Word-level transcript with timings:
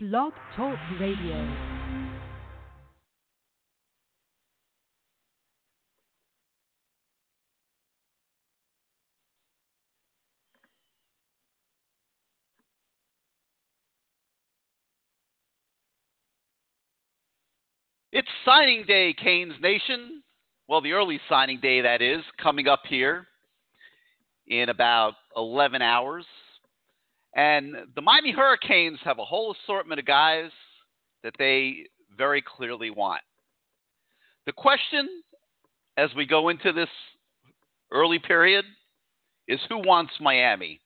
Blog 0.00 0.32
Talk 0.54 0.78
Radio. 1.00 1.56
It's 18.12 18.28
signing 18.44 18.84
day, 18.86 19.12
Canes 19.14 19.54
Nation. 19.60 20.22
Well, 20.68 20.80
the 20.80 20.92
early 20.92 21.18
signing 21.28 21.58
day, 21.58 21.80
that 21.80 22.02
is, 22.02 22.22
coming 22.40 22.68
up 22.68 22.82
here 22.88 23.26
in 24.46 24.68
about 24.68 25.14
11 25.36 25.82
hours. 25.82 26.24
And 27.38 27.76
the 27.94 28.02
Miami 28.02 28.32
Hurricanes 28.32 28.98
have 29.04 29.20
a 29.20 29.24
whole 29.24 29.54
assortment 29.54 30.00
of 30.00 30.06
guys 30.06 30.50
that 31.22 31.34
they 31.38 31.86
very 32.16 32.42
clearly 32.42 32.90
want. 32.90 33.20
The 34.44 34.52
question 34.52 35.08
as 35.96 36.10
we 36.16 36.26
go 36.26 36.48
into 36.48 36.72
this 36.72 36.88
early 37.92 38.18
period 38.18 38.64
is 39.46 39.60
who 39.68 39.78
wants 39.78 40.14
Miami? 40.20 40.80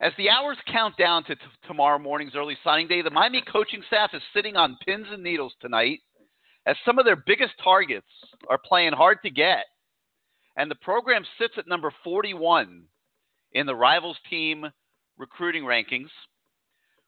As 0.00 0.12
the 0.16 0.30
hours 0.30 0.58
count 0.70 0.96
down 0.96 1.24
to 1.24 1.34
t- 1.34 1.40
tomorrow 1.66 1.98
morning's 1.98 2.36
early 2.36 2.56
signing 2.62 2.86
day, 2.86 3.02
the 3.02 3.10
Miami 3.10 3.42
coaching 3.52 3.82
staff 3.88 4.10
is 4.12 4.22
sitting 4.32 4.54
on 4.54 4.78
pins 4.86 5.06
and 5.10 5.24
needles 5.24 5.54
tonight 5.60 5.98
as 6.66 6.76
some 6.86 7.00
of 7.00 7.04
their 7.04 7.24
biggest 7.26 7.54
targets 7.64 8.06
are 8.48 8.60
playing 8.64 8.92
hard 8.92 9.18
to 9.24 9.30
get. 9.30 9.64
And 10.56 10.70
the 10.70 10.76
program 10.76 11.24
sits 11.36 11.54
at 11.58 11.66
number 11.66 11.92
41 12.04 12.84
in 13.54 13.66
the 13.66 13.74
rivals 13.74 14.18
team 14.30 14.64
recruiting 15.18 15.64
rankings, 15.64 16.10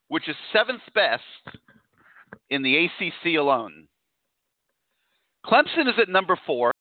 which 0.09 0.29
is 0.29 0.37
seventh 0.53 0.83
best 0.95 1.23
in 2.51 2.63
the 2.63 2.87
ACC 2.87 3.37
alone. 3.39 3.87
Clemson 5.47 5.89
is 5.89 5.95
at 6.01 6.09
number 6.09 6.39
four. 6.47 6.73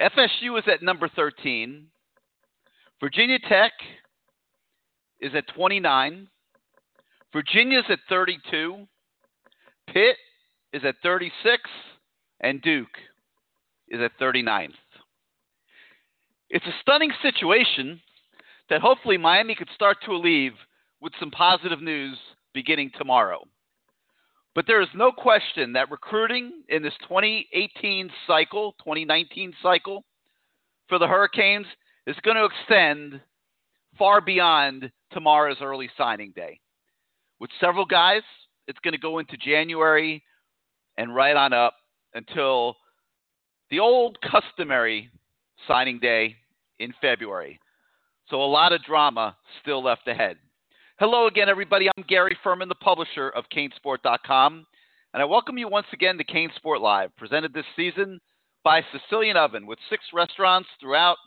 FSU 0.00 0.58
is 0.58 0.64
at 0.66 0.82
number 0.82 1.08
13. 1.08 1.86
Virginia 3.00 3.38
Tech 3.48 3.72
is 5.20 5.32
at 5.34 5.44
29. 5.54 6.28
Virginia 7.32 7.78
is 7.78 7.84
at 7.88 7.98
32. 8.08 8.86
Pitt 9.86 10.16
is 10.72 10.82
at 10.84 10.96
36. 11.02 11.62
And 12.40 12.60
Duke 12.60 12.88
is 13.88 14.00
at 14.00 14.18
39th. 14.20 14.72
It's 16.50 16.66
a 16.66 16.74
stunning 16.82 17.12
situation 17.22 18.00
that 18.70 18.80
hopefully 18.80 19.16
Miami 19.16 19.54
could 19.54 19.68
start 19.74 19.98
to 20.04 20.12
alleviate 20.12 20.54
with 21.00 21.12
some 21.20 21.30
positive 21.30 21.82
news 21.82 22.18
beginning 22.54 22.90
tomorrow. 22.96 23.44
But 24.54 24.66
there 24.66 24.80
is 24.80 24.88
no 24.94 25.10
question 25.10 25.72
that 25.72 25.90
recruiting 25.90 26.62
in 26.68 26.82
this 26.82 26.94
2018 27.02 28.10
cycle, 28.26 28.72
2019 28.78 29.52
cycle 29.62 30.04
for 30.88 30.98
the 30.98 31.08
Hurricanes 31.08 31.66
is 32.06 32.16
going 32.22 32.36
to 32.36 32.44
extend 32.44 33.20
far 33.98 34.20
beyond 34.20 34.90
tomorrow's 35.12 35.56
early 35.60 35.90
signing 35.98 36.32
day. 36.36 36.60
With 37.40 37.50
several 37.60 37.84
guys, 37.84 38.22
it's 38.68 38.78
going 38.80 38.92
to 38.92 38.98
go 38.98 39.18
into 39.18 39.36
January 39.36 40.22
and 40.96 41.14
right 41.14 41.36
on 41.36 41.52
up 41.52 41.74
until 42.14 42.76
the 43.70 43.80
old 43.80 44.18
customary 44.22 45.10
signing 45.66 45.98
day 45.98 46.36
in 46.78 46.94
February. 47.00 47.58
So 48.30 48.42
a 48.42 48.46
lot 48.46 48.72
of 48.72 48.82
drama 48.82 49.36
still 49.60 49.82
left 49.82 50.08
ahead. 50.08 50.38
Hello 50.98 51.26
again, 51.26 51.50
everybody. 51.50 51.88
I'm 51.94 52.04
Gary 52.08 52.34
Ferman, 52.42 52.68
the 52.68 52.74
publisher 52.74 53.28
of 53.28 53.44
CaneSport.com, 53.54 54.64
and 55.12 55.22
I 55.22 55.26
welcome 55.26 55.58
you 55.58 55.68
once 55.68 55.88
again 55.92 56.16
to 56.16 56.24
CaneSport 56.24 56.80
Live, 56.80 57.14
presented 57.18 57.52
this 57.52 57.66
season 57.76 58.18
by 58.62 58.80
Sicilian 58.92 59.36
Oven 59.36 59.66
with 59.66 59.78
six 59.90 60.04
restaurants 60.14 60.70
throughout 60.80 61.18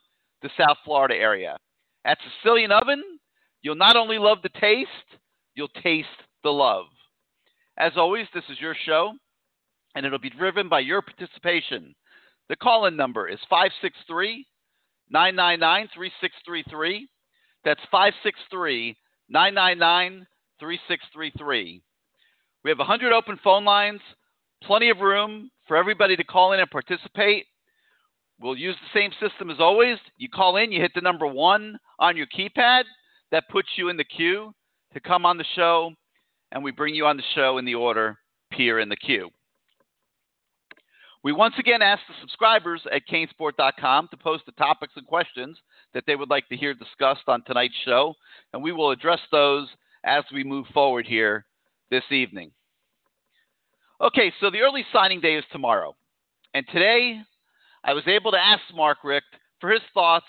the 0.41 0.50
South 0.57 0.78
Florida 0.84 1.13
area. 1.13 1.56
At 2.03 2.18
Sicilian 2.41 2.72
Oven, 2.72 3.03
you'll 3.62 3.75
not 3.75 3.96
only 3.96 4.18
love 4.18 4.40
the 4.41 4.59
taste, 4.59 4.90
you'll 5.53 5.68
taste 5.84 6.07
the 6.44 6.50
love. 6.50 6.86
As 7.78 7.91
always, 7.96 8.25
this 8.34 8.46
is 8.50 8.59
your 8.59 8.75
show, 8.88 9.12
and 9.94 10.03
it'll 10.03 10.18
be 10.18 10.31
driven 10.31 10.68
by 10.68 10.80
your 10.80 11.03
participation. 11.03 11.94
The 12.50 12.56
call 12.56 12.88
in 12.88 12.96
number 12.96 13.28
is 13.28 13.38
563 13.52 14.47
999 15.09 15.90
3633. 15.94 17.07
That's 17.63 17.81
563 17.91 18.95
999 19.29 20.28
3633. 20.59 21.81
We 22.63 22.72
have 22.72 22.79
100 22.79 23.13
open 23.13 23.40
phone 23.44 23.66
lines, 23.66 24.01
plenty 24.63 24.90
of 24.90 25.00
room 25.00 25.50
for 25.68 25.78
everybody 25.78 26.16
to 26.16 26.23
call 26.23 26.53
in 26.53 26.59
and 26.59 26.69
participate. 26.69 27.45
We'll 28.40 28.57
use 28.57 28.75
the 28.75 29.00
same 29.00 29.12
system 29.19 29.50
as 29.50 29.59
always. 29.59 29.97
You 30.18 30.29
call 30.29 30.57
in, 30.57 30.72
you 30.72 30.81
hit 30.81 30.91
the 30.94 31.01
number 31.01 31.25
one 31.25 31.78
on 32.00 32.18
your 32.18 32.28
keypad. 32.28 32.84
That 33.31 33.50
puts 33.50 33.69
you 33.75 33.89
in 33.89 33.97
the 33.97 34.06
queue 34.06 34.53
to 34.94 35.00
come 35.00 35.25
on 35.25 35.38
the 35.38 35.45
show, 35.56 35.91
and 36.51 36.63
we 36.63 36.72
bring 36.72 36.95
you 36.95 37.06
on 37.06 37.18
the 37.18 37.24
show 37.35 37.57
in 37.57 37.66
the 37.66 37.75
order 37.75 38.18
peer 38.51 38.79
in 38.79 38.89
the 38.89 38.95
queue. 38.95 39.29
We 41.27 41.33
once 41.33 41.55
again 41.59 41.81
ask 41.81 42.01
the 42.07 42.13
subscribers 42.21 42.81
at 42.89 43.05
canesport.com 43.05 44.07
to 44.11 44.15
post 44.15 44.45
the 44.45 44.53
topics 44.53 44.93
and 44.95 45.05
questions 45.05 45.57
that 45.93 46.05
they 46.07 46.15
would 46.15 46.29
like 46.29 46.47
to 46.47 46.55
hear 46.55 46.73
discussed 46.73 47.27
on 47.27 47.43
tonight's 47.43 47.75
show, 47.83 48.13
and 48.53 48.63
we 48.63 48.71
will 48.71 48.91
address 48.91 49.19
those 49.29 49.67
as 50.05 50.23
we 50.33 50.45
move 50.45 50.67
forward 50.73 51.05
here 51.05 51.45
this 51.91 52.05
evening. 52.11 52.51
Okay, 53.99 54.31
so 54.39 54.49
the 54.49 54.61
early 54.61 54.85
signing 54.93 55.19
day 55.19 55.35
is 55.35 55.43
tomorrow. 55.51 55.97
And 56.53 56.65
today, 56.71 57.19
I 57.83 57.91
was 57.91 58.07
able 58.07 58.31
to 58.31 58.39
ask 58.39 58.61
Mark 58.73 58.99
Richt 59.03 59.27
for 59.59 59.69
his 59.69 59.81
thoughts 59.94 60.27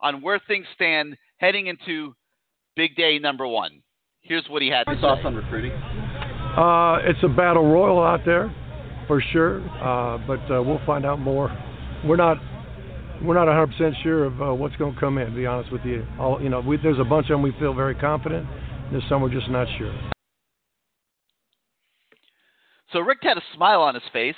on 0.00 0.20
where 0.20 0.40
things 0.48 0.66
stand 0.74 1.16
heading 1.36 1.68
into 1.68 2.12
big 2.74 2.96
day 2.96 3.20
number 3.20 3.46
one. 3.46 3.84
Here's 4.22 4.48
what 4.48 4.62
he 4.62 4.68
had 4.68 4.82
to 4.88 5.00
thoughts 5.00 5.22
say. 5.22 5.28
on 5.28 5.36
recruiting. 5.36 5.70
Uh, 5.70 6.98
it's 7.08 7.22
a 7.22 7.28
battle 7.28 7.70
royal 7.70 8.02
out 8.02 8.24
there, 8.26 8.52
for 9.06 9.22
sure. 9.32 9.60
Uh, 9.78 10.18
but 10.26 10.40
uh, 10.52 10.62
we'll 10.62 10.84
find 10.86 11.04
out 11.04 11.18
more. 11.18 11.56
We're 12.04 12.16
not 12.16 12.38
we're 13.22 13.34
not 13.34 13.46
100% 13.46 14.02
sure 14.02 14.24
of 14.24 14.42
uh, 14.42 14.54
what's 14.54 14.76
going 14.76 14.94
to 14.94 15.00
come 15.00 15.18
in. 15.18 15.30
To 15.30 15.36
be 15.36 15.46
honest 15.46 15.72
with 15.72 15.82
you, 15.84 16.04
All, 16.18 16.42
you 16.42 16.48
know, 16.48 16.60
we, 16.60 16.76
there's 16.76 16.98
a 16.98 17.04
bunch 17.04 17.26
of 17.26 17.34
them 17.34 17.42
we 17.42 17.52
feel 17.58 17.72
very 17.72 17.94
confident. 17.94 18.46
There's 18.90 19.04
some 19.08 19.22
we're 19.22 19.30
just 19.30 19.48
not 19.48 19.66
sure. 19.78 19.94
So 22.92 23.00
Richt 23.00 23.24
had 23.24 23.38
a 23.38 23.42
smile 23.54 23.80
on 23.80 23.94
his 23.94 24.04
face 24.12 24.34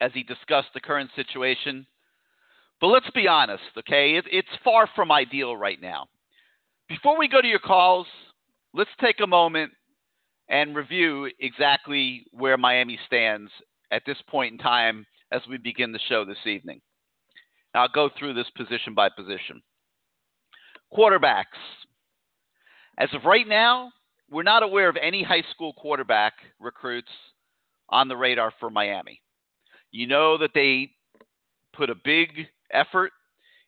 as 0.00 0.10
he 0.14 0.22
discussed 0.22 0.68
the 0.74 0.80
current 0.80 1.10
situation. 1.16 1.86
But 2.80 2.88
let's 2.88 3.10
be 3.14 3.26
honest, 3.26 3.62
okay? 3.78 4.16
It, 4.16 4.24
it's 4.30 4.48
far 4.62 4.88
from 4.94 5.10
ideal 5.10 5.56
right 5.56 5.80
now. 5.80 6.06
Before 6.88 7.18
we 7.18 7.28
go 7.28 7.40
to 7.40 7.48
your 7.48 7.58
calls, 7.58 8.06
let's 8.72 8.90
take 9.00 9.16
a 9.22 9.26
moment 9.26 9.72
and 10.48 10.74
review 10.74 11.30
exactly 11.40 12.24
where 12.32 12.56
Miami 12.56 12.98
stands 13.06 13.50
at 13.90 14.02
this 14.06 14.18
point 14.28 14.52
in 14.52 14.58
time 14.58 15.06
as 15.32 15.42
we 15.48 15.58
begin 15.58 15.92
the 15.92 16.00
show 16.08 16.24
this 16.24 16.46
evening. 16.46 16.80
Now, 17.74 17.82
I'll 17.82 17.88
go 17.88 18.10
through 18.18 18.34
this 18.34 18.50
position 18.56 18.94
by 18.94 19.08
position. 19.08 19.62
Quarterbacks. 20.96 21.44
As 22.98 23.08
of 23.12 23.24
right 23.24 23.46
now, 23.46 23.92
we're 24.30 24.42
not 24.42 24.62
aware 24.62 24.88
of 24.88 24.96
any 25.00 25.22
high 25.22 25.44
school 25.52 25.72
quarterback 25.74 26.34
recruits 26.58 27.10
on 27.88 28.08
the 28.08 28.16
radar 28.16 28.52
for 28.58 28.70
Miami. 28.70 29.20
You 29.90 30.06
know 30.06 30.38
that 30.38 30.50
they 30.54 30.90
put 31.74 31.90
a 31.90 31.94
big 31.94 32.46
effort 32.72 33.12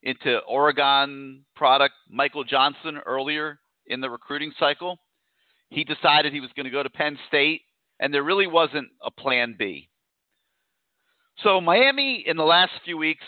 into 0.02 0.38
Oregon 0.40 1.44
product 1.54 1.94
Michael 2.08 2.44
Johnson 2.44 2.98
earlier 3.06 3.58
in 3.86 4.00
the 4.00 4.10
recruiting 4.10 4.52
cycle. 4.58 4.98
He 5.68 5.84
decided 5.84 6.32
he 6.32 6.40
was 6.40 6.50
going 6.56 6.64
to 6.64 6.70
go 6.70 6.82
to 6.82 6.90
Penn 6.90 7.18
State, 7.28 7.62
and 8.00 8.12
there 8.12 8.24
really 8.24 8.46
wasn't 8.46 8.88
a 9.02 9.10
plan 9.10 9.54
B. 9.58 9.89
So 11.42 11.60
Miami 11.60 12.24
in 12.26 12.36
the 12.36 12.44
last 12.44 12.72
few 12.84 12.98
weeks 12.98 13.24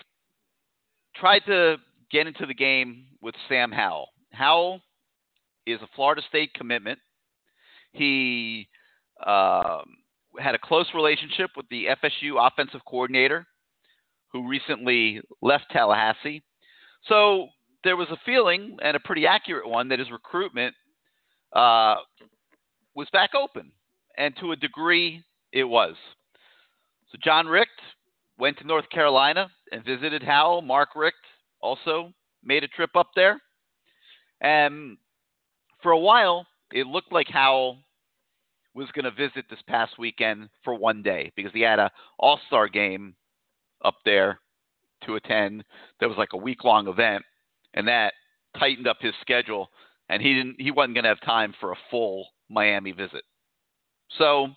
tried 1.17 1.41
to 1.47 1.77
get 2.11 2.27
into 2.27 2.45
the 2.45 2.55
game 2.55 3.07
with 3.23 3.35
Sam 3.49 3.73
Howell. 3.73 4.09
Howell 4.33 4.81
is 5.67 5.81
a 5.81 5.89
Florida 5.95 6.21
State 6.29 6.53
commitment. 6.55 6.99
He 7.93 8.69
um, 9.27 9.85
had 10.39 10.55
a 10.55 10.59
close 10.59 10.87
relationship 10.95 11.51
with 11.57 11.67
the 11.71 11.87
FSU 12.03 12.47
offensive 12.47 12.81
coordinator, 12.87 13.47
who 14.33 14.49
recently 14.49 15.21
left 15.41 15.65
Tallahassee. 15.71 16.43
So 17.09 17.49
there 17.85 17.97
was 17.97 18.09
a 18.11 18.19
feeling, 18.27 18.77
and 18.83 18.97
a 18.97 19.01
pretty 19.01 19.27
accurate 19.27 19.69
one, 19.69 19.89
that 19.89 19.99
his 19.99 20.11
recruitment 20.11 20.75
uh, 21.55 21.97
was 22.95 23.09
back 23.13 23.31
open, 23.35 23.73
and 24.19 24.35
to 24.41 24.53
a 24.53 24.57
degree, 24.57 25.23
it 25.53 25.65
was. 25.65 25.95
So 27.11 27.19
John 27.23 27.47
Richt 27.47 27.72
went 28.43 28.59
to 28.59 28.67
North 28.67 28.89
Carolina 28.91 29.49
and 29.71 29.85
visited 29.85 30.21
Howell. 30.21 30.63
Mark 30.63 30.97
Richt 30.97 31.17
also 31.61 32.13
made 32.43 32.65
a 32.65 32.69
trip 32.69 32.91
up 32.97 33.11
there. 33.15 33.41
And 34.41 34.97
for 35.81 35.93
a 35.93 35.99
while, 35.99 36.45
it 36.73 36.89
looked 36.89 37.13
like 37.13 37.29
Howell 37.29 37.79
was 38.75 38.89
going 38.97 39.05
to 39.05 39.13
visit 39.13 39.45
this 39.49 39.63
past 39.69 39.97
weekend 39.97 40.49
for 40.65 40.75
one 40.75 41.05
day 41.05 41.31
because 41.37 41.53
he 41.53 41.61
had 41.61 41.79
a 41.79 41.93
All 42.19 42.41
Star 42.49 42.67
game 42.67 43.15
up 43.85 43.95
there 44.05 44.41
to 45.07 45.15
attend. 45.15 45.63
That 46.01 46.09
was 46.09 46.19
like 46.19 46.33
a 46.33 46.37
week 46.37 46.65
long 46.65 46.89
event, 46.89 47.23
and 47.75 47.87
that 47.87 48.13
tightened 48.59 48.89
up 48.89 48.97
his 48.99 49.15
schedule, 49.21 49.71
and 50.09 50.21
he 50.21 50.35
didn't. 50.35 50.57
He 50.59 50.73
wasn't 50.73 50.95
going 50.95 51.05
to 51.05 51.11
have 51.11 51.21
time 51.21 51.55
for 51.61 51.71
a 51.71 51.79
full 51.93 52.27
Miami 52.51 52.91
visit. 52.91 53.23
So 54.19 54.49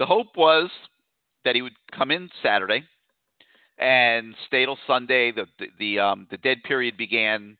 the 0.00 0.06
hope 0.06 0.36
was 0.36 0.70
that 1.44 1.54
he 1.54 1.62
would 1.62 1.76
come 1.96 2.10
in 2.10 2.30
Saturday 2.42 2.82
and 3.78 4.34
stay 4.46 4.64
till 4.64 4.78
Sunday. 4.86 5.32
The 5.32 5.46
the 5.58 5.66
the, 5.78 5.98
um, 5.98 6.26
the 6.30 6.38
dead 6.38 6.62
period 6.64 6.96
began 6.96 7.56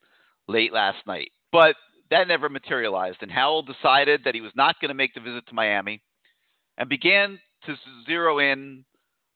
late 0.49 0.73
last 0.73 0.99
night, 1.07 1.31
but 1.53 1.77
that 2.11 2.29
never 2.29 2.49
materialized. 2.49 3.19
And 3.21 3.31
Howell 3.31 3.63
decided 3.63 4.23
that 4.25 4.35
he 4.35 4.41
was 4.41 4.53
not 4.55 4.77
going 4.81 4.91
to 4.91 4.95
make 4.95 5.15
the 5.15 5.21
visit 5.21 5.47
to 5.49 5.55
Miami, 5.55 6.03
and 6.79 6.89
began 6.89 7.39
to 7.67 7.75
zero 8.07 8.39
in 8.39 8.85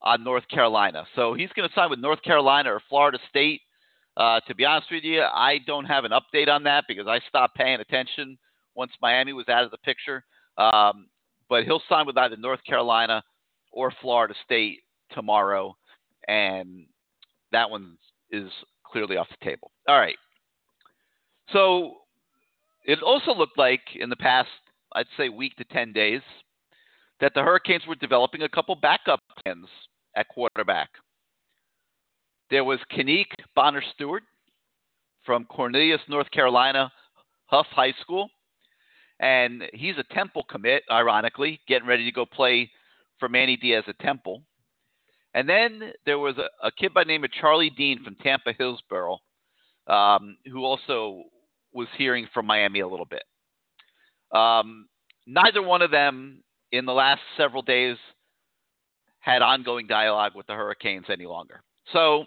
on 0.02 0.24
North 0.24 0.48
Carolina. 0.48 1.04
So 1.14 1.34
he's 1.34 1.50
going 1.54 1.68
to 1.68 1.74
sign 1.74 1.90
with 1.90 1.98
North 1.98 2.22
Carolina 2.22 2.72
or 2.72 2.80
Florida 2.88 3.18
State. 3.28 3.60
Uh, 4.16 4.40
to 4.48 4.54
be 4.54 4.64
honest 4.64 4.88
with 4.90 5.04
you, 5.04 5.22
I 5.22 5.58
don't 5.66 5.84
have 5.84 6.04
an 6.04 6.12
update 6.12 6.48
on 6.48 6.64
that 6.64 6.84
because 6.88 7.06
I 7.06 7.20
stopped 7.28 7.56
paying 7.56 7.80
attention 7.80 8.38
once 8.74 8.92
Miami 9.00 9.32
was 9.32 9.48
out 9.48 9.64
of 9.64 9.70
the 9.70 9.78
picture. 9.78 10.24
Um, 10.56 11.08
but 11.48 11.64
he'll 11.64 11.82
sign 11.88 12.06
with 12.06 12.16
either 12.16 12.36
North 12.36 12.60
Carolina 12.66 13.22
or 13.72 13.92
Florida 14.00 14.34
State 14.44 14.80
tomorrow, 15.12 15.76
and 16.30 16.86
that 17.52 17.68
one 17.68 17.96
is 18.30 18.50
clearly 18.84 19.16
off 19.16 19.28
the 19.28 19.44
table. 19.44 19.72
All 19.88 19.98
right. 19.98 20.16
So 21.52 21.94
it 22.84 23.02
also 23.02 23.34
looked 23.34 23.58
like 23.58 23.80
in 23.96 24.08
the 24.08 24.16
past, 24.16 24.48
I'd 24.94 25.06
say, 25.16 25.28
week 25.28 25.56
to 25.56 25.64
10 25.64 25.92
days, 25.92 26.20
that 27.20 27.32
the 27.34 27.42
Hurricanes 27.42 27.86
were 27.86 27.96
developing 27.96 28.42
a 28.42 28.48
couple 28.48 28.74
backup 28.76 29.20
plans 29.42 29.66
at 30.16 30.28
quarterback. 30.28 30.90
There 32.50 32.64
was 32.64 32.78
Kanique 32.92 33.34
Bonner 33.54 33.82
Stewart 33.94 34.22
from 35.24 35.44
Cornelius, 35.44 36.00
North 36.08 36.30
Carolina, 36.30 36.90
Hough 37.46 37.66
High 37.72 37.94
School 38.00 38.30
and 39.20 39.64
he's 39.74 39.96
a 39.98 40.14
Temple 40.14 40.44
commit, 40.50 40.82
ironically, 40.90 41.60
getting 41.68 41.86
ready 41.86 42.04
to 42.04 42.12
go 42.12 42.24
play 42.24 42.70
for 43.18 43.28
Manny 43.28 43.56
Diaz 43.56 43.84
at 43.86 43.98
Temple. 43.98 44.42
And 45.34 45.48
then 45.48 45.92
there 46.06 46.18
was 46.18 46.36
a, 46.38 46.66
a 46.66 46.72
kid 46.72 46.92
by 46.92 47.04
the 47.04 47.08
name 47.08 47.24
of 47.24 47.30
Charlie 47.32 47.70
Dean 47.70 48.02
from 48.02 48.16
Tampa 48.16 48.52
Hillsborough, 48.56 49.18
um, 49.86 50.36
who 50.50 50.64
also 50.64 51.22
was 51.72 51.88
hearing 51.96 52.26
from 52.34 52.46
Miami 52.46 52.80
a 52.80 52.88
little 52.88 53.06
bit. 53.06 53.22
Um, 54.36 54.88
neither 55.26 55.62
one 55.62 55.82
of 55.82 55.90
them 55.90 56.42
in 56.72 56.84
the 56.84 56.92
last 56.92 57.20
several 57.36 57.62
days 57.62 57.96
had 59.20 59.42
ongoing 59.42 59.86
dialogue 59.86 60.32
with 60.34 60.46
the 60.46 60.54
Hurricanes 60.54 61.06
any 61.08 61.26
longer. 61.26 61.62
So 61.92 62.24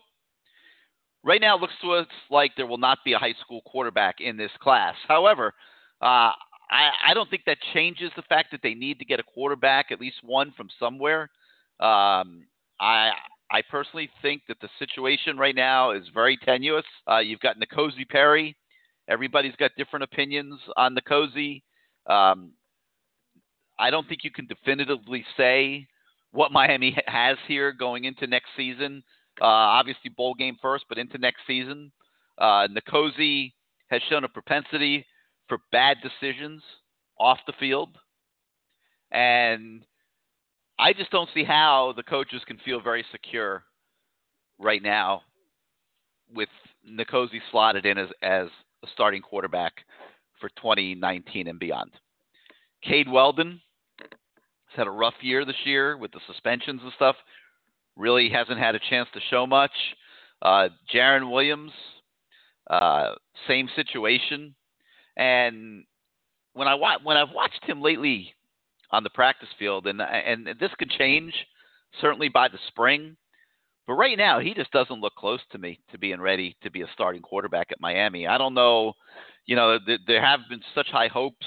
right 1.23 1.41
now 1.41 1.57
it 1.57 1.61
looks 1.61 1.73
to 1.81 1.91
us 1.93 2.07
like 2.29 2.51
there 2.55 2.67
will 2.67 2.77
not 2.77 2.99
be 3.03 3.13
a 3.13 3.17
high 3.17 3.35
school 3.41 3.61
quarterback 3.65 4.15
in 4.19 4.37
this 4.37 4.51
class. 4.61 4.95
However, 5.07 5.53
uh, 6.01 6.31
I, 6.69 6.91
I 7.07 7.13
don't 7.13 7.29
think 7.29 7.43
that 7.45 7.57
changes 7.73 8.11
the 8.15 8.21
fact 8.23 8.51
that 8.51 8.61
they 8.63 8.73
need 8.73 8.99
to 8.99 9.05
get 9.05 9.19
a 9.19 9.23
quarterback, 9.23 9.91
at 9.91 9.99
least 9.99 10.17
one 10.23 10.53
from 10.55 10.69
somewhere. 10.79 11.29
Um, 11.79 12.45
I 12.79 13.11
I 13.51 13.61
personally 13.69 14.09
think 14.21 14.41
that 14.47 14.57
the 14.61 14.69
situation 14.79 15.37
right 15.37 15.55
now 15.55 15.91
is 15.91 16.03
very 16.13 16.37
tenuous. 16.37 16.85
Uh, 17.09 17.19
you've 17.19 17.39
got 17.39 17.57
N'Kosi 17.59 18.07
Perry. 18.09 18.55
Everybody's 19.07 19.55
got 19.57 19.71
different 19.77 20.03
opinions 20.03 20.59
on 20.75 20.95
N'Kosi. 20.95 21.61
Um, 22.07 22.53
I 23.77 23.89
don't 23.89 24.07
think 24.07 24.23
you 24.23 24.31
can 24.31 24.47
definitively 24.47 25.25
say 25.37 25.87
what 26.31 26.51
Miami 26.51 26.97
has 27.05 27.37
here 27.47 27.71
going 27.71 28.05
into 28.05 28.27
next 28.27 28.49
season. 28.57 29.03
Uh, 29.41 29.45
obviously, 29.45 30.09
bowl 30.15 30.33
game 30.33 30.57
first, 30.61 30.85
but 30.89 30.97
into 30.97 31.17
next 31.17 31.41
season. 31.45 31.91
Uh, 32.37 32.67
N'Kosi 32.67 33.53
has 33.89 34.01
shown 34.09 34.23
a 34.23 34.29
propensity 34.29 35.05
for 35.47 35.59
bad 35.71 35.97
decisions 36.01 36.63
off 37.19 37.39
the 37.45 37.53
field. 37.59 37.97
And 39.11 39.83
I 40.79 40.93
just 40.93 41.11
don't 41.11 41.29
see 41.33 41.43
how 41.43 41.93
the 41.95 42.03
coaches 42.03 42.41
can 42.47 42.57
feel 42.59 42.81
very 42.81 43.05
secure 43.11 43.63
right 44.59 44.81
now 44.81 45.21
with 46.33 46.49
N'Kosi 46.89 47.39
slotted 47.51 47.85
in 47.85 47.97
as, 47.97 48.09
as 48.21 48.47
a 48.83 48.87
starting 48.93 49.21
quarterback 49.21 49.73
for 50.39 50.49
2019 50.49 51.47
and 51.47 51.59
beyond. 51.59 51.91
Cade 52.83 53.09
Weldon 53.09 53.61
has 53.99 54.09
had 54.75 54.87
a 54.87 54.91
rough 54.91 55.13
year 55.21 55.45
this 55.45 55.55
year 55.63 55.97
with 55.97 56.11
the 56.11 56.19
suspensions 56.27 56.81
and 56.83 56.91
stuff. 56.95 57.15
Really 57.95 58.29
hasn't 58.29 58.59
had 58.59 58.75
a 58.75 58.79
chance 58.89 59.07
to 59.13 59.19
show 59.29 59.45
much. 59.45 59.71
Uh, 60.41 60.69
Jarren 60.93 61.31
Williams, 61.31 61.71
uh, 62.69 63.13
same 63.47 63.69
situation. 63.75 64.55
And 65.15 65.85
when 66.53 66.67
I 66.67 66.73
wa- 66.75 66.99
when 67.03 67.15
I've 67.17 67.31
watched 67.31 67.63
him 67.65 67.81
lately 67.81 68.33
on 68.93 69.03
the 69.03 69.09
practice 69.09 69.49
field, 69.57 69.87
and 69.87 69.99
and 70.01 70.47
this 70.59 70.71
could 70.77 70.89
change 70.91 71.33
certainly 71.99 72.29
by 72.29 72.47
the 72.47 72.59
spring, 72.67 73.17
but 73.87 73.93
right 73.93 74.17
now 74.17 74.39
he 74.39 74.53
just 74.53 74.71
doesn't 74.71 75.01
look 75.01 75.15
close 75.15 75.41
to 75.51 75.57
me 75.57 75.79
to 75.91 75.97
being 75.97 76.21
ready 76.21 76.55
to 76.63 76.71
be 76.71 76.83
a 76.83 76.87
starting 76.93 77.21
quarterback 77.21 77.67
at 77.71 77.81
Miami. 77.81 78.27
I 78.27 78.37
don't 78.37 78.53
know, 78.53 78.93
you 79.45 79.55
know, 79.55 79.77
th- 79.85 80.01
there 80.07 80.23
have 80.23 80.41
been 80.47 80.61
such 80.75 80.87
high 80.87 81.07
hopes, 81.07 81.45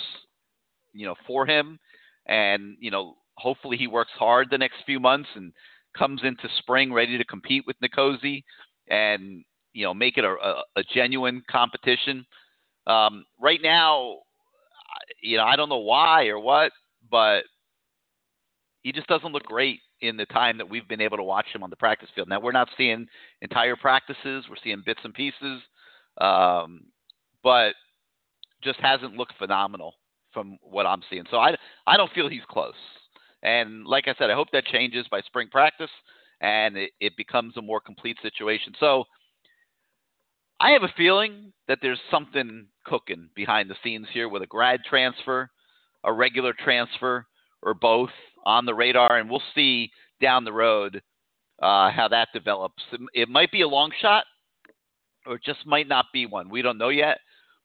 you 0.93 1.07
know, 1.07 1.15
for 1.27 1.47
him, 1.47 1.79
and 2.27 2.77
you 2.81 2.91
know, 2.91 3.15
hopefully 3.37 3.77
he 3.77 3.87
works 3.87 4.13
hard 4.19 4.49
the 4.51 4.59
next 4.59 4.77
few 4.85 4.99
months 4.99 5.29
and 5.37 5.53
comes 5.97 6.23
into 6.25 6.49
spring 6.59 6.93
ready 6.93 7.17
to 7.17 7.25
compete 7.25 7.65
with 7.67 7.77
N'Kosi 7.81 8.43
and 8.89 9.45
you 9.73 9.85
know 9.85 9.95
make 9.95 10.19
it 10.19 10.25
a, 10.25 10.31
a, 10.31 10.63
a 10.77 10.83
genuine 10.93 11.43
competition. 11.49 12.27
Um, 12.89 13.25
right 13.41 13.61
now, 13.63 14.17
you 15.23 15.37
know, 15.37 15.45
I 15.45 15.55
don't 15.55 15.69
know 15.69 15.79
why 15.79 16.27
or 16.27 16.39
what, 16.39 16.73
but 17.11 17.45
he 18.83 18.93
just 18.93 19.07
doesn't 19.09 19.33
look 19.33 19.45
great 19.45 19.81
in 20.01 20.17
the 20.17 20.27
time 20.27 20.59
that 20.59 20.69
we've 20.69 20.89
been 20.89 21.01
able 21.01 21.17
to 21.17 21.23
watch 21.23 21.47
him 21.55 21.63
on 21.63 21.71
the 21.71 21.77
practice 21.77 22.09
field. 22.15 22.29
Now 22.29 22.41
we're 22.41 22.53
not 22.53 22.69
seeing 22.77 23.07
entire 23.43 23.77
practices; 23.77 24.45
we're 24.49 24.57
seeing 24.63 24.83
bits 24.85 25.01
and 25.05 25.15
pieces, 25.15 25.61
um, 26.21 26.85
but 27.43 27.75
just 28.63 28.79
hasn't 28.81 29.15
looked 29.15 29.35
phenomenal 29.39 29.95
from 30.33 30.59
what 30.63 30.87
I'm 30.87 31.03
seeing. 31.11 31.25
So 31.31 31.39
I 31.39 31.57
I 31.87 31.97
don't 31.97 32.13
feel 32.13 32.29
he's 32.29 32.43
close. 32.49 32.75
And 33.43 33.87
like 33.87 34.09
I 34.09 34.15
said, 34.19 34.31
I 34.31 34.35
hope 34.35 34.49
that 34.53 34.67
changes 34.67 35.07
by 35.11 35.21
spring 35.21 35.49
practice 35.51 35.91
and 36.41 36.77
it, 36.77 36.91
it 37.01 37.17
becomes 37.17 37.57
a 37.57 37.63
more 37.63 37.81
complete 37.81 38.19
situation. 38.23 38.75
So 38.79 39.05
I 40.61 40.71
have 40.71 40.83
a 40.83 40.93
feeling 40.97 41.53
that 41.69 41.79
there's 41.83 42.01
something 42.11 42.67
cooking 42.85 43.29
behind 43.35 43.71
the 43.71 43.77
scenes 43.83 44.07
here 44.13 44.29
with 44.29 44.43
a 44.43 44.47
grad 44.47 44.81
transfer, 44.89 45.51
a 46.07 46.13
regular 46.13 46.55
transfer, 46.55 47.27
or 47.63 47.75
both 47.75 48.11
on 48.47 48.65
the 48.65 48.75
radar, 48.75 49.19
and 49.19 49.29
we'll 49.29 49.43
see 49.55 49.91
down 50.23 50.45
the 50.45 50.53
road 50.53 51.03
uh, 51.61 51.91
how 51.91 52.09
that 52.09 52.29
develops. 52.33 52.83
It 53.13 53.29
might 53.29 53.53
be 53.53 53.63
a 53.63 53.69
long 53.69 53.91
shot, 54.01 54.25
or 55.27 55.35
it 55.35 55.43
just 55.45 55.67
might 55.67 55.89
not 55.89 56.07
be 56.13 56.25
one. 56.27 56.49
We 56.49 56.63
don't 56.63 56.79
know 56.79 56.91
yet. 56.91 57.19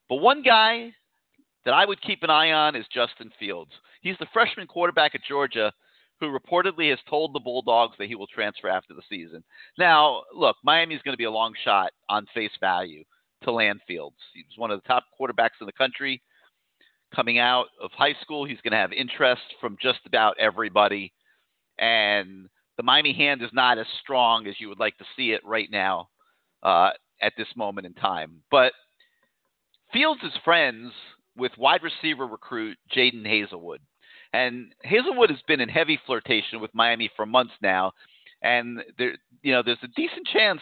But 0.09 0.17
one 0.17 0.41
guy 0.41 0.91
that 1.65 1.73
I 1.73 1.85
would 1.85 2.01
keep 2.01 2.23
an 2.23 2.29
eye 2.29 2.51
on 2.51 2.75
is 2.75 2.85
Justin 2.93 3.31
Fields. 3.39 3.71
He's 4.01 4.17
the 4.19 4.27
freshman 4.33 4.67
quarterback 4.67 5.13
at 5.15 5.21
Georgia 5.27 5.71
who 6.19 6.27
reportedly 6.27 6.89
has 6.89 6.99
told 7.09 7.33
the 7.33 7.39
Bulldogs 7.39 7.95
that 7.97 8.07
he 8.07 8.15
will 8.15 8.27
transfer 8.27 8.69
after 8.69 8.93
the 8.93 9.01
season. 9.09 9.43
Now, 9.77 10.21
look, 10.35 10.55
Miami's 10.63 11.01
going 11.03 11.13
to 11.13 11.17
be 11.17 11.25
a 11.25 11.31
long 11.31 11.53
shot 11.63 11.91
on 12.09 12.27
face 12.33 12.51
value 12.59 13.03
to 13.43 13.51
land 13.51 13.81
Fields. 13.87 14.15
He's 14.33 14.57
one 14.57 14.69
of 14.69 14.81
the 14.81 14.87
top 14.87 15.05
quarterbacks 15.19 15.59
in 15.59 15.65
the 15.65 15.73
country. 15.73 16.21
Coming 17.15 17.39
out 17.39 17.67
of 17.81 17.91
high 17.91 18.15
school, 18.21 18.45
he's 18.45 18.61
going 18.61 18.71
to 18.71 18.77
have 18.77 18.93
interest 18.93 19.41
from 19.59 19.77
just 19.81 19.99
about 20.05 20.37
everybody. 20.39 21.11
And 21.77 22.47
the 22.77 22.83
Miami 22.83 23.13
hand 23.13 23.41
is 23.41 23.49
not 23.53 23.77
as 23.77 23.87
strong 24.01 24.47
as 24.47 24.55
you 24.59 24.69
would 24.69 24.79
like 24.79 24.97
to 24.97 25.05
see 25.15 25.31
it 25.31 25.41
right 25.45 25.69
now 25.71 26.09
uh, 26.63 26.91
at 27.21 27.33
this 27.37 27.47
moment 27.55 27.85
in 27.85 27.93
time. 27.93 28.41
But 28.49 28.73
Fields 29.91 30.21
is 30.23 30.31
friends 30.45 30.91
with 31.35 31.51
wide 31.57 31.81
receiver 31.83 32.27
recruit 32.27 32.77
Jadon 32.95 33.25
Haselwood. 33.25 33.79
And 34.33 34.73
Haselwood 34.85 35.29
has 35.29 35.41
been 35.47 35.59
in 35.59 35.69
heavy 35.69 35.99
flirtation 36.05 36.61
with 36.61 36.73
Miami 36.73 37.09
for 37.15 37.25
months 37.25 37.53
now, 37.61 37.91
and 38.41 38.81
there, 38.97 39.15
you 39.43 39.51
know, 39.51 39.61
there's 39.63 39.77
a 39.83 39.87
decent 39.89 40.25
chance 40.31 40.61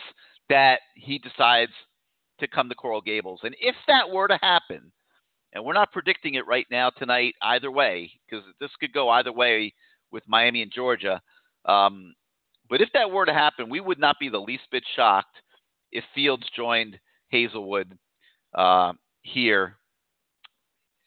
that 0.50 0.80
he 0.96 1.20
decides 1.20 1.72
to 2.40 2.48
come 2.48 2.70
to 2.70 2.76
Coral 2.76 3.02
Gables. 3.02 3.42
And 3.44 3.56
if 3.60 3.76
that 3.88 4.10
were 4.10 4.28
to 4.28 4.40
happen, 4.42 4.92
and 5.54 5.64
we're 5.64 5.74
not 5.74 5.92
predicting 5.92 6.36
it 6.36 6.48
right 6.48 6.68
now 6.70 6.90
tonight 6.90 7.36
either 7.42 7.72
way, 7.72 8.12
because 8.30 8.46
this 8.60 8.72
could 8.80 8.94
go 8.94 9.10
either 9.10 9.32
way 9.32 9.74
with 10.12 10.24
Miami 10.28 10.62
and 10.62 10.72
Georgia. 10.72 11.22
Um, 11.66 12.14
but 12.70 12.82
if 12.82 12.90
that 12.94 13.12
were 13.12 13.26
to 13.26 13.34
happen, 13.34 13.70
we 13.70 13.80
would 13.80 14.00
not 14.00 14.18
be 14.20 14.30
the 14.30 14.40
least 14.40 14.64
bit 14.72 14.84
shocked 14.96 15.36
if 15.92 16.04
Fields 16.14 16.48
joined 16.56 17.00
Haselwood 17.34 17.98
uh, 18.54 18.94
here 19.24 19.76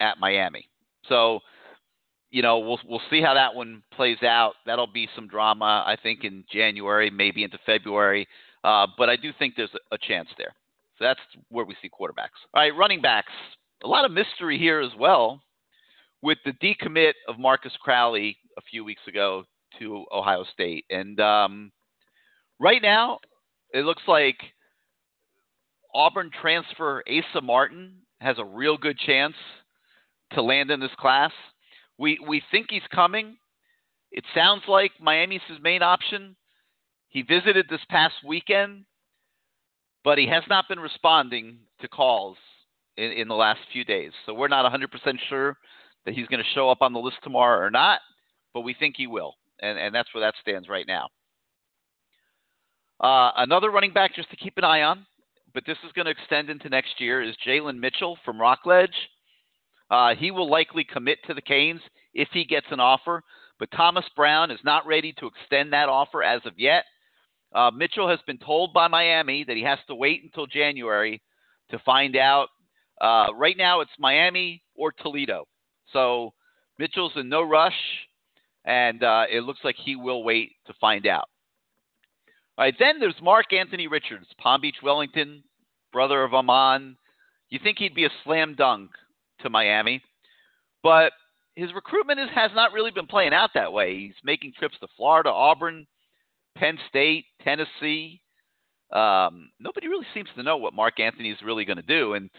at 0.00 0.18
Miami. 0.18 0.68
So 1.08 1.40
you 2.32 2.40
know, 2.40 2.58
we'll 2.58 2.80
we'll 2.88 3.02
see 3.10 3.20
how 3.20 3.34
that 3.34 3.54
one 3.54 3.82
plays 3.92 4.22
out. 4.22 4.54
That'll 4.64 4.86
be 4.86 5.06
some 5.14 5.28
drama, 5.28 5.84
I 5.86 5.96
think, 6.02 6.24
in 6.24 6.44
January, 6.50 7.10
maybe 7.10 7.44
into 7.44 7.58
February. 7.64 8.26
Uh, 8.64 8.86
but 8.96 9.10
I 9.10 9.16
do 9.16 9.32
think 9.38 9.54
there's 9.54 9.70
a, 9.92 9.98
chance 9.98 10.28
there. 10.38 10.54
So 10.98 11.04
that's 11.04 11.20
where 11.50 11.66
we 11.66 11.76
see 11.82 11.90
quarterbacks. 11.90 12.40
All 12.54 12.62
right, 12.62 12.74
running 12.74 13.02
backs. 13.02 13.32
A 13.84 13.88
lot 13.88 14.04
of 14.04 14.12
mystery 14.12 14.58
here 14.58 14.80
as 14.80 14.92
well 14.98 15.42
with 16.22 16.38
the 16.44 16.52
decommit 16.52 17.14
of 17.28 17.38
Marcus 17.38 17.72
Crowley 17.82 18.36
a 18.56 18.62
few 18.62 18.84
weeks 18.84 19.02
ago 19.08 19.42
to 19.78 20.04
Ohio 20.12 20.44
State. 20.52 20.84
And 20.88 21.18
um, 21.18 21.72
right 22.60 22.80
now, 22.80 23.18
it 23.74 23.84
looks 23.84 24.02
like 24.06 24.36
Auburn 25.94 26.30
transfer 26.40 27.02
Asa 27.08 27.40
Martin 27.40 27.94
has 28.20 28.38
a 28.38 28.44
real 28.44 28.76
good 28.76 28.98
chance 28.98 29.34
to 30.32 30.42
land 30.42 30.70
in 30.70 30.78
this 30.78 30.94
class. 30.98 31.32
We 31.98 32.18
we 32.26 32.40
think 32.50 32.68
he's 32.70 32.82
coming. 32.94 33.36
It 34.12 34.24
sounds 34.34 34.62
like 34.68 34.92
Miami's 35.00 35.42
his 35.48 35.58
main 35.60 35.82
option. 35.82 36.36
He 37.08 37.22
visited 37.22 37.66
this 37.68 37.84
past 37.90 38.14
weekend, 38.24 38.84
but 40.04 40.18
he 40.18 40.28
has 40.28 40.44
not 40.48 40.68
been 40.68 40.80
responding 40.80 41.58
to 41.80 41.88
calls 41.88 42.36
in, 42.96 43.12
in 43.12 43.28
the 43.28 43.34
last 43.34 43.60
few 43.72 43.84
days. 43.84 44.12
So 44.26 44.34
we're 44.34 44.48
not 44.48 44.70
100% 44.70 44.86
sure 45.28 45.56
that 46.04 46.14
he's 46.14 46.26
going 46.26 46.42
to 46.42 46.50
show 46.54 46.68
up 46.70 46.82
on 46.82 46.92
the 46.92 46.98
list 46.98 47.18
tomorrow 47.22 47.64
or 47.64 47.70
not, 47.70 48.00
but 48.54 48.62
we 48.62 48.74
think 48.74 48.94
he 48.96 49.06
will. 49.06 49.34
And, 49.60 49.78
and 49.78 49.94
that's 49.94 50.12
where 50.12 50.22
that 50.22 50.34
stands 50.40 50.68
right 50.68 50.86
now. 50.86 51.08
Uh, 53.00 53.32
another 53.36 53.70
running 53.70 53.92
back 53.92 54.14
just 54.14 54.30
to 54.30 54.36
keep 54.36 54.54
an 54.56 54.64
eye 54.64 54.82
on, 54.82 55.06
but 55.54 55.64
this 55.66 55.78
is 55.84 55.92
going 55.92 56.06
to 56.06 56.12
extend 56.12 56.50
into 56.50 56.68
next 56.68 57.00
year, 57.00 57.22
is 57.22 57.34
Jalen 57.46 57.78
Mitchell 57.78 58.16
from 58.24 58.40
Rockledge. 58.40 58.94
Uh, 59.90 60.14
he 60.14 60.30
will 60.30 60.50
likely 60.50 60.84
commit 60.84 61.18
to 61.26 61.34
the 61.34 61.42
Canes 61.42 61.80
if 62.14 62.28
he 62.32 62.44
gets 62.44 62.66
an 62.70 62.80
offer, 62.80 63.22
but 63.58 63.70
Thomas 63.72 64.04
Brown 64.16 64.50
is 64.50 64.60
not 64.64 64.86
ready 64.86 65.12
to 65.18 65.26
extend 65.26 65.72
that 65.72 65.88
offer 65.88 66.22
as 66.22 66.40
of 66.46 66.54
yet. 66.56 66.84
Uh, 67.54 67.70
Mitchell 67.70 68.08
has 68.08 68.20
been 68.26 68.38
told 68.38 68.72
by 68.72 68.88
Miami 68.88 69.44
that 69.44 69.56
he 69.56 69.62
has 69.62 69.78
to 69.88 69.94
wait 69.94 70.22
until 70.22 70.46
January 70.46 71.20
to 71.70 71.78
find 71.80 72.16
out. 72.16 72.48
Uh, 73.02 73.26
right 73.34 73.56
now, 73.58 73.80
it's 73.80 73.90
Miami 73.98 74.62
or 74.76 74.92
Toledo. 74.92 75.44
So 75.92 76.32
Mitchell's 76.78 77.12
in 77.16 77.28
no 77.28 77.42
rush, 77.42 77.74
and 78.64 79.02
uh, 79.02 79.24
it 79.30 79.40
looks 79.40 79.60
like 79.64 79.74
he 79.76 79.96
will 79.96 80.22
wait 80.22 80.52
to 80.66 80.74
find 80.80 81.06
out. 81.06 81.28
All 82.56 82.64
right, 82.64 82.74
then 82.78 83.00
there's 83.00 83.14
Mark 83.20 83.52
Anthony 83.52 83.88
Richards, 83.88 84.26
Palm 84.38 84.60
Beach 84.60 84.76
Wellington, 84.82 85.42
brother 85.92 86.22
of 86.22 86.32
Ahmmon. 86.32 86.96
You 87.50 87.58
think 87.62 87.78
he'd 87.78 87.94
be 87.94 88.04
a 88.04 88.10
slam 88.24 88.54
dunk 88.54 88.90
to 89.40 89.50
Miami, 89.50 90.00
but 90.82 91.12
his 91.54 91.72
recruitment 91.74 92.20
is, 92.20 92.28
has 92.34 92.50
not 92.54 92.72
really 92.72 92.90
been 92.90 93.06
playing 93.06 93.34
out 93.34 93.50
that 93.54 93.72
way. 93.72 93.98
He's 93.98 94.14
making 94.22 94.52
trips 94.56 94.76
to 94.80 94.86
Florida, 94.96 95.30
Auburn, 95.30 95.86
Penn 96.56 96.78
State, 96.88 97.24
Tennessee. 97.42 98.20
Um, 98.92 99.50
nobody 99.58 99.88
really 99.88 100.06
seems 100.14 100.28
to 100.36 100.42
know 100.42 100.56
what 100.56 100.74
Mark 100.74 101.00
Anthony 101.00 101.30
is 101.30 101.38
really 101.44 101.64
going 101.64 101.78
to 101.78 101.82
do. 101.82 102.14
And 102.14 102.30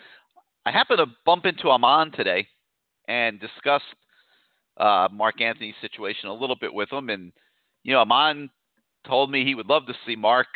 I 0.66 0.72
happened 0.72 1.00
to 1.00 1.08
bump 1.26 1.46
into 1.46 1.64
Ahmmon 1.64 2.16
today 2.16 2.48
and 3.08 3.40
discussed 3.40 3.84
uh, 4.78 5.10
Mark 5.12 5.42
Anthony's 5.42 5.76
situation 5.82 6.30
a 6.30 6.34
little 6.34 6.56
bit 6.56 6.74
with 6.74 6.92
him. 6.92 7.10
And, 7.10 7.34
you 7.84 7.94
know, 7.94 8.04
Ahmmon 8.04 8.50
told 9.06 9.30
me 9.30 9.44
he 9.44 9.56
would 9.56 9.68
love 9.68 9.86
to 9.88 9.94
see 10.06 10.16
Mark 10.16 10.48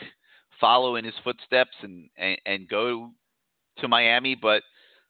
follow 0.61 0.95
in 0.95 1.03
his 1.03 1.13
footsteps 1.23 1.75
and, 1.81 2.09
and, 2.17 2.37
and 2.45 2.69
go 2.69 3.11
to 3.79 3.87
Miami, 3.87 4.33
but 4.33 4.63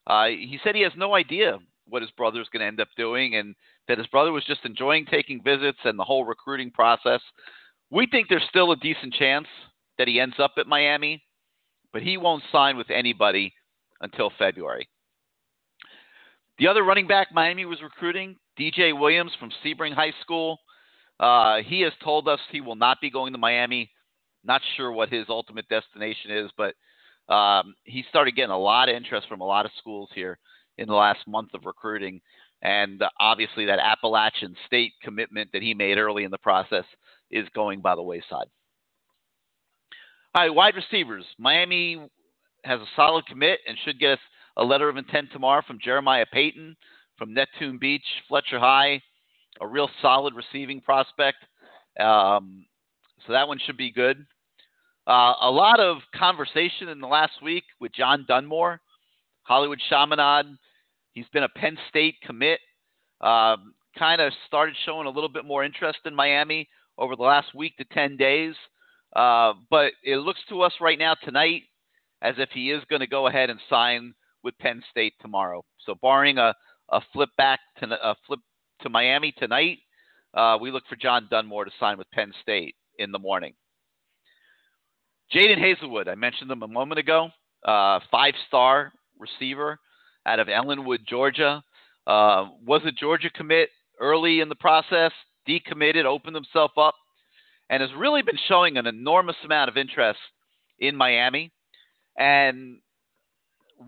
uh, 0.08 0.26
he 0.26 0.60
said 0.64 0.76
he 0.76 0.82
has 0.82 0.92
no 0.98 1.16
idea 1.16 1.60
what 1.88 2.02
his 2.02 2.12
brother 2.12 2.42
is 2.42 2.50
going 2.52 2.62
to 2.62 2.68
end 2.68 2.82
up 2.82 2.90
doing 2.98 3.36
and 3.36 3.56
that 3.88 3.98
his 3.98 4.08
brother 4.08 4.32
was 4.32 4.44
just 4.44 4.66
enjoying 4.66 5.06
taking 5.06 5.42
visits 5.42 5.78
and 5.86 5.98
the 5.98 6.04
whole 6.04 6.26
recruiting 6.26 6.72
process. 6.72 7.22
We 7.92 8.08
think 8.08 8.28
there's 8.28 8.44
still 8.50 8.72
a 8.72 8.78
decent 8.78 9.14
chance 9.14 9.48
that 9.98 10.08
he 10.08 10.20
ends 10.20 10.36
up 10.40 10.54
at 10.58 10.68
Miami, 10.68 11.24
but 11.94 12.02
he 12.02 12.18
won't 12.18 12.44
sign 12.52 12.76
with 12.76 12.90
anybody 12.90 13.54
until 14.02 14.32
February. 14.38 14.88
The 16.60 16.68
other 16.68 16.84
running 16.84 17.08
back 17.08 17.28
Miami 17.32 17.66
was 17.66 17.82
recruiting, 17.82 18.36
DJ 18.60 18.98
Williams 18.98 19.32
from 19.40 19.52
Sebring 19.64 19.94
High 19.94 20.14
School. 20.22 20.60
Uh, 21.20 21.58
he 21.66 21.82
has 21.82 21.94
told 22.04 22.28
us 22.28 22.40
he 22.52 22.62
will 22.62 22.76
not 22.76 23.00
be 23.02 23.12
going 23.12 23.34
to 23.34 23.38
Miami. 23.38 23.92
Not 24.44 24.62
sure 24.76 24.92
what 24.92 25.10
his 25.10 25.26
ultimate 25.30 25.68
destination 25.68 26.32
is, 26.32 26.52
but 26.58 26.74
um, 27.34 27.76
he 27.84 28.04
started 28.10 28.36
getting 28.36 28.52
a 28.52 28.58
lot 28.58 28.90
of 28.90 28.96
interest 28.96 29.28
from 29.28 29.42
a 29.42 29.46
lot 29.46 29.66
of 29.66 29.72
schools 29.78 30.10
here 30.16 30.40
in 30.78 30.88
the 30.88 30.94
last 30.94 31.20
month 31.28 31.54
of 31.54 31.66
recruiting. 31.66 32.22
And 32.62 33.02
uh, 33.02 33.10
obviously, 33.20 33.66
that 33.66 33.80
Appalachian 33.80 34.56
State 34.66 34.94
commitment 35.04 35.52
that 35.54 35.62
he 35.62 35.74
made 35.74 35.98
early 35.98 36.24
in 36.24 36.32
the 36.32 36.38
process 36.38 36.86
is 37.30 37.48
going 37.54 37.82
by 37.82 37.96
the 37.96 38.02
wayside. 38.02 38.48
All 40.34 40.44
right, 40.44 40.54
wide 40.54 40.76
receivers. 40.76 41.26
Miami 41.38 42.00
has 42.64 42.80
a 42.80 42.86
solid 42.96 43.26
commit 43.28 43.60
and 43.68 43.78
should 43.84 44.00
get 44.00 44.14
us 44.14 44.20
a 44.58 44.64
letter 44.64 44.90
of 44.90 44.98
intent 44.98 45.30
tomorrow 45.32 45.62
from 45.66 45.80
Jeremiah 45.84 46.26
Payton 46.32 46.76
from 47.18 47.34
Neptune 47.34 47.78
Beach, 47.78 48.04
Fletcher 48.28 48.60
High, 48.60 49.02
a 49.60 49.68
real 49.68 49.90
solid 50.02 50.34
receiving 50.36 50.82
prospect. 50.82 51.38
Um, 52.00 52.66
so 53.26 53.34
that 53.34 53.48
one 53.48 53.60
should 53.66 53.78
be 53.78 53.92
good. 53.92 54.26
Uh, 55.08 55.34
a 55.42 55.50
lot 55.50 55.80
of 55.80 55.98
conversation 56.16 56.90
in 56.90 57.00
the 57.00 57.08
last 57.08 57.42
week 57.42 57.64
with 57.80 57.94
John 57.94 58.26
Dunmore, 58.28 58.82
Hollywood 59.44 59.80
Chaminade. 59.90 60.46
He's 61.14 61.28
been 61.34 61.44
a 61.44 61.50
Penn 61.50 61.78
State 61.90 62.16
commit. 62.22 62.60
Um, 63.22 63.74
kind 63.98 64.22
of 64.22 64.32
started 64.46 64.76
showing 64.86 65.08
a 65.08 65.10
little 65.10 65.30
bit 65.30 65.46
more 65.46 65.64
interest 65.64 66.00
in 66.06 66.14
Miami 66.14 66.70
over 67.00 67.16
the 67.16 67.24
last 67.24 67.56
week 67.56 67.76
to 67.78 67.86
10 67.86 68.18
days. 68.18 68.54
Uh, 69.16 69.54
but 69.72 69.94
it 70.04 70.18
looks 70.18 70.42
to 70.50 70.62
us 70.62 70.74
right 70.82 71.00
now 71.00 71.16
tonight 71.24 71.64
as 72.22 72.36
if 72.38 72.50
he 72.52 72.72
is 72.72 72.84
going 72.90 73.00
to 73.00 73.08
go 73.08 73.28
ahead 73.28 73.50
and 73.50 73.60
sign 73.70 74.14
with 74.44 74.58
Penn 74.60 74.82
State 74.90 75.14
tomorrow. 75.22 75.64
So 75.86 75.96
barring 76.02 76.38
a, 76.38 76.54
a 76.90 77.02
flip 77.14 77.30
back 77.38 77.60
to 77.80 77.88
a 77.92 78.16
flip 78.26 78.40
to 78.82 78.90
Miami 78.90 79.34
tonight, 79.38 79.80
uh, 80.34 80.58
we 80.60 80.72
look 80.72 80.84
for 80.88 80.96
John 80.96 81.28
Dunmore 81.30 81.66
to 81.66 81.72
sign 81.80 81.98
with 81.98 82.10
Penn 82.12 82.34
State 82.42 82.76
in 83.00 83.12
the 83.12 83.20
morning. 83.20 83.54
Jadon 85.34 85.60
Haselwood, 85.60 86.08
I 86.08 86.16
mentioned 86.16 86.50
him 86.50 86.64
a 86.64 86.68
moment 86.68 87.00
ago, 87.00 87.30
uh, 87.66 88.00
five-star 88.10 88.94
receiver 89.20 89.80
out 90.26 90.40
of 90.40 90.48
Ellenwood, 90.48 91.02
Georgia. 91.08 91.64
Uh, 92.06 92.46
was 92.66 92.82
a 92.86 92.92
Georgia 92.92 93.30
commit 93.30 93.70
early 94.00 94.40
in 94.40 94.48
the 94.48 94.56
process, 94.56 95.12
decommitted, 95.48 96.06
opened 96.06 96.36
himself 96.36 96.72
up, 96.78 96.96
and 97.70 97.82
has 97.82 97.92
really 97.98 98.22
been 98.22 98.38
showing 98.48 98.78
an 98.78 98.88
enormous 98.88 99.36
amount 99.44 99.70
of 99.70 99.76
interest 99.76 100.20
in 100.80 100.96
Miami. 100.96 101.52
And 102.18 102.80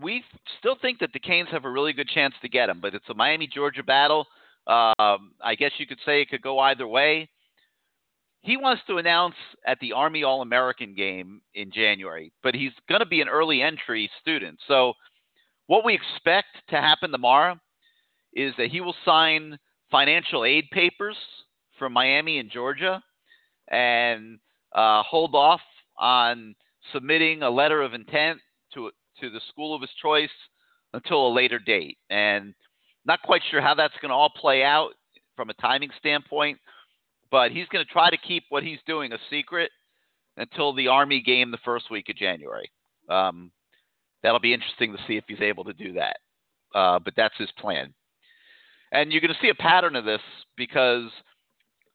we 0.02 0.22
still 0.58 0.76
think 0.80 1.00
that 1.00 1.12
the 1.12 1.18
Canes 1.18 1.48
have 1.50 1.64
a 1.64 1.70
really 1.70 1.92
good 1.92 2.08
chance 2.08 2.34
to 2.42 2.48
get 2.48 2.68
him, 2.68 2.80
but 2.80 2.94
it's 2.94 3.08
a 3.08 3.14
Miami 3.14 3.48
Georgia 3.52 3.82
battle. 3.82 4.26
Um, 4.66 5.32
I 5.42 5.56
guess 5.58 5.72
you 5.78 5.86
could 5.86 5.98
say 6.06 6.20
it 6.22 6.30
could 6.30 6.42
go 6.42 6.58
either 6.60 6.86
way. 6.86 7.28
He 8.42 8.56
wants 8.56 8.82
to 8.86 8.98
announce 8.98 9.34
at 9.66 9.78
the 9.80 9.92
Army 9.92 10.22
All 10.22 10.42
American 10.42 10.94
game 10.94 11.42
in 11.54 11.70
January, 11.72 12.32
but 12.42 12.54
he's 12.54 12.72
going 12.88 13.00
to 13.00 13.06
be 13.06 13.20
an 13.20 13.28
early 13.28 13.62
entry 13.62 14.10
student. 14.20 14.58
So, 14.66 14.94
what 15.66 15.84
we 15.84 15.94
expect 15.94 16.48
to 16.70 16.76
happen 16.76 17.12
tomorrow 17.12 17.58
is 18.32 18.54
that 18.58 18.70
he 18.70 18.80
will 18.80 18.94
sign 19.04 19.58
financial 19.90 20.44
aid 20.44 20.70
papers 20.70 21.16
from 21.78 21.92
Miami 21.92 22.38
and 22.38 22.50
Georgia 22.50 23.02
and 23.68 24.38
uh, 24.74 25.02
hold 25.02 25.34
off 25.34 25.60
on 25.98 26.54
submitting 26.92 27.42
a 27.42 27.50
letter 27.50 27.82
of 27.82 27.94
intent 27.94 28.38
to 28.74 28.90
to 29.20 29.30
the 29.30 29.40
school 29.50 29.74
of 29.74 29.82
his 29.82 29.90
choice 30.00 30.30
until 30.92 31.26
a 31.26 31.32
later 31.34 31.58
date. 31.58 31.98
And 32.08 32.54
not 33.04 33.22
quite 33.22 33.42
sure 33.50 33.60
how 33.60 33.74
that's 33.74 33.94
going 34.00 34.10
to 34.10 34.14
all 34.14 34.30
play 34.30 34.62
out 34.62 34.90
from 35.36 35.50
a 35.50 35.54
timing 35.54 35.90
standpoint, 35.98 36.58
but 37.30 37.50
he's 37.50 37.66
going 37.68 37.84
to 37.84 37.92
try 37.92 38.10
to 38.10 38.16
keep 38.16 38.44
what 38.48 38.62
he's 38.62 38.78
doing 38.86 39.12
a 39.12 39.18
secret 39.30 39.70
until 40.36 40.74
the 40.74 40.88
Army 40.88 41.20
game 41.20 41.50
the 41.50 41.58
first 41.64 41.90
week 41.90 42.08
of 42.08 42.16
January. 42.16 42.70
Um, 43.08 43.50
that'll 44.22 44.40
be 44.40 44.54
interesting 44.54 44.92
to 44.92 44.98
see 45.06 45.16
if 45.16 45.24
he's 45.28 45.40
able 45.40 45.64
to 45.64 45.72
do 45.72 45.94
that. 45.94 46.16
Uh, 46.74 46.98
but 46.98 47.14
that's 47.16 47.36
his 47.36 47.50
plan. 47.58 47.92
And 48.92 49.12
you're 49.12 49.20
going 49.20 49.34
to 49.34 49.40
see 49.40 49.50
a 49.50 49.54
pattern 49.54 49.96
of 49.96 50.04
this 50.04 50.20
because 50.56 51.10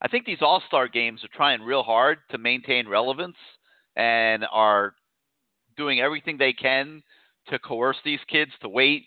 I 0.01 0.07
think 0.07 0.25
these 0.25 0.41
All 0.41 0.61
Star 0.67 0.87
games 0.87 1.23
are 1.23 1.35
trying 1.35 1.61
real 1.61 1.83
hard 1.83 2.19
to 2.31 2.37
maintain 2.37 2.87
relevance 2.87 3.35
and 3.95 4.45
are 4.51 4.93
doing 5.77 5.99
everything 5.99 6.37
they 6.37 6.53
can 6.53 7.01
to 7.47 7.59
coerce 7.59 7.97
these 8.03 8.19
kids 8.27 8.51
to 8.61 8.69
wait 8.69 9.03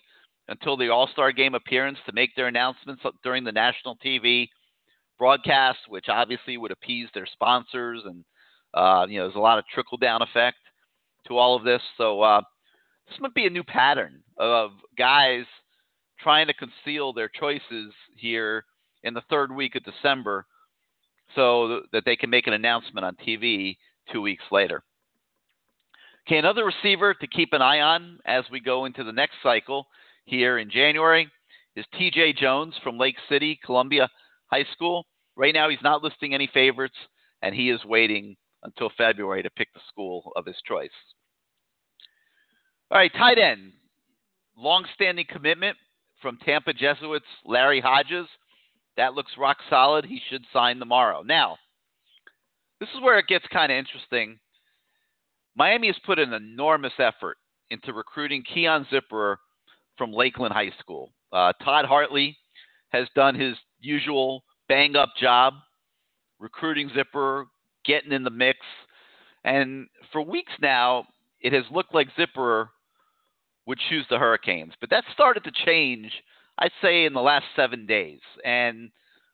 until 0.49 0.76
the 0.76 0.88
All 0.88 1.09
Star 1.09 1.33
game 1.33 1.54
appearance 1.54 1.99
to 2.07 2.12
make 2.12 2.35
their 2.35 2.47
announcements 2.47 3.02
during 3.23 3.45
the 3.45 3.52
national 3.52 3.97
TV 4.04 4.49
broadcast, 5.18 5.78
which 5.88 6.07
obviously 6.09 6.57
would 6.57 6.71
appease 6.71 7.09
their 7.12 7.26
sponsors. 7.26 8.02
And, 8.04 8.25
uh, 8.75 9.07
you 9.09 9.18
know, 9.18 9.25
there's 9.25 9.37
a 9.37 9.40
lot 9.40 9.59
of 9.59 9.64
trickle 9.73 9.99
down 9.99 10.23
effect 10.23 10.59
to 11.26 11.37
all 11.37 11.57
of 11.57 11.64
this. 11.64 11.83
So 11.97 12.23
uh, 12.23 12.40
this 13.09 13.18
might 13.21 13.35
be 13.35 13.47
a 13.47 13.50
new 13.50 13.64
pattern 13.64 14.23
of 14.38 14.71
guys 14.97 15.45
trying 16.21 16.47
to 16.47 16.54
conceal 16.54 17.12
their 17.12 17.28
choices 17.28 17.92
here 18.16 18.64
in 19.04 19.14
the 19.14 19.23
third 19.30 19.54
week 19.54 19.76
of 19.76 19.85
December 19.85 20.47
so 21.35 21.83
that 21.92 22.04
they 22.04 22.16
can 22.16 22.30
make 22.30 22.47
an 22.47 22.54
announcement 22.54 23.04
on 23.04 23.14
TV 23.16 23.76
two 24.12 24.22
weeks 24.22 24.44
later. 24.50 24.82
Okay, 26.26 26.38
another 26.38 26.64
receiver 26.64 27.14
to 27.14 27.26
keep 27.26 27.52
an 27.52 27.62
eye 27.62 27.80
on 27.80 28.18
as 28.26 28.44
we 28.52 28.60
go 28.60 28.84
into 28.84 29.02
the 29.02 29.12
next 29.12 29.36
cycle 29.42 29.86
here 30.24 30.58
in 30.58 30.70
January 30.70 31.30
is 31.74 31.86
TJ 31.98 32.36
Jones 32.36 32.74
from 32.82 32.98
Lake 32.98 33.16
City, 33.28 33.58
Columbia 33.64 34.10
High 34.52 34.66
School. 34.72 35.06
Right 35.36 35.54
now, 35.54 35.70
he's 35.70 35.78
not 35.82 36.02
listing 36.02 36.34
any 36.34 36.50
favorites, 36.52 36.96
and 37.40 37.54
he 37.54 37.70
is 37.70 37.84
waiting 37.84 38.36
until 38.62 38.90
February 38.98 39.42
to 39.42 39.50
pick 39.50 39.72
the 39.72 39.80
school 39.88 40.32
of 40.36 40.44
his 40.44 40.56
choice. 40.66 40.90
All 42.90 42.98
right, 42.98 43.12
tight 43.14 43.38
end. 43.38 43.72
Long-standing 44.56 45.26
commitment 45.30 45.76
from 46.20 46.36
Tampa 46.44 46.72
Jesuits, 46.72 47.24
Larry 47.44 47.80
Hodges. 47.80 48.26
That 48.96 49.14
looks 49.14 49.32
rock 49.38 49.58
solid. 49.70 50.04
He 50.04 50.20
should 50.28 50.44
sign 50.52 50.78
tomorrow. 50.78 51.22
Now, 51.22 51.56
this 52.80 52.88
is 52.94 53.00
where 53.02 53.18
it 53.18 53.26
gets 53.26 53.47
kind 53.52 53.73
of 53.73 53.78
interesting. 53.78 54.38
Miami 55.56 55.88
has 55.88 55.97
put 56.06 56.18
an 56.18 56.32
enormous 56.32 56.92
effort 56.99 57.37
into 57.70 57.92
recruiting 57.92 58.42
Keon 58.42 58.87
Zipperer 58.92 59.37
from 59.97 60.12
Lakeland 60.12 60.54
High 60.54 60.73
School. 60.78 61.12
Uh, 61.32 61.52
Todd 61.64 61.85
Hartley 61.85 62.37
has 62.90 63.08
done 63.14 63.35
his 63.35 63.56
usual 63.80 64.42
bang 64.68 64.97
up 64.97 65.11
job 65.20 65.54
recruiting 66.38 66.90
Zipper, 66.94 67.47
getting 67.85 68.12
in 68.12 68.25
the 68.25 68.30
mix. 68.30 68.58
And 69.44 69.88
for 70.12 70.23
weeks 70.23 70.52
now, 70.61 71.04
it 71.40 71.52
has 71.52 71.64
looked 71.70 71.94
like 71.94 72.08
Zipper 72.16 72.70
would 73.66 73.78
choose 73.88 74.06
the 74.08 74.18
Hurricanes. 74.18 74.75
But 74.80 74.90
that 74.90 75.04
started 75.12 75.44
to 75.44 75.64
change, 75.64 76.11
I'd 76.58 76.73
say, 76.82 77.04
in 77.04 77.12
the 77.12 77.20
last 77.20 77.44
seven 77.54 77.87
days. 77.87 78.20
And 78.44 78.90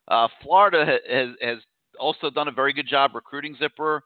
uh, 0.08 0.28
Florida 0.42 0.98
has, 1.08 1.28
has 1.40 1.58
also 1.98 2.30
done 2.30 2.48
a 2.48 2.52
very 2.52 2.72
good 2.72 2.88
job 2.88 3.12
recruiting 3.14 3.56
Zipper. 3.58 4.02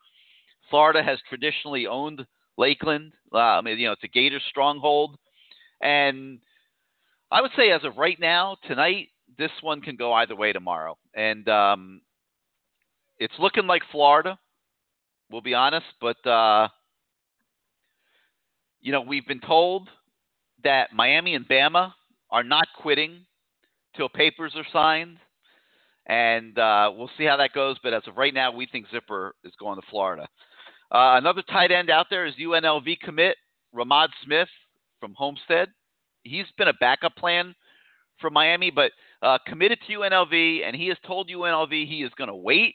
Florida 0.71 1.03
has 1.03 1.19
traditionally 1.29 1.87
owned 1.87 2.27
Lakeland. 2.57 3.13
Uh, 3.33 3.39
I 3.39 3.61
mean, 3.61 3.79
you 3.79 3.87
know, 3.87 3.93
it's 3.93 4.05
a 4.05 4.09
Gator 4.09 4.41
stronghold. 4.49 5.17
And 5.81 6.41
I 7.31 7.41
would 7.41 7.53
say, 7.57 7.71
as 7.71 7.85
of 7.85 7.97
right 7.97 8.19
now, 8.19 8.57
tonight, 8.67 9.09
this 9.39 9.51
one 9.61 9.81
can 9.81 9.97
go 9.97 10.13
either 10.13 10.35
way 10.35 10.53
tomorrow. 10.53 10.97
And 11.15 11.49
um, 11.49 12.01
it's 13.19 13.35
looking 13.39 13.67
like 13.67 13.83
Florida. 13.93 14.39
We'll 15.31 15.43
be 15.43 15.55
honest, 15.55 15.87
but 16.01 16.27
uh, 16.27 16.69
you 18.81 18.93
know 18.93 19.03
we've 19.03 19.27
been 19.27 19.41
told 19.41 19.89
that 20.65 20.95
Miami 20.95 21.35
and 21.35 21.47
Bama 21.47 21.93
are 22.31 22.43
not 22.43 22.67
quitting 22.81 23.27
till 23.97 24.09
papers 24.09 24.55
are 24.57 24.67
signed, 24.73 25.19
and 26.09 26.59
uh, 26.59 26.91
we'll 26.95 27.11
see 27.19 27.25
how 27.25 27.37
that 27.37 27.53
goes. 27.53 27.77
But 27.83 27.95
as 27.95 28.03
of 28.07 28.17
right 28.17 28.35
now, 28.35 28.53
we 28.53 28.67
think 28.67 28.87
Zipper 28.91 29.35
is 29.45 29.53
going 29.59 29.81
to 29.81 29.87
Florida. 29.91 30.29
Uh, 30.91 31.17
another 31.19 31.43
tight 31.43 31.71
end 31.71 31.91
out 31.91 32.07
there 32.11 32.27
is 32.27 32.35
UNLV 32.41 33.01
commit 33.01 33.37
Ramad 33.75 34.09
Smith 34.25 34.49
from 35.01 35.15
Homestead. 35.17 35.69
He's 36.23 36.47
been 36.57 36.69
a 36.69 36.75
backup 36.75 37.15
plan 37.17 37.55
for 38.21 38.31
Miami, 38.31 38.71
but 38.71 38.93
uh, 39.23 39.39
committed 39.47 39.79
to 39.87 39.99
UNLV, 39.99 40.67
and 40.67 40.75
he 40.75 40.89
has 40.89 40.97
told 41.07 41.29
UNLV 41.29 41.71
he 41.71 42.03
is 42.03 42.11
going 42.17 42.29
to 42.29 42.35
wait 42.35 42.75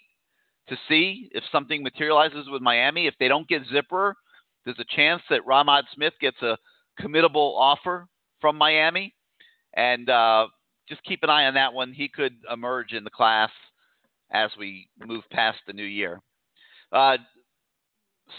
to 0.69 0.77
see 0.87 1.29
if 1.33 1.43
something 1.51 1.83
materializes 1.83 2.47
with 2.49 2.61
Miami. 2.61 3.07
If 3.07 3.15
they 3.19 3.27
don't 3.27 3.47
get 3.47 3.63
Zipper, 3.71 4.15
there's 4.63 4.79
a 4.79 4.95
chance 4.95 5.21
that 5.29 5.45
Ramad 5.45 5.83
Smith 5.93 6.13
gets 6.21 6.41
a 6.41 6.57
committable 7.01 7.57
offer 7.57 8.07
from 8.39 8.57
Miami. 8.57 9.13
And 9.75 10.09
uh, 10.09 10.47
just 10.87 11.03
keep 11.03 11.23
an 11.23 11.29
eye 11.29 11.45
on 11.45 11.53
that 11.55 11.73
one. 11.73 11.93
He 11.93 12.07
could 12.07 12.35
emerge 12.51 12.93
in 12.93 13.03
the 13.03 13.09
class 13.09 13.49
as 14.31 14.51
we 14.57 14.87
move 15.05 15.23
past 15.31 15.59
the 15.67 15.73
new 15.73 15.83
year. 15.83 16.21
Uh, 16.91 17.17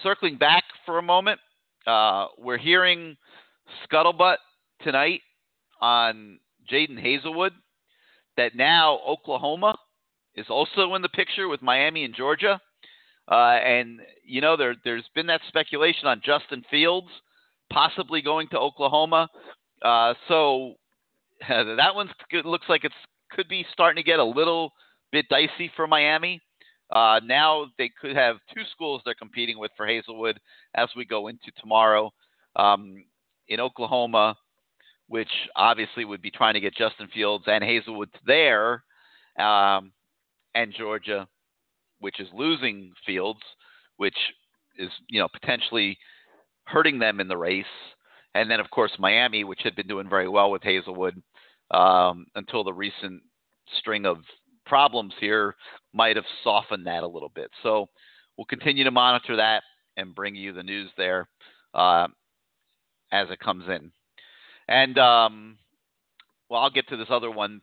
circling 0.02 0.36
back 0.36 0.64
for 0.84 0.98
a 0.98 1.02
moment, 1.02 1.40
uh, 1.86 2.26
we're 2.38 2.58
hearing 2.58 3.16
scuttlebutt 3.86 4.36
tonight 4.82 5.20
on 5.80 6.38
Jadon 6.70 7.02
Haselwood 7.02 7.50
that 8.36 8.54
now 8.54 8.98
Oklahoma 9.06 9.76
is 10.34 10.46
also 10.48 10.94
in 10.94 11.02
the 11.02 11.08
picture 11.08 11.48
with 11.48 11.62
Miami 11.62 12.04
and 12.04 12.14
Georgia. 12.14 12.60
Uh, 13.30 13.58
and 13.64 14.00
you 14.22 14.40
know 14.42 14.56
there 14.56 14.74
there's 14.84 15.08
been 15.14 15.26
that 15.26 15.40
speculation 15.48 16.06
on 16.06 16.20
Justin 16.22 16.62
Fields 16.70 17.08
possibly 17.72 18.20
going 18.20 18.48
to 18.48 18.58
Oklahoma. 18.58 19.28
Uh, 19.82 20.14
so 20.28 20.74
that 21.76 21.94
one 21.94 22.10
looks 22.44 22.66
like 22.68 22.84
it's 22.84 22.94
could 23.30 23.48
be 23.48 23.66
starting 23.72 24.02
to 24.02 24.08
get 24.08 24.20
a 24.20 24.24
little 24.24 24.72
bit 25.12 25.26
dicey 25.28 25.70
for 25.74 25.86
Miami. 25.86 26.40
Uh, 26.90 27.20
now 27.24 27.66
they 27.78 27.90
could 28.00 28.14
have 28.14 28.36
two 28.54 28.62
schools 28.72 29.02
they're 29.04 29.14
competing 29.14 29.58
with 29.58 29.70
for 29.76 29.86
Haselwood 29.86 30.34
as 30.74 30.88
we 30.96 31.04
go 31.04 31.28
into 31.28 31.50
tomorrow 31.60 32.12
um, 32.56 33.04
in 33.48 33.60
Oklahoma, 33.60 34.36
which 35.08 35.30
obviously 35.56 36.04
would 36.04 36.22
be 36.22 36.30
trying 36.30 36.54
to 36.54 36.60
get 36.60 36.76
Justin 36.76 37.08
Fields 37.12 37.44
and 37.46 37.64
Haselwood 37.64 38.08
there. 38.26 38.84
Um, 39.38 39.92
and 40.54 40.72
Georgia, 40.76 41.26
which 41.98 42.20
is 42.20 42.28
losing 42.32 42.92
Fields, 43.04 43.40
which 43.96 44.16
is 44.78 44.90
you 45.08 45.20
know 45.20 45.28
potentially 45.32 45.98
hurting 46.64 46.98
them 46.98 47.18
in 47.18 47.26
the 47.26 47.36
race, 47.36 47.64
and 48.34 48.48
then 48.48 48.60
of 48.60 48.70
course 48.70 48.92
Miami, 48.98 49.42
which 49.42 49.60
had 49.64 49.74
been 49.74 49.88
doing 49.88 50.08
very 50.08 50.28
well 50.28 50.50
with 50.52 50.62
Haselwood 50.62 51.20
um, 51.70 52.26
until 52.34 52.64
the 52.64 52.72
recent 52.72 53.22
string 53.78 54.06
of 54.06 54.18
problems 54.66 55.12
here 55.20 55.54
might 55.92 56.16
have 56.16 56.24
softened 56.42 56.86
that 56.86 57.02
a 57.02 57.08
little 57.08 57.30
bit. 57.34 57.50
So 57.62 57.88
we'll 58.36 58.46
continue 58.46 58.84
to 58.84 58.90
monitor 58.90 59.36
that 59.36 59.62
and 59.96 60.14
bring 60.14 60.34
you 60.34 60.52
the 60.52 60.62
news 60.62 60.90
there 60.96 61.28
uh, 61.74 62.08
as 63.12 63.28
it 63.30 63.40
comes 63.40 63.64
in. 63.68 63.92
And 64.68 64.98
um, 64.98 65.58
well, 66.48 66.62
I'll 66.62 66.70
get 66.70 66.88
to 66.88 66.96
this 66.96 67.08
other 67.10 67.30
one 67.30 67.60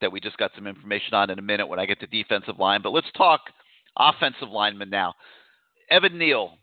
that 0.00 0.12
we 0.12 0.20
just 0.20 0.36
got 0.36 0.50
some 0.54 0.66
information 0.66 1.14
on 1.14 1.30
in 1.30 1.38
a 1.38 1.42
minute 1.42 1.68
when 1.68 1.78
I 1.78 1.86
get 1.86 2.00
to 2.00 2.06
defensive 2.06 2.58
line. 2.58 2.82
But 2.82 2.92
let's 2.92 3.10
talk 3.16 3.40
offensive 3.96 4.48
linemen 4.50 4.90
now. 4.90 5.14
Evan 5.90 6.18
Neal, 6.18 6.58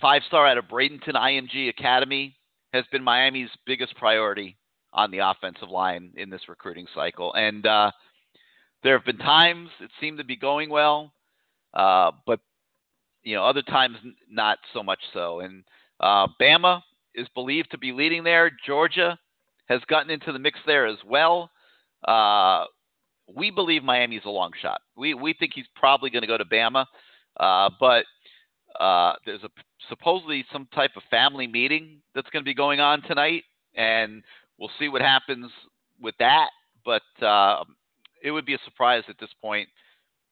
five 0.00 0.22
star 0.28 0.46
out 0.46 0.58
of 0.58 0.66
Bradenton 0.66 1.14
IMG 1.14 1.68
Academy, 1.68 2.36
has 2.72 2.84
been 2.92 3.02
Miami's 3.02 3.50
biggest 3.66 3.96
priority 3.96 4.56
on 4.94 5.10
the 5.10 5.18
offensive 5.18 5.68
line 5.68 6.12
in 6.16 6.30
this 6.30 6.48
recruiting 6.48 6.86
cycle. 6.94 7.34
And 7.34 7.66
uh, 7.66 7.90
there 8.82 8.96
have 8.96 9.04
been 9.04 9.18
times 9.18 9.68
it 9.80 9.90
seemed 10.00 10.18
to 10.18 10.24
be 10.24 10.36
going 10.36 10.70
well, 10.70 11.12
uh, 11.74 12.12
but 12.26 12.40
you 13.22 13.34
know 13.34 13.44
other 13.44 13.62
times 13.62 13.96
not 14.30 14.58
so 14.72 14.82
much 14.82 15.00
so. 15.12 15.40
And 15.40 15.64
uh, 16.00 16.28
Bama 16.40 16.80
is 17.14 17.26
believed 17.34 17.70
to 17.72 17.78
be 17.78 17.92
leading 17.92 18.24
there. 18.24 18.50
Georgia 18.66 19.18
has 19.66 19.80
gotten 19.88 20.10
into 20.10 20.32
the 20.32 20.38
mix 20.38 20.58
there 20.66 20.86
as 20.86 20.98
well. 21.06 21.50
Uh, 22.06 22.64
we 23.34 23.50
believe 23.50 23.82
Miami's 23.82 24.24
a 24.26 24.30
long 24.30 24.50
shot. 24.60 24.80
We 24.96 25.14
we 25.14 25.34
think 25.34 25.52
he's 25.54 25.66
probably 25.74 26.10
going 26.10 26.22
to 26.22 26.28
go 26.28 26.38
to 26.38 26.44
Bama, 26.44 26.86
uh, 27.40 27.70
but 27.80 28.04
uh, 28.78 29.14
there's 29.24 29.42
a 29.42 29.48
supposedly 29.88 30.44
some 30.52 30.68
type 30.74 30.90
of 30.96 31.02
family 31.10 31.46
meeting 31.46 32.00
that's 32.14 32.28
going 32.30 32.44
to 32.44 32.48
be 32.48 32.54
going 32.54 32.80
on 32.80 33.02
tonight, 33.02 33.44
and 33.74 34.22
we'll 34.58 34.70
see 34.78 34.88
what 34.88 35.02
happens 35.02 35.50
with 36.00 36.14
that. 36.18 36.48
But 36.84 37.02
uh, 37.24 37.64
it 38.22 38.30
would 38.30 38.46
be 38.46 38.54
a 38.54 38.58
surprise 38.64 39.04
at 39.08 39.16
this 39.18 39.30
point 39.40 39.68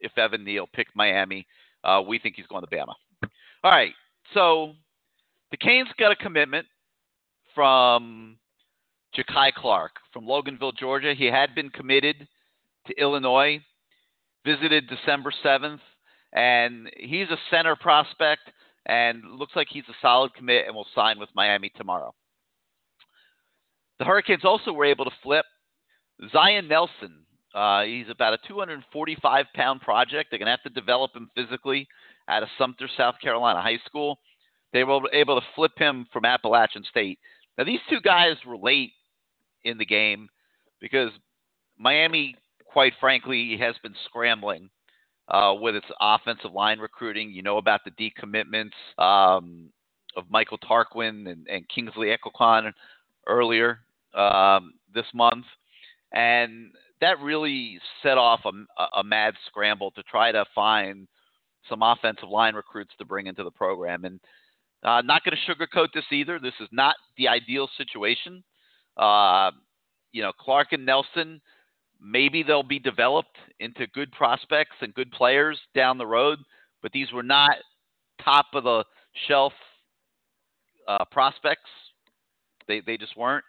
if 0.00 0.16
Evan 0.18 0.44
Neal 0.44 0.66
picked 0.72 0.94
Miami. 0.94 1.46
Uh, 1.84 2.02
we 2.06 2.18
think 2.18 2.36
he's 2.36 2.46
going 2.46 2.64
to 2.64 2.70
Bama. 2.70 2.94
All 3.64 3.70
right, 3.70 3.94
so 4.34 4.72
the 5.50 5.56
Canes 5.56 5.88
got 5.98 6.12
a 6.12 6.16
commitment 6.16 6.66
from 7.54 8.36
Jakai 9.16 9.52
Clark 9.52 9.92
from 10.12 10.26
Loganville, 10.26 10.76
Georgia. 10.76 11.14
He 11.16 11.26
had 11.26 11.54
been 11.54 11.70
committed 11.70 12.26
to 12.86 13.00
Illinois, 13.00 13.60
visited 14.44 14.88
December 14.88 15.32
7th, 15.44 15.80
and 16.32 16.90
he's 16.96 17.28
a 17.30 17.36
center 17.50 17.76
prospect 17.76 18.50
and 18.86 19.22
looks 19.38 19.54
like 19.54 19.68
he's 19.70 19.84
a 19.88 19.94
solid 20.00 20.34
commit 20.34 20.66
and 20.66 20.74
will 20.74 20.86
sign 20.94 21.18
with 21.18 21.28
Miami 21.34 21.70
tomorrow. 21.76 22.14
The 24.02 24.06
Hurricanes 24.06 24.44
also 24.44 24.72
were 24.72 24.84
able 24.84 25.04
to 25.04 25.12
flip 25.22 25.44
Zion 26.32 26.66
Nelson. 26.66 27.24
Uh, 27.54 27.84
he's 27.84 28.10
about 28.10 28.34
a 28.34 28.38
245 28.48 29.46
pound 29.54 29.80
project. 29.80 30.28
They're 30.28 30.40
going 30.40 30.46
to 30.46 30.50
have 30.50 30.62
to 30.64 30.70
develop 30.70 31.14
him 31.14 31.30
physically 31.36 31.86
out 32.26 32.42
of 32.42 32.48
Sumter, 32.58 32.88
South 32.96 33.14
Carolina 33.22 33.62
High 33.62 33.78
School. 33.86 34.18
They 34.72 34.82
were 34.82 35.02
able 35.12 35.40
to 35.40 35.46
flip 35.54 35.70
him 35.76 36.08
from 36.12 36.24
Appalachian 36.24 36.82
State. 36.90 37.20
Now, 37.56 37.62
these 37.62 37.78
two 37.88 38.00
guys 38.00 38.34
were 38.44 38.56
late 38.56 38.90
in 39.62 39.78
the 39.78 39.86
game 39.86 40.28
because 40.80 41.12
Miami, 41.78 42.34
quite 42.64 42.94
frankly, 42.98 43.56
has 43.60 43.76
been 43.84 43.94
scrambling 44.06 44.68
uh, 45.28 45.54
with 45.60 45.76
its 45.76 45.86
offensive 46.00 46.52
line 46.52 46.80
recruiting. 46.80 47.30
You 47.30 47.42
know 47.42 47.58
about 47.58 47.82
the 47.84 47.92
decommitments 47.92 48.72
um, 48.98 49.68
of 50.16 50.24
Michael 50.28 50.58
Tarquin 50.58 51.30
and, 51.30 51.46
and 51.46 51.68
Kingsley 51.68 52.08
Eguakun 52.08 52.72
earlier 53.28 53.78
um, 54.14 54.74
this 54.94 55.06
month. 55.14 55.44
And 56.12 56.70
that 57.00 57.20
really 57.20 57.78
set 58.02 58.18
off 58.18 58.40
a, 58.44 58.98
a 58.98 59.04
mad 59.04 59.34
scramble 59.46 59.90
to 59.92 60.02
try 60.04 60.32
to 60.32 60.44
find 60.54 61.08
some 61.68 61.82
offensive 61.82 62.28
line 62.28 62.54
recruits 62.54 62.92
to 62.98 63.04
bring 63.04 63.26
into 63.26 63.44
the 63.44 63.50
program. 63.50 64.04
And 64.04 64.20
uh, 64.82 65.00
not 65.02 65.22
going 65.24 65.36
to 65.36 65.52
sugarcoat 65.52 65.88
this 65.94 66.04
either. 66.10 66.38
This 66.38 66.54
is 66.60 66.68
not 66.72 66.96
the 67.16 67.28
ideal 67.28 67.68
situation. 67.76 68.42
Uh, 68.96 69.52
you 70.12 70.22
know, 70.22 70.32
Clark 70.38 70.72
and 70.72 70.84
Nelson, 70.84 71.40
maybe 72.00 72.42
they'll 72.42 72.62
be 72.62 72.78
developed 72.78 73.36
into 73.60 73.86
good 73.88 74.10
prospects 74.12 74.76
and 74.80 74.92
good 74.94 75.10
players 75.12 75.58
down 75.74 75.98
the 75.98 76.06
road, 76.06 76.38
but 76.82 76.92
these 76.92 77.12
were 77.12 77.22
not 77.22 77.56
top 78.22 78.46
of 78.54 78.64
the 78.64 78.84
shelf 79.28 79.52
uh, 80.88 81.04
prospects. 81.10 81.70
They 82.68 82.80
they 82.80 82.96
just 82.96 83.16
weren't, 83.16 83.44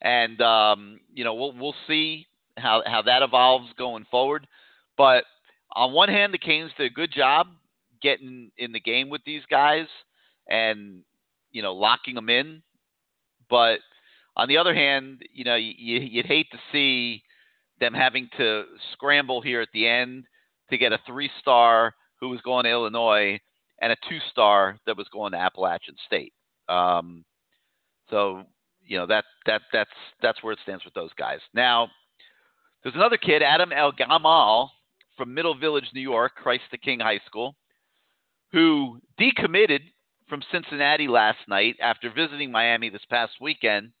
and 0.00 0.40
um, 0.40 1.00
you 1.12 1.24
know 1.24 1.34
we'll 1.34 1.52
we'll 1.52 1.74
see 1.86 2.26
how 2.56 2.82
how 2.86 3.02
that 3.02 3.22
evolves 3.22 3.72
going 3.76 4.06
forward. 4.10 4.46
But 4.96 5.24
on 5.72 5.92
one 5.92 6.08
hand, 6.08 6.34
the 6.34 6.38
Canes 6.38 6.72
did 6.76 6.90
a 6.90 6.94
good 6.94 7.12
job 7.12 7.48
getting 8.00 8.50
in 8.56 8.72
the 8.72 8.80
game 8.80 9.08
with 9.08 9.22
these 9.24 9.42
guys 9.50 9.86
and 10.48 11.02
you 11.50 11.62
know 11.62 11.74
locking 11.74 12.14
them 12.14 12.28
in. 12.28 12.62
But 13.50 13.80
on 14.36 14.48
the 14.48 14.58
other 14.58 14.74
hand, 14.74 15.22
you 15.32 15.44
know 15.44 15.56
you, 15.56 15.74
you'd 15.76 16.26
hate 16.26 16.50
to 16.52 16.58
see 16.72 17.22
them 17.80 17.94
having 17.94 18.28
to 18.36 18.64
scramble 18.92 19.40
here 19.40 19.60
at 19.60 19.68
the 19.72 19.86
end 19.86 20.24
to 20.70 20.76
get 20.76 20.92
a 20.92 20.98
three-star 21.06 21.94
who 22.20 22.28
was 22.28 22.40
going 22.40 22.64
to 22.64 22.70
Illinois 22.70 23.38
and 23.80 23.92
a 23.92 23.96
two-star 24.08 24.76
that 24.84 24.96
was 24.96 25.06
going 25.12 25.32
to 25.32 25.38
Appalachian 25.38 25.94
State. 26.04 26.32
Um, 26.68 27.24
so 28.10 28.42
you 28.88 28.98
know 28.98 29.06
that 29.06 29.24
that 29.46 29.62
that's 29.72 29.90
that's 30.20 30.42
where 30.42 30.52
it 30.52 30.58
stands 30.62 30.84
with 30.84 30.94
those 30.94 31.12
guys. 31.18 31.40
Now 31.54 31.88
there's 32.82 32.94
another 32.94 33.18
kid, 33.18 33.42
Adam 33.42 33.72
El 33.72 33.92
Gamal 33.92 34.68
from 35.16 35.34
Middle 35.34 35.56
Village, 35.56 35.90
New 35.94 36.00
York, 36.00 36.32
Christ 36.36 36.64
the 36.70 36.78
King 36.78 37.00
High 37.00 37.20
School, 37.26 37.54
who 38.52 39.00
decommitted 39.20 39.80
from 40.28 40.42
Cincinnati 40.50 41.08
last 41.08 41.38
night 41.48 41.76
after 41.80 42.10
visiting 42.10 42.50
Miami 42.50 42.88
this 42.88 43.04
past 43.10 43.32
weekend. 43.40 43.92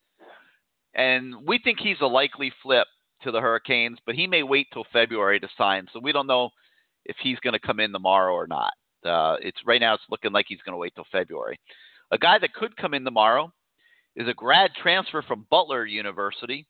And 0.94 1.34
we 1.46 1.58
think 1.58 1.78
he's 1.80 2.00
a 2.00 2.06
likely 2.06 2.52
flip 2.62 2.86
to 3.22 3.30
the 3.30 3.40
Hurricanes, 3.40 3.98
but 4.06 4.14
he 4.14 4.26
may 4.26 4.42
wait 4.42 4.68
till 4.72 4.84
February 4.92 5.40
to 5.40 5.48
sign. 5.56 5.86
So 5.92 6.00
we 6.00 6.12
don't 6.12 6.26
know 6.26 6.50
if 7.04 7.16
he's 7.22 7.38
going 7.40 7.54
to 7.54 7.66
come 7.66 7.80
in 7.80 7.92
tomorrow 7.92 8.32
or 8.32 8.46
not. 8.46 8.72
Uh, 9.04 9.36
it's 9.40 9.58
right 9.66 9.80
now 9.80 9.94
it's 9.94 10.02
looking 10.10 10.32
like 10.32 10.46
he's 10.48 10.62
going 10.64 10.72
to 10.72 10.78
wait 10.78 10.94
till 10.94 11.06
February. 11.10 11.58
A 12.10 12.18
guy 12.18 12.38
that 12.38 12.54
could 12.54 12.76
come 12.76 12.94
in 12.94 13.04
tomorrow 13.04 13.52
is 14.18 14.28
a 14.28 14.34
grad 14.34 14.72
transfer 14.74 15.22
from 15.22 15.46
Butler 15.48 15.86
University 15.86 16.66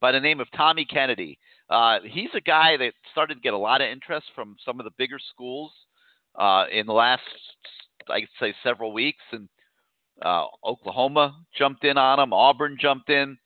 by 0.00 0.10
the 0.10 0.20
name 0.20 0.40
of 0.40 0.48
Tommy 0.56 0.84
Kennedy. 0.84 1.38
Uh, 1.68 1.98
he's 2.02 2.30
a 2.34 2.40
guy 2.40 2.76
that 2.78 2.92
started 3.12 3.34
to 3.34 3.40
get 3.40 3.54
a 3.54 3.58
lot 3.58 3.82
of 3.82 3.88
interest 3.88 4.26
from 4.34 4.56
some 4.64 4.80
of 4.80 4.84
the 4.84 4.92
bigger 4.96 5.18
schools 5.32 5.72
uh, 6.36 6.64
in 6.72 6.86
the 6.86 6.92
last 6.92 7.22
I'd 8.08 8.28
say 8.40 8.54
several 8.62 8.92
weeks, 8.92 9.22
and 9.32 9.48
uh, 10.22 10.46
Oklahoma 10.64 11.36
jumped 11.56 11.84
in 11.84 11.98
on 11.98 12.20
him. 12.20 12.32
Auburn 12.32 12.78
jumped 12.80 13.10
in. 13.10 13.36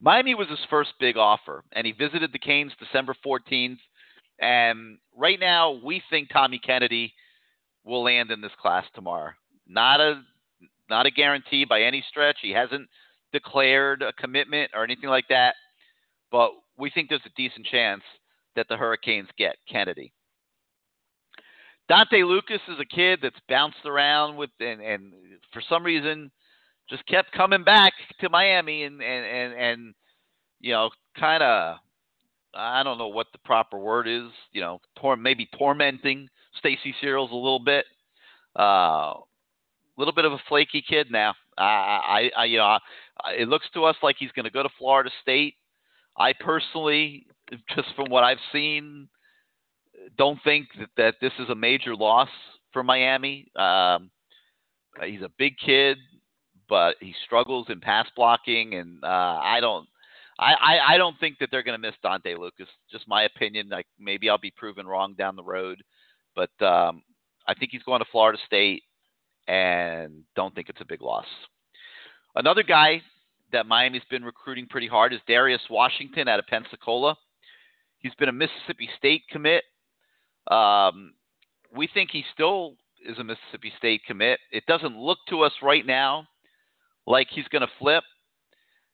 Miami 0.00 0.34
was 0.34 0.48
his 0.48 0.58
first 0.68 0.90
big 0.98 1.16
offer, 1.16 1.62
and 1.72 1.86
he 1.86 1.92
visited 1.92 2.32
the 2.32 2.38
Canes 2.38 2.72
December 2.78 3.14
14th. 3.24 3.78
And 4.40 4.98
right 5.16 5.38
now, 5.38 5.78
we 5.84 6.02
think 6.10 6.30
Tommy 6.30 6.58
Kennedy 6.58 7.14
will 7.84 8.02
land 8.02 8.30
in 8.30 8.40
this 8.40 8.52
class 8.60 8.84
tomorrow. 8.94 9.32
Not 9.68 10.00
a 10.00 10.22
not 10.88 11.06
a 11.06 11.10
guarantee 11.10 11.64
by 11.64 11.82
any 11.82 12.04
stretch. 12.08 12.38
He 12.42 12.50
hasn't 12.50 12.88
declared 13.32 14.02
a 14.02 14.12
commitment 14.12 14.70
or 14.74 14.84
anything 14.84 15.10
like 15.10 15.26
that, 15.28 15.54
but 16.30 16.50
we 16.78 16.90
think 16.90 17.08
there's 17.08 17.20
a 17.26 17.36
decent 17.36 17.66
chance 17.66 18.02
that 18.56 18.66
the 18.68 18.76
Hurricanes 18.76 19.28
get 19.36 19.56
Kennedy. 19.70 20.12
Dante 21.88 22.22
Lucas 22.22 22.60
is 22.68 22.80
a 22.80 22.84
kid 22.84 23.18
that's 23.22 23.36
bounced 23.48 23.84
around 23.84 24.36
with 24.36 24.50
and, 24.60 24.80
and 24.80 25.12
for 25.52 25.62
some 25.68 25.84
reason 25.84 26.30
just 26.88 27.06
kept 27.06 27.32
coming 27.32 27.64
back 27.64 27.92
to 28.20 28.28
Miami 28.30 28.84
and 28.84 29.02
and 29.02 29.26
and, 29.26 29.54
and 29.54 29.94
you 30.60 30.72
know 30.72 30.90
kind 31.18 31.42
of 31.42 31.76
I 32.54 32.82
don't 32.82 32.98
know 32.98 33.08
what 33.08 33.26
the 33.32 33.38
proper 33.44 33.76
word 33.76 34.08
is 34.08 34.30
you 34.52 34.62
know 34.62 34.80
tor- 34.98 35.16
maybe 35.16 35.48
tormenting 35.58 36.28
Stacy 36.58 36.94
Searels 37.02 37.32
a 37.32 37.34
little 37.34 37.62
bit 37.62 37.84
uh, 38.56 39.14
little 39.96 40.14
bit 40.14 40.24
of 40.24 40.32
a 40.32 40.40
flaky 40.48 40.82
kid 40.86 41.08
now 41.10 41.34
I, 41.56 41.62
I, 41.64 42.30
I 42.36 42.44
you 42.46 42.58
know 42.58 42.64
I, 42.64 42.78
it 43.38 43.48
looks 43.48 43.66
to 43.74 43.84
us 43.84 43.96
like 44.02 44.16
he's 44.18 44.32
going 44.32 44.44
to 44.44 44.50
go 44.50 44.62
to 44.62 44.68
Florida 44.78 45.10
State 45.22 45.54
I 46.16 46.32
personally 46.32 47.26
just 47.74 47.88
from 47.96 48.06
what 48.08 48.24
I've 48.24 48.38
seen 48.52 49.08
don't 50.16 50.38
think 50.44 50.68
that, 50.78 50.88
that 50.96 51.14
this 51.20 51.32
is 51.38 51.48
a 51.50 51.54
major 51.54 51.94
loss 51.94 52.28
for 52.72 52.82
Miami. 52.82 53.50
Um, 53.56 54.10
he's 55.02 55.22
a 55.22 55.30
big 55.38 55.54
kid, 55.64 55.98
but 56.68 56.96
he 57.00 57.14
struggles 57.24 57.66
in 57.68 57.80
pass 57.80 58.06
blocking, 58.16 58.74
and 58.74 59.02
uh, 59.02 59.40
I 59.42 59.58
don't. 59.60 59.88
I, 60.36 60.54
I, 60.54 60.94
I 60.94 60.98
don't 60.98 61.18
think 61.20 61.38
that 61.38 61.50
they're 61.52 61.62
going 61.62 61.80
to 61.80 61.86
miss 61.86 61.94
Dante 62.02 62.34
Lucas. 62.34 62.66
Just 62.90 63.06
my 63.06 63.22
opinion. 63.22 63.68
Like 63.68 63.86
maybe 63.98 64.28
I'll 64.28 64.38
be 64.38 64.52
proven 64.56 64.86
wrong 64.86 65.14
down 65.14 65.36
the 65.36 65.44
road, 65.44 65.82
but 66.34 66.50
um, 66.60 67.02
I 67.46 67.54
think 67.54 67.70
he's 67.70 67.84
going 67.84 68.00
to 68.00 68.06
Florida 68.10 68.38
State, 68.44 68.82
and 69.46 70.22
don't 70.36 70.54
think 70.54 70.68
it's 70.68 70.80
a 70.80 70.86
big 70.86 71.02
loss. 71.02 71.26
Another 72.34 72.62
guy 72.62 73.02
that 73.52 73.66
Miami's 73.66 74.02
been 74.10 74.24
recruiting 74.24 74.66
pretty 74.68 74.88
hard 74.88 75.12
is 75.12 75.20
Darius 75.28 75.62
Washington 75.70 76.28
out 76.28 76.38
of 76.38 76.46
Pensacola. 76.46 77.16
He's 77.98 78.14
been 78.14 78.28
a 78.28 78.32
Mississippi 78.32 78.88
State 78.98 79.22
commit 79.30 79.64
um, 80.50 81.14
we 81.74 81.88
think 81.92 82.10
he 82.10 82.24
still 82.32 82.76
is 83.04 83.18
a 83.18 83.24
Mississippi 83.24 83.72
State 83.78 84.02
commit. 84.06 84.38
It 84.50 84.64
doesn't 84.66 84.96
look 84.98 85.18
to 85.28 85.42
us 85.42 85.52
right 85.62 85.84
now 85.84 86.26
like 87.06 87.28
he's 87.30 87.48
going 87.48 87.62
to 87.62 87.68
flip. 87.78 88.04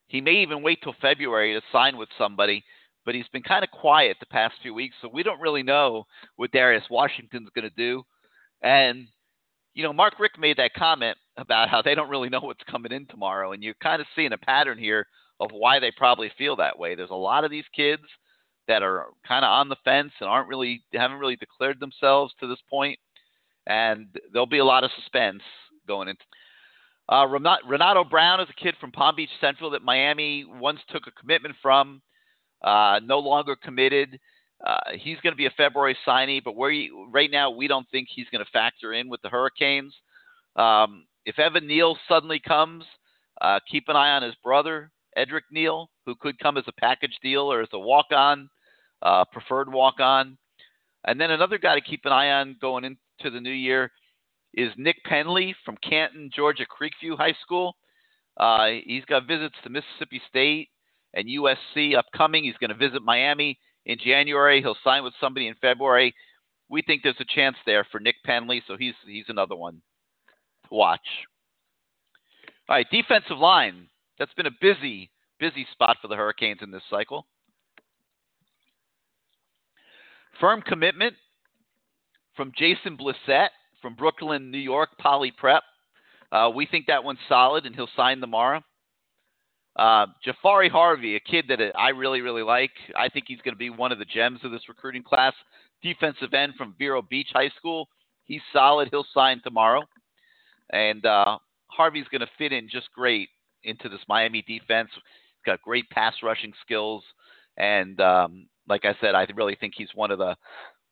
He 0.07 0.21
may 0.21 0.43
even 0.43 0.63
wait 0.63 0.81
till 0.83 0.95
February 1.01 1.55
to 1.55 1.61
sign 1.71 1.97
with 1.97 2.09
somebody, 2.19 2.65
but 3.05 3.15
he's 3.15 3.29
been 3.29 3.43
kind 3.43 3.63
of 3.63 3.71
quiet 3.71 4.17
the 4.19 4.27
past 4.27 4.55
few 4.63 4.75
weeks, 4.75 4.97
so 5.01 5.09
we 5.13 5.23
don't 5.23 5.41
really 5.41 5.63
know 5.63 6.05
what 6.37 6.51
Darius 6.51 6.85
Washington's 6.91 7.51
going 7.55 7.69
to 7.69 7.77
do. 7.77 8.03
And 8.63 9.07
you 9.81 9.87
know, 9.87 9.95
Mark 9.95 10.21
Richt 10.21 10.39
made 10.39 10.59
that 10.59 10.75
comment 10.75 11.17
about 11.39 11.71
how 11.71 11.81
they 11.81 11.95
don't 11.95 12.11
really 12.11 12.29
know 12.29 12.41
what's 12.41 12.63
coming 12.71 12.93
in 12.93 13.07
tomorrow, 13.07 13.53
and 13.53 13.63
you're 13.63 13.73
kind 13.83 14.03
of 14.03 14.07
seeing 14.15 14.35
a 14.35 14.39
pattern 14.39 14.77
here 14.77 15.07
of 15.41 15.53
why 15.53 15.79
they 15.79 15.91
probably 15.97 16.31
feel 16.37 16.55
that 16.57 16.79
way. 16.79 16.95
There's 16.95 17.09
a 17.09 17.15
lot 17.15 17.45
of 17.45 17.51
these 17.51 17.65
kids 17.75 18.03
that 18.69 18.83
are 18.83 19.07
kind 19.27 19.43
of 19.43 19.49
on 19.49 19.71
the 19.71 19.77
fence 19.83 20.13
and 20.21 20.29
aren't 20.29 20.49
really 20.49 20.85
haven't 20.93 21.17
really 21.19 21.37
declared 21.37 21.81
themselves 21.81 22.35
to 22.41 22.47
this 22.47 22.59
point, 22.69 22.99
and 23.67 24.09
there'll 24.31 24.45
be 24.45 24.59
a 24.59 24.65
lot 24.67 24.85
of 24.85 24.91
suspense 25.01 25.41
going 25.89 26.09
into. 26.09 26.25
Uh, 27.09 27.27
Renato 27.67 28.05
Brown 28.05 28.41
is 28.43 28.49
a 28.51 28.63
kid 28.63 28.75
from 28.83 28.93
Palm 28.93 29.17
Beach 29.17 29.31
Central 29.41 29.71
that 29.71 29.83
Miami 29.83 30.45
once 30.45 30.81
took 30.91 31.07
a 31.07 31.19
commitment 31.19 31.55
from, 31.63 32.03
uh, 32.63 33.01
no 33.03 33.19
longer 33.19 33.57
committed. 33.57 34.21
Uh, 34.65 34.77
he's 34.95 35.19
going 35.21 35.33
to 35.33 35.37
be 35.37 35.47
a 35.47 35.53
February 35.57 35.97
signee, 36.07 36.43
but 36.45 36.55
where 36.55 36.71
you, 36.71 37.09
right 37.11 37.31
now 37.31 37.51
we 37.51 37.67
don't 37.67 37.89
think 37.91 38.09
he's 38.11 38.29
going 38.31 38.45
to 38.45 38.51
factor 38.51 38.93
in 38.93 39.09
with 39.09 39.23
the 39.23 39.29
Hurricanes. 39.29 39.95
Um, 40.57 41.07
if 41.25 41.39
Evan 41.39 41.67
Neal 41.67 41.97
suddenly 42.09 42.41
comes, 42.47 42.85
uh, 43.41 43.61
keep 43.71 43.85
an 43.89 43.97
eye 43.97 44.11
on 44.11 44.23
his 44.23 44.35
brother 44.45 44.91
Edric 45.17 45.45
Neal, 45.51 45.91
who 46.07 46.15
could 46.15 46.39
come 46.39 46.57
as 46.57 46.65
a 46.67 46.81
package 46.81 47.17
deal 47.23 47.53
or 47.53 47.63
as 47.63 47.69
a 47.73 47.79
walk-on 47.79 48.49
uh, 49.03 49.25
preferred 49.33 49.73
walk 49.73 50.01
on. 50.01 50.37
And 51.07 51.21
then 51.21 51.31
another 51.31 51.59
guy 51.59 51.75
to 51.75 51.81
keep 51.81 52.03
an 52.05 52.13
eye 52.13 52.31
on 52.31 52.57
going 52.61 52.85
into 52.85 53.31
the 53.31 53.41
new 53.41 53.51
year 53.51 53.91
is 54.55 54.71
Nick 54.77 54.97
Penley 55.05 55.55
from 55.65 55.77
Canton, 55.79 56.31
Georgia 56.35 56.67
Creekview 56.67 57.17
High 57.17 57.35
School. 57.43 57.77
Uh, 58.37 58.69
he's 58.85 59.05
got 59.07 59.27
visits 59.27 59.55
to 59.65 59.71
Mississippi 59.71 60.21
State 60.29 60.69
and 61.15 61.27
USC 61.27 61.97
upcoming. 61.97 62.45
He's 62.45 62.57
going 62.59 62.71
to 62.71 62.77
visit 62.77 63.03
Miami 63.03 63.59
in 63.87 63.99
January. 63.99 64.61
He'll 64.61 64.77
sign 64.85 65.05
with 65.05 65.15
somebody 65.21 65.49
in 65.49 65.55
February. 65.61 66.15
We 66.69 66.83
think 66.83 67.03
there's 67.03 67.17
a 67.21 67.35
chance 67.35 67.57
there 67.67 67.87
for 67.91 68.01
Nick 68.01 68.17
Penley, 68.25 68.63
so 68.67 68.77
he's 68.77 68.95
he's 69.07 69.25
another 69.29 69.57
one 69.57 69.83
to 70.69 70.75
watch. 70.75 71.01
All 72.69 72.77
right, 72.77 72.87
defensive 72.91 73.39
line. 73.39 73.89
That's 74.19 74.35
been 74.35 74.47
a 74.47 74.57
busy 74.61 75.11
busy 75.41 75.67
spot 75.73 75.97
for 76.01 76.09
the 76.09 76.17
Hurricanes 76.17 76.61
in 76.63 76.71
this 76.71 76.83
cycle. 76.91 77.27
Firm 80.39 80.63
commitment 80.63 81.15
from 82.37 82.53
Jason 82.57 82.97
Blissett 82.97 83.49
from 83.83 83.95
Brooklyn, 83.95 84.51
New 84.51 84.59
York, 84.59 84.91
Poly 84.99 85.33
Prep. 85.37 85.63
Uh, 86.31 86.51
we 86.55 86.67
think 86.67 86.87
that 86.87 87.03
one's 87.03 87.19
solid, 87.29 87.67
and 87.67 87.75
he'll 87.75 87.89
sign 87.97 88.21
tomorrow. 88.21 88.63
Uh, 89.81 90.05
Jahfari 90.27 90.71
Harvey, 90.71 91.17
a 91.17 91.21
kid 91.21 91.47
that 91.49 91.59
I 91.75 91.89
really, 91.89 92.21
really 92.21 92.43
like. 92.43 92.71
I 92.95 93.09
think 93.09 93.25
he's 93.27 93.41
going 93.41 93.55
to 93.55 93.59
be 93.59 93.71
one 93.71 93.93
of 93.93 93.99
the 93.99 94.05
gems 94.05 94.41
of 94.45 94.51
this 94.51 94.69
recruiting 94.69 95.03
class. 95.03 95.33
Defensive 95.83 96.35
end 96.35 96.53
from 96.59 96.75
Vero 96.79 97.01
Beach 97.01 97.29
High 97.33 97.49
School. 97.57 97.89
He's 98.27 98.43
solid. 98.53 98.89
He'll 98.91 99.07
sign 99.15 99.41
tomorrow. 99.43 99.83
And 100.71 101.07
uh, 101.07 101.39
Harvey's 101.69 102.09
going 102.09 102.21
to 102.21 102.29
fit 102.37 102.53
in 102.53 102.69
just 102.69 102.93
great 102.95 103.31
into 103.65 103.89
this 103.89 104.01
Miami 104.07 104.45
defense. 104.47 104.91
He's 104.93 105.47
got 105.47 105.63
great 105.63 105.89
pass 105.89 106.13
rushing 106.23 106.53
skills. 106.61 107.03
And 107.57 107.99
um, 108.03 108.49
like 108.69 108.85
I 108.85 108.95
said, 109.01 109.15
I 109.15 109.27
really 109.35 109.57
think 109.59 109.73
he's 109.75 109.89
one 109.95 110.11
of 110.11 110.19
the 110.19 110.37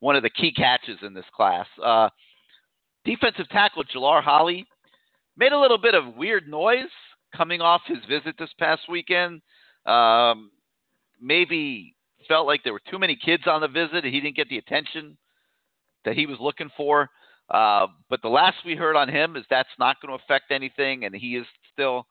one 0.01 0.17
of 0.17 0.23
the 0.23 0.31
key 0.31 0.51
catches 0.51 0.97
in 1.03 1.13
this 1.13 1.27
class. 1.37 1.67
Uh, 1.85 2.09
defensive 3.05 3.51
tackle 3.51 3.85
Jalar 3.85 4.23
Holley 4.23 4.67
made 5.37 5.53
a 5.53 5.61
little 5.61 5.77
bit 5.77 5.95
of 5.95 6.17
weird 6.17 6.49
noise 6.49 6.89
coming 7.37 7.61
off 7.61 7.83
his 7.87 7.99
visit 8.09 8.37
this 8.39 8.51
past 8.59 8.83
weekend. 8.89 9.43
Um, 9.87 10.51
maybe 11.21 11.95
felt 12.29 12.47
like 12.47 12.63
there 12.63 12.73
were 12.73 12.83
too 12.91 12.99
many 12.99 13.17
kids 13.17 13.45
on 13.47 13.61
the 13.61 13.69
visit 13.69 14.05
and 14.05 14.15
he 14.15 14.21
didn't 14.21 14.37
get 14.37 14.49
the 14.49 14.59
attention 14.59 15.17
that 16.05 16.15
he 16.15 16.27
was 16.27 16.39
looking 16.41 16.71
for. 16.77 17.11
Uh, 17.51 17.87
but 18.11 18.21
the 18.23 18.29
last 18.29 18.57
we 18.65 18.75
heard 18.75 18.97
on 18.97 19.09
him 19.09 19.37
is 19.37 19.45
that's 19.49 19.69
not 19.79 19.97
going 20.01 20.17
to 20.17 20.23
affect 20.23 20.51
anything, 20.51 21.05
and 21.05 21.15
he 21.15 21.37
is 21.37 21.47
still 21.73 22.07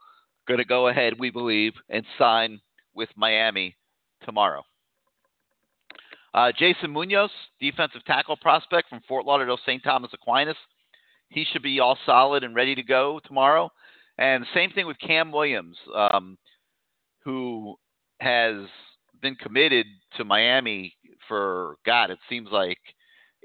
going 0.47 0.57
to 0.57 0.65
go 0.65 0.87
ahead, 0.87 1.13
we 1.19 1.29
believe, 1.29 1.73
and 1.89 2.03
sign 2.17 2.59
with 2.95 3.09
Miami 3.15 3.75
tomorrow. 4.25 4.63
Uh, 6.33 6.51
Jason 6.57 6.91
Munoz, 6.91 7.29
defensive 7.59 8.03
tackle 8.05 8.37
prospect 8.37 8.89
from 8.89 9.01
Fort 9.07 9.25
Lauderdale 9.25 9.59
St. 9.63 9.83
Thomas 9.83 10.11
Aquinas. 10.13 10.57
He 11.29 11.45
should 11.51 11.63
be 11.63 11.79
all 11.79 11.97
solid 12.05 12.43
and 12.43 12.55
ready 12.55 12.73
to 12.73 12.83
go 12.83 13.19
tomorrow. 13.25 13.71
And 14.17 14.45
same 14.53 14.71
thing 14.71 14.87
with 14.87 14.97
Cam 14.99 15.31
Williams, 15.31 15.77
um, 15.95 16.37
who 17.23 17.75
has 18.19 18.55
been 19.21 19.35
committed 19.35 19.85
to 20.17 20.25
Miami 20.25 20.95
for 21.27 21.75
God, 21.85 22.09
it 22.09 22.19
seems 22.29 22.49
like 22.51 22.79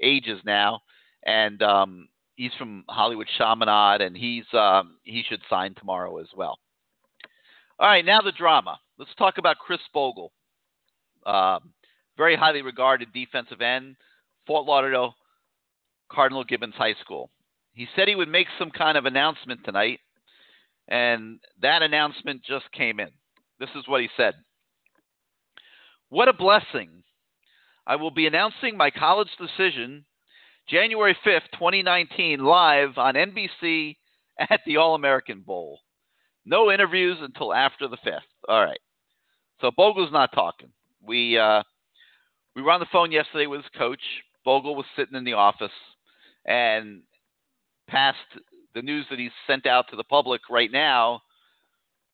ages 0.01 0.39
now, 0.45 0.79
and 1.25 1.61
um, 1.61 2.07
he's 2.35 2.51
from 2.57 2.83
Hollywood 2.89 3.27
Chaminade, 3.37 4.01
and 4.01 4.15
he's 4.15 4.45
um, 4.53 4.97
he 5.03 5.23
should 5.27 5.41
sign 5.49 5.75
tomorrow 5.75 6.17
as 6.19 6.27
well. 6.35 6.57
All 7.79 7.87
right, 7.87 8.05
now 8.05 8.21
the 8.21 8.31
drama. 8.31 8.79
Let's 8.97 9.13
talk 9.15 9.37
about 9.37 9.57
Khris 9.57 9.79
Bogle, 9.93 10.31
um, 11.25 11.73
very 12.17 12.35
highly 12.35 12.61
regarded 12.61 13.13
defensive 13.13 13.61
end, 13.61 13.95
Fort 14.45 14.65
Lauderdale 14.65 15.15
Cardinal 16.11 16.43
Gibbons 16.43 16.75
High 16.75 16.95
School. 17.01 17.29
He 17.73 17.87
said 17.95 18.07
he 18.07 18.15
would 18.15 18.29
make 18.29 18.47
some 18.59 18.69
kind 18.69 18.97
of 18.97 19.05
announcement 19.05 19.61
tonight, 19.65 19.99
and 20.87 21.39
that 21.61 21.81
announcement 21.81 22.43
just 22.43 22.71
came 22.71 22.99
in. 22.99 23.09
This 23.59 23.69
is 23.75 23.87
what 23.87 24.01
he 24.01 24.09
said. 24.17 24.33
What 26.09 26.27
a 26.27 26.33
blessing. 26.33 27.03
I 27.85 27.95
will 27.95 28.11
be 28.11 28.27
announcing 28.27 28.77
my 28.77 28.91
college 28.91 29.29
decision 29.39 30.05
January 30.69 31.17
5th, 31.25 31.51
2019, 31.53 32.39
live 32.39 32.97
on 32.97 33.15
NBC 33.15 33.97
at 34.39 34.61
the 34.65 34.77
All 34.77 34.95
American 34.95 35.41
Bowl. 35.41 35.79
No 36.45 36.71
interviews 36.71 37.17
until 37.21 37.53
after 37.53 37.87
the 37.87 37.97
5th. 37.97 38.19
All 38.47 38.63
right. 38.63 38.79
So 39.61 39.71
Bogle's 39.75 40.11
not 40.11 40.31
talking. 40.33 40.69
We 41.01 41.37
uh, 41.37 41.63
we 42.55 42.61
were 42.61 42.71
on 42.71 42.79
the 42.79 42.85
phone 42.91 43.11
yesterday 43.11 43.47
with 43.47 43.61
his 43.61 43.71
coach. 43.77 44.01
Bogle 44.45 44.75
was 44.75 44.85
sitting 44.95 45.15
in 45.15 45.23
the 45.23 45.33
office 45.33 45.71
and 46.45 47.01
passed 47.87 48.17
the 48.75 48.81
news 48.81 49.05
that 49.09 49.19
he's 49.19 49.31
sent 49.47 49.65
out 49.65 49.85
to 49.89 49.95
the 49.95 50.03
public 50.03 50.41
right 50.49 50.71
now 50.71 51.21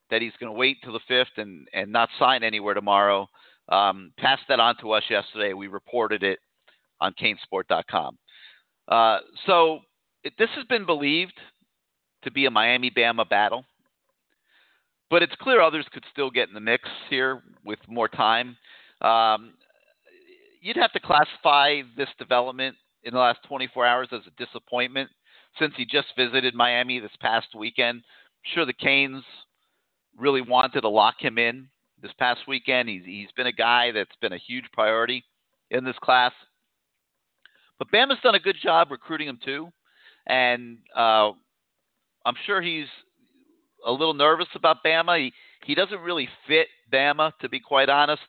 that 0.10 0.22
he's 0.22 0.34
going 0.40 0.52
to 0.52 0.58
wait 0.58 0.78
till 0.84 0.94
the 0.94 1.00
5th 1.10 1.38
and, 1.38 1.68
and 1.74 1.92
not 1.92 2.10
sign 2.18 2.44
anywhere 2.44 2.74
tomorrow 2.74 3.28
um, 3.70 4.12
passed 4.18 4.44
that 4.50 4.60
on 4.60 4.76
to 4.78 4.92
us 4.92 5.04
yesterday. 5.10 5.54
We 5.54 5.68
reported 5.68 6.24
it 6.24 6.40
on 7.00 7.14
canesport.com. 7.14 8.18
Uh, 8.88 9.20
so 9.46 9.80
it, 10.24 10.34
this 10.38 10.50
has 10.56 10.66
been 10.66 10.86
believed 10.86 11.40
to 12.24 12.32
be 12.32 12.46
a 12.46 12.52
Miami 12.52 12.92
Bama 12.92 13.28
battle, 13.30 13.64
but 15.10 15.24
it's 15.24 15.34
clear 15.40 15.62
others 15.62 15.86
could 15.94 16.04
still 16.12 16.30
get 16.30 16.50
in 16.50 16.54
the 16.54 16.60
mix 16.60 16.90
here 17.10 17.44
with 17.64 17.80
more 17.88 18.08
time. 18.08 18.58
Um, 19.02 19.54
you'd 20.62 20.76
have 20.76 20.92
to 20.94 21.00
classify 21.00 21.82
this 21.96 22.10
development 22.18 22.76
in 23.04 23.14
the 23.14 23.20
last 23.20 23.40
24 23.48 23.86
hours 23.86 24.08
as 24.12 24.22
a 24.28 24.44
disappointment 24.44 25.10
since 25.58 25.74
he 25.76 25.86
just 25.86 26.08
visited 26.18 26.54
Miami 26.54 27.00
this 27.00 27.16
past 27.20 27.48
weekend. 27.56 27.98
I'm 27.98 28.52
sure 28.54 28.66
the 28.66 28.74
Canes 28.74 29.24
really 30.18 30.42
wanted 30.42 30.82
to 30.82 30.90
lock 30.90 31.16
him 31.20 31.38
in 31.38 31.68
this 32.02 32.12
past 32.20 32.42
weekend. 32.48 32.90
He's 32.90 33.04
he's 33.06 33.32
been 33.36 33.48
a 33.48 33.52
guy 33.52 33.92
that's 33.92 34.16
been 34.22 34.34
a 34.34 34.38
huge 34.38 34.66
priority 34.74 35.24
in 35.72 35.84
this 35.84 35.98
class. 36.02 36.32
But 37.78 37.92
Bama's 37.92 38.20
done 38.22 38.36
a 38.36 38.40
good 38.40 38.58
job 38.62 38.92
recruiting 38.92 39.28
him 39.30 39.40
too, 39.44 39.70
and 40.28 40.78
uh, 40.96 41.32
I'm 42.26 42.36
sure 42.46 42.62
he's 42.62 42.88
a 43.86 43.92
little 43.92 44.14
nervous 44.14 44.48
about 44.56 44.84
Bama. 44.86 45.18
He 45.18 45.34
he 45.66 45.76
doesn't 45.76 46.00
really 46.02 46.30
fit 46.48 46.68
Bama, 46.92 47.32
to 47.42 47.50
be 47.50 47.60
quite 47.60 47.90
honest. 47.90 48.22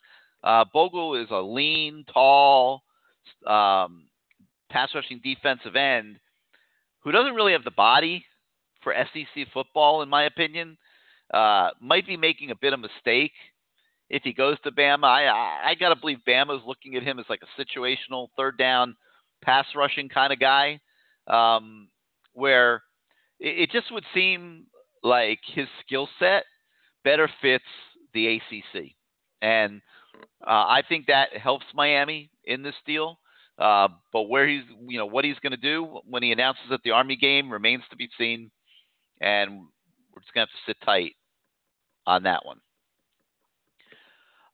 Uh, 0.42 0.64
Bogle 0.72 1.16
is 1.16 1.28
a 1.30 1.40
lean, 1.40 2.04
tall, 2.12 2.82
um, 3.46 4.04
pass 4.70 4.90
rushing 4.94 5.20
defensive 5.22 5.76
end 5.76 6.18
who 7.02 7.12
doesn't 7.12 7.34
really 7.34 7.52
have 7.52 7.64
the 7.64 7.70
body 7.70 8.24
for 8.82 8.94
SEC 8.94 9.46
football, 9.52 10.02
in 10.02 10.08
my 10.08 10.24
opinion. 10.24 10.76
Uh, 11.32 11.70
might 11.80 12.06
be 12.06 12.16
making 12.16 12.50
a 12.50 12.56
bit 12.56 12.72
of 12.72 12.80
a 12.80 12.82
mistake 12.82 13.32
if 14.08 14.22
he 14.24 14.32
goes 14.32 14.56
to 14.64 14.72
Bama. 14.72 15.04
I 15.04 15.26
I, 15.26 15.70
I 15.70 15.74
got 15.74 15.90
to 15.90 15.96
believe 15.96 16.18
Bama 16.26 16.56
is 16.56 16.66
looking 16.66 16.96
at 16.96 17.02
him 17.02 17.18
as 17.18 17.26
like 17.28 17.42
a 17.42 17.60
situational 17.60 18.28
third 18.36 18.58
down 18.58 18.96
pass 19.42 19.66
rushing 19.74 20.08
kind 20.08 20.32
of 20.32 20.40
guy, 20.40 20.80
um, 21.28 21.88
where 22.34 22.82
it, 23.38 23.60
it 23.60 23.70
just 23.70 23.92
would 23.92 24.04
seem 24.12 24.66
like 25.02 25.38
his 25.54 25.68
skill 25.86 26.08
set 26.18 26.44
better 27.04 27.30
fits 27.40 27.64
the 28.12 28.36
ACC, 28.36 28.90
and 29.40 29.80
uh, 30.46 30.66
I 30.66 30.82
think 30.88 31.06
that 31.06 31.36
helps 31.36 31.66
Miami 31.74 32.30
in 32.44 32.62
this 32.62 32.74
deal. 32.84 33.18
Uh, 33.60 33.88
but 34.10 34.22
where 34.22 34.48
he's, 34.48 34.62
you 34.88 34.98
know, 34.98 35.04
what 35.04 35.24
he's 35.24 35.38
going 35.40 35.50
to 35.50 35.58
do 35.58 36.00
when 36.08 36.22
he 36.22 36.32
announces 36.32 36.64
at 36.72 36.80
the 36.82 36.92
Army 36.92 37.14
game 37.14 37.52
remains 37.52 37.82
to 37.90 37.96
be 37.96 38.08
seen, 38.16 38.50
and 39.20 39.60
we're 40.14 40.22
just 40.22 40.32
going 40.32 40.46
to 40.46 40.50
have 40.50 40.64
to 40.66 40.66
sit 40.66 40.76
tight 40.82 41.14
on 42.06 42.22
that 42.22 42.44
one. 42.46 42.58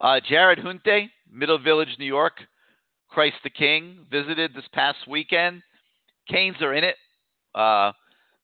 Uh, 0.01 0.21
Jared 0.29 0.59
Hunte, 0.59 1.09
Middle 1.31 1.59
Village, 1.59 1.97
New 1.99 2.07
York, 2.07 2.41
Christ 3.09 3.37
the 3.45 3.51
King, 3.51 4.07
visited 4.11 4.53
this 4.55 4.69
past 4.73 4.99
weekend. 5.09 5.63
Canes 6.29 6.61
are 6.61 6.75
in 6.75 6.83
it. 6.83 6.97
Uh, 7.55 7.93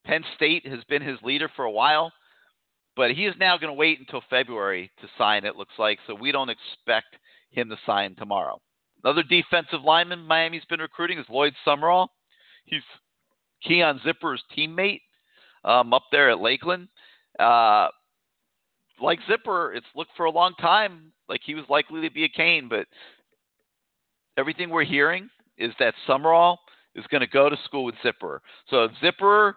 Penn 0.04 0.24
State 0.36 0.66
has 0.66 0.84
been 0.88 1.02
his 1.02 1.18
leader 1.22 1.50
for 1.56 1.64
a 1.64 1.70
while, 1.70 2.12
but 2.96 3.10
he 3.10 3.26
is 3.26 3.34
now 3.38 3.58
going 3.58 3.68
to 3.68 3.74
wait 3.74 3.98
until 3.98 4.22
February 4.30 4.90
to 5.00 5.08
sign, 5.18 5.44
it 5.44 5.56
looks 5.56 5.74
like, 5.78 5.98
so 6.06 6.14
we 6.14 6.30
don't 6.30 6.50
expect 6.50 7.16
him 7.50 7.68
to 7.68 7.76
sign 7.84 8.14
tomorrow. 8.14 8.60
Another 9.04 9.22
defensive 9.22 9.82
lineman 9.84 10.20
Miami's 10.26 10.64
been 10.68 10.80
recruiting 10.80 11.18
is 11.18 11.26
Lloyd 11.28 11.54
Summerall. 11.64 12.08
He's 12.64 12.82
Keon 13.66 14.00
Zipper's 14.04 14.42
teammate 14.56 15.00
um, 15.64 15.92
up 15.92 16.04
there 16.12 16.30
at 16.30 16.40
Lakeland. 16.40 16.88
Uh, 17.38 17.88
like 19.00 19.18
Zipper, 19.28 19.72
it's 19.74 19.86
looked 19.96 20.12
for 20.16 20.26
a 20.26 20.30
long 20.30 20.54
time 20.60 21.12
like 21.28 21.40
he 21.44 21.54
was 21.54 21.64
likely 21.68 22.02
to 22.02 22.10
be 22.10 22.24
a 22.24 22.28
Cane, 22.28 22.68
but 22.68 22.86
everything 24.36 24.70
we're 24.70 24.84
hearing 24.84 25.28
is 25.58 25.72
that 25.78 25.94
Summerall 26.06 26.58
is 26.94 27.04
going 27.10 27.22
to 27.22 27.26
go 27.26 27.48
to 27.48 27.56
school 27.64 27.84
with 27.84 27.94
Zipper. 28.02 28.40
So 28.68 28.84
if 28.84 28.92
Zipper 29.00 29.56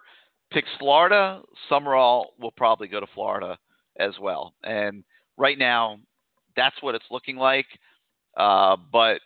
picks 0.50 0.68
Florida, 0.78 1.42
Summerall 1.68 2.32
will 2.40 2.52
probably 2.52 2.88
go 2.88 3.00
to 3.00 3.06
Florida 3.14 3.58
as 3.98 4.12
well. 4.20 4.54
And 4.64 5.04
right 5.36 5.58
now, 5.58 5.98
that's 6.56 6.76
what 6.80 6.94
it's 6.94 7.04
looking 7.10 7.36
like. 7.36 7.66
Uh, 8.36 8.76
but 8.92 9.20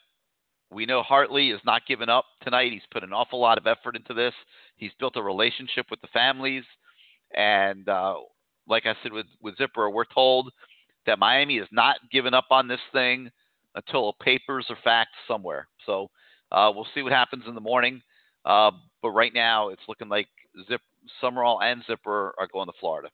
we 0.70 0.86
know 0.86 1.02
Hartley 1.02 1.50
is 1.50 1.60
not 1.64 1.82
giving 1.86 2.08
up 2.08 2.24
tonight. 2.42 2.72
He's 2.72 2.82
put 2.92 3.04
an 3.04 3.12
awful 3.12 3.40
lot 3.40 3.58
of 3.58 3.66
effort 3.66 3.96
into 3.96 4.14
this. 4.14 4.34
He's 4.76 4.92
built 4.98 5.16
a 5.16 5.22
relationship 5.22 5.86
with 5.90 6.00
the 6.00 6.08
families. 6.08 6.64
And 7.36 7.88
uh, 7.88 8.16
like 8.68 8.86
I 8.86 8.94
said 9.02 9.12
with, 9.12 9.26
with 9.42 9.56
Zipper, 9.58 9.90
we're 9.90 10.04
told 10.04 10.50
that 11.06 11.18
Miami 11.18 11.58
is 11.58 11.68
not 11.72 11.96
giving 12.12 12.34
up 12.34 12.46
on 12.50 12.68
this 12.68 12.80
thing 12.92 13.30
until 13.74 14.14
papers 14.14 14.66
are 14.70 14.78
faxed 14.86 15.06
somewhere. 15.26 15.66
So 15.86 16.10
uh, 16.52 16.70
we'll 16.74 16.86
see 16.94 17.02
what 17.02 17.12
happens 17.12 17.44
in 17.46 17.54
the 17.54 17.60
morning. 17.60 18.02
Uh, 18.44 18.70
but 19.02 19.10
right 19.10 19.34
now, 19.34 19.68
it's 19.68 19.82
looking 19.88 20.08
like 20.08 20.28
Zip, 20.68 20.80
Summerall 21.20 21.60
and 21.62 21.82
Zipper 21.86 22.34
are 22.38 22.48
going 22.52 22.66
to 22.66 22.72
Florida. 22.80 23.08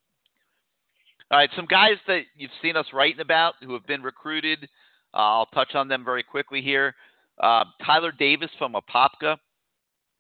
All 1.31 1.39
right, 1.39 1.51
some 1.57 1.67
guys 1.67 1.97
that 2.07 2.23
you've 2.37 2.53
seen 2.63 2.77
us 2.77 2.87
writing 2.93 3.21
about 3.21 3.55
who 3.63 3.73
have 3.73 3.87
been 3.87 4.03
recruited. 4.03 4.69
Uh, 5.13 5.17
I'll 5.17 5.47
touch 5.47 5.75
on 5.75 5.89
them 5.89 6.05
very 6.05 6.23
quickly 6.23 6.63
here. 6.63 6.95
Uh, 7.43 7.65
Tyler 7.85 8.13
Davis 8.13 8.51
from 8.59 8.75
Apopka. 8.75 9.37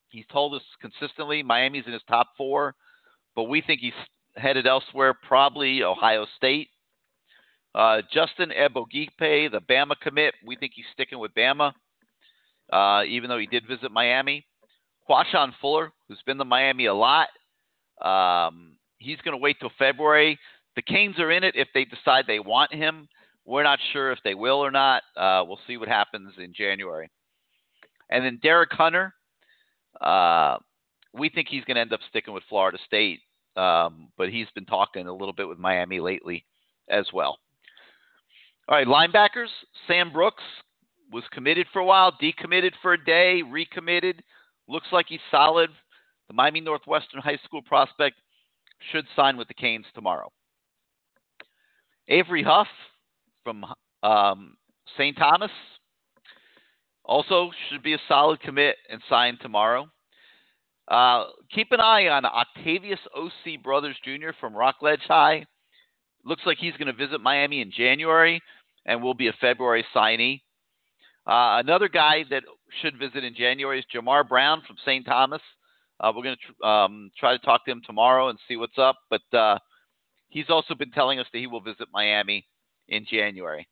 He's 0.08 0.26
told 0.32 0.54
us 0.54 0.62
consistently 0.80 1.42
Miami's 1.42 1.84
in 1.86 1.92
his 1.92 2.02
top 2.08 2.28
four, 2.36 2.74
but 3.34 3.44
we 3.44 3.60
think 3.60 3.80
he's 3.80 3.92
headed 4.36 4.66
elsewhere, 4.66 5.14
probably 5.14 5.82
Ohio 5.82 6.26
State. 6.36 6.68
Uh, 7.74 8.00
Justin 8.12 8.50
Eboigbe, 8.50 9.50
the 9.50 9.60
Bama 9.68 9.94
commit, 10.00 10.34
we 10.46 10.56
think 10.56 10.72
he's 10.74 10.86
sticking 10.92 11.18
with 11.18 11.34
Bama, 11.34 11.72
uh, 12.72 13.02
even 13.06 13.28
though 13.28 13.38
he 13.38 13.46
did 13.46 13.66
visit 13.68 13.90
Miami. 13.90 14.46
Quashon 15.08 15.52
Fuller, 15.60 15.92
who's 16.08 16.22
been 16.26 16.38
to 16.38 16.44
Miami 16.44 16.86
a 16.86 16.94
lot, 16.94 17.28
um, 18.02 18.76
he's 18.98 19.20
going 19.20 19.36
to 19.36 19.42
wait 19.42 19.56
till 19.60 19.70
February. 19.78 20.38
The 20.74 20.82
Canes 20.82 21.18
are 21.18 21.30
in 21.30 21.44
it 21.44 21.54
if 21.54 21.68
they 21.74 21.84
decide 21.84 22.24
they 22.26 22.40
want 22.40 22.72
him, 22.72 23.08
We're 23.46 23.62
not 23.62 23.78
sure 23.92 24.10
if 24.10 24.18
they 24.24 24.34
will 24.34 24.58
or 24.58 24.72
not. 24.72 25.02
Uh, 25.16 25.44
we'll 25.46 25.60
see 25.66 25.76
what 25.76 25.88
happens 25.88 26.32
in 26.36 26.52
January. 26.52 27.08
And 28.10 28.24
then 28.24 28.40
Derek 28.42 28.72
Hunter, 28.72 29.14
uh, 30.00 30.58
we 31.12 31.28
think 31.28 31.48
he's 31.48 31.64
going 31.64 31.76
to 31.76 31.80
end 31.80 31.92
up 31.92 32.00
sticking 32.10 32.34
with 32.34 32.42
Florida 32.48 32.78
State, 32.84 33.20
um, 33.56 34.08
but 34.18 34.30
he's 34.30 34.48
been 34.54 34.66
talking 34.66 35.06
a 35.06 35.12
little 35.12 35.32
bit 35.32 35.48
with 35.48 35.58
Miami 35.58 36.00
lately 36.00 36.44
as 36.88 37.06
well. 37.12 37.38
All 38.68 38.76
right, 38.76 38.86
linebackers. 38.86 39.48
Sam 39.86 40.12
Brooks 40.12 40.42
was 41.12 41.22
committed 41.30 41.68
for 41.72 41.78
a 41.78 41.84
while, 41.84 42.12
decommitted 42.20 42.72
for 42.82 42.94
a 42.94 43.04
day, 43.04 43.42
recommitted. 43.42 44.24
Looks 44.68 44.88
like 44.90 45.06
he's 45.08 45.20
solid. 45.30 45.70
The 46.26 46.34
Miami 46.34 46.60
Northwestern 46.60 47.20
High 47.20 47.38
School 47.44 47.62
prospect 47.62 48.16
should 48.90 49.06
sign 49.14 49.36
with 49.36 49.46
the 49.46 49.54
Canes 49.54 49.86
tomorrow. 49.94 50.32
Avery 52.08 52.42
Huff 52.42 52.66
from 53.46 53.64
um, 54.02 54.56
St. 54.98 55.16
Thomas 55.16 55.52
also 57.04 57.52
should 57.70 57.82
be 57.84 57.94
a 57.94 57.98
solid 58.08 58.40
commit 58.40 58.74
and 58.90 59.00
sign 59.08 59.38
tomorrow. 59.40 59.88
Uh, 60.88 61.26
keep 61.54 61.68
an 61.70 61.80
eye 61.80 62.08
on 62.08 62.24
Octavius 62.24 62.98
O.C. 63.14 63.56
Brothers 63.56 63.96
Jr. 64.04 64.30
from 64.40 64.52
Rockledge 64.52 65.02
High. 65.06 65.46
Looks 66.24 66.42
like 66.44 66.58
he's 66.58 66.76
going 66.76 66.88
to 66.88 66.92
visit 66.92 67.20
Miami 67.20 67.60
in 67.60 67.70
January 67.70 68.42
and 68.84 69.00
will 69.00 69.14
be 69.14 69.28
a 69.28 69.36
February 69.40 69.86
signee. 69.94 70.40
Uh, 71.24 71.62
another 71.62 71.88
guy 71.88 72.24
that 72.30 72.42
should 72.82 72.98
visit 72.98 73.22
in 73.22 73.34
January 73.36 73.78
is 73.78 73.84
Jamar 73.94 74.28
Brown 74.28 74.62
from 74.66 74.76
St. 74.84 75.06
Thomas. 75.06 75.42
Uh, 76.00 76.12
we're 76.14 76.24
going 76.24 76.36
to 76.36 76.52
tr- 76.52 76.66
um, 76.66 77.10
try 77.16 77.36
to 77.36 77.44
talk 77.44 77.64
to 77.64 77.70
him 77.70 77.82
tomorrow 77.86 78.28
and 78.28 78.38
see 78.48 78.56
what's 78.56 78.78
up. 78.78 78.96
But 79.08 79.22
uh, 79.32 79.58
he's 80.30 80.50
also 80.50 80.74
been 80.74 80.90
telling 80.90 81.20
us 81.20 81.26
that 81.32 81.38
he 81.38 81.46
will 81.46 81.60
visit 81.60 81.86
Miami 81.92 82.44
in 82.88 83.06
January. 83.10 83.66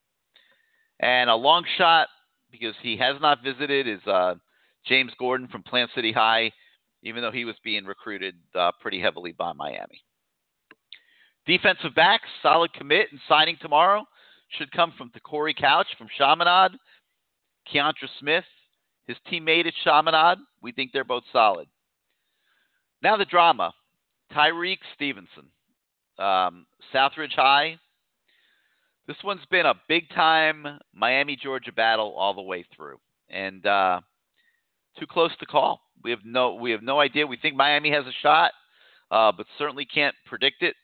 And 1.00 1.28
a 1.28 1.34
long 1.34 1.64
shot 1.76 2.08
because 2.50 2.74
he 2.82 2.96
has 2.98 3.16
not 3.20 3.42
visited 3.42 3.88
is 3.88 4.06
uh, 4.06 4.34
James 4.86 5.12
Gordon 5.18 5.48
from 5.48 5.62
Plant 5.62 5.90
City 5.94 6.12
High, 6.12 6.52
even 7.02 7.22
though 7.22 7.32
he 7.32 7.44
was 7.44 7.56
being 7.64 7.84
recruited 7.84 8.34
uh, 8.54 8.70
pretty 8.80 9.00
heavily 9.00 9.32
by 9.32 9.52
Miami. 9.52 10.02
Defensive 11.46 11.94
backs, 11.94 12.28
solid 12.42 12.72
commit 12.72 13.08
and 13.10 13.20
signing 13.28 13.56
tomorrow 13.60 14.04
should 14.56 14.70
come 14.72 14.92
from 14.96 15.10
Te'Cory 15.10 15.54
Couch 15.54 15.88
from 15.98 16.06
Chaminade, 16.16 16.72
Keontra 17.72 18.08
Smith, 18.20 18.44
his 19.06 19.16
teammate 19.30 19.66
at 19.66 19.74
Chaminade. 19.82 20.38
We 20.62 20.72
think 20.72 20.92
they're 20.92 21.04
both 21.04 21.24
solid. 21.32 21.68
Now 23.02 23.16
the 23.16 23.24
drama. 23.24 23.72
Tyrique 24.32 24.78
Stevenson, 24.94 25.44
um, 26.18 26.66
Southridge 26.92 27.34
High. 27.34 27.78
This 29.06 29.16
one's 29.22 29.44
been 29.50 29.66
a 29.66 29.74
big 29.86 30.08
time 30.10 30.66
Miami 30.94 31.36
Georgia 31.36 31.72
battle 31.72 32.14
all 32.16 32.32
the 32.32 32.42
way 32.42 32.64
through, 32.74 32.98
and 33.28 33.64
uh, 33.66 34.00
too 34.98 35.06
close 35.06 35.32
to 35.40 35.46
call. 35.46 35.80
We 36.02 36.10
have 36.10 36.20
no 36.24 36.54
we 36.54 36.70
have 36.70 36.82
no 36.82 37.00
idea. 37.00 37.26
We 37.26 37.36
think 37.36 37.54
Miami 37.54 37.90
has 37.90 38.06
a 38.06 38.12
shot, 38.22 38.52
uh, 39.10 39.32
but 39.36 39.46
certainly 39.58 39.84
can't 39.84 40.14
predict 40.26 40.62
it 40.62 40.74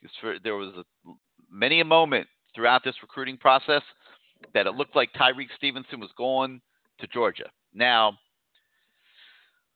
because 0.00 0.16
for, 0.20 0.36
there 0.42 0.56
was 0.56 0.74
a, 0.76 1.10
many 1.50 1.80
a 1.80 1.84
moment 1.84 2.26
throughout 2.54 2.82
this 2.84 2.96
recruiting 3.00 3.36
process 3.36 3.82
that 4.54 4.66
it 4.66 4.74
looked 4.74 4.96
like 4.96 5.12
Tyrique 5.12 5.54
Stevenson 5.56 6.00
was 6.00 6.10
going 6.16 6.60
to 7.00 7.06
Georgia. 7.06 7.50
Now, 7.74 8.14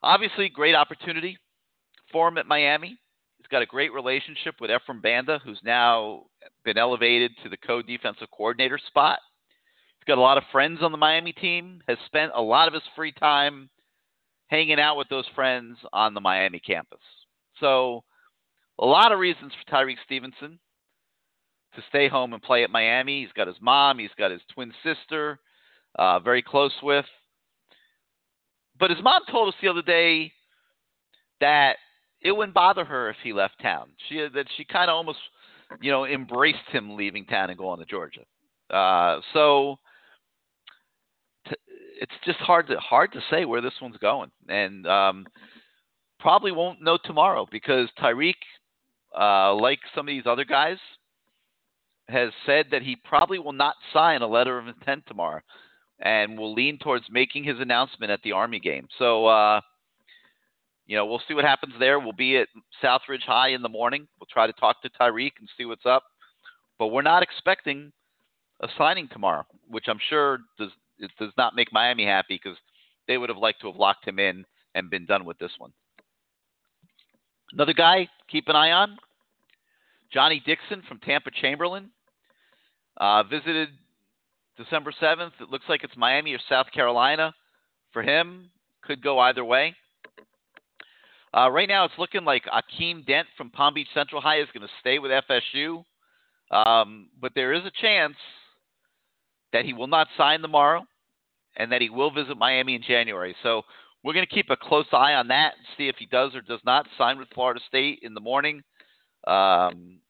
obviously, 0.02 0.48
great 0.48 0.74
opportunity 0.74 1.38
for 2.10 2.28
him 2.28 2.38
at 2.38 2.46
Miami. 2.46 2.98
He's 3.42 3.48
got 3.48 3.62
a 3.62 3.66
great 3.66 3.92
relationship 3.92 4.54
with 4.60 4.70
Ephraim 4.70 5.00
Banda, 5.00 5.40
who's 5.44 5.58
now 5.64 6.26
been 6.64 6.78
elevated 6.78 7.32
to 7.42 7.48
the 7.48 7.56
co 7.56 7.82
defensive 7.82 8.28
coordinator 8.30 8.78
spot. 8.86 9.18
He's 9.98 10.06
got 10.06 10.18
a 10.18 10.20
lot 10.20 10.38
of 10.38 10.44
friends 10.52 10.78
on 10.80 10.92
the 10.92 10.98
Miami 10.98 11.32
team, 11.32 11.80
has 11.88 11.98
spent 12.06 12.30
a 12.36 12.40
lot 12.40 12.68
of 12.68 12.74
his 12.74 12.84
free 12.94 13.10
time 13.10 13.68
hanging 14.46 14.78
out 14.78 14.96
with 14.96 15.08
those 15.08 15.24
friends 15.34 15.76
on 15.92 16.14
the 16.14 16.20
Miami 16.20 16.60
campus. 16.60 17.00
So, 17.58 18.04
a 18.78 18.86
lot 18.86 19.10
of 19.10 19.18
reasons 19.18 19.52
for 19.52 19.74
Tyrique 19.74 19.96
Stevenson 20.04 20.60
to 21.74 21.82
stay 21.88 22.08
home 22.08 22.34
and 22.34 22.42
play 22.42 22.62
at 22.62 22.70
Miami. 22.70 23.22
He's 23.22 23.32
got 23.32 23.48
his 23.48 23.60
mom, 23.60 23.98
he's 23.98 24.10
got 24.16 24.30
his 24.30 24.42
twin 24.54 24.72
sister, 24.84 25.40
uh, 25.98 26.20
very 26.20 26.42
close 26.42 26.74
with. 26.80 27.06
But 28.78 28.90
his 28.90 29.02
mom 29.02 29.22
told 29.28 29.48
us 29.48 29.54
the 29.60 29.68
other 29.68 29.82
day 29.82 30.32
that 31.40 31.76
it 32.22 32.32
wouldn't 32.32 32.54
bother 32.54 32.84
her 32.84 33.10
if 33.10 33.16
he 33.22 33.32
left 33.32 33.60
town. 33.60 33.88
She 34.08 34.16
that 34.34 34.46
she 34.56 34.64
kind 34.64 34.90
of 34.90 34.96
almost, 34.96 35.18
you 35.80 35.90
know, 35.90 36.06
embraced 36.06 36.68
him 36.70 36.96
leaving 36.96 37.26
town 37.26 37.50
and 37.50 37.58
going 37.58 37.80
to 37.80 37.86
Georgia. 37.86 38.22
Uh, 38.70 39.20
so 39.32 39.76
t- 41.48 41.56
it's 42.00 42.12
just 42.24 42.38
hard 42.38 42.68
to 42.68 42.76
hard 42.76 43.12
to 43.12 43.20
say 43.30 43.44
where 43.44 43.60
this 43.60 43.74
one's 43.80 43.96
going, 43.98 44.30
and 44.48 44.86
um, 44.86 45.26
probably 46.20 46.52
won't 46.52 46.82
know 46.82 46.98
tomorrow 47.04 47.46
because 47.50 47.88
Tyrique, 47.98 48.34
uh, 49.18 49.54
like 49.54 49.80
some 49.94 50.06
of 50.06 50.12
these 50.12 50.26
other 50.26 50.44
guys, 50.44 50.78
has 52.08 52.30
said 52.46 52.66
that 52.70 52.82
he 52.82 52.96
probably 53.04 53.38
will 53.38 53.52
not 53.52 53.74
sign 53.92 54.22
a 54.22 54.26
letter 54.26 54.58
of 54.58 54.68
intent 54.68 55.02
tomorrow, 55.08 55.40
and 56.00 56.38
will 56.38 56.54
lean 56.54 56.78
towards 56.78 57.04
making 57.10 57.42
his 57.42 57.58
announcement 57.58 58.12
at 58.12 58.22
the 58.22 58.32
Army 58.32 58.60
game. 58.60 58.86
So. 58.98 59.26
Uh, 59.26 59.60
you 60.92 60.98
know, 60.98 61.06
we'll 61.06 61.22
see 61.26 61.32
what 61.32 61.46
happens 61.46 61.72
there. 61.78 61.98
We'll 61.98 62.12
be 62.12 62.36
at 62.36 62.48
Southridge 62.84 63.22
High 63.26 63.48
in 63.48 63.62
the 63.62 63.68
morning. 63.70 64.06
We'll 64.20 64.28
try 64.30 64.46
to 64.46 64.52
talk 64.52 64.82
to 64.82 64.90
Tyrique 64.90 65.38
and 65.40 65.48
see 65.56 65.64
what's 65.64 65.86
up. 65.86 66.02
But 66.78 66.88
we're 66.88 67.00
not 67.00 67.22
expecting 67.22 67.92
a 68.60 68.68
signing 68.76 69.08
tomorrow, 69.10 69.46
which 69.68 69.86
I'm 69.88 69.98
sure 70.10 70.40
does 70.58 70.68
it 70.98 71.10
does 71.18 71.32
not 71.38 71.56
make 71.56 71.72
Miami 71.72 72.04
happy 72.04 72.38
because 72.44 72.58
they 73.08 73.16
would 73.16 73.30
have 73.30 73.38
liked 73.38 73.62
to 73.62 73.68
have 73.68 73.76
locked 73.76 74.06
him 74.06 74.18
in 74.18 74.44
and 74.74 74.90
been 74.90 75.06
done 75.06 75.24
with 75.24 75.38
this 75.38 75.52
one. 75.56 75.72
Another 77.54 77.72
guy, 77.72 78.06
keep 78.30 78.48
an 78.48 78.56
eye 78.56 78.72
on, 78.72 78.98
Johnny 80.12 80.42
Dixon 80.44 80.82
from 80.86 80.98
Tampa 80.98 81.30
Chamberlain. 81.30 81.88
Uh, 82.98 83.22
visited 83.22 83.70
December 84.58 84.92
7th. 85.00 85.32
It 85.40 85.48
looks 85.48 85.64
like 85.70 85.84
it's 85.84 85.96
Miami 85.96 86.34
or 86.34 86.38
South 86.50 86.66
Carolina 86.70 87.32
for 87.94 88.02
him. 88.02 88.50
Could 88.82 89.02
go 89.02 89.18
either 89.20 89.42
way. 89.42 89.74
Uh, 91.34 91.50
right 91.50 91.68
now, 91.68 91.84
it's 91.84 91.94
looking 91.98 92.24
like 92.24 92.44
Akeem 92.44 93.06
Dent 93.06 93.26
from 93.36 93.50
Palm 93.50 93.74
Beach 93.74 93.88
Central 93.94 94.20
High 94.20 94.40
is 94.40 94.48
going 94.52 94.66
to 94.66 94.72
stay 94.80 94.98
with 94.98 95.10
FSU, 95.10 95.82
um, 96.50 97.08
but 97.20 97.32
there 97.34 97.54
is 97.54 97.64
a 97.64 97.72
chance 97.80 98.16
that 99.52 99.64
he 99.64 99.72
will 99.72 99.86
not 99.86 100.08
sign 100.16 100.40
tomorrow, 100.40 100.84
and 101.56 101.72
that 101.72 101.80
he 101.80 101.90
will 101.90 102.10
visit 102.10 102.36
Miami 102.36 102.74
in 102.74 102.82
January. 102.82 103.34
So 103.42 103.62
we're 104.02 104.14
going 104.14 104.26
to 104.26 104.34
keep 104.34 104.50
a 104.50 104.56
close 104.56 104.86
eye 104.92 105.14
on 105.14 105.28
that 105.28 105.54
and 105.56 105.66
see 105.76 105.88
if 105.88 105.96
he 105.98 106.06
does 106.06 106.34
or 106.34 106.40
does 106.42 106.60
not 106.64 106.86
sign 106.98 107.18
with 107.18 107.28
Florida 107.34 107.60
State 107.66 108.00
in 108.02 108.14
the 108.14 108.20
morning, 108.20 108.62
um, 109.26 110.00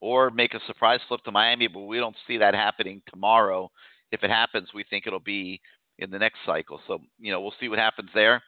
or 0.00 0.30
make 0.30 0.54
a 0.54 0.60
surprise 0.66 1.00
flip 1.08 1.22
to 1.24 1.32
Miami. 1.32 1.66
But 1.66 1.80
we 1.80 1.98
don't 1.98 2.16
see 2.26 2.38
that 2.38 2.54
happening 2.54 3.02
tomorrow. 3.08 3.70
If 4.12 4.22
it 4.22 4.30
happens, 4.30 4.68
we 4.74 4.84
think 4.88 5.06
it'll 5.06 5.20
be 5.20 5.60
in 5.98 6.10
the 6.10 6.18
next 6.18 6.38
cycle. 6.46 6.80
So 6.86 6.98
you 7.18 7.32
know, 7.32 7.40
we'll 7.40 7.54
see 7.60 7.68
what 7.68 7.78
happens 7.78 8.10
there. 8.14 8.42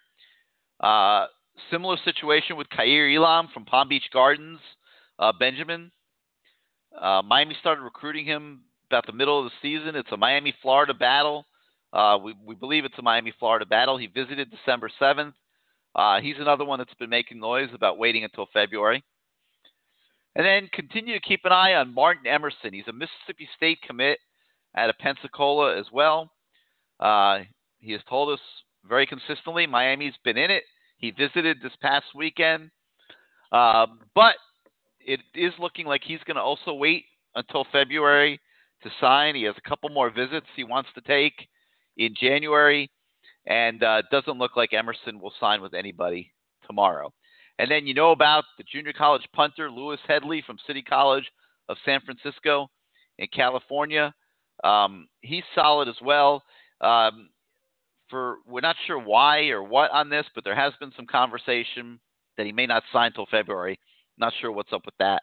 Uh, 0.81 1.27
Similar 1.71 1.97
situation 2.05 2.57
with 2.57 2.69
Kaiir 2.69 3.15
Elam 3.15 3.49
from 3.53 3.65
Palm 3.65 3.89
Beach 3.89 4.09
Gardens, 4.13 4.61
uh, 5.19 5.33
Benjamin. 5.39 5.91
Uh, 6.99 7.23
Miami 7.23 7.57
started 7.61 7.83
recruiting 7.83 8.25
him 8.25 8.63
about 8.91 9.07
the 9.07 9.13
middle 9.13 9.39
of 9.39 9.45
the 9.45 9.51
season. 9.61 9.97
It's 9.97 10.13
a 10.13 10.17
Miami 10.17 10.55
Florida 10.63 10.95
battle. 10.95 11.47
Uh, 11.93 12.19
we, 12.23 12.35
we 12.45 12.55
believe 12.55 12.85
it's 12.85 12.99
a 12.99 13.03
Miami 13.03 13.33
Florida 13.39 13.67
battle. 13.67 13.97
He 13.97 14.07
visited 14.07 14.51
December 14.51 14.91
7th. 15.01 15.33
Uh, 15.95 16.21
he's 16.21 16.37
another 16.39 16.65
one 16.65 16.79
that's 16.79 16.95
been 16.95 17.11
making 17.11 17.41
noise 17.41 17.69
about 17.75 17.99
waiting 17.99 18.25
until 18.25 18.47
February. 18.53 19.03
And 20.37 20.47
then 20.47 20.69
continue 20.73 21.15
to 21.15 21.27
keep 21.27 21.41
an 21.45 21.53
eye 21.53 21.75
on 21.75 21.95
Martin 21.95 22.27
Emerson. 22.27 22.73
He's 22.73 22.89
a 22.89 22.93
Mississippi 22.93 23.49
State 23.57 23.79
commit 23.83 24.19
out 24.77 24.91
of 24.91 24.99
Pensacola 24.99 25.79
as 25.79 25.87
well. 25.93 26.31
Uh, 27.01 27.41
he 27.81 27.93
has 27.93 28.01
told 28.09 28.33
us 28.33 28.41
very 28.89 29.07
consistently 29.07 29.67
Miami's 29.67 30.15
been 30.25 30.37
in 30.37 30.51
it. 30.51 30.63
He 30.99 31.11
visited 31.13 31.59
this 31.63 31.73
past 31.81 32.07
weekend, 32.15 32.71
uh, 33.53 33.87
but 34.15 34.35
it 35.01 35.21
is 35.35 35.53
looking 35.59 35.87
like 35.87 36.03
he's 36.05 36.23
going 36.27 36.37
to 36.37 36.43
also 36.43 36.75
wait 36.75 37.05
until 37.35 37.65
February 37.73 38.41
to 38.83 38.91
sign. 39.01 39.35
He 39.35 39.45
has 39.45 39.55
a 39.57 39.69
couple 39.69 39.89
more 39.91 40.11
visits 40.11 40.47
he 40.55 40.65
wants 40.65 40.91
to 40.95 41.01
take 41.01 41.49
in 41.97 42.15
January, 42.21 42.91
and 43.47 43.83
uh, 43.83 44.03
doesn't 44.11 44.39
look 44.39 44.57
like 44.57 44.73
Emerson 44.73 45.21
will 45.21 45.33
sign 45.41 45.63
with 45.63 45.75
anybody 45.75 46.33
tomorrow. 46.67 47.13
And 47.59 47.71
then 47.71 47.87
you 47.87 47.95
know 47.95 48.13
about 48.13 48.45
the 48.57 48.65
junior 48.71 48.93
college 48.93 49.27
punter 49.35 49.71
Louis 49.71 49.99
Hedley 50.07 50.43
from 50.47 50.59
City 50.67 50.83
College 50.83 51.25
of 51.69 51.77
San 51.85 52.01
Francisco 52.01 52.69
in 53.19 53.27
California. 53.35 54.15
Um, 54.63 55.09
he's 55.23 55.45
solid 55.55 55.89
as 55.89 55.97
well. 56.03 56.43
Um, 56.81 57.31
for 58.11 58.37
we're 58.47 58.61
not 58.61 58.77
sure 58.87 58.99
why 58.99 59.49
or 59.49 59.63
what 59.63 59.91
on 59.91 60.09
this, 60.09 60.27
but 60.35 60.45
there 60.45 60.55
has 60.55 60.73
been 60.81 60.93
some 60.97 61.07
conversation 61.07 62.01
that 62.37 62.47
he 62.47 62.53
may 62.53 62.67
not 62.67 62.83
sign 62.93 63.13
till 63.13 63.27
February. 63.31 63.79
Not 64.19 64.33
sure 64.41 64.51
what's 64.53 64.73
up 64.73 64.85
with 64.85 64.97
that, 64.99 65.23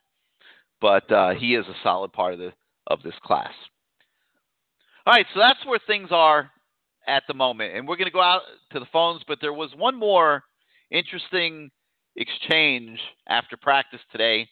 but 0.82 1.10
uh, 1.12 1.34
he 1.34 1.56
is 1.56 1.66
a 1.68 1.76
solid 1.84 2.14
part 2.14 2.34
of 2.34 2.40
the 2.40 2.54
of 2.88 3.02
this 3.02 3.16
class. 3.24 3.54
All 5.06 5.14
right, 5.14 5.26
so 5.34 5.40
that's 5.40 5.64
where 5.66 5.80
things 5.86 6.10
are 6.12 6.52
at 7.08 7.24
the 7.28 7.34
moment, 7.34 7.76
and 7.76 7.88
we're 7.88 7.98
going 7.98 8.08
to 8.08 8.12
go 8.12 8.22
out 8.22 8.42
to 8.72 8.80
the 8.80 8.88
phones. 8.92 9.22
But 9.28 9.40
there 9.42 9.54
was 9.54 9.70
one 9.76 9.98
more 9.98 10.44
interesting 10.92 11.70
exchange 12.16 13.00
after 13.28 13.58
practice 13.58 14.00
today 14.12 14.48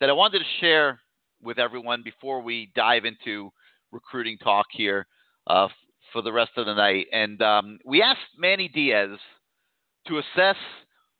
that 0.00 0.08
I 0.08 0.12
wanted 0.12 0.40
to 0.40 0.44
share 0.60 1.00
with 1.42 1.58
everyone 1.58 2.02
before 2.02 2.42
we 2.42 2.70
dive 2.74 3.04
into 3.04 3.50
recruiting 3.92 4.36
talk 4.38 4.66
here 4.72 5.06
uh, 5.46 5.68
for 6.12 6.22
the 6.22 6.32
rest 6.32 6.52
of 6.56 6.66
the 6.66 6.74
night. 6.74 7.06
And 7.12 7.40
um, 7.42 7.78
we 7.84 8.02
asked 8.02 8.38
Manny 8.38 8.68
Diaz 8.68 9.18
to 10.06 10.18
assess 10.18 10.56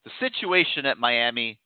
the 0.05 0.11
situation 0.21 0.87
at 0.87 0.99
Miami 0.99 1.61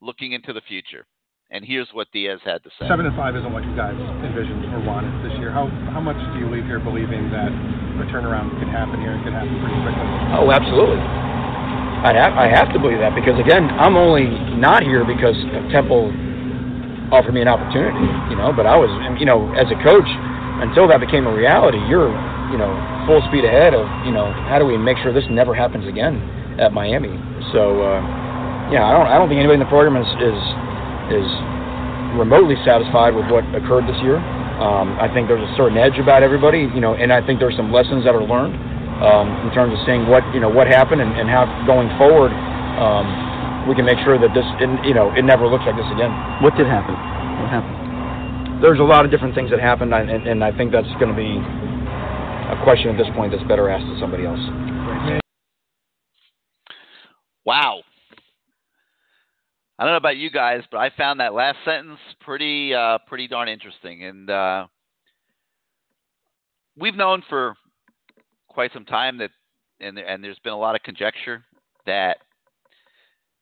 looking 0.00 0.32
into 0.32 0.52
the 0.52 0.60
future. 0.66 1.06
And 1.50 1.64
here's 1.66 1.90
what 1.90 2.06
Diaz 2.14 2.38
had 2.44 2.62
to 2.62 2.70
say. 2.78 2.86
Seven 2.86 3.06
and 3.06 3.16
five 3.18 3.34
isn't 3.34 3.50
what 3.50 3.66
you 3.66 3.74
guys 3.74 3.98
envisioned 4.22 4.70
or 4.70 4.86
wanted 4.86 5.10
this 5.26 5.34
year. 5.42 5.50
How 5.50 5.66
how 5.90 5.98
much 5.98 6.14
do 6.30 6.38
you 6.38 6.46
leave 6.46 6.62
here 6.62 6.78
believing 6.78 7.26
that 7.34 7.50
a 7.50 8.06
turnaround 8.06 8.54
could 8.62 8.70
happen 8.70 9.02
here 9.02 9.10
and 9.10 9.22
could 9.26 9.34
happen 9.34 9.58
pretty 9.58 9.74
quickly? 9.82 10.06
Oh, 10.38 10.46
absolutely. 10.54 11.02
I 11.02 12.14
have 12.14 12.32
I 12.38 12.46
have 12.46 12.70
to 12.70 12.78
believe 12.78 13.02
that 13.02 13.18
because 13.18 13.34
again, 13.42 13.66
I'm 13.66 13.98
only 13.98 14.30
not 14.62 14.86
here 14.86 15.02
because 15.02 15.34
Temple 15.74 16.14
offered 17.10 17.34
me 17.34 17.42
an 17.42 17.50
opportunity, 17.50 18.06
you 18.30 18.38
know. 18.38 18.54
But 18.54 18.70
I 18.70 18.78
was, 18.78 18.88
you 19.18 19.26
know, 19.26 19.50
as 19.58 19.66
a 19.74 19.78
coach, 19.82 20.06
until 20.62 20.86
that 20.88 21.02
became 21.02 21.26
a 21.26 21.34
reality, 21.34 21.82
you're, 21.90 22.14
you 22.50 22.58
know, 22.58 22.70
full 23.06 23.22
speed 23.30 23.46
ahead 23.46 23.72
of, 23.74 23.86
you 24.04 24.12
know, 24.12 24.30
how 24.50 24.58
do 24.58 24.66
we 24.66 24.76
make 24.76 24.98
sure 25.00 25.14
this 25.14 25.26
never 25.30 25.54
happens 25.54 25.86
again 25.86 26.18
at 26.58 26.74
Miami? 26.74 27.14
So, 27.54 27.80
uh, 27.82 28.00
yeah, 28.70 28.86
I 28.86 28.92
don't 28.94 29.06
I 29.06 29.18
don't 29.18 29.26
think 29.30 29.38
anybody 29.38 29.58
in 29.58 29.64
the 29.64 29.72
program 29.72 29.98
is 29.98 30.10
is 30.20 30.40
is 31.22 31.28
remotely 32.18 32.58
satisfied 32.66 33.14
with 33.14 33.26
what 33.30 33.46
occurred 33.54 33.86
this 33.86 33.98
year. 34.02 34.18
Um, 34.60 34.98
I 35.00 35.08
think 35.08 35.26
there's 35.26 35.42
a 35.42 35.54
certain 35.56 35.78
edge 35.78 35.96
about 35.96 36.22
everybody, 36.22 36.68
you 36.70 36.82
know, 36.84 36.92
and 36.92 37.10
I 37.10 37.24
think 37.24 37.40
there's 37.40 37.56
some 37.56 37.72
lessons 37.72 38.04
that 38.04 38.12
are 38.12 38.22
learned 38.22 38.54
um, 39.00 39.48
in 39.48 39.50
terms 39.56 39.72
of 39.72 39.80
seeing 39.88 40.06
what 40.06 40.22
you 40.34 40.40
know 40.42 40.50
what 40.50 40.66
happened 40.66 41.00
and, 41.00 41.16
and 41.16 41.30
how 41.30 41.48
going 41.64 41.88
forward 41.96 42.30
um, 42.76 43.08
we 43.68 43.74
can 43.74 43.84
make 43.84 43.98
sure 44.04 44.16
that 44.16 44.32
this, 44.32 44.46
you 44.86 44.94
know, 44.94 45.12
it 45.12 45.22
never 45.22 45.44
looks 45.44 45.64
like 45.68 45.76
this 45.76 45.88
again. 45.92 46.12
What 46.40 46.56
did 46.56 46.66
happen? 46.66 46.96
What 46.96 47.50
happened? 47.52 48.62
There's 48.64 48.80
a 48.80 48.86
lot 48.86 49.04
of 49.04 49.10
different 49.10 49.34
things 49.34 49.50
that 49.50 49.60
happened, 49.60 49.92
and, 49.92 50.10
and 50.10 50.44
I 50.44 50.52
think 50.52 50.72
that's 50.72 50.88
going 51.00 51.12
to 51.12 51.16
be 51.16 51.40
a 52.52 52.64
question 52.64 52.88
at 52.90 52.98
this 52.98 53.08
point 53.14 53.32
that's 53.32 53.46
better 53.48 53.68
asked 53.68 53.86
to 53.86 53.98
somebody 54.00 54.24
else. 54.24 54.40
Wow. 57.44 57.82
I 59.78 59.84
don't 59.84 59.92
know 59.92 59.96
about 59.96 60.18
you 60.18 60.30
guys, 60.30 60.62
but 60.70 60.78
I 60.78 60.90
found 60.96 61.20
that 61.20 61.32
last 61.32 61.56
sentence 61.64 61.98
pretty 62.20 62.74
uh, 62.74 62.98
pretty 63.06 63.28
darn 63.28 63.48
interesting, 63.48 64.04
and 64.04 64.28
uh, 64.28 64.66
we've 66.76 66.94
known 66.94 67.22
for 67.30 67.56
quite 68.48 68.72
some 68.74 68.84
time 68.84 69.16
that, 69.18 69.30
and 69.80 69.98
and 69.98 70.22
there's 70.22 70.38
been 70.40 70.52
a 70.52 70.58
lot 70.58 70.74
of 70.74 70.82
conjecture 70.82 71.44
that 71.86 72.18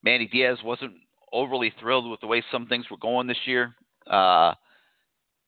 Manny 0.05 0.29
Diaz 0.29 0.59
wasn't 0.65 0.93
overly 1.33 1.73
thrilled 1.81 2.09
with 2.09 2.21
the 2.21 2.29
way 2.29 2.43
some 2.53 2.67
things 2.67 2.87
were 2.89 2.99
going 2.99 3.27
this 3.27 3.45
year. 3.45 3.75
Uh, 4.07 4.55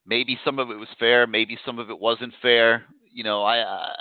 maybe 0.06 0.38
some 0.44 0.58
of 0.58 0.70
it 0.70 0.76
was 0.76 0.88
fair, 0.98 1.26
maybe 1.26 1.56
some 1.64 1.78
of 1.78 1.88
it 1.88 1.98
wasn't 1.98 2.34
fair. 2.42 2.84
You 3.12 3.24
know, 3.24 3.42
I, 3.42 3.58
uh, 3.58 3.92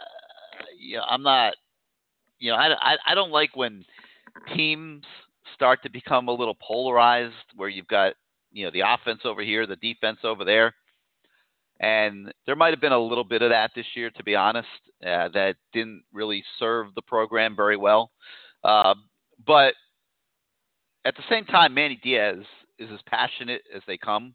you 0.80 0.98
know, 0.98 1.04
I'm 1.10 1.24
not, 1.24 1.56
you 2.40 2.52
know, 2.52 2.58
I, 2.58 2.74
I, 2.74 2.98
I 3.08 3.16
don't 3.16 3.32
like 3.32 3.56
when 3.56 3.84
teams 4.56 5.04
start 5.56 5.84
to 5.84 5.90
become 5.90 6.28
a 6.28 6.34
little 6.34 6.56
polarized 6.56 7.34
where 7.56 7.70
you've 7.70 7.88
got 7.88 8.14
you 8.52 8.66
know 8.66 8.72
the 8.72 8.82
offense 8.82 9.22
over 9.26 9.42
here, 9.42 9.68
the 9.68 9.76
defense 9.76 10.20
over 10.24 10.44
there, 10.44 10.74
and 11.80 12.34
there 12.46 12.56
might 12.56 12.72
have 12.72 12.82
been 12.82 12.92
a 12.92 13.00
little 13.00 13.24
bit 13.24 13.42
of 13.42 13.50
that 13.50 13.72
this 13.76 13.86
year, 13.96 14.10
to 14.12 14.24
be 14.24 14.36
honest, 14.36 14.68
uh, 15.06 15.30
that 15.30 15.56
didn't 15.74 16.04
really 16.14 16.44
serve 16.58 16.88
the 16.96 17.02
program 17.02 17.56
very 17.56 17.78
well. 17.78 18.12
Uh, 18.64 18.96
but 19.46 19.74
at 21.06 21.16
the 21.16 21.24
same 21.30 21.46
time, 21.46 21.74
Manny 21.74 22.00
Diaz 22.02 22.44
is 22.78 22.90
as 22.92 23.00
passionate 23.06 23.62
as 23.76 23.82
they 23.88 23.98
come, 23.98 24.34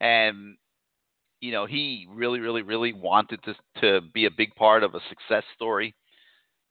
and 0.00 0.56
you 1.40 1.52
know 1.52 1.66
he 1.66 2.06
really, 2.10 2.40
really, 2.40 2.62
really 2.62 2.92
wanted 2.92 3.40
to 3.44 3.54
to 3.80 4.00
be 4.12 4.26
a 4.26 4.30
big 4.30 4.54
part 4.54 4.82
of 4.82 4.94
a 4.94 5.00
success 5.08 5.44
story 5.54 5.94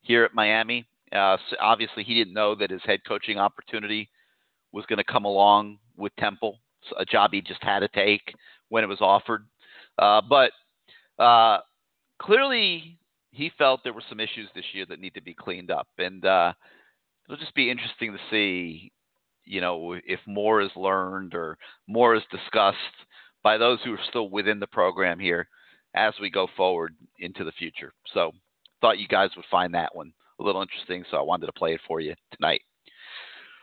here 0.01 0.23
at 0.23 0.33
Miami. 0.33 0.85
Uh, 1.11 1.37
so 1.49 1.55
obviously, 1.59 2.03
he 2.03 2.13
didn't 2.13 2.33
know 2.33 2.55
that 2.55 2.69
his 2.69 2.81
head 2.85 2.99
coaching 3.07 3.37
opportunity 3.39 4.09
was 4.71 4.85
going 4.85 4.97
to 4.97 5.03
come 5.03 5.25
along 5.25 5.79
with 5.97 6.15
Temple, 6.17 6.59
a 6.97 7.05
job 7.05 7.31
he 7.33 7.41
just 7.41 7.63
had 7.63 7.79
to 7.79 7.87
take 7.89 8.33
when 8.69 8.83
it 8.83 8.87
was 8.87 9.01
offered. 9.01 9.45
Uh, 9.97 10.21
but 10.29 10.51
uh, 11.21 11.57
clearly, 12.21 12.99
he 13.31 13.51
felt 13.57 13.81
there 13.83 13.93
were 13.93 14.03
some 14.07 14.19
issues 14.19 14.49
this 14.53 14.65
year 14.73 14.85
that 14.87 14.99
need 14.99 15.15
to 15.15 15.21
be 15.21 15.33
cleaned 15.33 15.71
up, 15.71 15.87
and 15.97 16.23
uh, 16.25 16.53
it'll 17.25 17.39
just 17.39 17.55
be 17.55 17.71
interesting 17.71 18.11
to 18.11 18.19
see, 18.29 18.91
you 19.45 19.61
know, 19.61 19.95
if 20.05 20.19
more 20.27 20.61
is 20.61 20.71
learned 20.75 21.33
or 21.33 21.57
more 21.87 22.15
is 22.15 22.23
discussed 22.31 22.77
by 23.43 23.57
those 23.57 23.79
who 23.83 23.93
are 23.93 23.99
still 24.09 24.29
within 24.29 24.59
the 24.59 24.67
program 24.67 25.19
here 25.19 25.47
as 25.95 26.13
we 26.21 26.29
go 26.29 26.47
forward 26.55 26.95
into 27.19 27.43
the 27.43 27.51
future. 27.53 27.93
So, 28.13 28.31
thought 28.81 28.99
you 28.99 29.07
guys 29.07 29.31
would 29.35 29.45
find 29.49 29.73
that 29.73 29.95
one 29.95 30.13
a 30.39 30.43
little 30.43 30.61
interesting, 30.61 31.03
so 31.09 31.17
I 31.17 31.21
wanted 31.21 31.47
to 31.47 31.53
play 31.53 31.73
it 31.73 31.81
for 31.87 31.99
you 31.99 32.15
tonight. 32.31 32.61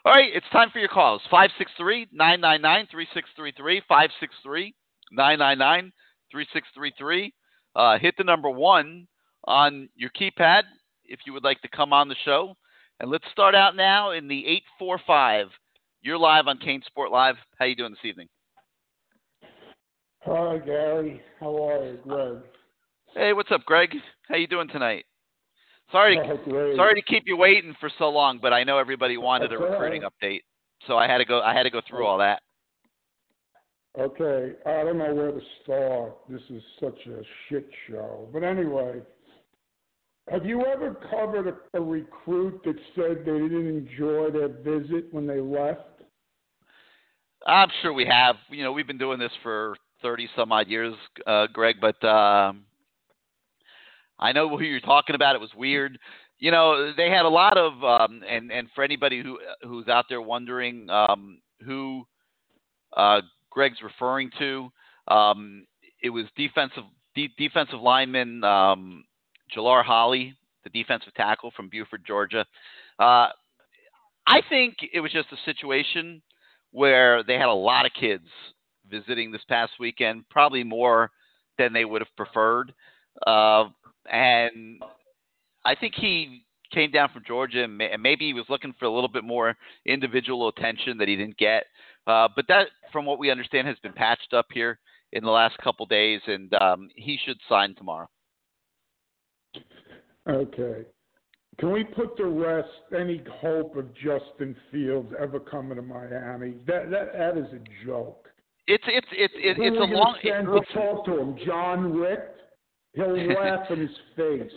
All 0.04 0.12
right, 0.12 0.30
it's 0.32 0.46
time 0.52 0.70
for 0.70 0.78
your 0.78 0.88
calls. 0.88 1.22
563 1.30 2.08
999 2.12 2.86
3633. 2.90 3.82
563 3.88 4.74
999 5.10 5.92
3633. 6.30 7.34
Uh, 7.74 7.98
hit 7.98 8.14
the 8.16 8.24
number 8.24 8.50
one 8.50 9.08
on 9.44 9.88
your 9.96 10.10
keypad 10.10 10.62
if 11.04 11.20
you 11.26 11.32
would 11.32 11.44
like 11.44 11.60
to 11.62 11.68
come 11.68 11.92
on 11.92 12.08
the 12.08 12.16
show. 12.24 12.54
And 13.00 13.10
let's 13.10 13.24
start 13.32 13.54
out 13.54 13.76
now 13.76 14.12
in 14.12 14.28
the 14.28 14.46
845. 14.78 15.48
You're 16.02 16.18
live 16.18 16.46
on 16.46 16.58
CaneSport 16.58 17.10
Live. 17.10 17.34
How 17.58 17.64
you 17.64 17.74
doing 17.74 17.90
this 17.90 18.08
evening? 18.08 18.28
Hi, 20.26 20.58
Gary. 20.58 21.20
How 21.38 21.68
are 21.68 21.84
you, 21.86 21.98
Greg? 22.02 22.42
Hey, 23.14 23.32
what's 23.32 23.52
up, 23.52 23.64
Greg? 23.64 23.94
How 24.28 24.34
you 24.34 24.48
doing 24.48 24.66
tonight? 24.66 25.04
Sorry, 25.92 26.16
to, 26.16 26.72
sorry 26.74 26.94
to 26.96 27.02
keep 27.02 27.22
you 27.26 27.36
waiting 27.36 27.76
for 27.78 27.88
so 27.96 28.08
long, 28.08 28.40
but 28.42 28.52
I 28.52 28.64
know 28.64 28.78
everybody 28.78 29.18
wanted 29.18 29.52
That's 29.52 29.60
a 29.60 29.64
recruiting 29.64 30.02
right. 30.02 30.12
update, 30.20 30.40
so 30.88 30.96
I 30.96 31.06
had 31.06 31.18
to 31.18 31.24
go. 31.24 31.40
I 31.42 31.54
had 31.54 31.62
to 31.62 31.70
go 31.70 31.80
through 31.88 32.06
all 32.06 32.18
that. 32.18 32.42
Okay, 33.96 34.54
I 34.66 34.82
don't 34.82 34.98
know 34.98 35.14
where 35.14 35.30
to 35.30 35.40
start. 35.62 36.16
This 36.28 36.42
is 36.50 36.62
such 36.80 36.98
a 37.06 37.22
shit 37.48 37.68
show. 37.88 38.28
But 38.32 38.42
anyway, 38.42 39.02
have 40.28 40.44
you 40.44 40.66
ever 40.66 40.96
covered 41.08 41.46
a, 41.46 41.78
a 41.78 41.80
recruit 41.80 42.62
that 42.64 42.76
said 42.96 43.18
they 43.20 43.38
didn't 43.38 43.88
enjoy 43.88 44.32
their 44.32 44.48
visit 44.48 45.06
when 45.12 45.28
they 45.28 45.40
left? 45.40 46.02
I'm 47.46 47.68
sure 47.80 47.92
we 47.92 48.06
have. 48.06 48.34
You 48.50 48.64
know, 48.64 48.72
we've 48.72 48.88
been 48.88 48.98
doing 48.98 49.20
this 49.20 49.30
for 49.44 49.76
thirty 50.06 50.28
some 50.36 50.52
odd 50.52 50.68
years, 50.68 50.94
uh, 51.26 51.48
Greg. 51.52 51.76
But 51.80 52.02
um, 52.06 52.64
I 54.20 54.30
know 54.30 54.48
who 54.56 54.62
you're 54.62 54.80
talking 54.80 55.16
about. 55.16 55.34
It 55.34 55.40
was 55.40 55.50
weird. 55.56 55.98
You 56.38 56.52
know, 56.52 56.92
they 56.96 57.10
had 57.10 57.24
a 57.24 57.28
lot 57.28 57.56
of, 57.56 57.82
um, 57.82 58.22
and 58.28 58.52
and 58.52 58.68
for 58.74 58.84
anybody 58.84 59.20
who 59.20 59.38
who's 59.62 59.88
out 59.88 60.04
there 60.08 60.22
wondering 60.22 60.88
um, 60.90 61.40
who 61.64 62.06
uh, 62.96 63.22
Greg's 63.50 63.78
referring 63.82 64.30
to, 64.38 64.68
um, 65.08 65.66
it 66.02 66.10
was 66.10 66.26
defensive 66.36 66.84
de- 67.16 67.32
defensive 67.36 67.80
lineman 67.80 68.44
um, 68.44 69.04
Jalar 69.56 69.82
Holley, 69.82 70.36
the 70.62 70.70
defensive 70.70 71.14
tackle 71.14 71.52
from 71.56 71.68
Buford, 71.68 72.04
Georgia. 72.06 72.44
Uh, 73.00 73.28
I 74.28 74.42
think 74.48 74.76
it 74.92 75.00
was 75.00 75.10
just 75.10 75.28
a 75.32 75.50
situation 75.50 76.22
where 76.70 77.24
they 77.24 77.34
had 77.34 77.48
a 77.48 77.52
lot 77.52 77.86
of 77.86 77.92
kids 77.98 78.26
visiting 78.90 79.30
this 79.30 79.44
past 79.48 79.72
weekend, 79.78 80.28
probably 80.28 80.64
more 80.64 81.10
than 81.58 81.72
they 81.72 81.84
would 81.84 82.02
have 82.02 82.16
preferred. 82.16 82.72
Uh, 83.26 83.64
and 84.10 84.82
I 85.64 85.74
think 85.74 85.94
he 85.94 86.44
came 86.72 86.90
down 86.90 87.08
from 87.12 87.22
Georgia, 87.26 87.64
and 87.64 87.78
may- 87.78 87.90
and 87.90 88.02
maybe 88.02 88.26
he 88.26 88.34
was 88.34 88.48
looking 88.48 88.72
for 88.74 88.84
a 88.86 88.90
little 88.90 89.08
bit 89.08 89.24
more 89.24 89.56
individual 89.84 90.48
attention 90.48 90.98
that 90.98 91.08
he 91.08 91.16
didn't 91.16 91.36
get. 91.36 91.64
Uh, 92.06 92.28
but 92.34 92.46
that, 92.48 92.68
from 92.92 93.04
what 93.04 93.18
we 93.18 93.30
understand, 93.30 93.66
has 93.66 93.78
been 93.80 93.92
patched 93.92 94.32
up 94.32 94.46
here 94.52 94.78
in 95.12 95.24
the 95.24 95.30
last 95.30 95.56
couple 95.58 95.86
days, 95.86 96.20
and 96.26 96.52
um, 96.54 96.88
he 96.94 97.18
should 97.24 97.38
sign 97.48 97.74
tomorrow. 97.74 98.08
Okay. 100.28 100.84
Can 101.58 101.72
we 101.72 101.84
put 101.84 102.16
to 102.18 102.26
rest 102.26 102.68
any 102.94 103.22
hope 103.40 103.76
of 103.76 103.94
Justin 103.94 104.54
Fields 104.70 105.10
ever 105.18 105.40
coming 105.40 105.76
to 105.76 105.82
Miami? 105.82 106.54
That 106.66 106.90
that 106.90 107.12
that 107.16 107.38
is 107.38 107.46
a 107.52 107.86
joke. 107.86 108.25
It's 108.68 108.84
it's 108.88 109.06
it's 109.12 109.34
it's, 109.36 109.58
it's 109.62 109.76
a 109.76 109.80
long. 109.94 110.16
gonna 110.22 110.36
send 110.44 110.48
It, 110.48 110.60
to 110.66 110.74
talk 110.74 111.04
to 111.06 111.18
him? 111.20 111.36
John 111.46 111.92
Richt? 111.94 112.22
He'll 112.94 113.16
laugh 113.34 113.70
in 113.70 113.80
his 113.80 113.90
face. 114.16 114.52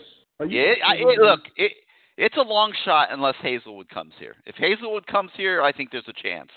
Yeah, 0.47 0.74
I, 0.88 0.95
it, 0.95 1.20
look, 1.20 1.41
it, 1.57 1.74
it's 2.18 2.38
a 2.38 2.41
long 2.41 2.74
shot 2.86 3.10
unless 3.12 3.36
Haselwood 3.43 3.89
comes 3.89 4.14
here. 4.20 4.36
If 4.45 4.55
Haselwood 4.55 5.05
comes 5.07 5.32
here, 5.36 5.62
I 5.62 5.74
think 5.74 5.91
there's 5.91 6.07
a 6.07 6.14
chance 6.24 6.49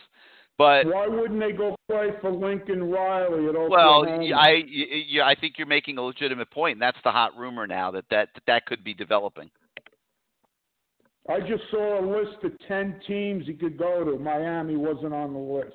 But 0.56 0.86
Why 0.86 1.08
wouldn't 1.08 1.40
they 1.40 1.50
go 1.50 1.74
play 1.90 2.10
for 2.20 2.30
Lincoln 2.30 2.88
Riley 2.90 3.48
at 3.48 3.56
all? 3.56 3.68
well, 3.68 4.02
Oklahoma? 4.02 4.22
y- 4.24 4.30
I 4.36 4.50
y- 4.64 5.04
y- 5.16 5.28
I 5.28 5.34
think 5.34 5.54
you're 5.58 5.66
making 5.66 5.98
a 5.98 6.02
legitimate 6.02 6.50
point, 6.52 6.74
and 6.76 6.82
that's 6.82 6.98
the 7.02 7.10
hot 7.10 7.36
rumor 7.36 7.66
now 7.66 7.90
that 7.90 8.04
that 8.10 8.28
that, 8.34 8.42
that 8.46 8.66
could 8.66 8.84
be 8.84 8.94
developing. 8.94 9.50
I 11.28 11.40
just 11.40 11.62
saw 11.70 12.00
a 12.00 12.04
list 12.06 12.42
of 12.44 12.52
ten 12.68 13.00
teams 13.06 13.46
he 13.46 13.54
could 13.54 13.76
go 13.76 14.04
to. 14.04 14.18
Miami 14.18 14.76
wasn't 14.76 15.12
on 15.14 15.32
the 15.32 15.38
list. 15.38 15.74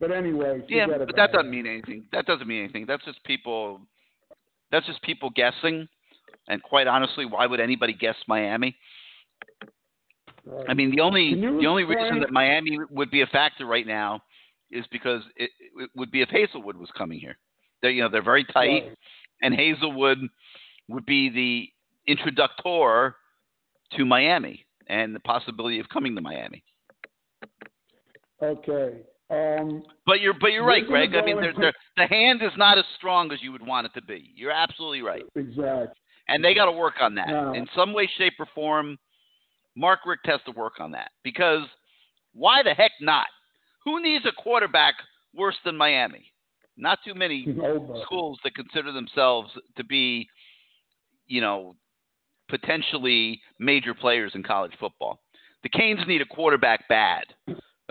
But 0.00 0.10
anyway, 0.10 0.62
Yeah, 0.68 0.86
but 0.86 1.14
that 1.16 1.32
doesn't 1.32 1.50
mean 1.50 1.66
anything. 1.66 2.04
That 2.12 2.26
doesn't 2.26 2.46
mean 2.46 2.64
anything. 2.64 2.84
That's 2.86 3.04
just 3.04 3.22
people. 3.24 3.80
That's 4.70 4.86
just 4.86 5.00
people 5.02 5.30
guessing. 5.30 5.88
And 6.48 6.62
quite 6.62 6.86
honestly, 6.86 7.24
why 7.24 7.46
would 7.46 7.60
anybody 7.60 7.94
guess 7.94 8.16
Miami? 8.26 8.76
Right. 10.44 10.66
I 10.68 10.74
mean, 10.74 10.90
the 10.90 11.00
only 11.00 11.34
the 11.34 11.66
only 11.66 11.84
reason 11.84 12.20
that 12.20 12.30
Miami 12.30 12.78
would 12.90 13.10
be 13.10 13.22
a 13.22 13.26
factor 13.26 13.66
right 13.66 13.86
now 13.86 14.22
is 14.70 14.84
because 14.90 15.22
it, 15.36 15.50
it 15.78 15.90
would 15.94 16.10
be 16.10 16.20
if 16.22 16.28
Haselwood 16.28 16.74
was 16.76 16.90
coming 16.96 17.18
here. 17.18 17.36
They 17.82 17.92
you 17.92 18.02
know 18.02 18.08
they're 18.10 18.22
very 18.22 18.44
tight, 18.44 18.84
Right. 18.84 18.98
and 19.42 19.54
Haselwood 19.54 20.16
would 20.88 21.06
be 21.06 21.30
the 21.30 22.12
introductor 22.12 23.16
to 23.96 24.04
Miami 24.04 24.66
and 24.86 25.14
the 25.14 25.20
possibility 25.20 25.78
of 25.80 25.88
coming 25.88 26.14
to 26.14 26.20
Miami. 26.20 26.62
Okay. 28.42 29.00
Um, 29.34 29.82
But 30.06 30.20
you're 30.20 30.34
but 30.40 30.52
you're 30.52 30.64
right, 30.66 30.86
Greg. 30.86 31.14
I 31.14 31.24
mean, 31.24 31.40
they're, 31.40 31.54
they're, 31.58 31.72
the 31.96 32.06
hand 32.06 32.42
is 32.42 32.52
not 32.56 32.78
as 32.78 32.84
strong 32.96 33.32
as 33.32 33.38
you 33.42 33.52
would 33.52 33.66
want 33.66 33.86
it 33.86 33.94
to 33.94 34.02
be. 34.02 34.30
You're 34.34 34.50
absolutely 34.52 35.02
right, 35.02 35.22
exactly. 35.34 35.88
and 36.28 36.44
they 36.44 36.54
got 36.54 36.66
to 36.66 36.72
work 36.72 36.94
on 37.00 37.14
that 37.16 37.28
No. 37.28 37.52
in 37.52 37.66
some 37.76 37.92
way, 37.92 38.08
shape, 38.18 38.34
or 38.38 38.46
form. 38.54 38.98
Mark 39.76 40.00
Richt 40.06 40.26
has 40.26 40.40
to 40.46 40.52
work 40.52 40.74
on 40.78 40.92
that 40.92 41.10
because 41.24 41.62
why 42.32 42.62
the 42.62 42.74
heck 42.74 42.92
not? 43.00 43.26
Who 43.84 44.00
needs 44.02 44.24
a 44.24 44.32
quarterback 44.32 44.94
worse 45.34 45.56
than 45.64 45.76
Miami? 45.76 46.30
Not 46.76 46.98
too 47.04 47.14
many 47.14 47.44
schools 48.04 48.38
that 48.44 48.54
consider 48.54 48.92
themselves 48.92 49.50
to 49.76 49.84
be, 49.84 50.28
you 51.26 51.40
know, 51.40 51.76
potentially 52.48 53.40
major 53.58 53.94
players 53.94 54.32
in 54.34 54.42
college 54.42 54.72
football. 54.78 55.20
The 55.62 55.68
Canes 55.70 56.00
need 56.06 56.20
a 56.20 56.26
quarterback 56.26 56.86
bad. 56.88 57.24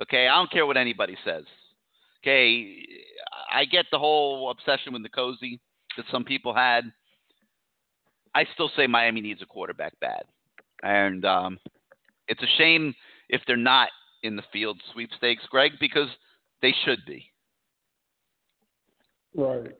Okay, 0.02 0.28
I 0.28 0.36
don't 0.36 0.52
care 0.52 0.66
what 0.66 0.78
anybody 0.78 1.16
says. 1.24 1.44
Okay, 2.22 2.86
I 3.52 3.66
get 3.66 3.86
the 3.92 4.00
whole 4.00 4.50
obsession 4.50 4.94
with 4.94 5.04
the 5.04 5.10
Nkosi 5.10 5.60
that 5.98 6.06
some 6.12 6.24
people 6.24 6.54
had. 6.54 6.92
I 8.34 8.46
still 8.54 8.72
say 8.76 8.88
Miami 8.88 9.22
needs 9.22 9.42
a 9.42 9.46
quarterback 9.46 9.94
bad, 10.00 10.24
and 10.82 11.24
um, 11.26 11.60
it's 12.28 12.42
a 12.42 12.58
shame 12.58 12.96
if 13.30 13.42
they're 13.46 13.58
not 13.58 13.90
in 14.24 14.36
the 14.36 14.44
Fields 14.52 14.80
sweepstakes, 14.94 15.44
Greg, 15.52 15.74
because 15.80 16.08
they 16.62 16.74
should 16.86 17.00
be. 17.06 17.26
Right. 19.36 19.72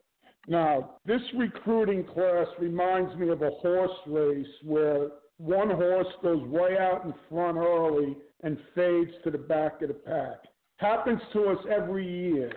Now, 0.48 0.96
this 1.06 1.22
recruiting 1.36 2.04
class 2.04 2.48
reminds 2.60 3.16
me 3.16 3.30
of 3.30 3.42
a 3.42 3.52
horse 3.52 3.98
race 4.06 4.46
where 4.64 5.08
one 5.38 5.70
horse 5.70 6.08
goes 6.22 6.46
way 6.48 6.78
out 6.78 7.06
in 7.06 7.14
front 7.30 7.58
early 7.58 8.16
and 8.44 8.58
fades 8.76 9.12
to 9.24 9.32
the 9.32 9.38
back 9.38 9.82
of 9.82 9.90
the 9.90 9.94
pack. 9.94 10.38
Happens 10.78 11.22
to 11.34 11.46
us 11.46 11.66
every 11.72 12.08
year. 12.08 12.52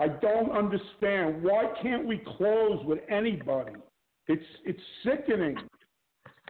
I 0.00 0.08
don't 0.08 0.50
understand. 0.50 1.42
Why 1.42 1.64
can't 1.82 2.06
we 2.06 2.20
close 2.36 2.84
with 2.84 3.00
anybody? 3.10 3.72
It's 4.28 4.44
it's 4.64 4.80
sickening. 5.04 5.56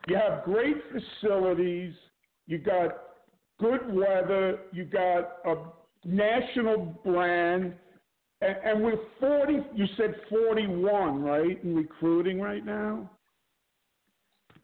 You 0.09 0.17
have 0.17 0.45
great 0.45 0.77
facilities, 0.93 1.93
you 2.47 2.59
got 2.59 2.91
good 3.59 3.93
weather, 3.93 4.61
you 4.73 4.85
got 4.85 5.39
a 5.45 5.57
national 6.05 6.99
brand, 7.05 7.75
and, 8.41 8.57
and 8.65 8.85
we're 8.85 8.99
40, 9.19 9.59
you 9.75 9.87
said 9.97 10.15
41, 10.29 11.23
right, 11.23 11.65
in 11.65 11.75
recruiting 11.75 12.41
right 12.41 12.65
now? 12.65 13.11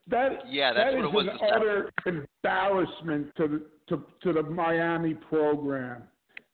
That, 0.08 0.42
Yeah, 0.48 0.72
that's 0.72 0.92
that 0.92 0.96
what 0.96 1.04
is 1.04 1.10
it 1.10 1.14
was 1.14 1.26
an 1.26 1.48
utter 1.54 1.90
embarrassment 2.06 3.34
to 3.36 3.48
the, 3.48 3.62
to, 3.88 4.04
to 4.22 4.32
the 4.32 4.42
Miami 4.42 5.14
program. 5.14 6.02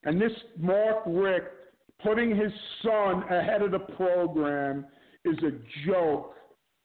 And 0.04 0.20
this 0.20 0.32
Mark 0.58 0.98
Richt 1.06 1.46
putting 2.02 2.34
his 2.36 2.52
son 2.82 3.24
ahead 3.30 3.62
of 3.62 3.72
the 3.72 3.80
program 3.80 4.86
is 5.24 5.36
a 5.38 5.50
joke. 5.86 6.34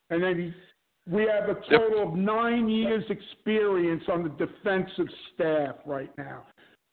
And 0.09 0.23
then 0.23 0.37
he, 0.37 1.11
we 1.11 1.23
have 1.23 1.49
a 1.49 1.59
total 1.69 2.09
of 2.09 2.15
nine 2.15 2.69
years 2.69 3.03
experience 3.09 4.03
on 4.11 4.23
the 4.23 4.29
defensive 4.29 5.07
staff 5.33 5.75
right 5.85 6.11
now. 6.17 6.43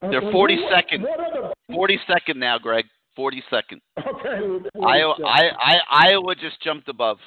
They're 0.01 0.23
Uh, 0.23 0.31
42nd. 0.31 1.01
What, 1.01 1.19
what 1.19 1.53
the, 1.69 1.75
42nd 1.75 2.35
now, 2.35 2.57
Greg. 2.57 2.85
Forty 3.15 3.43
second. 3.49 3.81
Okay. 3.99 4.65
Iowa, 4.81 5.15
I, 5.25 5.49
I, 5.59 6.07
Iowa 6.09 6.33
just 6.33 6.61
jumped 6.61 6.87
above. 6.87 7.17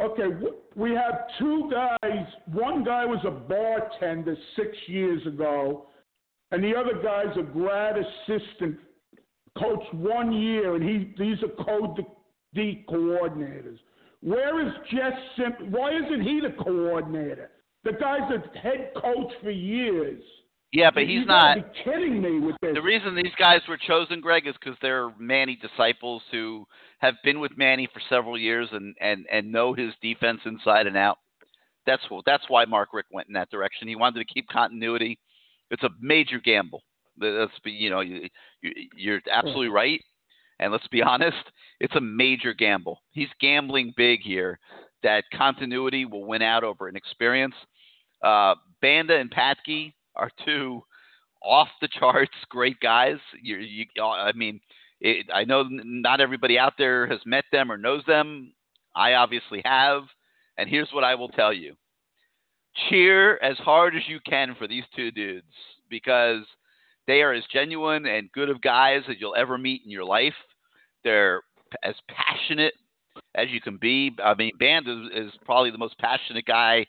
Okay, 0.00 0.24
we 0.74 0.90
have 0.90 1.26
two 1.38 1.70
guys. 1.70 2.26
One 2.52 2.82
guy 2.82 3.04
was 3.04 3.20
a 3.24 3.30
bartender 3.30 4.36
six 4.56 4.76
years 4.88 5.24
ago, 5.26 5.86
and 6.50 6.62
the 6.62 6.74
other 6.74 7.00
guy's 7.00 7.36
a 7.38 7.42
grad 7.42 7.96
assistant, 7.96 8.76
coached 9.56 9.94
one 9.94 10.32
year, 10.32 10.74
and 10.74 10.82
he 10.82 11.14
these 11.16 11.38
are 11.44 11.64
code 11.64 12.04
D 12.54 12.84
coordinators. 12.88 13.78
Where 14.20 14.66
is 14.66 14.72
Jess 14.90 15.12
Simp? 15.36 15.70
Why 15.70 15.90
isn't 15.96 16.22
he 16.22 16.40
the 16.40 16.62
coordinator? 16.62 17.50
The 17.84 17.92
guy's 17.92 18.30
a 18.32 18.58
head 18.58 18.92
coach 18.96 19.32
for 19.42 19.50
years. 19.50 20.22
Yeah, 20.72 20.90
but 20.92 21.06
You 21.06 21.24
not. 21.24 21.56
Be 21.56 21.82
kidding 21.84 22.20
me 22.20 22.40
with 22.40 22.56
this. 22.60 22.74
The 22.74 22.82
reason 22.82 23.14
these 23.14 23.34
guys 23.38 23.60
were 23.68 23.76
chosen, 23.76 24.20
Greg, 24.20 24.48
is 24.48 24.54
because 24.58 24.76
they're 24.82 25.10
Manny 25.20 25.56
disciples 25.56 26.20
who 26.32 26.66
have 27.04 27.14
been 27.22 27.38
with 27.38 27.56
Manny 27.56 27.86
for 27.92 28.00
several 28.08 28.38
years 28.38 28.68
and, 28.72 28.94
and, 29.00 29.26
and 29.30 29.52
know 29.52 29.74
his 29.74 29.92
defense 30.00 30.40
inside 30.46 30.86
and 30.86 30.96
out. 30.96 31.18
That's 31.86 32.02
what, 32.08 32.24
that's 32.24 32.44
why 32.48 32.64
Mark 32.64 32.94
Richt 32.94 33.10
went 33.12 33.28
in 33.28 33.34
that 33.34 33.50
direction. 33.50 33.88
He 33.88 33.96
wanted 33.96 34.26
to 34.26 34.32
keep 34.32 34.48
continuity. 34.48 35.18
It's 35.70 35.82
a 35.82 35.90
major 36.00 36.40
gamble. 36.42 36.82
Let's 37.20 37.52
be, 37.62 37.72
you 37.72 37.90
know, 37.90 38.00
you, 38.00 38.28
you, 38.62 38.72
you're 38.96 39.20
absolutely 39.30 39.68
right. 39.68 40.00
And 40.60 40.72
let's 40.72 40.88
be 40.88 41.02
honest, 41.06 41.36
it's 41.78 41.94
a 41.94 42.00
major 42.00 42.54
gamble. 42.54 43.00
He's 43.10 43.28
gambling 43.38 43.92
big 43.96 44.20
here 44.22 44.58
that 45.02 45.24
continuity 45.34 46.06
will 46.06 46.24
win 46.24 46.40
out 46.40 46.64
over 46.64 46.88
an 46.88 46.96
experience. 46.96 47.54
Uh, 48.22 48.54
Banda 48.80 49.16
and 49.16 49.30
Patke 49.30 49.92
are 50.16 50.30
two 50.46 50.82
off 51.42 51.68
the 51.82 51.88
charts 51.98 52.32
great 52.48 52.80
guys. 52.80 53.18
You, 53.42 53.58
you, 53.58 53.84
I 54.02 54.32
mean, 54.32 54.58
it, 55.04 55.26
I 55.32 55.44
know 55.44 55.64
not 55.68 56.20
everybody 56.22 56.58
out 56.58 56.72
there 56.78 57.06
has 57.06 57.20
met 57.26 57.44
them 57.52 57.70
or 57.70 57.76
knows 57.76 58.02
them. 58.06 58.54
I 58.96 59.14
obviously 59.14 59.60
have, 59.64 60.04
and 60.56 60.68
here's 60.68 60.88
what 60.92 61.04
I 61.04 61.14
will 61.14 61.28
tell 61.28 61.52
you: 61.52 61.74
cheer 62.88 63.38
as 63.42 63.58
hard 63.58 63.94
as 63.94 64.02
you 64.08 64.18
can 64.26 64.54
for 64.58 64.66
these 64.66 64.84
two 64.96 65.10
dudes 65.10 65.46
because 65.90 66.40
they 67.06 67.20
are 67.20 67.34
as 67.34 67.44
genuine 67.52 68.06
and 68.06 68.32
good 68.32 68.48
of 68.48 68.62
guys 68.62 69.02
as 69.08 69.16
you'll 69.20 69.36
ever 69.36 69.58
meet 69.58 69.82
in 69.84 69.90
your 69.90 70.04
life. 70.04 70.34
They're 71.04 71.42
as 71.82 71.94
passionate 72.08 72.72
as 73.34 73.48
you 73.50 73.60
can 73.60 73.76
be. 73.76 74.10
I 74.24 74.34
mean, 74.34 74.52
Band 74.58 74.88
is, 74.88 75.26
is 75.26 75.32
probably 75.44 75.70
the 75.70 75.78
most 75.78 75.98
passionate 75.98 76.46
guy 76.46 76.86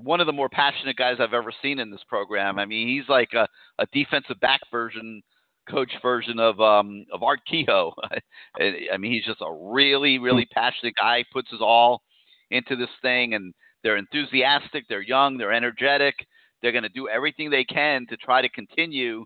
one 0.00 0.20
of 0.20 0.26
the 0.26 0.32
more 0.32 0.48
passionate 0.48 0.96
guys 0.96 1.16
I've 1.20 1.34
ever 1.34 1.52
seen 1.62 1.78
in 1.78 1.90
this 1.90 2.04
program. 2.08 2.58
I 2.58 2.64
mean, 2.64 2.88
he's 2.88 3.08
like 3.08 3.32
a, 3.34 3.46
a 3.78 3.86
defensive 3.92 4.40
back 4.40 4.60
version, 4.70 5.22
coach 5.68 5.92
version 6.02 6.38
of 6.38 6.60
um, 6.60 7.04
of 7.12 7.22
Art 7.22 7.40
Kehoe. 7.50 7.92
I 8.60 8.96
mean, 8.98 9.12
he's 9.12 9.24
just 9.24 9.40
a 9.40 9.52
really, 9.52 10.18
really 10.18 10.46
passionate 10.46 10.94
guy. 11.00 11.24
Puts 11.32 11.50
his 11.50 11.60
all 11.60 12.02
into 12.50 12.76
this 12.76 12.90
thing, 13.00 13.34
and 13.34 13.54
they're 13.82 13.96
enthusiastic. 13.96 14.84
They're 14.88 15.02
young. 15.02 15.36
They're 15.36 15.52
energetic. 15.52 16.14
They're 16.60 16.72
going 16.72 16.84
to 16.84 16.88
do 16.88 17.08
everything 17.08 17.50
they 17.50 17.64
can 17.64 18.06
to 18.08 18.16
try 18.16 18.40
to 18.40 18.48
continue 18.48 19.24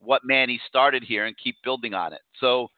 what 0.00 0.22
Manny 0.24 0.60
started 0.66 1.02
here 1.02 1.26
and 1.26 1.36
keep 1.36 1.56
building 1.62 1.92
on 1.92 2.12
it. 2.14 2.22
So 2.40 2.68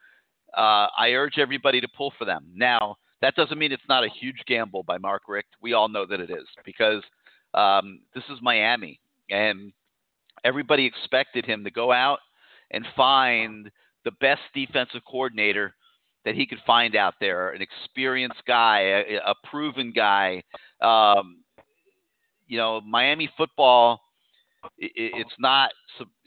uh, 0.57 0.89
I 0.97 1.11
urge 1.13 1.39
everybody 1.39 1.81
to 1.81 1.89
pull 1.97 2.13
for 2.19 2.25
them. 2.25 2.47
Now, 2.55 2.97
that 3.21 3.37
doesn't 3.37 3.59
mean 3.59 3.71
it's 3.71 3.83
not 3.89 4.03
a 4.03 4.09
huge 4.09 4.43
gamble 4.47 4.83
by 4.83 4.99
Mark 4.99 5.23
Richt. 5.29 5.51
We 5.61 5.73
all 5.73 5.89
know 5.89 6.05
that 6.07 6.21
it 6.21 6.31
is 6.31 6.47
because 6.65 7.03
um, 7.55 8.01
this 8.15 8.25
is 8.25 8.39
Miami, 8.43 8.99
and 9.31 9.73
everybody 10.45 10.85
expected 10.85 11.47
him 11.47 11.63
to 11.63 11.71
go 11.71 11.93
out 11.93 12.19
and 12.73 12.87
find 12.97 13.71
the 14.05 14.11
best 14.21 14.41
defensive 14.55 15.03
coordinator 15.09 15.75
that 16.25 16.35
he 16.35 16.47
could 16.47 16.59
find 16.67 16.97
out 16.97 17.15
there, 17.21 17.51
an 17.51 17.63
experienced 17.63 18.43
guy, 18.47 18.81
a, 18.81 19.17
a 19.27 19.35
proven 19.45 19.93
guy. 19.95 20.43
Um, 20.81 21.39
you 22.47 22.59
know, 22.59 22.81
Miami 22.81 23.31
football, 23.37 24.01
it, 24.79 24.93
it's 24.95 25.35
not 25.39 25.71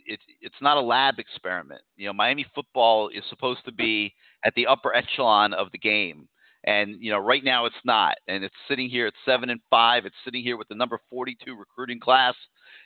it, 0.06 0.20
it's 0.42 0.56
not 0.62 0.78
a 0.78 0.82
lab 0.82 1.20
experiment. 1.20 1.82
You 1.98 2.08
know, 2.08 2.14
Miami 2.14 2.46
football 2.54 3.10
is 3.10 3.24
supposed 3.30 3.66
to 3.66 3.72
be 3.72 4.14
at 4.44 4.54
the 4.56 4.68
upper 4.68 4.96
echelon 4.96 5.54
of 5.54 5.72
the 5.72 5.78
game. 5.78 6.28
And 6.66 6.96
you 7.00 7.12
know, 7.12 7.20
right 7.20 7.44
now 7.44 7.66
it's 7.66 7.76
not, 7.84 8.16
and 8.28 8.44
it's 8.44 8.56
sitting 8.68 8.90
here 8.90 9.06
at 9.06 9.14
seven 9.24 9.52
and 9.52 9.60
five. 9.70 10.06
It's 10.06 10.16
sitting 10.26 10.42
here 10.42 10.58
with 10.58 10.68
the 10.68 10.76
number 10.76 11.00
42 11.12 11.56
recruiting 11.56 12.00
class, 12.00 12.34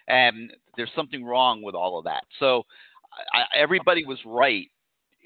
and 0.10 0.51
there's 0.76 0.91
something 0.95 1.24
wrong 1.24 1.62
with 1.62 1.76
all 1.76 1.97
of 1.97 2.03
that. 2.03 2.24
So, 2.39 2.64
I, 3.34 3.43
everybody 3.55 4.05
was 4.05 4.20
right 4.26 4.67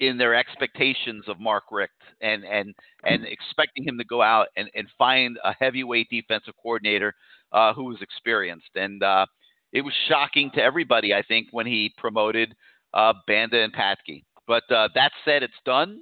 in 0.00 0.18
their 0.18 0.34
expectations 0.34 1.24
of 1.28 1.38
Mark 1.38 1.64
Richt 1.70 1.92
and 2.20 2.44
and 2.44 2.74
and 3.04 3.24
expecting 3.24 3.86
him 3.86 3.96
to 3.98 4.04
go 4.04 4.22
out 4.22 4.48
and, 4.56 4.68
and 4.74 4.88
find 4.98 5.38
a 5.44 5.54
heavyweight 5.58 6.08
defensive 6.10 6.54
coordinator 6.60 7.14
uh, 7.52 7.72
who 7.72 7.84
was 7.84 8.02
experienced. 8.02 8.70
And 8.74 9.02
uh, 9.02 9.26
it 9.72 9.82
was 9.82 9.94
shocking 10.08 10.50
to 10.54 10.62
everybody, 10.62 11.14
I 11.14 11.22
think, 11.22 11.48
when 11.52 11.66
he 11.66 11.92
promoted 11.96 12.54
uh, 12.92 13.14
Banda 13.26 13.62
and 13.62 13.72
Patke. 13.72 14.24
But 14.46 14.64
uh, 14.70 14.88
that 14.94 15.12
said, 15.24 15.42
it's 15.42 15.52
done. 15.64 16.00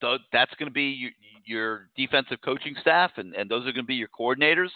So 0.00 0.18
that's 0.32 0.54
going 0.58 0.68
to 0.68 0.74
be 0.74 0.96
your, 0.98 1.10
your 1.44 1.88
defensive 1.96 2.38
coaching 2.44 2.74
staff, 2.80 3.12
and, 3.16 3.34
and 3.34 3.50
those 3.50 3.62
are 3.62 3.72
going 3.72 3.76
to 3.76 3.82
be 3.84 3.94
your 3.94 4.08
coordinators 4.08 4.68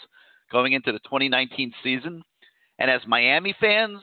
going 0.51 0.73
into 0.73 0.93
the 0.93 0.99
2019 1.01 1.73
season. 1.85 2.23
And 2.79 2.91
as 2.91 3.03
Miami 3.07 3.55
fans, 3.61 4.01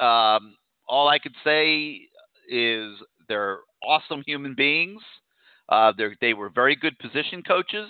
um, 0.00 0.56
all 0.88 1.08
I 1.08 1.18
could 1.18 1.34
say 1.44 2.00
is 2.48 2.94
they're 3.28 3.58
awesome 3.82 4.22
human 4.26 4.54
beings. 4.54 5.02
Uh, 5.68 5.92
they 6.20 6.32
were 6.32 6.48
very 6.48 6.74
good 6.74 6.98
position 6.98 7.42
coaches. 7.42 7.88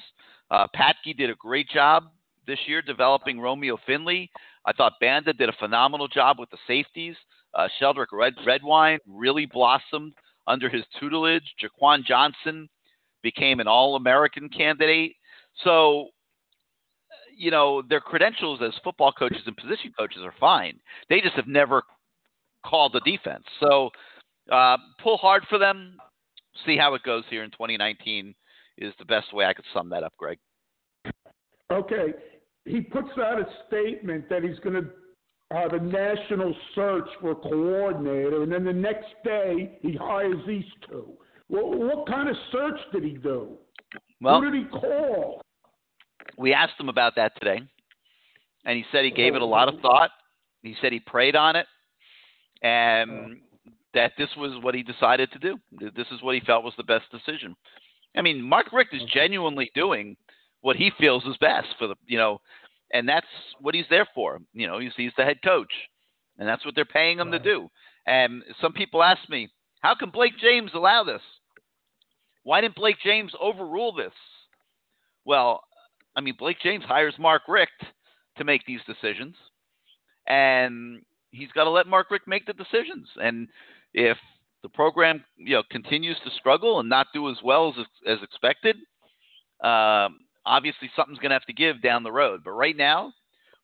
Uh, 0.51 0.67
Patke 0.75 1.17
did 1.17 1.31
a 1.31 1.35
great 1.35 1.69
job 1.69 2.05
this 2.47 2.59
year 2.67 2.83
developing 2.83 3.41
Romeo 3.41 3.79
Finley. 3.87 4.31
I 4.67 4.73
thought 4.73 4.95
Banda 5.01 5.33
did 5.33 5.49
a 5.49 5.55
phenomenal 5.61 6.09
job 6.09 6.39
with 6.39 6.51
the 6.51 6.59
safeties. 6.67 7.15
Uh, 7.55 7.69
Sheldrick 7.81 8.09
Red, 8.13 8.35
Redwine 8.45 8.99
really 9.07 9.47
blossomed 9.47 10.15
under 10.47 10.69
his 10.69 10.83
tutelage. 10.99 11.55
Jaquan 11.63 12.05
Johnson 12.05 12.69
became 13.23 13.61
an 13.61 13.69
All 13.69 13.97
American 13.97 14.49
candidate. 14.49 15.15
So, 15.65 16.09
you 17.37 17.51
know, 17.51 17.83
their 17.83 18.01
credentials 18.01 18.61
as 18.63 18.73
football 18.83 19.13
coaches 19.13 19.43
and 19.47 19.57
position 19.57 19.93
coaches 19.97 20.23
are 20.23 20.35
fine. 20.41 20.79
They 21.09 21.21
just 21.21 21.35
have 21.35 21.47
never 21.47 21.83
called 22.69 22.93
the 22.93 23.01
defense. 23.01 23.45
So, 23.61 23.91
uh, 24.51 24.77
pull 25.03 25.17
hard 25.17 25.45
for 25.49 25.59
them. 25.59 25.97
See 26.67 26.77
how 26.77 26.95
it 26.95 27.03
goes 27.03 27.25
here 27.31 27.45
in 27.45 27.51
2019 27.51 28.35
is 28.79 28.93
the 28.99 29.05
best 29.05 29.33
way 29.33 29.45
I 29.45 29.55
could 29.55 29.65
sum 29.73 29.89
that 29.91 30.03
up, 30.03 30.13
Greg. 30.17 30.39
Okay. 31.71 32.15
He 32.65 32.81
puts 32.81 33.09
out 33.19 33.41
a 33.41 33.47
statement 33.67 34.29
that 34.29 34.43
he's 34.43 34.59
going 34.61 34.75
to 34.83 34.91
have 35.51 35.73
a 35.73 35.81
national 35.81 36.55
search 36.75 37.09
for 37.21 37.31
a 37.31 37.35
coordinator, 37.35 38.43
and 38.43 38.53
then 38.53 38.65
the 38.65 38.73
next 38.73 39.09
day 39.25 39.79
he 39.81 39.97
hires 39.97 40.37
these 40.47 40.65
two. 40.89 41.15
Well, 41.49 41.71
what 41.71 42.07
kind 42.07 42.29
of 42.29 42.37
search 42.53 42.79
did 42.93 43.05
he 43.05 43.13
do? 43.13 43.57
Well, 44.21 44.41
Who 44.41 44.51
did 44.51 44.63
he 44.63 44.69
call? 44.69 45.41
We 46.37 46.53
asked 46.53 46.79
him 46.79 46.91
about 46.91 47.17
that 47.17 47.33
today, 47.41 47.63
and 48.67 48.77
he 48.77 48.85
said 48.93 49.05
he 49.05 49.11
gave 49.11 49.35
it 49.35 49.41
a 49.41 49.47
lot 49.47 49.73
of 49.73 49.81
thought. 49.81 50.11
He 50.63 50.75
said 50.83 50.93
he 50.93 51.01
prayed 51.01 51.35
on 51.35 51.57
it, 51.57 51.67
and 52.63 53.41
that 53.95 54.13
this 54.19 54.31
was 54.37 54.63
what 54.63 54.75
he 54.75 54.83
decided 54.83 55.31
to 55.33 55.39
do. 55.39 55.59
This 55.73 56.07
is 56.13 56.23
what 56.23 56.35
he 56.35 56.41
felt 56.41 56.65
was 56.65 56.75
the 56.77 56.85
best 56.85 57.07
decision. 57.11 57.57
I 58.17 58.23
mean, 58.23 58.43
Mark 58.43 58.73
Richt 58.73 58.95
is 58.95 59.03
genuinely 59.13 59.71
doing 59.75 60.17
what 60.61 60.77
he 60.77 60.91
feels 60.99 61.25
is 61.25 61.37
best 61.39 61.69
for 61.79 61.87
the 61.87 61.95
you 62.07 62.19
know, 62.19 62.41
and 62.93 63.09
that's 63.09 63.27
what 63.61 63.75
he's 63.75 63.89
there 63.91 64.07
for. 64.15 64.41
You 64.53 64.67
know, 64.67 64.79
he's, 64.79 64.93
he's 64.97 65.13
the 65.17 65.25
head 65.25 65.39
coach, 65.43 65.73
and 66.39 66.49
that's 66.49 66.65
what 66.65 66.75
they're 66.75 66.85
paying 66.85 67.19
him 67.19 67.31
right. 67.31 67.43
to 67.43 67.51
do. 67.51 67.69
And 68.07 68.43
some 68.61 68.73
people 68.73 69.03
ask 69.03 69.29
me, 69.29 69.49
how 69.81 69.95
can 69.95 70.11
Blake 70.11 70.39
James 70.41 70.71
allow 70.75 71.05
this? 71.05 71.23
Why 72.43 72.61
didn't 72.61 72.77
Blake 72.77 72.97
James 73.05 73.33
overrule 73.41 73.93
this? 73.93 74.13
Well, 75.25 75.63
I 76.17 76.21
mean, 76.21 76.35
Blake 76.39 76.57
James 76.63 76.85
hires 76.85 77.15
Mark 77.19 77.43
Richt 77.47 77.85
to 78.39 78.45
make 78.45 78.65
these 78.67 78.81
decisions, 78.87 79.37
and 80.27 81.03
he's 81.31 81.51
got 81.53 81.65
to 81.65 81.71
let 81.71 81.87
Mark 81.87 82.11
Richt 82.11 82.27
make 82.27 82.47
the 82.47 82.53
decisions. 82.53 83.09
And 83.17 83.49
if 83.95 84.17
the 84.63 84.69
program, 84.69 85.25
you 85.37 85.57
know, 85.57 85.63
continues 85.71 86.17
to 86.25 86.31
struggle 86.39 86.81
and 86.81 86.89
not 86.89 87.09
do 87.13 87.31
as 87.31 87.37
well 87.45 87.69
as 87.69 87.85
as 88.07 88.19
expected, 88.23 88.77
um, 89.63 90.19
obviously 90.47 90.91
something's 90.97 91.19
going 91.19 91.31
to 91.31 91.37
have 91.37 91.47
to 91.47 91.53
give 91.53 91.83
down 91.83 92.03
the 92.03 92.13
road. 92.13 92.41
But 92.45 92.53
right 92.53 92.77
now, 92.77 93.13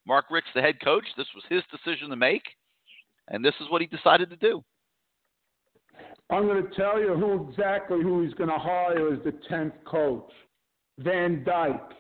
Mark 0.07 0.27
Richt's 0.31 0.51
the 0.55 0.61
head 0.61 0.77
coach. 0.83 1.05
This 1.17 1.27
was 1.35 1.45
his 1.49 1.63
decision 1.71 2.11
to 2.11 2.17
make, 2.17 2.43
and 3.29 3.45
this 3.45 3.55
is 3.61 3.71
what 3.71 3.81
he 3.81 3.87
decided 3.87 4.31
to 4.31 4.37
do. 4.37 4.63
I'm 6.31 6.47
going 6.47 6.63
to 6.63 6.75
tell 6.75 7.01
you 7.01 7.15
who 7.15 7.49
exactly 7.51 8.03
who 8.03 8.23
he's 8.23 8.35
going 8.35 8.51
to 8.51 8.59
hire 8.59 9.13
as 9.13 9.21
the 9.25 9.33
tenth 9.49 9.75
coach, 9.85 10.31
Van 10.99 11.45
Dyke. 11.45 11.93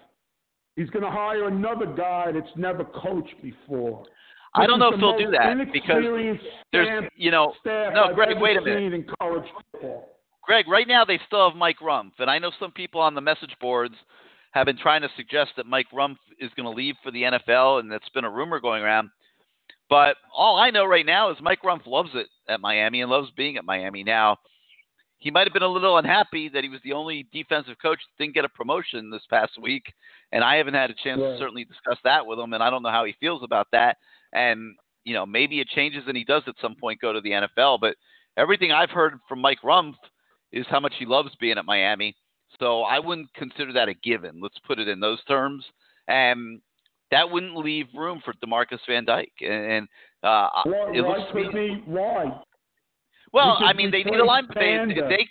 He's 0.76 0.90
going 0.90 1.04
to 1.04 1.10
hire 1.10 1.46
another 1.46 1.86
guy 1.86 2.32
that's 2.32 2.56
never 2.56 2.84
coached 2.84 3.34
before. 3.42 4.04
I 4.54 4.66
don't 4.66 4.78
know 4.78 4.88
if 4.88 5.00
they'll 5.00 5.18
do 5.18 5.30
that 5.32 5.72
because 5.72 6.02
there's, 6.72 7.10
you 7.16 7.30
know, 7.30 7.52
no, 7.94 8.14
Greg, 8.14 8.36
wait 8.40 8.56
a 8.56 8.60
minute. 8.60 8.82
Greg, 10.44 10.68
right 10.68 10.86
now 10.86 11.04
they 11.04 11.18
still 11.26 11.48
have 11.48 11.56
Mike 11.56 11.78
Rumph, 11.82 12.12
and 12.18 12.30
I 12.30 12.38
know 12.38 12.50
some 12.60 12.70
people 12.72 13.00
on 13.00 13.14
the 13.14 13.20
message 13.20 13.54
boards 13.60 13.94
have 14.52 14.66
been 14.66 14.76
trying 14.78 15.02
to 15.02 15.08
suggest 15.16 15.52
that 15.56 15.66
Mike 15.66 15.86
Rumph 15.92 16.18
is 16.38 16.50
going 16.56 16.64
to 16.64 16.70
leave 16.76 16.94
for 17.02 17.10
the 17.10 17.22
NFL, 17.22 17.80
and 17.80 17.90
that's 17.90 18.08
been 18.10 18.24
a 18.24 18.30
rumor 18.30 18.60
going 18.60 18.82
around. 18.82 19.10
But 19.90 20.16
all 20.34 20.56
I 20.56 20.70
know 20.70 20.84
right 20.84 21.04
now 21.04 21.30
is 21.30 21.36
Mike 21.40 21.62
Rumph 21.62 21.86
loves 21.86 22.10
it 22.14 22.28
at 22.48 22.60
Miami 22.60 23.00
and 23.00 23.10
loves 23.10 23.30
being 23.36 23.56
at 23.56 23.64
Miami. 23.64 24.04
Now, 24.04 24.38
he 25.18 25.30
might 25.30 25.46
have 25.46 25.54
been 25.54 25.62
a 25.62 25.68
little 25.68 25.96
unhappy 25.98 26.48
that 26.50 26.62
he 26.62 26.68
was 26.68 26.80
the 26.84 26.92
only 26.92 27.26
defensive 27.32 27.76
coach 27.80 27.98
that 27.98 28.22
didn't 28.22 28.34
get 28.34 28.44
a 28.44 28.48
promotion 28.50 29.10
this 29.10 29.22
past 29.30 29.52
week, 29.60 29.84
and 30.32 30.44
I 30.44 30.56
haven't 30.56 30.74
had 30.74 30.90
a 30.90 30.94
chance 31.02 31.18
to 31.18 31.38
certainly 31.38 31.64
discuss 31.64 31.98
that 32.04 32.26
with 32.26 32.38
him, 32.38 32.52
and 32.52 32.62
I 32.62 32.70
don't 32.70 32.82
know 32.82 32.90
how 32.90 33.04
he 33.04 33.14
feels 33.20 33.42
about 33.42 33.68
that. 33.72 33.96
And 34.34 34.74
you 35.04 35.14
know, 35.14 35.26
maybe 35.26 35.60
it 35.60 35.68
changes 35.68 36.02
and 36.06 36.16
he 36.16 36.24
does 36.24 36.42
at 36.46 36.54
some 36.60 36.74
point 36.74 37.00
go 37.00 37.12
to 37.12 37.20
the 37.20 37.30
NFL. 37.30 37.78
But 37.80 37.96
everything 38.36 38.72
I've 38.72 38.90
heard 38.90 39.14
from 39.28 39.40
Mike 39.40 39.60
Rumph 39.62 39.94
is 40.52 40.66
how 40.68 40.80
much 40.80 40.94
he 40.98 41.06
loves 41.06 41.30
being 41.40 41.58
at 41.58 41.64
Miami. 41.64 42.16
So 42.58 42.82
I 42.82 42.98
wouldn't 42.98 43.32
consider 43.34 43.72
that 43.72 43.88
a 43.88 43.94
given. 43.94 44.40
Let's 44.40 44.58
put 44.66 44.78
it 44.78 44.88
in 44.88 45.00
those 45.00 45.22
terms. 45.24 45.64
And 46.08 46.60
that 47.10 47.28
wouldn't 47.28 47.56
leave 47.56 47.86
room 47.94 48.22
for 48.24 48.32
Demarcus 48.34 48.78
Van 48.88 49.04
Dyke. 49.04 49.32
And 49.40 49.88
uh, 50.22 50.48
why, 50.64 50.92
it 50.94 51.02
looks 51.02 51.20
why, 51.32 51.52
me, 51.52 51.82
why? 51.86 52.40
Well, 53.32 53.58
I 53.60 53.72
mean, 53.72 53.90
they 53.90 54.04
need 54.04 54.20
a 54.20 54.24
line. 54.24 54.46
They, 54.54 54.78
they, 54.94 55.28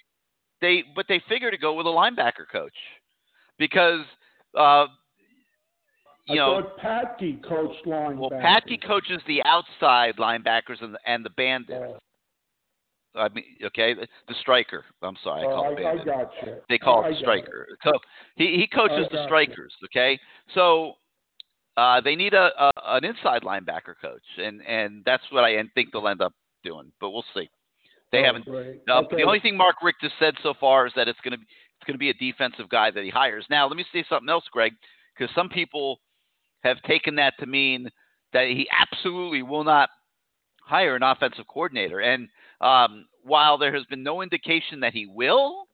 they, 0.62 0.84
but 0.96 1.06
they 1.08 1.22
figure 1.30 1.50
to 1.50 1.58
go 1.58 1.74
with 1.74 1.88
a 1.88 1.90
linebacker 1.90 2.46
coach 2.52 2.74
because 3.58 4.02
uh, 4.58 4.88
you 6.26 6.42
I 6.42 6.60
know, 6.60 6.72
Patke 6.82 7.44
coached 7.44 7.86
linebackers. 7.86 8.18
Well, 8.18 8.30
Patke 8.30 8.86
coaches 8.86 9.22
the 9.28 9.44
outside 9.44 10.16
linebackers 10.18 10.82
and 10.82 10.94
the, 10.94 11.00
and 11.06 11.26
the 11.26 11.30
bandits. 11.32 11.74
Oh. 11.74 12.00
I 13.16 13.30
mean, 13.30 13.44
okay, 13.64 13.94
the, 13.94 14.08
the 14.28 14.34
striker. 14.42 14.84
I'm 15.04 15.18
sorry, 15.24 15.44
I 15.44 15.46
oh, 15.46 15.56
call 15.56 15.66
I, 15.66 15.72
it 15.72 15.78
bandit. 15.78 16.02
I 16.02 16.06
got 16.06 16.32
you. 16.46 16.56
They 16.70 16.78
call 16.78 17.04
I, 17.04 17.10
it 17.10 17.12
the 17.12 17.18
striker. 17.20 17.68
So 17.84 17.92
he 18.36 18.56
he 18.58 18.68
coaches 18.68 19.08
the 19.12 19.24
strikers. 19.26 19.74
You. 19.82 19.88
Okay, 19.92 20.20
so 20.56 20.94
uh, 21.78 22.02
they 22.02 22.16
need 22.16 22.34
a, 22.34 22.50
a 22.58 22.72
an 22.86 23.06
inside 23.06 23.44
linebacker 23.44 23.96
coach, 24.02 24.24
and 24.38 24.66
and 24.66 25.04
that's 25.06 25.24
what 25.30 25.44
I 25.44 25.62
think 25.76 25.90
they'll 25.92 26.08
end 26.08 26.22
up 26.22 26.34
doing. 26.64 26.92
But 27.00 27.12
we'll 27.12 27.26
see. 27.36 27.50
They 28.12 28.20
oh, 28.20 28.26
haven't. 28.26 28.48
Uh, 28.48 29.02
okay. 29.02 29.18
The 29.18 29.24
only 29.24 29.40
thing 29.40 29.58
Mark 29.58 29.76
Richt 29.84 30.02
has 30.02 30.12
said 30.20 30.36
so 30.42 30.54
far 30.60 30.88
is 30.88 30.94
that 30.96 31.08
it's 31.08 31.20
going 31.22 31.38
to 31.38 31.46
it's 31.84 31.86
going 31.86 31.96
to 31.96 32.00
be 32.00 32.10
a 32.10 32.14
defensive 32.14 32.70
guy 32.70 32.92
that 32.92 33.04
he 33.04 33.10
hires. 33.10 33.46
Now, 33.50 33.68
let 33.68 33.76
me 33.76 33.86
say 33.92 34.06
something 34.08 34.30
else, 34.30 34.46
Greg, 34.52 34.74
because 35.18 35.34
some 35.36 35.50
people 35.50 36.00
have 36.64 36.82
taken 36.84 37.16
that 37.16 37.34
to 37.40 37.46
mean 37.46 37.90
that 38.34 38.48
he 38.48 38.68
absolutely 38.72 39.44
will 39.44 39.64
not 39.64 39.90
hire 40.66 40.96
an 40.96 41.04
offensive 41.04 41.46
coordinator. 41.48 42.00
And 42.00 42.30
um, 42.62 43.06
while 43.24 43.58
there 43.58 43.74
has 43.74 43.84
been 43.86 44.04
no 44.04 44.22
indication 44.22 44.80
that 44.82 44.94
he 44.94 45.06
will, 45.06 45.68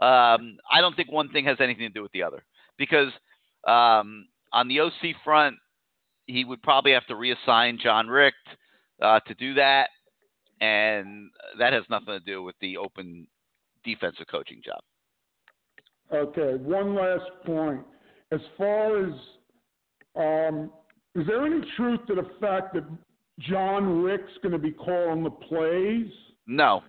um, 0.00 0.58
I 0.70 0.80
don't 0.80 0.94
think 0.94 1.10
one 1.10 1.30
thing 1.30 1.44
has 1.46 1.58
anything 1.60 1.88
to 1.88 1.94
do 1.94 2.02
with 2.02 2.12
the 2.12 2.22
other. 2.22 2.44
Because 2.78 3.08
um, 3.66 4.28
on 4.52 4.68
the 4.68 4.80
OC 4.80 5.16
front, 5.24 5.56
he 6.26 6.44
would 6.44 6.62
probably 6.62 6.92
have 6.92 7.06
to 7.06 7.14
reassign 7.14 7.80
John 7.80 8.08
Richt 8.08 8.36
uh, 9.02 9.20
to 9.20 9.34
do 9.34 9.54
that. 9.54 9.88
And 10.60 11.30
that 11.58 11.72
has 11.72 11.84
nothing 11.88 12.08
to 12.08 12.20
do 12.20 12.42
with 12.42 12.54
the 12.60 12.76
open 12.76 13.26
defensive 13.84 14.26
coaching 14.30 14.60
job. 14.64 14.80
Okay, 16.12 16.62
one 16.62 16.94
last 16.94 17.30
point. 17.46 17.80
As 18.32 18.40
far 18.58 19.06
as 19.06 19.14
um, 20.16 20.70
is 21.14 21.26
there 21.26 21.44
any 21.44 21.64
truth 21.76 22.00
to 22.08 22.14
the 22.14 22.28
fact 22.40 22.74
that 22.74 22.84
John 23.40 24.02
Richt's 24.02 24.38
going 24.42 24.52
to 24.52 24.58
be 24.58 24.72
calling 24.72 25.24
the 25.24 25.30
plays? 25.30 26.10
No, 26.46 26.82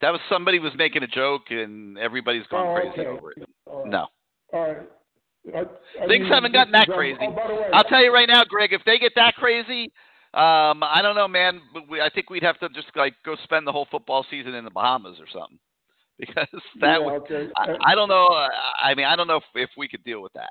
that 0.00 0.10
was 0.10 0.20
somebody 0.28 0.58
was 0.58 0.72
making 0.76 1.02
a 1.02 1.06
joke, 1.06 1.42
and 1.50 1.96
everybody's 1.96 2.46
gone 2.48 2.66
oh, 2.66 2.74
crazy 2.74 3.00
okay. 3.00 3.08
over 3.08 3.32
it. 3.32 3.48
All 3.66 3.82
right. 3.82 3.90
No. 3.90 4.06
All 4.52 4.68
right. 4.68 4.88
I, 5.54 5.60
I 5.60 6.06
Things 6.06 6.24
mean, 6.24 6.32
haven't 6.32 6.52
gotten 6.52 6.72
that 6.72 6.88
crazy. 6.88 7.18
Oh, 7.20 7.32
by 7.32 7.48
the 7.48 7.54
way, 7.54 7.68
I'll 7.72 7.84
tell 7.84 8.02
you 8.02 8.12
right 8.12 8.28
now, 8.28 8.44
Greg. 8.44 8.72
If 8.72 8.82
they 8.84 8.98
get 8.98 9.12
that 9.16 9.34
crazy, 9.34 9.92
um, 10.34 10.82
I 10.82 11.00
don't 11.02 11.16
know, 11.16 11.26
man. 11.26 11.60
But 11.72 11.88
we, 11.88 12.00
I 12.00 12.10
think 12.10 12.30
we'd 12.30 12.42
have 12.42 12.58
to 12.60 12.68
just 12.68 12.88
like 12.94 13.14
go 13.24 13.36
spend 13.42 13.66
the 13.66 13.72
whole 13.72 13.86
football 13.90 14.24
season 14.30 14.54
in 14.54 14.64
the 14.64 14.70
Bahamas 14.70 15.18
or 15.18 15.26
something, 15.32 15.58
because 16.18 16.46
that 16.80 16.98
yeah, 17.00 17.04
would. 17.04 17.22
okay. 17.22 17.48
I, 17.56 17.74
I 17.86 17.94
don't 17.94 18.08
know. 18.08 18.28
I 18.82 18.94
mean, 18.94 19.06
I 19.06 19.16
don't 19.16 19.26
know 19.26 19.38
if, 19.38 19.44
if 19.54 19.70
we 19.76 19.88
could 19.88 20.04
deal 20.04 20.22
with 20.22 20.32
that. 20.34 20.50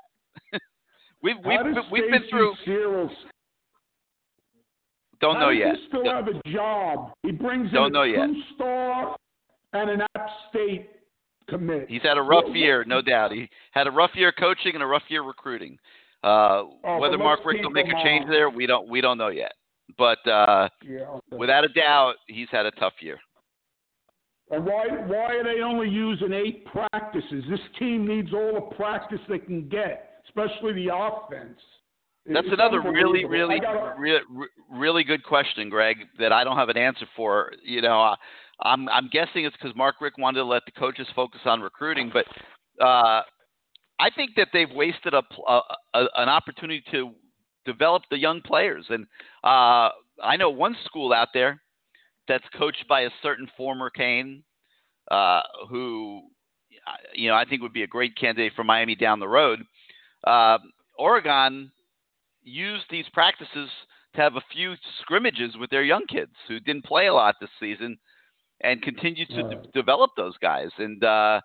We've 1.22 1.36
we've 1.44 1.58
we've 1.90 2.10
been 2.10 2.22
through. 2.30 2.54
Searels, 2.64 3.10
Don't 5.20 5.38
know 5.38 5.50
yet. 5.50 5.76
He 5.76 5.86
still 5.88 6.04
have 6.12 6.26
a 6.28 6.50
job. 6.50 7.12
He 7.22 7.30
brings 7.32 7.70
Don't 7.72 7.86
in 7.88 7.92
know 7.92 8.02
a 8.02 8.08
yet. 8.08 8.26
two-star 8.26 9.16
and 9.72 9.90
an 9.90 10.02
App 10.16 10.26
State 10.50 10.90
commit. 11.48 11.86
He's 11.88 12.02
had 12.02 12.18
a 12.18 12.22
rough 12.22 12.44
What- 12.44 12.56
year, 12.56 12.84
no 12.84 13.02
doubt. 13.02 13.32
He 13.32 13.48
had 13.72 13.86
a 13.86 13.90
rough 13.90 14.14
year 14.14 14.32
coaching 14.32 14.74
and 14.74 14.82
a 14.82 14.86
rough 14.86 15.04
year 15.08 15.22
recruiting. 15.22 15.78
Uh, 16.24 16.64
Oh, 16.84 16.98
whether 16.98 17.18
Mark 17.18 17.40
keep 17.48 17.62
will 17.62 17.70
make 17.70 17.88
a 17.88 18.02
change 18.02 18.26
there, 18.28 18.48
we 18.50 18.66
don't 18.66 18.88
we 18.88 19.00
don't 19.00 19.18
know 19.18 19.28
yet. 19.28 19.52
But 19.98 20.24
uh, 20.26 20.68
Yeah. 20.82 21.00
okay. 21.08 21.36
without 21.36 21.64
a 21.64 21.68
doubt, 21.68 22.16
he's 22.26 22.48
had 22.50 22.66
a 22.66 22.70
tough 22.72 22.94
year. 23.00 23.18
And 24.50 24.64
why 24.64 24.86
why 25.06 25.34
are 25.36 25.44
they 25.44 25.62
only 25.62 25.88
using 25.88 26.32
eight 26.32 26.64
practices? 26.66 27.44
This 27.48 27.60
team 27.78 28.06
needs 28.06 28.32
all 28.32 28.52
the 28.54 28.76
practice 28.76 29.20
they 29.28 29.38
can 29.38 29.68
get, 29.68 30.11
especially 30.34 30.72
the 30.74 30.94
offense. 30.94 31.58
That's 32.26 32.46
It's 32.46 32.54
another 32.54 32.80
really, 32.80 33.24
really, 33.24 33.58
gotta- 33.58 33.94
re- 33.98 34.20
re- 34.30 34.48
really 34.70 35.02
good 35.02 35.24
question, 35.24 35.68
Greg. 35.68 35.96
That 36.20 36.32
I 36.32 36.44
don't 36.44 36.56
have 36.56 36.68
an 36.68 36.76
answer 36.76 37.06
for. 37.16 37.52
You 37.64 37.82
know, 37.82 38.00
I, 38.00 38.14
I'm 38.60 38.88
I'm 38.88 39.08
guessing 39.08 39.44
it's 39.44 39.56
because 39.56 39.74
Mark 39.74 39.96
Richt 40.00 40.18
wanted 40.18 40.38
to 40.38 40.44
let 40.44 40.62
the 40.64 40.72
coaches 40.72 41.08
focus 41.16 41.40
on 41.46 41.60
recruiting, 41.60 42.12
but 42.12 42.24
uh, 42.80 43.22
I 43.98 44.10
think 44.14 44.30
that 44.36 44.48
they've 44.52 44.70
wasted 44.70 45.14
a, 45.14 45.22
a, 45.48 45.60
a 45.94 46.04
an 46.16 46.28
opportunity 46.28 46.84
to 46.92 47.10
develop 47.66 48.04
the 48.10 48.18
young 48.18 48.40
players. 48.40 48.86
And 48.88 49.04
uh, 49.42 49.90
I 50.22 50.36
know 50.38 50.50
one 50.50 50.76
school 50.84 51.12
out 51.12 51.28
there 51.34 51.60
that's 52.28 52.44
coached 52.56 52.84
by 52.88 53.00
a 53.00 53.10
certain 53.20 53.48
former 53.56 53.90
Cane, 53.90 54.44
uh, 55.10 55.40
who 55.68 56.22
you 57.14 57.28
know 57.28 57.34
I 57.34 57.44
think 57.46 57.62
would 57.62 57.72
be 57.72 57.82
a 57.82 57.88
great 57.88 58.16
candidate 58.16 58.52
for 58.54 58.62
Miami 58.62 58.94
down 58.94 59.18
the 59.18 59.26
road. 59.26 59.64
Uh, 60.24 60.58
Oregon 60.98 61.70
used 62.42 62.84
these 62.90 63.06
practices 63.12 63.70
to 64.14 64.20
have 64.20 64.36
a 64.36 64.42
few 64.52 64.74
scrimmages 65.00 65.56
with 65.58 65.70
their 65.70 65.82
young 65.82 66.06
kids 66.06 66.32
who 66.48 66.60
didn't 66.60 66.84
play 66.84 67.06
a 67.06 67.14
lot 67.14 67.36
this 67.40 67.50
season 67.58 67.98
and 68.62 68.82
continue 68.82 69.26
to 69.26 69.42
de- 69.42 69.68
develop 69.74 70.10
those 70.16 70.36
guys. 70.38 70.68
And 70.78 71.02
uh, 71.02 71.40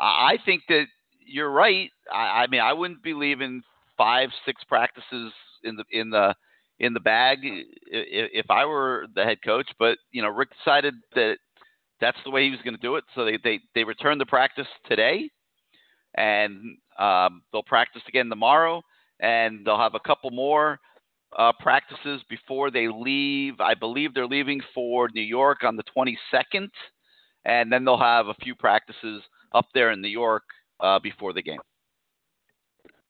I 0.00 0.38
think 0.44 0.62
that 0.68 0.86
you're 1.26 1.50
right. 1.50 1.90
I, 2.12 2.42
I 2.42 2.46
mean, 2.46 2.60
I 2.60 2.72
wouldn't 2.72 3.02
believe 3.02 3.40
in 3.40 3.62
five, 3.96 4.30
six 4.46 4.62
practices 4.64 5.32
in 5.64 5.76
the 5.76 5.84
in 5.90 6.10
the 6.10 6.34
in 6.78 6.94
the 6.94 7.00
bag 7.00 7.38
if 7.42 8.50
I 8.50 8.64
were 8.64 9.06
the 9.14 9.24
head 9.24 9.38
coach. 9.44 9.68
But 9.78 9.98
you 10.12 10.22
know, 10.22 10.28
Richt 10.28 10.54
decided 10.64 10.94
that 11.14 11.38
that's 12.00 12.18
the 12.24 12.30
way 12.30 12.44
he 12.44 12.50
was 12.50 12.60
going 12.62 12.76
to 12.76 12.80
do 12.80 12.96
it. 12.96 13.04
So 13.14 13.24
they 13.24 13.38
they 13.42 13.60
they 13.74 13.84
returned 13.84 14.20
the 14.20 14.26
practice 14.26 14.68
today, 14.86 15.30
and 16.16 16.78
um, 16.98 17.42
they'll 17.52 17.62
practice 17.62 18.02
again 18.08 18.28
tomorrow, 18.28 18.82
and 19.20 19.64
they'll 19.64 19.78
have 19.78 19.94
a 19.94 20.00
couple 20.00 20.30
more 20.30 20.80
uh, 21.36 21.52
practices 21.60 22.22
before 22.28 22.70
they 22.70 22.88
leave. 22.88 23.60
I 23.60 23.74
believe 23.74 24.14
they're 24.14 24.26
leaving 24.26 24.60
for 24.74 25.08
New 25.14 25.22
York 25.22 25.64
on 25.64 25.76
the 25.76 25.84
22nd, 25.96 26.68
and 27.44 27.72
then 27.72 27.84
they'll 27.84 27.98
have 27.98 28.28
a 28.28 28.34
few 28.42 28.54
practices 28.54 29.22
up 29.52 29.66
there 29.74 29.92
in 29.92 30.00
New 30.00 30.08
York 30.08 30.44
uh, 30.80 30.98
before 30.98 31.32
the 31.32 31.42
game. 31.42 31.60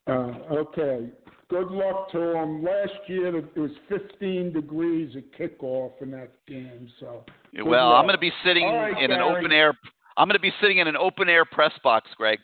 Uh, 0.07 0.33
okay. 0.53 1.11
Good 1.51 1.71
luck 1.71 2.11
to 2.13 2.19
them. 2.19 2.63
Last 2.63 2.93
year 3.07 3.37
it 3.39 3.57
was 3.57 3.71
15 3.89 4.53
degrees 4.53 5.17
at 5.17 5.39
kickoff 5.39 5.93
in 6.03 6.11
that 6.11 6.31
game, 6.47 6.89
so. 7.01 7.25
well, 7.65 7.91
luck. 7.91 7.99
I'm 7.99 8.05
going 8.05 8.17
to 8.17 8.21
be 8.21 8.33
sitting 8.45 8.67
right, 8.67 9.03
in 9.03 9.11
an 9.11 9.21
open 9.21 9.51
air. 9.51 9.73
I'm 10.17 10.29
going 10.29 10.37
to 10.37 10.41
be 10.41 10.53
sitting 10.61 10.79
in 10.79 10.89
an 10.89 10.97
open 10.97 11.29
air 11.29 11.45
press 11.47 11.73
box, 11.83 12.11
Greg, 12.17 12.39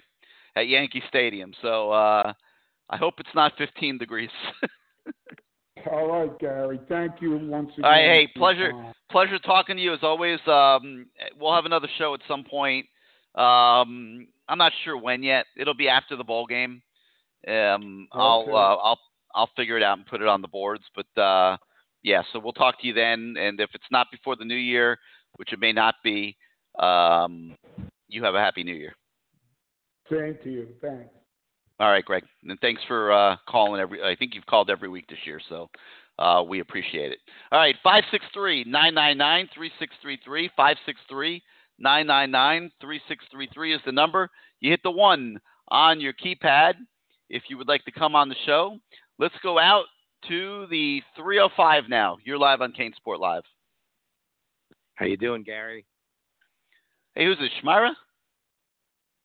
at 0.57 0.69
Yankee 0.69 1.03
Stadium. 1.09 1.53
So 1.63 1.91
uh, 1.91 2.33
I 2.91 2.97
hope 2.97 3.15
it's 3.19 3.35
not 3.35 3.53
15 3.59 3.99
degrees. 3.99 4.31
All 5.91 6.09
right, 6.09 6.39
Gary. 6.39 6.81
Thank 6.89 7.21
you 7.21 7.37
once 7.37 7.71
again. 7.77 7.91
Right, 7.91 8.05
hey, 8.05 8.29
pleasure. 8.37 8.73
pleasure 9.11 9.39
talking 9.39 9.77
to 9.77 9.83
you 9.83 9.93
as 9.93 9.99
always. 10.03 10.39
Um, 10.47 11.07
we'll 11.39 11.55
have 11.55 11.67
another 11.67 11.89
show 11.99 12.15
at 12.15 12.21
some 12.27 12.45
point. 12.45 12.87
Um, 13.35 14.29
I'm 14.49 14.59
not 14.59 14.73
sure 14.85 14.97
when 14.97 15.23
yet. 15.23 15.47
It'll 15.57 15.75
be 15.75 15.89
after 15.89 16.17
the 16.17 16.25
bowl 16.25 16.47
game. 16.47 16.81
Um, 17.47 18.09
I'll 18.13 18.47
uh, 18.49 18.77
I'll 18.77 18.99
I'll 19.35 19.51
figure 19.57 19.77
it 19.77 19.83
out 19.83 19.99
and 19.99 20.07
put 20.07 20.23
it 20.23 20.29
on 20.29 20.41
the 20.41 20.49
boards. 20.49 20.85
But 20.95 21.21
uh, 21.21 21.57
yeah, 22.03 22.23
so 22.33 22.39
we'll 22.39 22.53
talk 22.53 22.81
to 22.81 22.87
you 22.87 22.95
then. 22.95 23.35
And 23.39 23.61
if 23.61 23.71
it's 23.75 23.85
not 23.91 24.07
before 24.11 24.37
the 24.37 24.45
new 24.45 24.55
year, 24.55 24.99
which 25.37 25.53
it 25.53 25.59
may 25.59 25.73
not 25.73 25.97
be, 26.03 26.37
um, 26.79 27.57
you 28.09 28.23
have 28.25 28.35
a 28.35 28.41
happy 28.41 28.63
new 28.63 28.75
year. 28.75 28.95
Same 30.11 30.37
to 30.45 30.51
you. 30.51 30.69
Thanks. 30.81 31.11
All 31.81 31.91
right, 31.91 32.05
Greg, 32.05 32.25
and 32.49 32.59
thanks 32.61 32.83
for 32.87 33.13
uh, 33.13 33.37
calling 33.49 33.81
every. 33.81 34.03
I 34.03 34.15
think 34.15 34.35
you've 34.35 34.47
called 34.47 34.71
every 34.71 34.89
week 34.89 35.09
this 35.09 35.19
year, 35.25 35.41
so 35.49 35.69
uh, 36.19 36.43
we 36.47 36.61
appreciate 36.61 37.11
it. 37.11 37.19
All 37.51 37.59
right, 37.59 37.75
five 37.83 38.05
six 38.13 38.25
three 38.33 38.65
nine 38.65 38.95
nine 38.95 39.19
nine 39.19 39.49
three 39.53 39.73
six 39.81 39.93
three 40.01 40.19
three 40.25 40.51
five 40.57 40.77
six 40.87 41.01
three 41.09 41.43
nine 41.79 42.07
nine 42.07 42.31
nine 42.31 42.71
three 42.81 43.01
six 43.09 43.25
three 43.33 43.49
three 43.53 43.75
is 43.75 43.81
the 43.85 43.93
number. 43.93 44.31
You 44.61 44.71
hit 44.71 44.81
the 44.85 44.91
one 44.91 45.41
on 45.69 46.01
your 46.01 46.13
keypad 46.13 46.75
if 47.29 47.43
you 47.49 47.59
would 47.59 47.69
like 47.69 47.85
to 47.87 47.93
come 47.93 48.15
on 48.15 48.29
the 48.29 48.37
show. 48.47 48.79
Let's 49.19 49.35
go 49.43 49.59
out 49.59 49.87
to 50.29 50.67
the 50.71 51.03
305 51.17 51.85
now. 51.89 52.17
You're 52.25 52.39
live 52.39 52.61
on 52.61 52.73
CaneSport 52.73 53.19
Live. 53.19 53.43
How 54.95 55.07
you 55.07 55.17
doing, 55.17 55.43
Gary? 55.43 55.85
Hey, 57.15 57.27
who's 57.27 57.39
this? 57.39 57.51
Shmira? 57.63 57.91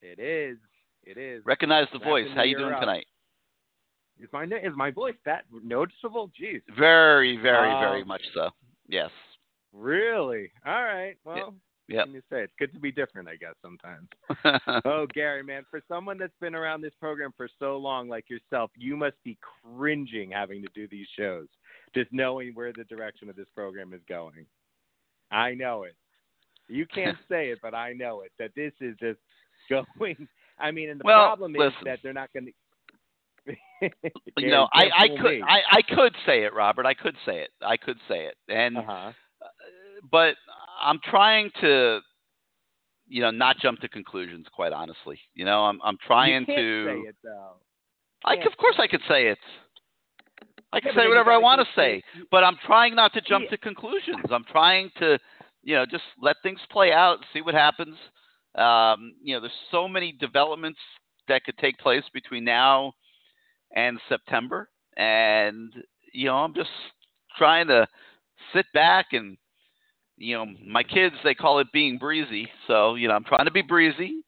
It 0.02 0.18
is. 0.18 0.58
It 1.04 1.16
is. 1.18 1.44
Recognize 1.44 1.86
the 1.92 1.98
voice. 1.98 2.28
How 2.34 2.42
you 2.42 2.56
doing 2.56 2.72
up. 2.74 2.80
tonight? 2.80 3.06
Is 4.20 4.28
my 4.32 4.44
is 4.44 4.74
my 4.76 4.90
voice 4.90 5.14
that 5.24 5.44
noticeable? 5.50 6.30
Jeez. 6.40 6.60
Very, 6.78 7.36
very, 7.38 7.70
very 7.80 8.02
Um, 8.02 8.08
much 8.08 8.22
so. 8.34 8.50
Yes. 8.88 9.10
Really? 9.72 10.50
All 10.66 10.82
right. 10.84 11.16
Well, 11.24 11.54
Yep. 11.88 12.04
can 12.04 12.14
you 12.14 12.22
say 12.30 12.42
it's 12.42 12.52
good 12.56 12.72
to 12.72 12.78
be 12.78 12.92
different, 12.92 13.28
I 13.28 13.34
guess 13.36 13.54
sometimes. 13.62 14.08
oh, 14.84 15.06
Gary, 15.12 15.42
man, 15.42 15.64
for 15.70 15.80
someone 15.88 16.18
that's 16.18 16.36
been 16.40 16.54
around 16.54 16.82
this 16.82 16.94
program 17.00 17.32
for 17.36 17.48
so 17.58 17.78
long, 17.78 18.08
like 18.08 18.30
yourself, 18.30 18.70
you 18.76 18.96
must 18.96 19.16
be 19.24 19.36
cringing 19.64 20.30
having 20.30 20.62
to 20.62 20.68
do 20.72 20.86
these 20.86 21.08
shows, 21.18 21.48
just 21.94 22.12
knowing 22.12 22.52
where 22.54 22.72
the 22.72 22.84
direction 22.84 23.28
of 23.28 23.34
this 23.34 23.48
program 23.56 23.92
is 23.92 24.02
going. 24.08 24.46
I 25.32 25.54
know 25.54 25.82
it. 25.82 25.96
You 26.68 26.86
can't 26.86 27.18
say 27.28 27.50
it, 27.50 27.58
but 27.60 27.74
I 27.74 27.92
know 27.94 28.20
it. 28.20 28.30
That 28.38 28.54
this 28.54 28.72
is 28.80 28.96
just 29.00 29.18
going. 29.98 30.28
I 30.60 30.70
mean, 30.70 30.90
and 30.90 31.00
the 31.00 31.04
Well, 31.04 31.26
problem 31.26 31.54
is 31.56 31.60
listen. 31.60 31.84
that 31.84 31.98
they're 32.02 32.12
not 32.12 32.30
going 32.32 32.46
to. 33.46 33.90
you 34.38 34.50
know, 34.50 34.68
I, 34.72 34.90
I 34.96 35.08
could 35.08 35.42
I, 35.42 35.58
I 35.72 35.82
could 35.82 36.14
say 36.26 36.44
it, 36.44 36.54
Robert. 36.54 36.86
I 36.86 36.94
could 36.94 37.16
say 37.26 37.40
it. 37.40 37.50
I 37.62 37.76
could 37.76 37.96
say 38.08 38.26
it. 38.26 38.34
And 38.48 38.76
Uh 38.76 38.82
huh. 38.86 39.12
but 40.10 40.34
I'm 40.82 40.98
trying 41.04 41.50
to 41.60 42.00
you 43.08 43.20
know, 43.20 43.30
not 43.32 43.58
jump 43.58 43.80
to 43.80 43.88
conclusions 43.88 44.46
quite 44.54 44.72
honestly. 44.72 45.18
You 45.34 45.44
know, 45.44 45.64
I'm 45.64 45.80
I'm 45.82 45.96
trying 46.06 46.46
to 46.46 46.86
say 46.86 47.08
it 47.08 47.16
though. 47.24 47.54
I 48.24 48.34
of 48.34 48.56
course 48.58 48.76
I 48.78 48.86
could 48.86 49.00
say 49.08 49.28
it. 49.28 49.38
I 50.72 50.78
can 50.80 50.92
say 50.94 51.08
whatever 51.08 51.32
I 51.32 51.38
want 51.38 51.60
to 51.60 51.66
say, 51.74 52.02
but 52.30 52.44
I'm 52.44 52.56
trying 52.64 52.94
not 52.94 53.12
to 53.14 53.20
jump 53.20 53.46
Yeah. 53.46 53.50
to 53.50 53.58
conclusions. 53.58 54.24
I'm 54.30 54.44
trying 54.44 54.90
to, 55.00 55.18
you 55.64 55.74
know, 55.74 55.84
just 55.84 56.04
let 56.22 56.36
things 56.44 56.60
play 56.70 56.92
out, 56.92 57.16
and 57.16 57.24
see 57.32 57.40
what 57.40 57.54
happens. 57.54 57.96
Um, 58.54 59.14
you 59.22 59.34
know, 59.34 59.40
there's 59.40 59.52
so 59.70 59.88
many 59.88 60.12
developments 60.12 60.78
that 61.28 61.44
could 61.44 61.58
take 61.58 61.78
place 61.78 62.04
between 62.12 62.44
now 62.44 62.92
and 63.74 63.98
September, 64.08 64.68
and 64.96 65.72
you 66.12 66.26
know, 66.26 66.36
I'm 66.36 66.54
just 66.54 66.70
trying 67.38 67.68
to 67.68 67.86
sit 68.52 68.66
back 68.74 69.06
and, 69.12 69.36
you 70.16 70.36
know, 70.36 70.46
my 70.66 70.82
kids 70.82 71.14
they 71.22 71.34
call 71.34 71.60
it 71.60 71.68
being 71.72 71.98
breezy, 71.98 72.48
so 72.66 72.96
you 72.96 73.08
know, 73.08 73.14
I'm 73.14 73.24
trying 73.24 73.44
to 73.44 73.52
be 73.52 73.62
breezy 73.62 74.22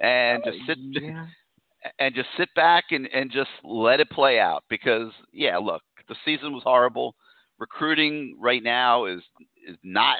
and 0.00 0.42
just 0.44 0.58
sit 0.66 0.78
Yeah. 1.02 1.26
and 1.98 2.14
just 2.14 2.28
sit 2.36 2.48
back 2.54 2.84
and, 2.90 3.08
and 3.12 3.30
just 3.30 3.50
let 3.64 4.00
it 4.00 4.10
play 4.10 4.38
out 4.38 4.64
because 4.68 5.10
yeah 5.32 5.56
look 5.56 5.82
the 6.08 6.16
season 6.24 6.52
was 6.52 6.62
horrible. 6.62 7.14
Recruiting 7.58 8.36
right 8.38 8.62
now 8.62 9.06
is 9.06 9.22
is 9.66 9.76
not 9.82 10.18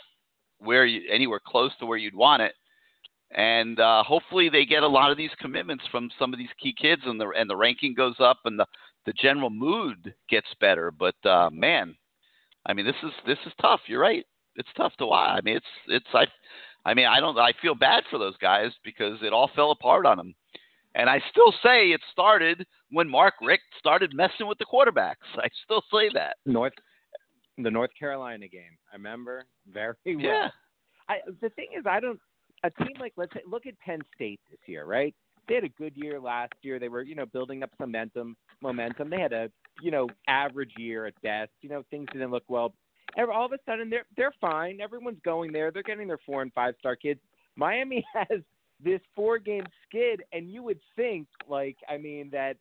where 0.59 0.84
you 0.86 1.03
anywhere 1.11 1.41
close 1.45 1.72
to 1.78 1.86
where 1.86 1.99
you'd 1.99 2.14
want 2.14 2.43
it 2.43 2.53
and 3.33 3.78
uh, 3.78 4.03
hopefully 4.03 4.49
they 4.49 4.64
get 4.64 4.83
a 4.83 4.89
lot 4.89 5.11
of 5.11 5.16
these 5.16 5.31
commitments 5.41 5.85
from 5.91 6.11
some 6.18 6.33
of 6.33 6.39
these 6.39 6.49
key 6.61 6.74
kids 6.81 7.03
and 7.05 7.20
the 7.20 7.28
and 7.37 7.49
the 7.49 7.57
ranking 7.57 7.95
goes 7.95 8.16
up 8.18 8.39
and 8.45 8.59
the 8.59 8.66
the 9.07 9.12
general 9.12 9.51
mood 9.51 10.14
gets 10.28 10.49
better 10.61 10.91
but 10.91 11.14
uh, 11.24 11.49
man 11.53 11.95
I 12.66 12.72
mean 12.72 12.87
this 12.87 12.97
is 13.03 13.12
this 13.26 13.39
is 13.47 13.53
tough 13.61 13.81
you're 13.87 14.01
right 14.01 14.24
it's 14.57 14.68
tough 14.76 14.93
to 14.99 15.07
watch 15.07 15.39
I 15.39 15.41
mean 15.43 15.57
it's 15.57 15.66
it's 15.87 16.07
I 16.12 16.26
I 16.85 16.95
mean 16.95 17.07
I 17.07 17.20
don't 17.20 17.39
I 17.39 17.53
feel 17.62 17.74
bad 17.74 18.05
for 18.11 18.18
those 18.18 18.37
guys 18.39 18.72
because 18.85 19.18
it 19.22 19.33
all 19.33 19.51
fell 19.55 19.70
apart 19.70 20.07
on 20.07 20.16
them 20.16 20.35
and 20.95 21.09
I 21.09 21.20
still 21.31 21.53
say 21.62 21.91
it 21.91 22.01
started 22.11 22.66
when 22.91 23.09
Mark 23.09 23.35
Richt 23.41 23.62
started 23.78 24.12
messing 24.14 24.49
with 24.49 24.59
the 24.59 24.64
quarterbacks. 24.64 25.26
I 25.37 25.49
still 25.64 25.83
say 25.93 26.11
that. 26.14 26.37
North, 26.47 26.72
the 27.59 27.70
North 27.70 27.91
Carolina 27.99 28.49
game. 28.49 28.76
I 28.93 28.97
remember 28.97 29.47
very 29.72 29.95
well. 30.07 30.18
Yeah. 30.18 30.49
I 31.09 31.18
the 31.41 31.51
thing 31.51 31.68
is, 31.78 31.85
I 31.87 32.01
don't. 32.01 32.20
A 32.63 32.71
team 32.71 32.95
like 32.99 33.13
let's 33.17 33.33
say, 33.33 33.41
look 33.47 33.67
at 33.67 33.79
Penn 33.81 34.01
State 34.15 34.41
this 34.51 34.61
year, 34.67 34.85
right? 34.85 35.15
They 35.49 35.55
had 35.55 35.65
a 35.65 35.69
good 35.69 35.97
year 35.97 36.21
last 36.21 36.53
year. 36.63 36.79
They 36.79 36.89
were, 36.89 37.03
you 37.03 37.15
know, 37.15 37.27
building 37.27 37.63
up 37.63 37.71
momentum. 37.81 38.37
Momentum. 38.61 39.11
They 39.11 39.21
had 39.21 39.33
a, 39.33 39.51
you 39.83 39.91
know, 39.91 40.09
average 40.29 40.73
year 40.79 41.07
at 41.07 41.21
best. 41.23 41.51
You 41.63 41.71
know, 41.71 41.83
things 41.91 42.07
didn't 42.13 42.31
look 42.31 42.45
well. 42.49 42.75
all 43.19 43.47
of 43.47 43.53
a 43.53 43.59
sudden 43.67 43.91
they're 43.91 44.07
they're 44.17 44.35
fine. 44.41 44.81
Everyone's 44.81 45.21
going 45.25 45.53
there. 45.53 45.71
They're 45.71 45.83
getting 45.83 46.07
their 46.07 46.21
four 46.25 46.43
and 46.43 46.53
five 46.53 46.75
star 46.79 46.97
kids. 46.97 47.21
Miami 47.57 48.05
has 48.15 48.41
this 48.83 49.01
four 49.15 49.39
game 49.39 49.65
skid, 49.89 50.23
and 50.33 50.51
you 50.51 50.63
would 50.63 50.81
think 50.97 51.27
like 51.49 51.77
I 51.89 51.97
mean 51.97 52.31
that 52.31 52.57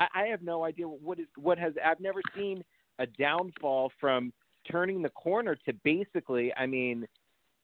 I, 0.00 0.06
I 0.14 0.22
have 0.26 0.42
no 0.42 0.64
idea 0.64 0.86
what 0.86 1.18
is 1.18 1.26
what 1.36 1.58
has 1.58 1.74
I've 1.84 2.00
never 2.00 2.20
seen 2.36 2.62
a 2.98 3.06
downfall 3.06 3.92
from 4.00 4.32
turning 4.70 5.02
the 5.02 5.10
corner 5.10 5.56
to 5.66 5.72
basically 5.84 6.52
I 6.56 6.66
mean 6.66 7.06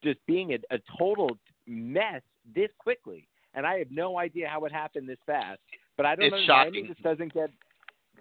just 0.02 0.18
being 0.26 0.52
a, 0.52 0.74
a 0.74 0.78
total 0.98 1.36
mess 1.66 2.22
this 2.54 2.70
quickly. 2.78 3.26
And 3.54 3.66
I 3.66 3.78
have 3.78 3.90
no 3.90 4.18
idea 4.18 4.48
how 4.48 4.64
it 4.64 4.72
happened 4.72 5.08
this 5.08 5.18
fast. 5.26 5.58
But 5.96 6.06
I 6.06 6.14
don't 6.14 6.26
It's 6.26 6.32
know. 6.32 6.42
Shocking. 6.46 6.86
just 6.86 7.02
doesn't 7.02 7.32
get. 7.34 7.50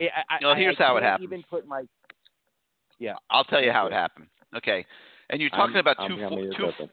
I, 0.02 0.06
I, 0.36 0.38
No, 0.42 0.56
here's 0.56 0.78
I 0.80 0.84
how 0.84 0.98
it 0.98 1.04
happened. 1.04 1.26
Even 1.26 1.44
put 1.50 1.68
my. 1.68 1.84
Yeah. 3.00 3.14
I'll 3.30 3.44
tell 3.46 3.64
you 3.64 3.72
how 3.72 3.86
it 3.88 3.94
happened. 3.94 4.28
Okay, 4.58 4.86
and 5.30 5.40
you're 5.40 5.52
talking 5.52 5.76
I'm- 5.76 5.86
about 5.88 5.98
two 6.08 6.18
four- 6.18 6.72
two 6.72 6.88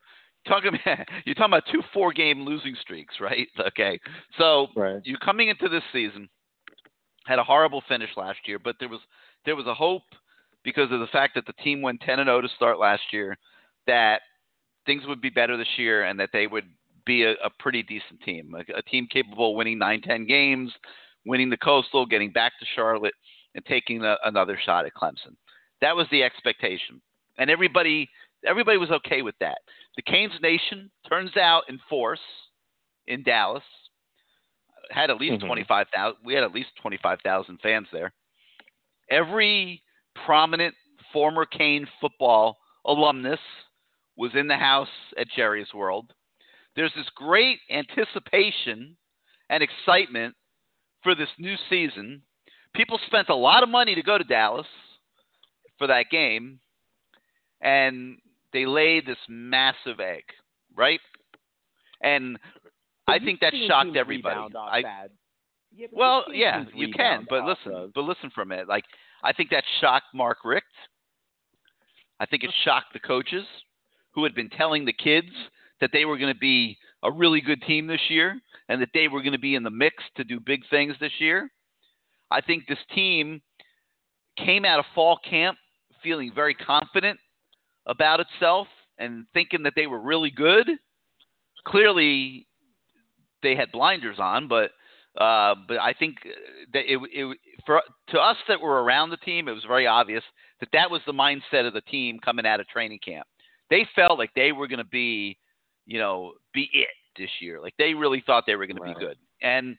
talking 0.47 0.69
about 0.85 0.99
you're 1.25 1.35
talking 1.35 1.51
about 1.53 1.65
two 1.73 1.83
four 1.95 2.13
game 2.13 2.43
losing 2.45 2.77
streaks, 2.81 3.15
right? 3.21 3.49
Okay, 3.69 3.99
so 4.39 4.69
Right. 4.77 5.01
you're 5.05 5.19
coming 5.19 5.49
into 5.49 5.69
this 5.69 5.83
season 5.93 6.29
had 7.27 7.39
a 7.41 7.45
horrible 7.45 7.83
finish 7.89 8.11
last 8.17 8.39
year, 8.47 8.59
but 8.59 8.77
there 8.79 8.89
was 8.91 9.01
there 9.47 9.57
was 9.57 9.67
a 9.67 9.75
hope 9.75 10.03
because 10.63 10.93
of 10.93 11.01
the 11.01 11.07
fact 11.09 11.35
that 11.35 11.47
the 11.47 11.53
team 11.65 11.81
went 11.81 12.01
10 12.03 12.19
and 12.21 12.29
0 12.29 12.43
to 12.43 12.49
start 12.49 12.79
last 12.79 13.03
year 13.13 13.37
that 13.87 14.21
things 14.87 15.05
would 15.07 15.21
be 15.21 15.31
better 15.31 15.57
this 15.57 15.77
year 15.77 16.05
and 16.05 16.19
that 16.19 16.31
they 16.33 16.47
would 16.47 16.69
be 17.05 17.25
a, 17.25 17.33
a 17.33 17.51
pretty 17.59 17.83
decent 17.83 18.21
team, 18.25 18.55
a, 18.55 18.79
a 18.79 18.83
team 18.83 19.07
capable 19.11 19.51
of 19.51 19.57
winning 19.57 19.79
9-10 19.79 20.27
games, 20.27 20.73
winning 21.25 21.51
the 21.51 21.57
Coastal, 21.57 22.07
getting 22.07 22.33
back 22.33 22.53
to 22.59 22.67
Charlotte, 22.75 23.15
and 23.55 23.65
taking 23.67 24.05
a, 24.05 24.17
another 24.25 24.59
shot 24.65 24.87
at 24.87 24.95
Clemson. 24.95 25.35
That 25.81 25.95
was 25.97 26.07
the 26.11 26.23
expectation, 26.23 27.01
and 27.39 27.51
everybody 27.51 28.09
everybody 28.47 28.79
was 28.79 28.91
okay 28.91 29.23
with 29.23 29.35
that. 29.41 29.59
The 29.97 30.03
Canes 30.03 30.33
Nation 30.41 30.91
turns 31.09 31.37
out 31.37 31.65
in 31.69 31.81
force 31.89 32.21
in 33.07 33.23
Dallas 33.23 33.63
had 34.91 35.11
at 35.11 35.17
least 35.19 35.43
Mhm. 35.43 35.47
25,000 35.47 36.17
we 36.25 36.35
had 36.35 36.45
at 36.45 36.53
least 36.53 36.71
25,000 36.77 37.59
fans 37.61 37.89
there. 37.93 38.13
Every 39.11 39.83
prominent 40.25 40.75
former 41.13 41.45
Cane 41.45 41.87
football 42.01 42.59
alumnus 42.85 43.41
was 44.17 44.33
in 44.35 44.49
the 44.49 44.57
house 44.57 44.89
at 45.19 45.29
Jerry's 45.35 45.73
World. 45.75 46.13
There's 46.75 46.93
this 46.95 47.09
great 47.15 47.59
anticipation 47.71 48.97
and 49.49 49.63
excitement 49.63 50.35
for 51.03 51.15
this 51.15 51.29
new 51.39 51.55
season. 51.71 52.23
People 52.75 52.99
spent 53.07 53.29
a 53.29 53.35
lot 53.35 53.63
of 53.63 53.69
money 53.69 53.95
to 53.95 54.03
go 54.03 54.19
to 54.19 54.25
Dallas 54.25 54.67
for 55.79 55.87
that 55.87 56.07
game, 56.11 56.59
and 57.61 58.19
they 58.53 58.67
laid 58.67 59.07
this 59.07 59.19
massive 59.29 60.01
egg, 60.01 60.25
right? 60.75 61.01
And 62.03 62.39
I 63.07 63.13
But 63.13 63.15
you've 63.15 63.27
think 63.27 63.41
that 63.41 63.55
shocked 63.67 63.97
everybody. 63.97 64.55
I. 64.59 64.83
Yeah, 65.75 65.89
well, 65.93 66.25
yeah, 66.33 66.65
you 66.75 66.91
can, 66.93 67.27
but 67.29 67.45
listen, 67.45 67.73
of- 67.73 67.93
but 67.93 68.05
listen 68.05 68.31
for 68.35 68.41
a 68.41 68.47
minute. 68.47 68.67
Like, 68.67 68.85
I 69.23 69.33
think 69.33 69.51
that 69.51 69.65
shocked 69.81 70.07
Mark 70.15 70.39
Richt. 70.45 70.67
I 72.19 72.25
think 72.25 72.45
it 72.45 72.51
shocked 72.65 72.95
the 72.95 72.99
coaches 72.99 73.45
who 74.17 74.25
had 74.25 74.35
been 74.35 74.49
telling 74.49 74.85
the 74.85 74.93
kids 74.93 75.29
that 75.81 75.91
they 75.93 76.07
were 76.07 76.17
going 76.17 76.33
to 76.33 76.39
be 76.39 76.77
a 77.05 77.13
really 77.13 77.41
good 77.41 77.63
team 77.63 77.87
this 77.87 78.01
year 78.09 78.41
and 78.69 78.81
that 78.81 78.89
they 78.95 79.07
were 79.07 79.21
going 79.21 79.35
to 79.35 79.39
be 79.39 79.55
in 79.55 79.63
the 79.63 79.71
mix 79.71 80.03
to 80.17 80.25
do 80.25 80.41
big 80.41 80.63
things 80.71 80.95
this 80.99 81.13
year. 81.21 81.51
I 82.31 82.41
think 82.41 82.67
this 82.67 82.79
team 82.95 83.43
came 84.39 84.65
out 84.65 84.81
of 84.81 84.87
fall 84.95 85.19
camp 85.29 85.59
feeling 86.03 86.33
very 86.35 86.55
confident 86.55 87.21
about 87.87 88.21
itself 88.21 88.67
and 88.99 89.27
thinking 89.35 89.63
that 89.63 89.75
they 89.77 89.87
were 89.87 90.01
really 90.01 90.31
good. 90.31 90.67
Clearly, 91.67 92.47
they 93.43 93.55
had 93.55 93.71
blinders 93.71 94.19
on, 94.19 94.49
but 94.49 94.71
uh, 95.21 95.55
but 95.67 95.79
I 95.79 95.95
think 95.99 96.17
that 96.73 96.91
it, 96.91 96.99
it 97.13 97.39
for 97.65 97.83
to 98.09 98.19
us 98.19 98.37
that 98.49 98.61
were 98.61 98.83
around 98.83 99.11
the 99.11 99.17
team, 99.19 99.49
it 99.49 99.53
was 99.53 99.65
very 99.67 99.87
obvious 99.87 100.23
that 100.61 100.69
that 100.73 100.91
was 100.91 101.01
the 101.07 101.13
mindset 101.13 101.67
of 101.67 101.75
the 101.75 101.81
team 101.83 102.19
coming 102.19 102.47
out 102.47 102.61
of 102.61 102.69
training 102.69 102.99
camp. 103.05 103.27
They 103.71 103.87
felt 103.95 104.19
like 104.19 104.31
they 104.35 104.53
were 104.53 104.69
going 104.69 104.79
to 104.79 104.85
be, 104.85 105.39
you 105.87 105.99
know, 105.99 106.33
be 106.55 106.69
it 106.73 106.89
this 107.19 107.31
year. 107.41 107.61
Like 107.61 107.75
they 107.79 107.95
really 107.95 108.23
thought 108.27 108.45
they 108.47 108.57
were 108.57 108.67
going 108.67 108.79
Right. 108.79 108.93
to 108.93 108.99
be 108.99 109.07
good, 109.07 109.19
and 109.43 109.77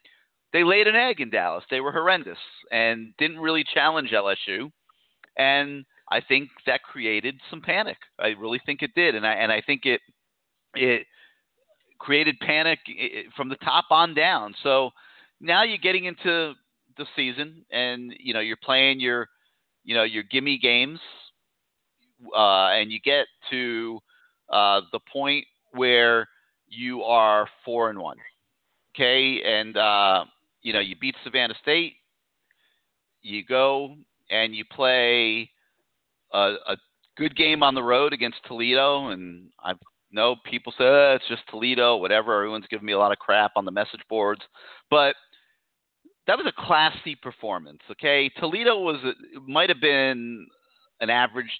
they 0.53 0.63
laid 0.63 0.87
an 0.87 0.95
egg 0.95 1.21
in 1.21 1.29
Dallas. 1.29 1.63
They 1.69 1.81
were 1.81 1.91
horrendous 1.91 2.37
and 2.71 3.13
didn't 3.17 3.39
really 3.39 3.63
challenge 3.73 4.11
LSU, 4.11 4.71
and 5.37 5.85
I 6.11 6.21
think 6.21 6.49
that 6.65 6.83
created 6.83 7.39
some 7.49 7.61
panic. 7.61 7.97
I 8.19 8.27
really 8.29 8.61
think 8.65 8.81
it 8.81 8.91
did, 8.95 9.15
and 9.15 9.25
I 9.25 9.33
and 9.33 9.51
I 9.51 9.61
think 9.61 9.85
it 9.85 10.01
it 10.73 11.05
created 11.99 12.39
panic 12.39 12.79
from 13.35 13.49
the 13.49 13.55
top 13.57 13.85
on 13.89 14.13
down. 14.13 14.53
So 14.63 14.91
now 15.41 15.63
you're 15.63 15.77
getting 15.77 16.05
into 16.05 16.53
the 16.97 17.05
season, 17.15 17.65
and 17.71 18.13
you 18.19 18.33
know 18.33 18.39
you're 18.39 18.57
playing 18.63 18.99
your, 18.99 19.27
you 19.83 19.95
know, 19.95 20.03
your 20.03 20.23
gimme 20.23 20.57
games, 20.57 20.99
uh, 22.35 22.69
and 22.69 22.91
you 22.91 22.99
get 22.99 23.27
to 23.49 23.99
uh, 24.51 24.81
the 24.91 24.99
point 25.11 25.45
where 25.71 26.27
you 26.67 27.03
are 27.03 27.47
four 27.63 27.89
and 27.89 27.99
one, 27.99 28.17
okay, 28.95 29.41
and 29.43 29.77
uh, 29.77 30.25
you 30.61 30.73
know 30.73 30.79
you 30.79 30.95
beat 30.99 31.15
Savannah 31.23 31.55
State. 31.61 31.93
You 33.21 33.43
go 33.45 33.95
and 34.29 34.55
you 34.55 34.63
play 34.65 35.49
a, 36.33 36.55
a 36.67 36.77
good 37.17 37.35
game 37.35 37.63
on 37.63 37.75
the 37.75 37.83
road 37.83 38.13
against 38.13 38.37
Toledo, 38.47 39.09
and 39.09 39.49
I 39.63 39.73
know 40.11 40.35
people 40.49 40.73
say 40.77 40.85
"Eh, 40.85 41.15
it's 41.15 41.27
just 41.27 41.43
Toledo, 41.49 41.97
whatever. 41.97 42.35
Everyone's 42.35 42.67
giving 42.69 42.85
me 42.85 42.93
a 42.93 42.97
lot 42.99 43.11
of 43.11 43.19
crap 43.19 43.51
on 43.55 43.65
the 43.65 43.71
message 43.71 44.01
boards, 44.09 44.41
but 44.89 45.15
that 46.27 46.37
was 46.37 46.45
a 46.45 46.61
classy 46.65 47.15
performance. 47.15 47.79
Okay, 47.91 48.29
Toledo 48.37 48.79
was 48.79 48.97
might 49.47 49.69
have 49.69 49.81
been 49.81 50.45
an 50.99 51.09
average, 51.09 51.51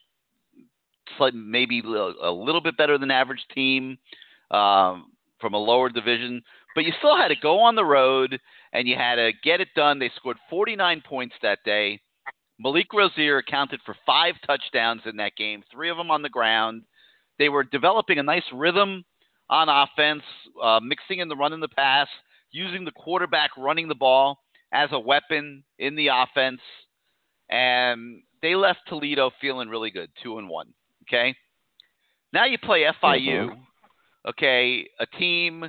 maybe 1.34 1.80
a 1.80 2.32
little 2.32 2.62
bit 2.62 2.78
better 2.78 2.98
than 2.98 3.12
average 3.12 3.46
team 3.54 3.98
um, 4.52 5.12
from 5.40 5.54
a 5.54 5.58
lower 5.58 5.90
division, 5.90 6.42
but 6.76 6.86
you 6.86 6.94
still 7.00 7.18
had 7.18 7.30
to 7.30 7.36
go 7.42 7.60
on 7.60 7.76
the 7.76 7.86
road 7.86 8.40
and 8.74 8.88
you 8.88 8.96
had 8.96 9.16
to 9.16 9.32
get 9.44 9.62
it 9.62 9.70
done. 9.76 10.00
They 10.00 10.12
scored 10.16 10.38
49 10.50 11.04
points 11.08 11.36
that 11.42 11.60
day. 11.66 12.00
Malik 12.60 12.92
Rosier 12.94 13.38
accounted 13.38 13.80
for 13.86 13.96
five 14.06 14.36
touchdowns 14.46 15.02
in 15.06 15.18
that 15.18 15.36
game, 15.36 15.64
three 15.72 15.90
of 15.90 15.98
them 15.98 16.10
on 16.10 16.22
the 16.22 16.30
ground. 16.30 16.84
They 17.38 17.50
were 17.50 17.64
developing 17.64 18.18
a 18.18 18.24
nice 18.24 18.44
rhythm 18.52 19.06
on 19.50 19.70
offense, 19.70 20.24
uh, 20.62 20.80
mixing 20.82 21.20
in 21.20 21.30
the 21.30 21.36
run 21.36 21.54
and 21.54 21.62
the 21.62 21.68
pass, 21.68 22.08
using 22.52 22.84
the 22.84 22.92
quarterback 22.92 23.52
running 23.58 23.88
the 23.88 23.96
ball 23.96 24.40
as 24.74 24.90
a 24.92 25.00
weapon 25.00 25.64
in 25.78 25.96
the 25.96 26.08
offense. 26.08 26.62
And 27.50 28.24
they 28.42 28.56
left 28.56 28.80
Toledo 28.88 29.32
feeling 29.40 29.70
really 29.70 29.92
good, 29.92 30.10
two 30.22 30.38
and 30.38 30.50
one. 30.50 30.74
Okay. 31.08 31.36
Now 32.34 32.46
you 32.46 32.58
play 32.58 32.84
FIU, 33.02 33.50
mm-hmm. 33.50 33.62
okay, 34.30 34.88
a 35.00 35.06
team 35.18 35.66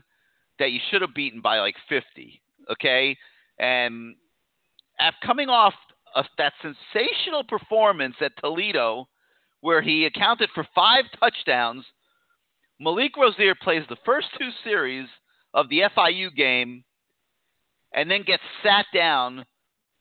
that 0.58 0.72
you 0.72 0.80
should 0.90 1.02
have 1.02 1.14
beaten 1.14 1.40
by 1.40 1.60
like 1.60 1.76
50, 1.88 2.42
okay? 2.72 3.16
And 3.58 4.16
after 4.98 5.24
coming 5.24 5.48
off 5.48 5.74
of 6.16 6.24
that 6.36 6.52
sensational 6.60 7.44
performance 7.44 8.16
at 8.20 8.32
Toledo, 8.42 9.08
where 9.60 9.82
he 9.82 10.04
accounted 10.04 10.50
for 10.54 10.66
five 10.74 11.04
touchdowns, 11.20 11.84
Malik 12.80 13.16
Rosier 13.16 13.54
plays 13.54 13.84
the 13.88 13.96
first 14.04 14.28
two 14.38 14.50
series 14.64 15.08
of 15.54 15.68
the 15.68 15.82
FIU 15.96 16.34
game 16.34 16.84
and 17.94 18.10
then 18.10 18.22
gets 18.22 18.42
sat 18.62 18.86
down 18.94 19.44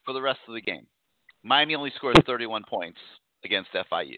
for 0.06 0.14
the 0.14 0.22
rest 0.22 0.40
of 0.48 0.54
the 0.54 0.62
game. 0.62 0.88
Miami 1.44 1.76
only 1.76 1.92
scores 1.96 2.18
31 2.26 2.64
points 2.68 3.00
against 3.44 3.70
FIU. 3.74 4.18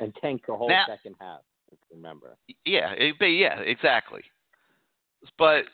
And 0.00 0.14
tank 0.16 0.42
the 0.46 0.54
whole 0.54 0.68
Now- 0.68 0.86
second 0.86 1.16
half. 1.20 1.40
Remember. 1.92 2.36
Yeah, 2.64 2.92
it, 2.96 3.14
yeah, 3.20 3.60
exactly. 3.60 4.22
But 5.38 5.64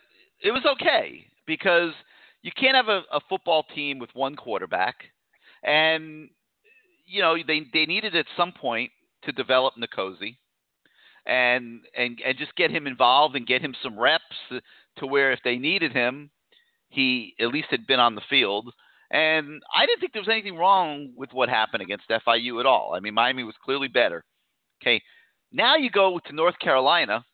it 0.43 0.51
was 0.51 0.65
okay 0.67 1.27
because 1.47 1.93
you 2.43 2.53
can't 2.53 2.77
have 2.77 2.89
a, 2.89 3.03
a 3.13 3.21
football 3.29 3.65
team 3.75 3.99
with 3.99 4.11
one 4.15 4.37
quarterback, 4.37 4.97
and 5.63 6.29
you 7.07 7.23
know 7.23 7.37
they 7.47 7.67
they 7.73 7.87
needed 7.87 8.15
at 8.15 8.27
some 8.37 8.53
point 8.53 8.91
to 9.25 9.33
develop 9.33 9.75
Nkosi 9.77 10.37
and 11.27 11.81
and 11.97 12.21
and 12.25 12.39
just 12.39 12.55
get 12.57 12.71
him 12.71 12.87
involved 12.87 13.37
and 13.37 13.47
get 13.47 13.61
him 13.61 13.75
some 13.83 13.99
reps 13.99 14.23
to 14.99 15.07
where 15.07 15.33
if 15.33 15.41
they 15.45 15.57
needed 15.57 15.93
him, 15.93 16.31
he 16.89 17.35
at 17.41 17.49
least 17.49 17.69
had 17.71 17.87
been 17.87 18.01
on 18.01 18.15
the 18.15 18.23
field. 18.31 18.73
And 19.11 19.63
I 19.75 19.87
didn't 19.87 20.01
think 20.01 20.13
there 20.13 20.23
was 20.23 20.29
anything 20.29 20.57
wrong 20.57 21.13
with 21.17 21.33
what 21.33 21.49
happened 21.49 21.83
against 21.83 22.09
FIU 22.11 22.61
at 22.61 22.67
all. 22.67 22.95
I 22.97 23.01
mean, 23.01 23.15
Miami 23.15 23.45
was 23.45 23.55
clearly 23.65 23.89
better. 23.89 24.25
Okay, 24.83 25.01
now 25.53 25.77
you 25.77 25.91
go 25.91 26.21
to 26.27 26.33
North 26.35 26.59
Carolina, 26.59 27.25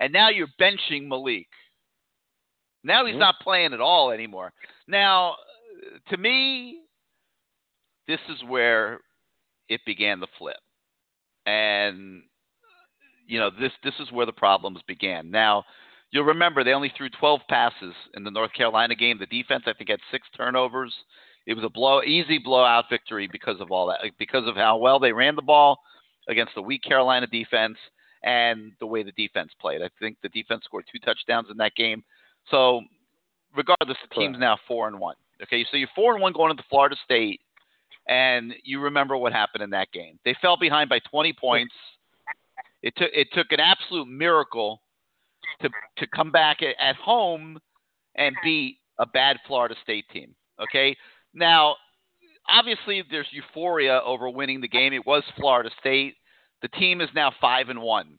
and 0.00 0.12
now 0.12 0.30
you're 0.30 0.48
benching 0.60 1.06
Malik. 1.08 1.48
Now 2.84 3.04
he's 3.06 3.16
not 3.16 3.36
playing 3.42 3.72
at 3.72 3.80
all 3.80 4.10
anymore. 4.10 4.52
Now, 4.88 5.36
to 6.08 6.16
me, 6.16 6.78
this 8.08 8.20
is 8.30 8.42
where 8.48 9.00
it 9.68 9.80
began 9.84 10.20
to 10.20 10.26
flip. 10.38 10.56
and 11.46 12.22
you 13.26 13.38
know 13.38 13.50
this 13.50 13.72
this 13.84 13.94
is 14.00 14.12
where 14.12 14.26
the 14.26 14.32
problems 14.32 14.80
began. 14.86 15.30
Now 15.30 15.64
you'll 16.16 16.24
remember 16.24 16.64
they 16.64 16.72
only 16.72 16.90
threw 16.96 17.10
12 17.10 17.42
passes 17.46 17.92
in 18.14 18.24
the 18.24 18.30
North 18.30 18.50
Carolina 18.54 18.94
game. 18.94 19.18
The 19.18 19.26
defense 19.26 19.64
I 19.66 19.74
think 19.74 19.90
had 19.90 20.00
six 20.10 20.26
turnovers. 20.34 20.94
It 21.44 21.52
was 21.52 21.62
a 21.62 21.68
blow 21.68 22.02
easy 22.02 22.38
blowout 22.38 22.86
victory 22.88 23.28
because 23.30 23.60
of 23.60 23.70
all 23.70 23.86
that, 23.88 23.98
because 24.18 24.48
of 24.48 24.56
how 24.56 24.78
well 24.78 24.98
they 24.98 25.12
ran 25.12 25.36
the 25.36 25.42
ball 25.42 25.78
against 26.26 26.54
the 26.54 26.62
weak 26.62 26.82
Carolina 26.82 27.26
defense 27.26 27.76
and 28.22 28.72
the 28.80 28.86
way 28.86 29.02
the 29.02 29.12
defense 29.12 29.50
played. 29.60 29.82
I 29.82 29.90
think 30.00 30.16
the 30.22 30.30
defense 30.30 30.64
scored 30.64 30.86
two 30.90 30.98
touchdowns 31.00 31.48
in 31.50 31.58
that 31.58 31.74
game. 31.74 32.02
So 32.50 32.80
regardless, 33.54 33.98
the 34.08 34.14
team's 34.18 34.38
now 34.38 34.56
four 34.66 34.88
and 34.88 34.98
one. 34.98 35.16
Okay, 35.42 35.66
so 35.70 35.76
you're 35.76 35.86
four 35.94 36.14
and 36.14 36.22
one 36.22 36.32
going 36.32 36.50
into 36.50 36.64
Florida 36.70 36.96
State, 37.04 37.42
and 38.08 38.54
you 38.64 38.80
remember 38.80 39.18
what 39.18 39.34
happened 39.34 39.62
in 39.62 39.70
that 39.70 39.92
game. 39.92 40.18
They 40.24 40.34
fell 40.40 40.56
behind 40.56 40.88
by 40.88 41.00
20 41.10 41.34
points. 41.34 41.74
It 42.82 42.94
took 42.96 43.10
it 43.12 43.28
took 43.34 43.52
an 43.52 43.60
absolute 43.60 44.08
miracle 44.08 44.80
to 45.62 45.70
to 45.98 46.06
come 46.06 46.30
back 46.30 46.58
at, 46.62 46.74
at 46.80 46.96
home 46.96 47.58
and 48.16 48.34
beat 48.42 48.78
a 48.98 49.06
bad 49.06 49.36
Florida 49.46 49.74
State 49.82 50.06
team. 50.12 50.34
Okay, 50.60 50.96
now 51.34 51.76
obviously 52.48 53.02
there's 53.10 53.26
euphoria 53.32 54.00
over 54.04 54.28
winning 54.28 54.60
the 54.60 54.68
game. 54.68 54.92
It 54.92 55.06
was 55.06 55.22
Florida 55.36 55.70
State. 55.80 56.14
The 56.62 56.68
team 56.68 57.00
is 57.00 57.08
now 57.14 57.32
five 57.40 57.68
and 57.68 57.80
one, 57.80 58.16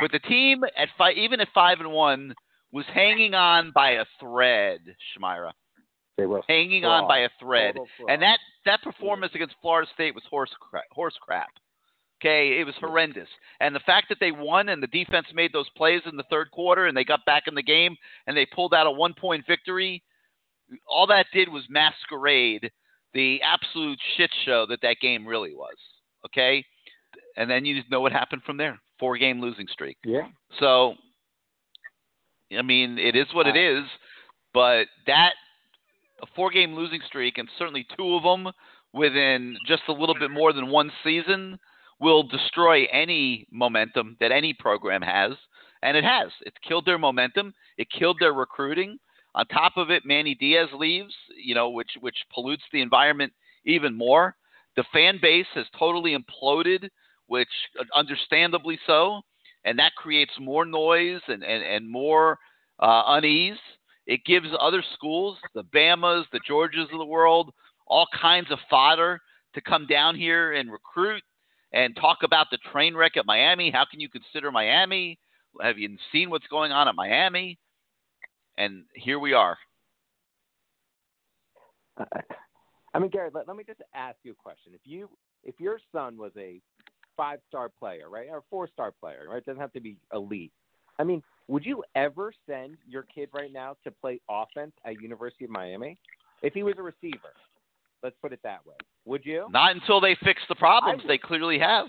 but 0.00 0.10
the 0.12 0.18
team 0.20 0.64
at 0.76 0.88
five, 0.96 1.16
even 1.16 1.40
at 1.40 1.48
five 1.54 1.80
and 1.80 1.92
one, 1.92 2.34
was 2.72 2.86
hanging 2.92 3.34
on 3.34 3.72
by 3.74 3.92
a 3.92 4.04
thread. 4.18 4.80
Schmira. 5.16 5.50
They 6.18 6.26
were 6.26 6.42
hanging 6.46 6.82
fraud. 6.82 7.02
on 7.02 7.08
by 7.08 7.20
a 7.20 7.28
thread, 7.40 7.74
and 8.08 8.22
that 8.22 8.38
that 8.66 8.82
performance 8.82 9.32
against 9.34 9.54
Florida 9.60 9.90
State 9.94 10.14
was 10.14 10.24
horse 10.28 10.50
crap. 10.60 10.84
Horse 10.90 11.16
crap. 11.20 11.48
Okay, 12.22 12.60
it 12.60 12.64
was 12.64 12.74
horrendous. 12.78 13.28
And 13.58 13.74
the 13.74 13.80
fact 13.80 14.08
that 14.08 14.18
they 14.20 14.30
won 14.30 14.68
and 14.68 14.80
the 14.80 14.86
defense 14.86 15.26
made 15.34 15.52
those 15.52 15.68
plays 15.76 16.02
in 16.06 16.16
the 16.16 16.24
third 16.30 16.52
quarter 16.52 16.86
and 16.86 16.96
they 16.96 17.04
got 17.04 17.24
back 17.26 17.44
in 17.48 17.56
the 17.56 17.62
game 17.62 17.96
and 18.26 18.36
they 18.36 18.46
pulled 18.46 18.72
out 18.72 18.86
a 18.86 18.90
one 18.92 19.12
point 19.12 19.44
victory, 19.46 20.02
all 20.86 21.08
that 21.08 21.26
did 21.32 21.48
was 21.48 21.64
masquerade 21.68 22.70
the 23.14 23.40
absolute 23.42 23.98
shit 24.16 24.30
show 24.44 24.66
that 24.68 24.80
that 24.82 24.96
game 25.00 25.26
really 25.26 25.54
was. 25.54 25.76
Okay, 26.24 26.64
and 27.36 27.50
then 27.50 27.64
you 27.64 27.82
know 27.90 28.00
what 28.00 28.12
happened 28.12 28.42
from 28.44 28.56
there. 28.56 28.78
Four 28.98 29.18
game 29.18 29.40
losing 29.40 29.66
streak. 29.66 29.98
Yeah. 30.04 30.28
So, 30.60 30.94
I 32.56 32.62
mean, 32.62 32.98
it 32.98 33.16
is 33.16 33.26
what 33.32 33.46
it 33.46 33.56
is, 33.56 33.84
but 34.54 34.86
that 35.06 35.32
a 36.22 36.26
four 36.36 36.50
game 36.50 36.74
losing 36.74 37.00
streak, 37.06 37.38
and 37.38 37.48
certainly 37.58 37.86
two 37.96 38.14
of 38.14 38.22
them 38.22 38.52
within 38.92 39.56
just 39.66 39.82
a 39.88 39.92
little 39.92 40.14
bit 40.14 40.30
more 40.30 40.52
than 40.52 40.70
one 40.70 40.92
season, 41.02 41.58
will 42.02 42.24
destroy 42.24 42.84
any 42.92 43.46
momentum 43.50 44.16
that 44.20 44.32
any 44.32 44.52
program 44.52 45.00
has. 45.00 45.32
And 45.82 45.96
it 45.96 46.04
has. 46.04 46.30
It's 46.42 46.56
killed 46.66 46.84
their 46.84 46.98
momentum. 46.98 47.54
It 47.78 47.88
killed 47.90 48.18
their 48.20 48.34
recruiting. 48.34 48.98
On 49.34 49.46
top 49.46 49.76
of 49.76 49.90
it, 49.90 50.02
Manny 50.04 50.34
Diaz 50.34 50.68
leaves, 50.74 51.14
you 51.42 51.54
know, 51.54 51.70
which 51.70 51.90
which 52.00 52.16
pollutes 52.32 52.62
the 52.72 52.82
environment 52.82 53.32
even 53.64 53.96
more. 53.96 54.36
The 54.76 54.84
fan 54.92 55.18
base 55.22 55.46
has 55.54 55.66
totally 55.78 56.16
imploded, 56.16 56.88
which 57.26 57.48
understandably 57.94 58.78
so, 58.86 59.22
and 59.64 59.78
that 59.78 59.94
creates 59.96 60.32
more 60.38 60.64
noise 60.66 61.20
and 61.28 61.42
and, 61.42 61.64
and 61.64 61.88
more 61.88 62.38
uh, 62.78 63.02
unease. 63.06 63.58
It 64.06 64.24
gives 64.26 64.48
other 64.60 64.84
schools, 64.94 65.38
the 65.54 65.64
Bamas, 65.64 66.24
the 66.32 66.40
Georgias 66.48 66.92
of 66.92 66.98
the 66.98 67.04
world, 67.04 67.52
all 67.86 68.06
kinds 68.20 68.50
of 68.50 68.58
fodder 68.68 69.20
to 69.54 69.60
come 69.60 69.86
down 69.86 70.16
here 70.16 70.52
and 70.52 70.70
recruit 70.70 71.22
and 71.72 71.96
talk 71.96 72.18
about 72.22 72.48
the 72.50 72.58
train 72.70 72.94
wreck 72.94 73.16
at 73.16 73.26
Miami. 73.26 73.70
How 73.70 73.84
can 73.90 74.00
you 74.00 74.08
consider 74.08 74.50
Miami? 74.50 75.18
Have 75.60 75.78
you 75.78 75.96
seen 76.12 76.30
what's 76.30 76.46
going 76.48 76.72
on 76.72 76.88
at 76.88 76.94
Miami? 76.94 77.58
And 78.56 78.84
here 78.94 79.18
we 79.18 79.32
are. 79.32 79.56
I 82.94 82.98
mean, 82.98 83.10
Gary, 83.10 83.30
let, 83.32 83.48
let 83.48 83.56
me 83.56 83.64
just 83.64 83.80
ask 83.94 84.16
you 84.22 84.32
a 84.32 84.34
question. 84.34 84.72
If 84.74 84.80
you 84.84 85.08
if 85.44 85.58
your 85.58 85.78
son 85.92 86.16
was 86.16 86.32
a 86.36 86.60
five 87.16 87.40
star 87.48 87.68
player, 87.68 88.08
right, 88.08 88.28
or 88.30 88.42
four 88.50 88.68
star 88.68 88.92
player, 88.92 89.26
right, 89.30 89.44
doesn't 89.44 89.60
have 89.60 89.72
to 89.72 89.80
be 89.80 89.96
elite. 90.12 90.52
I 90.98 91.04
mean, 91.04 91.22
would 91.48 91.64
you 91.64 91.82
ever 91.94 92.32
send 92.46 92.76
your 92.86 93.02
kid 93.02 93.28
right 93.32 93.52
now 93.52 93.76
to 93.84 93.90
play 93.90 94.20
offense 94.30 94.72
at 94.84 95.00
University 95.00 95.44
of 95.44 95.50
Miami 95.50 95.98
if 96.42 96.54
he 96.54 96.62
was 96.62 96.74
a 96.78 96.82
receiver? 96.82 97.32
Let's 98.02 98.16
put 98.20 98.32
it 98.32 98.40
that 98.42 98.66
way. 98.66 98.74
Would 99.04 99.24
you? 99.24 99.46
Not 99.50 99.74
until 99.74 100.00
they 100.00 100.16
fix 100.24 100.40
the 100.48 100.54
problems 100.54 101.02
they 101.06 101.18
clearly 101.18 101.58
have. 101.58 101.86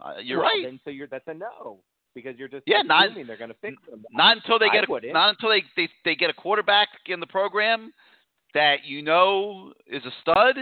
Uh, 0.00 0.14
you're 0.22 0.40
Well, 0.40 0.48
right. 0.48 0.62
Then, 0.64 0.80
so 0.84 0.90
you're 0.90 1.06
that's 1.06 1.26
a 1.26 1.34
no 1.34 1.78
because 2.14 2.36
you're 2.38 2.48
just 2.48 2.64
Yeah, 2.66 2.82
not- 2.82 3.10
they're 3.14 3.36
going 3.36 3.50
to 3.50 3.56
fix 3.60 3.76
them. 3.90 4.04
Not 4.10 4.36
until 4.36 4.58
they 4.58 4.66
I 4.66 4.80
get 4.80 4.88
a, 4.88 5.12
not 5.12 5.30
until 5.30 5.50
they, 5.50 5.62
they 5.76 5.88
they 6.04 6.14
get 6.14 6.30
a 6.30 6.34
quarterback 6.34 6.88
in 7.06 7.20
the 7.20 7.26
program 7.26 7.92
that 8.54 8.84
you 8.84 9.02
know 9.02 9.72
is 9.86 10.04
a 10.04 10.12
stud, 10.22 10.56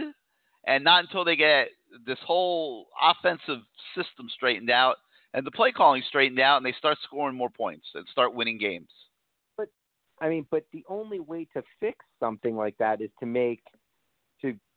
and 0.66 0.84
not 0.84 1.04
until 1.04 1.24
they 1.24 1.36
get 1.36 1.68
this 2.06 2.18
whole 2.24 2.88
offensive 3.00 3.60
system 3.94 4.28
straightened 4.34 4.70
out 4.70 4.96
and 5.34 5.44
the 5.44 5.50
play 5.50 5.72
calling 5.72 6.02
straightened 6.08 6.40
out, 6.40 6.56
and 6.56 6.64
they 6.66 6.72
start 6.78 6.96
scoring 7.02 7.36
more 7.36 7.50
points 7.50 7.86
and 7.94 8.06
start 8.10 8.34
winning 8.34 8.56
games. 8.58 8.88
But 9.56 9.68
I 10.20 10.28
mean, 10.28 10.46
but 10.50 10.64
the 10.72 10.84
only 10.88 11.20
way 11.20 11.46
to 11.54 11.62
fix 11.80 11.98
something 12.20 12.56
like 12.56 12.78
that 12.78 13.00
is 13.00 13.10
to 13.20 13.26
make 13.26 13.60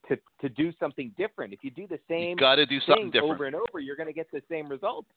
to 0.09 0.17
to 0.41 0.49
do 0.49 0.71
something 0.79 1.11
different. 1.17 1.53
If 1.53 1.59
you 1.63 1.71
do 1.71 1.87
the 1.87 1.99
same 2.09 2.37
got 2.37 2.55
to 2.55 2.65
do 2.65 2.79
something 2.81 3.05
thing 3.05 3.11
different, 3.11 3.33
over 3.33 3.45
and 3.45 3.55
over, 3.55 3.79
you're 3.79 3.95
going 3.95 4.07
to 4.07 4.13
get 4.13 4.29
the 4.31 4.41
same 4.49 4.67
results. 4.69 5.07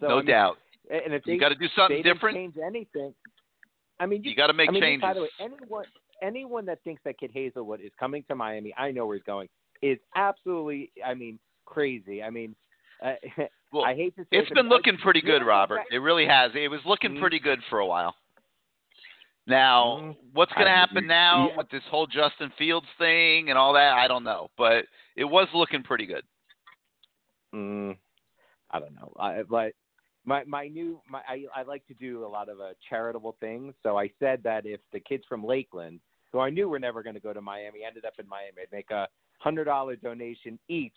So, 0.00 0.08
no 0.08 0.14
I 0.14 0.16
mean, 0.18 0.26
doubt. 0.26 0.58
And 0.90 1.14
if 1.14 1.24
they 1.24 1.32
You 1.32 1.40
got 1.40 1.50
to 1.50 1.54
do 1.54 1.68
something 1.76 2.02
different. 2.02 2.36
change 2.36 2.56
anything, 2.64 3.14
I 4.00 4.06
mean, 4.06 4.22
you, 4.24 4.30
You 4.30 4.36
got 4.36 4.48
to 4.48 4.52
make 4.52 4.68
I 4.68 4.72
mean, 4.72 4.82
changes. 4.82 5.02
By 5.02 5.14
the 5.14 5.22
way, 5.22 5.28
anyone 5.40 5.84
anyone 6.22 6.64
that 6.66 6.82
thinks 6.84 7.02
that 7.04 7.18
Kid 7.18 7.32
Haselwood 7.34 7.80
is 7.80 7.92
coming 7.98 8.24
to 8.28 8.34
Miami, 8.34 8.74
I 8.76 8.90
know 8.90 9.06
where 9.06 9.16
he's 9.16 9.24
going, 9.24 9.48
is 9.82 9.98
absolutely, 10.16 10.90
I 11.04 11.14
mean, 11.14 11.38
crazy. 11.66 12.22
I 12.22 12.30
mean, 12.30 12.54
uh, 13.04 13.14
Well, 13.72 13.84
I 13.84 13.94
hate 13.94 14.14
to 14.16 14.22
say 14.22 14.28
It's 14.38 14.50
it, 14.50 14.54
been 14.54 14.68
looking 14.68 14.96
pretty 14.98 15.20
good, 15.20 15.42
Robert. 15.44 15.80
It 15.90 15.98
really 15.98 16.26
has. 16.26 16.52
It 16.54 16.68
was 16.70 16.80
looking 16.86 17.14
Mhm. 17.16 17.20
pretty 17.20 17.40
good 17.40 17.58
for 17.68 17.80
a 17.80 17.86
while. 17.86 18.14
Now, 19.46 19.98
Mhm. 19.98 20.16
what's 20.32 20.52
going 20.54 20.66
to 20.66 20.72
happen 20.72 21.06
now 21.06 21.48
yeah. 21.48 21.56
with 21.56 21.68
this 21.68 21.84
whole 21.90 22.06
Justin 22.06 22.50
Fields 22.56 22.86
thing 22.98 23.50
and 23.50 23.58
all 23.58 23.74
that? 23.74 23.92
I 23.92 24.08
don't 24.08 24.24
know, 24.24 24.50
but 24.56 24.86
it 25.16 25.24
was 25.24 25.48
looking 25.52 25.82
pretty 25.82 26.06
good. 26.06 26.24
Mm, 27.54 27.96
I 28.70 28.80
don't 28.80 28.94
know. 28.94 29.12
I, 29.18 29.42
but 29.42 29.74
my 30.24 30.44
my 30.44 30.68
new 30.68 31.00
my 31.08 31.20
I, 31.28 31.44
I 31.54 31.62
like 31.62 31.86
to 31.86 31.94
do 31.94 32.24
a 32.24 32.26
lot 32.26 32.48
of 32.48 32.60
uh, 32.60 32.72
charitable 32.88 33.36
things. 33.38 33.74
So 33.82 33.98
I 33.98 34.10
said 34.18 34.42
that 34.44 34.66
if 34.66 34.80
the 34.92 35.00
kids 35.00 35.24
from 35.28 35.44
Lakeland, 35.44 36.00
who 36.32 36.40
I 36.40 36.50
knew 36.50 36.68
were 36.68 36.78
never 36.78 37.02
going 37.02 37.14
to 37.14 37.20
go 37.20 37.32
to 37.32 37.40
Miami, 37.40 37.84
ended 37.86 38.04
up 38.04 38.14
in 38.18 38.26
Miami, 38.26 38.62
I'd 38.62 38.72
make 38.72 38.90
a 38.90 39.08
hundred 39.38 39.64
dollar 39.64 39.96
donation 39.96 40.58
each 40.68 40.92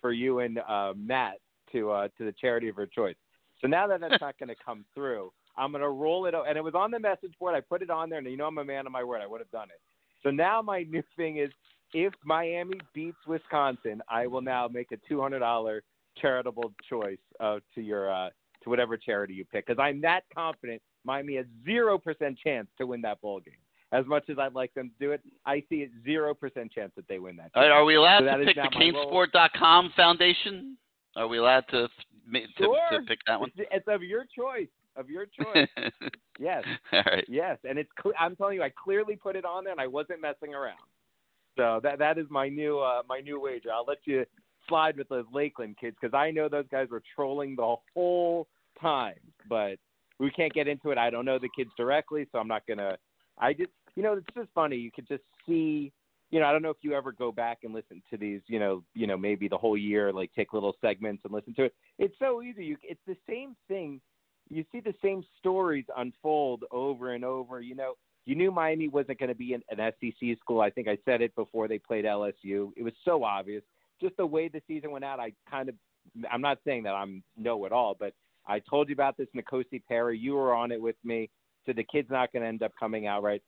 for 0.00 0.12
you 0.12 0.40
and 0.40 0.58
uh, 0.58 0.92
Matt 0.96 1.38
to 1.72 1.90
uh, 1.90 2.08
to 2.18 2.24
the 2.24 2.32
charity 2.32 2.68
of 2.68 2.76
your 2.76 2.86
choice. 2.86 3.16
So 3.60 3.66
now 3.66 3.86
that 3.88 4.00
that's 4.00 4.20
not 4.20 4.38
going 4.38 4.48
to 4.48 4.56
come 4.64 4.84
through, 4.94 5.32
I'm 5.56 5.72
going 5.72 5.82
to 5.82 5.88
roll 5.90 6.26
it. 6.26 6.34
o- 6.34 6.44
And 6.46 6.56
it 6.56 6.64
was 6.64 6.74
on 6.74 6.90
the 6.90 6.98
message 6.98 7.32
board. 7.38 7.54
I 7.54 7.60
put 7.60 7.82
it 7.82 7.90
on 7.90 8.08
there, 8.10 8.18
and 8.18 8.26
you 8.28 8.36
know 8.36 8.46
I'm 8.46 8.58
a 8.58 8.64
man 8.64 8.86
of 8.86 8.92
my 8.92 9.04
word. 9.04 9.20
I 9.22 9.26
would 9.26 9.40
have 9.40 9.50
done 9.50 9.68
it. 9.70 9.80
So 10.22 10.30
now 10.30 10.62
my 10.62 10.82
new 10.90 11.02
thing 11.16 11.38
is 11.38 11.50
if 11.92 12.12
Miami 12.24 12.78
beats 12.94 13.16
Wisconsin, 13.26 14.00
I 14.08 14.26
will 14.26 14.42
now 14.42 14.68
make 14.68 14.92
a 14.92 14.96
two 15.08 15.20
hundred 15.20 15.40
dollar 15.40 15.82
charitable 16.20 16.72
choice 16.88 17.18
uh, 17.40 17.58
to 17.74 17.80
your 17.80 18.12
uh, 18.12 18.30
to 18.62 18.70
whatever 18.70 18.96
charity 18.96 19.34
you 19.34 19.44
pick 19.44 19.66
because 19.66 19.80
I'm 19.80 20.00
that 20.02 20.24
confident 20.34 20.82
Miami 21.04 21.36
has 21.36 21.46
zero 21.64 21.98
percent 21.98 22.38
chance 22.38 22.68
to 22.78 22.86
win 22.86 23.00
that 23.02 23.20
bowl 23.20 23.40
game. 23.40 23.54
As 23.92 24.06
much 24.06 24.28
as 24.30 24.38
I'd 24.38 24.54
like 24.54 24.72
them 24.74 24.90
to 24.90 25.04
do 25.04 25.10
it, 25.12 25.20
I 25.46 25.64
see 25.68 25.76
it 25.76 25.90
zero 26.04 26.32
percent 26.32 26.70
chance 26.70 26.92
that 26.94 27.08
they 27.08 27.18
win 27.18 27.36
that. 27.36 27.50
Are, 27.56 27.64
Game. 27.64 27.72
are 27.72 27.84
we 27.84 27.96
allowed 27.96 28.20
So 28.20 28.38
to 28.38 28.44
pick 28.44 28.54
the. 28.54 28.62
CaneSport.com 28.78 29.92
Foundation? 29.96 30.76
Are 31.16 31.26
we 31.26 31.38
allowed 31.38 31.64
to 31.70 31.88
to, 32.32 32.40
Sure. 32.56 32.76
to 32.92 33.00
pick 33.06 33.18
that 33.26 33.40
one? 33.40 33.50
It's, 33.56 33.68
it's 33.72 33.88
of 33.88 34.02
your 34.04 34.24
choice. 34.26 34.68
Of 35.00 35.08
your 35.08 35.24
choice. 35.40 35.66
yes. 36.38 36.62
all 36.92 37.02
right. 37.06 37.24
Yes, 37.26 37.56
and 37.64 37.78
it's 37.78 37.90
cle 37.98 38.12
I'm 38.20 38.36
telling 38.36 38.56
you, 38.56 38.62
I 38.62 38.70
clearly 38.70 39.16
put 39.16 39.34
it 39.34 39.46
on 39.46 39.64
there, 39.64 39.72
and 39.72 39.80
I 39.80 39.86
wasn't 39.86 40.20
messing 40.20 40.54
around. 40.54 40.76
So 41.56 41.80
that 41.82 41.98
that 41.98 42.18
is 42.18 42.26
my 42.28 42.48
new 42.48 42.78
uh, 42.78 43.02
my 43.08 43.20
new 43.20 43.40
wager. 43.40 43.70
I'll 43.72 43.86
let 43.86 43.98
you 44.04 44.24
slide 44.68 44.98
with 44.98 45.08
those 45.08 45.24
Lakeland 45.32 45.76
kids 45.80 45.96
because 46.00 46.14
I 46.14 46.30
know 46.30 46.48
those 46.48 46.66
guys 46.70 46.88
were 46.90 47.02
trolling 47.16 47.56
the 47.56 47.76
whole 47.94 48.46
time, 48.80 49.18
but 49.48 49.76
we 50.18 50.30
can't 50.30 50.52
get 50.52 50.68
into 50.68 50.90
it. 50.90 50.98
I 50.98 51.08
don't 51.08 51.24
know 51.24 51.38
the 51.38 51.48
kids 51.56 51.70
directly, 51.76 52.26
so 52.30 52.38
I'm 52.38 52.48
not 52.48 52.66
gonna. 52.66 52.96
I 53.38 53.54
just 53.54 53.70
you 53.94 54.02
know 54.02 54.12
it's 54.12 54.26
just 54.36 54.50
funny. 54.54 54.76
You 54.76 54.90
could 54.92 55.08
just 55.08 55.24
see. 55.46 55.92
You 56.30 56.38
know, 56.38 56.46
I 56.46 56.52
don't 56.52 56.62
know 56.62 56.70
if 56.70 56.76
you 56.82 56.92
ever 56.92 57.10
go 57.10 57.32
back 57.32 57.60
and 57.64 57.74
listen 57.74 58.00
to 58.10 58.16
these. 58.16 58.40
You 58.46 58.60
know, 58.60 58.84
you 58.94 59.06
know 59.06 59.16
maybe 59.16 59.48
the 59.48 59.58
whole 59.58 59.76
year, 59.76 60.12
like 60.12 60.30
take 60.36 60.52
little 60.52 60.76
segments 60.80 61.22
and 61.24 61.32
listen 61.32 61.54
to 61.54 61.64
it. 61.64 61.74
It's 61.98 62.14
so 62.18 62.42
easy. 62.42 62.66
You, 62.66 62.76
it's 62.82 63.00
the 63.06 63.16
same 63.28 63.56
thing 63.66 64.00
you 64.50 64.64
see 64.72 64.80
the 64.80 64.94
same 65.02 65.24
stories 65.38 65.84
unfold 65.96 66.64
over 66.70 67.14
and 67.14 67.24
over. 67.24 67.60
You 67.60 67.76
know, 67.76 67.94
you 68.26 68.34
knew 68.34 68.50
Miami 68.50 68.88
wasn't 68.88 69.18
going 69.18 69.28
to 69.28 69.34
be 69.34 69.54
an, 69.54 69.62
an 69.70 69.92
SEC 70.00 70.38
school. 70.40 70.60
I 70.60 70.70
think 70.70 70.88
I 70.88 70.98
said 71.04 71.22
it 71.22 71.34
before 71.34 71.68
they 71.68 71.78
played 71.78 72.04
LSU. 72.04 72.72
It 72.76 72.82
was 72.82 72.92
so 73.04 73.24
obvious. 73.24 73.62
Just 74.00 74.16
the 74.16 74.26
way 74.26 74.48
the 74.48 74.60
season 74.66 74.90
went 74.90 75.04
out, 75.04 75.20
I 75.20 75.32
kind 75.48 75.68
of 75.68 75.74
I'm 76.30 76.40
not 76.40 76.58
saying 76.64 76.82
that 76.84 76.94
I'm 76.94 77.22
know 77.36 77.64
it 77.64 77.72
all, 77.72 77.96
but 77.98 78.12
I 78.46 78.60
told 78.60 78.88
you 78.88 78.94
about 78.94 79.16
this 79.16 79.28
Nkosi 79.36 79.82
Perry. 79.86 80.18
You 80.18 80.34
were 80.34 80.54
on 80.54 80.72
it 80.72 80.80
with 80.80 80.96
me. 81.04 81.30
So 81.66 81.72
the 81.72 81.84
kid's 81.84 82.10
not 82.10 82.32
going 82.32 82.42
to 82.42 82.48
end 82.48 82.62
up 82.62 82.72
coming 82.78 83.06
out 83.06 83.22
right. 83.22 83.42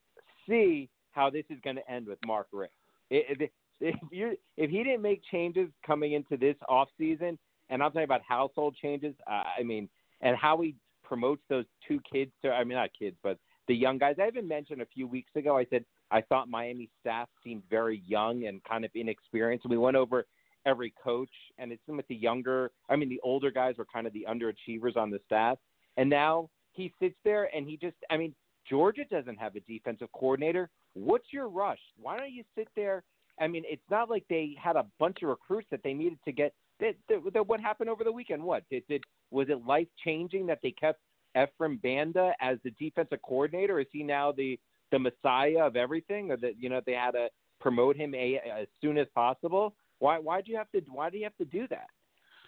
See 0.49 0.89
how 1.13 1.31
this 1.31 1.45
is 1.51 1.59
going 1.65 1.77
to 1.77 1.91
end 1.91 2.07
with 2.07 2.19
Mark 2.25 2.47
Richt. 2.53 2.75
If, 3.11 3.51
if 3.81 3.97
you 4.11 4.37
if 4.57 4.71
he 4.71 4.85
didn't 4.85 5.03
make 5.03 5.23
changes 5.31 5.69
coming 5.87 6.13
into 6.13 6.37
this 6.37 6.57
off 6.69 6.89
season, 6.99 7.39
and 7.71 7.83
I'm 7.83 7.91
talking 7.91 8.05
about 8.05 8.21
household 8.27 8.77
changes, 8.81 9.15
uh, 9.27 9.45
I 9.59 9.63
mean, 9.63 9.89
and 10.21 10.37
how 10.37 10.61
he 10.61 10.75
promotes 11.13 11.43
those 11.51 11.67
two 11.87 12.01
kids 12.11 12.33
to 12.43 12.51
I 12.51 12.65
mean 12.65 12.79
not 12.79 12.89
kids, 12.99 13.19
but 13.23 13.37
the 13.69 13.75
young 13.75 13.99
guys. 13.99 14.17
I 14.19 14.29
even 14.29 14.49
mentioned 14.49 14.81
a 14.81 14.87
few 14.87 15.07
weeks 15.07 15.31
ago. 15.37 15.59
I 15.59 15.67
said 15.69 15.85
I 16.11 16.23
thought 16.23 16.49
Miami 16.49 16.89
staff 17.01 17.29
seemed 17.45 17.65
very 17.69 18.03
young 18.07 18.47
and 18.47 18.65
kind 18.65 18.83
of 18.83 18.91
inexperienced. 18.95 19.67
We 19.69 19.77
went 19.77 19.99
over 19.99 20.25
every 20.65 20.95
coach, 21.05 21.29
and 21.59 21.71
it's 21.71 21.83
with 21.87 22.09
the 22.09 22.15
younger. 22.15 22.71
I 22.89 22.97
mean, 22.97 23.11
the 23.11 23.21
older 23.23 23.51
guys 23.51 23.75
were 23.77 23.85
kind 23.93 24.07
of 24.07 24.15
the 24.15 24.27
underachievers 24.27 24.97
on 24.97 25.11
the 25.11 25.19
staff, 25.27 25.59
and 25.99 26.09
now 26.09 26.49
he 26.71 26.91
sits 26.99 27.17
there 27.27 27.55
and 27.55 27.69
he 27.69 27.77
just. 27.77 27.97
I 28.09 28.17
mean, 28.17 28.35
Georgia 28.67 29.05
doesn't 29.11 29.37
have 29.37 29.55
a 29.55 29.61
defensive 29.61 30.09
coordinator. 30.15 30.71
What's 30.95 31.27
your 31.31 31.51
rush? 31.51 31.81
Why 32.01 32.17
don't 32.17 32.33
you 32.33 32.45
sit 32.57 32.69
there? 32.75 33.05
I 33.39 33.49
mean, 33.49 33.65
it's 33.67 33.83
not 33.91 34.09
like 34.09 34.25
they 34.31 34.57
had 34.59 34.77
a 34.77 34.87
bunch 34.99 35.19
of 35.23 35.29
recruits 35.29 35.69
that 35.73 35.83
they 35.85 35.93
needed 35.93 36.21
to 36.25 36.33
get. 36.33 36.55
That, 36.83 36.97
that, 37.09 37.33
that 37.33 37.47
what 37.47 37.61
happened 37.61 37.89
over 37.89 38.03
the 38.03 38.11
weekend? 38.11 38.43
What 38.43 38.65
did, 38.69 38.83
did 38.89 39.05
was 39.31 39.49
it 39.49 39.65
life 39.65 39.87
changing 40.05 40.47
that 40.47 40.59
they 40.65 40.73
kept 40.73 40.99
Ephraim 41.41 41.79
Banda 41.81 42.33
as 42.41 42.59
the 42.65 42.71
defensive 42.73 43.21
coordinator? 43.23 43.79
Is 43.79 43.87
he 43.93 44.03
now 44.03 44.33
the 44.33 44.59
the 44.91 44.99
messiah 44.99 45.61
of 45.65 45.77
everything, 45.77 46.33
or 46.33 46.37
that 46.39 46.55
you 46.59 46.69
know 46.69 46.81
they 46.85 46.93
had 46.93 47.13
to 47.13 47.29
promote 47.61 47.97
him 47.97 48.17
a, 48.17 48.41
as 48.61 48.67
soon 48.81 48.99
as 48.99 49.07
possible? 49.15 49.77
Why 50.01 50.19
why 50.19 50.41
do 50.41 50.51
you 50.51 50.59
have 50.59 50.71
to 50.73 50.83
why 50.91 51.09
do 51.09 51.19
you 51.19 51.25
have 51.25 51.37
to 51.37 51.45
do 51.45 51.69
that? 51.69 51.87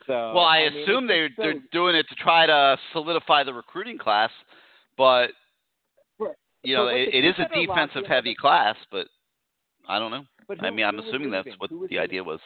So 0.09 0.33
well, 0.35 0.45
I, 0.45 0.63
I 0.63 0.71
mean, 0.71 0.83
assume 0.83 1.07
they 1.07 1.29
so- 1.37 1.43
they're 1.43 1.63
doing 1.71 1.95
it 1.95 2.07
to 2.09 2.17
try 2.17 2.45
to 2.47 2.77
solidify 2.93 3.45
the 3.45 3.55
recruiting 3.55 3.99
class, 3.99 4.31
but 4.99 5.29
Right. 6.19 6.35
you 6.65 6.75
know 6.75 6.89
it, 6.89 7.09
it 7.13 7.25
is 7.25 7.35
a 7.39 7.43
kids 7.43 7.51
that 7.53 7.59
are 7.59 7.67
locked 7.67 7.93
defensive 7.93 8.09
heavy 8.09 8.35
class, 8.35 8.75
but 8.91 9.07
I 9.89 10.01
don't 10.01 10.11
know. 10.11 10.25
But 10.49 10.63
I 10.63 10.71
mean, 10.71 10.85
I'm 10.85 10.99
assuming 10.99 11.31
that's 11.31 11.49
what 11.59 11.71
the 11.89 12.01
idea 12.01 12.25
was. 12.25 12.41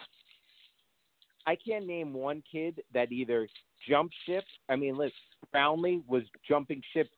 I 1.48 1.56
can't 1.56 1.86
name 1.86 2.12
one 2.12 2.42
kid 2.50 2.82
that 2.92 3.10
either 3.10 3.48
jumped 3.88 4.14
ship. 4.26 4.44
I 4.68 4.76
mean, 4.76 4.98
listen, 4.98 5.14
Brownlee 5.50 6.02
was 6.06 6.24
jumping 6.46 6.82
ship 6.92 7.08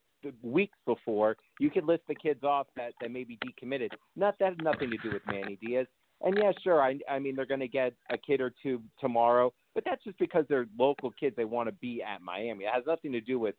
weeks 0.41 0.79
before. 0.87 1.37
You 1.59 1.69
could 1.69 1.85
list 1.85 2.03
the 2.07 2.15
kids 2.15 2.45
off 2.45 2.69
that 2.77 2.93
that 3.01 3.11
maybe 3.11 3.41
decommitted. 3.45 3.89
Not 4.15 4.39
that 4.39 4.51
has 4.51 4.57
nothing 4.63 4.89
to 4.91 4.99
do 4.99 5.11
with 5.13 5.23
Manny 5.27 5.59
Diaz. 5.61 5.89
And 6.21 6.39
yeah, 6.39 6.53
sure. 6.63 6.81
I 6.81 7.01
I 7.11 7.19
mean, 7.19 7.35
they're 7.35 7.45
going 7.45 7.59
to 7.59 7.67
get 7.67 7.93
a 8.09 8.17
kid 8.17 8.41
or 8.41 8.53
two 8.63 8.81
tomorrow, 9.01 9.53
but 9.75 9.85
that's 9.85 10.05
just 10.05 10.19
because 10.21 10.45
they're 10.49 10.69
local 10.79 11.11
kids. 11.11 11.35
They 11.35 11.45
want 11.45 11.69
to 11.69 11.73
be 11.73 12.01
at 12.01 12.23
Miami. 12.23 12.67
It 12.67 12.71
has 12.73 12.85
nothing 12.87 13.11
to 13.11 13.21
do 13.21 13.41
with, 13.41 13.57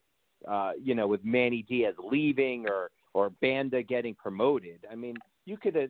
uh, 0.48 0.72
you 0.82 0.94
know, 0.94 1.06
with 1.06 1.22
Manny 1.22 1.66
Diaz 1.68 1.96
leaving 2.02 2.66
or 2.66 2.90
or 3.12 3.28
Banda 3.42 3.82
getting 3.82 4.14
promoted. 4.14 4.86
I 4.90 4.94
mean, 4.94 5.16
you 5.44 5.56
could. 5.56 5.76
Uh, 5.76 5.86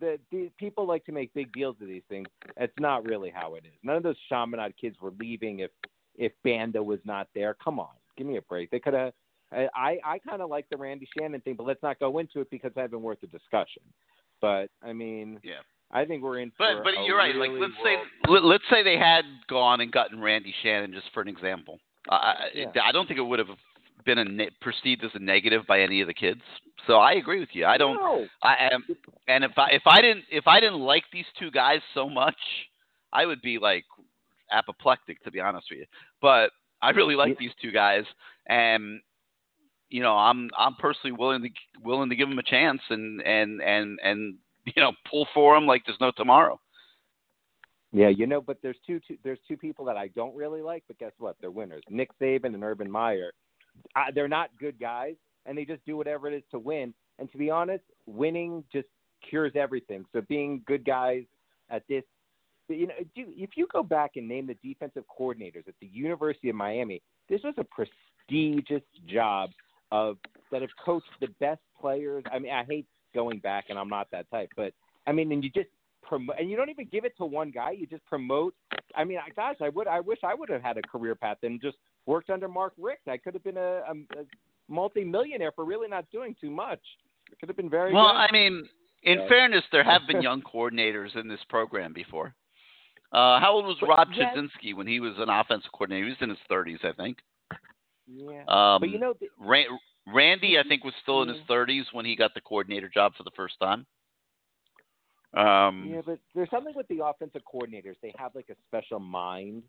the, 0.00 0.18
the 0.30 0.50
people 0.58 0.86
like 0.86 1.04
to 1.06 1.12
make 1.12 1.32
big 1.34 1.52
deals 1.52 1.76
of 1.80 1.88
these 1.88 2.02
things. 2.08 2.28
That's 2.58 2.72
not 2.78 3.04
really 3.06 3.30
how 3.34 3.54
it 3.54 3.64
is. 3.64 3.72
None 3.82 3.96
of 3.96 4.02
those 4.02 4.16
Chaminade 4.28 4.74
kids 4.80 4.96
were 5.00 5.12
leaving 5.18 5.60
if 5.60 5.70
if 6.16 6.32
Banda 6.44 6.82
was 6.82 7.00
not 7.04 7.28
there. 7.34 7.56
Come 7.62 7.80
on, 7.80 7.88
give 8.18 8.26
me 8.26 8.36
a 8.36 8.42
break. 8.42 8.70
They 8.70 8.78
could 8.80 8.94
have. 8.94 9.12
I 9.52 9.98
I 10.04 10.18
kind 10.26 10.40
of 10.42 10.48
like 10.50 10.66
the 10.70 10.76
Randy 10.76 11.08
Shannon 11.18 11.40
thing, 11.42 11.54
but 11.56 11.66
let's 11.66 11.82
not 11.82 11.98
go 11.98 12.18
into 12.18 12.40
it 12.40 12.50
because 12.50 12.72
it 12.76 12.80
hasn't 12.80 13.00
worth 13.00 13.20
the 13.20 13.26
discussion. 13.26 13.82
But 14.40 14.68
I 14.82 14.92
mean, 14.92 15.40
Yeah. 15.42 15.60
I 15.90 16.06
think 16.06 16.22
we're 16.22 16.38
in. 16.38 16.52
But 16.58 16.82
but 16.84 16.92
you're 17.04 17.18
right. 17.18 17.34
Like 17.34 17.50
let's 17.50 17.72
world- 17.82 18.06
say 18.26 18.30
let, 18.32 18.44
let's 18.44 18.64
say 18.70 18.82
they 18.82 18.96
had 18.96 19.24
gone 19.48 19.80
and 19.82 19.92
gotten 19.92 20.20
Randy 20.20 20.54
Shannon 20.62 20.92
just 20.92 21.06
for 21.12 21.20
an 21.20 21.28
example. 21.28 21.78
Uh, 22.08 22.34
Yeah. 22.54 22.66
I 22.82 22.92
don't 22.92 23.06
think 23.06 23.18
it 23.18 23.22
would 23.22 23.38
have 23.38 23.48
been 24.04 24.18
a 24.18 24.24
ne- 24.24 24.50
perceived 24.60 25.04
as 25.04 25.10
a 25.14 25.18
negative 25.18 25.62
by 25.66 25.80
any 25.80 26.00
of 26.00 26.06
the 26.06 26.14
kids. 26.14 26.40
So 26.86 26.94
I 26.94 27.12
agree 27.12 27.40
with 27.40 27.50
you. 27.52 27.66
I 27.66 27.78
don't. 27.78 27.96
No. 27.96 28.26
I 28.42 28.68
am, 28.72 28.84
and 29.28 29.44
if 29.44 29.52
I 29.56 29.70
if 29.70 29.82
I 29.86 30.00
didn't 30.00 30.24
if 30.30 30.46
I 30.46 30.60
didn't 30.60 30.80
like 30.80 31.04
these 31.12 31.26
two 31.38 31.50
guys 31.50 31.80
so 31.94 32.08
much, 32.08 32.36
I 33.12 33.26
would 33.26 33.40
be 33.42 33.58
like 33.58 33.84
apoplectic 34.50 35.22
to 35.24 35.30
be 35.30 35.40
honest 35.40 35.66
with 35.70 35.80
you. 35.80 35.86
But 36.20 36.50
I 36.80 36.90
really 36.90 37.14
like 37.14 37.38
these 37.38 37.52
two 37.60 37.70
guys, 37.70 38.04
and 38.48 39.00
you 39.88 40.02
know 40.02 40.16
I'm 40.16 40.50
I'm 40.58 40.74
personally 40.74 41.16
willing 41.16 41.42
to 41.42 41.48
willing 41.84 42.10
to 42.10 42.16
give 42.16 42.28
them 42.28 42.38
a 42.38 42.42
chance 42.42 42.80
and 42.90 43.22
and 43.22 43.62
and 43.62 43.98
and 44.02 44.34
you 44.64 44.82
know 44.82 44.92
pull 45.08 45.28
for 45.32 45.54
them 45.54 45.66
like 45.66 45.82
there's 45.86 46.00
no 46.00 46.10
tomorrow. 46.16 46.60
Yeah, 47.92 48.08
you 48.08 48.26
know, 48.26 48.40
but 48.40 48.56
there's 48.62 48.78
two, 48.86 49.00
two 49.06 49.18
there's 49.22 49.38
two 49.46 49.56
people 49.56 49.84
that 49.84 49.96
I 49.98 50.08
don't 50.08 50.34
really 50.34 50.62
like, 50.62 50.82
but 50.88 50.98
guess 50.98 51.12
what? 51.18 51.36
They're 51.40 51.50
winners. 51.50 51.82
Nick 51.90 52.10
Saban 52.18 52.54
and 52.54 52.64
Urban 52.64 52.90
Meyer. 52.90 53.32
Uh, 53.96 54.10
they're 54.14 54.28
not 54.28 54.50
good 54.58 54.78
guys, 54.78 55.14
and 55.46 55.56
they 55.56 55.64
just 55.64 55.84
do 55.84 55.96
whatever 55.96 56.28
it 56.28 56.34
is 56.34 56.42
to 56.50 56.58
win. 56.58 56.94
And 57.18 57.30
to 57.32 57.38
be 57.38 57.50
honest, 57.50 57.84
winning 58.06 58.64
just 58.72 58.88
cures 59.28 59.52
everything. 59.54 60.04
So 60.12 60.22
being 60.22 60.62
good 60.66 60.84
guys 60.84 61.24
at 61.70 61.82
this, 61.88 62.04
you 62.68 62.86
know, 62.86 62.94
if 63.14 63.50
you 63.56 63.66
go 63.72 63.82
back 63.82 64.12
and 64.16 64.26
name 64.26 64.46
the 64.46 64.56
defensive 64.66 65.04
coordinators 65.18 65.68
at 65.68 65.74
the 65.80 65.88
University 65.88 66.48
of 66.48 66.56
Miami, 66.56 67.02
this 67.28 67.40
was 67.42 67.54
a 67.58 67.64
prestigious 67.64 68.82
job 69.06 69.50
of 69.90 70.16
that 70.50 70.62
have 70.62 70.70
coached 70.82 71.06
the 71.20 71.28
best 71.38 71.60
players. 71.78 72.24
I 72.32 72.38
mean, 72.38 72.52
I 72.52 72.64
hate 72.64 72.86
going 73.14 73.40
back, 73.40 73.66
and 73.68 73.78
I'm 73.78 73.88
not 73.88 74.08
that 74.12 74.30
type, 74.30 74.48
but 74.56 74.72
I 75.06 75.12
mean, 75.12 75.30
and 75.32 75.44
you 75.44 75.50
just 75.50 75.68
promote, 76.02 76.36
and 76.38 76.50
you 76.50 76.56
don't 76.56 76.70
even 76.70 76.88
give 76.90 77.04
it 77.04 77.16
to 77.18 77.24
one 77.24 77.50
guy. 77.50 77.72
You 77.72 77.86
just 77.86 78.04
promote. 78.06 78.54
I 78.96 79.04
mean, 79.04 79.18
I- 79.18 79.30
gosh, 79.30 79.56
I 79.60 79.68
would, 79.68 79.86
I 79.86 80.00
wish 80.00 80.18
I 80.22 80.34
would 80.34 80.48
have 80.48 80.62
had 80.62 80.78
a 80.78 80.82
career 80.82 81.14
path 81.14 81.38
and 81.42 81.60
just 81.60 81.76
worked 82.06 82.30
under 82.30 82.48
Mark 82.48 82.72
Richt. 82.78 83.06
I 83.08 83.16
could 83.16 83.34
have 83.34 83.44
been 83.44 83.56
a, 83.56 83.82
a, 83.88 83.92
a 84.20 84.24
multi-millionaire 84.68 85.52
for 85.52 85.64
really 85.64 85.88
not 85.88 86.10
doing 86.10 86.34
too 86.40 86.50
much. 86.50 86.80
It 87.30 87.38
could 87.38 87.48
have 87.48 87.56
been 87.56 87.70
very 87.70 87.92
Well, 87.92 88.08
good. 88.08 88.16
I 88.16 88.28
mean, 88.32 88.68
in 89.02 89.20
Yeah. 89.20 89.28
fairness, 89.28 89.64
there 89.72 89.84
have 89.84 90.02
been 90.08 90.22
young 90.28 90.42
coordinators 90.42 91.14
in 91.16 91.28
this 91.28 91.40
program 91.48 91.92
before. 91.92 92.34
Uh, 93.12 93.38
how 93.40 93.52
old 93.52 93.66
was 93.66 93.76
But 93.80 93.88
Rob 93.90 94.08
yet- 94.14 94.34
Chudzinski 94.34 94.74
when 94.74 94.86
he 94.86 95.00
was 95.00 95.14
an 95.18 95.28
offensive 95.28 95.70
coordinator? 95.72 96.06
He 96.06 96.10
was 96.12 96.22
in 96.22 96.30
his 96.30 96.38
30s, 96.50 96.84
I 96.84 96.92
think. 96.92 97.18
yeah, 98.06 98.42
Um, 98.48 98.80
but 98.80 98.88
you 98.90 98.98
know, 98.98 99.14
the, 99.20 99.28
Ran- 99.38 99.66
Randy, 100.06 100.58
I 100.58 100.62
think, 100.66 100.82
was 100.82 100.94
still 101.02 101.22
in 101.22 101.28
his 101.28 101.38
30s 101.48 101.84
when 101.92 102.04
he 102.06 102.16
got 102.16 102.32
the 102.34 102.40
coordinator 102.40 102.88
job 102.88 103.12
for 103.16 103.22
the 103.22 103.30
first 103.36 103.54
time. 103.60 103.86
Um, 105.34 105.88
Yeah, 105.92 106.00
but 106.04 106.18
there's 106.34 106.50
something 106.50 106.74
with 106.74 106.88
the 106.88 107.04
offensive 107.04 107.42
coordinators. 107.52 107.96
They 108.02 108.12
have 108.18 108.34
like 108.34 108.48
a 108.50 108.56
special 108.68 108.98
mind 108.98 109.62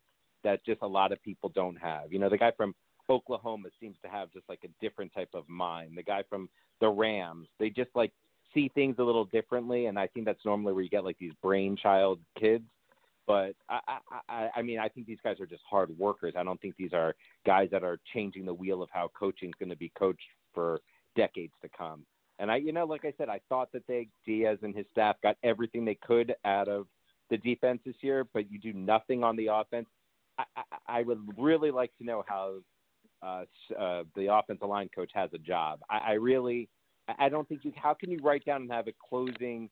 that 0.44 0.66
just 0.66 0.82
a 0.82 0.88
lot 0.88 1.12
of 1.12 1.22
people 1.24 1.52
don't 1.54 1.76
have. 1.76 2.12
You 2.12 2.20
know, 2.20 2.30
the 2.30 2.38
guy 2.38 2.52
from 2.56 2.74
Oklahoma 3.10 3.70
seems 3.80 3.98
to 4.04 4.10
have 4.10 4.32
just 4.32 4.48
like 4.48 4.64
a 4.64 4.86
different 4.86 5.14
type 5.14 5.30
of 5.34 5.48
mind. 5.48 5.92
The 5.96 6.04
guy 6.04 6.24
from 6.30 6.50
the 6.80 6.90
Rams, 6.90 7.48
they 7.60 7.70
just 7.70 7.90
like 7.96 8.12
see 8.54 8.70
things 8.74 8.96
a 9.00 9.04
little 9.04 9.26
differently, 9.26 9.88
and 9.88 9.98
I 9.98 10.08
think 10.08 10.26
that's 10.26 10.46
normally 10.46 10.74
where 10.74 10.84
you 10.84 10.90
get 10.90 11.04
like 11.04 11.18
these 11.20 11.34
brainchild 11.42 12.20
kids. 12.40 12.66
But 13.26 13.56
I, 13.70 14.00
I, 14.28 14.50
I, 14.58 14.62
mean, 14.62 14.80
I 14.80 14.90
think 14.90 15.08
these 15.08 15.20
guys 15.24 15.40
are 15.40 15.46
just 15.46 15.64
hard 15.70 15.98
workers. 15.98 16.34
I 16.38 16.44
don't 16.44 16.60
think 16.60 16.76
these 16.78 16.92
are 16.92 17.16
guys 17.46 17.70
that 17.72 17.84
are 17.84 17.98
changing 18.14 18.46
the 18.46 18.54
wheel 18.54 18.84
of 18.84 18.90
how 18.92 19.12
coaching 19.18 19.48
is 19.48 19.56
going 19.58 19.70
to 19.70 19.78
be 19.78 19.94
coached 19.98 20.20
for 20.54 20.82
decades 21.16 21.54
to 21.62 21.70
come. 21.70 22.06
And 22.40 22.52
I, 22.52 22.58
you 22.58 22.74
know, 22.74 22.86
like 22.86 23.06
I 23.06 23.14
said, 23.18 23.30
I 23.30 23.40
thought 23.48 23.72
that 23.72 23.88
they 23.88 24.10
Diaz 24.26 24.58
and 24.62 24.76
his 24.76 24.86
staff 24.92 25.16
got 25.24 25.38
everything 25.44 25.86
they 25.86 25.98
could 26.06 26.36
out 26.44 26.68
of 26.68 26.88
the 27.30 27.38
defense 27.38 27.80
this 27.86 27.96
year, 28.02 28.26
but 28.34 28.52
you 28.52 28.60
do 28.60 28.74
nothing 28.74 29.24
on 29.24 29.38
the 29.38 29.48
offense. 29.48 29.88
I, 30.38 30.44
I, 30.56 30.64
I 30.88 31.02
would 31.04 31.20
really 31.38 31.72
like 31.72 31.92
to 31.98 32.04
know 32.04 32.24
how 32.28 32.56
uh, 33.22 33.46
uh, 33.80 34.04
the 34.16 34.34
offensive 34.34 34.68
line 34.68 34.90
coach 34.94 35.12
has 35.14 35.30
a 35.34 35.38
job. 35.38 35.80
I, 35.90 35.98
I 35.98 36.12
really, 36.14 36.70
I 37.20 37.30
don't 37.30 37.48
think 37.48 37.62
you. 37.64 37.72
How 37.76 37.94
can 37.94 38.12
you 38.12 38.20
write 38.22 38.46
down 38.46 38.64
and 38.64 38.72
have 38.72 38.88
a 38.88 38.94
closing, 39.10 39.70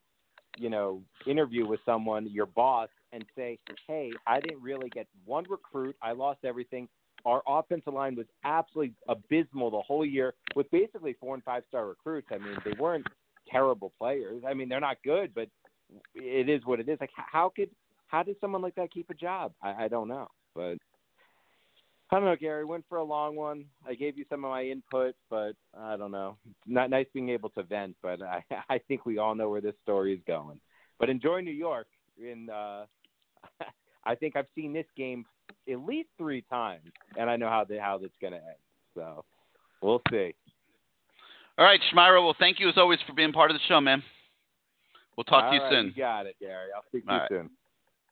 you 0.58 0.70
know, 0.70 1.02
interview 1.26 1.66
with 1.66 1.80
someone, 1.86 2.30
your 2.32 2.46
boss, 2.46 2.90
and 3.12 3.26
say, 3.36 3.60
"Hey, 3.88 4.12
I 4.28 4.40
didn't 4.40 4.62
really 4.62 4.90
get 4.90 5.08
one 5.26 5.46
recruit. 5.50 5.96
I 6.02 6.12
lost 6.12 6.40
everything. 6.44 6.88
Our 7.26 7.42
offensive 7.48 7.94
line 7.94 8.16
was 8.16 8.26
absolutely 8.44 8.96
abysmal 9.08 9.70
the 9.70 9.82
whole 9.82 10.06
year 10.06 10.34
with 10.56 10.70
basically 10.72 11.16
four 11.20 11.36
and 11.36 11.44
five 11.44 11.64
star 11.68 11.88
recruits. 11.88 12.28
I 12.32 12.38
mean, 12.38 12.58
they 12.66 12.74
weren't 12.80 13.06
terrible 13.50 13.92
players. 13.98 14.44
I 14.48 14.54
mean, 14.54 14.70
they're 14.70 14.80
not 14.80 14.98
good, 15.04 15.34
but 15.34 15.48
it 16.16 16.50
is 16.50 16.66
what 16.66 16.80
it 16.80 16.90
is. 16.90 16.98
Like, 17.00 17.12
how 17.16 17.52
could 17.56 17.70
how 18.08 18.24
did 18.24 18.36
someone 18.42 18.62
like 18.62 18.76
that 18.76 18.92
keep 18.92 19.10
a 19.10 19.14
job? 19.14 19.54
I, 19.62 19.86
I 19.86 19.88
don't 19.88 20.08
know, 20.08 20.28
but 20.56 20.78
I 22.12 22.18
don't 22.18 22.26
know, 22.26 22.36
Gary. 22.36 22.66
Went 22.66 22.84
for 22.90 22.98
a 22.98 23.04
long 23.04 23.36
one. 23.36 23.66
I 23.88 23.94
gave 23.94 24.18
you 24.18 24.26
some 24.30 24.44
of 24.44 24.52
my 24.52 24.64
input, 24.64 25.16
but 25.30 25.54
I 25.78 25.96
don't 25.96 26.12
know. 26.12 26.38
Not 26.68 26.90
nice 26.90 27.08
being 27.14 27.30
able 27.30 27.50
to 27.52 27.64
vent, 27.64 27.96
but 28.02 28.22
I 28.22 28.44
I 28.70 28.80
think 28.88 29.06
we 29.06 29.18
all 29.18 29.36
know 29.36 29.50
where 29.50 29.62
this 29.62 29.76
story 29.84 30.14
is 30.14 30.20
going. 30.28 30.60
But 31.00 31.10
enjoy 31.10 31.42
New 31.42 31.52
York. 31.52 31.88
In 32.22 32.50
uh, 32.50 32.86
I 34.06 34.16
think 34.16 34.36
I've 34.36 34.48
seen 34.56 34.74
this 34.74 34.86
game 34.98 35.26
at 35.72 35.80
least 35.80 36.10
three 36.18 36.44
times, 36.50 36.92
and 37.18 37.30
I 37.30 37.38
know 37.38 37.48
how 37.50 37.64
the 37.64 37.80
how 37.80 37.98
that's 37.98 38.14
going 38.20 38.34
to 38.34 38.40
end. 38.40 38.56
So 38.94 39.24
we'll 39.82 40.02
see. 40.10 40.34
all 41.58 41.66
right, 41.66 41.80
Schmiro. 41.94 42.24
Well, 42.24 42.36
thank 42.38 42.60
you 42.60 42.68
as 42.68 42.78
always 42.78 43.00
for 43.08 43.14
being 43.14 43.32
part 43.32 43.52
of 43.52 43.56
the 43.56 43.62
show, 43.68 43.80
man. 43.80 44.04
We'll 45.16 45.24
talk 45.24 45.50
to 45.50 45.56
you 45.56 45.62
All 45.62 45.68
right, 45.68 45.74
soon. 45.74 45.86
You 45.88 45.94
got 45.94 46.26
it, 46.26 46.36
Gary. 46.40 46.70
I'll 46.76 46.84
speak 46.90 47.06
to 47.06 47.12
All 47.12 47.16
you 47.16 47.22
right. 47.22 47.30
soon. 47.30 47.50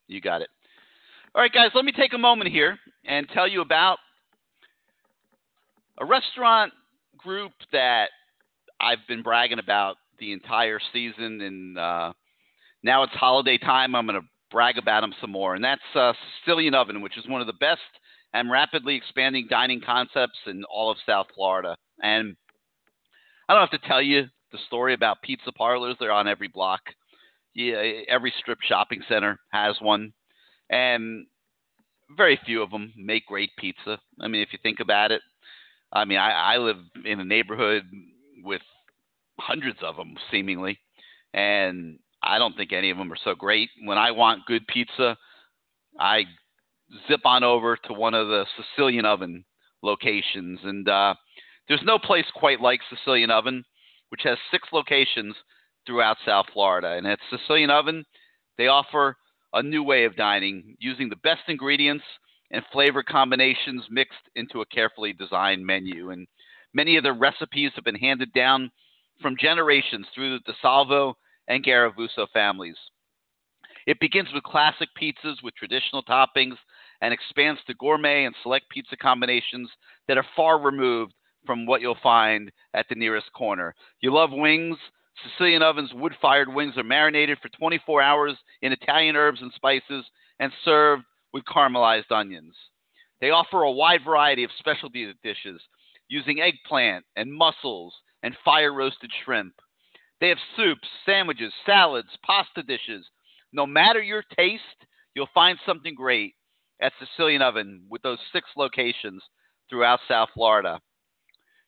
You 0.07 0.21
got 0.21 0.41
it. 0.41 0.49
All 1.35 1.43
right, 1.43 1.53
guys, 1.53 1.69
let 1.75 1.85
me 1.85 1.91
take 1.91 2.13
a 2.13 2.17
moment 2.17 2.51
here 2.51 2.79
and 3.05 3.29
tell 3.29 3.47
you 3.47 3.61
about 3.61 3.99
a 5.99 6.05
restaurant 6.05 6.73
group 7.17 7.51
that 7.71 8.09
I've 8.81 9.05
been 9.07 9.21
bragging 9.21 9.59
about 9.59 9.97
the 10.17 10.33
entire 10.33 10.79
season, 10.91 11.39
and 11.41 11.77
uh, 11.77 12.13
now 12.81 13.03
it's 13.03 13.13
holiday 13.13 13.59
time. 13.59 13.95
I'm 13.95 14.07
going 14.07 14.19
to 14.19 14.27
brag 14.49 14.79
about 14.79 15.01
them 15.01 15.13
some 15.21 15.31
more, 15.31 15.53
and 15.53 15.63
that's 15.63 15.81
uh, 15.93 16.13
Sicilian 16.39 16.73
Oven, 16.73 17.01
which 17.01 17.17
is 17.17 17.27
one 17.27 17.41
of 17.41 17.47
the 17.47 17.53
best 17.53 17.81
and 18.33 18.49
rapidly 18.49 18.95
expanding 18.95 19.45
dining 19.47 19.81
concepts 19.85 20.39
in 20.47 20.63
all 20.63 20.89
of 20.89 20.97
South 21.05 21.27
Florida. 21.35 21.75
And 22.01 22.35
I 23.47 23.53
don't 23.53 23.69
have 23.69 23.79
to 23.79 23.87
tell 23.87 24.01
you 24.01 24.23
the 24.51 24.57
story 24.65 24.95
about 24.95 25.21
pizza 25.21 25.51
parlors. 25.51 25.95
They're 25.99 26.11
on 26.11 26.27
every 26.27 26.47
block. 26.47 26.81
Yeah, 27.53 27.83
every 28.07 28.33
strip 28.39 28.59
shopping 28.61 29.03
center 29.07 29.37
has 29.51 29.75
one, 29.79 30.11
and 30.69 31.25
very 32.15 32.39
few 32.45 32.61
of 32.61 32.71
them 32.71 32.93
make 32.97 33.27
great 33.27 33.51
pizza. 33.57 33.99
I 34.19 34.27
mean, 34.27 34.41
if 34.41 34.49
you 34.51 34.59
think 34.61 34.79
about 34.79 35.11
it, 35.11 35.21
I 35.91 36.05
mean, 36.05 36.17
I, 36.17 36.55
I 36.55 36.57
live 36.57 36.77
in 37.05 37.19
a 37.19 37.25
neighborhood 37.25 37.83
with 38.43 38.61
hundreds 39.39 39.79
of 39.83 39.95
them, 39.95 40.15
seemingly, 40.31 40.79
and 41.33 41.99
I 42.21 42.37
don't 42.37 42.55
think 42.55 42.73
any 42.73 42.89
of 42.89 42.97
them 42.97 43.11
are 43.11 43.17
so 43.23 43.35
great. 43.35 43.69
When 43.83 43.97
I 43.97 44.11
want 44.11 44.45
good 44.45 44.67
pizza, 44.67 45.17
I 45.99 46.23
zip 47.07 47.21
on 47.25 47.43
over 47.43 47.77
to 47.85 47.93
one 47.93 48.13
of 48.13 48.27
the 48.27 48.45
Sicilian 48.57 49.05
Oven 49.05 49.45
locations, 49.81 50.59
and 50.63 50.87
uh, 50.87 51.15
there's 51.67 51.81
no 51.83 51.97
place 51.99 52.25
quite 52.35 52.61
like 52.61 52.81
Sicilian 52.89 53.31
Oven, 53.31 53.63
which 54.09 54.21
has 54.23 54.37
six 54.51 54.67
locations 54.73 55.35
throughout 55.85 56.17
South 56.25 56.47
Florida. 56.53 56.95
And 56.97 57.07
at 57.07 57.19
Sicilian 57.29 57.69
Oven, 57.69 58.05
they 58.57 58.67
offer 58.67 59.15
a 59.53 59.63
new 59.63 59.83
way 59.83 60.05
of 60.05 60.15
dining 60.15 60.75
using 60.79 61.09
the 61.09 61.15
best 61.17 61.41
ingredients 61.47 62.03
and 62.51 62.63
flavor 62.71 63.03
combinations 63.03 63.83
mixed 63.89 64.17
into 64.35 64.61
a 64.61 64.65
carefully 64.65 65.13
designed 65.13 65.65
menu. 65.65 66.11
And 66.11 66.27
many 66.73 66.97
of 66.97 67.03
the 67.03 67.13
recipes 67.13 67.71
have 67.75 67.83
been 67.83 67.95
handed 67.95 68.33
down 68.33 68.71
from 69.21 69.35
generations 69.39 70.07
through 70.13 70.39
the 70.39 70.53
DeSalvo 70.53 71.13
and 71.47 71.63
Garavuso 71.63 72.27
families. 72.33 72.77
It 73.85 73.99
begins 73.99 74.29
with 74.33 74.43
classic 74.43 74.89
pizzas 74.99 75.41
with 75.43 75.55
traditional 75.55 76.03
toppings 76.03 76.57
and 77.01 77.13
expands 77.13 77.59
to 77.65 77.73
gourmet 77.75 78.25
and 78.25 78.35
select 78.43 78.69
pizza 78.69 78.95
combinations 78.95 79.69
that 80.07 80.17
are 80.17 80.25
far 80.35 80.59
removed 80.59 81.13
from 81.45 81.65
what 81.65 81.81
you'll 81.81 81.97
find 82.03 82.51
at 82.73 82.85
the 82.89 82.95
nearest 82.95 83.31
corner. 83.33 83.73
You 84.01 84.13
love 84.13 84.29
wings? 84.31 84.77
Sicilian 85.23 85.63
Oven's 85.63 85.93
wood 85.93 86.13
fired 86.21 86.53
wings 86.53 86.77
are 86.77 86.83
marinated 86.83 87.37
for 87.41 87.49
24 87.49 88.01
hours 88.01 88.37
in 88.61 88.71
Italian 88.71 89.15
herbs 89.15 89.41
and 89.41 89.51
spices 89.53 90.05
and 90.39 90.51
served 90.63 91.03
with 91.33 91.43
caramelized 91.45 92.11
onions. 92.11 92.55
They 93.21 93.31
offer 93.31 93.63
a 93.63 93.71
wide 93.71 94.01
variety 94.05 94.43
of 94.43 94.51
specialty 94.57 95.13
dishes 95.23 95.61
using 96.07 96.41
eggplant 96.41 97.05
and 97.15 97.33
mussels 97.33 97.93
and 98.23 98.35
fire 98.43 98.73
roasted 98.73 99.11
shrimp. 99.23 99.53
They 100.19 100.29
have 100.29 100.37
soups, 100.55 100.87
sandwiches, 101.05 101.53
salads, 101.65 102.09
pasta 102.25 102.63
dishes. 102.63 103.05
No 103.53 103.65
matter 103.65 104.01
your 104.01 104.23
taste, 104.37 104.63
you'll 105.15 105.29
find 105.33 105.57
something 105.65 105.95
great 105.95 106.35
at 106.81 106.93
Sicilian 106.99 107.41
Oven 107.41 107.83
with 107.89 108.01
those 108.01 108.19
six 108.33 108.47
locations 108.57 109.21
throughout 109.69 109.99
South 110.07 110.29
Florida. 110.33 110.79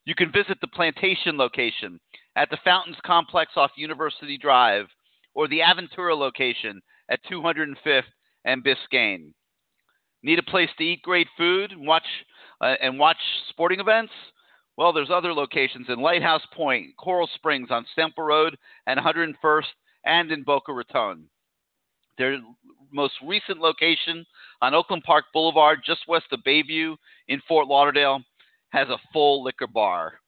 You 0.05 0.15
can 0.15 0.31
visit 0.31 0.57
the 0.61 0.67
Plantation 0.67 1.37
location 1.37 1.99
at 2.35 2.49
the 2.49 2.57
Fountains 2.63 2.97
Complex 3.05 3.51
off 3.55 3.71
University 3.75 4.37
Drive 4.37 4.87
or 5.33 5.47
the 5.47 5.59
Aventura 5.59 6.17
location 6.17 6.81
at 7.09 7.19
205th 7.31 8.03
and 8.45 8.63
Biscayne. 8.63 9.33
Need 10.23 10.39
a 10.39 10.43
place 10.43 10.69
to 10.77 10.83
eat 10.83 11.01
great 11.01 11.27
food 11.37 11.71
and 11.71 11.87
watch 11.87 12.05
uh, 12.61 12.75
and 12.81 12.99
watch 12.99 13.17
sporting 13.49 13.79
events? 13.79 14.13
Well, 14.77 14.93
there's 14.93 15.09
other 15.11 15.33
locations 15.33 15.87
in 15.89 15.99
Lighthouse 15.99 16.45
Point, 16.53 16.95
Coral 16.97 17.29
Springs 17.35 17.69
on 17.71 17.85
Sample 17.95 18.23
Road 18.23 18.57
and 18.87 18.99
101st 18.99 19.63
and 20.05 20.31
in 20.31 20.43
Boca 20.43 20.71
Raton. 20.71 21.25
Their 22.17 22.37
most 22.91 23.13
recent 23.25 23.59
location 23.59 24.25
on 24.61 24.73
Oakland 24.73 25.03
Park 25.03 25.25
Boulevard, 25.33 25.79
just 25.85 26.07
west 26.07 26.25
of 26.31 26.41
Bayview 26.45 26.95
in 27.27 27.41
Fort 27.47 27.67
Lauderdale, 27.67 28.21
has 28.69 28.89
a 28.89 28.97
full 29.11 29.43
liquor 29.43 29.67
bar. 29.67 30.20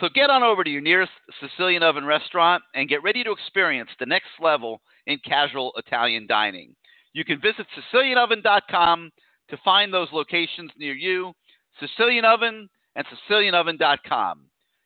So 0.00 0.08
get 0.14 0.28
on 0.28 0.42
over 0.42 0.62
to 0.62 0.70
your 0.70 0.82
nearest 0.82 1.12
Sicilian 1.40 1.82
Oven 1.82 2.04
restaurant 2.04 2.62
and 2.74 2.88
get 2.88 3.02
ready 3.02 3.24
to 3.24 3.32
experience 3.32 3.90
the 3.98 4.06
next 4.06 4.28
level 4.40 4.82
in 5.06 5.18
casual 5.24 5.72
Italian 5.76 6.26
dining. 6.26 6.74
You 7.14 7.24
can 7.24 7.40
visit 7.40 7.66
SicilianOven.com 7.94 9.10
to 9.48 9.56
find 9.64 9.92
those 9.92 10.08
locations 10.12 10.70
near 10.78 10.92
you. 10.92 11.32
Sicilian 11.80 12.26
Oven 12.26 12.68
and 12.94 13.06
SicilianOven.com. 13.06 14.40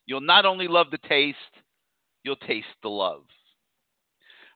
You'll 0.07 0.21
not 0.21 0.45
only 0.45 0.69
love 0.69 0.89
the 0.93 0.99
taste, 1.09 1.39
you'll 2.23 2.37
taste 2.37 2.67
the 2.83 2.89
love. 2.89 3.23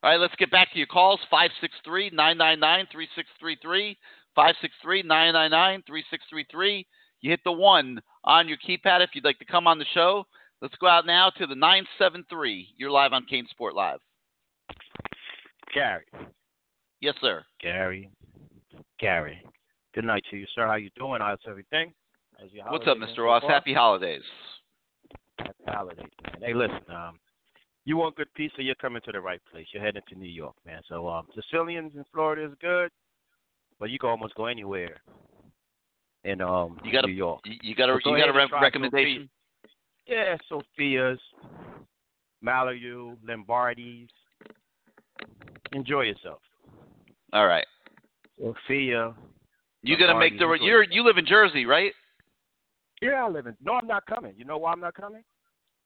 All 0.03 0.11
right, 0.11 0.21
let's 0.21 0.35
get 0.37 0.51
back 0.51 0.71
to 0.73 0.79
your 0.79 0.87
calls 0.87 1.21
563 1.31 2.11
999 2.11 2.87
3633. 2.93 3.97
563 4.37 5.03
999 5.03 5.83
3633. 5.87 6.87
You 7.23 7.31
hit 7.31 7.41
the 7.43 7.53
one 7.53 8.03
on 8.25 8.49
your 8.49 8.59
keypad 8.59 9.03
if 9.03 9.11
you'd 9.15 9.25
like 9.25 9.39
to 9.39 9.45
come 9.45 9.67
on 9.67 9.79
the 9.79 9.87
show. 9.95 10.27
Let's 10.65 10.77
go 10.77 10.87
out 10.87 11.05
now 11.05 11.29
to 11.37 11.47
the 11.47 11.55
973. 11.55 12.69
You're 12.79 12.91
live 12.91 13.13
on 13.13 13.27
CaneSport 13.31 13.75
Live. 13.75 13.99
Gary. 15.75 16.07
Yes, 17.03 17.15
sir. 17.21 17.45
Gary. 17.61 18.09
Gary. 18.99 19.43
Good 19.95 20.07
night 20.07 20.25
to 20.31 20.39
you, 20.39 20.47
sir. 20.55 20.67
How 20.67 20.77
you 20.77 20.89
doing? 20.97 21.21
How's 21.21 21.37
everything? 21.47 21.93
What's 22.71 22.87
up, 22.87 22.97
Mr. 22.97 23.27
Ross? 23.27 23.43
Happy 23.47 23.75
holidays. 23.75 24.23
Happy 25.39 25.53
holidays, 25.69 26.09
man. 26.23 26.41
Hey, 26.41 26.55
listen, 26.55 26.81
um, 26.89 27.19
you 27.85 27.99
want 27.99 28.17
good 28.17 28.33
pizza, 28.33 28.63
you're 28.63 28.75
coming 28.77 29.03
to 29.05 29.13
the 29.13 29.21
right 29.21 29.43
place. 29.53 29.67
You're 29.75 29.83
heading 29.83 30.01
to 30.09 30.15
New 30.15 30.31
York, 30.31 30.55
man. 30.65 30.81
So 30.89 31.07
um 31.07 31.27
Sicilians 31.35 31.93
in 31.95 32.05
Florida 32.11 32.43
is 32.47 32.53
good, 32.63 32.91
but 33.79 33.91
you 33.91 33.99
can 33.99 34.09
almost 34.09 34.35
go 34.35 34.47
anywhere 34.47 34.97
in 36.25 36.41
um 36.41 36.81
you 36.83 36.91
got 36.91 37.05
New 37.05 37.13
York. 37.13 37.41
You 37.45 37.75
got 37.75 37.91
a 37.91 37.99
So 38.03 38.17
you 38.17 38.25
got 38.25 38.31
a 38.31 38.33
re- 38.33 38.49
recommendation? 38.63 39.29
Yeah, 40.07 40.37
Sophia's, 40.49 41.19
Malayu, 42.45 43.17
Lombardi's. 43.27 44.09
Enjoy 45.73 46.03
yourself. 46.03 46.41
All 47.33 47.47
right. 47.47 47.67
Sophia. 48.39 49.15
You 49.83 49.99
gonna 49.99 50.19
make 50.19 50.39
the 50.39 50.59
you're 50.63 50.83
you 50.85 51.05
live 51.05 51.19
in 51.19 51.27
Jersey, 51.27 51.67
right? 51.67 51.93
Yeah, 53.03 53.25
I 53.25 53.29
live 53.29 53.47
in. 53.47 53.57
No, 53.63 53.73
I'm 53.73 53.87
not 53.87 54.07
coming. 54.07 54.35
You 54.37 54.45
know 54.45 54.57
why 54.57 54.73
I'm 54.73 54.81
not 54.81 54.95
coming? 54.95 55.23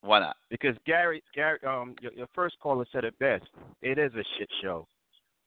Why 0.03 0.21
not? 0.21 0.37
Because 0.51 0.77
Gary, 0.87 1.23
Gary, 1.35 1.59
um, 1.67 1.97
your, 2.01 2.13
your 2.13 2.29
first 2.35 2.57
caller 2.61 2.87
said 2.93 3.05
it 3.05 3.19
best. 3.19 3.47
It 3.83 3.99
is 3.99 4.13
a 4.15 4.23
shit 4.39 4.49
show, 4.63 4.87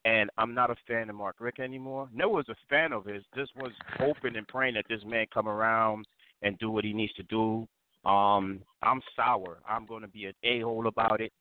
and 0.04 0.30
I'm 0.38 0.54
not 0.54 0.70
a 0.70 0.76
fan 0.88 1.10
of 1.10 1.16
Mark 1.16 1.38
Richt 1.40 1.60
anymore. 1.60 2.10
No 2.14 2.28
was 2.28 2.46
a 2.50 2.56
fan 2.70 2.92
of 2.92 3.06
his. 3.06 3.24
Just 3.36 3.56
was 3.56 3.72
hoping 3.98 4.36
and 4.36 4.48
praying 4.48 4.74
that 4.74 4.86
this 4.90 5.02
man 5.06 5.28
come 5.34 5.48
around 5.48 6.06
and 6.42 6.58
do 6.60 6.70
what 6.70 6.84
he 6.84 6.92
needs 6.92 7.14
to 7.14 7.24
do. 7.24 7.68
Um, 8.04 8.62
I'm 8.82 9.02
sour. 9.16 9.60
I'm 9.68 9.86
going 9.86 10.02
to 10.02 10.08
be 10.08 10.26
an 10.26 10.34
a 10.44 10.62
hole 10.62 10.88
about 10.88 11.22
it. 11.22 11.32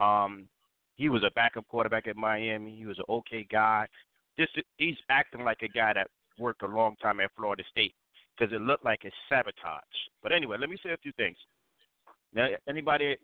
Um, 0.00 0.48
he 0.96 1.08
was 1.08 1.22
a 1.22 1.30
backup 1.34 1.66
quarterback 1.68 2.08
at 2.08 2.16
Miami. 2.16 2.76
He 2.76 2.86
was 2.86 2.98
an 2.98 3.04
okay 3.08 3.46
guy. 3.50 3.86
This 4.36 4.48
he's 4.76 4.96
acting 5.10 5.44
like 5.44 5.62
a 5.62 5.68
guy 5.68 5.92
that 5.94 6.08
worked 6.38 6.62
a 6.62 6.66
long 6.66 6.96
time 7.02 7.20
at 7.20 7.30
Florida 7.36 7.62
State 7.70 7.94
because 8.36 8.52
it 8.54 8.60
looked 8.60 8.84
like 8.84 9.00
it's 9.04 9.14
sabotage. 9.28 9.82
But 10.22 10.32
anyway, 10.32 10.56
let 10.60 10.70
me 10.70 10.78
say 10.82 10.90
a 10.90 10.96
few 10.96 11.12
things. 11.12 11.36
Now, 12.34 12.48
anybody, 12.68 13.16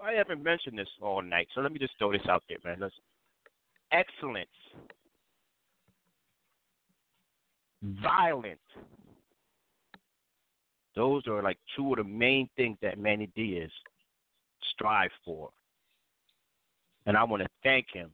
I 0.00 0.12
haven't 0.12 0.42
mentioned 0.42 0.78
this 0.78 0.88
all 1.00 1.22
night, 1.22 1.48
so 1.54 1.60
let 1.60 1.72
me 1.72 1.78
just 1.78 1.92
throw 1.98 2.12
this 2.12 2.26
out 2.28 2.42
there, 2.48 2.58
man. 2.64 2.80
Listen. 2.80 3.02
Excellence, 3.92 4.48
violent. 8.02 8.58
Those 10.96 11.26
are 11.26 11.42
like 11.42 11.58
two 11.76 11.92
of 11.92 11.98
the 11.98 12.04
main 12.04 12.48
things 12.56 12.78
that 12.82 12.98
Manny 12.98 13.28
Diaz 13.34 13.70
strive 14.72 15.10
for. 15.24 15.50
And 17.06 17.16
I 17.16 17.24
want 17.24 17.42
to 17.42 17.48
thank 17.62 17.86
him. 17.92 18.10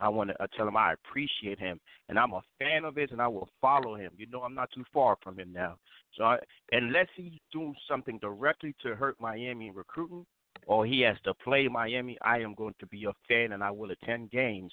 I 0.00 0.08
want 0.08 0.30
to 0.30 0.42
uh, 0.42 0.48
tell 0.56 0.66
him 0.66 0.76
I 0.76 0.94
appreciate 0.94 1.60
him, 1.60 1.78
and 2.08 2.18
I'm 2.18 2.32
a 2.32 2.42
fan 2.58 2.84
of 2.84 2.96
his, 2.96 3.10
and 3.12 3.22
I 3.22 3.28
will 3.28 3.48
follow 3.60 3.94
him. 3.94 4.10
You 4.16 4.26
know, 4.26 4.42
I'm 4.42 4.54
not 4.54 4.70
too 4.74 4.84
far 4.92 5.16
from 5.22 5.38
him 5.38 5.52
now. 5.52 5.76
So 6.16 6.24
I, 6.24 6.38
unless 6.72 7.06
he's 7.14 7.38
doing 7.52 7.74
something 7.88 8.18
directly 8.18 8.74
to 8.82 8.96
hurt 8.96 9.20
Miami 9.20 9.70
recruiting, 9.70 10.26
or 10.66 10.86
he 10.86 11.02
has 11.02 11.16
to 11.24 11.34
play 11.34 11.68
Miami, 11.68 12.18
I 12.22 12.38
am 12.38 12.54
going 12.54 12.74
to 12.80 12.86
be 12.86 13.04
a 13.04 13.12
fan, 13.28 13.52
and 13.52 13.62
I 13.62 13.70
will 13.70 13.92
attend 13.92 14.32
games 14.32 14.72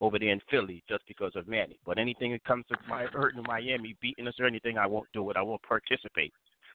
over 0.00 0.16
there 0.18 0.30
in 0.30 0.40
Philly 0.48 0.84
just 0.88 1.02
because 1.08 1.32
of 1.34 1.48
Manny. 1.48 1.80
But 1.84 1.98
anything 1.98 2.30
that 2.32 2.44
comes 2.44 2.64
to 2.68 2.76
my 2.88 3.06
hurting 3.06 3.42
Miami, 3.48 3.96
beating 4.00 4.28
us 4.28 4.34
or 4.38 4.46
anything, 4.46 4.78
I 4.78 4.86
won't 4.86 5.08
do 5.12 5.28
it. 5.30 5.36
I 5.36 5.42
won't 5.42 5.62
participate. 5.62 6.32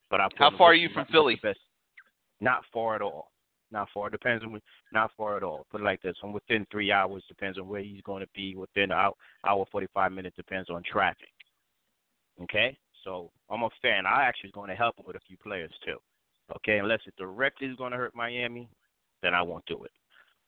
But 0.10 0.22
I 0.22 0.28
How 0.38 0.56
far 0.58 0.72
are 0.72 0.76
you 0.76 0.90
from 0.94 1.06
Philly? 1.12 1.40
Not 2.40 2.64
far 2.72 2.96
at 2.96 3.02
all. 3.02 3.32
not 3.72 3.88
far. 3.94 4.10
Depends 4.10 4.44
on 4.44 4.60
not 4.94 5.12
far 5.18 5.38
at 5.38 5.44
all. 5.44 5.66
Put 5.72 5.82
it 5.82 5.84
like 5.84 6.02
this: 6.02 6.16
from 6.20 6.34
within 6.34 6.66
three 6.72 6.92
hours 6.92 7.24
depends 7.28 7.58
on 7.58 7.68
where 7.68 7.82
he's 7.82 8.02
going 8.02 8.22
to 8.22 8.30
be. 8.36 8.56
Within 8.56 8.92
hour, 8.92 9.14
hour 9.46 9.66
forty 9.72 9.88
five 9.94 10.12
minutes 10.12 10.36
depends 10.36 10.70
on 10.70 10.84
traffic. 10.84 11.30
Okay, 12.42 12.78
so 13.04 13.32
I'm 13.50 13.64
a 13.64 13.70
fan. 13.82 14.06
I 14.06 14.24
actually 14.24 14.52
going 14.52 14.70
to 14.70 14.76
help 14.76 14.98
him 14.98 15.06
with 15.08 15.16
a 15.16 15.22
few 15.28 15.38
players 15.38 15.72
too. 15.86 15.98
Okay, 16.58 16.78
unless 16.80 17.00
it 17.08 17.16
directly 17.18 17.68
is 17.68 17.76
going 17.78 17.92
to 17.92 17.98
hurt 17.98 18.16
Miami, 18.16 18.70
then 19.22 19.34
I 19.34 19.42
won't 19.42 19.66
do 19.66 19.84
it. 19.84 19.92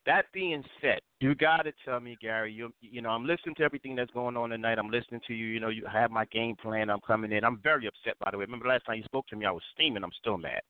That 0.06 0.26
being 0.34 0.64
said, 0.82 1.00
you 1.20 1.34
got 1.34 1.64
to 1.64 1.74
tell 1.84 2.00
me, 2.00 2.16
Gary. 2.22 2.54
You 2.54 2.72
you 2.82 3.02
know, 3.02 3.10
I'm 3.10 3.26
listening 3.26 3.56
to 3.56 3.64
everything 3.64 3.96
that's 3.96 4.12
going 4.12 4.38
on 4.38 4.52
tonight. 4.52 4.78
I'm 4.78 4.92
listening 4.92 5.22
to 5.28 5.34
you. 5.34 5.48
You 5.48 5.60
know, 5.60 5.70
you 5.70 5.84
have 5.92 6.12
my 6.12 6.26
game 6.26 6.56
plan. 6.56 6.90
I'm 6.90 7.02
coming 7.06 7.32
in. 7.32 7.44
I'm 7.44 7.60
very 7.64 7.88
upset, 7.88 8.18
by 8.20 8.30
the 8.32 8.38
way. 8.38 8.46
Remember 8.46 8.68
last 8.68 8.86
time 8.86 8.98
you 8.98 9.04
spoke 9.04 9.28
to 9.28 9.36
me, 9.36 9.46
I 9.46 9.52
was 9.52 9.64
steaming. 9.74 10.04
I'm 10.04 10.12
still 10.20 10.38
mad. 10.38 10.62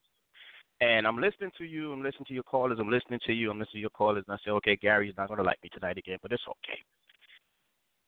And 0.81 1.07
I'm 1.07 1.17
listening 1.17 1.51
to 1.57 1.63
you. 1.65 1.91
I'm 1.91 2.03
listening 2.03 2.25
to 2.27 2.33
your 2.33 2.43
callers. 2.43 2.77
I'm 2.79 2.89
listening 2.89 3.19
to 3.25 3.33
you. 3.33 3.49
I'm 3.49 3.59
listening 3.59 3.79
to 3.79 3.79
your 3.79 3.89
callers. 3.91 4.23
And 4.27 4.35
I 4.35 4.37
say, 4.45 4.51
okay, 4.51 4.75
Gary's 4.75 5.15
not 5.17 5.27
going 5.27 5.37
to 5.37 5.43
like 5.43 5.59
me 5.63 5.69
tonight 5.73 5.97
again, 5.97 6.17
but 6.21 6.31
it's 6.31 6.43
okay. 6.47 6.79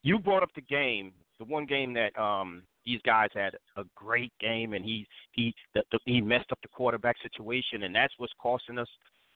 You 0.04 0.20
brought 0.20 0.44
up 0.44 0.52
the 0.56 0.62
game, 0.62 1.12
the 1.40 1.45
one 1.45 1.66
game 1.66 1.94
that 1.94 2.18
um 2.22 2.64
these 2.86 3.02
guys 3.06 3.30
had 3.34 3.54
a 3.76 3.84
great 3.95 4.32
game, 4.40 4.74
and 4.74 4.84
he 4.84 5.06
he 5.34 5.54
the, 5.74 5.84
the, 5.91 5.99
he 6.06 6.22
messed 6.22 6.52
up 6.52 6.60
the 6.62 6.70
quarterback 6.70 7.16
situation, 7.22 7.84
and 7.84 7.94
that's 7.94 8.14
what's 8.18 8.34
costing 8.41 8.78
us 8.80 8.88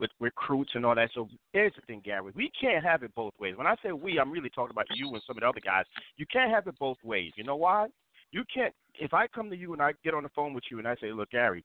with 0.02 0.10
recruits 0.20 0.72
and 0.74 0.86
all 0.86 0.96
that. 0.96 1.12
So 1.14 1.30
here's 1.54 1.74
the 1.76 1.82
thing, 1.82 2.02
Gary. 2.04 2.32
We 2.36 2.52
can't 2.60 2.84
have 2.84 3.04
it 3.04 3.16
both 3.16 3.34
ways. 3.40 3.56
When 3.56 3.68
I 3.68 3.76
say 3.84 3.92
we, 3.94 4.20
I'm 4.20 4.32
really 4.32 4.50
talking 4.50 4.72
about 4.72 4.88
you 4.94 5.08
and 5.14 5.22
some 5.26 5.38
of 5.38 5.42
the 5.42 5.48
other 5.48 5.62
guys. 5.64 5.86
You 6.18 6.26
can't 6.26 6.52
have 6.52 6.68
it 6.68 6.78
both 6.80 6.98
ways. 7.04 7.32
You 7.38 7.46
know 7.46 7.56
why? 7.56 7.88
You 8.32 8.44
can't. 8.54 8.74
If 9.00 9.14
I 9.14 9.28
come 9.28 9.50
to 9.52 9.56
you 9.56 9.74
and 9.74 9.82
I 9.82 9.94
get 10.04 10.14
on 10.14 10.24
the 10.24 10.30
phone 10.36 10.54
with 10.54 10.64
you 10.70 10.80
and 10.80 10.88
I 10.88 10.96
say, 10.96 11.12
look, 11.14 11.30
Gary, 11.30 11.64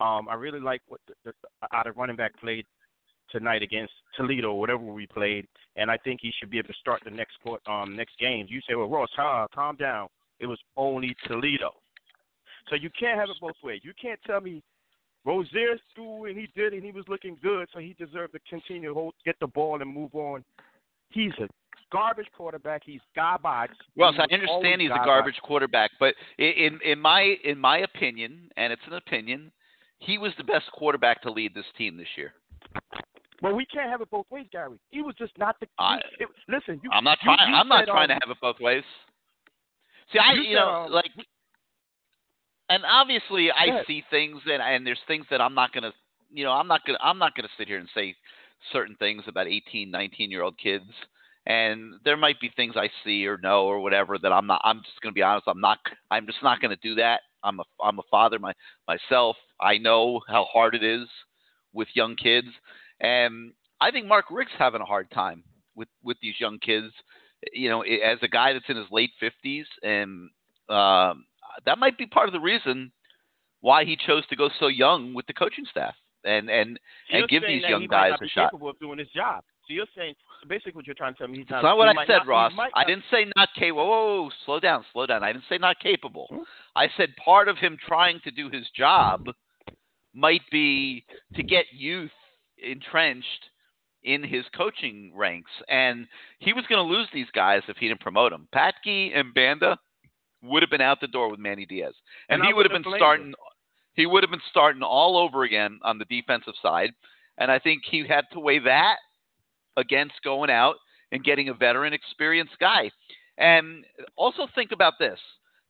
um, 0.00 0.28
I 0.28 0.34
really 0.34 0.60
like 0.60 0.82
what 0.88 1.00
the, 1.06 1.14
the, 1.24 1.32
out 1.72 1.86
of 1.86 1.96
running 1.96 2.16
back 2.16 2.38
played 2.40 2.66
tonight 3.30 3.62
against 3.62 3.92
Toledo, 4.16 4.50
or 4.52 4.60
whatever 4.60 4.82
we 4.82 5.06
played, 5.06 5.46
and 5.76 5.90
I 5.90 5.96
think 5.96 6.20
he 6.22 6.32
should 6.38 6.50
be 6.50 6.58
able 6.58 6.68
to 6.68 6.74
start 6.80 7.02
the 7.04 7.10
next 7.10 7.36
court, 7.42 7.60
um 7.66 7.96
next 7.96 8.18
games. 8.20 8.50
You 8.50 8.60
say, 8.68 8.74
well, 8.74 8.88
Ross, 8.88 9.08
ah, 9.18 9.46
calm 9.52 9.76
down. 9.76 10.08
It 10.38 10.46
was 10.46 10.58
only 10.76 11.16
Toledo. 11.26 11.70
So 12.68 12.76
you 12.76 12.90
can't 12.98 13.18
have 13.18 13.28
it 13.30 13.36
both 13.40 13.56
ways. 13.64 13.80
You 13.82 13.92
can't 14.00 14.20
tell 14.26 14.40
me 14.40 14.62
Rosier 15.26 15.76
threw 15.94 16.26
and 16.26 16.38
he 16.38 16.48
did 16.54 16.72
and 16.72 16.84
he 16.84 16.92
was 16.92 17.04
looking 17.08 17.36
good, 17.42 17.68
so 17.72 17.80
he 17.80 17.94
deserved 17.98 18.32
to 18.34 18.38
continue 18.48 18.88
to 18.88 18.94
hold, 18.94 19.14
get 19.24 19.34
the 19.40 19.48
ball 19.48 19.82
and 19.82 19.92
move 19.92 20.14
on. 20.14 20.44
He's 21.10 21.32
a 21.40 21.48
garbage 21.92 22.28
quarterback. 22.36 22.82
He's 22.86 23.00
garbage. 23.14 23.76
Well, 23.96 24.12
he 24.12 24.18
I 24.18 24.22
understand 24.32 24.80
he's 24.80 24.88
garbage. 24.88 25.02
a 25.02 25.06
garbage 25.06 25.40
quarterback, 25.42 25.90
but 25.98 26.14
in 26.38 26.78
in 26.84 27.00
my 27.00 27.36
in 27.44 27.58
my 27.58 27.78
opinion, 27.78 28.50
and 28.56 28.72
it's 28.72 28.82
an 28.86 28.94
opinion, 28.94 29.50
he 29.98 30.16
was 30.16 30.32
the 30.38 30.44
best 30.44 30.70
quarterback 30.72 31.22
to 31.22 31.30
lead 31.30 31.54
this 31.54 31.66
team 31.76 31.96
this 31.96 32.08
year. 32.16 32.32
Well, 33.42 33.54
we 33.54 33.66
can't 33.66 33.90
have 33.90 34.00
it 34.00 34.10
both 34.10 34.26
ways, 34.30 34.46
Gary. 34.50 34.78
He 34.90 35.02
was 35.02 35.14
just 35.16 35.36
not 35.38 35.56
the. 35.60 35.66
I, 35.78 35.96
it, 36.18 36.28
listen, 36.48 36.80
you, 36.82 36.90
I'm 36.92 37.04
not 37.04 37.18
trying. 37.22 37.48
you 37.48 37.54
I'm 37.54 37.68
not 37.68 37.86
trying 37.86 38.10
um, 38.10 38.18
to 38.18 38.26
have 38.26 38.30
it 38.30 38.40
both 38.40 38.60
ways. 38.60 38.84
See, 40.12 40.18
I 40.18 40.34
you 40.34 40.42
you 40.42 40.56
know 40.56 40.86
um, 40.86 40.92
like, 40.92 41.10
and 42.68 42.84
obviously 42.84 43.50
I 43.50 43.64
ahead. 43.66 43.84
see 43.86 44.02
things 44.10 44.40
and 44.46 44.62
and 44.62 44.86
there's 44.86 45.00
things 45.06 45.26
that 45.30 45.40
I'm 45.40 45.54
not 45.54 45.72
gonna 45.72 45.92
you 46.32 46.44
know 46.44 46.52
I'm 46.52 46.68
not 46.68 46.82
gonna 46.86 46.98
I'm 47.02 47.18
not 47.18 47.34
gonna 47.34 47.48
sit 47.58 47.68
here 47.68 47.78
and 47.78 47.88
say 47.94 48.16
certain 48.72 48.96
things 48.96 49.22
about 49.26 49.46
18, 49.46 49.90
19 49.90 50.30
year 50.30 50.42
old 50.42 50.58
kids. 50.58 50.90
And 51.46 51.94
there 52.04 52.16
might 52.16 52.40
be 52.40 52.50
things 52.56 52.74
I 52.76 52.90
see 53.04 53.26
or 53.26 53.38
know 53.38 53.66
or 53.66 53.80
whatever 53.80 54.18
that 54.18 54.32
I'm 54.32 54.46
not. 54.48 54.60
I'm 54.64 54.82
just 54.82 55.00
going 55.00 55.12
to 55.12 55.14
be 55.14 55.22
honest. 55.22 55.46
I'm 55.46 55.60
not. 55.60 55.78
I'm 56.10 56.26
just 56.26 56.42
not 56.42 56.60
going 56.60 56.76
to 56.76 56.82
do 56.82 56.96
that. 56.96 57.20
I'm 57.44 57.60
a. 57.60 57.64
I'm 57.82 58.00
a 58.00 58.02
father 58.10 58.40
my, 58.40 58.52
myself. 58.88 59.36
I 59.60 59.78
know 59.78 60.20
how 60.28 60.44
hard 60.52 60.74
it 60.74 60.82
is 60.82 61.06
with 61.72 61.86
young 61.94 62.16
kids, 62.16 62.48
and 63.00 63.52
I 63.80 63.92
think 63.92 64.08
Mark 64.08 64.24
Richt's 64.28 64.56
having 64.58 64.80
a 64.80 64.86
hard 64.86 65.08
time 65.12 65.44
with 65.76 65.86
with 66.02 66.16
these 66.20 66.34
young 66.40 66.58
kids. 66.58 66.92
You 67.52 67.68
know, 67.68 67.82
as 67.82 68.18
a 68.22 68.28
guy 68.28 68.52
that's 68.52 68.68
in 68.68 68.76
his 68.76 68.90
late 68.90 69.12
fifties, 69.20 69.66
and 69.84 70.28
um, 70.68 71.26
that 71.64 71.78
might 71.78 71.96
be 71.98 72.06
part 72.06 72.28
of 72.28 72.32
the 72.32 72.40
reason 72.40 72.92
why 73.60 73.84
he 73.84 73.96
chose 73.96 74.26
to 74.28 74.36
go 74.36 74.50
so 74.60 74.68
young 74.68 75.14
with 75.14 75.26
the 75.26 75.32
coaching 75.32 75.64
staff 75.70 75.94
and 76.24 76.50
and 76.50 76.78
You're 77.08 77.20
and 77.20 77.28
give 77.28 77.42
these 77.46 77.62
young 77.68 77.86
guys 77.86 78.12
a 78.22 78.28
shot. 78.28 78.50
capable 78.50 78.70
of 78.70 78.78
doing 78.78 78.98
his 78.98 79.08
job. 79.14 79.44
So 79.66 79.74
you're 79.74 79.86
saying 79.96 80.14
basically 80.48 80.72
what 80.72 80.86
you're 80.86 80.94
trying 80.94 81.14
to 81.14 81.18
tell 81.18 81.28
me 81.28 81.38
he's 81.38 81.50
not. 81.50 81.62
Not 81.62 81.76
what 81.76 81.88
I 81.88 82.06
said, 82.06 82.18
not, 82.18 82.26
Ross. 82.28 82.52
I 82.74 82.84
didn't 82.84 83.04
say 83.10 83.26
not 83.36 83.48
capable. 83.58 83.86
Whoa, 83.86 84.22
whoa, 84.22 84.30
slow 84.44 84.60
down, 84.60 84.84
slow 84.92 85.06
down. 85.06 85.24
I 85.24 85.32
didn't 85.32 85.44
say 85.48 85.58
not 85.58 85.78
capable. 85.80 86.26
Hmm? 86.30 86.42
I 86.76 86.88
said 86.96 87.10
part 87.22 87.48
of 87.48 87.58
him 87.58 87.76
trying 87.86 88.20
to 88.24 88.30
do 88.30 88.48
his 88.50 88.66
job 88.76 89.26
might 90.14 90.42
be 90.50 91.04
to 91.34 91.42
get 91.42 91.66
youth 91.72 92.10
entrenched 92.58 93.50
in 94.04 94.22
his 94.22 94.44
coaching 94.56 95.12
ranks, 95.14 95.50
and 95.68 96.06
he 96.38 96.52
was 96.52 96.64
going 96.68 96.86
to 96.86 96.94
lose 96.94 97.08
these 97.12 97.26
guys 97.34 97.62
if 97.66 97.76
he 97.76 97.88
didn't 97.88 98.00
promote 98.00 98.30
them. 98.30 98.48
Patke 98.54 99.10
and 99.14 99.34
Banda 99.34 99.76
would 100.46 100.62
have 100.62 100.70
been 100.70 100.80
out 100.80 101.00
the 101.00 101.08
door 101.08 101.30
with 101.30 101.40
Manny 101.40 101.66
Diaz, 101.66 101.94
and, 102.28 102.40
And 102.40 102.46
he 102.46 102.54
would 102.54 102.66
have 102.70 102.82
been 102.82 102.92
starting. 102.96 103.34
He 103.94 104.06
would 104.06 104.22
have 104.22 104.30
been 104.30 104.40
starting 104.50 104.82
all 104.82 105.16
over 105.16 105.44
again 105.44 105.80
on 105.82 105.98
the 105.98 106.04
defensive 106.04 106.54
side, 106.60 106.90
and 107.38 107.50
I 107.50 107.58
think 107.58 107.82
he 107.90 108.06
had 108.06 108.24
to 108.32 108.40
weigh 108.40 108.58
that 108.60 108.96
against 109.76 110.14
going 110.22 110.50
out 110.50 110.76
and 111.12 111.24
getting 111.24 111.48
a 111.48 111.54
veteran, 111.54 111.92
experienced 111.92 112.58
guy. 112.60 112.90
And 113.38 113.84
also 114.16 114.46
think 114.54 114.72
about 114.72 114.94
this: 114.98 115.18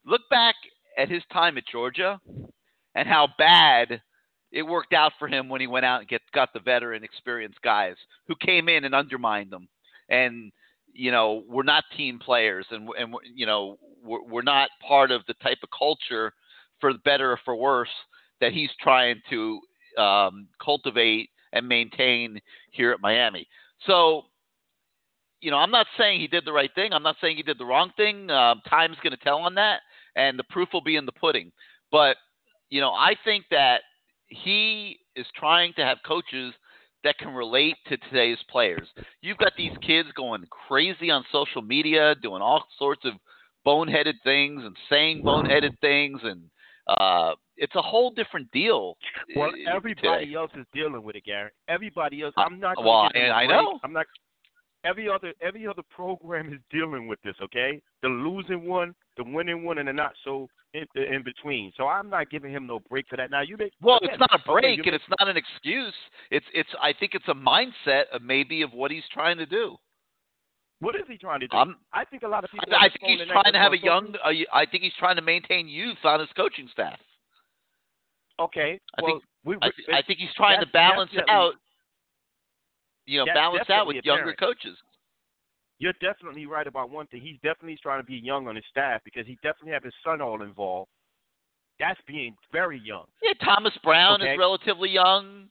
look 0.05 0.23
back 0.31 0.55
at 0.99 1.09
his 1.09 1.23
time 1.33 1.57
at 1.57 1.67
Georgia, 1.71 2.21
and 2.95 3.09
how 3.09 3.29
bad 3.39 4.01
it 4.53 4.63
worked 4.63 4.93
out 4.93 5.13
for 5.19 5.29
him 5.29 5.49
when 5.49 5.61
he 5.61 5.67
went 5.67 5.85
out 5.85 6.01
and 6.01 6.09
get 6.09 6.23
got 6.33 6.53
the 6.53 6.61
veteran, 6.61 7.05
experienced 7.05 7.61
guys 7.63 7.97
who 8.27 8.35
came 8.37 8.69
in 8.69 8.85
and 8.85 8.95
undermined 8.95 9.51
them, 9.51 9.69
and 10.09 10.53
you 10.97 11.11
know 11.11 11.45
we're 11.49 11.63
not 11.63 11.85
team 11.97 12.19
players, 12.19 12.67
and 12.71 12.89
and 12.99 13.15
you 13.35 13.47
know 13.47 13.79
we're, 14.03 14.23
we're 14.23 14.43
not 14.43 14.71
part 14.87 15.11
of 15.11 15.23
the 15.27 15.35
type 15.35 15.59
of 15.63 15.69
culture 15.77 16.33
for 16.81 16.93
better 17.05 17.33
or 17.33 17.41
for 17.45 17.57
worse 17.57 17.89
that 18.41 18.53
he's 18.53 18.71
trying 18.81 19.21
to 19.31 19.61
um, 19.99 20.49
cultivate 20.63 21.31
and 21.53 21.67
maintain 21.67 22.41
here 22.71 22.93
at 22.93 23.01
Miami. 23.01 23.47
So, 23.87 24.23
you 25.41 25.51
know, 25.51 25.57
I'm 25.57 25.71
not 25.71 25.87
saying 25.99 26.21
he 26.21 26.27
did 26.27 26.45
the 26.45 26.53
right 26.53 26.71
thing. 26.75 26.93
I'm 26.93 27.03
not 27.03 27.17
saying 27.21 27.37
he 27.37 27.43
did 27.43 27.59
the 27.59 27.65
wrong 27.65 27.93
thing. 27.97 28.31
Um, 28.31 28.61
time's 28.69 28.97
going 29.03 29.17
to 29.17 29.25
tell 29.25 29.39
on 29.39 29.55
that, 29.55 29.81
and 30.17 30.39
the 30.39 30.45
proof 30.45 30.69
will 30.73 30.83
be 30.83 30.97
in 30.97 31.07
the 31.07 31.13
pudding. 31.13 31.51
But, 31.91 32.17
you 32.69 32.81
know, 32.81 32.93
I 32.93 33.15
think 33.25 33.45
that 33.51 33.83
he 34.29 34.99
is 35.15 35.27
trying 35.35 35.73
to 35.75 35.85
have 35.85 35.99
coaches 36.07 36.53
that 37.07 37.19
can 37.19 37.33
relate 37.33 37.77
to 37.89 37.97
today's 37.97 38.39
players. 38.51 38.89
You've 39.21 39.39
got 39.39 39.53
these 39.57 39.73
kids 39.81 40.09
going 40.17 40.45
crazy 40.69 41.09
on 41.11 41.25
social 41.31 41.63
media, 41.63 42.17
doing 42.21 42.43
all 42.43 42.67
sorts 42.79 43.03
of 43.05 43.13
boneheaded 43.65 44.15
things 44.25 44.63
and 44.65 44.77
saying 44.91 45.23
boneheaded 45.23 45.79
things, 45.81 46.21
and 46.25 46.43
uh, 46.89 47.35
it's 47.57 47.75
a 47.77 47.83
whole 47.83 48.11
different 48.11 48.51
deal. 48.51 48.97
Well, 49.37 49.51
uh, 49.51 49.77
everybody 49.77 50.27
today. 50.27 50.35
else 50.35 50.51
is 50.59 50.67
dealing 50.75 51.05
with 51.05 51.15
it, 51.15 51.25
Gary. 51.25 51.51
Everybody 51.69 52.23
else. 52.23 52.35
Uh, 52.37 52.43
I'm 52.43 52.59
not. 52.59 52.77
well, 52.83 53.09
and 53.15 53.33
I 53.33 53.47
know. 53.47 53.79
I'm 53.85 53.93
not. 53.93 54.07
Every 54.85 55.09
other 55.09 55.33
every 55.41 55.67
other 55.67 55.83
program 55.91 56.53
is 56.53 56.61
dealing 56.73 57.07
with 57.07 57.21
this. 57.23 57.35
Okay, 57.41 57.81
the 58.03 58.09
losing 58.09 58.67
one, 58.67 58.95
the 59.17 59.25
winning 59.25 59.65
one, 59.65 59.79
and 59.79 59.89
the 59.89 59.93
not 59.93 60.13
so 60.25 60.49
in, 60.77 61.03
in 61.03 61.23
between. 61.23 61.73
So 61.77 61.87
I'm 61.87 62.11
not 62.11 62.31
giving 62.31 62.53
him 62.53 62.67
no 62.67 62.81
break 62.89 63.07
for 63.09 63.17
that. 63.17 63.31
Now 63.31 63.43
you 63.43 63.57
make. 63.57 63.73
Well, 63.81 63.99
again, 63.99 64.11
it's 64.13 64.21
not 64.21 64.31
a 64.33 64.43
break 64.45 64.79
you 64.79 64.83
and 64.87 64.95
it's 64.95 65.05
not 65.19 65.29
an 65.29 65.37
excuse. 65.37 65.95
It's 66.31 66.47
it's 66.53 66.69
I 66.83 66.93
think 66.99 67.13
it's 67.15 67.29
a 67.29 67.35
mindset 67.35 68.05
of 68.13 68.23
maybe 68.23 68.63
of 68.63 68.73
what 68.73 68.91
he's 68.91 69.05
trying 69.13 69.39
to 69.39 69.47
do. 69.47 69.77
What 70.81 70.95
is 70.95 71.03
he 71.09 71.17
trying 71.17 71.41
to 71.41 71.49
do? 71.49 71.57
I'm- 71.57 71.77
I 71.93 72.05
think 72.05 72.23
a 72.23 72.29
lot 72.29 72.45
of 72.45 72.51
people. 72.51 72.69
I, 72.73 72.87
I 72.87 72.89
think 72.89 73.21
he's 73.21 73.29
trying 73.29 73.53
to 73.53 73.59
have 73.59 73.73
a 73.73 73.79
young. 73.79 74.15
I 74.53 74.67
think 74.67 74.83
he's 74.83 74.93
trying 74.99 75.17
to 75.17 75.23
maintain 75.23 75.69
youth 75.69 75.99
on 76.05 76.21
his 76.21 76.29
coaching 76.37 76.69
staff. 76.71 76.99
Okay. 78.39 78.79
I 78.99 79.03
well, 79.03 79.13
think- 79.13 79.25
we, 79.45 79.55
I, 79.63 79.71
th- 79.71 79.89
I 79.95 80.03
think 80.03 80.19
he's 80.19 80.35
trying 80.37 80.61
to 80.61 80.67
balance 80.67 81.13
out. 81.29 81.55
You 83.07 83.25
know, 83.25 83.33
balance 83.33 83.71
out 83.71 83.87
with 83.87 84.05
younger 84.05 84.33
apparent. 84.33 84.41
coaches. 84.41 84.77
You're 85.79 85.95
definitely 86.01 86.47
right 86.47 86.67
about 86.67 86.91
one 86.91 87.07
thing. 87.07 87.21
He's 87.21 87.39
definitely 87.43 87.79
trying 87.83 88.01
to 88.01 88.07
be 88.07 88.17
young 88.17 88.49
on 88.49 88.57
his 88.57 88.65
staff 88.71 89.03
because 89.05 89.27
he 89.27 89.35
definitely 89.43 89.73
have 89.73 89.85
his 89.85 89.95
son 90.05 90.21
all 90.21 90.43
involved. 90.43 90.89
That's 91.79 92.01
being 92.07 92.35
very 92.51 92.81
young. 92.83 93.05
Yeah, 93.23 93.35
Thomas 93.45 93.75
Brown 93.83 94.23
Okay. 94.23 94.33
is 94.33 94.39
relatively 94.39 94.89
young. 94.89 95.49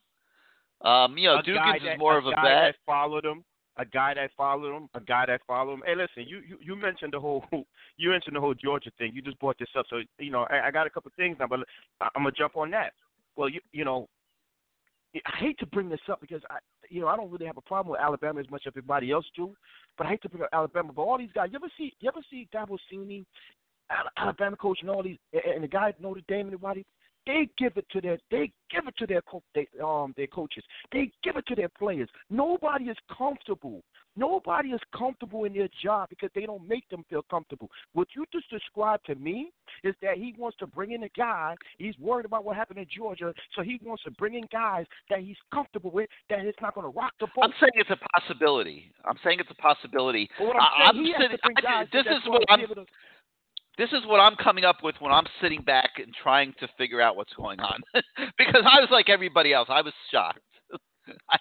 Um, 0.81 1.18
you 1.18 1.30
know, 1.30 1.35
a 1.35 1.43
Dugans 1.43 1.84
that, 1.84 1.93
is 1.93 1.99
more 1.99 2.18
of 2.18 2.26
a 2.26 2.31
guy 2.31 2.41
vet. 2.41 2.61
that 2.64 2.76
followed 2.85 3.26
him, 3.26 3.43
a 3.77 3.85
guy 3.85 4.14
that 4.14 4.31
followed 4.35 4.76
him, 4.76 4.89
a 4.93 4.99
guy 4.99 5.26
that 5.27 5.41
followed 5.47 5.73
him. 5.76 5.84
Hey, 5.85 5.95
listen, 5.95 6.26
you 6.27 6.41
you, 6.47 6.57
you 6.61 6.76
mentioned 6.76 7.14
the 7.14 7.19
whole 7.19 7.45
you 7.97 8.10
mentioned 8.10 8.35
the 8.35 8.41
whole 8.41 8.53
Georgia 8.53 8.91
thing. 8.97 9.11
You 9.14 9.22
just 9.22 9.39
brought 9.39 9.57
this 9.57 9.69
up, 9.77 9.85
so 9.89 10.02
you 10.19 10.31
know 10.31 10.45
I, 10.49 10.68
I 10.68 10.72
got 10.72 10.88
a 10.88 10.89
couple 10.89 11.11
things 11.15 11.38
now, 11.39 11.47
but 11.47 11.60
I, 12.02 12.10
I'm 12.15 12.23
gonna 12.23 12.31
jump 12.38 12.57
on 12.57 12.72
that. 12.72 12.93
Well, 13.35 13.49
you 13.49 13.61
you 13.72 13.85
know, 13.85 14.07
I 15.26 15.38
hate 15.38 15.58
to 15.60 15.66
bring 15.66 15.90
this 15.90 16.00
up 16.10 16.22
because 16.22 16.42
I 16.50 16.58
you 16.90 17.02
know 17.02 17.08
I 17.08 17.16
don't 17.16 17.32
really 17.32 17.46
have 17.46 17.58
a 17.58 17.62
problem 17.62 17.92
with 17.92 18.02
Alabama 18.02 18.40
as 18.40 18.50
much 18.50 18.64
as 18.66 18.72
everybody 18.72 19.12
else 19.12 19.26
do, 19.36 19.56
but 19.98 20.08
I 20.08 20.12
hate 20.12 20.22
to 20.24 20.30
bring 20.30 20.44
up 20.44 20.50
Alabama. 20.54 20.92
But 20.94 21.04
all 21.04 21.18
these 21.18 21.32
guys, 21.34 21.50
you 21.52 21.58
ever 21.58 21.72
see 21.78 21.94
you 22.00 22.10
ever 22.10 22.22
see 22.30 22.48
Dabo 22.54 22.78
Sweeney, 22.90 23.26
Alabama 24.18 24.56
coach, 24.58 24.80
and 24.82 24.90
all 24.90 25.04
these, 25.04 25.18
and 25.34 25.64
the 25.64 25.68
guy 25.68 25.94
Notre 26.00 26.22
Dame 26.28 26.48
and 26.48 26.56
everybody. 26.56 26.86
They 27.26 27.50
give 27.58 27.74
it 27.76 27.88
to 27.92 28.02
their 28.02 28.20
they 28.30 28.52
give 28.70 28.88
it 28.88 28.96
to 28.98 29.08
their 29.08 29.22
co- 29.24 29.42
they, 29.56 29.68
um 29.84 30.14
their 30.16 30.28
coaches. 30.28 30.64
They 30.92 31.12
give 31.24 31.38
it 31.38 31.46
to 31.48 31.56
their 31.56 31.70
players. 31.70 32.10
Nobody 32.30 32.86
is 32.86 32.98
comfortable. 33.16 33.82
Nobody 34.18 34.70
is 34.70 34.80
comfortable 34.98 35.44
in 35.44 35.54
their 35.54 35.68
job 35.84 36.10
because 36.10 36.30
they 36.34 36.46
don't 36.46 36.68
make 36.68 36.88
them 36.90 37.04
feel 37.10 37.24
comfortable. 37.30 37.70
What 37.94 38.08
you 38.16 38.26
just 38.32 38.50
described 38.50 39.06
to 39.08 39.16
me 39.16 39.52
is 39.84 39.94
that 40.02 40.18
he 40.18 40.34
wants 40.38 40.58
to 40.60 40.68
bring 40.68 40.92
in 40.94 41.04
a 41.04 41.10
guy. 41.10 41.56
He's 41.78 41.98
worried 42.00 42.26
about 42.26 42.46
what 42.46 42.56
happened 42.56 42.80
in 42.80 42.88
Georgia, 42.96 43.34
so 43.56 43.62
he 43.62 43.80
wants 43.84 44.04
to 44.04 44.12
bring 44.12 44.36
in 44.36 44.46
guys 44.52 44.86
that 45.10 45.20
he's 45.20 45.36
comfortable 45.54 45.92
with, 45.92 46.10
that 46.30 46.40
it's 46.40 46.58
not 46.62 46.76
going 46.76 46.86
to 46.86 46.98
rock 46.98 47.12
the 47.20 47.28
boat. 47.36 47.44
I'm 47.44 47.54
saying 47.60 47.72
it's 47.76 47.90
a 47.90 47.98
possibility. 48.20 48.92
I'm 49.04 49.18
saying 49.24 49.40
it's 49.42 49.52
a 49.52 49.62
possibility. 49.62 50.30
But 50.40 50.56
I'm 50.56 50.96
saying, 50.96 51.06
he 51.06 51.12
has 51.12 51.22
sitting- 51.22 51.38
to 51.38 51.44
bring 51.44 51.58
I- 51.58 51.62
guys 51.62 51.88
this 51.92 52.06
is 52.06 52.30
what 52.30 52.44
I'm 52.50 52.60
to- 52.60 52.86
this 53.78 53.90
is 53.92 54.06
what 54.06 54.22
I'm 54.22 54.38
coming 54.38 54.64
up 54.64 54.78
with 54.84 54.96
when 55.02 55.12
I'm 55.12 55.26
sitting 55.42 55.62
back 55.62 55.90
and 55.98 56.14
trying 56.24 56.54
to 56.62 56.68
figure 56.78 57.02
out 57.02 57.18
what's 57.18 57.34
going 57.34 57.60
on. 57.60 57.82
because 58.38 58.64
I 58.66 58.80
was 58.80 58.88
like 58.90 59.10
everybody 59.10 59.52
else. 59.54 59.68
I 59.70 59.82
was 59.82 59.94
shocked. 60.12 60.40
I 61.30 61.38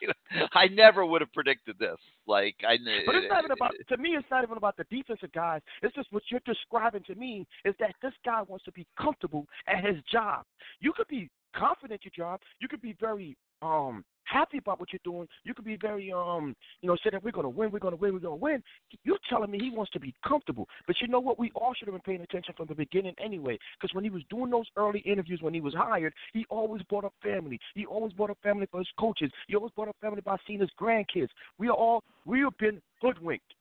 I 0.53 0.69
never 0.69 1.05
would 1.07 1.21
have 1.21 1.33
predicted 1.33 1.77
this. 1.79 1.97
Like 2.27 2.57
I 2.67 2.77
But 3.07 3.17
it's 3.17 3.27
not 3.29 3.45
even 3.45 3.53
about 3.53 3.73
to 3.89 3.97
me. 3.97 4.11
It's 4.11 4.31
not 4.31 4.45
even 4.45 4.57
about 4.57 4.77
the 4.77 4.85
defensive 4.91 5.33
guys. 5.33 5.61
It's 5.83 5.95
just 5.95 6.13
what 6.13 6.23
you're 6.31 6.41
describing 6.45 7.03
to 7.05 7.15
me 7.15 7.47
is 7.65 7.75
that 7.81 7.95
this 8.03 8.13
guy 8.25 8.43
wants 8.43 8.65
to 8.65 8.73
be 8.73 8.87
comfortable 9.01 9.47
at 9.67 9.85
his 9.85 9.97
job. 10.11 10.45
You 10.81 10.93
could 10.97 11.09
be 11.09 11.31
confident 11.55 12.01
in 12.05 12.11
your 12.15 12.27
job. 12.27 12.41
You 12.61 12.69
could 12.69 12.83
be 12.83 12.97
very 13.01 13.37
um 13.65 14.05
happy 14.25 14.59
about 14.59 14.81
what 14.81 14.93
you're 14.93 15.01
doing. 15.05 15.29
You 15.45 15.55
could 15.55 15.65
be 15.65 15.77
very 15.77 16.13
um 16.13 16.55
you 16.81 16.89
know 16.89 16.97
say 17.03 17.11
that 17.11 17.23
we're 17.23 17.33
gonna 17.33 17.49
win, 17.49 17.71
we're 17.71 17.79
gonna 17.79 17.97
win, 17.97 18.13
we're 18.13 18.21
gonna 18.21 18.37
win. 18.37 18.63
You're 19.05 19.19
telling 19.29 19.51
me 19.51 19.59
he 19.59 19.71
wants 19.71 19.93
to 19.93 20.01
be 20.01 20.15
comfortable. 20.27 20.69
But 20.87 20.97
you 21.01 21.09
know 21.09 21.21
what? 21.21 21.39
We 21.39 21.51
all 21.55 21.73
should 21.75 21.89
have 21.89 21.95
been 21.95 22.03
paying 22.03 22.21
attention 22.23 22.55
from 22.57 22.67
the 22.67 22.75
beginning 22.75 23.15
anyway. 23.23 23.59
Because 23.81 23.95
when 23.95 24.05
he 24.05 24.11
was 24.11 24.23
doing 24.31 24.51
those 24.51 24.67
early 24.77 25.01
interviews 25.01 25.41
when 25.43 25.55
he 25.55 25.61
was 25.61 25.75
hired, 25.75 26.15
he 26.33 26.45
always 26.51 26.83
brought 26.85 27.05
up 27.05 27.15
family. 27.23 27.59
He 27.75 27.87
always 27.87 28.13
brought 28.13 28.31
up 28.31 28.39
family 28.43 28.67
for 28.71 28.79
his 28.79 28.89
coaches. 28.99 29.31
He 29.49 29.55
always 29.55 29.73
brought 29.73 29.89
up 29.89 29.97
family 30.01 30.21
by 30.21 30.37
seeing 30.47 30.61
his 30.61 30.71
grandkids. 30.81 31.29
We 31.59 31.69
are 31.69 31.75
all 31.75 32.03
we 32.25 32.41
have 32.41 32.57
been 32.59 32.81
hoodwinked. 33.01 33.55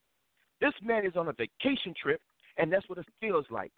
This 0.60 0.74
man 0.82 1.04
is 1.06 1.16
on 1.16 1.28
a 1.28 1.32
vacation 1.32 1.94
trip, 2.00 2.20
and 2.58 2.72
that's 2.72 2.88
what 2.88 2.98
it 2.98 3.06
feels 3.20 3.44
like. 3.50 3.72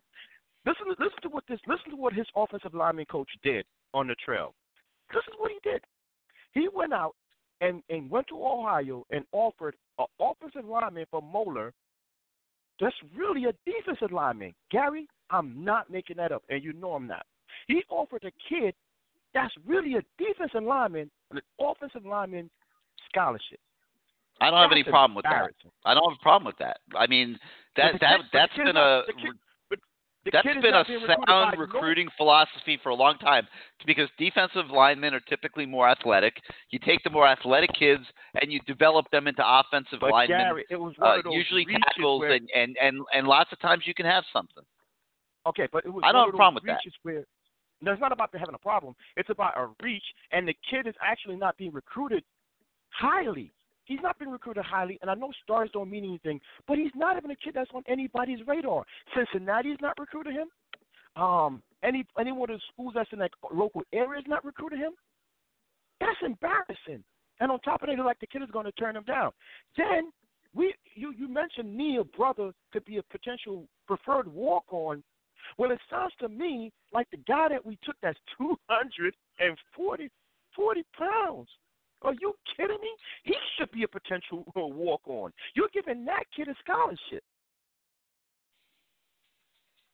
Listen, 0.65 0.86
listen 0.89 1.23
to 1.23 1.28
what 1.28 1.44
this. 1.48 1.61
Listen 1.66 1.90
to 1.90 1.97
what 1.97 2.12
his 2.12 2.27
offensive 2.36 2.74
lineman 2.74 3.07
coach 3.07 3.31
did 3.43 3.65
on 3.94 4.09
the 4.09 4.16
trail. 4.24 4.55
This 5.12 5.23
is 5.28 5.35
what 5.39 5.51
he 5.51 5.59
did. 5.69 5.81
He 6.57 6.69
went 6.74 6.95
out 6.95 7.15
and 7.61 7.83
and 7.91 8.11
went 8.11 8.27
to 8.28 8.43
Ohio 8.43 9.05
and 9.11 9.24
offered 9.33 9.77
an 9.99 10.07
offensive 10.19 10.65
lineman 10.65 11.05
for 11.11 11.20
Moeller. 11.20 11.73
That's 12.81 12.97
really 13.15 13.45
a 13.45 13.53
defensive 13.70 14.12
lineman, 14.12 14.55
Gary. 14.70 15.07
I'm 15.31 15.65
not 15.65 15.91
making 15.91 16.16
that 16.16 16.33
up, 16.33 16.43
and 16.49 16.65
you 16.65 16.73
know 16.73 16.93
I'm 16.93 17.07
not. 17.07 17.27
He 17.69 17.83
offered 17.91 18.24
a 18.24 18.33
kid 18.49 18.74
that's 19.35 19.53
really 19.66 19.97
a 19.97 20.03
defensive 20.19 20.62
lineman 20.62 21.11
an 21.31 21.41
offensive 21.61 22.07
lineman 22.07 22.49
scholarship. 23.09 23.61
I 24.41 24.51
don't 24.51 24.61
have 24.61 24.73
any 24.73 24.85
problem 24.85 25.15
with 25.15 25.24
that. 25.24 25.51
I 25.85 25.95
don't 25.95 26.11
have 26.11 26.19
a 26.19 26.23
problem 26.23 26.47
with 26.47 26.59
that. 26.59 26.78
I 26.97 27.07
mean 27.07 27.39
that 27.77 27.93
that 28.01 28.16
kid- 28.19 28.27
that's 28.33 28.53
kid's 28.55 28.66
been 28.66 28.77
a 28.77 29.03
the 30.27 30.31
that's 30.32 30.47
been 30.47 30.65
a 30.66 30.70
not 30.70 30.86
being 30.86 31.01
recruited 31.01 31.27
by 31.27 31.51
sound 31.51 31.59
recruiting 31.59 32.09
philosophy 32.16 32.78
for 32.82 32.90
a 32.90 32.94
long 32.94 33.16
time 33.19 33.47
because 33.86 34.09
defensive 34.19 34.66
linemen 34.70 35.15
are 35.15 35.20
typically 35.20 35.65
more 35.65 35.89
athletic. 35.89 36.35
You 36.70 36.78
take 36.78 37.03
the 37.05 37.11
more 37.11 37.27
athletic 37.27 37.70
kids 37.73 38.03
and 38.40 38.53
you 38.53 38.61
develop 38.66 39.07
them 39.11 39.27
into 39.28 39.43
offensive 39.44 40.01
But 40.01 40.11
linemen, 40.11 40.39
Gary, 40.39 40.65
it 40.69 40.77
was 40.77 40.94
uh, 41.01 41.19
usually 41.31 41.66
tackles, 41.66 42.20
where- 42.20 42.32
and, 42.32 42.48
and 42.55 42.77
and 42.81 43.01
and 43.15 43.27
lots 43.27 43.53
of 43.53 43.61
times 43.61 43.85
you 43.86 43.94
can 43.94 44.07
have 44.07 44.24
something. 44.32 44.65
Okay, 45.47 45.69
but 45.73 45.85
it 45.85 45.93
was 45.93 46.03
I 46.05 46.12
don't 46.12 46.27
have 46.27 46.35
a 46.35 46.36
problem 46.36 46.55
with 46.57 46.65
that. 46.65 46.81
Where, 47.03 47.24
no, 47.81 47.93
it's 47.93 48.01
not 48.01 48.12
about 48.12 48.31
having 48.36 48.55
a 48.55 48.59
problem. 48.59 48.94
It's 49.16 49.31
about 49.31 49.57
a 49.57 49.69
reach, 49.82 50.05
and 50.32 50.48
the 50.48 50.55
kid 50.69 50.86
is 50.86 50.94
actually 51.01 51.36
not 51.36 51.57
being 51.57 51.73
recruited 51.73 52.24
highly. 52.90 53.53
He's 53.87 54.01
not 54.03 54.19
been 54.19 54.31
recruited 54.31 54.65
highly, 54.65 54.99
and 55.01 55.11
I 55.11 55.15
know 55.15 55.31
stars 55.43 55.71
don't 55.73 55.91
mean 55.91 56.05
anything, 56.05 56.41
but 56.67 56.77
he's 56.77 56.91
not 56.95 57.17
even 57.17 57.31
a 57.31 57.37
kid 57.37 57.55
that's 57.55 57.71
on 57.75 57.83
anybody's 57.89 58.47
radar. 58.47 58.85
Cincinnati's 59.15 59.79
not 59.81 59.99
recruiting 59.99 60.35
him. 60.35 61.23
Um, 61.23 61.63
any 61.83 62.05
any 62.19 62.33
one 62.33 62.51
of 62.51 62.59
the 62.59 62.63
schools 62.73 62.93
that's 62.95 63.13
in 63.13 63.19
that 63.21 63.31
local 63.53 63.83
area 63.93 64.21
is 64.21 64.27
not 64.29 64.45
recruiting 64.45 64.81
him. 64.81 64.93
That's 66.01 66.19
embarrassing. 66.25 67.03
And 67.41 67.51
on 67.51 67.61
top 67.61 67.83
of 67.83 67.89
that, 67.89 68.03
like 68.03 68.21
the 68.21 68.27
kid 68.27 68.43
is 68.43 68.51
going 68.51 68.67
to 68.67 68.73
turn 68.73 68.97
him 68.97 69.05
down. 69.05 69.31
Then 69.77 70.11
we 70.55 70.75
you 70.95 71.13
you 71.17 71.29
mentioned 71.29 71.75
Neil 71.75 72.05
brother 72.05 72.53
could 72.73 72.85
be 72.85 72.99
a 72.99 73.03
potential 73.05 73.67
preferred 73.87 74.27
walk 74.27 74.65
on. 74.71 75.03
Well, 75.59 75.71
it 75.71 75.79
sounds 75.89 76.13
to 76.21 76.29
me 76.29 76.73
like 76.93 77.09
the 77.11 77.19
guy 77.29 77.49
that 77.51 77.65
we 77.65 77.79
took 77.85 77.97
that's 78.03 78.19
two 78.37 78.57
hundred 78.69 79.15
and 79.39 79.57
forty 79.75 80.11
forty 80.55 80.85
pounds. 80.99 81.49
Are 82.02 82.14
you 82.20 82.35
kidding 82.56 82.81
me? 82.81 82.90
He 83.24 83.35
should 83.56 83.70
be 83.73 83.82
a 83.82 83.89
potential 83.89 84.44
uh, 84.56 84.66
walk 84.66 85.02
on. 85.06 85.32
You're 85.55 85.70
giving 85.73 86.05
that 86.05 86.24
kid 86.35 86.48
a 86.48 86.55
scholarship. 86.62 87.23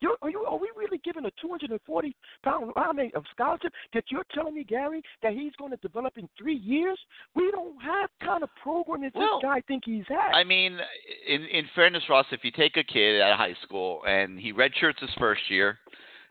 You're, 0.00 0.16
are 0.20 0.30
you? 0.30 0.44
Are 0.44 0.58
we 0.58 0.68
really 0.76 1.00
giving 1.04 1.24
a 1.26 1.30
240 1.40 2.16
pound 2.44 2.72
lineman 2.74 3.12
a 3.14 3.20
scholarship 3.30 3.72
that 3.94 4.02
you're 4.10 4.26
telling 4.34 4.54
me, 4.54 4.64
Gary, 4.64 5.00
that 5.22 5.32
he's 5.32 5.52
going 5.58 5.70
to 5.70 5.76
develop 5.76 6.18
in 6.18 6.28
three 6.36 6.56
years? 6.56 6.98
We 7.36 7.52
don't 7.52 7.80
have 7.80 8.10
kind 8.20 8.42
of 8.42 8.48
program 8.60 9.02
that 9.02 9.12
Well, 9.14 9.38
this 9.40 9.48
guy 9.48 9.62
think 9.68 9.84
he's 9.86 10.04
at. 10.10 10.34
I 10.34 10.42
mean, 10.42 10.76
in 11.28 11.44
in 11.44 11.66
fairness, 11.76 12.02
Ross, 12.10 12.26
if 12.32 12.42
you 12.42 12.50
take 12.50 12.76
a 12.76 12.82
kid 12.82 13.22
out 13.22 13.32
of 13.32 13.38
high 13.38 13.54
school 13.62 14.02
and 14.04 14.40
he 14.40 14.52
redshirts 14.52 14.98
his 14.98 15.10
first 15.20 15.42
year, 15.48 15.78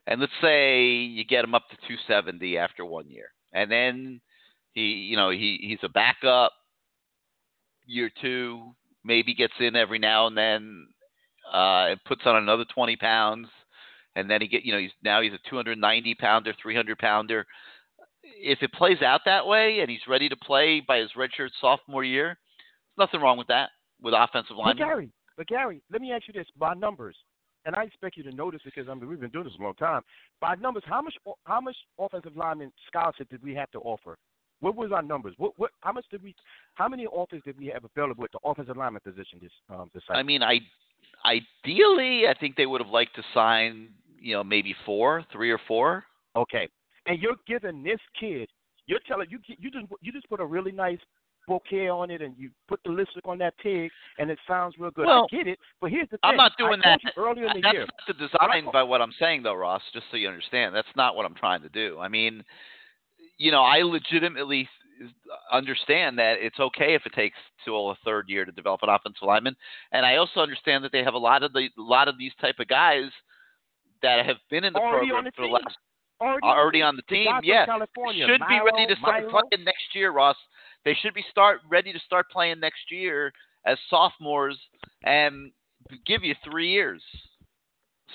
and 0.06 0.20
let's 0.20 0.34
say 0.42 0.90
you 0.90 1.24
get 1.24 1.46
him 1.46 1.56
up 1.56 1.70
to 1.70 1.78
270 1.88 2.58
after 2.58 2.84
one 2.84 3.10
year, 3.10 3.32
and 3.54 3.72
then 3.72 4.20
he, 4.74 4.82
you 4.82 5.16
know, 5.16 5.30
he 5.30 5.60
he's 5.62 5.80
a 5.84 5.90
backup. 5.90 6.52
Year 7.86 8.10
two, 8.22 8.74
maybe 9.04 9.34
gets 9.34 9.54
in 9.60 9.76
every 9.76 10.00
now 10.00 10.28
and 10.28 10.38
then, 10.38 10.88
uh, 11.52 11.88
and 11.90 12.04
puts 12.06 12.22
on 12.26 12.38
another 12.38 12.66
20 12.74 12.96
pounds, 12.98 13.48
and 14.16 14.30
then 14.30 14.40
he 14.42 14.48
get, 14.48 14.64
you 14.64 14.72
know, 14.72 14.80
he's 14.80 14.92
now 15.04 15.22
he's 15.22 15.34
a 15.34 15.50
290 15.50 16.16
pounder, 16.16 16.54
300 16.62 16.98
pounder. 17.00 17.46
If 18.24 18.60
it 18.62 18.72
plays 18.74 19.02
out 19.02 19.22
that 19.26 19.46
way, 19.46 19.80
and 19.82 19.90
he's 19.90 20.08
ready 20.08 20.30
to 20.30 20.36
play 20.38 20.82
by 20.88 21.00
his 21.00 21.10
redshirt 21.18 21.50
sophomore 21.60 22.04
year, 22.04 22.38
nothing 22.98 23.20
wrong 23.20 23.38
with 23.38 23.48
that 23.48 23.70
with 24.02 24.14
offensive 24.16 24.58
line. 24.58 24.78
But. 24.78 24.86
Gary, 24.86 25.10
but 25.38 25.48
Gary, 25.48 25.82
let 25.92 26.02
me 26.02 26.12
ask 26.12 26.28
you 26.28 26.34
this: 26.34 26.48
by 26.58 26.74
numbers, 26.76 27.16
and 27.66 27.76
I 27.76 27.84
expect 27.84 28.16
you 28.16 28.24
to 28.24 28.32
know 28.32 28.52
this 28.52 28.62
because 28.64 28.88
I 28.88 28.94
mean 28.94 29.10
we've 29.10 29.20
been 29.20 29.32
doing 29.32 29.46
this 29.46 29.54
a 29.60 29.64
long 29.64 29.74
time. 29.76 30.02
By 30.40 30.56
numbers, 30.56 30.84
how 30.86 31.02
much 31.02 31.16
how 31.46 31.62
much 31.62 31.76
offensive 32.00 32.36
lineman 32.36 32.72
scholarship 32.88 33.30
did 33.30 33.44
we 33.44 33.54
have 33.56 33.72
to 33.72 33.80
offer? 33.80 34.18
What 34.62 34.76
was 34.76 34.92
our 34.92 35.02
numbers? 35.02 35.34
What 35.38 35.54
what 35.58 35.72
how 35.82 35.92
much 35.92 36.06
did 36.10 36.24
we 36.24 36.34
how 36.76 36.88
many 36.88 37.06
offers 37.06 37.42
did 37.44 37.58
we 37.58 37.68
have 37.68 37.84
available 37.84 38.24
at 38.24 38.32
the 38.32 38.40
offensive 38.46 38.78
lineman 38.78 39.02
position 39.04 39.40
this 39.42 39.52
um 39.70 39.90
this 39.94 40.04
cycle? 40.08 40.20
I 40.20 40.24
mean, 40.24 40.42
I 40.42 40.60
ideally, 41.26 42.28
I 42.28 42.34
think 42.40 42.56
they 42.56 42.66
would 42.66 42.82
have 42.82 42.90
liked 42.90 43.16
to 43.16 43.24
sign, 43.34 43.90
you 44.20 44.34
know, 44.34 44.44
maybe 44.44 44.76
four, 44.86 45.26
three 45.32 45.52
or 45.52 45.60
four. 45.68 46.04
Okay, 46.36 46.70
and 47.08 47.20
you're 47.20 47.36
giving 47.48 47.84
this 47.84 48.00
kid, 48.20 48.48
you're 48.86 49.00
telling 49.08 49.28
you 49.30 49.40
you 49.48 49.72
just 49.72 49.86
you 50.02 50.12
just 50.12 50.30
put 50.30 50.40
a 50.40 50.46
really 50.46 50.72
nice 50.72 51.00
bouquet 51.48 51.90
on 51.90 52.12
it, 52.12 52.22
and 52.22 52.36
you 52.38 52.52
put 52.68 52.80
the 52.86 52.92
lipstick 52.92 53.28
on 53.28 53.40
that 53.40 53.56
pig, 53.58 53.90
and 54.20 54.30
it 54.30 54.38
sounds 54.48 54.76
real 54.78 54.92
good. 54.92 55.08
Well, 55.08 55.28
I 55.32 55.36
get 55.36 55.48
it, 55.48 55.60
but 55.82 55.90
here's 55.90 56.08
the 56.10 56.18
thing: 56.18 56.20
I'm 56.24 56.38
not 56.38 56.52
doing 56.58 56.82
told 56.82 57.02
that. 57.04 57.14
Earlier 57.18 57.48
in 57.48 57.54
the 57.56 57.62
That's 57.62 57.74
year. 57.74 57.82
not 57.86 58.08
the 58.08 58.14
design 58.14 58.72
by 58.72 58.84
what 58.84 59.02
I'm 59.02 59.14
saying, 59.20 59.44
though, 59.44 59.56
Ross. 59.56 59.82
Just 59.94 60.06
so 60.12 60.18
you 60.18 60.28
understand, 60.28 60.76
that's 60.76 60.88
not 60.96 61.16
what 61.16 61.26
I'm 61.26 61.36
trying 61.36 61.64
to 61.64 61.70
do. 61.70 61.98
I 62.00 62.08
mean, 62.08 62.44
you 63.42 63.52
know, 63.52 63.64
I 63.64 63.82
legitimately 63.82 64.70
understand 65.52 66.20
that 66.20 66.36
it's 66.40 66.60
okay 66.60 66.94
if 66.94 67.08
it 67.08 67.14
takes 67.14 67.38
till 67.66 67.90
a 67.90 67.96
third 68.06 68.30
year 68.30 68.46
to 68.46 68.52
develop 68.52 68.82
an 68.84 68.90
offensive 68.90 69.24
lineman, 69.24 69.56
and 69.92 70.06
I 70.06 70.18
also 70.18 70.42
understand 70.42 70.84
that 70.84 70.92
they 70.92 71.04
have 71.04 71.16
a 71.16 71.18
lot 71.18 71.42
of 71.42 71.52
the 71.52 71.70
a 71.78 71.82
lot 71.82 72.08
of 72.08 72.20
these 72.20 72.34
type 72.40 72.60
of 72.60 72.68
guys 72.68 73.10
that 74.04 74.26
have 74.28 74.38
been 74.52 74.64
in 74.64 74.74
the 74.74 74.80
Already 74.80 75.08
program 75.08 75.18
on 75.18 75.24
the 75.26 75.32
for 75.36 75.48
the 75.48 75.54
last 75.54 75.78
Already, 76.22 76.44
already 76.44 76.82
on 76.84 76.96
the 76.96 77.02
team. 77.04 77.26
from 77.26 77.44
yeah, 77.44 77.66
California, 77.66 78.28
should 78.28 78.42
be 78.48 78.60
ready 78.64 78.86
to 78.86 78.96
start 79.00 79.26
Milo. 79.26 79.42
playing 79.50 79.66
next 79.66 79.96
year, 79.96 80.12
Ross. 80.12 80.38
They 80.86 80.96
should 81.02 81.16
be 81.16 81.26
start 81.32 81.62
ready 81.68 81.92
to 81.92 82.00
start 82.06 82.30
playing 82.30 82.60
next 82.60 82.92
year 82.92 83.34
as 83.66 83.80
sophomores 83.90 84.58
and 85.04 85.52
give 86.06 86.24
you 86.24 86.36
three 86.44 86.70
years. 86.70 87.02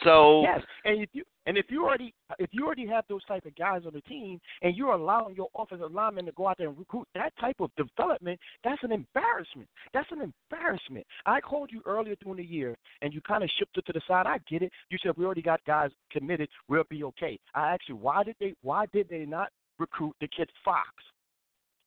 So 0.05 0.43
Yes, 0.43 0.63
and 0.85 1.03
if 1.03 1.09
you 1.13 1.25
and 1.47 1.57
if 1.57 1.67
you 1.69 1.85
already 1.85 2.13
if 2.39 2.51
you 2.53 2.67
already 2.67 2.87
have 2.87 3.05
those 3.09 3.25
type 3.25 3.47
of 3.47 3.55
guys 3.57 3.83
on 3.87 3.93
the 3.93 4.01
team, 4.03 4.41
and 4.63 4.77
you're 4.77 4.93
allowing 4.93 5.37
your 5.37 5.49
offensive 5.57 5.93
lineman 5.93 6.27
to 6.27 6.33
go 6.33 6.49
out 6.49 6.59
there 6.59 6.69
and 6.69 6.79
recruit 6.79 7.07
that 7.15 7.33
type 7.41 7.57
of 7.61 7.71
development, 7.77 8.39
that's 8.65 8.83
an 8.83 8.93
embarrassment. 8.93 9.69
That's 9.95 10.11
an 10.11 10.33
embarrassment. 10.51 11.07
I 11.25 11.41
called 11.41 11.71
you 11.73 11.83
earlier 11.87 12.17
during 12.23 12.39
the 12.39 12.45
year, 12.45 12.77
and 13.03 13.15
you 13.15 13.21
kind 13.21 13.45
of 13.45 13.51
shipped 13.59 13.79
it 13.79 13.87
to 13.87 13.93
the 13.93 14.01
side. 14.09 14.27
I 14.27 14.39
get 14.51 14.63
it. 14.63 14.73
You 14.91 14.99
said 15.03 15.13
we 15.17 15.25
already 15.25 15.43
got 15.43 15.65
guys 15.67 15.91
committed. 16.11 16.49
We'll 16.69 16.85
be 16.91 17.05
okay. 17.05 17.39
I 17.55 17.75
asked 17.75 17.89
you 17.89 17.97
why 17.97 18.25
did 18.25 18.37
they 18.41 18.55
why 18.63 18.87
did 18.93 19.09
they 19.09 19.25
not 19.25 19.49
recruit 19.79 20.15
the 20.21 20.29
kid 20.29 20.51
Fox? 20.65 20.89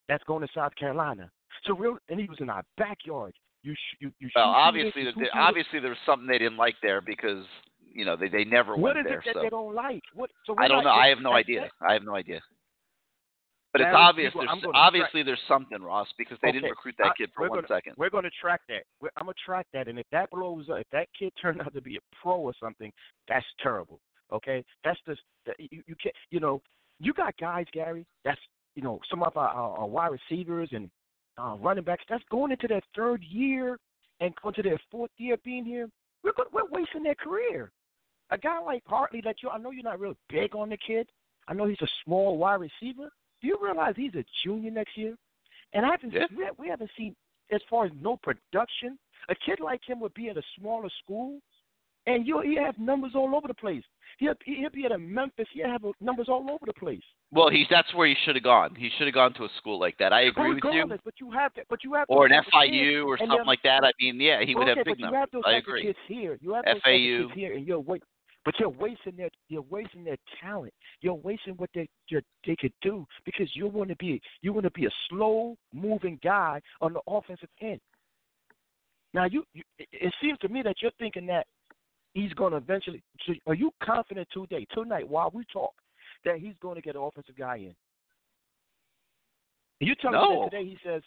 That's 0.07 0.23
going 0.23 0.41
to 0.41 0.53
South 0.55 0.75
Carolina. 0.75 1.29
So 1.65 1.75
real, 1.75 1.97
and 2.09 2.19
he 2.19 2.27
was 2.27 2.37
in 2.39 2.49
our 2.49 2.63
backyard. 2.77 3.33
You 3.63 3.73
sh- 3.73 3.97
you 3.99 4.11
you 4.19 4.29
Well, 4.35 4.45
obviously, 4.45 5.03
the, 5.03 5.27
obviously 5.33 5.79
there 5.79 5.89
was 5.89 5.99
something 6.05 6.27
they 6.27 6.37
didn't 6.37 6.57
like 6.57 6.75
there 6.81 7.01
because 7.01 7.43
you 7.93 8.05
know, 8.05 8.15
they 8.15 8.27
they 8.29 8.43
never 8.45 8.75
What 8.75 8.95
went 8.95 8.99
is 8.99 9.05
there. 9.05 9.19
it 9.19 9.25
that 9.25 9.33
so 9.35 9.41
they 9.41 9.49
don't 9.49 9.73
like? 9.75 10.01
What? 10.13 10.29
So 10.45 10.55
I 10.57 10.67
don't 10.67 10.83
know. 10.83 10.91
I 10.91 11.07
have 11.07 11.19
no 11.21 11.33
idea. 11.33 11.69
I 11.81 11.93
have 11.93 12.03
no 12.03 12.15
idea. 12.15 12.41
But 13.71 13.81
it's 13.81 13.91
obvious. 13.95 14.33
people- 14.33 14.47
There's 14.61 14.71
obviously 14.73 15.21
there's 15.21 15.39
something, 15.47 15.79
Ross, 15.81 16.07
because 16.17 16.39
they 16.41 16.51
didn't 16.51 16.71
recruit 16.71 16.95
that 16.97 17.07
I- 17.07 17.13
kid 17.15 17.29
for 17.35 17.47
one 17.49 17.65
second. 17.67 17.93
We're 17.97 18.09
going 18.09 18.23
to 18.23 18.31
track 18.41 18.61
that. 18.67 18.83
We're, 18.99 19.11
I'm 19.17 19.25
going 19.27 19.35
to 19.35 19.45
track 19.45 19.67
that, 19.73 19.87
and 19.87 19.99
if 19.99 20.07
that 20.11 20.31
blows 20.31 20.69
up, 20.71 20.79
if 20.79 20.89
that 20.91 21.07
kid 21.17 21.31
turned 21.41 21.61
out 21.61 21.73
to 21.75 21.81
be 21.81 21.97
a 21.97 21.99
pro 22.21 22.37
or 22.37 22.53
something, 22.59 22.91
that's 23.27 23.45
terrible. 23.61 23.99
Okay, 24.31 24.63
that's 24.83 24.99
just 25.07 25.21
that 25.45 25.55
you, 25.59 25.83
you 25.87 25.95
can't. 26.01 26.15
You 26.31 26.39
know, 26.39 26.61
you 26.99 27.13
got 27.13 27.35
guys, 27.37 27.65
Gary. 27.71 28.05
That's 28.25 28.39
you 28.75 28.81
know 28.81 28.99
some 29.09 29.21
of 29.23 29.35
our, 29.37 29.49
our, 29.49 29.77
our 29.79 29.87
wide 29.87 30.11
receivers 30.11 30.69
and 30.71 30.89
uh, 31.37 31.55
running 31.59 31.83
backs. 31.83 32.03
That's 32.09 32.23
going 32.31 32.51
into 32.51 32.67
their 32.67 32.81
third 32.95 33.23
year 33.23 33.77
and 34.19 34.33
going 34.41 34.55
to 34.55 34.63
their 34.63 34.79
fourth 34.91 35.11
year 35.17 35.37
being 35.45 35.63
here. 35.65 35.87
We're 36.23 36.33
going, 36.33 36.49
we're 36.51 36.69
wasting 36.71 37.03
their 37.03 37.15
career. 37.15 37.71
A 38.31 38.37
guy 38.37 38.59
like 38.59 38.83
Harley, 38.85 39.21
that 39.23 39.37
you, 39.41 39.49
I 39.49 39.57
know 39.57 39.71
you're 39.71 39.83
not 39.83 39.99
real 39.99 40.15
big 40.29 40.55
on 40.55 40.69
the 40.69 40.77
kid. 40.77 41.07
I 41.47 41.53
know 41.53 41.65
he's 41.67 41.81
a 41.81 41.87
small 42.05 42.37
wide 42.37 42.61
receiver. 42.61 43.09
Do 43.41 43.47
you 43.47 43.57
realize 43.61 43.93
he's 43.95 44.13
a 44.15 44.23
junior 44.43 44.69
next 44.71 44.95
year? 44.97 45.15
And 45.73 45.85
I 45.85 45.89
haven't 45.91 46.13
Yeah. 46.13 46.25
we, 46.35 46.45
we 46.57 46.67
haven't 46.69 46.91
seen 46.97 47.15
as 47.51 47.61
far 47.69 47.85
as 47.85 47.91
no 48.01 48.17
production. 48.17 48.99
A 49.29 49.35
kid 49.35 49.59
like 49.59 49.81
him 49.87 49.99
would 50.01 50.13
be 50.13 50.29
at 50.29 50.37
a 50.37 50.43
smaller 50.59 50.89
school, 51.03 51.39
and 52.05 52.25
you'll 52.27 52.41
he 52.41 52.55
have 52.55 52.77
numbers 52.77 53.11
all 53.15 53.35
over 53.35 53.47
the 53.47 53.53
place. 53.53 53.83
He'll 54.17 54.33
he'll 54.45 54.69
be 54.71 54.85
at 54.85 54.91
a 54.91 54.97
Memphis. 54.97 55.47
He'll 55.53 55.67
have 55.67 55.81
numbers 56.01 56.27
all 56.29 56.49
over 56.51 56.65
the 56.65 56.73
place. 56.73 57.01
Well, 57.31 57.49
he's 57.49 57.67
that's 57.69 57.93
where 57.93 58.07
he 58.07 58.15
should 58.25 58.35
have 58.35 58.43
gone. 58.43 58.73
He 58.75 58.89
should 58.97 59.07
have 59.07 59.13
gone 59.13 59.33
to 59.35 59.43
a 59.43 59.49
school 59.57 59.79
like 59.79 59.97
that. 59.99 60.11
I 60.13 60.21
agree 60.23 60.53
with 60.55 60.63
you. 60.73 60.85
But 61.05 61.13
you 61.19 61.31
have 61.31 61.51
that. 61.55 61.65
But 61.69 61.83
you 61.83 61.93
have 61.93 62.05
Or 62.09 62.25
an 62.25 62.31
those 62.31 62.43
FIU 62.53 63.05
or 63.05 63.17
something 63.17 63.45
like 63.45 63.61
that. 63.63 63.83
I 63.83 63.91
mean, 63.99 64.19
yeah, 64.19 64.43
he 64.43 64.55
would 64.55 64.67
have 64.67 64.77
big 64.77 64.85
but 64.85 64.99
you 64.99 65.05
numbers. 65.05 65.19
have 65.19 65.31
those 65.31 65.43
I 65.45 65.53
agree. 65.57 65.83
Kids 65.83 65.99
here. 66.07 66.37
You 66.41 66.53
have 66.53 66.65
those 66.65 66.81
FAU. 66.83 67.27
kids 67.27 67.31
here, 67.35 67.53
and 67.53 67.67
you're 67.67 67.79
wait, 67.79 68.01
but 68.45 68.59
you're 68.59 68.69
wasting 68.69 69.15
their 69.17 69.29
you're 69.47 69.65
wasting 69.69 70.03
their 70.03 70.17
talent. 70.41 70.73
You're 71.01 71.13
wasting 71.13 71.53
what 71.55 71.69
they 71.73 71.87
you're, 72.07 72.21
they 72.45 72.55
could 72.55 72.73
do 72.81 73.05
because 73.25 73.49
you 73.55 73.67
want 73.67 73.89
to 73.89 73.95
be 73.97 74.21
you 74.41 74.53
want 74.53 74.65
to 74.65 74.71
be 74.71 74.85
a 74.85 74.91
slow 75.09 75.55
moving 75.73 76.19
guy 76.23 76.61
on 76.81 76.93
the 76.93 77.01
offensive 77.07 77.49
end. 77.61 77.79
Now 79.13 79.25
you, 79.25 79.43
you 79.53 79.63
it- 79.77 80.13
seems 80.21 80.37
to 80.39 80.49
me 80.49 80.61
that 80.63 80.75
you're 80.81 80.91
thinking 80.99 81.25
that 81.27 81.47
he's 82.13 82.33
going 82.33 82.51
to 82.51 82.57
eventually. 82.57 83.01
So 83.25 83.33
are 83.47 83.53
you 83.55 83.71
confident 83.83 84.27
today, 84.33 84.65
tonight, 84.73 85.07
while 85.07 85.31
we 85.33 85.43
talk, 85.51 85.73
that 86.25 86.37
he's 86.37 86.55
going 86.61 86.75
to 86.75 86.81
get 86.81 86.95
an 86.95 87.01
offensive 87.01 87.37
guy 87.37 87.57
in? 87.57 87.75
You 89.79 89.95
telling 89.95 90.19
me 90.19 90.35
that 90.41 90.57
today 90.57 90.69
he 90.69 90.77
says 90.83 91.01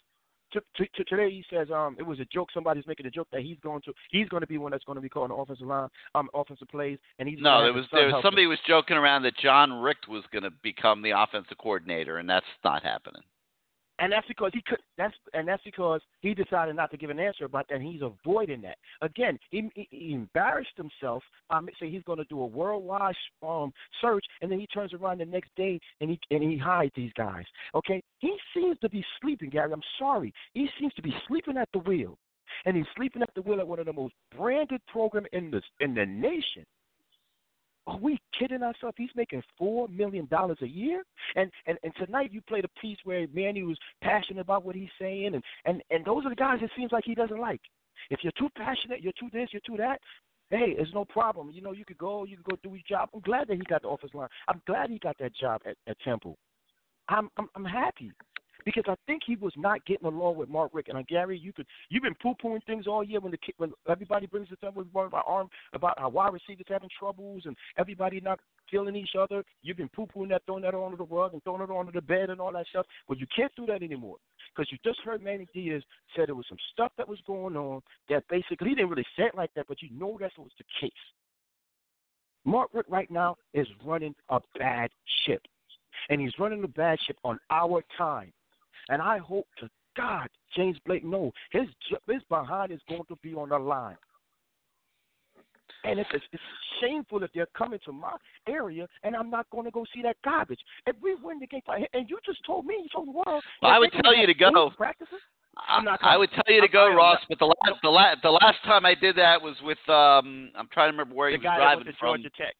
to, 0.53 0.61
to, 0.75 0.85
to 0.95 1.03
today 1.03 1.29
he 1.29 1.43
says 1.53 1.67
um 1.71 1.95
it 1.99 2.03
was 2.03 2.19
a 2.19 2.25
joke. 2.25 2.49
Somebody's 2.53 2.87
making 2.87 3.05
a 3.05 3.11
joke 3.11 3.27
that 3.31 3.41
he's 3.41 3.57
going 3.61 3.81
to 3.81 3.93
he's 4.09 4.29
going 4.29 4.41
to 4.41 4.47
be 4.47 4.57
one 4.57 4.71
that's 4.71 4.83
going 4.85 4.95
to 4.95 5.01
be 5.01 5.09
calling 5.09 5.29
the 5.29 5.35
offensive 5.35 5.67
line 5.67 5.89
um 6.15 6.29
offensive 6.33 6.67
plays 6.69 6.97
and 7.19 7.27
he's 7.27 7.39
No, 7.41 7.63
there 7.63 7.73
was 7.73 7.85
there 7.91 8.05
was 8.05 8.13
help 8.13 8.23
him. 8.23 8.27
somebody 8.29 8.47
was 8.47 8.59
joking 8.67 8.97
around 8.97 9.23
that 9.23 9.37
John 9.37 9.73
Richt 9.73 10.07
was 10.07 10.23
going 10.31 10.43
to 10.43 10.51
become 10.61 11.01
the 11.01 11.11
offensive 11.11 11.57
coordinator, 11.57 12.17
and 12.17 12.29
that's 12.29 12.45
not 12.63 12.83
happening. 12.83 13.21
And 13.99 14.11
that's 14.11 14.27
because 14.27 14.51
he 14.53 14.61
could. 14.65 14.79
That's 14.97 15.13
and 15.33 15.47
that's 15.47 15.63
because 15.63 16.01
he 16.21 16.33
decided 16.33 16.75
not 16.75 16.89
to 16.91 16.97
give 16.97 17.09
an 17.09 17.19
answer 17.19 17.45
about 17.45 17.67
that. 17.69 17.75
And 17.75 17.83
he's 17.83 18.01
avoiding 18.01 18.61
that. 18.61 18.77
Again, 19.01 19.37
he, 19.51 19.69
he, 19.75 20.13
embarrassed 20.13 20.75
himself. 20.75 21.23
Um, 21.49 21.69
say 21.79 21.89
he's 21.89 22.03
going 22.03 22.17
to 22.17 22.25
do 22.25 22.41
a 22.41 22.45
worldwide 22.45 23.15
um 23.45 23.71
search, 24.01 24.25
and 24.41 24.51
then 24.51 24.59
he 24.59 24.67
turns 24.67 24.93
around 24.93 25.19
the 25.19 25.25
next 25.25 25.51
day 25.55 25.79
and 26.01 26.09
he 26.09 26.19
and 26.31 26.43
he 26.43 26.57
hides 26.57 26.91
these 26.95 27.13
guys. 27.15 27.45
Okay, 27.75 28.01
he 28.19 28.35
seems 28.55 28.77
to 28.79 28.89
be 28.89 29.05
sleeping, 29.21 29.49
Gary. 29.49 29.71
I'm 29.71 29.81
sorry. 29.99 30.33
He 30.53 30.67
seems 30.79 30.93
to 30.95 31.01
be 31.01 31.13
sleeping 31.27 31.57
at 31.57 31.69
the 31.73 31.79
wheel, 31.79 32.17
and 32.65 32.75
he's 32.75 32.85
sleeping 32.95 33.21
at 33.21 33.29
the 33.35 33.41
wheel 33.41 33.59
at 33.59 33.67
one 33.67 33.79
of 33.79 33.85
the 33.85 33.93
most 33.93 34.13
branded 34.35 34.81
program 34.87 35.25
in 35.33 35.51
the 35.51 35.61
in 35.79 35.93
the 35.93 36.05
nation. 36.05 36.65
Are 37.85 37.97
we 37.97 38.19
kidding 38.37 38.63
ourselves? 38.63 38.95
He's 38.97 39.09
making 39.15 39.43
four 39.57 39.87
million 39.89 40.25
dollars 40.27 40.57
a 40.61 40.67
year, 40.67 41.03
and, 41.35 41.51
and 41.67 41.77
and 41.83 41.93
tonight 41.95 42.31
you 42.31 42.41
played 42.41 42.65
a 42.65 42.79
piece 42.79 42.97
where 43.03 43.27
Manny 43.33 43.63
was 43.63 43.77
passionate 44.01 44.41
about 44.41 44.63
what 44.63 44.75
he's 44.75 44.89
saying, 44.99 45.35
and 45.35 45.43
and 45.65 45.81
and 45.89 46.05
those 46.05 46.25
are 46.25 46.29
the 46.29 46.35
guys 46.35 46.59
it 46.61 46.71
seems 46.77 46.91
like 46.91 47.03
he 47.05 47.15
doesn't 47.15 47.39
like. 47.39 47.61
If 48.09 48.19
you're 48.23 48.33
too 48.37 48.49
passionate, 48.55 49.01
you're 49.01 49.13
too 49.19 49.29
this, 49.33 49.49
you're 49.51 49.61
too 49.65 49.77
that. 49.77 49.99
Hey, 50.49 50.75
it's 50.77 50.93
no 50.93 51.03
problem. 51.05 51.51
You 51.51 51.61
know, 51.61 51.71
you 51.71 51.83
could 51.83 51.97
go, 51.97 52.25
you 52.25 52.37
could 52.37 52.45
go 52.45 52.57
do 52.61 52.73
his 52.73 52.83
job. 52.83 53.09
I'm 53.13 53.21
glad 53.21 53.47
that 53.47 53.55
he 53.55 53.63
got 53.63 53.81
the 53.81 53.87
office 53.87 54.11
line. 54.13 54.27
I'm 54.47 54.61
glad 54.67 54.89
he 54.89 54.99
got 54.99 55.17
that 55.19 55.35
job 55.35 55.61
at, 55.65 55.75
at 55.87 55.99
Temple. 56.01 56.37
I'm 57.09 57.29
I'm 57.37 57.49
I'm 57.55 57.65
happy 57.65 58.11
because 58.65 58.83
I 58.87 58.95
think 59.07 59.23
he 59.25 59.35
was 59.35 59.53
not 59.57 59.85
getting 59.85 60.07
along 60.07 60.37
with 60.37 60.49
Mark 60.49 60.71
Richt. 60.73 60.89
And 60.89 60.97
uh, 60.97 61.03
Gary, 61.07 61.37
you 61.37 61.53
could 61.53 61.65
you've 61.89 62.03
been 62.03 62.15
poo 62.21 62.35
pooing 62.43 62.63
things 62.65 62.87
all 62.87 63.03
year 63.03 63.19
when 63.19 63.31
the 63.31 63.37
when 63.57 63.71
everybody 63.89 64.25
brings 64.27 64.49
it 64.51 64.65
up 64.65 64.75
with 64.75 64.87
about 64.93 65.25
arm 65.27 65.49
about 65.73 65.97
our 65.97 66.09
wide 66.09 66.33
receivers 66.33 66.65
having 66.67 66.89
troubles 66.97 67.43
and 67.45 67.55
everybody 67.77 68.19
not 68.21 68.39
killing 68.69 68.95
each 68.95 69.15
other. 69.19 69.43
You've 69.61 69.77
been 69.77 69.89
poo 69.89 70.07
pooing 70.07 70.29
that, 70.29 70.43
throwing 70.45 70.63
that 70.63 70.75
under 70.75 70.97
the 70.97 71.05
rug 71.05 71.33
and 71.33 71.43
throwing 71.43 71.61
it 71.61 71.69
under 71.69 71.91
the 71.91 72.01
bed 72.01 72.29
and 72.29 72.39
all 72.39 72.51
that 72.53 72.67
stuff. 72.67 72.85
But 73.07 73.19
you 73.19 73.27
can't 73.35 73.51
do 73.55 73.65
that 73.67 73.83
anymore 73.83 74.17
because 74.55 74.71
you 74.71 74.77
just 74.83 74.99
heard 75.01 75.23
Manny 75.23 75.47
Diaz 75.53 75.83
said 76.15 76.27
there 76.27 76.35
was 76.35 76.45
some 76.49 76.57
stuff 76.71 76.91
that 76.97 77.07
was 77.07 77.19
going 77.25 77.55
on 77.55 77.81
that 78.09 78.27
basically 78.29 78.69
he 78.69 78.75
didn't 78.75 78.89
really 78.89 79.05
say 79.17 79.23
it 79.23 79.35
like 79.35 79.53
that, 79.55 79.67
but 79.67 79.81
you 79.81 79.89
know 79.97 80.17
that 80.19 80.31
was 80.37 80.51
the 80.57 80.65
case. 80.79 80.91
Mark 82.45 82.69
Richt 82.73 82.89
right 82.89 83.09
now 83.09 83.35
is 83.53 83.67
running 83.85 84.13
a 84.29 84.39
bad 84.59 84.89
ship, 85.25 85.41
and 86.09 86.19
he's 86.19 86.37
running 86.39 86.63
a 86.63 86.67
bad 86.67 86.99
ship 87.05 87.17
on 87.23 87.39
our 87.49 87.83
time. 87.97 88.33
And 88.89 89.01
I 89.01 89.17
hope 89.17 89.47
to 89.59 89.69
God 89.95 90.27
James 90.55 90.77
Blake 90.85 91.03
know 91.05 91.31
his 91.51 91.67
his 92.07 92.21
behind 92.29 92.71
is 92.71 92.81
going 92.89 93.05
to 93.07 93.15
be 93.21 93.33
on 93.33 93.49
the 93.49 93.57
line. 93.59 93.97
And 95.85 95.99
it's, 95.99 96.09
it's, 96.13 96.25
shameful 96.81 97.23
if 97.23 97.31
they're 97.33 97.47
coming 97.57 97.79
to 97.85 97.91
my 97.91 98.15
area 98.47 98.87
and 99.03 99.15
I'm 99.15 99.29
not 99.29 99.49
going 99.51 99.65
to 99.65 99.71
go 99.71 99.85
see 99.93 100.01
that 100.01 100.15
garbage. 100.23 100.59
If 100.87 100.95
we 101.01 101.15
win 101.15 101.39
the 101.39 101.47
game, 101.47 101.61
and 101.93 102.09
you 102.09 102.17
just 102.25 102.39
told 102.45 102.65
me, 102.65 102.75
you 102.81 102.87
told 102.93 103.07
the 103.07 103.11
world. 103.11 103.43
Well, 103.61 103.71
I 103.71 103.79
would 103.79 103.91
tell 104.01 104.15
you 104.15 104.25
to 104.25 104.33
go. 104.33 104.71
Practices? 104.77 105.19
I- 105.57 105.77
I'm 105.77 105.85
not 105.85 105.99
I 106.01 106.17
would 106.17 106.29
tell 106.31 106.53
you 106.53 106.61
to 106.61 106.67
go, 106.67 106.87
Ross, 106.93 107.19
not- 107.19 107.29
but 107.29 107.39
the 107.39 107.45
last 107.45 107.81
the 107.83 107.89
last 107.89 108.17
the 108.23 108.31
last 108.31 108.57
time 108.65 108.85
I 108.85 108.95
did 108.95 109.15
that 109.17 109.41
was 109.41 109.55
with 109.61 109.77
um 109.87 110.49
I'm 110.55 110.67
trying 110.73 110.87
to 110.87 110.93
remember 110.93 111.13
where 111.15 111.29
he 111.29 111.35
The 111.35 111.39
was 111.41 111.43
guy 111.45 111.57
that 111.59 111.63
driving 111.75 111.85
to 111.85 111.93
from. 111.99 112.07
Georgia 112.17 112.29
Tech. 112.37 112.55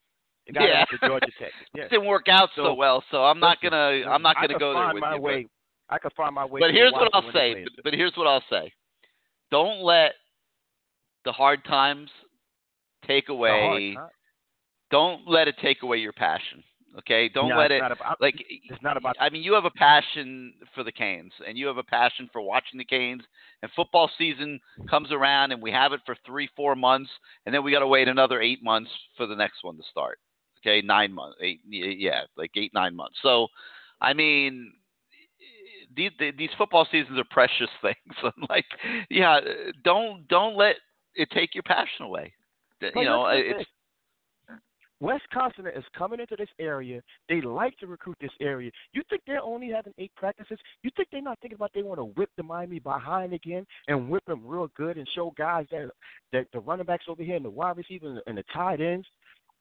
The 0.46 0.52
guy 0.52 0.64
Yeah. 0.66 0.84
Georgia 1.08 1.26
Tech. 1.38 1.50
Yeah. 1.74 1.82
It 1.84 1.90
didn't 1.90 2.06
work 2.06 2.28
out 2.28 2.50
so, 2.54 2.64
So, 2.66 2.74
well, 2.74 3.02
so 3.10 3.24
I'm 3.24 3.40
not 3.40 3.60
gonna 3.62 4.04
I'm 4.08 4.22
not 4.22 4.36
gonna 4.36 4.58
go 4.58 4.74
there 4.74 4.94
with 4.94 5.00
my 5.00 5.14
you. 5.14 5.20
but- 5.20 5.22
way. 5.22 5.46
I 5.88 5.98
could 5.98 6.12
find 6.16 6.34
my 6.34 6.44
way. 6.44 6.60
But 6.60 6.70
here's 6.70 6.92
what 6.92 7.10
I'll 7.12 7.32
say. 7.32 7.64
But, 7.64 7.84
but 7.84 7.94
here's 7.94 8.16
what 8.16 8.26
I'll 8.26 8.44
say. 8.50 8.72
Don't 9.50 9.80
let 9.82 10.12
the 11.24 11.32
hard 11.32 11.64
times 11.64 12.10
take 13.06 13.28
away. 13.28 13.94
time. 13.94 14.08
Don't 14.90 15.28
let 15.28 15.48
it 15.48 15.56
take 15.60 15.82
away 15.82 15.98
your 15.98 16.12
passion. 16.12 16.62
Okay. 16.98 17.28
Don't 17.28 17.48
No, 17.48 17.58
let 17.58 17.72
it 17.72 17.82
about- 17.82 18.20
like. 18.20 18.36
it's 18.48 18.82
not 18.82 18.96
about- 18.96 19.16
I 19.18 19.28
mean, 19.28 19.42
you 19.42 19.52
have 19.54 19.64
a 19.64 19.70
passion 19.70 20.54
for 20.74 20.84
the 20.84 20.92
Canes, 20.92 21.32
and 21.46 21.58
you 21.58 21.66
have 21.66 21.76
a 21.78 21.82
passion 21.82 22.28
for 22.32 22.40
watching 22.40 22.78
the 22.78 22.84
Canes. 22.84 23.22
And 23.62 23.70
football 23.72 24.08
season 24.16 24.60
comes 24.88 25.10
around, 25.10 25.52
and 25.52 25.60
we 25.60 25.72
have 25.72 25.92
it 25.92 26.00
for 26.06 26.14
three, 26.24 26.46
four 26.56 26.76
months, 26.76 27.10
and 27.46 27.54
then 27.54 27.64
we 27.64 27.72
got 27.72 27.80
to 27.80 27.86
wait 27.88 28.08
another 28.08 28.40
eight 28.40 28.62
months 28.62 28.90
for 29.16 29.26
the 29.26 29.34
next 29.34 29.64
one 29.64 29.76
to 29.76 29.82
start. 29.90 30.18
Okay, 30.60 30.80
nine 30.80 31.12
months, 31.12 31.36
eight, 31.42 31.60
yeah, 31.66 32.22
like 32.36 32.52
eight, 32.56 32.72
nine 32.72 32.94
months. 32.96 33.18
So, 33.22 33.48
I 34.00 34.14
mean, 34.14 34.72
these 35.96 36.10
these 36.36 36.50
football 36.56 36.86
seasons 36.90 37.18
are 37.18 37.24
precious 37.30 37.70
things. 37.82 37.96
I'm 38.22 38.46
like, 38.48 38.66
yeah, 39.10 39.40
don't 39.84 40.26
don't 40.28 40.56
let 40.56 40.76
it 41.14 41.28
take 41.30 41.54
your 41.54 41.62
passion 41.62 42.06
away. 42.06 42.32
But 42.80 42.92
You 42.96 43.04
know, 43.04 43.26
it's 43.26 43.58
this. 43.58 43.66
Wisconsin 45.00 45.66
is 45.66 45.84
coming 45.96 46.20
into 46.20 46.36
this 46.36 46.48
area. 46.58 47.02
They 47.28 47.40
like 47.40 47.76
to 47.78 47.86
recruit 47.86 48.16
this 48.20 48.30
area. 48.40 48.70
You 48.92 49.02
think 49.10 49.22
they're 49.26 49.42
only 49.42 49.68
having 49.68 49.92
eight 49.98 50.12
practices? 50.16 50.58
You 50.82 50.90
think 50.96 51.08
they're 51.10 51.20
not 51.20 51.38
thinking 51.40 51.56
about 51.56 51.72
they 51.74 51.82
want 51.82 51.98
to 51.98 52.04
whip 52.04 52.30
the 52.36 52.42
Miami 52.42 52.78
behind 52.78 53.34
again 53.34 53.66
and 53.88 54.08
whip 54.08 54.24
them 54.26 54.46
real 54.46 54.70
good 54.76 54.96
and 54.96 55.06
show 55.14 55.34
guys 55.36 55.66
that 55.70 55.90
that 56.32 56.46
the 56.52 56.60
running 56.60 56.86
backs 56.86 57.04
over 57.08 57.22
here 57.22 57.36
and 57.36 57.44
the 57.44 57.50
wide 57.50 57.76
receivers 57.76 58.08
and 58.08 58.16
the, 58.16 58.22
and 58.26 58.38
the 58.38 58.44
tight 58.54 58.80
ends 58.80 59.06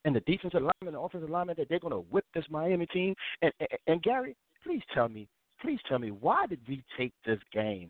and 0.05 0.15
the 0.15 0.21
defensive 0.21 0.61
linemen, 0.61 0.93
the 0.93 0.99
offensive 0.99 1.29
linemen 1.29 1.55
that 1.57 1.67
they're 1.67 1.79
going 1.79 1.91
to 1.91 2.09
whip 2.09 2.25
this 2.33 2.45
Miami 2.49 2.85
team? 2.87 3.15
And, 3.41 3.51
and 3.59 3.69
and 3.87 4.03
Gary, 4.03 4.35
please 4.63 4.81
tell 4.93 5.09
me, 5.09 5.27
please 5.63 5.79
tell 5.87 5.97
me, 5.97 6.11
why 6.11 6.45
did 6.45 6.59
we 6.67 6.83
take 6.97 7.13
this 7.25 7.39
game? 7.51 7.89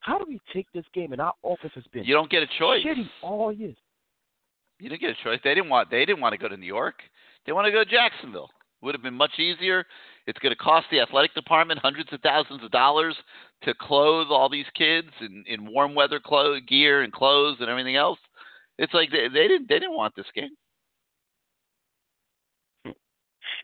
How 0.00 0.18
do 0.18 0.26
we 0.28 0.38
take 0.52 0.66
this 0.74 0.84
game 0.92 1.12
and 1.12 1.20
our 1.20 1.32
office 1.42 1.70
has 1.74 1.84
been 1.92 2.04
you 2.04 2.14
don't 2.14 2.30
get 2.30 2.42
a 2.42 2.46
choice. 2.58 2.84
shitty 2.84 3.08
all 3.22 3.52
year? 3.52 3.74
You 4.78 4.88
didn't 4.90 5.00
get 5.00 5.10
a 5.10 5.24
choice. 5.24 5.40
They 5.42 5.54
didn't 5.54 5.70
want. 5.70 5.90
They 5.90 6.04
didn't 6.04 6.20
want 6.20 6.34
to 6.34 6.38
go 6.38 6.48
to 6.48 6.56
New 6.56 6.66
York. 6.66 6.96
They 7.46 7.52
want 7.52 7.66
to 7.66 7.72
go 7.72 7.82
to 7.82 7.90
Jacksonville. 7.90 8.50
Would 8.82 8.94
have 8.94 9.02
been 9.02 9.14
much 9.14 9.38
easier. 9.38 9.84
It's 10.26 10.38
going 10.40 10.52
to 10.52 10.56
cost 10.56 10.86
the 10.90 11.00
athletic 11.00 11.34
department 11.34 11.80
hundreds 11.80 12.12
of 12.12 12.20
thousands 12.20 12.62
of 12.62 12.70
dollars 12.70 13.16
to 13.62 13.72
clothe 13.80 14.26
all 14.28 14.50
these 14.50 14.66
kids 14.76 15.08
in, 15.22 15.42
in 15.46 15.72
warm 15.72 15.94
weather 15.94 16.20
clothes, 16.20 16.60
gear 16.68 17.02
and 17.02 17.12
clothes 17.12 17.56
and 17.60 17.70
everything 17.70 17.96
else. 17.96 18.18
It's 18.78 18.92
like 18.92 19.10
they, 19.10 19.28
they 19.32 19.48
didn't. 19.48 19.68
They 19.68 19.78
didn't 19.78 19.96
want 19.96 20.14
this 20.16 20.26
game. 20.34 20.50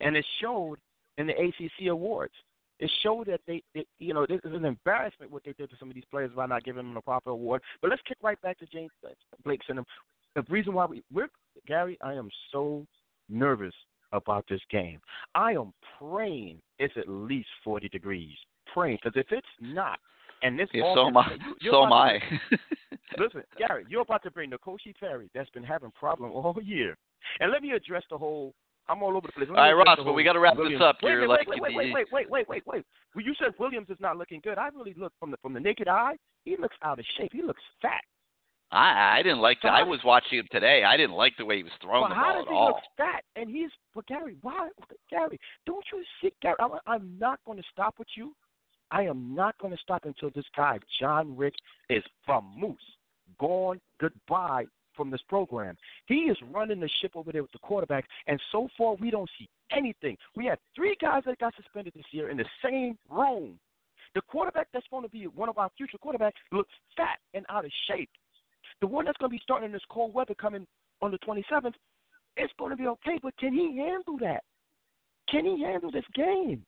and 0.01 0.17
it 0.17 0.25
showed 0.41 0.77
in 1.19 1.27
the 1.27 1.35
ACC 1.35 1.89
awards. 1.91 2.33
It 2.81 2.91
showed 3.03 3.27
that 3.27 3.41
they, 3.47 3.63
you 3.99 4.15
know, 4.15 4.27
this 4.27 4.41
is 4.43 4.55
an 4.55 4.65
embarrassment 4.65 5.31
what 5.31 5.45
they 5.45 5.53
did 5.53 5.71
to 5.71 5.77
some 5.79 5.89
of 5.89 5.95
these 5.95 6.05
players 6.11 6.31
by 6.35 6.47
not 6.47 6.65
giving 6.65 6.87
them 6.87 6.97
a 6.97 7.03
proper 7.03 7.31
award. 7.31 7.63
But 7.81 7.91
let's 7.91 8.03
kick 8.09 8.17
right 8.23 8.41
back 8.41 8.59
to 8.59 8.67
James 8.67 8.91
Blake 9.45 9.61
Syndrome. 9.67 9.87
The 10.35 10.43
reason 10.49 10.73
why 10.73 10.87
we 10.87 11.03
we're 11.13 11.29
Gary, 11.67 11.99
I 12.03 12.15
am 12.15 12.31
so 12.51 12.87
nervous 13.29 13.75
about 14.13 14.45
this 14.49 14.61
game. 14.71 15.01
I 15.35 15.53
am 15.53 15.73
praying 15.99 16.61
it's 16.79 16.95
at 16.97 17.09
least 17.09 17.49
40 17.63 17.89
degrees. 17.91 18.35
Praying, 18.73 18.99
because 19.03 19.21
if 19.21 19.31
it's 19.31 19.47
not, 19.61 19.99
and 20.43 20.59
this 20.59 20.69
Yeah, 20.73 20.95
so 20.95 21.09
am 21.09 21.17
I. 21.17 21.37
So 21.71 21.85
am 21.85 21.93
I. 21.93 22.19
Listen, 23.19 23.43
Gary, 23.59 23.85
you're 23.89 24.03
about 24.03 24.23
to 24.23 24.31
bring 24.31 24.51
Nkosi 24.51 24.95
Perry 24.99 25.29
that's 25.35 25.51
been 25.51 25.65
having 25.65 25.91
problem 25.91 26.31
all 26.31 26.57
year. 26.63 26.97
And 27.41 27.53
let 27.53 27.63
me 27.63 27.73
address 27.73 28.05
the 28.11 28.17
whole. 28.17 28.55
I'm 28.89 29.03
all 29.03 29.17
over 29.17 29.29
the 29.29 29.33
place. 29.33 29.49
All 29.49 29.55
right, 29.55 29.73
Ross, 29.73 29.99
but 30.05 30.13
we 30.13 30.25
gotta 30.25 30.41
wrap 30.41 30.57
this 30.57 30.81
up 30.81 30.97
wait, 31.03 31.11
here, 31.11 31.29
Wait, 31.29 31.47
wait, 31.47 31.61
wait, 31.61 31.75
wait, 31.75 31.95
wait, 31.95 32.07
wait, 32.13 32.31
wait, 32.31 32.49
wait, 32.49 32.67
wait. 32.67 32.85
Well, 33.15 33.25
you 33.25 33.35
said 33.39 33.53
Williams 33.59 33.89
is 33.91 33.99
not 34.01 34.17
looking 34.17 34.41
good. 34.43 34.59
I 34.59 34.69
really 34.69 34.95
look 34.97 35.13
from 35.21 35.31
the 35.31 35.37
from 35.39 35.53
the 35.53 35.61
naked 35.61 35.89
eye. 35.89 36.17
He 36.45 36.57
looks 36.57 36.77
out 36.83 36.99
of 36.99 37.05
shape. 37.17 37.31
He 37.33 37.43
looks 37.43 37.63
fat. 37.81 38.03
I 38.73 39.19
I 39.19 39.23
didn't 39.23 39.41
like 39.41 39.59
So 39.63 39.69
that. 39.69 39.75
I 39.75 39.83
was 39.83 40.01
watching 40.05 40.39
him 40.39 40.47
today. 40.51 40.85
I 40.85 40.97
didn't 40.97 41.17
like 41.17 41.35
the 41.39 41.45
way 41.45 41.59
he 41.59 41.63
was 41.63 41.73
throwing 41.83 42.05
But 42.05 42.09
the 42.11 42.15
how 42.15 42.35
does 42.35 42.47
he 42.49 42.55
all. 42.55 42.67
look 42.69 42.77
fat? 42.97 43.25
And 43.37 43.51
he's 43.51 43.71
but 43.95 44.07
Gary, 44.07 44.37
why 44.43 44.69
Gary? 45.09 45.39
Don't 45.67 45.85
you 45.93 46.03
see 46.21 46.33
Gary? 46.43 46.57
I'm, 46.61 46.71
I'm 46.87 47.19
not 47.19 47.41
going 47.47 47.59
to 47.59 47.65
stop 47.73 47.95
with 47.99 48.09
you. 48.17 48.35
I 48.93 49.03
am 49.03 49.35
not 49.35 49.57
going 49.59 49.73
to 49.73 49.81
stop 49.81 50.05
until 50.05 50.31
this 50.35 50.45
guy 50.57 50.79
John 51.01 51.37
Richt 51.37 51.61
is 51.89 52.03
from 52.25 52.53
Moose 52.57 52.79
gone 53.39 53.81
goodbye 54.01 54.67
from 55.01 55.11
this 55.11 55.23
program. 55.31 55.79
He 56.05 56.25
is 56.25 56.37
running 56.53 56.79
the 56.79 56.91
ship 57.01 57.13
over 57.15 57.33
there 57.33 57.41
with 57.41 57.53
the 57.53 57.59
quarterback, 57.61 58.05
and 58.27 58.39
so 58.53 58.69
far 58.77 58.97
we 58.97 59.11
don't 59.11 59.31
see 59.39 59.49
anything. 59.73 60.19
We 60.37 60.45
had 60.45 60.59
three 60.77 60.95
guys 61.01 61.23
that 61.25 61.39
got 61.39 61.55
suspended 61.57 61.95
this 61.97 62.05
year 62.11 62.29
in 62.29 62.37
the 62.37 62.45
same 62.63 62.99
room. 63.09 63.59
The 64.15 64.21
quarterback 64.21 64.69
that's 64.75 64.87
going 64.91 65.05
to 65.05 65.09
be 65.09 65.25
one 65.25 65.49
of 65.49 65.57
our 65.57 65.71
future 65.79 65.97
quarterbacks 66.05 66.33
looks 66.53 66.73
fat 66.99 67.19
and 67.33 67.47
out 67.49 67.65
of 67.65 67.71
shape. 67.89 68.11
The 68.83 68.87
one 68.87 69.07
that's 69.07 69.17
going 69.17 69.31
to 69.31 69.37
be 69.37 69.41
starting 69.43 69.67
in 69.67 69.73
this 69.73 69.81
cold 69.91 70.13
weather 70.13 70.35
coming 70.35 70.67
on 71.01 71.13
the 71.13 71.19
27th, 71.19 71.73
it's 72.37 72.53
going 72.59 72.71
to 72.71 72.77
be 72.77 72.87
okay, 72.87 73.19
but 73.23 73.35
can 73.39 73.55
he 73.55 73.79
handle 73.79 74.19
that? 74.21 74.45
Can 75.31 75.47
he 75.47 75.63
handle 75.63 75.91
this 75.91 76.05
game? 76.15 76.63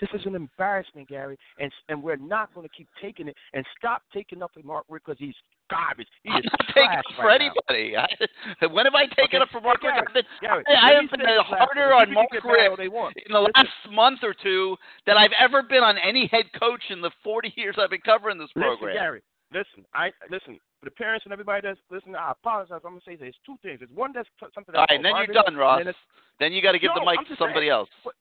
This 0.00 0.10
is 0.14 0.26
an 0.26 0.36
embarrassment, 0.36 1.08
Gary, 1.08 1.38
and 1.58 1.72
and 1.88 2.02
we're 2.02 2.16
not 2.16 2.54
going 2.54 2.68
to 2.68 2.74
keep 2.76 2.86
taking 3.00 3.28
it 3.28 3.36
and 3.54 3.64
stop 3.78 4.02
taking 4.12 4.42
up 4.42 4.50
Mark 4.62 4.84
Richt 4.88 5.06
because 5.06 5.18
he's 5.18 5.34
garbage. 5.70 6.08
He 6.22 6.30
I'm 6.30 6.38
is 6.40 6.44
not 6.50 6.66
taking 6.74 6.98
up 6.98 7.04
for 7.16 7.26
right 7.26 7.40
anybody. 7.40 7.96
I, 7.96 8.66
when 8.66 8.84
have 8.86 8.94
I 8.94 9.06
taken 9.06 9.38
Okay, 9.40 9.42
up 9.42 9.48
for 9.50 9.60
Mark 9.60 9.82
Richt? 9.82 10.26
Gary, 10.40 10.64
I, 10.68 10.90
I 10.90 11.00
have 11.00 11.10
been 11.10 11.20
say 11.20 11.26
this 11.26 11.38
last 11.50 11.58
harder 11.58 11.94
on 11.94 12.12
Mark 12.12 12.28
Richt 12.32 12.44
all 12.46 12.76
in 12.76 12.90
the 13.32 13.40
Listen. 13.40 13.52
last 13.54 13.92
month 13.92 14.20
or 14.22 14.34
two 14.34 14.76
than 15.06 15.16
I've 15.16 15.34
ever 15.38 15.62
been 15.62 15.82
on 15.82 15.96
any 15.98 16.26
head 16.28 16.46
coach 16.58 16.82
in 16.90 17.00
the 17.00 17.10
40 17.24 17.52
years 17.56 17.76
I've 17.78 17.90
been 17.90 18.00
covering 18.04 18.38
this 18.38 18.50
program. 18.52 18.90
Listen. 18.90 18.94
Gary. 19.02 19.22
Listen, 19.52 19.84
I 19.94 20.10
listen. 20.30 20.58
For 20.80 20.86
the 20.86 20.90
parents 20.90 21.24
and 21.24 21.32
everybody 21.32 21.62
that's 21.62 21.80
listening, 21.90 22.16
I 22.16 22.32
apologize. 22.32 22.80
I'm 22.84 22.98
gonna 22.98 23.00
say 23.06 23.14
there's 23.16 23.36
two 23.46 23.54
things. 23.62 23.78
There's 23.78 23.90
one 23.94 24.10
that's 24.12 24.28
something. 24.40 24.74
All 24.74 24.82
That's 24.82 24.90
right, 24.90 24.96
and 24.96 25.04
then 25.04 25.14
you're 25.16 25.32
done, 25.32 25.54
Ross. 25.56 25.82
Then 25.84 25.94
Then 26.40 26.52
you 26.52 26.60
got 26.60 26.72
to 26.72 26.78
give 26.80 26.90
the 26.94 27.04
mic 27.06 27.20
to 27.28 27.36
somebody 27.38 27.66
saying. 27.66 27.70
else. 27.70 27.88
But- 28.04 28.14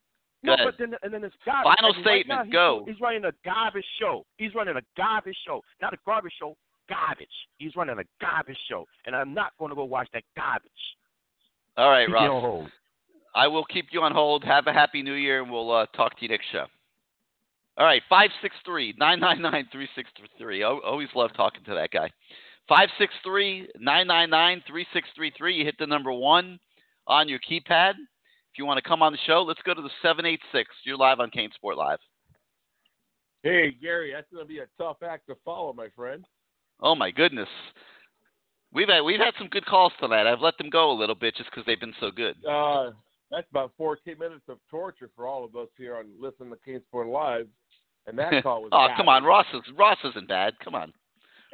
Go 0.45 0.51
no, 0.51 0.53
ahead. 0.61 0.67
but 0.67 0.75
then 0.77 0.93
and 1.01 1.11
then 1.11 1.23
it's 1.23 1.33
garbage. 1.43 1.73
Final 1.75 1.89
And 1.95 2.05
right 2.05 2.21
statement, 2.21 2.37
now, 2.37 2.43
he's, 2.45 2.53
go. 2.53 2.85
He's 2.87 3.01
running 3.01 3.25
a 3.25 3.31
garbage 3.43 3.85
show. 3.99 4.23
He's 4.37 4.53
running 4.53 4.77
a 4.77 4.81
garbage 4.95 5.35
show, 5.47 5.63
not 5.81 5.93
a 5.95 5.97
garbage 6.05 6.33
show. 6.39 6.55
Garbage. 6.89 7.27
He's 7.57 7.75
running 7.75 7.97
a 7.99 8.03
garbage 8.23 8.57
show, 8.69 8.85
and 9.05 9.15
I'm 9.15 9.33
not 9.33 9.53
going 9.59 9.69
to 9.69 9.75
go 9.75 9.83
watch 9.85 10.07
that 10.13 10.23
garbage. 10.35 10.71
All 11.77 11.89
right, 11.89 12.05
Keep 12.07 12.13
me 12.15 12.19
on 12.21 12.29
Ross. 12.29 12.41
hold. 12.41 12.67
I 13.35 13.47
will 13.47 13.65
keep 13.65 13.87
you 13.91 14.01
on 14.01 14.13
hold. 14.13 14.43
Have 14.43 14.67
a 14.67 14.73
happy 14.73 15.01
new 15.01 15.13
year, 15.13 15.41
and 15.41 15.51
we'll 15.51 15.71
uh, 15.71 15.85
talk 15.87 16.15
to 16.17 16.21
you 16.23 16.29
next 16.29 16.45
show. 16.51 16.65
All 17.77 17.85
right, 17.85 18.01
563 18.07 18.95
999 18.97 19.67
3633. 19.71 20.63
Always 20.63 21.09
love 21.15 21.31
talking 21.35 21.63
to 21.65 21.73
that 21.73 21.91
guy. 21.91 22.09
563 22.69 23.67
999 23.79 24.63
3633. 24.65 25.55
You 25.55 25.65
hit 25.65 25.75
the 25.77 25.85
number 25.85 26.13
one 26.13 26.57
on 27.07 27.27
your 27.27 27.39
keypad. 27.39 27.91
If 27.91 28.57
you 28.57 28.65
want 28.65 28.81
to 28.81 28.87
come 28.87 29.01
on 29.01 29.11
the 29.11 29.19
show, 29.27 29.43
let's 29.43 29.61
go 29.65 29.73
to 29.73 29.81
the 29.81 29.91
786. 30.01 30.69
You're 30.85 30.95
live 30.95 31.19
on 31.19 31.29
CaneSport 31.29 31.75
Live. 31.75 31.99
Hey, 33.43 33.75
Gary, 33.81 34.13
that's 34.15 34.27
going 34.31 34.43
to 34.43 34.47
be 34.47 34.59
a 34.59 34.67
tough 34.77 34.97
act 35.03 35.27
to 35.27 35.35
follow, 35.43 35.73
my 35.73 35.89
friend. 35.95 36.25
Oh, 36.81 36.95
my 36.95 37.11
goodness. 37.11 37.49
We've 38.73 38.89
had, 38.89 39.01
we've 39.01 39.19
had 39.19 39.33
some 39.37 39.47
good 39.47 39.65
calls 39.65 39.93
tonight. 39.99 40.27
I've 40.27 40.41
let 40.41 40.57
them 40.57 40.69
go 40.69 40.91
a 40.91 40.97
little 40.97 41.15
bit 41.15 41.35
just 41.35 41.49
because 41.49 41.65
they've 41.65 41.79
been 41.79 41.93
so 41.99 42.11
good. 42.11 42.35
Uh, 42.45 42.91
that's 43.31 43.47
about 43.49 43.71
14 43.77 44.17
minutes 44.19 44.43
of 44.49 44.57
torture 44.69 45.09
for 45.15 45.27
all 45.27 45.45
of 45.45 45.55
us 45.55 45.69
here 45.77 45.95
on 45.95 46.05
Listen 46.19 46.49
to 46.49 46.57
CaneSport 46.67 47.11
Live. 47.11 47.47
And 48.07 48.19
that 48.19 48.31
call 48.43 48.61
was 48.63 48.69
oh, 48.73 48.87
bad. 48.87 48.97
come 48.97 49.09
on. 49.09 49.23
Ross, 49.23 49.45
is, 49.53 49.61
Ross 49.77 49.97
isn't 50.03 50.27
bad. 50.27 50.53
Come 50.63 50.75
on. 50.75 50.93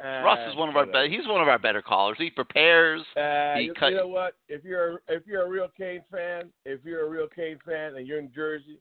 Uh, 0.02 0.22
Ross 0.24 0.50
is 0.50 0.56
one 0.56 0.68
of 0.68 0.76
our 0.76 0.84
better. 0.84 1.08
He's 1.08 1.26
one 1.28 1.40
of 1.40 1.48
our 1.48 1.60
better 1.60 1.80
callers. 1.80 2.16
He 2.18 2.28
prepares. 2.28 3.02
Uh, 3.16 3.54
He 3.54 3.66
you, 3.66 3.74
cut- 3.74 3.90
you 3.90 3.98
know 3.98 4.08
what? 4.08 4.34
If 4.48 4.64
you're 4.64 5.00
if 5.08 5.24
you're 5.26 5.46
a 5.46 5.48
real 5.48 5.68
Cane 5.76 6.02
fan, 6.10 6.50
if 6.64 6.80
you're 6.84 7.06
a 7.06 7.08
real 7.08 7.28
Cane 7.28 7.58
fan 7.64 7.94
and 7.96 8.06
you're 8.06 8.18
in 8.18 8.32
Jersey, 8.34 8.80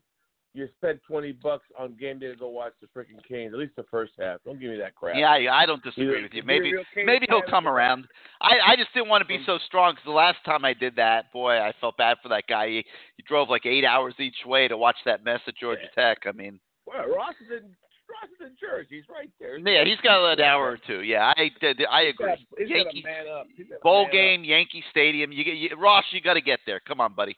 you 0.53 0.67
spend 0.77 0.99
twenty 1.07 1.31
bucks 1.31 1.65
on 1.79 1.95
game 1.99 2.19
day 2.19 2.27
to 2.27 2.35
go 2.35 2.49
watch 2.49 2.73
the 2.81 2.87
freaking 2.87 3.23
Canes. 3.27 3.53
At 3.53 3.59
least 3.59 3.75
the 3.77 3.85
first 3.89 4.11
half. 4.19 4.39
Don't 4.43 4.59
give 4.59 4.69
me 4.69 4.77
that 4.77 4.95
crap. 4.95 5.15
Yeah, 5.15 5.29
I, 5.31 5.63
I 5.63 5.65
don't 5.65 5.81
disagree 5.81 6.21
with 6.21 6.33
you. 6.33 6.41
if 6.41 6.45
you're 6.45 6.55
a 6.55 6.59
Maybe 6.59 6.73
maybe 7.05 7.25
he'll 7.29 7.41
come 7.49 7.67
around. 7.67 8.05
I 8.41 8.73
I 8.73 8.75
just 8.75 8.93
didn't 8.93 9.07
want 9.09 9.21
to 9.21 9.27
be 9.27 9.41
so 9.45 9.59
strong 9.65 9.93
because 9.93 10.05
the 10.05 10.11
last 10.11 10.39
time 10.43 10.65
I 10.65 10.73
did 10.73 10.95
that, 10.97 11.31
boy, 11.31 11.53
I 11.53 11.73
felt 11.79 11.95
bad 11.97 12.17
for 12.21 12.29
that 12.29 12.43
guy. 12.49 12.67
He, 12.67 12.85
he 13.15 13.23
drove 13.23 13.49
like 13.49 13.65
eight 13.65 13.85
hours 13.85 14.13
each 14.19 14.45
way 14.45 14.67
to 14.67 14.77
watch 14.77 14.97
that 15.05 15.23
mess 15.23 15.39
at 15.47 15.55
Georgia 15.55 15.87
Tech. 15.95 16.19
I 16.25 16.33
mean, 16.33 16.59
Well, 16.85 17.07
Ross 17.07 17.35
is 17.41 17.51
in 17.51 17.69
Ross 18.11 18.29
is 18.37 18.47
in 18.47 18.55
Jersey. 18.59 18.97
He's 18.97 19.03
right 19.09 19.31
there. 19.39 19.57
yeah, 19.57 19.85
he's 19.85 20.01
got 20.03 20.33
an 20.33 20.41
hour 20.41 20.71
or 20.71 20.79
two. 20.85 21.01
Yeah, 21.01 21.31
I. 21.37 21.49
I 21.89 22.01
agree. 22.01 22.47
He's 22.57 22.69
got 22.69 22.91
to 22.91 23.03
man 23.03 23.25
up. 23.33 23.47
Bowl 23.81 24.01
man 24.01 24.05
up. 24.07 24.11
game, 24.11 24.43
Yankee 24.43 24.83
Stadium. 24.91 25.31
You 25.31 25.45
get 25.45 25.55
you, 25.55 25.69
Ross. 25.77 26.03
You 26.11 26.19
got 26.19 26.33
to 26.33 26.41
get 26.41 26.59
there. 26.65 26.81
Come 26.85 26.99
on, 26.99 27.13
buddy. 27.13 27.37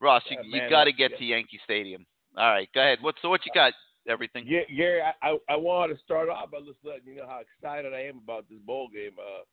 Ross, 0.00 0.22
you 0.28 0.36
you 0.44 0.68
got 0.70 0.84
to 0.84 0.92
get 0.92 1.12
yeah. 1.12 1.16
to 1.16 1.24
Yankee 1.24 1.60
Stadium. 1.64 2.06
All 2.36 2.50
right, 2.50 2.68
go 2.74 2.80
ahead. 2.80 2.98
What 3.02 3.16
so 3.20 3.28
what 3.28 3.44
you 3.44 3.52
got? 3.54 3.72
Everything. 4.08 4.44
Yeah, 4.48 4.62
Gary, 4.76 5.00
I, 5.00 5.36
I 5.48 5.54
wanted 5.56 5.94
to 5.94 6.02
start 6.02 6.28
off 6.28 6.50
by 6.50 6.58
just 6.60 6.78
letting 6.82 7.06
you 7.06 7.16
know 7.16 7.26
how 7.26 7.40
excited 7.40 7.94
I 7.94 8.02
am 8.02 8.18
about 8.18 8.48
this 8.48 8.58
bowl 8.66 8.88
game. 8.92 9.12
Uh, 9.16 9.44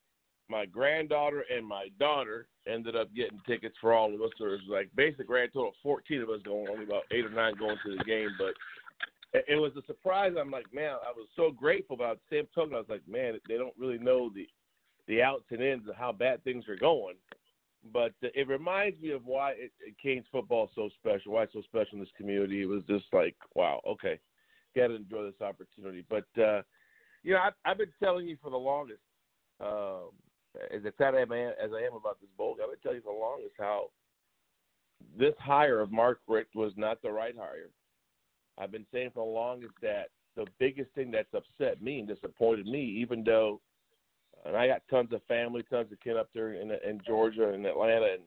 my 0.49 0.65
granddaughter 0.65 1.43
and 1.55 1.65
my 1.65 1.89
daughter 1.99 2.47
ended 2.67 2.95
up 2.95 3.13
getting 3.13 3.39
tickets 3.45 3.75
for 3.79 3.93
all 3.93 4.11
of 4.13 4.19
us. 4.21 4.31
There 4.39 4.49
was 4.49 4.61
like 4.67 4.89
basic 4.95 5.27
grand 5.27 5.51
total 5.53 5.69
of 5.69 5.75
fourteen 5.83 6.21
of 6.21 6.29
us 6.29 6.41
going, 6.43 6.67
only 6.67 6.85
about 6.85 7.03
eight 7.11 7.25
or 7.25 7.29
nine 7.29 7.53
going 7.59 7.77
to 7.85 7.97
the 7.97 8.03
game, 8.03 8.29
but 8.39 8.53
it, 9.33 9.45
it 9.47 9.55
was 9.55 9.71
a 9.77 9.85
surprise. 9.85 10.33
I'm 10.39 10.49
like, 10.49 10.73
man, 10.73 10.95
I 11.05 11.11
was 11.15 11.27
so 11.35 11.51
grateful. 11.51 11.97
But 11.97 12.11
at 12.11 12.17
the 12.29 12.37
same 12.37 12.47
token, 12.55 12.73
I 12.73 12.79
was 12.79 12.89
like, 12.89 13.07
man, 13.07 13.37
they 13.47 13.57
don't 13.57 13.77
really 13.77 13.99
know 13.99 14.31
the 14.33 14.47
the 15.07 15.21
outs 15.21 15.45
and 15.51 15.61
ins 15.61 15.87
of 15.87 15.95
how 15.95 16.11
bad 16.11 16.43
things 16.43 16.67
are 16.67 16.75
going. 16.75 17.15
But 17.93 18.13
it 18.21 18.47
reminds 18.47 19.01
me 19.01 19.11
of 19.11 19.25
why 19.25 19.51
it, 19.51 19.71
it 19.79 19.95
Canes 20.01 20.25
football 20.31 20.65
is 20.65 20.71
so 20.75 20.89
special. 20.99 21.33
Why 21.33 21.43
it's 21.43 21.53
so 21.53 21.61
special 21.61 21.93
in 21.93 21.99
this 21.99 22.09
community. 22.17 22.61
It 22.61 22.65
was 22.65 22.83
just 22.87 23.05
like, 23.13 23.35
wow, 23.55 23.79
okay, 23.87 24.19
got 24.75 24.87
to 24.87 24.95
enjoy 24.95 25.25
this 25.25 25.41
opportunity. 25.41 26.03
But 26.09 26.25
uh, 26.41 26.61
you 27.23 27.33
know, 27.33 27.39
I, 27.39 27.49
I've 27.65 27.77
been 27.77 27.91
telling 28.01 28.27
you 28.27 28.37
for 28.41 28.49
the 28.49 28.57
longest, 28.57 28.99
um, 29.61 30.11
as 30.73 30.83
excited 30.85 31.21
am 31.21 31.31
I- 31.31 31.53
as 31.63 31.71
I 31.73 31.85
am 31.85 31.93
about 31.93 32.19
this 32.19 32.29
bowl, 32.37 32.57
I've 32.61 32.69
been 32.69 32.79
telling 32.81 32.97
you 32.97 33.03
for 33.03 33.13
the 33.13 33.19
longest 33.19 33.55
how 33.57 33.91
this 35.17 35.35
hire 35.39 35.79
of 35.79 35.91
Mark 35.91 36.19
Richt 36.27 36.55
was 36.55 36.73
not 36.75 37.01
the 37.01 37.11
right 37.11 37.35
hire. 37.37 37.69
I've 38.57 38.71
been 38.71 38.85
saying 38.93 39.11
for 39.13 39.25
the 39.25 39.31
longest 39.31 39.73
that 39.81 40.09
the 40.35 40.45
biggest 40.59 40.91
thing 40.93 41.11
that's 41.11 41.33
upset 41.33 41.81
me 41.81 41.99
and 41.99 42.07
disappointed 42.07 42.65
me, 42.65 42.83
even 42.83 43.23
though, 43.23 43.61
and 44.45 44.55
I 44.55 44.67
got 44.67 44.81
tons 44.89 45.13
of 45.13 45.21
family, 45.23 45.63
tons 45.69 45.91
of 45.91 45.99
kin 45.99 46.17
up 46.17 46.29
there 46.33 46.53
in 46.53 46.71
in 46.71 47.01
Georgia 47.05 47.49
and 47.49 47.65
Atlanta, 47.65 48.13
and 48.13 48.23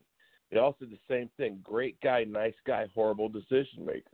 they 0.51 0.59
all 0.59 0.75
said 0.79 0.89
the 0.89 0.99
same 1.09 1.29
thing: 1.37 1.59
great 1.63 1.99
guy, 2.01 2.23
nice 2.23 2.53
guy, 2.65 2.87
horrible 2.93 3.29
decision 3.29 3.85
maker. 3.85 4.11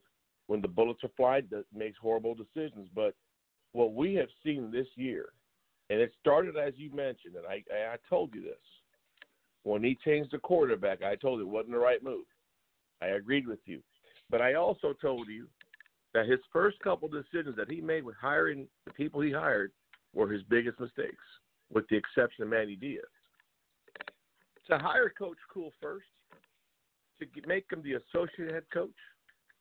When 0.48 0.62
the 0.62 0.68
bullets 0.68 1.04
are 1.04 1.12
flying, 1.16 1.48
that 1.52 1.66
makes 1.76 1.98
horrible 2.00 2.36
decisions. 2.36 2.88
But 2.96 3.16
what 3.74 3.94
we 3.94 4.16
have 4.16 4.30
seen 4.44 4.72
this 4.72 4.88
year, 4.96 5.30
and 5.90 6.00
it 6.00 6.12
started 6.20 6.58
as 6.58 6.74
you 6.78 6.92
mentioned, 6.92 7.36
and 7.36 7.46
I 7.46 7.64
I 7.72 7.98
told 8.10 8.34
you 8.34 8.42
this 8.42 8.54
when 9.64 9.84
he 9.84 9.98
changed 10.04 10.32
the 10.32 10.40
quarterback. 10.40 11.04
I 11.04 11.16
told 11.16 11.40
you 11.40 11.46
it 11.46 11.52
wasn't 11.52 11.74
the 11.74 11.80
right 11.80 12.04
move. 12.04 12.26
I 13.02 13.08
agreed 13.08 13.48
with 13.48 13.60
you, 13.66 13.82
but 14.30 14.42
I 14.42 14.56
also 14.56 14.94
told 14.94 15.28
you 15.28 15.48
that 16.14 16.28
his 16.28 16.40
first 16.52 16.80
couple 16.80 17.08
decisions 17.08 17.56
that 17.56 17.70
he 17.70 17.82
made 17.82 18.04
with 18.04 18.16
hiring 18.20 18.68
the 18.86 18.94
people 18.94 19.22
he 19.22 19.32
hired 19.32 19.72
were 20.14 20.28
his 20.28 20.42
biggest 20.44 20.80
mistakes, 20.80 21.24
with 21.74 21.88
the 21.90 21.96
exception 21.96 22.44
of 22.44 22.50
Manny 22.50 22.76
Diaz. 22.76 23.04
To 24.70 24.78
hire 24.78 25.12
Coach 25.18 25.38
Cool 25.52 25.72
first, 25.82 26.06
to 27.20 27.26
make 27.48 27.66
him 27.72 27.82
the 27.84 27.94
associate 27.94 28.54
head 28.54 28.64
coach, 28.74 28.90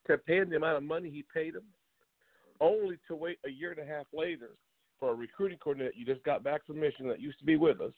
to 0.06 0.18
pay 0.18 0.38
him 0.38 0.50
the 0.50 0.56
amount 0.56 0.76
of 0.76 0.82
money 0.82 1.10
he 1.10 1.24
paid 1.32 1.54
him, 1.54 1.64
only 2.60 2.98
to 3.08 3.14
wait 3.14 3.38
a 3.46 3.50
year 3.50 3.70
and 3.70 3.80
a 3.80 3.90
half 3.90 4.06
later 4.12 4.50
for 4.98 5.10
a 5.10 5.14
recruiting 5.14 5.58
coordinator 5.58 5.92
you 5.96 6.04
just 6.04 6.24
got 6.24 6.42
back 6.42 6.66
from 6.66 6.80
Michigan 6.80 7.08
that 7.08 7.20
used 7.20 7.38
to 7.38 7.44
be 7.44 7.56
with 7.56 7.80
us, 7.80 7.92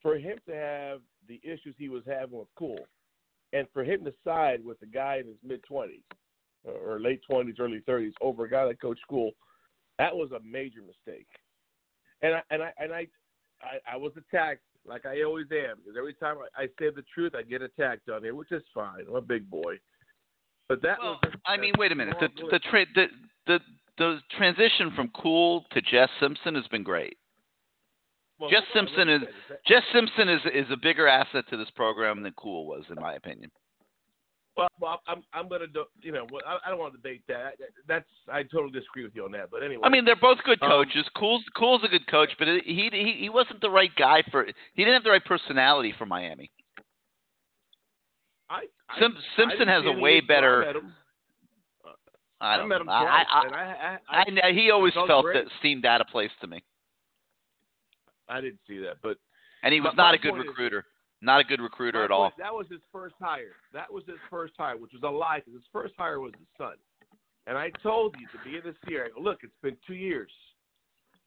for 0.00 0.16
him 0.16 0.38
to 0.46 0.54
have 0.54 1.00
the 1.28 1.40
issues 1.44 1.74
he 1.78 1.88
was 1.88 2.02
having 2.06 2.38
with 2.38 2.48
Cool, 2.56 2.78
and 3.52 3.66
for 3.72 3.84
him 3.84 4.04
to 4.04 4.12
side 4.24 4.64
with 4.64 4.80
a 4.82 4.86
guy 4.86 5.18
in 5.18 5.26
his 5.26 5.36
mid 5.44 5.60
20s 5.70 6.02
or 6.64 7.00
late 7.00 7.20
20s, 7.30 7.60
early 7.60 7.82
30s 7.88 8.12
over 8.20 8.44
a 8.44 8.50
guy 8.50 8.66
that 8.66 8.80
coached 8.80 9.02
school, 9.02 9.32
that 9.98 10.14
was 10.14 10.30
a 10.32 10.40
major 10.40 10.80
mistake. 10.80 11.26
And 12.22 12.34
I 12.34 12.42
and 12.50 12.62
I 12.62 12.72
and 12.78 12.92
I 12.92 13.06
I, 13.62 13.94
I 13.94 13.96
was 13.96 14.12
attacked 14.16 14.62
like 14.86 15.06
I 15.06 15.22
always 15.22 15.46
am. 15.52 15.76
Because 15.78 15.96
every 15.96 16.14
time 16.14 16.36
I, 16.56 16.62
I 16.62 16.66
say 16.78 16.90
the 16.94 17.04
truth, 17.14 17.34
I 17.36 17.42
get 17.42 17.62
attacked 17.62 18.08
on 18.08 18.22
here, 18.22 18.34
which 18.34 18.52
is 18.52 18.62
fine. 18.74 19.04
I'm 19.08 19.16
a 19.16 19.20
big 19.20 19.48
boy. 19.50 19.78
But 20.68 20.82
that 20.82 20.98
Well, 21.00 21.18
was. 21.22 21.32
I 21.46 21.56
mean, 21.56 21.74
wait 21.78 21.92
a 21.92 21.94
minute. 21.94 22.16
The 22.20 22.28
the 22.50 22.58
tra- 22.58 22.86
the 22.94 23.06
the 23.46 23.60
the 23.98 24.18
transition 24.36 24.92
from 24.94 25.10
Cool 25.14 25.64
to 25.72 25.82
Jess 25.82 26.08
Simpson 26.20 26.54
has 26.54 26.66
been 26.68 26.82
great. 26.82 27.16
Well, 28.38 28.50
Jess 28.50 28.62
Simpson 28.74 29.08
is. 29.08 29.22
Jess 29.66 29.82
Simpson 29.92 30.28
is 30.28 30.40
is 30.52 30.66
a 30.70 30.76
bigger 30.76 31.06
asset 31.06 31.44
to 31.50 31.56
this 31.56 31.70
program 31.76 32.22
than 32.22 32.32
Cool 32.36 32.66
was, 32.66 32.84
in 32.88 32.96
my 33.00 33.14
opinion. 33.14 33.50
Well, 34.56 34.68
well, 34.80 35.00
I'm 35.08 35.22
I'm 35.32 35.48
gonna 35.48 35.66
do. 35.66 35.84
You 36.02 36.12
know, 36.12 36.26
I, 36.46 36.58
I 36.66 36.70
don't 36.70 36.78
want 36.78 36.92
to 36.92 36.98
debate 36.98 37.22
that. 37.28 37.54
That- 37.58 37.68
That's 37.88 38.08
I 38.30 38.42
totally 38.42 38.70
disagree 38.72 39.02
with 39.04 39.14
you 39.14 39.24
on 39.24 39.32
that. 39.32 39.50
But 39.50 39.62
anyway. 39.62 39.82
I 39.84 39.88
mean, 39.88 40.04
they're 40.04 40.14
both 40.16 40.38
good 40.44 40.62
Um, 40.62 40.68
coaches. 40.68 41.06
Cool's 41.16 41.42
Cool's 41.56 41.82
a 41.84 41.88
good 41.88 42.06
coach, 42.06 42.30
but 42.38 42.46
he 42.64 42.90
he 42.92 43.16
he 43.18 43.28
wasn't 43.30 43.60
the 43.62 43.70
right 43.70 43.90
guy 43.96 44.22
for. 44.30 44.44
He 44.44 44.84
didn't 44.84 44.94
have 44.94 45.04
the 45.04 45.10
right 45.10 45.24
personality 45.24 45.94
for 45.96 46.04
Miami. 46.06 46.50
I, 48.50 48.64
I, 48.90 49.00
Sim, 49.00 49.16
Simpson 49.36 49.58
didn't 49.60 49.84
has 49.86 49.96
a 49.96 49.98
way 49.98 50.18
issue. 50.18 50.24
I 50.24 50.34
better. 50.34 50.60
met 50.66 50.76
him. 50.76 50.92
I 52.42 52.54
I 52.54 52.56
don't 52.58 52.68
met 52.68 52.80
him 52.82 52.86
know. 52.88 52.92
I, 52.92 52.98
twice, 53.00 53.26
I, 53.30 53.38
I, 53.38 53.62
I, 53.62 53.98
I, 54.18 54.44
I, 54.44 54.48
I, 54.48 54.52
he 54.52 54.70
always 54.70 54.92
felt 54.92 55.24
great. 55.24 55.44
that 55.44 55.50
seemed 55.62 55.86
out 55.86 56.00
of 56.02 56.08
place 56.08 56.30
to 56.42 56.46
me, 56.46 56.62
I 58.28 58.40
didn't 58.40 58.58
see 58.68 58.78
that, 58.80 58.96
but 59.02 59.16
and 59.62 59.72
he 59.72 59.80
was 59.80 59.94
not 59.96 60.12
a 60.14 60.18
good 60.18 60.32
point 60.32 60.42
is- 60.42 60.48
recruiter. 60.48 60.84
Not 61.22 61.40
a 61.40 61.44
good 61.44 61.60
recruiter 61.60 62.04
at 62.04 62.10
all. 62.10 62.32
That 62.36 62.52
was 62.52 62.66
his 62.68 62.80
first 62.90 63.14
hire. 63.20 63.54
That 63.72 63.90
was 63.90 64.02
his 64.08 64.18
first 64.28 64.54
hire, 64.58 64.76
which 64.76 64.90
was 64.92 65.02
a 65.04 65.08
lie 65.08 65.38
because 65.38 65.54
his 65.54 65.68
first 65.72 65.94
hire 65.96 66.18
was 66.18 66.32
his 66.36 66.48
son. 66.58 66.74
And 67.46 67.56
I 67.56 67.70
told 67.80 68.16
you 68.18 68.26
the 68.32 68.38
beginning 68.38 68.58
of 68.58 68.74
this 68.74 68.90
year, 68.90 69.06
I 69.06 69.08
go, 69.16 69.22
look, 69.22 69.38
it's 69.44 69.52
been 69.62 69.76
two 69.86 69.94
years. 69.94 70.32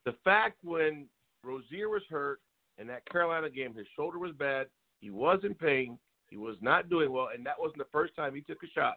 The 0.04 0.14
fact 0.26 0.58
when 0.64 1.06
Rosier 1.44 1.88
was 1.88 2.02
hurt 2.10 2.42
in 2.78 2.88
that 2.88 3.10
Carolina 3.10 3.50
game, 3.50 3.74
his 3.74 3.88
shoulder 3.96 4.20
was 4.20 4.34
bad. 4.34 4.68
He 5.00 5.12
was 5.12 5.40
in 5.44 5.54
pain. 5.54 5.98
He 6.30 6.36
was 6.36 6.58
not 6.60 6.90
doing 6.90 7.12
well, 7.12 7.30
and 7.34 7.46
that 7.46 7.58
wasn't 7.58 7.78
the 7.78 7.88
first 7.92 8.16
time 8.18 8.36
he 8.36 8.42
took 8.42 8.64
a 8.64 8.68
shot. 8.68 8.96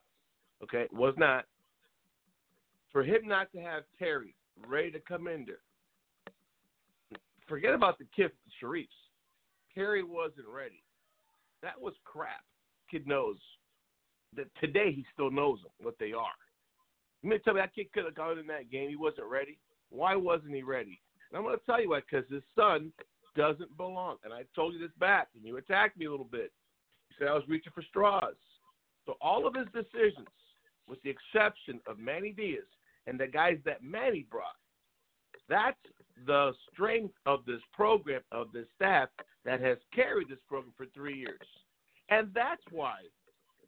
Okay, 0.64 0.82
it 0.82 0.92
was 0.92 1.14
not. 1.16 1.44
For 2.90 3.04
him 3.04 3.20
not 3.24 3.52
to 3.52 3.60
have 3.60 3.84
Terry 3.98 4.34
ready 4.66 4.90
to 4.90 4.98
come 4.98 5.28
in 5.28 5.46
there, 5.46 5.60
forget 7.46 7.74
about 7.74 7.98
the 7.98 8.06
kid 8.16 8.32
Sharifs. 8.60 8.88
Terry 9.74 10.02
wasn't 10.02 10.48
ready. 10.52 10.82
That 11.62 11.80
was 11.80 11.94
crap. 12.04 12.44
Kid 12.90 13.06
knows 13.06 13.36
that 14.36 14.46
today 14.60 14.92
he 14.92 15.04
still 15.12 15.30
knows 15.30 15.58
them, 15.62 15.72
what 15.80 15.98
they 15.98 16.12
are. 16.12 16.36
You 17.22 17.30
may 17.30 17.38
tell 17.38 17.54
me 17.54 17.60
that 17.60 17.74
kid 17.74 17.92
could 17.92 18.04
have 18.04 18.14
gone 18.14 18.38
in 18.38 18.46
that 18.46 18.70
game. 18.70 18.88
He 18.88 18.96
wasn't 18.96 19.26
ready. 19.26 19.58
Why 19.90 20.14
wasn't 20.14 20.54
he 20.54 20.62
ready? 20.62 21.00
And 21.30 21.38
I'm 21.38 21.44
going 21.44 21.58
to 21.58 21.66
tell 21.66 21.80
you 21.80 21.90
why, 21.90 22.00
because 22.00 22.30
his 22.30 22.42
son 22.54 22.92
doesn't 23.36 23.76
belong. 23.76 24.16
And 24.24 24.32
I 24.32 24.44
told 24.54 24.74
you 24.74 24.80
this 24.80 24.96
back, 24.98 25.28
and 25.34 25.44
you 25.44 25.56
attacked 25.56 25.98
me 25.98 26.06
a 26.06 26.10
little 26.10 26.28
bit. 26.30 26.52
You 27.10 27.16
said 27.18 27.28
I 27.28 27.34
was 27.34 27.48
reaching 27.48 27.72
for 27.74 27.82
straws. 27.82 28.34
So 29.06 29.16
all 29.20 29.46
of 29.46 29.54
his 29.54 29.66
decisions, 29.74 30.28
with 30.86 31.02
the 31.02 31.10
exception 31.10 31.80
of 31.86 31.98
Manny 31.98 32.32
Diaz 32.32 32.64
and 33.06 33.18
the 33.18 33.26
guys 33.26 33.58
that 33.64 33.82
Manny 33.82 34.26
brought, 34.30 34.56
that's 35.48 35.76
the 36.26 36.52
strength 36.72 37.14
of 37.26 37.44
this 37.46 37.60
program, 37.72 38.20
of 38.32 38.52
this 38.52 38.66
staff 38.76 39.08
that 39.48 39.62
has 39.62 39.78
carried 39.94 40.28
this 40.28 40.38
program 40.46 40.74
for 40.76 40.84
three 40.94 41.16
years. 41.16 41.40
And 42.10 42.28
that's 42.34 42.60
why, 42.70 42.96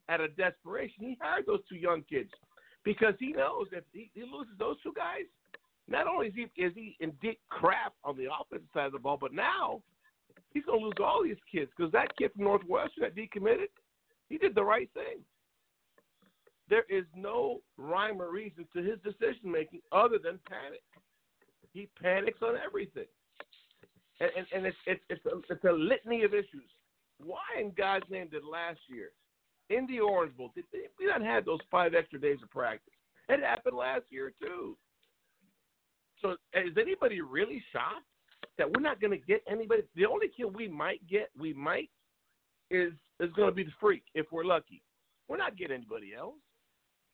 out 0.09 0.21
of 0.21 0.37
desperation, 0.37 0.95
he 0.99 1.17
hired 1.19 1.45
those 1.47 1.61
two 1.67 1.75
young 1.75 2.03
kids 2.07 2.29
because 2.83 3.15
he 3.19 3.31
knows 3.31 3.65
if 3.71 3.83
he, 3.91 4.11
he 4.13 4.21
loses 4.21 4.53
those 4.59 4.75
two 4.83 4.93
guys, 4.95 5.25
not 5.87 6.07
only 6.07 6.27
is 6.27 6.33
he 6.35 6.61
is 6.61 6.71
he 6.75 6.95
in 6.99 7.11
deep 7.19 7.39
crap 7.49 7.93
on 8.03 8.15
the 8.15 8.25
offensive 8.25 8.67
side 8.75 8.85
of 8.85 8.91
the 8.91 8.99
ball, 8.99 9.17
but 9.19 9.33
now 9.33 9.81
he's 10.53 10.65
going 10.65 10.81
to 10.81 10.85
lose 10.85 10.93
all 11.03 11.23
these 11.23 11.41
kids 11.51 11.71
because 11.75 11.91
that 11.93 12.15
kid 12.15 12.31
from 12.35 12.45
Northwestern 12.45 13.01
that 13.01 13.15
decommitted, 13.15 13.69
he 14.29 14.37
did 14.37 14.53
the 14.53 14.63
right 14.63 14.89
thing. 14.93 15.23
There 16.69 16.85
is 16.89 17.05
no 17.15 17.61
rhyme 17.77 18.21
or 18.21 18.31
reason 18.31 18.67
to 18.73 18.83
his 18.83 18.99
decision 19.03 19.51
making 19.51 19.81
other 19.91 20.19
than 20.23 20.39
panic. 20.47 20.83
He 21.73 21.89
panics 22.01 22.39
on 22.43 22.55
everything, 22.63 23.09
and 24.21 24.29
and, 24.37 24.47
and 24.53 24.65
it's 24.65 24.77
it's 24.85 25.01
it's 25.09 25.25
a, 25.25 25.53
it's 25.53 25.63
a 25.65 25.71
litany 25.71 26.23
of 26.23 26.33
issues. 26.33 26.69
Why 27.23 27.59
in 27.59 27.71
God's 27.77 28.09
name 28.09 28.29
did 28.31 28.43
last 28.43 28.79
year 28.87 29.09
in 29.69 29.87
the 29.87 29.99
Orange 29.99 30.35
Bowl 30.37 30.51
did 30.55 30.65
we 30.99 31.05
not 31.05 31.21
have 31.21 31.45
those 31.45 31.59
five 31.69 31.93
extra 31.93 32.19
days 32.19 32.37
of 32.43 32.49
practice? 32.49 32.93
It 33.29 33.41
happened 33.41 33.77
last 33.77 34.03
year 34.09 34.33
too. 34.41 34.77
So 36.21 36.35
is 36.53 36.77
anybody 36.79 37.21
really 37.21 37.63
shocked 37.71 38.05
that 38.57 38.69
we're 38.71 38.81
not 38.81 39.01
going 39.01 39.11
to 39.11 39.25
get 39.25 39.41
anybody? 39.49 39.83
The 39.95 40.05
only 40.05 40.27
kid 40.27 40.55
we 40.55 40.67
might 40.67 41.05
get, 41.07 41.29
we 41.37 41.53
might, 41.53 41.89
is 42.69 42.93
is 43.19 43.31
going 43.35 43.49
to 43.49 43.55
be 43.55 43.63
the 43.63 43.71
freak 43.79 44.03
if 44.13 44.27
we're 44.31 44.45
lucky. 44.45 44.81
We're 45.27 45.37
not 45.37 45.57
getting 45.57 45.77
anybody 45.77 46.13
else. 46.17 46.35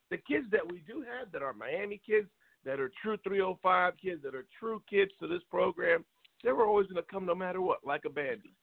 The 0.10 0.18
kids 0.18 0.46
that 0.52 0.66
we 0.70 0.82
do 0.88 1.04
have 1.04 1.32
that 1.32 1.42
are 1.42 1.54
Miami 1.54 2.02
kids, 2.06 2.28
that 2.66 2.80
are 2.80 2.92
true 3.02 3.18
305 3.24 3.94
kids, 4.02 4.24
that 4.24 4.34
are 4.34 4.46
true 4.60 4.82
kids 4.90 5.12
to 5.20 5.28
this 5.28 5.42
program, 5.50 6.06
they 6.44 6.52
were 6.52 6.66
always 6.66 6.88
going 6.88 7.04
to 7.04 7.12
come 7.12 7.26
no 7.26 7.36
matter 7.36 7.62
what, 7.62 7.80
like 7.86 8.06
a 8.06 8.10
bandy. 8.10 8.54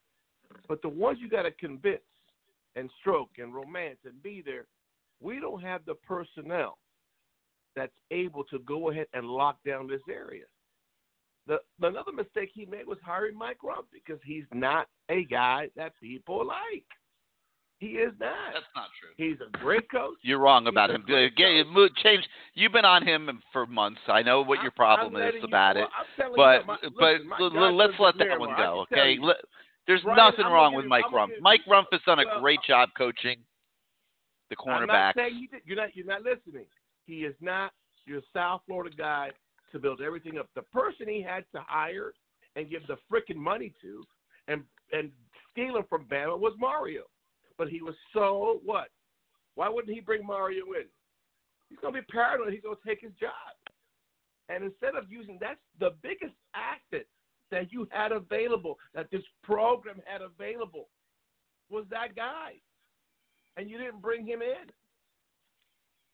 But 0.68 0.82
the 0.82 0.88
ones 0.88 1.18
you 1.20 1.28
got 1.28 1.42
to 1.42 1.50
convince 1.52 2.00
and 2.76 2.90
stroke 3.00 3.30
and 3.38 3.54
romance 3.54 3.98
and 4.04 4.22
be 4.22 4.42
there, 4.44 4.66
we 5.20 5.40
don't 5.40 5.62
have 5.62 5.84
the 5.84 5.94
personnel 5.94 6.78
that's 7.76 7.92
able 8.10 8.44
to 8.44 8.58
go 8.60 8.90
ahead 8.90 9.06
and 9.14 9.26
lock 9.26 9.58
down 9.66 9.88
this 9.88 10.00
area. 10.08 10.44
The 11.46 11.58
another 11.82 12.12
mistake 12.12 12.50
he 12.54 12.64
made 12.64 12.86
was 12.86 12.98
hiring 13.04 13.36
Mike 13.36 13.58
Rumph 13.62 13.86
because 13.92 14.20
he's 14.24 14.44
not 14.52 14.88
a 15.10 15.24
guy 15.24 15.68
that 15.76 15.92
people 16.00 16.46
like. 16.46 16.86
He 17.78 17.98
is 17.98 18.12
not. 18.20 18.54
That's 18.54 18.64
not 18.74 18.86
true. 18.98 19.10
He's 19.16 19.36
a 19.40 19.58
great 19.58 19.90
coach. 19.90 20.16
You're 20.22 20.38
wrong 20.38 20.68
about 20.68 20.90
He's 20.90 20.96
him. 20.96 21.02
coach. 21.06 21.92
change. 22.02 22.24
You've 22.54 22.72
been 22.72 22.84
on 22.84 23.06
him 23.06 23.42
for 23.52 23.66
months. 23.66 24.00
I 24.08 24.22
know 24.22 24.42
what 24.42 24.62
your 24.62 24.70
problem 24.70 25.16
is 25.20 25.34
you- 25.34 25.42
about 25.42 25.76
well, 25.76 25.84
it, 25.84 26.18
you 26.22 26.32
but 26.36 26.66
my- 26.66 26.78
but 26.98 27.20
listen, 27.20 27.28
my 27.28 27.66
l- 27.66 27.76
let's 27.76 27.98
let 27.98 28.16
that 28.18 28.38
one 28.38 28.56
go. 28.56 28.86
Okay. 28.92 29.12
you. 29.12 29.34
There's 29.86 30.02
Brian, 30.02 30.16
nothing 30.16 30.46
I'm 30.46 30.52
wrong 30.52 30.74
with 30.74 30.86
Mike 30.86 31.04
I'm 31.08 31.12
Rumph. 31.12 31.40
Mike 31.40 31.60
Rumph 31.66 31.86
has 31.92 32.00
done 32.06 32.18
a 32.20 32.24
well, 32.24 32.40
great 32.40 32.60
job 32.66 32.90
coaching 32.96 33.44
the 34.50 34.56
I'm 34.70 34.86
not 34.86 35.14
saying 35.14 35.34
he 35.34 35.46
did. 35.46 35.62
You're 35.64 35.76
not. 35.76 35.94
You're 35.94 36.06
not 36.06 36.22
listening. 36.22 36.66
He 37.06 37.24
is 37.24 37.34
not 37.40 37.72
your 38.06 38.22
South 38.32 38.62
Florida 38.66 38.94
guy 38.96 39.30
to 39.72 39.78
build 39.78 40.00
everything 40.00 40.38
up. 40.38 40.48
The 40.54 40.62
person 40.62 41.08
he 41.08 41.22
had 41.22 41.44
to 41.54 41.60
hire 41.66 42.12
and 42.56 42.70
give 42.70 42.86
the 42.86 42.96
freaking 43.10 43.36
money 43.36 43.74
to, 43.82 44.04
and 44.48 44.62
and 44.92 45.10
steal 45.50 45.76
him 45.76 45.84
from 45.88 46.04
Bama 46.06 46.38
was 46.38 46.54
Mario. 46.58 47.02
But 47.58 47.68
he 47.68 47.82
was 47.82 47.94
so 48.12 48.60
what? 48.64 48.88
Why 49.54 49.68
wouldn't 49.68 49.94
he 49.94 50.00
bring 50.00 50.26
Mario 50.26 50.64
in? 50.76 50.86
He's 51.68 51.78
gonna 51.80 52.00
be 52.00 52.06
paranoid. 52.10 52.52
He's 52.52 52.62
gonna 52.62 52.76
take 52.86 53.00
his 53.00 53.12
job. 53.20 53.30
And 54.48 54.64
instead 54.64 54.94
of 54.94 55.10
using 55.10 55.38
that's 55.40 55.60
the 55.78 55.90
biggest 56.02 56.34
asset 56.54 57.06
that 57.50 57.72
you 57.72 57.88
had 57.90 58.12
available, 58.12 58.78
that 58.94 59.10
this 59.10 59.22
program 59.42 60.00
had 60.04 60.20
available, 60.22 60.88
was 61.70 61.84
that 61.90 62.16
guy. 62.16 62.54
And 63.56 63.70
you 63.70 63.78
didn't 63.78 64.02
bring 64.02 64.26
him 64.26 64.42
in. 64.42 64.70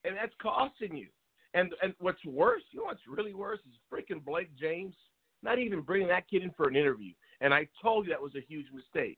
And 0.03 0.15
that's 0.15 0.33
costing 0.41 0.95
you. 0.95 1.07
And 1.53 1.73
and 1.81 1.93
what's 1.99 2.23
worse, 2.25 2.63
you 2.71 2.79
know 2.79 2.85
what's 2.85 3.01
really 3.07 3.33
worse 3.33 3.59
is 3.67 3.75
freaking 3.91 4.23
Blake 4.23 4.55
James 4.57 4.95
not 5.43 5.59
even 5.59 5.81
bringing 5.81 6.07
that 6.07 6.29
kid 6.29 6.43
in 6.43 6.51
for 6.51 6.67
an 6.67 6.75
interview. 6.75 7.13
And 7.41 7.53
I 7.53 7.67
told 7.81 8.05
you 8.05 8.11
that 8.11 8.21
was 8.21 8.35
a 8.35 8.41
huge 8.47 8.67
mistake. 8.73 9.17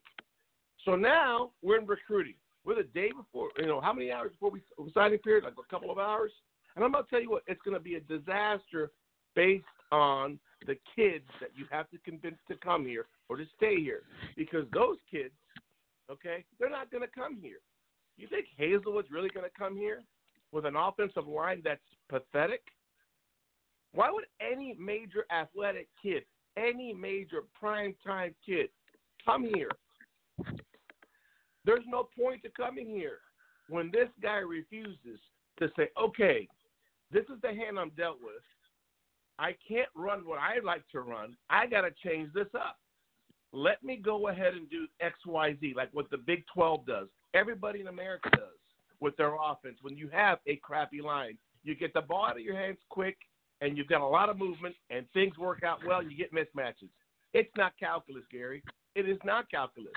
So 0.85 0.95
now 0.95 1.51
we're 1.61 1.79
in 1.79 1.85
recruiting. 1.85 2.35
We're 2.65 2.75
the 2.75 2.83
day 2.83 3.11
before, 3.15 3.49
you 3.57 3.67
know, 3.67 3.81
how 3.81 3.93
many 3.93 4.11
hours 4.11 4.31
before 4.31 4.51
we 4.51 4.61
signing 4.93 5.19
period? 5.19 5.43
Like 5.43 5.53
a 5.53 5.69
couple 5.69 5.91
of 5.91 5.99
hours. 5.99 6.31
And 6.75 6.83
I'm 6.83 6.93
to 6.93 7.03
tell 7.09 7.21
you 7.21 7.29
what, 7.29 7.43
it's 7.47 7.61
going 7.61 7.75
to 7.75 7.83
be 7.83 7.95
a 7.95 7.99
disaster 7.99 8.91
based 9.35 9.65
on 9.91 10.39
the 10.65 10.75
kids 10.95 11.25
that 11.39 11.49
you 11.55 11.65
have 11.71 11.89
to 11.91 11.97
convince 11.99 12.37
to 12.47 12.55
come 12.55 12.85
here 12.85 13.05
or 13.29 13.37
to 13.37 13.45
stay 13.55 13.79
here. 13.81 14.03
Because 14.35 14.65
those 14.73 14.97
kids, 15.11 15.33
okay, 16.09 16.43
they're 16.59 16.69
not 16.69 16.89
going 16.89 17.03
to 17.03 17.09
come 17.13 17.37
here. 17.41 17.57
You 18.17 18.27
think 18.27 18.45
Haselwood's 18.59 19.11
really 19.11 19.29
going 19.29 19.45
to 19.45 19.57
come 19.57 19.75
here 19.75 20.03
with 20.51 20.65
an 20.65 20.75
offensive 20.75 21.27
line 21.27 21.61
that's 21.63 21.81
pathetic? 22.09 22.61
Why 23.93 24.09
would 24.09 24.25
any 24.39 24.75
major 24.79 25.25
athletic 25.31 25.87
kid, 26.01 26.23
any 26.57 26.93
major 26.93 27.43
prime 27.59 27.95
time 28.05 28.33
kid, 28.45 28.69
come 29.25 29.49
here? 29.53 29.69
There's 31.65 31.83
no 31.87 32.07
point 32.17 32.43
to 32.43 32.49
coming 32.49 32.87
here 32.87 33.19
when 33.69 33.89
this 33.91 34.09
guy 34.21 34.37
refuses 34.37 35.19
to 35.59 35.69
say, 35.77 35.89
okay, 36.01 36.47
this 37.11 37.23
is 37.23 37.41
the 37.41 37.49
hand 37.49 37.79
I'm 37.79 37.91
dealt 37.91 38.17
with. 38.21 38.41
I 39.39 39.55
can't 39.67 39.89
run 39.95 40.25
what 40.25 40.39
I 40.39 40.59
like 40.63 40.83
to 40.91 41.01
run. 41.01 41.35
I 41.49 41.65
got 41.67 41.81
to 41.81 41.91
change 42.03 42.31
this 42.33 42.47
up. 42.55 42.77
Let 43.51 43.83
me 43.83 43.97
go 43.97 44.29
ahead 44.29 44.53
and 44.53 44.69
do 44.69 44.87
X, 44.99 45.15
Y, 45.25 45.55
Z, 45.59 45.73
like 45.75 45.89
what 45.93 46.09
the 46.09 46.17
Big 46.17 46.43
12 46.53 46.85
does. 46.85 47.07
Everybody 47.33 47.81
in 47.81 47.87
America 47.87 48.29
does 48.31 48.57
with 48.99 49.15
their 49.17 49.33
offense. 49.35 49.77
When 49.81 49.95
you 49.95 50.09
have 50.09 50.39
a 50.47 50.55
crappy 50.57 51.01
line, 51.01 51.37
you 51.63 51.75
get 51.75 51.93
the 51.93 52.01
ball 52.01 52.25
out 52.25 52.37
of 52.37 52.43
your 52.43 52.55
hands 52.55 52.79
quick, 52.89 53.17
and 53.61 53.77
you've 53.77 53.87
got 53.87 54.01
a 54.01 54.07
lot 54.07 54.29
of 54.29 54.37
movement, 54.37 54.75
and 54.89 55.05
things 55.13 55.37
work 55.37 55.63
out 55.63 55.79
well, 55.85 56.03
you 56.03 56.17
get 56.17 56.33
mismatches. 56.33 56.89
It's 57.33 57.51
not 57.57 57.73
calculus, 57.79 58.23
Gary. 58.31 58.63
It 58.95 59.07
is 59.07 59.17
not 59.23 59.49
calculus. 59.49 59.93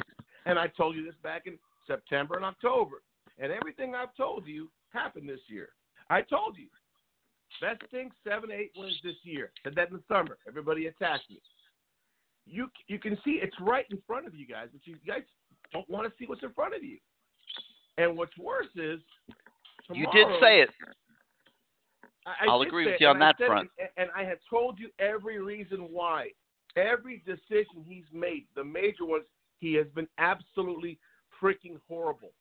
And 0.46 0.58
I 0.58 0.68
told 0.68 0.96
you 0.96 1.04
this 1.04 1.14
back 1.22 1.42
in 1.46 1.58
September 1.86 2.36
and 2.36 2.44
October. 2.44 3.02
And 3.38 3.52
everything 3.52 3.94
I've 3.94 4.14
told 4.16 4.46
you 4.46 4.70
happened 4.90 5.28
this 5.28 5.40
year. 5.48 5.68
I 6.08 6.22
told 6.22 6.56
you. 6.56 6.68
Best 7.60 7.82
thing, 7.90 8.10
seven, 8.24 8.50
eight 8.50 8.70
wins 8.76 8.98
this 9.04 9.16
year. 9.22 9.50
Said 9.62 9.74
that 9.76 9.88
in 9.88 9.94
the 9.94 10.02
summer. 10.08 10.38
Everybody 10.48 10.86
attacked 10.86 11.28
me. 11.30 11.40
You 12.46 12.68
you 12.86 12.98
can 12.98 13.18
see 13.24 13.40
it's 13.42 13.56
right 13.60 13.86
in 13.90 13.98
front 14.06 14.26
of 14.26 14.34
you 14.34 14.46
guys, 14.46 14.68
but 14.72 14.80
you 14.84 14.96
guys 15.06 15.22
don't 15.72 15.88
want 15.90 16.06
to 16.06 16.12
see 16.18 16.26
what's 16.28 16.42
in 16.42 16.52
front 16.52 16.74
of 16.74 16.82
you. 16.82 16.98
And 17.98 18.16
what's 18.16 18.36
worse 18.38 18.66
is 18.76 19.00
You 19.92 20.06
did 20.12 20.26
say 20.40 20.60
it. 20.60 20.70
I, 22.26 22.30
I 22.30 22.50
I'll 22.50 22.62
agree 22.62 22.86
with 22.86 23.00
you 23.00 23.08
on 23.08 23.18
that 23.20 23.36
it, 23.38 23.46
front. 23.46 23.70
And 23.96 24.10
I 24.14 24.24
have 24.24 24.38
told 24.48 24.78
you 24.78 24.90
every 24.98 25.40
reason 25.40 25.88
why. 25.90 26.28
Every 26.76 27.22
decision 27.24 27.84
he's 27.86 28.04
made, 28.12 28.46
the 28.54 28.62
major 28.62 29.06
ones, 29.06 29.24
he 29.58 29.74
has 29.74 29.86
been 29.94 30.08
absolutely 30.18 30.98
freaking 31.42 31.78
horrible. 31.88 32.32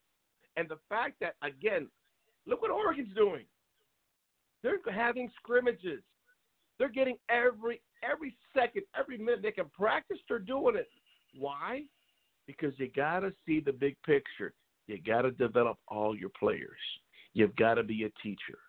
And 0.58 0.70
the 0.70 0.78
fact 0.90 1.16
that, 1.22 1.36
again, 1.42 1.88
look 2.46 2.62
what 2.62 2.72
Oregon's 2.72 3.14
doing. 3.16 3.46
They're 4.64 4.80
having 4.92 5.30
scrimmages. 5.38 6.02
They're 6.80 6.90
getting 6.90 7.18
every 7.30 7.82
every 8.04 8.36
second, 8.56 8.84
every 8.98 9.18
minute 9.18 9.42
they 9.42 9.52
can 9.52 9.70
practice. 9.78 10.18
They're 10.28 10.40
doing 10.40 10.76
it. 10.76 10.90
Why? 11.38 11.84
Because 12.48 12.74
you 12.78 12.90
got 12.96 13.20
to 13.20 13.34
see 13.46 13.60
the 13.60 13.72
big 13.74 13.96
picture. 14.06 14.54
You 14.88 15.02
got 15.02 15.22
to 15.22 15.32
develop 15.32 15.78
all 15.88 16.16
your 16.16 16.30
players. 16.38 16.80
You've 17.34 17.56
got 17.56 17.76
to 17.76 17.84
be 17.84 18.04
a 18.04 18.10
teacher. 18.22 18.60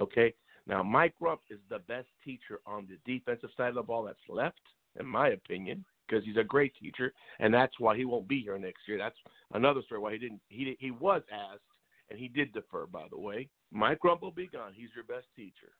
Okay. 0.00 0.34
Now, 0.66 0.82
Mike 0.82 1.14
Rumph 1.20 1.38
is 1.50 1.58
the 1.68 1.80
best 1.80 2.06
teacher 2.24 2.60
on 2.66 2.86
the 2.88 2.98
defensive 3.12 3.50
side 3.56 3.70
of 3.70 3.74
the 3.74 3.82
ball 3.82 4.04
that's 4.04 4.18
left, 4.28 4.60
in 4.98 5.06
my 5.06 5.30
opinion, 5.30 5.84
because 6.12 6.24
he's 6.26 6.36
a 6.36 6.44
great 6.44 6.74
teacher, 6.80 7.12
and 7.40 7.52
that's 7.52 7.78
why 7.78 7.96
he 7.96 8.04
won't 8.04 8.28
be 8.28 8.42
here 8.42 8.58
next 8.58 8.80
year. 8.86 8.98
That's 8.98 9.16
another 9.54 9.80
story 9.82 10.00
why 10.00 10.12
he 10.12 10.18
didn't. 10.18 10.40
He 10.48 10.76
he 10.78 10.90
was 10.90 11.22
asked, 11.32 11.62
and 12.10 12.18
he 12.18 12.28
did 12.28 12.52
defer. 12.52 12.86
By 12.86 13.06
the 13.10 13.18
way, 13.18 13.48
Mike 13.72 14.04
will 14.04 14.30
be 14.30 14.46
gone. 14.46 14.72
He's 14.74 14.90
your 14.94 15.04
best 15.04 15.26
teacher. 15.34 15.72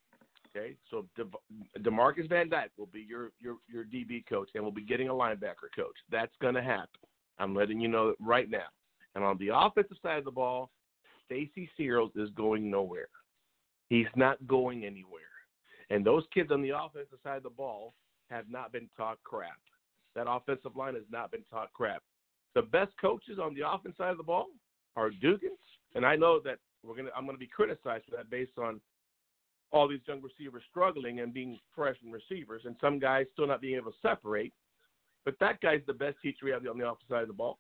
Okay, 0.55 0.75
so 0.91 1.07
De- 1.17 1.81
Demarcus 1.81 2.29
Van 2.29 2.49
Dyke 2.49 2.71
will 2.79 2.87
be 2.87 3.05
your 3.07 3.33
your 3.41 3.57
your 3.69 3.85
DB 3.85 4.25
coach, 4.27 4.49
and 4.55 4.63
we'll 4.63 4.73
be 4.73 4.83
getting 4.83 5.09
a 5.09 5.13
linebacker 5.13 5.69
coach. 5.77 5.97
That's 6.11 6.35
going 6.41 6.55
to 6.55 6.63
happen. 6.63 6.89
I'm 7.39 7.55
letting 7.55 7.81
you 7.81 7.89
know 7.89 8.15
right 8.21 8.51
now. 8.51 8.69
And 9.15 9.25
on 9.25 9.37
the 9.39 9.51
offensive 9.55 9.99
side 10.03 10.19
of 10.19 10.25
the 10.25 10.31
ball, 10.31 10.71
Stacy 11.27 11.69
Searles 11.77 12.13
is 12.17 12.31
going 12.31 12.71
nowhere. 12.71 13.09
He's 13.91 14.07
not 14.17 14.47
going 14.47 14.85
anywhere. 14.85 15.21
And 15.91 16.05
those 16.05 16.25
kids 16.33 16.51
on 16.51 16.63
the 16.63 16.71
offensive 16.71 17.19
side 17.23 17.37
of 17.37 17.43
the 17.43 17.51
ball 17.51 17.93
have 18.31 18.49
not 18.49 18.73
been 18.73 18.89
taught 18.97 19.19
crap. 19.25 19.59
That 20.15 20.27
offensive 20.29 20.77
line 20.77 20.95
has 20.95 21.05
not 21.11 21.31
been 21.31 21.45
taught 21.51 21.73
crap. 21.73 22.03
The 22.55 22.63
best 22.63 22.93
coaches 23.01 23.39
on 23.43 23.55
the 23.55 23.69
offense 23.69 23.97
side 23.97 24.11
of 24.11 24.19
the 24.19 24.23
ball 24.23 24.49
are 24.97 25.11
Dugans, 25.11 25.63
and 25.95 26.05
I 26.05 26.17
know 26.17 26.41
that 26.41 26.59
we're 26.85 26.97
gonna 26.97 27.11
I'm 27.17 27.27
gonna 27.27 27.39
be 27.39 27.47
criticized 27.47 28.05
for 28.05 28.17
that 28.17 28.31
based 28.31 28.59
on 28.59 28.81
all 29.73 29.89
these 29.89 30.01
young 30.07 30.21
receivers 30.21 30.63
struggling 30.71 31.21
and 31.21 31.33
being 31.33 31.59
freshman 31.75 32.13
receivers, 32.13 32.63
and 32.67 32.77
some 32.81 32.99
guys 32.99 33.27
still 33.33 33.47
not 33.47 33.63
being 33.63 33.77
able 33.77 33.91
to 33.91 33.97
separate. 34.03 34.53
But 35.25 35.35
that 35.41 35.61
guy's 35.61 35.81
the 35.87 35.95
best 35.95 36.17
teacher 36.21 36.45
we 36.45 36.51
have 36.51 36.67
on 36.67 36.79
the 36.79 36.87
offensive 36.87 37.09
side 37.09 37.23
of 37.23 37.29
the 37.29 37.35
ball. 37.35 37.59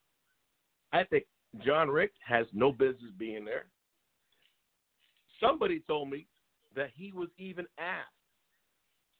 I 0.92 1.04
think 1.04 1.24
John 1.64 1.88
Richt 1.88 2.16
has 2.26 2.46
no 2.52 2.72
business 2.72 3.12
being 3.18 3.44
there. 3.44 3.66
Somebody 5.40 5.80
told 5.86 6.10
me 6.10 6.26
that 6.76 6.90
he 6.94 7.12
was 7.12 7.28
even 7.38 7.66
asked. 7.78 8.08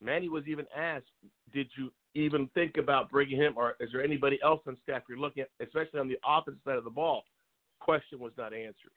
Manny 0.03 0.29
was 0.29 0.45
even 0.47 0.67
asked, 0.77 1.07
did 1.53 1.69
you 1.79 1.93
even 2.15 2.49
think 2.55 2.77
about 2.77 3.11
bringing 3.11 3.39
him, 3.39 3.55
or 3.57 3.75
is 3.81 3.91
there 3.93 4.05
anybody 4.05 4.39
else 4.45 4.61
on 4.67 4.77
staff 4.83 5.03
you're 5.09 5.19
looking 5.19 5.43
at, 5.43 5.51
especially 5.67 6.01
on 6.01 6.09
the 6.09 6.19
offensive 6.27 6.61
side 6.65 6.77
of 6.77 6.85
the 6.85 6.91
ball? 6.91 7.25
Question 7.81 8.19
was 8.19 8.33
not 8.37 8.53
answered. 8.53 8.93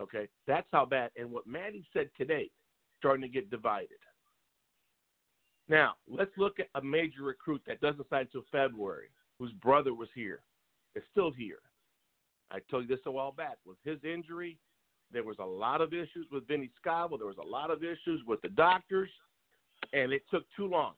Okay, 0.00 0.28
that's 0.46 0.66
how 0.72 0.84
bad. 0.84 1.10
And 1.16 1.30
what 1.30 1.46
Manny 1.46 1.84
said 1.92 2.10
today, 2.18 2.50
starting 2.98 3.22
to 3.22 3.28
get 3.28 3.50
divided. 3.50 3.98
Now, 5.68 5.94
let's 6.08 6.30
look 6.36 6.60
at 6.60 6.68
a 6.74 6.82
major 6.82 7.22
recruit 7.22 7.62
that 7.66 7.80
doesn't 7.80 8.08
sign 8.08 8.22
until 8.22 8.44
February, 8.52 9.08
whose 9.38 9.52
brother 9.52 9.94
was 9.94 10.08
here, 10.14 10.40
is 10.94 11.02
still 11.10 11.30
here. 11.30 11.58
I 12.50 12.58
told 12.70 12.88
you 12.88 12.88
this 12.88 13.04
a 13.06 13.10
while 13.10 13.32
back. 13.32 13.56
With 13.66 13.78
his 13.84 13.98
injury, 14.04 14.58
there 15.12 15.24
was 15.24 15.36
a 15.40 15.44
lot 15.44 15.80
of 15.80 15.92
issues 15.92 16.26
with 16.30 16.46
Vinny 16.46 16.70
Scavo. 16.84 17.18
There 17.18 17.26
was 17.26 17.38
a 17.42 17.46
lot 17.46 17.70
of 17.70 17.82
issues 17.82 18.22
with 18.26 18.40
the 18.42 18.48
doctors, 18.48 19.10
and 19.92 20.12
it 20.12 20.22
took 20.30 20.44
too 20.56 20.66
long. 20.66 20.94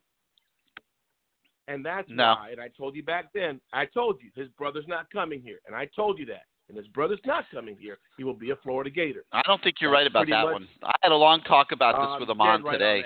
And 1.68 1.84
that's 1.84 2.08
No. 2.08 2.34
why, 2.40 2.50
and 2.50 2.60
I 2.60 2.68
told 2.68 2.96
you 2.96 3.02
back 3.02 3.26
then, 3.34 3.60
I 3.74 3.84
told 3.84 4.20
you 4.22 4.30
his 4.34 4.48
brother's 4.56 4.88
not 4.88 5.10
coming 5.10 5.42
here, 5.42 5.60
and 5.66 5.76
I 5.76 5.84
told 5.94 6.18
you 6.18 6.24
that. 6.26 6.44
And 6.68 6.76
his 6.76 6.86
brother's 6.88 7.20
not 7.24 7.44
coming 7.50 7.76
here. 7.78 7.98
He 8.16 8.24
will 8.24 8.34
be 8.34 8.50
a 8.50 8.56
Florida 8.56 8.90
Gator. 8.90 9.24
I 9.32 9.42
don't 9.46 9.62
think 9.62 9.76
you're 9.80 9.90
That's 9.90 10.00
right 10.00 10.06
about 10.06 10.26
that 10.28 10.44
much- 10.44 10.52
one. 10.52 10.68
I 10.82 10.94
had 11.02 11.12
a 11.12 11.16
long 11.16 11.40
talk 11.42 11.72
about 11.72 11.94
this 11.96 12.16
Uh, 12.16 12.16
with 12.20 12.28
him 12.30 12.38
dead 12.38 12.42
on 12.46 12.62
right 12.62 12.72
today. 12.72 13.04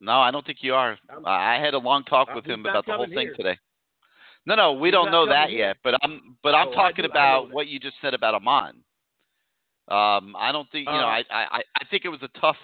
No, 0.00 0.20
I 0.20 0.30
don't 0.30 0.44
think 0.46 0.62
you 0.62 0.74
are. 0.74 0.98
I'm- 1.08 1.26
I 1.26 1.56
had 1.58 1.74
a 1.74 1.78
long 1.78 2.04
talk 2.04 2.30
Uh, 2.30 2.34
with 2.36 2.46
him 2.46 2.64
about 2.66 2.86
the 2.86 2.92
whole 2.96 3.04
coming 3.04 3.16
thing 3.18 3.34
today. 3.36 3.58
No, 4.46 4.54
no, 4.54 4.72
we 4.72 4.88
He's 4.88 4.92
don't 4.94 5.10
know 5.10 5.26
that 5.26 5.50
here. 5.50 5.58
yet. 5.58 5.76
But 5.82 6.02
I'm, 6.02 6.36
but 6.42 6.54
I'm 6.54 6.68
Oh, 6.68 6.72
talking 6.72 7.04
do- 7.04 7.10
about 7.10 7.50
what 7.50 7.66
you 7.68 7.78
just 7.78 8.00
said 8.00 8.14
about 8.14 8.34
Ahmmon. 8.34 8.82
Um, 9.88 10.34
I 10.36 10.50
don't 10.52 10.68
think 10.70 10.86
you 10.88 10.92
know. 10.94 11.06
Uh, 11.08 11.22
I, 11.22 11.24
I, 11.30 11.62
I 11.80 11.84
think 11.90 12.04
it 12.04 12.08
was 12.08 12.22
a 12.22 12.28
tough 12.40 12.58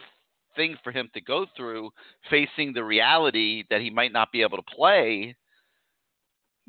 thing 0.57 0.77
for 0.83 0.91
him 0.91 1.09
to 1.15 1.21
go 1.21 1.47
through, 1.57 1.91
facing 2.31 2.73
the 2.73 2.85
reality 2.85 3.65
that 3.71 3.81
he 3.81 3.91
might 3.91 4.13
not 4.13 4.33
be 4.33 4.43
able 4.43 4.57
to 4.57 4.75
play. 4.75 5.37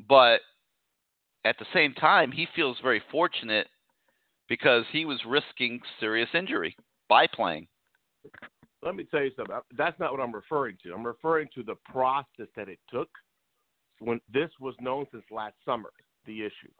But 0.08 0.40
at 1.44 1.58
the 1.58 1.66
same 1.74 1.94
time, 1.94 2.30
he 2.30 2.46
feels 2.54 2.76
very 2.82 3.02
fortunate 3.10 3.66
because 4.48 4.84
he 4.92 5.04
was 5.04 5.20
risking 5.26 5.80
serious 6.00 6.28
injury 6.34 6.76
by 7.08 7.26
playing. 7.26 7.66
let 8.82 8.94
me 8.94 9.04
tell 9.10 9.22
you 9.22 9.30
something. 9.36 9.56
That's 9.76 9.98
not 9.98 10.12
what 10.12 10.20
I'm 10.20 10.34
referring 10.34 10.76
to. 10.84 10.92
I'm 10.92 11.04
referring 11.04 11.48
to 11.54 11.62
the 11.62 11.74
process 11.90 12.46
that 12.56 12.68
it 12.68 12.78
took 12.90 13.08
when 14.00 14.20
this 14.32 14.50
was 14.60 14.74
known 14.80 15.06
since 15.10 15.24
last 15.30 15.54
summer. 15.64 15.90
The 16.26 16.42
issue. 16.42 16.70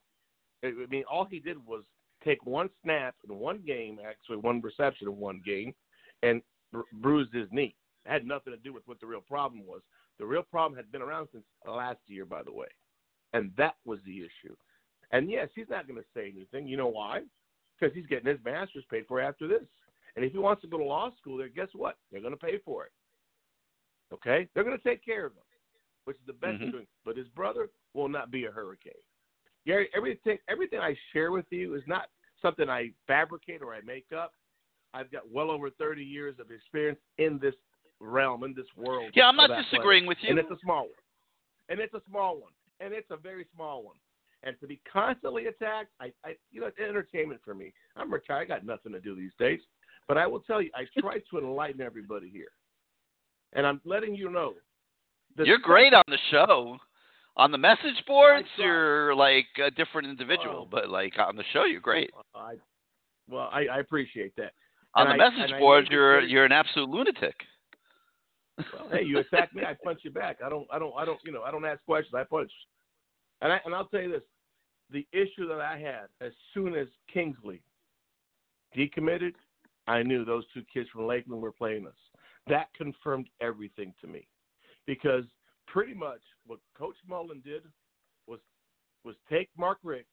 I 0.62 0.72
mean, 0.90 1.04
all 1.10 1.26
he 1.30 1.38
did 1.38 1.56
was 1.64 1.84
take 2.24 2.44
one 2.44 2.68
snap 2.82 3.14
in 3.28 3.38
one 3.38 3.62
game, 3.66 3.98
actually 4.06 4.38
one 4.38 4.60
reception 4.60 5.08
in 5.08 5.16
one 5.16 5.40
game, 5.44 5.72
and 6.22 6.42
bru- 6.72 6.84
bruised 6.92 7.34
his 7.34 7.48
knee. 7.50 7.74
It 8.04 8.10
had 8.10 8.26
nothing 8.26 8.52
to 8.52 8.58
do 8.58 8.72
with 8.72 8.86
what 8.86 9.00
the 9.00 9.06
real 9.06 9.20
problem 9.20 9.66
was. 9.66 9.82
The 10.18 10.26
real 10.26 10.42
problem 10.42 10.76
had 10.76 10.90
been 10.90 11.02
around 11.02 11.28
since 11.32 11.44
last 11.66 12.00
year, 12.06 12.24
by 12.24 12.42
the 12.42 12.52
way, 12.52 12.68
and 13.32 13.52
that 13.56 13.76
was 13.84 14.00
the 14.04 14.18
issue. 14.18 14.56
And 15.12 15.30
yes, 15.30 15.48
he's 15.54 15.68
not 15.70 15.86
going 15.86 16.00
to 16.00 16.06
say 16.14 16.32
anything. 16.34 16.66
You 16.66 16.76
know 16.76 16.88
why? 16.88 17.22
Because 17.78 17.94
he's 17.94 18.06
getting 18.06 18.28
his 18.28 18.44
master's 18.44 18.84
paid 18.90 19.06
for 19.06 19.20
after 19.20 19.46
this. 19.46 19.62
And 20.16 20.24
if 20.24 20.32
he 20.32 20.38
wants 20.38 20.62
to 20.62 20.68
go 20.68 20.78
to 20.78 20.84
law 20.84 21.10
school 21.20 21.38
there, 21.38 21.48
guess 21.48 21.68
what? 21.72 21.96
They're 22.10 22.20
going 22.20 22.34
to 22.34 22.38
pay 22.38 22.58
for 22.64 22.84
it. 22.86 22.92
Okay? 24.12 24.48
They're 24.52 24.64
going 24.64 24.76
to 24.76 24.82
take 24.82 25.04
care 25.04 25.26
of 25.26 25.32
him, 25.32 25.44
which 26.04 26.16
is 26.16 26.26
the 26.26 26.32
best 26.32 26.60
Mhm. 26.60 26.72
doing. 26.72 26.86
But 27.04 27.16
his 27.16 27.28
brother 27.28 27.70
will 27.94 28.08
not 28.08 28.30
be 28.30 28.46
a 28.46 28.50
hurricane. 28.50 28.92
Gary, 29.64 29.88
everything 29.94 30.38
everything 30.48 30.80
I 30.80 30.94
share 31.12 31.30
with 31.30 31.50
you 31.52 31.74
is 31.74 31.86
not 31.86 32.10
something 32.40 32.68
I 32.68 32.92
fabricate 33.06 33.62
or 33.62 33.74
I 33.74 33.80
make 33.82 34.12
up. 34.12 34.34
I've 34.94 35.10
got 35.10 35.30
well 35.30 35.50
over 35.50 35.70
30 35.70 36.02
years 36.02 36.36
of 36.38 36.50
experience 36.50 36.98
in 37.18 37.38
this 37.40 37.54
realm, 38.00 38.44
in 38.44 38.54
this 38.54 38.66
world. 38.76 39.10
Yeah, 39.14 39.26
I'm 39.28 39.36
not 39.36 39.50
disagreeing 39.64 40.06
with 40.06 40.18
you. 40.22 40.30
And 40.30 40.38
it's 40.38 40.50
a 40.50 40.58
small 40.62 40.82
one. 40.82 40.90
And 41.68 41.80
it's 41.80 41.94
a 41.94 42.02
small 42.08 42.40
one. 42.40 42.52
And 42.80 42.94
it's 42.94 43.10
a 43.10 43.16
very 43.16 43.46
small 43.54 43.82
one. 43.82 43.96
And 44.44 44.56
to 44.60 44.66
be 44.66 44.80
constantly 44.90 45.46
attacked, 45.46 45.90
I, 46.00 46.12
I 46.24 46.36
you 46.52 46.60
know, 46.60 46.68
it's 46.68 46.78
entertainment 46.78 47.40
for 47.44 47.54
me. 47.54 47.72
I'm 47.96 48.12
retired. 48.12 48.42
I 48.42 48.44
got 48.44 48.64
nothing 48.64 48.92
to 48.92 49.00
do 49.00 49.16
these 49.16 49.32
days. 49.38 49.60
But 50.06 50.16
I 50.16 50.26
will 50.26 50.40
tell 50.40 50.62
you, 50.62 50.70
I 50.74 50.84
try 51.00 51.18
to 51.18 51.38
enlighten 51.38 51.80
everybody 51.80 52.30
here. 52.30 52.48
And 53.52 53.66
I'm 53.66 53.80
letting 53.84 54.14
you 54.14 54.30
know. 54.30 54.54
You're 55.36 55.58
great 55.58 55.92
on 55.92 56.04
the 56.08 56.18
show. 56.30 56.78
On 57.36 57.52
the 57.52 57.58
message 57.58 58.02
boards, 58.06 58.48
you're 58.56 59.14
like 59.14 59.46
a 59.64 59.70
different 59.70 60.08
individual, 60.08 60.62
Oh. 60.62 60.68
but 60.68 60.88
like 60.88 61.18
on 61.18 61.36
the 61.36 61.44
show, 61.52 61.64
you're 61.64 61.80
great. 61.80 62.10
I, 62.34 62.54
well, 63.28 63.48
I, 63.52 63.66
I 63.66 63.78
appreciate 63.78 64.34
that. 64.36 64.52
On 64.94 65.06
And 65.06 65.20
the 65.20 65.24
I- 65.24 65.30
message 65.30 65.50
board, 65.50 65.54
I 65.54 65.58
boards, 65.60 65.84
made 65.84 65.88
this 65.88 65.92
you're 65.92 66.20
you're 66.22 66.44
an 66.44 66.52
absolute 66.52 66.88
lunatic. 66.90 67.34
Well, 68.72 68.88
hey, 68.90 69.04
you 69.04 69.18
attack 69.18 69.54
me, 69.54 69.62
I 69.64 69.74
punch 69.84 70.00
you 70.02 70.10
back. 70.10 70.38
I 70.44 70.48
don't, 70.48 70.66
I 70.72 70.80
don't, 70.80 70.92
I 70.98 71.04
don't, 71.04 71.20
you 71.24 71.30
know, 71.30 71.42
I 71.42 71.52
don't 71.52 71.64
ask 71.64 71.84
questions. 71.84 72.14
I 72.14 72.24
punch. 72.24 72.50
And 73.40 73.52
I, 73.52 73.60
and 73.64 73.72
I'll 73.72 73.86
tell 73.86 74.00
you 74.00 74.10
this: 74.10 74.22
the 74.90 75.06
issue 75.12 75.46
that 75.48 75.60
I 75.60 75.78
had 75.78 76.06
as 76.20 76.32
soon 76.52 76.74
as 76.74 76.88
Kingsley 77.12 77.62
decommitted, 78.76 79.34
I 79.86 80.02
knew 80.02 80.24
those 80.24 80.44
two 80.52 80.62
kids 80.72 80.88
from 80.90 81.06
Lakeland 81.06 81.40
were 81.40 81.52
playing 81.52 81.86
us. 81.86 81.94
That 82.48 82.68
confirmed 82.76 83.28
everything 83.40 83.94
to 84.00 84.08
me, 84.08 84.26
because 84.86 85.24
pretty 85.68 85.94
much 85.94 86.20
what 86.46 86.58
Coach 86.76 86.96
Mullen 87.08 87.40
did 87.44 87.62
was 88.26 88.40
was 89.04 89.14
take 89.30 89.50
Mark 89.56 89.78
Richt, 89.84 90.08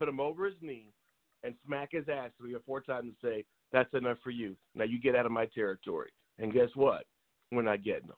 put 0.00 0.08
him 0.08 0.18
over 0.18 0.46
his 0.46 0.56
knee, 0.62 0.86
and 1.44 1.54
smack 1.66 1.90
his 1.92 2.08
ass 2.08 2.30
three 2.38 2.54
or 2.54 2.60
four 2.60 2.80
times 2.80 3.06
and 3.06 3.16
say, 3.22 3.44
"That's 3.70 3.92
enough 3.94 4.18
for 4.20 4.30
you. 4.30 4.56
Now 4.74 4.84
you 4.84 4.98
get 4.98 5.16
out 5.16 5.26
of 5.26 5.32
my 5.32 5.46
territory." 5.46 6.10
And 6.38 6.52
guess 6.52 6.74
what? 6.74 7.06
We're 7.50 7.62
not 7.62 7.82
getting 7.82 8.08
them. 8.08 8.16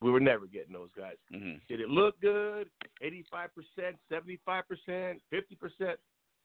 We 0.00 0.10
were 0.10 0.20
never 0.20 0.46
getting 0.46 0.72
those 0.72 0.92
guys. 0.92 1.16
Mhm. 1.32 1.66
Did 1.66 1.80
it 1.80 1.88
look 1.88 2.18
good? 2.20 2.70
85%, 3.00 3.98
75%, 4.08 5.22
50%? 5.30 5.98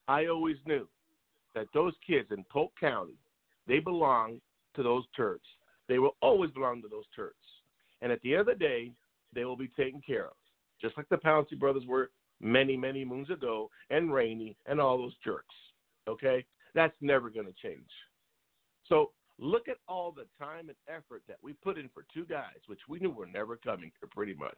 I 0.07 0.27
always 0.27 0.57
knew 0.65 0.87
that 1.53 1.71
those 1.73 1.97
kids 1.97 2.31
in 2.31 2.43
Polk 2.45 2.75
County, 2.79 3.17
they 3.65 3.79
belong 3.79 4.41
to 4.75 4.83
those 4.83 5.07
turds. 5.15 5.45
They 5.87 5.99
will 5.99 6.15
always 6.21 6.51
belong 6.51 6.81
to 6.83 6.87
those 6.87 7.07
turds. 7.15 7.63
And 8.01 8.11
at 8.11 8.21
the 8.21 8.33
end 8.33 8.41
of 8.41 8.45
the 8.47 8.55
day, 8.55 8.93
they 9.33 9.45
will 9.45 9.57
be 9.57 9.67
taken 9.69 10.01
care 10.01 10.27
of. 10.27 10.37
Just 10.79 10.95
like 10.97 11.09
the 11.09 11.17
Pouncey 11.17 11.57
brothers 11.57 11.85
were 11.85 12.11
many, 12.39 12.77
many 12.77 13.03
moons 13.03 13.29
ago, 13.29 13.69
and 13.89 14.13
Rainey, 14.13 14.55
and 14.65 14.79
all 14.79 14.97
those 14.97 15.17
jerks. 15.17 15.55
Okay? 16.07 16.45
That's 16.75 16.95
never 17.01 17.29
going 17.29 17.47
to 17.47 17.53
change. 17.53 17.89
So 18.87 19.11
look 19.39 19.67
at 19.67 19.77
all 19.87 20.11
the 20.11 20.25
time 20.43 20.69
and 20.69 20.77
effort 20.87 21.23
that 21.27 21.37
we 21.41 21.53
put 21.53 21.77
in 21.77 21.89
for 21.93 22.05
two 22.13 22.25
guys, 22.25 22.57
which 22.67 22.79
we 22.87 22.99
knew 22.99 23.09
were 23.09 23.27
never 23.27 23.55
coming 23.55 23.91
here 23.99 24.09
pretty 24.11 24.33
much. 24.33 24.57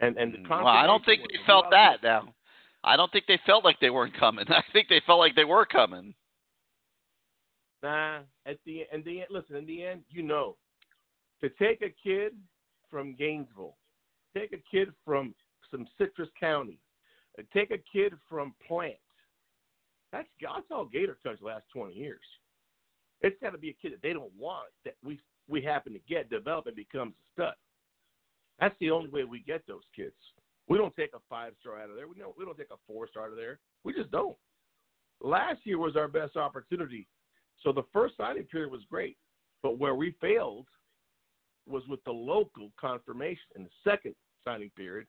And 0.00 0.16
and 0.16 0.32
the 0.32 0.38
Mm, 0.38 0.48
Well, 0.48 0.66
I 0.66 0.86
don't 0.86 1.04
think 1.04 1.22
they 1.22 1.38
felt 1.46 1.66
that 1.70 2.02
now. 2.02 2.34
I 2.82 2.96
don't 2.96 3.12
think 3.12 3.26
they 3.26 3.38
felt 3.44 3.64
like 3.64 3.78
they 3.80 3.90
weren't 3.90 4.18
coming. 4.18 4.46
I 4.48 4.62
think 4.72 4.88
they 4.88 5.02
felt 5.06 5.18
like 5.18 5.34
they 5.36 5.44
were 5.44 5.66
coming. 5.66 6.14
Nah, 7.82 8.20
at 8.46 8.58
the 8.64 8.84
in 8.92 9.02
the 9.04 9.20
end, 9.20 9.28
listen. 9.30 9.56
In 9.56 9.66
the 9.66 9.84
end, 9.84 10.02
you 10.08 10.22
know, 10.22 10.56
to 11.42 11.48
take 11.50 11.82
a 11.82 11.94
kid 12.02 12.32
from 12.90 13.14
Gainesville, 13.14 13.76
take 14.36 14.52
a 14.52 14.62
kid 14.70 14.88
from 15.04 15.34
some 15.70 15.86
Citrus 15.98 16.28
County, 16.38 16.78
take 17.52 17.70
a 17.70 17.78
kid 17.92 18.14
from 18.28 18.54
Plant. 18.66 18.94
That's 20.12 20.28
that's 20.40 20.66
all 20.70 20.86
Gator 20.86 21.16
Country 21.22 21.38
the 21.40 21.46
last 21.46 21.64
twenty 21.72 21.94
years. 21.94 22.20
It's 23.22 23.36
got 23.42 23.50
to 23.50 23.58
be 23.58 23.70
a 23.70 23.76
kid 23.80 23.92
that 23.92 24.02
they 24.02 24.12
don't 24.12 24.32
want 24.38 24.68
that 24.84 24.94
we 25.04 25.20
we 25.48 25.60
happen 25.60 25.92
to 25.92 25.98
get, 26.08 26.30
develop, 26.30 26.66
and 26.66 26.76
becomes 26.76 27.12
a 27.12 27.32
stud. 27.32 27.54
That's 28.58 28.74
the 28.80 28.90
only 28.90 29.10
way 29.10 29.24
we 29.24 29.40
get 29.40 29.62
those 29.66 29.82
kids. 29.94 30.14
We 30.68 30.78
don't 30.78 30.94
take 30.94 31.10
a 31.14 31.20
five 31.28 31.52
star 31.60 31.80
out 31.80 31.90
of 31.90 31.96
there. 31.96 32.08
We 32.08 32.14
don't 32.16 32.36
we 32.38 32.44
don't 32.44 32.56
take 32.56 32.70
a 32.70 32.78
four 32.86 33.08
star 33.08 33.24
out 33.24 33.30
of 33.30 33.36
there. 33.36 33.58
We 33.84 33.92
just 33.92 34.10
don't. 34.10 34.36
Last 35.22 35.60
year 35.64 35.78
was 35.78 35.96
our 35.96 36.08
best 36.08 36.36
opportunity. 36.36 37.06
So 37.62 37.72
the 37.72 37.82
first 37.92 38.16
signing 38.16 38.44
period 38.44 38.70
was 38.70 38.80
great, 38.88 39.16
but 39.62 39.78
where 39.78 39.94
we 39.94 40.14
failed 40.20 40.66
was 41.68 41.82
with 41.88 42.02
the 42.04 42.12
local 42.12 42.70
confirmation 42.80 43.44
in 43.54 43.64
the 43.64 43.70
second 43.84 44.14
signing 44.44 44.70
period, 44.76 45.06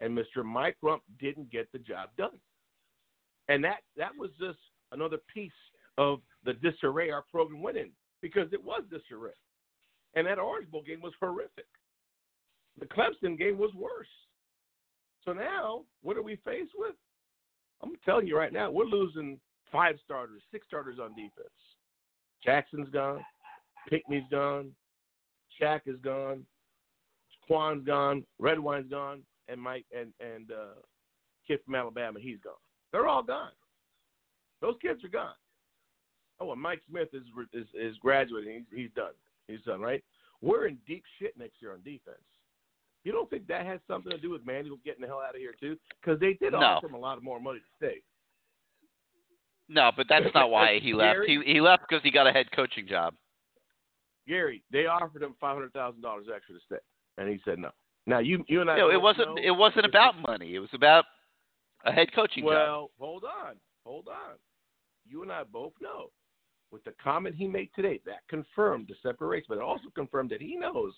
and 0.00 0.16
Mr. 0.16 0.44
Mike 0.44 0.76
Rumph 0.82 1.02
didn't 1.20 1.50
get 1.50 1.70
the 1.72 1.78
job 1.78 2.08
done. 2.16 2.38
And 3.48 3.62
that 3.64 3.78
that 3.96 4.12
was 4.16 4.30
just 4.38 4.58
another 4.92 5.18
piece 5.32 5.50
of 5.98 6.20
the 6.44 6.54
disarray 6.54 7.10
our 7.10 7.24
program 7.30 7.62
went 7.62 7.76
in 7.76 7.90
because 8.20 8.52
it 8.52 8.62
was 8.62 8.82
disarray. 8.90 9.32
And 10.14 10.26
that 10.26 10.38
Orange 10.38 10.70
Bowl 10.70 10.82
game 10.82 11.00
was 11.00 11.12
horrific. 11.20 11.66
The 12.78 12.86
Clemson 12.86 13.38
game 13.38 13.58
was 13.58 13.72
worse. 13.74 14.06
So 15.24 15.32
now, 15.32 15.82
what 16.02 16.16
are 16.16 16.22
we 16.22 16.36
faced 16.44 16.72
with? 16.76 16.94
I'm 17.82 17.92
telling 18.04 18.26
you 18.26 18.36
right 18.36 18.52
now, 18.52 18.70
we're 18.70 18.84
losing 18.84 19.38
five 19.70 19.96
starters, 20.04 20.42
six 20.50 20.66
starters 20.66 20.98
on 21.00 21.10
defense. 21.10 21.48
Jackson's 22.44 22.88
gone, 22.90 23.20
Pinckney's 23.88 24.28
gone, 24.30 24.72
Shaq 25.60 25.80
is 25.86 26.00
gone, 26.02 26.44
Quan's 27.46 27.84
gone, 27.84 28.24
Redwine's 28.40 28.90
gone, 28.90 29.22
and 29.48 29.60
Mike 29.60 29.86
and 29.96 30.12
and 30.20 30.50
uh, 30.50 30.80
kid 31.46 31.60
from 31.64 31.74
Alabama, 31.74 32.18
he's 32.20 32.38
gone. 32.42 32.54
They're 32.92 33.08
all 33.08 33.22
gone. 33.22 33.50
Those 34.60 34.74
kids 34.80 35.02
are 35.04 35.08
gone. 35.08 35.34
Oh, 36.40 36.52
and 36.52 36.60
Mike 36.60 36.80
Smith 36.88 37.08
is 37.12 37.22
is, 37.52 37.66
is 37.74 37.96
graduating. 37.98 38.66
He's, 38.70 38.78
he's 38.84 38.90
done. 38.94 39.12
He's 39.48 39.62
done. 39.62 39.80
Right. 39.80 40.02
We're 40.40 40.66
in 40.66 40.78
deep 40.86 41.04
shit 41.18 41.36
next 41.38 41.60
year 41.60 41.72
on 41.72 41.78
defense. 41.82 42.18
You 43.04 43.12
don't 43.12 43.28
think 43.30 43.46
that 43.48 43.66
has 43.66 43.80
something 43.88 44.10
to 44.12 44.18
do 44.18 44.30
with 44.30 44.44
Manuel 44.46 44.78
getting 44.84 45.00
the 45.02 45.06
hell 45.08 45.22
out 45.26 45.34
of 45.34 45.40
here 45.40 45.54
too? 45.58 45.76
Because 46.00 46.20
they 46.20 46.34
did 46.34 46.52
No. 46.52 46.58
offer 46.58 46.86
him 46.86 46.94
a 46.94 46.98
lot 46.98 47.16
of 47.16 47.24
more 47.24 47.40
money 47.40 47.58
to 47.58 47.64
stay. 47.76 48.00
No, 49.68 49.90
but 49.96 50.06
that's 50.08 50.32
not 50.34 50.50
why 50.50 50.78
he 50.80 50.92
left. 50.94 51.20
He 51.26 51.40
he 51.44 51.60
left 51.60 51.84
because 51.88 52.02
he 52.02 52.10
got 52.10 52.26
a 52.26 52.32
head 52.32 52.46
coaching 52.54 52.86
job. 52.86 53.14
Gary, 54.28 54.62
they 54.70 54.86
offered 54.86 55.22
him 55.22 55.34
five 55.40 55.54
hundred 55.54 55.72
thousand 55.72 56.02
dollars 56.02 56.26
extra 56.34 56.54
to 56.54 56.60
stay, 56.66 56.76
and 57.18 57.28
he 57.28 57.40
said 57.44 57.58
no. 57.58 57.70
Now 58.06 58.18
you 58.18 58.44
you 58.48 58.60
and 58.60 58.70
I. 58.70 58.76
No, 58.78 58.90
it 58.90 59.00
wasn't. 59.00 59.28
know 59.36 59.42
It 59.42 59.50
wasn't 59.56 59.86
about 59.86 60.14
money. 60.20 60.54
It 60.54 60.60
was 60.60 60.70
about 60.72 61.04
a 61.84 61.92
head 61.92 62.12
coaching 62.14 62.44
job. 62.44 62.50
Well, 62.50 62.90
hold 62.98 63.24
on, 63.24 63.56
hold 63.84 64.08
on. 64.08 64.36
You 65.06 65.22
and 65.22 65.32
I 65.32 65.42
both 65.44 65.72
know, 65.80 66.10
with 66.70 66.84
the 66.84 66.94
comment 67.02 67.34
he 67.34 67.46
made 67.46 67.70
today, 67.74 68.00
that 68.06 68.20
confirmed 68.28 68.88
the 68.88 68.94
separation, 69.02 69.46
but 69.48 69.58
it 69.58 69.64
also 69.64 69.88
confirmed 69.94 70.30
that 70.30 70.40
he 70.40 70.56
knows. 70.56 70.92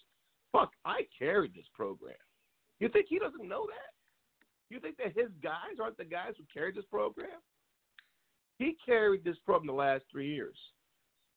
Fuck, 0.52 0.70
I 0.84 1.06
carried 1.18 1.54
this 1.54 1.66
program. 1.74 2.14
You 2.80 2.88
think 2.88 3.06
he 3.08 3.18
doesn't 3.18 3.48
know 3.48 3.66
that? 3.66 3.92
You 4.70 4.80
think 4.80 4.96
that 4.98 5.16
his 5.16 5.30
guys 5.42 5.78
aren't 5.82 5.96
the 5.96 6.04
guys 6.04 6.32
who 6.36 6.44
carried 6.52 6.76
this 6.76 6.84
program? 6.90 7.40
He 8.58 8.76
carried 8.84 9.24
this 9.24 9.36
program 9.44 9.66
the 9.66 9.72
last 9.72 10.04
three 10.10 10.32
years, 10.32 10.56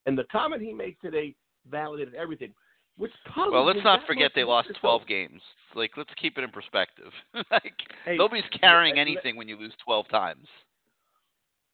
and 0.06 0.18
the 0.18 0.26
comment 0.32 0.62
he 0.62 0.74
made 0.74 0.98
today 1.02 1.36
validated 1.70 2.16
everything. 2.16 2.54
Which 2.98 3.12
Well, 3.36 3.66
let's 3.66 3.84
not 3.84 4.02
forget 4.08 4.32
they 4.34 4.44
lost 4.44 4.70
so. 4.70 4.74
12 4.80 5.08
games. 5.08 5.42
Like, 5.76 5.92
let's 5.98 6.10
keep 6.20 6.38
it 6.38 6.44
in 6.44 6.50
perspective. 6.50 7.12
like, 7.52 7.74
Hey, 8.06 8.18
nobody's 8.18 8.50
carrying 8.60 8.98
anything 8.98 9.36
when 9.36 9.48
you 9.48 9.56
lose 9.56 9.74
12 9.86 10.08
times. 10.10 10.48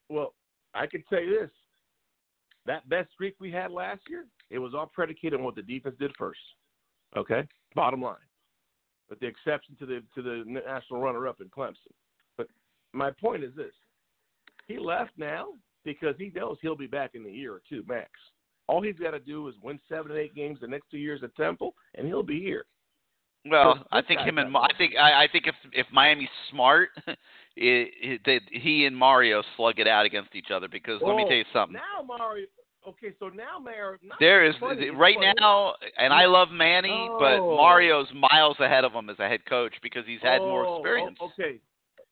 Well, 0.10 0.34
I 0.74 0.86
can 0.86 1.04
tell 1.10 1.22
you 1.22 1.40
this: 1.40 1.50
that 2.66 2.88
best 2.90 3.12
streak 3.14 3.36
we 3.40 3.52
had 3.52 3.72
last 3.72 4.02
year, 4.10 4.26
it 4.50 4.60
was 4.60 4.74
all 4.74 4.92
predicated 4.94 5.40
on 5.40 5.46
what 5.46 5.56
the 5.56 5.62
defense 5.62 5.96
did 6.00 6.12
first. 6.18 6.40
Okay, 7.16 7.48
bottom 7.74 8.02
line, 8.02 8.16
with 9.10 9.20
the 9.20 9.28
exception 9.28 9.76
to 9.80 9.86
the 9.86 10.04
to 10.16 10.22
the 10.22 10.44
national 10.46 11.00
runner-up 11.00 11.40
in 11.40 11.48
Clemson. 11.48 11.94
But 12.38 12.48
my 12.92 13.12
point 13.12 13.44
is 13.44 13.56
this: 13.56 13.74
he 14.68 14.78
left 14.78 15.12
now 15.18 15.54
because 15.86 16.16
he 16.18 16.32
knows 16.36 16.58
he'll 16.62 16.76
be 16.76 16.88
back 16.88 17.12
in 17.14 17.26
a 17.26 17.30
year 17.30 17.54
or 17.54 17.62
two 17.70 17.84
max. 17.88 18.12
All 18.68 18.82
he's 18.82 18.98
got 18.98 19.12
to 19.12 19.20
do 19.20 19.48
is 19.48 19.56
win 19.62 19.80
seven 19.90 20.12
and 20.12 20.20
eight 20.20 20.36
games 20.36 20.60
the 20.62 20.68
next 20.68 20.90
two 20.90 20.98
years 20.98 21.22
at 21.24 21.36
Temple, 21.36 21.74
and 21.96 22.08
he'll 22.08 22.24
be 22.24 22.40
here. 22.40 22.66
Well, 23.50 23.86
I 23.92 24.02
think 24.02 24.22
him 24.22 24.38
and 24.38 24.56
I 24.56 24.68
think 24.78 24.94
I, 24.98 25.26
I 25.26 25.28
think 25.30 25.48
if 25.48 25.56
if 25.74 25.86
Miami's 25.92 26.30
smart, 26.50 26.90
it, 27.58 28.22
it, 28.26 28.44
he 28.52 28.86
and 28.86 28.96
Mario 28.96 29.44
slug 29.58 29.80
it 29.80 29.88
out 29.88 30.06
against 30.06 30.34
each 30.34 30.50
other. 30.50 30.70
Because 30.70 31.02
let 31.02 31.18
me 31.18 31.24
Oh, 31.26 31.28
tell 31.28 31.38
you 31.38 31.46
something. 31.52 31.74
Now 31.74 32.04
Mario. 32.06 32.48
Okay, 32.88 33.14
so 33.20 33.28
now 33.30 33.60
Mario. 33.60 33.98
There 34.22 34.46
is 34.46 34.56
funny, 34.62 34.90
right 34.92 35.16
now, 35.40 35.74
and 35.98 36.14
I 36.14 36.26
love 36.26 36.50
Manny, 36.52 37.10
but 37.20 37.40
Oh. 37.40 37.58
Mario's 37.58 38.08
miles 38.14 38.58
ahead 38.62 38.86
of 38.86 38.94
him 38.94 39.10
as 39.10 39.20
a 39.20 39.28
head 39.28 39.46
coach 39.46 39.74
because 39.82 40.06
he's 40.06 40.22
had 40.22 40.40
more 40.40 40.66
Oh, 40.66 40.76
oh 40.76 40.78
experience. 40.78 41.18
oh, 41.22 41.32
okay. 41.38 41.60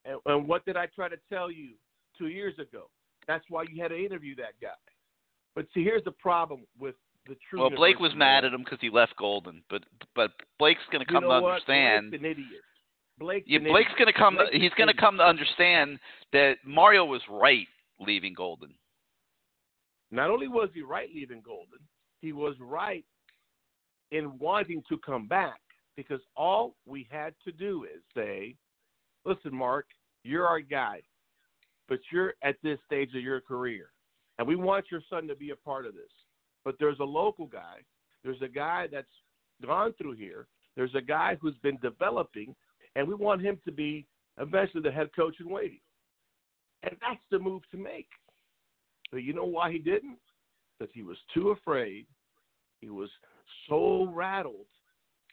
And, 0.03 0.19
and 0.25 0.47
what 0.47 0.65
did 0.65 0.75
I 0.77 0.87
try 0.87 1.07
to 1.07 1.17
tell 1.29 1.49
you 1.49 1.71
two 2.17 2.27
years 2.27 2.57
ago? 2.59 2.89
That's 3.27 3.45
why 3.49 3.63
you 3.71 3.81
had 3.81 3.89
to 3.89 3.97
interview 3.97 4.35
that 4.35 4.53
guy. 4.61 4.69
But 5.55 5.65
see, 5.73 5.83
here's 5.83 6.03
the 6.03 6.11
problem 6.11 6.61
with 6.79 6.95
the 7.27 7.35
true. 7.49 7.61
Well, 7.61 7.69
Blake 7.69 7.99
was 7.99 8.13
mad 8.15 8.45
at 8.45 8.53
him 8.53 8.63
because 8.63 8.79
he 8.81 8.89
left 8.89 9.15
Golden, 9.17 9.63
but 9.69 9.83
but 10.15 10.31
Blake's 10.59 10.81
going 10.91 11.05
to 11.05 11.11
You 11.11 11.19
come 11.19 11.23
know 11.23 11.37
to 11.37 11.41
what? 11.43 11.51
understand. 11.53 12.11
Blake's 12.11 12.23
an 12.23 12.31
idiot. 12.31 12.61
Blake's 13.19 13.47
Yeah, 13.47 13.59
Blake's 13.59 13.91
going 13.97 14.11
to 14.11 14.17
come. 14.17 14.35
Blake's 14.35 14.51
he's 14.53 14.73
going 14.77 14.87
to 14.87 14.99
come 14.99 15.17
to 15.17 15.23
understand 15.23 15.99
that 16.33 16.55
Mario 16.65 17.05
was 17.05 17.21
right 17.29 17.67
leaving 17.99 18.33
Golden. 18.33 18.73
Not 20.11 20.29
only 20.29 20.47
was 20.47 20.69
he 20.73 20.81
right 20.81 21.09
leaving 21.13 21.41
Golden, 21.41 21.79
he 22.21 22.33
was 22.33 22.55
right 22.59 23.05
in 24.11 24.37
wanting 24.39 24.83
to 24.89 24.97
come 24.97 25.27
back 25.27 25.59
because 25.95 26.19
all 26.35 26.75
we 26.85 27.07
had 27.09 27.33
to 27.45 27.51
do 27.51 27.85
is 27.85 28.01
say, 28.15 28.55
listen, 29.25 29.53
Mark, 29.55 29.85
you're 30.23 30.47
our 30.47 30.59
guy, 30.59 31.01
but 31.87 31.99
you're 32.11 32.33
at 32.43 32.55
this 32.63 32.77
stage 32.85 33.09
of 33.15 33.21
your 33.21 33.39
career, 33.41 33.91
and 34.41 34.47
we 34.47 34.55
want 34.55 34.85
your 34.89 35.03
son 35.07 35.27
to 35.27 35.35
be 35.35 35.51
a 35.51 35.55
part 35.55 35.85
of 35.85 35.93
this. 35.93 36.09
But 36.65 36.73
there's 36.79 36.97
a 36.99 37.03
local 37.03 37.45
guy, 37.45 37.77
there's 38.23 38.41
a 38.41 38.47
guy 38.47 38.87
that's 38.91 39.05
gone 39.63 39.93
through 39.99 40.13
here, 40.13 40.47
there's 40.75 40.95
a 40.95 41.01
guy 41.01 41.37
who's 41.39 41.59
been 41.61 41.77
developing, 41.79 42.55
and 42.95 43.07
we 43.07 43.13
want 43.13 43.43
him 43.43 43.59
to 43.65 43.71
be 43.71 44.07
eventually 44.39 44.81
the 44.81 44.91
head 44.91 45.11
coach 45.15 45.35
in 45.39 45.47
waiting. 45.47 45.81
And 46.81 46.95
that's 47.01 47.21
the 47.29 47.37
move 47.37 47.61
to 47.69 47.77
make. 47.77 48.07
But 49.11 49.21
you 49.21 49.33
know 49.33 49.45
why 49.45 49.71
he 49.71 49.77
didn't? 49.77 50.17
Because 50.79 50.91
he 50.95 51.03
was 51.03 51.17
too 51.35 51.51
afraid. 51.51 52.07
He 52.79 52.89
was 52.89 53.11
so 53.69 54.11
rattled 54.11 54.65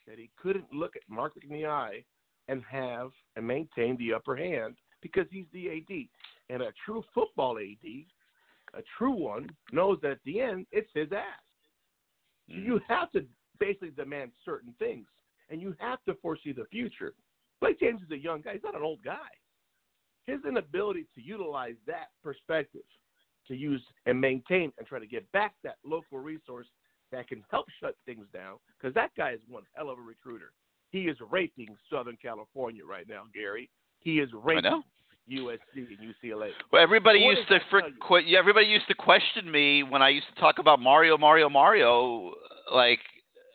that 0.06 0.18
he 0.18 0.28
couldn't 0.36 0.70
look 0.70 0.96
at 0.96 1.02
Mark 1.08 1.32
in 1.42 1.48
the 1.48 1.64
eye 1.64 2.04
and 2.48 2.62
have 2.70 3.08
and 3.36 3.46
maintain 3.46 3.96
the 3.96 4.12
upper 4.12 4.36
hand 4.36 4.74
because 5.00 5.24
he's 5.30 5.46
the 5.54 5.68
AD. 5.70 5.96
And 6.50 6.60
a 6.60 6.72
true 6.84 7.02
football 7.14 7.56
AD, 7.56 8.04
a 8.74 8.82
true 8.96 9.12
one, 9.12 9.48
knows 9.72 9.98
that 10.02 10.12
at 10.12 10.18
the 10.24 10.40
end 10.40 10.66
it's 10.72 10.90
his 10.94 11.12
ass. 11.12 11.22
So 12.48 12.56
mm. 12.56 12.64
you 12.64 12.80
have 12.88 13.10
to 13.12 13.24
basically 13.58 13.90
demand 13.90 14.32
certain 14.44 14.74
things, 14.78 15.06
and 15.50 15.60
you 15.60 15.74
have 15.78 15.98
to 16.06 16.14
foresee 16.22 16.52
the 16.52 16.66
future. 16.70 17.14
Blake 17.60 17.80
James 17.80 18.00
is 18.02 18.10
a 18.10 18.18
young 18.18 18.40
guy; 18.40 18.52
he's 18.54 18.62
not 18.62 18.76
an 18.76 18.82
old 18.82 19.02
guy. 19.04 19.28
His 20.26 20.40
inability 20.46 21.06
to 21.14 21.22
utilize 21.22 21.76
that 21.86 22.08
perspective 22.22 22.82
to 23.46 23.54
use 23.54 23.82
and 24.06 24.20
maintain 24.20 24.72
and 24.78 24.86
try 24.86 24.98
to 24.98 25.06
get 25.06 25.30
back 25.32 25.54
that 25.64 25.76
local 25.84 26.18
resource 26.18 26.66
that 27.10 27.26
can 27.26 27.42
help 27.50 27.66
shut 27.80 27.96
things 28.04 28.26
down, 28.32 28.58
because 28.78 28.94
that 28.94 29.10
guy 29.16 29.32
is 29.32 29.40
one 29.48 29.62
hell 29.74 29.88
of 29.88 29.98
a 29.98 30.02
recruiter. 30.02 30.52
He 30.90 31.02
is 31.02 31.16
raping 31.30 31.76
Southern 31.90 32.18
California 32.20 32.84
right 32.84 33.06
now, 33.08 33.22
Gary. 33.34 33.70
He 34.00 34.20
is 34.20 34.28
raping. 34.32 34.82
USC 35.30 35.58
and 35.76 35.98
UCLA. 36.14 36.50
Well, 36.72 36.82
everybody 36.82 37.22
What 37.24 37.36
used 37.36 37.48
to 37.48 37.60
fr- 37.70 37.80
you? 38.26 38.38
everybody 38.38 38.66
used 38.66 38.86
to 38.88 38.94
question 38.94 39.50
me 39.50 39.82
when 39.82 40.02
I 40.02 40.08
used 40.08 40.26
to 40.34 40.40
talk 40.40 40.58
about 40.58 40.80
Mario, 40.80 41.16
Mario, 41.18 41.48
Mario. 41.48 42.32
Like, 42.72 43.00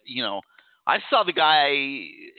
you 0.06 0.24
know, 0.24 0.42
I 0.88 1.00
saw 1.10 1.24
the 1.24 1.34
guy 1.34 1.70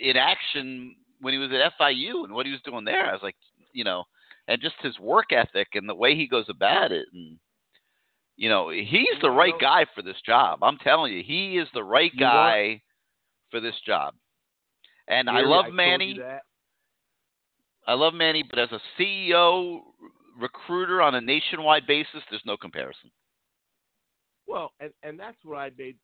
in 0.00 0.16
action 0.16 0.94
when 1.20 1.32
he 1.32 1.38
was 1.38 1.50
at 1.52 1.72
FIU 1.80 2.24
and 2.24 2.32
what 2.34 2.46
he 2.46 2.52
was 2.52 2.60
doing 2.64 2.84
there. 2.84 3.06
I 3.06 3.12
was 3.12 3.22
like, 3.22 3.36
you 3.72 3.84
know, 3.84 4.04
and 4.48 4.60
just 4.60 4.74
his 4.82 4.98
work 4.98 5.32
ethic 5.32 5.68
and 5.74 5.88
the 5.88 5.94
way 5.94 6.14
he 6.14 6.26
goes 6.26 6.46
about 6.48 6.92
it, 6.92 7.06
and 7.12 7.38
you 8.36 8.48
know, 8.48 8.68
he's 8.70 9.06
the 9.22 9.30
right 9.30 9.54
guy 9.60 9.86
for 9.94 10.02
this 10.02 10.20
job. 10.26 10.58
I'm 10.62 10.78
telling 10.78 11.12
you, 11.12 11.22
he 11.24 11.56
is 11.58 11.68
the 11.72 11.84
right 11.84 12.12
guy 12.18 12.82
for 13.50 13.60
this 13.60 13.76
job. 13.86 14.14
And 15.08 15.28
I 15.30 15.34
Gary, 15.34 15.46
love 15.46 15.64
told 15.66 15.72
you 15.72 15.76
Manny. 15.76 16.18
that. 16.18 16.42
I 17.86 17.94
love 17.94 18.14
Manny, 18.14 18.42
but 18.48 18.58
as 18.58 18.70
a 18.72 18.80
CEO 19.00 19.80
recruiter 20.40 21.02
on 21.02 21.14
a 21.14 21.20
nationwide 21.20 21.86
basis, 21.86 22.22
there's 22.30 22.42
no 22.46 22.56
comparison. 22.56 23.10
Well, 24.46 24.72
and 24.80 24.92
and 25.02 25.18
that's 25.18 25.36
what 25.44 25.56
I 25.56 25.70
made. 25.76 25.96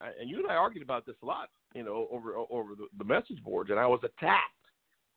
And 0.00 0.28
you 0.28 0.38
and 0.38 0.46
I 0.46 0.54
argued 0.54 0.82
about 0.82 1.06
this 1.06 1.16
a 1.22 1.26
lot, 1.26 1.48
you 1.74 1.82
know, 1.82 2.06
over 2.10 2.36
over 2.50 2.74
the, 2.74 2.86
the 2.98 3.04
message 3.04 3.42
boards, 3.42 3.70
and 3.70 3.78
I 3.78 3.86
was 3.86 4.00
attacked. 4.02 4.52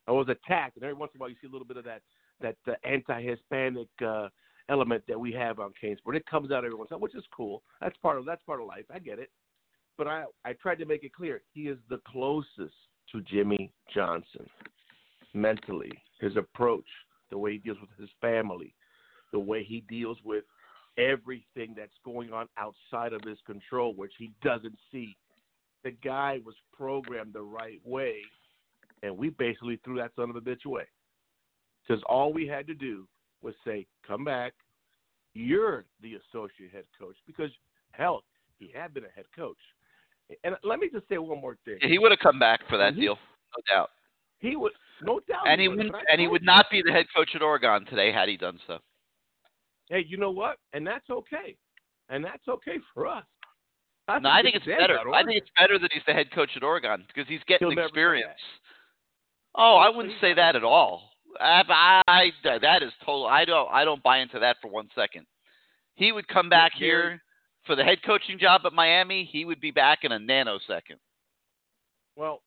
I 0.08 0.12
was 0.12 0.28
attacked, 0.30 0.78
and 0.78 0.84
every 0.84 0.96
once 0.96 1.12
in 1.14 1.20
a 1.20 1.22
while 1.22 1.30
you 1.30 1.36
see 1.42 1.48
a 1.48 1.52
little 1.52 1.68
bit 1.68 1.78
of 1.78 1.84
that 1.86 2.02
that 2.42 2.56
uh, 2.68 2.74
anti-Hispanic 2.88 3.90
uh, 4.06 4.30
element 4.70 5.04
that 5.08 5.20
we 5.20 5.34
have 5.34 5.60
on 5.60 5.74
CaneSport. 5.84 6.16
It 6.16 6.26
comes 6.26 6.52
out 6.52 6.64
every 6.64 6.76
once 6.76 6.90
in 6.92 6.96
a 6.96 6.98
while, 6.98 7.04
which 7.04 7.16
is 7.16 7.26
cool. 7.36 7.62
That's 7.82 7.98
part 7.98 8.18
of 8.18 8.26
that's 8.26 8.44
part 8.44 8.62
of 8.62 8.68
life. 8.68 8.86
I 8.94 9.00
get 9.00 9.20
it, 9.20 9.30
but 9.98 10.08
I 10.08 10.26
I 10.46 10.54
tried 10.54 10.80
to 10.80 10.86
make 10.86 11.04
it 11.04 11.14
clear 11.14 11.42
he 11.54 11.64
is 11.64 11.78
the 11.90 12.00
closest 12.08 12.76
to 13.12 13.22
Jimmy 13.22 13.72
Johnson 13.94 14.48
mentally. 15.34 15.92
His 16.20 16.36
approach, 16.38 16.86
the 17.30 17.38
way 17.38 17.54
he 17.54 17.58
deals 17.60 17.78
with 17.80 17.90
his 18.00 18.10
family, 18.22 18.74
the 19.32 19.40
way 19.40 19.64
he 19.64 19.82
deals 19.88 20.18
with 20.24 20.44
everything 20.98 21.74
that's 21.78 21.94
going 22.04 22.34
on 22.34 22.48
outside 22.58 23.14
of 23.14 23.22
his 23.22 23.38
control, 23.46 23.94
which 23.94 24.12
he 24.18 24.32
doesn't 24.44 24.78
see. 24.92 25.16
The 25.84 25.92
guy 25.92 26.40
was 26.46 26.56
programmed 26.76 27.34
the 27.34 27.42
right 27.42 27.80
way, 27.86 28.18
and 29.02 29.18
we 29.18 29.30
basically 29.30 29.80
threw 29.84 29.98
that 29.98 30.12
son 30.16 30.30
of 30.30 30.36
a 30.36 30.42
bitch 30.42 30.66
away. 30.66 30.84
Because 31.88 32.04
all 32.08 32.34
we 32.34 32.46
had 32.46 32.68
to 32.68 32.74
do 32.74 33.08
was 33.42 33.54
say, 33.66 33.88
come 34.06 34.26
back. 34.26 34.54
You're 35.34 35.86
the 36.02 36.16
associate 36.16 36.72
head 36.74 36.84
coach. 37.00 37.16
Because, 37.26 37.52
hell, 37.92 38.24
he 38.58 38.72
had 38.76 38.94
been 38.94 39.06
a 39.06 39.16
head 39.16 39.26
coach. 39.36 39.58
And 40.44 40.56
let 40.64 40.80
me 40.80 40.90
just 40.92 41.08
say 41.08 41.18
one 41.18 41.40
more 41.40 41.58
thing. 41.66 41.78
He 41.82 41.98
would 41.98 42.12
have 42.12 42.20
come 42.20 42.40
back 42.40 42.60
for 42.68 42.78
that 42.78 42.94
He- 42.94 43.02
deal, 43.02 43.16
no 43.16 43.74
doubt. 43.74 43.92
He 44.40 44.56
would, 44.56 44.74
no 45.04 45.20
doubt. 45.28 45.48
And 45.48 45.60
he 45.62 45.68
would, 45.68 45.80
and 45.80 46.20
he 46.20 46.28
would 46.28 46.44
not 46.44 46.66
be 46.72 46.82
the 46.86 46.92
head 46.92 47.06
coach 47.16 47.30
at 47.36 47.42
Oregon 47.42 47.86
today 47.86 48.12
had 48.12 48.30
he 48.30 48.38
done 48.38 48.60
so. 48.68 48.80
Hey, 49.90 50.06
you 50.08 50.18
know 50.18 50.32
what? 50.32 50.58
And 50.74 50.86
that's 50.86 51.10
okay. 51.10 51.56
And 52.10 52.24
that's 52.24 52.48
okay 52.48 52.78
for 52.94 53.08
us. 53.08 53.24
That's 54.08 54.24
No, 54.24 54.30
I 54.30 54.42
think 54.42 54.56
it's 54.56 54.66
better. 54.66 54.98
I 55.14 55.24
think 55.24 55.38
it's 55.38 55.50
better 55.58 55.78
that 55.80 55.92
he's 55.94 56.04
the 56.08 56.14
head 56.14 56.32
coach 56.34 56.50
at 56.56 56.64
Oregon 56.64 57.04
because 57.08 57.28
he's 57.28 57.42
getting 57.48 57.70
He'll 57.72 57.86
experience. 57.86 58.40
Oh, 59.56 59.78
I 59.78 59.90
wouldn't 59.90 60.16
say 60.22 60.34
that 60.34 60.56
at 60.56 60.64
all. 60.64 61.10
I, 61.40 62.02
I, 62.08 62.32
that 62.44 62.82
is 62.82 62.92
total. 63.06 63.28
I 63.28 63.46
don't. 63.46 63.70
I 63.72 63.86
don't 63.86 64.02
buy 64.02 64.20
into 64.20 64.40
that 64.40 64.58
for 64.62 64.70
one 64.70 64.90
second. 64.96 65.26
He 65.96 66.12
would 66.12 66.28
come 66.28 66.50
back 66.50 66.72
here 66.76 67.22
for 67.66 67.76
the 67.76 67.84
head 67.84 68.00
coaching 68.06 68.40
job 68.40 68.62
at 68.66 68.74
Miami. 68.74 69.30
He 69.32 69.46
would 69.46 69.62
be 69.62 69.72
back 69.72 70.00
in 70.04 70.12
a 70.12 70.20
nanosecond. 70.20 70.98
Well, 72.16 72.42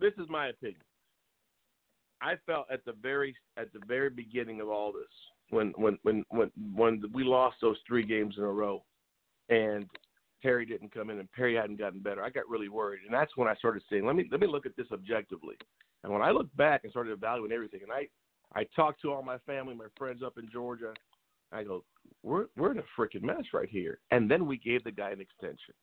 this 0.00 0.12
is 0.18 0.28
my 0.28 0.48
opinion. 0.48 0.80
I 2.22 2.34
felt 2.46 2.66
at 2.70 2.84
the 2.84 2.94
very 3.02 3.34
at 3.56 3.72
the 3.72 3.80
very 3.86 4.10
beginning 4.10 4.60
of 4.60 4.68
all 4.68 4.92
this 4.92 5.04
when 5.50 5.72
when 5.76 5.98
when 6.02 6.24
when 6.30 6.50
when 6.74 7.02
we 7.12 7.24
lost 7.24 7.56
those 7.60 7.76
three 7.86 8.04
games 8.04 8.34
in 8.38 8.44
a 8.44 8.50
row, 8.50 8.82
and 9.48 9.86
Perry 10.42 10.66
didn't 10.66 10.92
come 10.92 11.10
in 11.10 11.18
and 11.18 11.30
Perry 11.32 11.54
hadn't 11.54 11.78
gotten 11.78 12.00
better. 12.00 12.22
I 12.22 12.30
got 12.30 12.48
really 12.48 12.68
worried, 12.68 13.00
and 13.04 13.12
that's 13.12 13.36
when 13.36 13.48
I 13.48 13.54
started 13.56 13.82
saying, 13.90 14.06
let 14.06 14.16
me 14.16 14.26
let 14.30 14.40
me 14.40 14.46
look 14.46 14.66
at 14.66 14.76
this 14.76 14.86
objectively. 14.92 15.56
And 16.04 16.12
when 16.12 16.22
I 16.22 16.30
looked 16.30 16.56
back 16.56 16.84
and 16.84 16.90
started 16.90 17.12
evaluating 17.12 17.54
everything, 17.54 17.80
and 17.82 17.92
I 17.92 18.08
I 18.54 18.64
talked 18.74 19.02
to 19.02 19.12
all 19.12 19.22
my 19.22 19.38
family, 19.38 19.74
my 19.74 19.86
friends 19.98 20.22
up 20.24 20.38
in 20.38 20.48
Georgia, 20.50 20.94
I 21.52 21.64
go, 21.64 21.84
we're 22.22 22.46
we're 22.56 22.72
in 22.72 22.78
a 22.78 23.00
freaking 23.00 23.22
mess 23.22 23.44
right 23.52 23.68
here. 23.68 23.98
And 24.10 24.30
then 24.30 24.46
we 24.46 24.56
gave 24.56 24.84
the 24.84 24.92
guy 24.92 25.10
an 25.10 25.20
extension. 25.20 25.74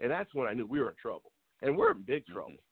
And 0.00 0.10
that's 0.10 0.34
when 0.34 0.48
I 0.48 0.52
knew 0.52 0.66
we 0.66 0.80
were 0.80 0.90
in 0.90 0.96
trouble. 1.00 1.32
And 1.62 1.76
we're 1.76 1.92
in 1.92 2.02
big 2.02 2.24
mm-hmm. 2.24 2.34
trouble. 2.34 2.62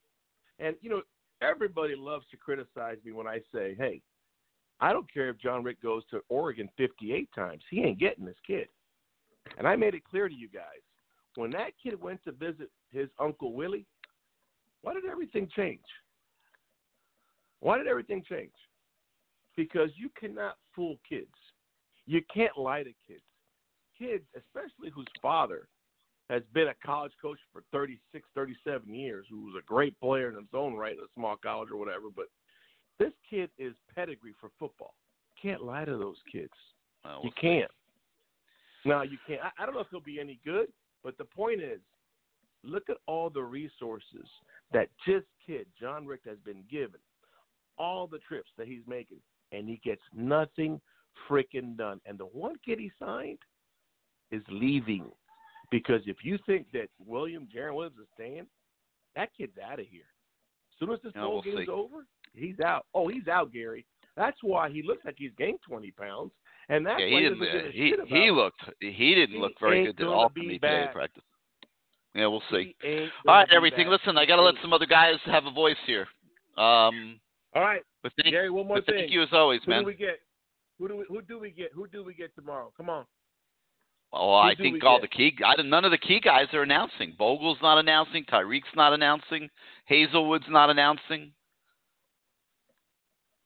And, 0.59 0.77
you 0.83 0.91
know, 0.91 1.03
everybody 1.43 1.95
loves 1.97 2.27
to 2.31 2.37
criticize 2.37 2.99
me 3.05 3.13
when 3.13 3.27
I 3.27 3.39
say, 3.55 3.75
hey, 3.79 4.03
I 4.81 4.93
don't 4.93 5.11
care 5.13 5.31
if 5.31 5.39
John 5.39 5.63
Richt 5.63 5.83
goes 5.83 6.03
to 6.11 6.21
Oregon 6.29 6.69
58 6.77 7.29
times. 7.35 7.63
He 7.71 7.81
ain't 7.81 7.99
getting 7.99 8.25
this 8.25 8.37
kid. 8.47 8.67
And 9.59 9.67
I 9.67 9.77
made 9.77 9.95
it 9.95 10.05
clear 10.05 10.29
to 10.29 10.35
you 10.35 10.49
guys 10.49 10.81
when 11.37 11.51
that 11.51 11.73
kid 11.83 12.01
went 12.01 12.23
to 12.25 12.33
visit 12.33 12.71
his 12.91 13.09
Uncle 13.19 13.53
Willie, 13.53 13.87
why 14.83 14.95
did 14.95 15.05
everything 15.05 15.49
change? 15.55 15.81
Why 17.61 17.79
did 17.79 17.87
everything 17.87 18.25
change? 18.29 18.53
Because 19.57 19.91
you 19.97 20.11
cannot 20.19 20.57
fool 20.75 20.97
kids. 21.09 21.29
You 22.07 22.23
can't 22.33 22.57
lie 22.57 22.83
to 22.83 22.93
kids. 23.07 23.23
Kids, 23.99 24.25
especially 24.35 24.91
whose 24.93 25.07
father 25.21 25.69
has 26.31 26.43
been 26.55 26.69
a 26.69 26.75
college 26.87 27.13
coach 27.21 27.39
for 27.53 27.63
36, 27.73 28.27
37 28.35 28.95
years, 28.95 29.27
who 29.29 29.47
was 29.47 29.55
a 29.59 29.67
great 29.67 29.99
player 30.01 30.29
in 30.29 30.37
his 30.37 30.45
own 30.55 30.75
right 30.75 30.93
in 30.93 31.01
a 31.01 31.13
small 31.15 31.37
college 31.37 31.71
or 31.73 31.77
whatever, 31.77 32.07
but 32.15 32.27
this 32.99 33.13
kid 33.29 33.51
is 33.59 33.75
pedigree 33.95 34.35
for 34.41 34.51
football. 34.59 34.95
Can't 35.43 35.65
lie 35.65 35.85
to 35.85 35.97
those 35.97 36.19
kids. 36.31 36.53
Well, 37.05 37.21
You 37.25 37.31
can't. 37.41 37.71
No, 38.85 39.03
you 39.03 39.19
can't. 39.27 39.41
I, 39.43 39.63
I 39.63 39.67
don't 39.67 39.75
know 39.75 39.81
if 39.81 39.89
he'll 39.91 40.01
be 40.01 40.21
any 40.21 40.39
good, 40.45 40.69
but 41.03 41.19
the 41.19 41.25
point 41.25 41.61
is, 41.61 41.81
look 42.63 42.89
at 42.89 42.99
all 43.07 43.29
the 43.29 43.43
resources 43.43 44.27
that 44.73 44.89
this 45.07 45.23
kid, 45.47 45.67
John 45.81 46.07
Richt, 46.07 46.27
has 46.29 46.39
been 46.45 46.63
given. 46.71 47.01
All 47.77 48.07
the 48.07 48.19
trips 48.29 48.51
that 48.57 48.69
he's 48.69 48.83
making, 48.87 49.19
and 49.53 49.69
he 49.69 49.81
gets 49.83 50.03
nothing 50.15 50.81
freaking 51.29 51.77
done. 51.77 52.01
And 52.07 52.19
the 52.19 52.27
one 52.27 52.55
kid 52.65 52.79
he 52.79 52.93
signed 52.99 53.39
is 54.31 54.43
leaving. 54.51 55.11
Because 55.71 56.03
if 56.07 56.19
you 56.23 56.39
think 56.47 56.67
that 56.73 56.89
William, 57.05 57.47
Jarren 57.55 57.75
Williams 57.75 57.97
is 58.01 58.09
staying, 58.15 58.47
that 59.17 59.31
kid's 59.37 59.57
out 59.59 59.79
of 59.81 59.87
here. 59.87 60.03
As 60.03 60.79
soon 60.79 60.93
as 60.93 61.01
this 61.03 61.13
bowl 61.13 61.35
we'll 61.35 61.43
game's 61.43 61.67
see. 61.67 61.71
over, 61.71 62.07
he's 62.35 62.59
out. 62.61 62.87
Oh, 62.95 63.09
he's 63.09 63.29
out, 63.29 63.53
Gary. 63.53 63.87
That's 64.17 64.39
why 64.43 64.71
he 64.71 64.83
looks 64.83 65.05
like 65.05 65.15
he's 65.19 65.33
gained 65.39 65.59
20 65.67 65.91
pounds. 65.93 66.33
And 66.69 66.87
that's 66.87 67.01
yeah, 67.01 67.13
why 67.13 67.21
he 67.21 67.29
didn't. 67.29 67.43
a 67.43 67.73
He 67.73 67.95
he 68.07 68.31
looked. 68.31 68.61
He 68.81 69.15
didn't 69.15 69.35
He 69.35 69.41
look 69.41 69.53
very 69.61 69.87
good 69.87 69.97
to 69.97 70.05
gonna 70.05 70.15
all 70.15 70.29
for 70.29 70.39
me 70.39 70.59
today 70.59 70.85
in 70.87 70.93
practice. 70.93 71.23
Yeah, 72.15 72.27
we'll 72.27 72.43
see. 72.51 72.75
All 73.27 73.35
right, 73.35 73.49
everything. 73.53 73.89
back. 73.89 74.01
Listen, 74.01 74.19
I 74.19 74.27
got 74.27 74.37
to 74.37 74.43
let 74.43 74.55
some 74.63 74.73
other 74.73 74.87
guys 74.87 75.15
have 75.27 75.47
a 75.47 75.51
voice 75.51 75.77
here. 75.87 76.07
Um, 76.57 77.21
All 77.55 77.63
right, 77.63 77.83
but 78.03 78.13
thank, 78.21 78.33
Gary. 78.33 78.51
One 78.51 78.67
more 78.67 78.77
but 78.79 78.87
thing. 78.87 78.95
thank 78.97 79.11
you 79.13 79.23
as 79.23 79.29
always, 79.33 79.61
Who 79.65 79.71
man. 79.71 79.81
Who 79.81 79.85
do 79.85 79.87
we 79.87 79.95
get? 79.95 80.21
Who 80.79 80.89
do 80.89 80.97
we? 80.99 81.05
Who 81.09 81.23
do 81.23 81.39
we 81.39 81.51
get? 81.51 81.71
Who 81.73 81.87
do 81.87 82.05
we 82.05 82.15
get 82.15 82.35
tomorrow? 82.35 82.73
Come 82.77 82.91
on. 82.91 83.05
Oh, 84.13 84.35
I 84.35 84.55
think 84.57 84.83
all 84.83 84.99
get? 85.01 85.03
the 85.11 85.17
key. 85.17 85.37
I, 85.45 85.61
none 85.63 85.85
of 85.85 85.93
the 85.93 85.99
key 85.99 86.19
guys 86.21 86.47
are 86.53 86.63
announcing. 86.63 87.15
Bogle's 87.17 87.59
not 87.63 87.79
announcing. 87.79 88.25
Tyreek's 88.25 88.75
not 88.75 88.93
announcing. 88.93 89.49
Haselwood's 89.89 90.49
not 90.49 90.69
announcing. 90.69 91.33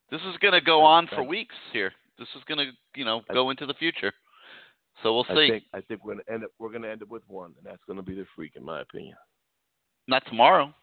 This 0.09 0.21
is 0.21 0.37
going 0.41 0.53
to 0.53 0.61
go 0.61 0.81
on 0.81 1.07
for 1.07 1.23
weeks 1.23 1.55
here. 1.71 1.91
This 2.17 2.27
is 2.35 2.43
going 2.47 2.57
to, 2.65 2.71
you 2.99 3.05
know, 3.05 3.21
go 3.31 3.49
into 3.51 3.65
the 3.65 3.73
future. 3.75 4.11
So 5.03 5.13
we'll 5.13 5.25
I 5.29 5.35
see. 5.35 5.49
think 5.49 5.63
I 5.73 5.81
think 5.81 6.05
we're 6.05 6.13
gonna 6.13 6.23
end 6.33 6.45
up 6.45 6.51
we're 6.57 6.71
gonna 6.71 6.87
end 6.87 7.01
up 7.03 7.09
with 7.09 7.23
one, 7.27 7.53
and 7.57 7.65
that's 7.65 7.83
gonna 7.85 8.01
be 8.01 8.15
the 8.15 8.25
freak, 8.33 8.53
in 8.55 8.63
my 8.63 8.79
opinion. 8.79 9.15
Not 10.07 10.23
tomorrow. 10.27 10.73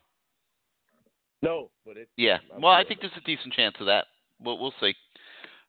No, 1.40 1.70
but 1.86 1.96
it. 1.96 2.10
Yeah. 2.18 2.36
I'm 2.54 2.60
Well, 2.60 2.72
I 2.72 2.84
think 2.84 2.98
it. 3.00 3.09
there's 3.09 3.16
a 3.16 3.24
decent 3.24 3.54
chance 3.54 3.74
of 3.80 3.86
that. 3.86 4.04
We'll 4.38 4.59
we'll 4.59 4.74
see. 4.80 4.94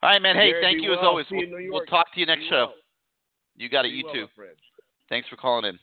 All 0.01 0.09
right, 0.09 0.21
man. 0.21 0.35
Hey, 0.35 0.49
Gary, 0.51 0.61
thank 0.61 0.81
you 0.83 0.91
as 0.91 0.99
always. 1.01 1.25
We'll, 1.31 1.47
we'll 1.71 1.85
talk 1.85 2.13
to 2.13 2.19
you 2.19 2.25
next 2.25 2.41
Be 2.41 2.49
show. 2.49 2.65
well. 2.67 2.73
You 3.55 3.69
got 3.69 3.85
it. 3.85 3.91
You 3.91 4.03
well, 4.05 4.13
too. 4.13 4.27
Thanks 5.09 5.27
for 5.29 5.35
calling 5.35 5.65
in. 5.65 5.79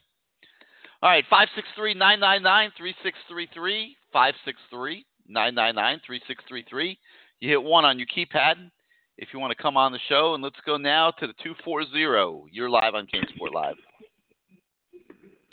All 1.02 1.08
right, 1.08 1.24
five 1.30 1.48
six 1.54 1.66
three 1.76 1.94
nine 1.94 2.20
nine 2.20 2.42
nine 2.42 2.72
three 2.76 2.94
six 3.02 3.16
three 3.28 3.48
three 3.54 3.96
five 4.12 4.34
six 4.44 4.58
three 4.70 5.06
nine 5.26 5.54
nine 5.54 5.74
nine 5.74 6.00
three 6.04 6.20
six 6.26 6.42
three 6.48 6.64
three. 6.68 6.98
You 7.40 7.48
hit 7.48 7.62
one 7.62 7.84
on 7.84 7.98
your 7.98 8.08
keypad 8.14 8.70
if 9.16 9.28
you 9.32 9.38
want 9.38 9.56
to 9.56 9.62
come 9.62 9.76
on 9.76 9.92
the 9.92 9.98
show, 10.08 10.34
and 10.34 10.42
let's 10.42 10.60
go 10.66 10.76
now 10.76 11.10
to 11.12 11.26
the 11.26 11.32
two 11.42 11.54
four 11.64 11.84
zero. 11.90 12.44
You're 12.50 12.68
live 12.68 12.94
on 12.94 13.06
Kane 13.06 13.24
Sport 13.34 13.54
Live. 13.54 13.76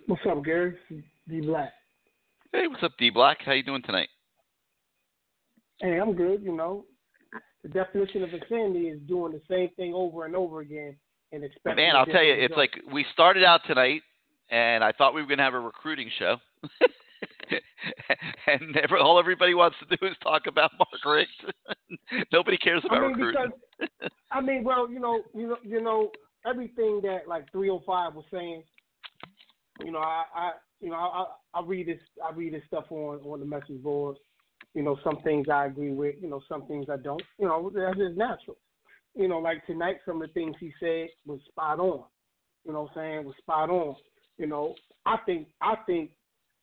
What's 0.07 0.22
up, 0.30 0.44
Gary? 0.44 0.76
D 1.30 1.41
Black. 1.41 1.72
Hey, 2.52 2.68
what's 2.68 2.84
up, 2.84 2.94
D 2.99 3.10
Black? 3.10 3.38
How 3.45 3.53
you 3.53 3.64
doing 3.64 3.84
tonight? 3.84 4.10
Hey, 5.80 5.99
I'm 5.99 6.14
good. 6.14 6.41
You 6.41 6.56
know, 6.56 6.85
the 7.64 7.69
definition 7.69 8.23
of 8.23 8.34
insanity 8.34 8.89
is 8.89 8.99
doing 9.07 9.31
the 9.31 9.41
same 9.49 9.69
thing 9.76 9.94
over 9.94 10.26
and 10.26 10.35
over 10.35 10.60
again 10.60 10.98
and 11.32 11.44
expecting. 11.44 11.84
Man, 11.84 11.95
I'll 11.95 12.06
tell 12.06 12.24
you, 12.24 12.34
different 12.34 12.52
it's 12.52 12.58
like 12.58 12.94
we 12.94 13.06
started 13.14 13.44
out 13.44 13.62
tonight, 13.68 14.02
and 14.49 14.84
I 14.84 14.91
thought 14.91 15.14
we 15.14 15.22
were 15.22 15.28
going 15.28 15.40
to 15.40 15.44
have 15.44 15.54
a 15.54 15.60
recruiting 15.60 16.10
show. 16.18 16.38
and 18.48 18.62
never, 18.74 18.98
all 18.98 19.20
everybody 19.20 19.54
wants 19.54 19.78
to 19.80 19.95
do 19.95 20.06
is 20.06 20.16
talk 20.22 20.48
about 20.48 20.72
Mark 20.78 21.06
Richt. 21.06 21.54
Nobody 22.32 22.58
cares 22.58 22.84
about 22.86 22.99
I 22.99 23.02
mean, 23.02 23.12
recruiting. 23.12 23.52
because 23.80 24.12
I 24.32 24.41
mean, 24.41 24.64
well, 24.64 24.90
you 24.90 24.99
know, 24.99 25.22
you 25.34 25.48
know, 25.48 25.58
you 25.64 25.82
know, 25.82 26.12
everything 26.45 27.02
that 27.04 27.28
like 27.28 27.52
305 27.52 28.16
was 28.16 28.26
saying. 28.32 28.64
You 29.84 29.91
know, 29.91 29.99
I, 29.99 30.24
I 30.36 30.52
you 30.82 30.90
know, 30.90 30.95
I, 30.95 31.26
I 31.56 31.60
I 31.60 31.66
read 31.66 31.88
this, 31.88 31.99
I 32.24 32.34
read 32.34 32.54
this 32.54 32.64
stuff 32.68 32.86
on 32.90 33.20
on 33.20 33.40
the 33.40 33.45
message 33.45 33.82
boards. 33.82 34.20
You 34.74 34.84
know, 34.84 34.98
some 35.04 35.18
things 35.24 35.48
I 35.52 35.66
agree 35.66 35.91
with. 35.91 36.16
You 36.22 36.30
know, 36.30 36.41
some 36.48 36.66
things 36.68 36.88
I 36.91 36.98
don't. 36.98 37.22
You 37.40 37.48
know, 37.48 37.72
that's 37.74 37.98
just 37.98 38.18
natural. 38.18 38.58
You 39.18 39.27
know, 39.27 39.39
like 39.39 39.65
tonight, 39.65 39.98
some 40.06 40.22
of 40.22 40.27
the 40.27 40.34
things 40.34 40.56
he 40.60 40.72
said 40.80 41.07
was 41.26 41.39
spot 41.49 41.80
on. 41.80 42.03
You 42.65 42.73
know, 42.73 42.84
what 42.84 42.91
I'm 42.91 42.95
saying 42.95 43.26
was 43.26 43.35
spot 43.41 43.69
on. 43.69 43.95
You 44.38 44.45
know, 44.45 44.76
I 45.06 45.18
think 45.26 45.48
I 45.61 45.76
think 45.88 46.11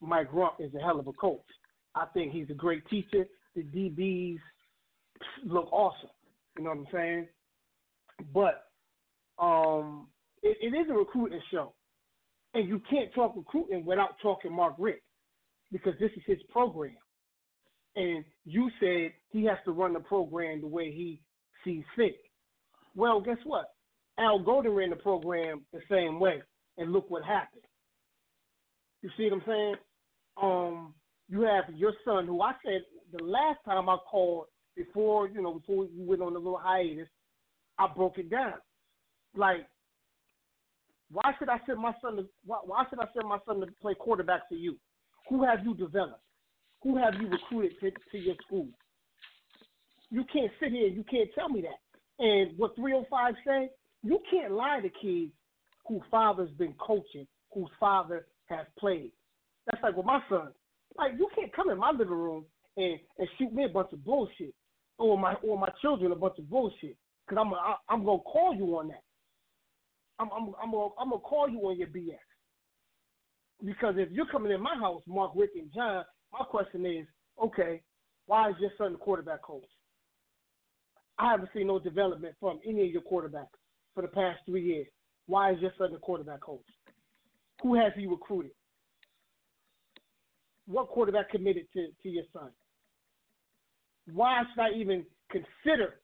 Mike 0.00 0.30
Rumph 0.32 0.60
is 0.60 0.72
a 0.74 0.78
hell 0.78 1.00
of 1.00 1.08
a 1.08 1.12
coach. 1.12 1.40
I 1.96 2.06
think 2.14 2.32
he's 2.32 2.50
a 2.50 2.54
great 2.54 2.86
teacher. 2.88 3.24
The 3.56 3.62
DBs 3.62 4.38
look 5.44 5.72
awesome. 5.72 6.10
You 6.56 6.64
know 6.64 6.70
what 6.70 6.78
I'm 6.78 6.86
saying? 6.92 7.28
But 8.32 8.64
um, 9.42 10.06
it, 10.42 10.56
it 10.60 10.76
is 10.76 10.88
a 10.90 10.94
recruiting 10.94 11.40
show, 11.50 11.72
and 12.54 12.68
you 12.68 12.80
can't 12.88 13.12
talk 13.14 13.34
recruiting 13.36 13.84
without 13.84 14.16
talking 14.22 14.54
Mark 14.54 14.74
Richt 14.78 15.02
because 15.72 15.94
this 15.98 16.10
is 16.16 16.22
his 16.24 16.38
program. 16.52 16.94
And 17.96 18.24
you 18.44 18.70
said 18.78 19.12
he 19.30 19.44
has 19.46 19.58
to 19.64 19.72
run 19.72 19.92
the 19.92 20.00
program 20.00 20.60
the 20.60 20.68
way 20.68 20.92
he 20.92 21.20
sees 21.64 21.82
fit. 21.96 22.16
Well, 22.96 23.20
guess 23.20 23.38
what? 23.44 23.70
Al 24.18 24.38
Golden 24.38 24.72
ran 24.72 24.90
the 24.90 24.96
program 24.96 25.62
the 25.72 25.80
same 25.90 26.20
way, 26.20 26.42
and 26.78 26.92
look 26.92 27.10
what 27.10 27.24
happened. 27.24 27.62
You 29.02 29.10
see 29.16 29.24
what 29.24 29.34
I'm 29.34 29.42
saying? 29.46 29.74
Um, 30.40 30.94
you 31.28 31.42
have 31.42 31.64
your 31.74 31.92
son, 32.04 32.26
who 32.26 32.40
I 32.40 32.52
said 32.64 32.82
the 33.12 33.24
last 33.24 33.58
time 33.64 33.88
I 33.88 33.96
called 34.10 34.46
before, 34.76 35.28
you 35.28 35.42
know, 35.42 35.54
before 35.54 35.84
you 35.84 36.04
went 36.04 36.22
on 36.22 36.32
the 36.32 36.38
little 36.38 36.60
hiatus, 36.62 37.08
I 37.78 37.88
broke 37.94 38.18
it 38.18 38.30
down. 38.30 38.54
Like, 39.36 39.66
why 41.10 41.32
should 41.38 41.48
I 41.48 41.58
send 41.66 41.78
my 41.78 41.92
son 42.00 42.16
to 42.16 42.26
why, 42.44 42.58
why 42.64 42.84
should 42.88 43.00
I 43.00 43.06
send 43.14 43.28
my 43.28 43.38
son 43.46 43.60
to 43.60 43.66
play 43.80 43.94
quarterback 43.94 44.48
for 44.48 44.54
you? 44.54 44.76
Who 45.28 45.44
have 45.44 45.64
you 45.64 45.74
developed? 45.74 46.20
Who 46.82 46.96
have 46.98 47.14
you 47.20 47.28
recruited 47.28 47.78
to, 47.80 47.90
to 48.12 48.18
your 48.18 48.34
school? 48.46 48.68
You 50.10 50.24
can't 50.32 50.52
sit 50.60 50.72
here 50.72 50.86
and 50.86 50.96
you 50.96 51.04
can't 51.04 51.30
tell 51.34 51.48
me 51.48 51.62
that. 51.62 51.80
And 52.18 52.56
what 52.56 52.76
305 52.76 53.34
say, 53.46 53.70
you 54.02 54.20
can't 54.30 54.52
lie 54.52 54.80
to 54.80 54.88
kids 54.88 55.32
whose 55.86 56.02
father's 56.10 56.50
been 56.52 56.74
coaching, 56.74 57.26
whose 57.52 57.70
father 57.80 58.26
has 58.46 58.66
played. 58.78 59.12
That's 59.66 59.82
like 59.82 59.96
with 59.96 60.06
my 60.06 60.20
son. 60.28 60.48
Like 60.96 61.12
you 61.18 61.28
can't 61.34 61.54
come 61.54 61.70
in 61.70 61.78
my 61.78 61.90
living 61.90 62.08
room 62.08 62.44
and, 62.76 62.98
and 63.18 63.28
shoot 63.38 63.52
me 63.52 63.64
a 63.64 63.68
bunch 63.68 63.92
of 63.92 64.04
bullshit, 64.04 64.54
or 64.98 65.18
my 65.18 65.34
or 65.42 65.58
my 65.58 65.70
children 65.80 66.12
a 66.12 66.16
bunch 66.16 66.38
of 66.38 66.48
bullshit, 66.48 66.96
because 67.26 67.40
I'm 67.40 67.52
a, 67.52 67.76
I'm 67.88 68.04
gonna 68.04 68.18
call 68.20 68.54
you 68.54 68.78
on 68.78 68.88
that. 68.88 69.02
I'm 70.18 70.28
I'm 70.30 70.54
I'm 70.62 70.70
gonna, 70.70 70.88
I'm 71.00 71.10
gonna 71.10 71.20
call 71.22 71.48
you 71.48 71.58
on 71.60 71.78
your 71.78 71.88
BS. 71.88 72.18
Because 73.64 73.94
if 73.96 74.10
you're 74.10 74.26
coming 74.26 74.52
in 74.52 74.60
my 74.60 74.74
house, 74.74 75.02
Mark, 75.06 75.32
Richt, 75.34 75.56
and 75.56 75.72
John, 75.74 76.04
my 76.32 76.44
question 76.44 76.84
is, 76.84 77.06
okay, 77.42 77.80
why 78.26 78.50
is 78.50 78.56
your 78.60 78.70
son 78.76 78.92
the 78.92 78.98
quarterback 78.98 79.42
coach? 79.42 79.64
I 81.18 81.30
haven't 81.30 81.50
seen 81.54 81.68
no 81.68 81.78
development 81.78 82.34
from 82.40 82.60
any 82.66 82.86
of 82.86 82.90
your 82.90 83.02
quarterbacks 83.02 83.46
for 83.94 84.02
the 84.02 84.08
past 84.08 84.40
three 84.46 84.64
years. 84.64 84.86
Why 85.26 85.52
is 85.52 85.60
your 85.60 85.72
son 85.78 85.92
the 85.92 85.98
quarterback 85.98 86.40
coach? 86.40 86.64
Who 87.62 87.74
has 87.74 87.92
he 87.96 88.06
recruited? 88.06 88.50
What 90.66 90.88
quarterback 90.88 91.30
committed 91.30 91.66
to, 91.74 91.88
to 92.02 92.08
your 92.08 92.24
son? 92.32 92.50
Why 94.12 94.42
should 94.54 94.60
I 94.60 94.70
even 94.76 95.04
consider 95.30 95.94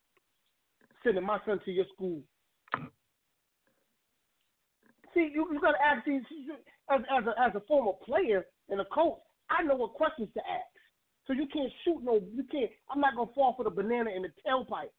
sending 1.03 1.25
my 1.25 1.39
son 1.45 1.61
to 1.65 1.71
your 1.71 1.87
school? 1.95 2.21
See, 5.13 5.31
you, 5.35 5.49
you 5.53 5.61
got 5.61 5.73
to 5.73 5.83
ask 5.85 6.07
these 6.07 6.23
as, 6.91 7.01
as, 7.11 7.25
a, 7.27 7.43
as 7.43 7.55
a 7.55 7.61
former 7.67 7.93
player 8.05 8.47
and 8.69 8.81
a 8.81 8.85
coach. 8.87 9.19
I 9.51 9.63
know 9.65 9.75
what 9.75 9.95
questions 9.95 10.29
to 10.35 10.41
ask. 10.41 10.71
So 11.27 11.33
you 11.33 11.47
can't 11.53 11.71
shoot 11.85 12.01
no, 12.03 12.21
you 12.35 12.45
can't. 12.51 12.71
I'm 12.91 13.01
not 13.01 13.15
gonna 13.17 13.31
fall 13.35 13.55
for 13.57 13.65
the 13.65 13.71
banana 13.71 14.11
in 14.11 14.23
the 14.23 14.31
tailpipe. 14.47 14.91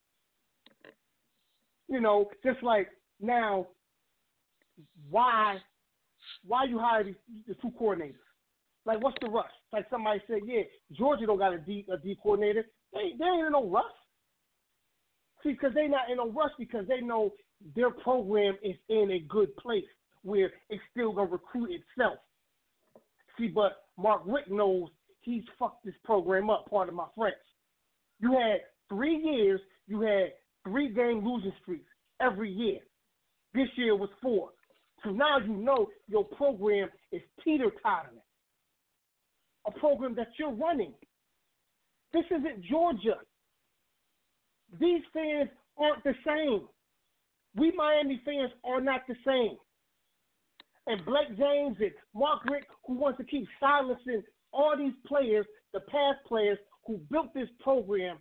You 1.88 2.00
know, 2.00 2.30
just 2.44 2.64
like 2.64 2.88
now, 3.20 3.68
why, 5.10 5.58
why 6.46 6.66
you 6.66 6.80
hire 6.80 7.04
these, 7.04 7.16
the 7.48 7.56
two 7.56 7.72
coordinators? 7.80 8.16
Like, 8.86 9.04
what's 9.04 9.18
the 9.22 9.30
rush? 9.30 9.52
Like 9.72 9.86
somebody 9.90 10.22
said, 10.28 10.40
yeah, 10.46 10.62
Georgia 10.94 11.26
don't 11.26 11.38
got 11.38 11.54
a 11.54 11.60
D 11.60 11.86
a 11.92 11.98
D 11.98 12.18
coordinator. 12.22 12.66
They 12.94 13.12
they 13.18 13.26
ain't 13.26 13.46
in 13.46 13.52
no 13.52 13.68
rush. 13.68 13.84
See, 15.44 15.52
because 15.52 15.74
they 15.74 15.88
not 15.88 16.10
in 16.10 16.18
no 16.18 16.32
rush 16.32 16.52
because 16.58 16.88
they 16.88 17.02
know 17.02 17.32
their 17.76 17.92
program 17.92 18.56
is 18.64 18.76
in 18.90 19.12
a 19.12 19.20
good 19.32 19.56
place 19.58 19.86
where 20.24 20.52
it's 20.70 20.82
still 20.92 21.14
gonna 21.14 21.30
recruit 21.30 21.70
itself. 21.72 22.18
See, 23.38 23.48
but 23.48 23.84
Mark 23.98 24.24
Richt 24.26 24.50
knows 24.50 24.90
he's 25.22 25.44
fucked 25.60 25.86
this 25.86 25.96
program 26.04 26.50
up. 26.50 26.70
Part 26.70 26.90
of 26.90 26.96
my 26.96 27.08
friends. 27.16 27.36
You 28.20 28.32
had 28.34 28.62
three 28.90 29.18
years. 29.18 29.62
You 29.88 30.02
had 30.02 30.34
three 30.64 30.94
game 30.94 31.26
losing 31.26 31.54
streaks 31.62 31.90
every 32.22 32.52
year. 32.52 32.80
This 33.54 33.68
year 33.76 33.96
was 33.96 34.10
four. 34.22 34.50
So 35.04 35.10
now 35.10 35.40
you 35.40 35.54
know 35.54 35.88
your 36.08 36.24
program 36.24 36.90
is 37.12 37.22
teeter 37.44 37.72
tottering. 37.82 38.22
A 39.68 39.72
program 39.72 40.16
that 40.16 40.28
you're 40.40 40.54
running. 40.54 40.94
This 42.14 42.26
isn't 42.30 42.64
Georgia. 42.66 43.18
These 44.80 45.02
fans 45.14 45.50
aren't 45.78 46.04
the 46.04 46.14
same. 46.26 46.68
We 47.56 47.72
Miami 47.76 48.22
fans 48.24 48.52
are 48.64 48.82
not 48.82 49.02
the 49.08 49.16
same. 49.26 49.58
And 50.88 51.06
Blake 51.06 51.38
James 51.38 51.78
and 51.80 51.92
Mark 52.16 52.44
Richt, 52.50 52.68
who 52.86 52.96
wants 52.96 53.18
to 53.20 53.24
keep 53.24 53.48
silencing 53.60 54.24
all 54.52 54.76
these 54.78 54.94
players, 55.06 55.46
the 55.74 55.82
past 55.82 56.20
players 56.28 56.58
who 56.86 57.00
built 57.10 57.34
this 57.34 57.50
program 57.60 58.18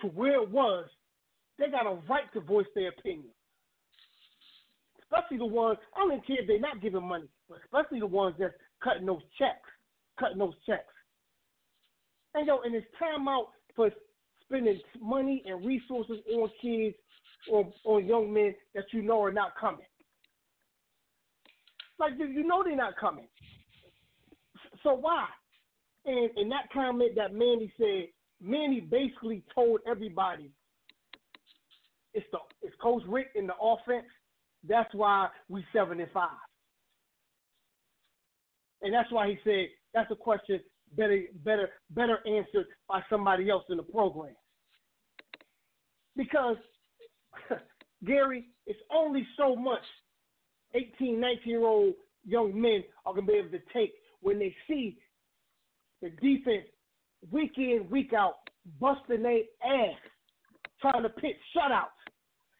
to 0.00 0.08
where 0.08 0.42
it 0.42 0.50
was, 0.50 0.88
they 1.58 1.68
got 1.70 1.86
a 1.86 1.98
right 2.08 2.30
to 2.34 2.40
voice 2.40 2.66
their 2.74 2.88
opinion. 2.88 3.30
Especially 5.02 5.38
the 5.38 5.46
ones, 5.46 5.78
I 5.94 6.08
don't 6.08 6.26
care 6.26 6.40
if 6.40 6.46
they're 6.46 6.58
not 6.58 6.80
giving 6.80 7.06
money, 7.06 7.28
but 7.48 7.58
especially 7.64 8.00
the 8.00 8.06
ones 8.06 8.34
that's 8.38 8.54
cutting 8.82 9.06
those 9.06 9.22
checks, 9.38 9.68
cutting 10.18 10.38
those 10.38 10.54
checks. 10.66 10.84
And 12.34 12.46
yo, 12.46 12.60
and 12.64 12.74
it's 12.74 12.86
time 12.98 13.28
out 13.28 13.48
for 13.76 13.90
spending 14.46 14.80
money 15.00 15.42
and 15.46 15.64
resources 15.64 16.16
on 16.34 16.48
kids 16.60 16.96
or 17.50 17.70
on 17.84 18.06
young 18.06 18.32
men 18.32 18.54
that 18.74 18.84
you 18.92 19.02
know 19.02 19.22
are 19.22 19.32
not 19.32 19.52
coming. 19.60 19.86
Like 21.98 22.12
you 22.18 22.46
know 22.46 22.62
they're 22.64 22.74
not 22.74 22.96
coming. 22.98 23.28
So 24.82 24.94
why? 24.94 25.26
And 26.04 26.30
in 26.36 26.48
that 26.48 26.72
comment 26.72 27.12
that 27.16 27.32
Manny 27.32 27.72
said, 27.78 28.08
Manny 28.40 28.80
basically 28.80 29.44
told 29.54 29.80
everybody 29.86 30.50
it's 32.14 32.26
the 32.32 32.38
it's 32.62 32.74
Coach 32.80 33.02
Richt 33.08 33.36
in 33.36 33.46
the 33.46 33.54
offense. 33.60 34.06
That's 34.68 34.92
why 34.94 35.28
we 35.48 35.64
seven 35.72 36.00
and 36.00 36.10
five. 36.12 36.28
And 38.82 38.92
that's 38.92 39.10
why 39.10 39.28
he 39.28 39.38
said 39.44 39.68
that's 39.94 40.10
a 40.10 40.16
question 40.16 40.60
better 40.96 41.22
better 41.44 41.70
better 41.90 42.18
answered 42.26 42.66
by 42.88 43.00
somebody 43.08 43.50
else 43.50 43.64
in 43.70 43.76
the 43.76 43.82
program. 43.82 44.34
Because 46.16 46.56
Gary, 48.04 48.46
it's 48.66 48.80
only 48.94 49.26
so 49.36 49.56
much 49.56 49.82
18, 50.74 51.20
19 51.20 51.38
year 51.46 51.64
old 51.64 51.94
young 52.24 52.58
men 52.60 52.82
are 53.06 53.14
gonna 53.14 53.26
be 53.26 53.34
able 53.34 53.50
to 53.50 53.60
take 53.72 53.92
when 54.20 54.38
they 54.38 54.54
see 54.68 54.98
the 56.00 56.10
defense 56.10 56.66
week 57.30 57.52
in, 57.56 57.86
week 57.90 58.12
out, 58.12 58.34
busting 58.80 59.22
their 59.22 59.42
ass, 59.64 59.98
trying 60.80 61.02
to 61.02 61.08
pitch 61.08 61.36
shutouts. 61.56 62.01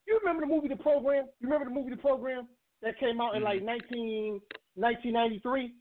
You 0.07 0.19
remember 0.19 0.47
the 0.47 0.53
movie 0.53 0.69
The 0.69 0.77
Program? 0.77 1.27
You 1.41 1.49
remember 1.49 1.67
the 1.67 1.75
movie 1.75 1.91
The 1.91 2.01
Program 2.01 2.49
that 2.83 2.99
came 2.99 3.21
out 3.21 3.37
in 3.37 3.43
like 3.43 3.63
19, 3.63 4.41
1993? 4.75 5.73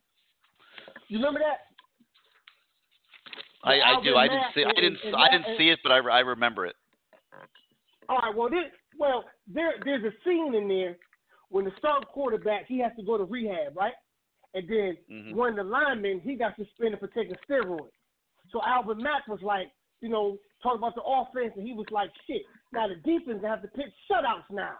You 1.07 1.17
remember 1.17 1.39
that? 1.39 1.57
I, 3.63 3.73
I 3.73 4.03
do. 4.03 4.15
I 4.15 4.27
didn't 4.27 4.43
see. 4.55 4.63
I 4.63 4.73
didn't. 4.73 5.15
I 5.15 5.29
didn't 5.29 5.57
see 5.57 5.69
it, 5.69 5.79
but 5.83 5.91
I, 5.91 5.97
I 5.97 6.19
remember 6.21 6.65
it. 6.65 6.75
All 8.09 8.17
right. 8.17 8.35
Well, 8.35 8.49
there, 8.49 8.71
well, 8.97 9.23
there, 9.47 9.73
there's 9.85 10.03
a 10.03 10.11
scene 10.23 10.55
in 10.55 10.67
there 10.67 10.97
when 11.49 11.65
the 11.65 11.71
star 11.77 12.01
quarterback 12.05 12.65
he 12.67 12.79
has 12.79 12.91
to 12.97 13.03
go 13.03 13.17
to 13.17 13.23
rehab, 13.23 13.75
right? 13.75 13.93
And 14.53 14.67
then 14.67 14.97
Mhm. 15.09 15.33
one 15.35 15.51
of 15.51 15.55
the 15.57 15.63
linemen 15.63 16.19
he 16.21 16.35
got 16.35 16.55
suspended 16.55 16.99
for 16.99 17.07
taking 17.07 17.35
steroids. 17.49 17.91
So 18.51 18.61
Albert 18.65 18.97
Mack 18.97 19.27
was 19.27 19.41
like, 19.41 19.71
you 20.01 20.09
know, 20.09 20.37
talking 20.61 20.79
about 20.79 20.95
the 20.95 21.03
offense, 21.03 21.53
and 21.55 21.65
he 21.65 21.73
was 21.73 21.87
like, 21.91 22.09
shit. 22.27 22.43
Now 22.73 22.87
the 22.87 22.95
defense 22.95 23.43
have 23.43 23.61
to 23.61 23.67
pitch 23.69 23.93
shutouts 24.09 24.49
now. 24.49 24.75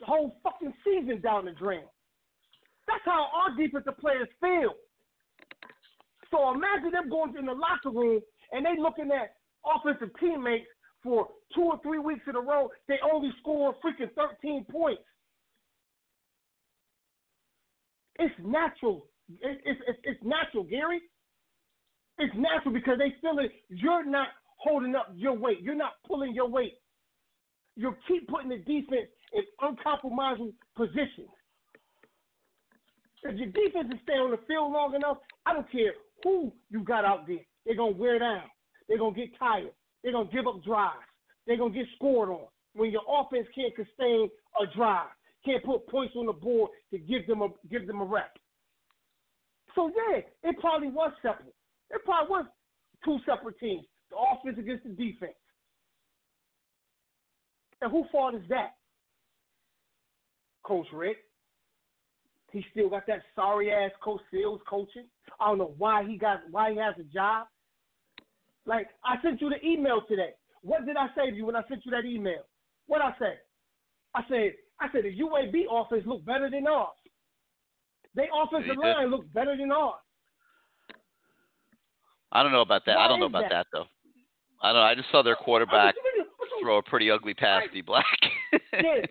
The 0.00 0.06
whole 0.06 0.36
fucking 0.42 0.74
season 0.84 1.20
down 1.20 1.44
the 1.44 1.52
drain. 1.52 1.84
That's 2.86 3.04
how 3.04 3.28
our 3.32 3.56
defensive 3.56 3.96
players 3.98 4.28
feel. 4.40 4.74
So 6.30 6.50
imagine 6.54 6.90
them 6.92 7.08
going 7.08 7.36
in 7.38 7.46
the 7.46 7.52
locker 7.52 7.90
room 7.90 8.20
and 8.50 8.66
they 8.66 8.80
looking 8.80 9.10
at 9.12 9.36
offensive 9.64 10.10
teammates 10.18 10.66
for 11.02 11.28
two 11.54 11.62
or 11.62 11.80
three 11.82 11.98
weeks 11.98 12.22
in 12.26 12.36
a 12.36 12.40
row. 12.40 12.68
They 12.88 12.96
only 13.12 13.30
score 13.40 13.74
freaking 13.84 14.10
13 14.14 14.66
points. 14.70 15.02
It's 18.18 18.34
natural. 18.44 19.06
It's, 19.40 19.80
it's, 19.86 19.98
it's 20.04 20.20
natural, 20.22 20.64
Gary. 20.64 21.00
It's 22.18 22.34
natural 22.36 22.74
because 22.74 22.98
they 22.98 23.14
feel 23.20 23.38
it. 23.38 23.50
You're 23.68 24.04
not 24.04 24.28
holding 24.62 24.94
up 24.94 25.12
your 25.14 25.34
weight. 25.34 25.60
You're 25.60 25.74
not 25.74 25.94
pulling 26.06 26.34
your 26.34 26.48
weight. 26.48 26.74
You 27.76 27.94
keep 28.06 28.28
putting 28.28 28.50
the 28.50 28.58
defense 28.58 29.08
in 29.32 29.42
uncompromising 29.60 30.52
positions. 30.76 31.30
If 33.24 33.38
your 33.38 33.48
defense 33.48 33.88
is 33.92 34.00
staying 34.02 34.20
on 34.20 34.30
the 34.32 34.40
field 34.48 34.72
long 34.72 34.94
enough, 34.94 35.18
I 35.46 35.52
don't 35.54 35.70
care 35.70 35.92
who 36.22 36.52
you 36.70 36.80
got 36.84 37.04
out 37.04 37.26
there. 37.26 37.44
They're 37.64 37.76
gonna 37.76 37.96
wear 37.96 38.18
down. 38.18 38.42
They're 38.88 38.98
gonna 38.98 39.14
get 39.14 39.36
tired. 39.38 39.72
They're 40.02 40.12
gonna 40.12 40.30
give 40.32 40.46
up 40.46 40.62
drives. 40.64 41.06
They're 41.46 41.56
gonna 41.56 41.74
get 41.74 41.86
scored 41.96 42.30
on. 42.30 42.46
When 42.74 42.90
your 42.90 43.02
offense 43.08 43.46
can't 43.54 43.72
sustain 43.76 44.28
a 44.60 44.66
drive, 44.76 45.08
can't 45.44 45.62
put 45.64 45.86
points 45.88 46.14
on 46.16 46.26
the 46.26 46.32
board 46.32 46.70
to 46.90 46.98
give 46.98 47.26
them 47.26 47.42
a 47.42 47.48
give 47.70 47.86
them 47.86 48.00
a 48.00 48.04
rep. 48.04 48.36
So 49.74 49.88
yeah, 49.88 50.20
it 50.42 50.56
probably 50.60 50.88
was 50.88 51.12
separate. 51.22 51.54
It 51.90 52.00
probably 52.04 52.30
was 52.30 52.46
two 53.04 53.18
separate 53.26 53.58
teams. 53.58 53.84
The 54.12 54.18
offense 54.18 54.58
against 54.58 54.84
the 54.84 54.90
defense. 54.90 55.32
And 57.80 57.90
who 57.90 58.04
fault 58.12 58.34
is 58.34 58.42
that? 58.48 58.74
Coach 60.64 60.86
Richt. 60.92 61.20
He 62.52 62.64
still 62.70 62.90
got 62.90 63.06
that 63.06 63.22
sorry 63.34 63.72
ass 63.72 63.90
Coach 64.04 64.20
Fields 64.30 64.62
coaching. 64.68 65.06
I 65.40 65.48
don't 65.48 65.58
know 65.58 65.74
why 65.78 66.04
he 66.04 66.18
got 66.18 66.40
why 66.50 66.72
he 66.72 66.78
has 66.78 66.94
a 67.00 67.04
job. 67.04 67.46
Like 68.66 68.88
I 69.04 69.16
sent 69.22 69.40
you 69.40 69.48
the 69.48 69.66
email 69.66 70.02
today. 70.08 70.30
What 70.60 70.84
did 70.86 70.96
I 70.96 71.06
say 71.16 71.30
to 71.30 71.36
you 71.36 71.46
when 71.46 71.56
I 71.56 71.62
sent 71.68 71.84
you 71.84 71.90
that 71.92 72.04
email? 72.04 72.42
What 72.86 73.00
I 73.00 73.12
say? 73.18 73.34
I 74.14 74.20
said 74.28 74.52
I 74.80 74.86
said 74.92 75.04
the 75.04 75.18
UAB 75.18 75.64
offense 75.70 76.04
look 76.06 76.24
better 76.26 76.50
than 76.50 76.66
ours. 76.66 76.90
They 78.14 78.28
offensive 78.32 78.76
line 78.76 79.10
look 79.10 79.32
better 79.32 79.56
than 79.56 79.72
ours. 79.72 79.94
I 82.30 82.42
don't 82.42 82.52
know 82.52 82.60
about 82.60 82.84
that. 82.86 82.96
Why 82.96 83.06
I 83.06 83.08
don't 83.08 83.20
know 83.20 83.26
about 83.26 83.44
that? 83.44 83.50
that 83.50 83.66
though. 83.72 83.86
I 84.62 84.72
don't 84.72 84.76
know. 84.76 84.82
I 84.82 84.94
just 84.94 85.10
saw 85.10 85.22
their 85.22 85.36
quarterback 85.36 85.94
throw 86.62 86.78
a 86.78 86.82
pretty 86.82 87.10
ugly 87.10 87.34
pass 87.34 87.62
to 87.66 87.74
D 87.74 87.80
Black. 87.80 88.06
yeah, 88.72 89.02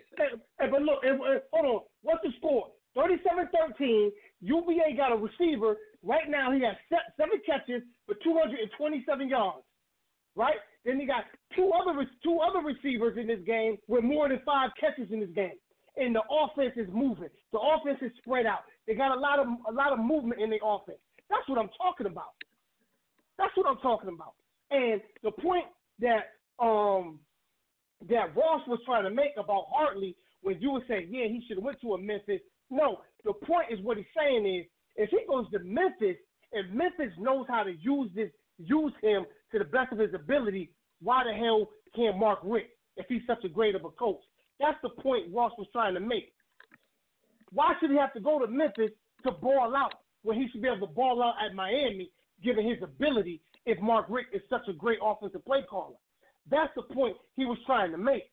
but 0.58 0.82
look, 0.82 1.04
hold 1.52 1.66
on. 1.66 1.80
What's 2.02 2.22
the 2.24 2.30
score? 2.38 2.68
37-13. 2.96 4.10
UVA 4.40 4.96
got 4.96 5.12
a 5.12 5.16
receiver. 5.16 5.76
Right 6.02 6.28
now, 6.28 6.52
he 6.52 6.62
has 6.62 6.76
seven 7.16 7.40
catches 7.46 7.82
for 8.06 8.14
227 8.24 9.28
yards. 9.28 9.62
Right? 10.34 10.56
Then 10.84 10.98
he 10.98 11.06
got 11.06 11.24
two 11.54 11.70
other 11.70 12.08
two 12.24 12.38
other 12.40 12.60
receivers 12.60 13.18
in 13.18 13.26
this 13.26 13.40
game 13.46 13.76
with 13.86 14.02
more 14.02 14.28
than 14.28 14.40
five 14.44 14.70
catches 14.80 15.12
in 15.12 15.20
this 15.20 15.30
game. 15.34 15.60
And 15.96 16.16
the 16.16 16.22
offense 16.32 16.72
is 16.76 16.88
moving. 16.90 17.28
The 17.52 17.60
offense 17.60 17.98
is 18.00 18.10
spread 18.18 18.46
out. 18.46 18.64
They 18.86 18.94
got 18.94 19.14
a 19.14 19.20
lot 19.20 19.38
of 19.38 19.46
a 19.68 19.72
lot 19.72 19.92
of 19.92 19.98
movement 19.98 20.40
in 20.40 20.48
the 20.48 20.58
offense. 20.64 20.98
That's 21.28 21.46
what 21.48 21.58
I'm 21.58 21.68
talking 21.76 22.06
about. 22.06 22.32
That's 23.38 23.54
what 23.56 23.66
I'm 23.68 23.78
talking 23.78 24.08
about. 24.08 24.34
And 24.72 25.00
the 25.22 25.30
point 25.30 25.66
that 26.00 26.32
um 26.58 27.20
that 28.08 28.34
Ross 28.34 28.66
was 28.66 28.80
trying 28.84 29.04
to 29.04 29.10
make 29.10 29.32
about 29.38 29.66
Harley 29.72 30.16
when 30.42 30.60
you 30.60 30.72
were 30.72 30.82
saying, 30.88 31.08
yeah, 31.10 31.26
he 31.26 31.44
should 31.46 31.56
have 31.58 31.64
went 31.64 31.80
to 31.82 31.94
a 31.94 31.98
Memphis. 31.98 32.40
No, 32.70 32.98
the 33.24 33.32
point 33.32 33.66
is 33.70 33.78
what 33.82 33.96
he's 33.96 34.06
saying 34.16 34.44
is 34.44 34.66
if 34.96 35.10
he 35.10 35.20
goes 35.28 35.48
to 35.52 35.60
Memphis, 35.60 36.16
and 36.52 36.74
Memphis 36.74 37.12
knows 37.18 37.46
how 37.48 37.62
to 37.62 37.72
use 37.80 38.10
this, 38.14 38.30
use 38.58 38.92
him 39.02 39.24
to 39.52 39.58
the 39.58 39.64
best 39.64 39.92
of 39.92 39.98
his 39.98 40.12
ability, 40.14 40.70
why 41.00 41.22
the 41.24 41.32
hell 41.32 41.68
can't 41.94 42.18
Mark 42.18 42.40
Richt 42.42 42.70
if 42.96 43.06
he's 43.08 43.22
such 43.26 43.44
a 43.44 43.48
great 43.48 43.74
of 43.74 43.84
a 43.84 43.90
coach? 43.90 44.20
That's 44.60 44.78
the 44.82 44.90
point 44.90 45.32
Ross 45.32 45.52
was 45.58 45.68
trying 45.72 45.94
to 45.94 46.00
make. 46.00 46.32
Why 47.52 47.74
should 47.80 47.90
he 47.90 47.96
have 47.96 48.12
to 48.14 48.20
go 48.20 48.38
to 48.38 48.46
Memphis 48.46 48.90
to 49.24 49.32
ball 49.32 49.74
out 49.76 49.94
when 50.22 50.40
he 50.40 50.48
should 50.48 50.62
be 50.62 50.68
able 50.68 50.86
to 50.86 50.92
ball 50.92 51.22
out 51.22 51.34
at 51.44 51.54
Miami, 51.54 52.10
given 52.42 52.68
his 52.68 52.82
ability, 52.82 53.40
if 53.66 53.80
Mark 53.80 54.06
Richt 54.08 54.34
is 54.34 54.42
such 54.50 54.68
a 54.68 54.72
great 54.72 54.98
offensive 55.02 55.44
play 55.44 55.64
caller? 55.68 55.96
That's 56.50 56.72
the 56.74 56.82
point 56.94 57.16
he 57.36 57.44
was 57.44 57.58
trying 57.66 57.92
to 57.92 57.98
make. 57.98 58.24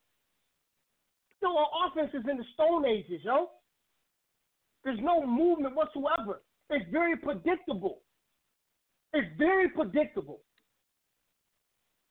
So 1.41 1.47
our 1.57 1.67
offense 1.87 2.11
is 2.13 2.23
in 2.29 2.37
the 2.37 2.43
Stone 2.53 2.85
Ages, 2.85 3.21
yo. 3.23 3.49
There's 4.83 4.99
no 5.01 5.25
movement 5.25 5.75
whatsoever. 5.75 6.41
It's 6.69 6.89
very 6.91 7.17
predictable. 7.17 8.01
It's 9.13 9.27
very 9.37 9.69
predictable. 9.69 10.41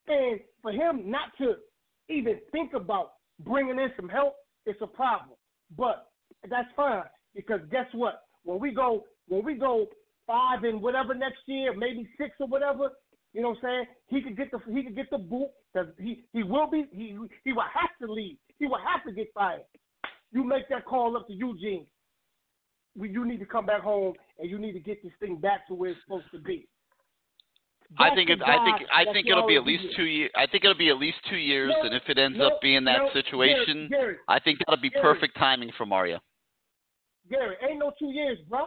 And 0.06 0.40
for 0.62 0.72
him 0.72 1.10
not 1.10 1.36
to 1.38 1.54
even 2.08 2.38
think 2.52 2.72
about 2.74 3.12
bringing 3.40 3.78
in 3.78 3.88
some 3.96 4.08
help, 4.08 4.34
it's 4.66 4.80
a 4.82 4.86
problem. 4.86 5.36
But 5.76 6.08
that's 6.48 6.68
fine 6.74 7.04
because 7.34 7.60
guess 7.70 7.86
what? 7.92 8.22
When 8.44 8.58
we 8.58 8.72
go, 8.72 9.04
when 9.28 9.44
we 9.44 9.54
go 9.54 9.86
five 10.26 10.64
and 10.64 10.80
whatever 10.80 11.14
next 11.14 11.40
year, 11.46 11.74
maybe 11.74 12.08
six 12.18 12.32
or 12.40 12.46
whatever, 12.46 12.90
you 13.32 13.42
know 13.42 13.50
what 13.50 13.58
I'm 13.58 13.62
saying? 13.62 13.84
He 14.08 14.22
could 14.22 14.36
get 14.36 14.50
the 14.50 14.58
he 14.72 14.82
could 14.82 14.96
get 14.96 15.10
the 15.10 15.18
boot 15.18 15.50
because 15.72 15.88
he 15.98 16.24
he 16.32 16.42
will 16.42 16.68
be 16.70 16.86
he 16.92 17.16
he 17.44 17.52
will 17.52 17.62
have 17.62 17.90
to 18.00 18.12
leave. 18.12 18.36
He 18.58 18.66
will 18.66 18.78
have 18.78 19.04
to 19.06 19.12
get 19.12 19.28
fired. 19.34 19.62
You 20.32 20.44
make 20.44 20.68
that 20.68 20.84
call 20.84 21.16
up 21.16 21.26
to 21.28 21.32
Eugene. 21.32 21.86
We, 22.96 23.10
you 23.10 23.24
need 23.24 23.38
to 23.38 23.46
come 23.46 23.66
back 23.66 23.82
home 23.82 24.14
and 24.38 24.50
you 24.50 24.58
need 24.58 24.72
to 24.72 24.80
get 24.80 25.02
this 25.02 25.12
thing 25.20 25.36
back 25.36 25.68
to 25.68 25.74
where 25.74 25.90
it's 25.90 26.00
supposed 26.04 26.26
to 26.32 26.40
be. 26.40 26.66
I 27.98 28.14
think 28.14 28.28
it, 28.28 28.40
I 28.42 28.64
think 28.64 28.88
I 28.92 29.12
think 29.12 29.28
it'll 29.28 29.46
be 29.46 29.56
at 29.56 29.64
least 29.64 29.84
two 29.96 30.04
years. 30.04 30.30
I 30.36 30.46
think 30.46 30.64
it'll 30.64 30.76
be 30.76 30.90
at 30.90 30.98
least 30.98 31.16
two 31.30 31.36
years, 31.36 31.72
No, 31.74 31.86
and 31.86 31.94
if 31.94 32.02
it 32.08 32.18
ends 32.18 32.36
no, 32.38 32.48
up 32.48 32.60
being 32.60 32.84
that 32.84 32.98
no, 32.98 33.10
situation, 33.14 33.88
Gary, 33.88 34.02
Gary, 34.02 34.16
I 34.28 34.38
think 34.40 34.58
that'll 34.58 34.80
be 34.82 34.90
Gary. 34.90 35.02
perfect 35.02 35.38
timing 35.38 35.70
for 35.78 35.86
Mario. 35.86 36.18
Gary, 37.30 37.56
ain't 37.66 37.78
no 37.78 37.92
two 37.98 38.10
years, 38.10 38.38
bro. 38.48 38.66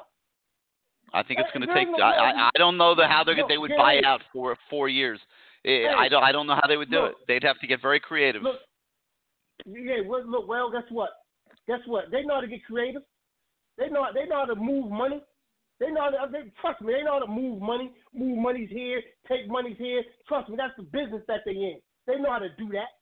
I 1.13 1.23
think 1.23 1.39
it's 1.39 1.51
going 1.53 1.67
to 1.67 1.73
take. 1.73 1.87
no 1.89 2.03
I, 2.03 2.49
I 2.53 2.57
don't 2.57 2.77
know 2.77 2.95
the, 2.95 3.07
how 3.07 3.23
they 3.23 3.35
Look, 3.35 3.49
they 3.49 3.57
would 3.57 3.71
buy 3.77 3.93
it 3.93 4.05
out 4.05 4.21
for 4.31 4.57
four 4.69 4.89
years. 4.89 5.19
Eh, 5.65 5.69
Hey, 5.69 5.87
I 5.87 6.07
don't 6.09 6.23
I 6.23 6.31
don't 6.31 6.47
know 6.47 6.55
how 6.55 6.67
they 6.67 6.77
would 6.77 6.89
do 6.89 7.01
look. 7.01 7.11
it. 7.11 7.17
They'd 7.27 7.43
have 7.43 7.59
to 7.59 7.67
get 7.67 7.81
very 7.81 7.99
creative. 7.99 8.41
Look, 8.41 8.55
yeah, 9.65 10.01
well, 10.05 10.25
look, 10.25 10.47
well, 10.47 10.71
guess 10.71 10.89
what? 10.89 11.09
Guess 11.67 11.81
what? 11.85 12.05
They 12.11 12.23
know 12.23 12.35
how 12.35 12.41
to 12.41 12.47
get 12.47 12.65
creative. 12.65 13.03
They 13.77 13.89
know 13.89 14.05
they 14.13 14.25
know 14.25 14.45
how 14.45 14.53
to 14.53 14.55
move 14.55 14.91
money. 14.91 15.21
They 15.79 15.89
know 15.89 16.01
how 16.01 16.27
to, 16.27 16.31
they, 16.31 16.51
trust 16.61 16.79
me, 16.81 16.93
they 16.93 17.03
know 17.03 17.13
how 17.19 17.25
to 17.25 17.31
move 17.31 17.59
money, 17.59 17.91
move 18.13 18.37
money's 18.37 18.69
here, 18.69 19.01
take 19.27 19.49
money's 19.49 19.77
here. 19.79 20.03
Trust 20.27 20.47
me, 20.47 20.55
that's 20.55 20.77
the 20.77 20.83
business 20.83 21.23
that 21.27 21.41
they 21.43 21.53
in. 21.53 21.79
They 22.05 22.17
know 22.17 22.29
how 22.31 22.37
to 22.37 22.49
do 22.49 22.69
that. 22.73 23.01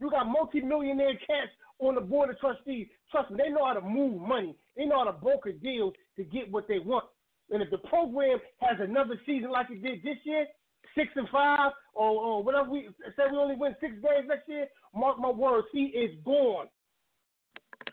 You 0.00 0.10
got 0.10 0.26
multi-millionaire 0.26 1.12
cats 1.26 1.52
on 1.82 1.94
the 1.94 2.00
board 2.00 2.30
of 2.30 2.38
trustees. 2.38 2.86
Trust 3.10 3.30
me, 3.30 3.38
they 3.42 3.50
know 3.50 3.66
how 3.66 3.74
to 3.74 3.80
move 3.80 4.20
money. 4.20 4.56
They 4.76 4.84
know 4.84 5.04
how 5.04 5.10
to 5.10 5.12
broker 5.12 5.52
deals 5.52 5.94
to 6.16 6.24
get 6.24 6.50
what 6.50 6.68
they 6.68 6.78
want. 6.78 7.04
And 7.50 7.62
if 7.62 7.70
the 7.70 7.78
program 7.78 8.38
has 8.60 8.78
another 8.80 9.20
season 9.26 9.50
like 9.50 9.66
it 9.70 9.82
did 9.82 10.02
this 10.02 10.16
year, 10.24 10.46
six 10.94 11.10
and 11.16 11.28
five, 11.30 11.72
or, 11.94 12.10
or 12.10 12.42
whatever 12.42 12.70
we 12.70 12.88
say 13.16 13.24
we 13.30 13.36
only 13.36 13.56
win 13.56 13.74
six 13.80 13.92
games 13.94 14.28
next 14.28 14.48
year, 14.48 14.66
mark 14.94 15.18
my 15.18 15.30
words, 15.30 15.66
he 15.72 15.86
is 15.86 16.16
gone. 16.24 16.66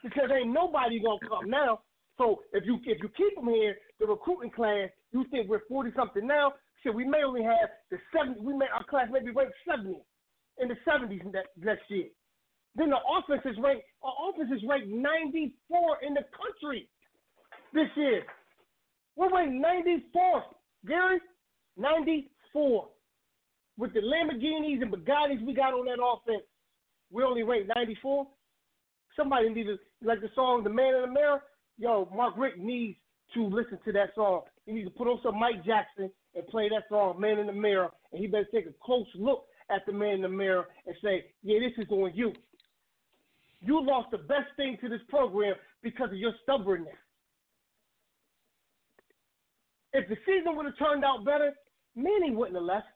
Because 0.04 0.30
ain't 0.32 0.54
nobody 0.54 1.02
gonna 1.02 1.20
come 1.28 1.50
now. 1.50 1.82
So 2.18 2.42
if 2.54 2.66
you 2.66 2.80
if 2.86 3.02
you 3.02 3.10
keep 3.18 3.38
him 3.38 3.50
here, 3.50 3.76
the 4.00 4.06
recruiting 4.06 4.52
class, 4.52 4.90
you 5.12 5.26
think 5.32 5.50
we're 5.50 5.66
forty 5.68 5.92
something 5.96 6.26
now? 6.26 6.54
Shit, 6.84 6.94
we 6.94 7.06
may 7.06 7.24
only 7.26 7.44
have 7.44 7.70
the 7.92 7.98
seventy. 8.16 8.40
We 8.40 8.54
may 8.56 8.68
our 8.74 8.84
class 8.86 9.08
may 9.12 9.20
be 9.20 9.32
ranked 9.32 9.54
seventy 9.68 10.00
in 10.62 10.68
the 10.68 10.76
seventies 10.86 11.22
next 11.58 11.90
year. 11.90 12.08
Then 12.76 12.90
the 12.92 12.98
offense 12.98 13.42
is 13.46 13.58
ranked. 13.62 13.84
Our 14.04 14.14
offense 14.30 14.52
is 14.56 14.64
ranked 14.68 14.88
ninety 14.88 15.54
four 15.68 15.98
in 16.06 16.14
the 16.14 16.24
country 16.36 16.88
this 17.74 17.90
year. 17.96 18.24
We're 19.16 19.34
ranked 19.34 19.56
ninety 19.56 20.06
fourth, 20.14 20.44
Gary. 20.88 21.20
Ninety 21.78 22.30
four. 22.54 22.90
With 23.78 23.94
the 23.94 24.02
Lamborghinis 24.02 24.82
and 24.82 24.92
Bugattis 24.92 25.46
we 25.46 25.54
got 25.54 25.74
on 25.74 25.86
that 25.86 26.04
offense, 26.04 26.44
we 27.12 27.24
only 27.24 27.44
ranked 27.44 27.72
ninety 27.76 27.98
four. 28.02 28.28
Somebody 29.16 29.50
needs 29.50 29.70
to 29.70 30.08
like 30.08 30.22
the 30.22 30.30
song 30.36 30.64
"The 30.64 30.70
Man 30.70 30.96
in 30.96 31.02
the 31.02 31.08
Mirror." 31.08 31.42
Yo, 31.78 32.10
Mark 32.14 32.36
Richt 32.38 32.58
needs 32.58 32.98
to 33.34 33.46
listen 33.46 33.80
to 33.86 33.92
that 33.94 34.14
song. 34.16 34.42
He 34.66 34.74
needs 34.74 34.88
to 34.88 34.94
put 34.94 35.08
on 35.08 35.20
some 35.24 35.40
Mike 35.40 35.64
Jackson 35.66 36.12
and 36.36 36.48
play 36.48 36.70
that 36.70 36.84
song 36.90 37.20
"Man 37.20 37.40
in 37.40 37.48
the 37.48 37.54
Mirror," 37.54 37.90
and 38.12 38.22
he 38.22 38.28
better 38.28 38.48
take 38.54 38.68
a 38.68 38.74
close 38.84 39.08
look 39.16 39.46
at 39.70 39.86
the 39.86 39.94
man 39.94 40.16
in 40.16 40.22
the 40.24 40.30
mirror 40.30 40.66
and 40.86 40.96
say, 41.04 41.32
"Yeah, 41.44 41.60
this 41.60 41.78
is 41.78 41.92
on 41.92 42.12
you. 42.16 42.34
You 43.62 43.84
lost 43.84 44.12
the 44.12 44.18
best 44.20 44.48
thing 44.56 44.78
to 44.82 44.90
this 44.90 45.02
program 45.10 45.56
because 45.84 46.10
of 46.12 46.18
your 46.18 46.34
stubbornness." 46.44 46.96
If 49.94 50.08
the 50.08 50.16
season 50.26 50.56
would 50.56 50.66
have 50.66 50.78
turned 50.78 51.04
out 51.04 51.26
better, 51.26 51.54
Manny 51.96 52.32
wouldn't 52.32 52.56
have 52.56 52.64
left. 52.64 52.88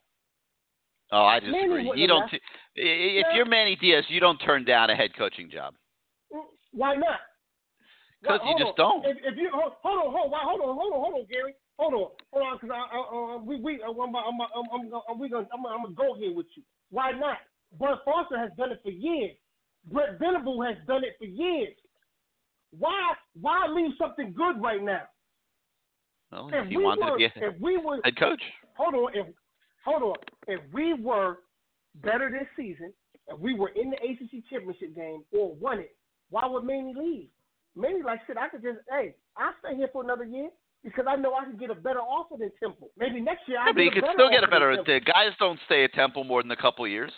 Oh, 1.10 1.24
I 1.24 1.40
disagree. 1.40 1.90
You 1.94 2.06
don't. 2.06 2.28
T- 2.30 2.40
i- 2.76 2.80
if 3.20 3.26
No. 3.28 3.36
you're 3.36 3.46
Manny 3.46 3.76
Diaz, 3.76 4.04
you 4.08 4.20
don't 4.20 4.38
turn 4.38 4.64
down 4.64 4.90
a 4.90 4.96
head 4.96 5.14
coaching 5.14 5.50
job. 5.50 5.74
Why 6.72 6.94
not? 6.94 7.20
Because 8.22 8.40
you 8.46 8.56
just 8.58 8.78
on. 8.80 9.02
don't. 9.02 9.06
If, 9.06 9.18
if 9.22 9.36
you 9.36 9.50
hold, 9.52 9.74
hold 9.82 10.06
on, 10.06 10.12
hold, 10.12 10.30
why, 10.32 10.40
hold 10.42 10.60
on, 10.62 10.74
hold 10.74 10.92
on, 10.94 11.00
hold 11.00 11.14
on, 11.14 11.26
Gary, 11.30 11.54
hold 11.78 11.92
on, 11.94 12.10
hold 12.32 12.46
on, 12.46 12.56
because 12.56 12.70
I, 12.72 12.96
I, 12.96 13.34
uh, 13.34 13.38
we, 13.38 13.60
we, 13.60 13.82
uh, 13.82 13.90
I'm, 13.90 14.16
I'm, 14.16 14.40
I'm, 14.40 14.66
I'm, 14.72 15.02
I'm, 15.08 15.18
we 15.18 15.28
gonna, 15.28 15.46
I'm, 15.52 15.66
I'm 15.66 15.82
gonna 15.82 15.94
go 15.94 16.14
here 16.14 16.32
with 16.32 16.46
you. 16.56 16.62
Why 16.90 17.12
not? 17.12 17.38
Bud 17.78 17.98
Foster 18.04 18.38
has 18.38 18.50
done 18.56 18.72
it 18.72 18.80
for 18.82 18.90
years. 18.90 19.36
Brent 19.90 20.18
Venable 20.18 20.62
has 20.62 20.76
done 20.86 21.04
it 21.04 21.16
for 21.18 21.24
years. 21.26 21.74
Why, 22.78 23.12
why 23.40 23.66
leave 23.68 23.92
something 23.98 24.32
good 24.36 24.60
right 24.60 24.82
now? 24.82 25.02
Well, 26.32 26.50
If 26.52 26.68
he 26.68 26.76
we 26.76 26.84
wanted 26.84 27.04
were, 27.04 27.10
to 27.12 27.16
be 27.16 27.24
a 27.24 27.48
if 27.48 27.60
we 27.60 27.76
were, 27.76 28.00
head 28.02 28.16
coach. 28.18 28.42
hold 28.76 28.94
on, 28.94 29.10
if, 29.14 29.26
hold 29.84 30.02
on, 30.02 30.14
if 30.48 30.60
we 30.72 30.94
were 30.94 31.38
better 32.02 32.30
this 32.30 32.48
season, 32.56 32.92
if 33.28 33.38
we 33.38 33.54
were 33.54 33.68
in 33.70 33.90
the 33.90 33.96
ACC 33.96 34.42
championship 34.50 34.94
game 34.96 35.22
or 35.32 35.54
won 35.54 35.78
it, 35.78 35.94
why 36.30 36.46
would 36.46 36.64
Manny 36.64 36.94
leave? 36.96 37.28
Manny 37.76 38.02
like 38.02 38.20
shit. 38.26 38.36
I 38.36 38.48
could 38.48 38.62
just, 38.62 38.78
hey, 38.90 39.14
I'll 39.36 39.52
stay 39.64 39.76
here 39.76 39.88
for 39.92 40.02
another 40.02 40.24
year 40.24 40.48
because 40.82 41.04
I 41.08 41.16
know 41.16 41.34
I 41.34 41.44
can 41.44 41.56
get 41.56 41.70
a 41.70 41.74
better 41.74 42.00
offer 42.00 42.36
than 42.38 42.50
Temple. 42.60 42.90
Maybe 42.98 43.20
next 43.20 43.48
year 43.48 43.58
I 43.58 43.66
Yeah, 43.66 43.72
but 43.72 43.82
he 43.82 43.90
get 43.90 43.98
a 43.98 44.00
could 44.00 44.10
still 44.14 44.30
get 44.30 44.44
a 44.44 44.48
better. 44.48 44.76
The 44.84 45.00
guys 45.00 45.30
don't 45.38 45.58
stay 45.66 45.84
at 45.84 45.92
Temple 45.92 46.24
more 46.24 46.42
than 46.42 46.50
a 46.50 46.56
couple 46.56 46.86
years. 46.88 47.12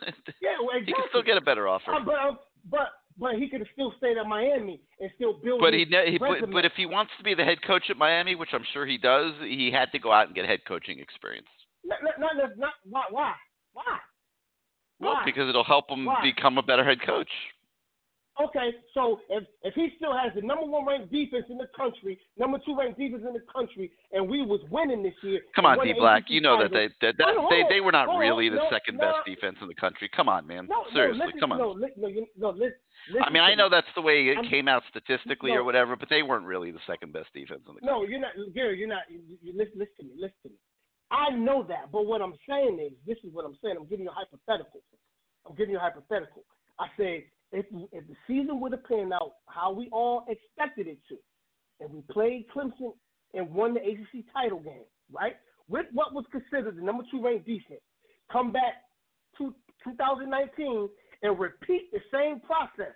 Yeah, 0.42 0.58
well, 0.60 0.74
He 0.74 0.78
exactly. 0.78 0.94
can 0.94 1.04
still 1.10 1.22
get 1.22 1.36
a 1.36 1.40
better 1.40 1.68
offer. 1.68 1.92
Uh, 1.94 2.04
but, 2.04 2.14
uh, 2.14 2.32
but 2.70 2.88
but 3.18 3.34
he 3.36 3.48
could 3.48 3.60
have 3.60 3.68
still 3.72 3.94
stayed 3.98 4.18
at 4.18 4.26
Miami 4.26 4.80
and 5.00 5.10
still 5.16 5.34
build. 5.42 5.60
But 5.60 5.72
his 5.72 5.88
he, 5.88 6.12
he 6.12 6.18
but, 6.18 6.50
but 6.52 6.64
if 6.64 6.72
he 6.76 6.84
wants 6.84 7.12
to 7.18 7.24
be 7.24 7.34
the 7.34 7.44
head 7.44 7.58
coach 7.66 7.84
at 7.88 7.96
Miami, 7.96 8.34
which 8.34 8.50
I'm 8.52 8.64
sure 8.72 8.84
he 8.86 8.98
does, 8.98 9.32
he 9.40 9.70
had 9.72 9.90
to 9.92 9.98
go 9.98 10.12
out 10.12 10.26
and 10.26 10.34
get 10.34 10.44
head 10.46 10.60
coaching 10.68 10.98
experience. 10.98 11.48
not, 11.84 11.98
not, 12.04 12.18
not, 12.36 12.50
not, 12.58 12.72
why 12.84 13.04
why 13.10 13.32
why 13.72 13.98
Well, 15.00 15.14
why 15.14 15.22
because 15.24 15.48
it'll 15.48 15.64
help 15.64 15.90
him 15.90 16.04
Why? 16.04 16.20
become 16.22 16.58
a 16.58 16.62
better 16.62 16.84
head 16.84 16.98
coach. 17.04 17.30
Okay, 18.36 18.68
so 18.92 19.18
if 19.30 19.44
if 19.62 19.72
he 19.72 19.88
still 19.96 20.12
has 20.12 20.30
the 20.34 20.42
number 20.42 20.66
one 20.66 20.84
ranked 20.84 21.10
defense 21.10 21.46
in 21.48 21.56
the 21.56 21.68
country, 21.74 22.18
number 22.36 22.58
two 22.66 22.76
ranked 22.76 22.98
defense 22.98 23.22
in 23.26 23.32
the 23.32 23.42
country, 23.50 23.90
and 24.12 24.28
we 24.28 24.42
was 24.42 24.60
winning 24.70 25.02
this 25.02 25.14
year. 25.22 25.40
Come 25.54 25.64
on, 25.64 25.82
D 25.82 25.94
Black. 25.96 26.24
You 26.28 26.42
know 26.42 26.60
that 26.60 26.70
they 26.70 26.88
that, 27.00 27.16
that 27.16 27.34
they 27.48 27.64
they 27.70 27.80
were 27.80 27.92
not 27.92 28.18
really 28.18 28.50
the 28.50 28.56
no, 28.56 28.68
second 28.70 28.98
no, 28.98 29.08
best 29.08 29.24
defense 29.24 29.56
in 29.62 29.68
the 29.68 29.74
country. 29.74 30.10
Come 30.14 30.28
on, 30.28 30.46
man. 30.46 30.66
No, 30.68 30.84
Seriously, 30.92 31.24
listen, 31.24 31.40
come 31.40 31.52
on. 31.52 31.58
No, 31.58 31.70
li- 31.70 31.96
no, 31.96 32.08
you- 32.08 32.26
no, 32.36 32.50
listen, 32.50 32.76
I 33.24 33.30
mean, 33.30 33.42
I 33.42 33.54
know 33.54 33.70
that's 33.70 33.88
the 33.94 34.02
way 34.02 34.28
it 34.28 34.36
I'm- 34.36 34.44
came 34.50 34.68
out 34.68 34.82
statistically 34.90 35.52
or 35.52 35.64
whatever, 35.64 35.96
but 35.96 36.10
they 36.10 36.22
weren't 36.22 36.44
really 36.44 36.70
the 36.70 36.84
second 36.86 37.14
best 37.14 37.32
defense 37.32 37.62
in 37.66 37.74
the 37.74 37.80
country. 37.80 37.86
No, 37.88 38.04
you're 38.04 38.20
not, 38.20 38.32
Gary. 38.54 38.78
You're 38.78 38.88
not. 38.88 39.08
You, 39.08 39.22
listen, 39.56 39.80
listen 39.80 39.96
to 39.96 40.04
me. 40.04 40.12
Listen 40.16 40.36
to 40.42 40.48
me. 40.50 40.56
I 41.10 41.30
know 41.30 41.62
that, 41.68 41.90
but 41.90 42.04
what 42.04 42.20
I'm 42.20 42.34
saying 42.46 42.80
is, 42.84 42.92
this 43.06 43.16
is 43.24 43.32
what 43.32 43.46
I'm 43.46 43.56
saying. 43.64 43.76
I'm 43.78 43.86
giving 43.86 44.04
you 44.04 44.10
a 44.10 44.14
hypothetical. 44.14 44.82
I'm 45.48 45.54
giving 45.54 45.72
you 45.72 45.78
a 45.78 45.80
hypothetical. 45.80 46.44
I 46.78 46.88
said 46.98 47.22
if 47.56 47.66
if 47.92 48.06
the 48.06 48.16
season 48.26 48.60
would 48.60 48.72
have 48.72 48.84
panned 48.84 49.12
out 49.12 49.36
how 49.46 49.72
we 49.72 49.88
all 49.90 50.24
expected 50.28 50.86
it 50.86 50.98
to, 51.08 51.16
and 51.80 51.90
we 51.90 52.02
played 52.12 52.46
Clemson 52.54 52.92
and 53.34 53.52
won 53.52 53.74
the 53.74 53.80
ACC 53.80 54.24
title 54.32 54.60
game, 54.60 54.84
right? 55.10 55.36
With 55.68 55.86
what 55.92 56.12
was 56.12 56.24
considered 56.30 56.76
the 56.76 56.82
number 56.82 57.04
two 57.10 57.22
ranked 57.22 57.46
defense, 57.46 57.80
come 58.30 58.52
back 58.52 58.74
to 59.38 59.54
2019 59.84 60.88
and 61.22 61.38
repeat 61.38 61.90
the 61.92 62.00
same 62.12 62.40
process. 62.40 62.94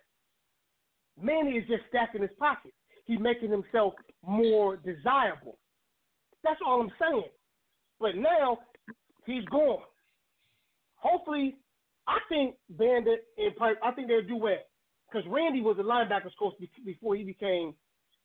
Manny 1.20 1.52
is 1.52 1.66
just 1.66 1.82
stacking 1.88 2.22
his 2.22 2.30
pockets. 2.38 2.74
He's 3.06 3.18
making 3.18 3.50
himself 3.50 3.94
more 4.26 4.76
desirable. 4.76 5.58
That's 6.44 6.60
all 6.66 6.80
I'm 6.80 6.92
saying. 7.00 7.24
But 7.98 8.16
now 8.16 8.58
he's 9.26 9.44
gone. 9.46 9.82
Hopefully, 10.96 11.56
I 12.06 12.18
think 12.28 12.56
Banda 12.68 13.16
and 13.38 13.56
Pipe. 13.56 13.78
I 13.82 13.92
think 13.92 14.08
they'll 14.08 14.26
do 14.26 14.36
well 14.36 14.58
because 15.10 15.28
Randy 15.30 15.60
was 15.60 15.76
a 15.78 15.82
linebackers 15.82 16.36
coach 16.38 16.54
before 16.84 17.16
he 17.16 17.24
became 17.24 17.74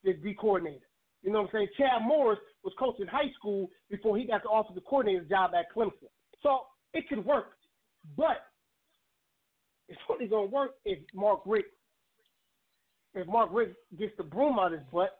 the 0.03 0.13
D 0.13 0.35
coordinator. 0.39 0.85
You 1.21 1.31
know 1.31 1.41
what 1.41 1.49
I'm 1.49 1.51
saying? 1.53 1.67
Chad 1.77 2.01
Morris 2.03 2.39
was 2.63 2.73
coaching 2.77 3.07
high 3.07 3.31
school 3.37 3.69
before 3.89 4.17
he 4.17 4.25
got 4.25 4.43
the 4.43 4.49
offensive 4.49 4.83
coordinator 4.87 5.25
job 5.25 5.51
at 5.57 5.65
Clemson. 5.75 6.09
So 6.43 6.59
it 6.93 7.07
could 7.09 7.25
work, 7.25 7.53
but 8.15 8.37
it's 9.89 9.99
only 10.09 10.27
gonna 10.27 10.47
work 10.47 10.71
if 10.85 10.99
Mark 11.13 11.41
Richt, 11.45 11.69
if 13.15 13.27
Mark 13.27 13.49
Richt 13.51 13.75
gets 13.97 14.13
the 14.17 14.23
broom 14.23 14.59
out 14.59 14.73
of 14.73 14.79
his 14.79 14.87
butt 14.91 15.19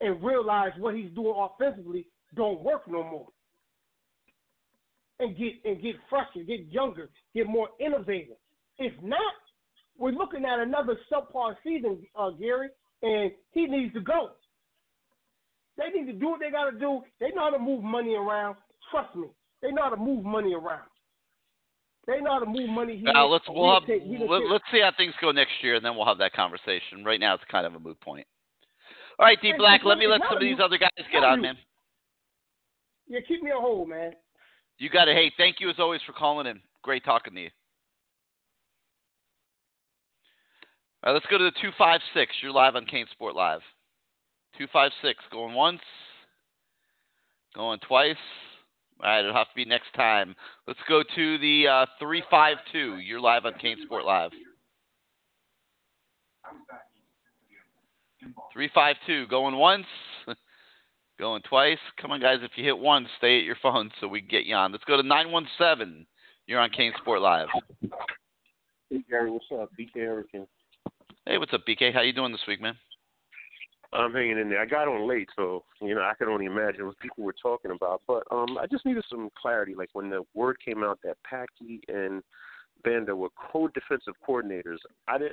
and 0.00 0.22
realize 0.22 0.72
what 0.78 0.94
he's 0.94 1.10
doing 1.12 1.34
offensively 1.36 2.06
don't 2.34 2.60
work 2.62 2.82
no 2.88 3.02
more. 3.02 3.28
And 5.20 5.36
get 5.36 5.52
and 5.64 5.80
get 5.80 5.94
fresher, 6.10 6.42
get 6.44 6.66
younger, 6.70 7.08
get 7.34 7.46
more 7.46 7.68
innovative. 7.78 8.36
If 8.78 8.92
not, 9.00 9.20
we're 9.96 10.10
looking 10.10 10.44
at 10.44 10.58
another 10.58 10.98
subpar 11.10 11.54
season, 11.62 12.04
uh, 12.16 12.30
Gary, 12.30 12.68
and 13.02 13.30
he 13.52 13.66
needs 13.66 13.94
to 13.94 14.00
go. 14.00 14.30
They 15.78 15.96
need 15.96 16.10
to 16.10 16.18
do 16.18 16.30
what 16.30 16.40
they 16.40 16.50
got 16.50 16.70
to 16.70 16.78
do. 16.78 17.02
They 17.20 17.28
know 17.28 17.42
how 17.42 17.50
to 17.50 17.58
move 17.58 17.84
money 17.84 18.14
around. 18.14 18.56
Trust 18.90 19.14
me, 19.14 19.28
they 19.62 19.70
know 19.70 19.82
how 19.82 19.90
to 19.90 19.96
move 19.96 20.24
money 20.24 20.52
around. 20.52 20.88
They 22.06 22.20
know 22.20 22.32
how 22.32 22.40
to 22.40 22.46
move 22.46 22.68
money 22.68 22.96
here. 22.96 23.12
Now 23.12 23.26
let's 23.26 23.44
we'll 23.48 23.72
have 23.72 23.86
take- 23.86 24.02
let, 24.06 24.42
let's 24.50 24.64
see 24.72 24.80
how 24.80 24.90
things 24.96 25.14
go 25.20 25.30
next 25.30 25.52
year, 25.62 25.76
and 25.76 25.84
then 25.84 25.96
we'll 25.96 26.06
have 26.06 26.18
that 26.18 26.32
conversation. 26.32 27.04
Right 27.04 27.20
now, 27.20 27.34
it's 27.34 27.44
kind 27.50 27.66
of 27.66 27.74
a 27.74 27.78
moot 27.78 28.00
point. 28.00 28.26
All 29.18 29.26
right, 29.26 29.40
D 29.40 29.52
Black, 29.56 29.82
let 29.84 29.96
me 29.96 30.06
let 30.08 30.20
some 30.28 30.36
of 30.36 30.40
these 30.40 30.58
other 30.62 30.76
guys 30.76 30.90
get 31.12 31.22
on, 31.22 31.40
man. 31.40 31.56
Yeah, 33.06 33.20
keep 33.26 33.42
me 33.42 33.50
on 33.50 33.62
hold, 33.62 33.88
man. 33.88 34.12
You 34.78 34.90
got 34.90 35.08
it. 35.08 35.16
Hey, 35.16 35.32
thank 35.36 35.60
you 35.60 35.70
as 35.70 35.76
always 35.78 36.00
for 36.06 36.12
calling 36.12 36.46
in. 36.46 36.60
Great 36.82 37.04
talking 37.04 37.34
to 37.34 37.40
you. 37.40 37.50
All 41.02 41.12
right, 41.12 41.14
let's 41.14 41.26
go 41.30 41.38
to 41.38 41.44
the 41.44 41.52
256. 41.60 42.32
You're 42.42 42.52
live 42.52 42.76
on 42.76 42.86
CaneSport 42.86 43.34
Live. 43.34 43.60
256, 44.58 45.22
going 45.30 45.54
once, 45.54 45.80
going 47.54 47.78
twice. 47.80 48.16
All 49.02 49.10
right, 49.10 49.20
it'll 49.20 49.34
have 49.34 49.48
to 49.48 49.54
be 49.56 49.64
next 49.64 49.92
time. 49.94 50.34
Let's 50.66 50.78
go 50.88 51.02
to 51.02 51.38
the 51.38 51.66
uh, 51.68 51.86
352. 51.98 52.98
You're 52.98 53.20
live 53.20 53.44
on 53.44 53.54
CaneSport 53.54 54.04
Live. 54.04 54.30
352, 58.52 59.26
going 59.26 59.56
once, 59.56 59.86
going 61.18 61.42
twice. 61.42 61.78
Come 62.00 62.10
on, 62.10 62.20
guys. 62.20 62.38
If 62.42 62.52
you 62.56 62.64
hit 62.64 62.78
one, 62.78 63.06
stay 63.18 63.38
at 63.38 63.44
your 63.44 63.56
phone 63.62 63.90
so 64.00 64.08
we 64.08 64.20
can 64.20 64.28
get 64.28 64.44
you 64.44 64.54
on. 64.54 64.72
Let's 64.72 64.84
go 64.84 64.96
to 64.96 65.02
917. 65.02 66.06
You're 66.46 66.60
on 66.60 66.70
CaneSport 66.70 67.20
Live. 67.20 67.48
Hey 68.90 69.02
Gary, 69.08 69.30
what's 69.30 69.46
up? 69.52 69.70
BK 69.78 70.06
Hurricane. 70.06 70.46
Hey, 71.26 71.38
what's 71.38 71.54
up, 71.54 71.62
BK? 71.66 71.92
How 71.92 72.02
you 72.02 72.12
doing 72.12 72.32
this 72.32 72.42
week, 72.46 72.60
man? 72.60 72.76
I'm 73.94 74.12
hanging 74.12 74.38
in 74.38 74.50
there. 74.50 74.60
I 74.60 74.66
got 74.66 74.88
on 74.88 75.08
late, 75.08 75.28
so 75.36 75.64
you 75.80 75.94
know 75.94 76.02
I 76.02 76.14
could 76.18 76.28
only 76.28 76.46
imagine 76.46 76.86
what 76.86 76.98
people 76.98 77.24
were 77.24 77.34
talking 77.40 77.70
about. 77.70 78.02
But 78.06 78.24
um, 78.30 78.58
I 78.58 78.66
just 78.66 78.84
needed 78.84 79.04
some 79.08 79.30
clarity. 79.40 79.74
Like 79.74 79.90
when 79.92 80.10
the 80.10 80.22
word 80.34 80.56
came 80.62 80.82
out 80.82 80.98
that 81.04 81.16
Patke 81.30 81.80
and 81.88 82.22
Banda 82.82 83.16
were 83.16 83.30
co-defensive 83.52 84.14
coordinators, 84.28 84.78
I 85.08 85.18
did. 85.18 85.32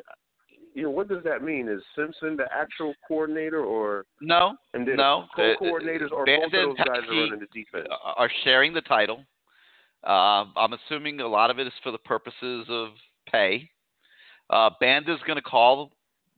You 0.74 0.84
know, 0.84 0.90
what 0.90 1.10
does 1.10 1.24
that 1.24 1.44
mean? 1.44 1.68
Is 1.68 1.82
Simpson 1.96 2.38
the 2.38 2.46
actual 2.52 2.94
coordinator, 3.08 3.64
or 3.64 4.06
No, 4.22 4.56
and 4.74 4.88
then 4.88 4.96
no. 4.96 5.26
Co-coordinators, 5.36 6.12
or 6.12 6.26
both 6.26 6.52
those 6.52 6.78
guys 6.78 6.88
are 6.88 7.10
running 7.10 7.40
the 7.40 7.48
defense? 7.54 7.88
are 7.92 8.32
sharing 8.44 8.74
the 8.74 8.82
title. 8.82 9.26
Uh, 10.06 10.46
I'm 10.56 10.74
assuming 10.74 11.20
a 11.20 11.28
lot 11.28 11.52
of 11.52 11.60
it 11.60 11.68
is 11.68 11.74
for 11.84 11.92
the 11.92 11.98
purposes 12.00 12.66
of 12.70 12.90
pay. 13.30 13.70
Uh, 14.50 14.70
Banda's 14.80 15.20
going 15.28 15.38
to 15.38 15.42
call, 15.42 15.92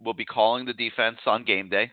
will 0.04 0.14
be 0.14 0.26
calling 0.26 0.66
the 0.66 0.74
defense 0.74 1.18
on 1.26 1.44
game 1.46 1.70
day, 1.70 1.90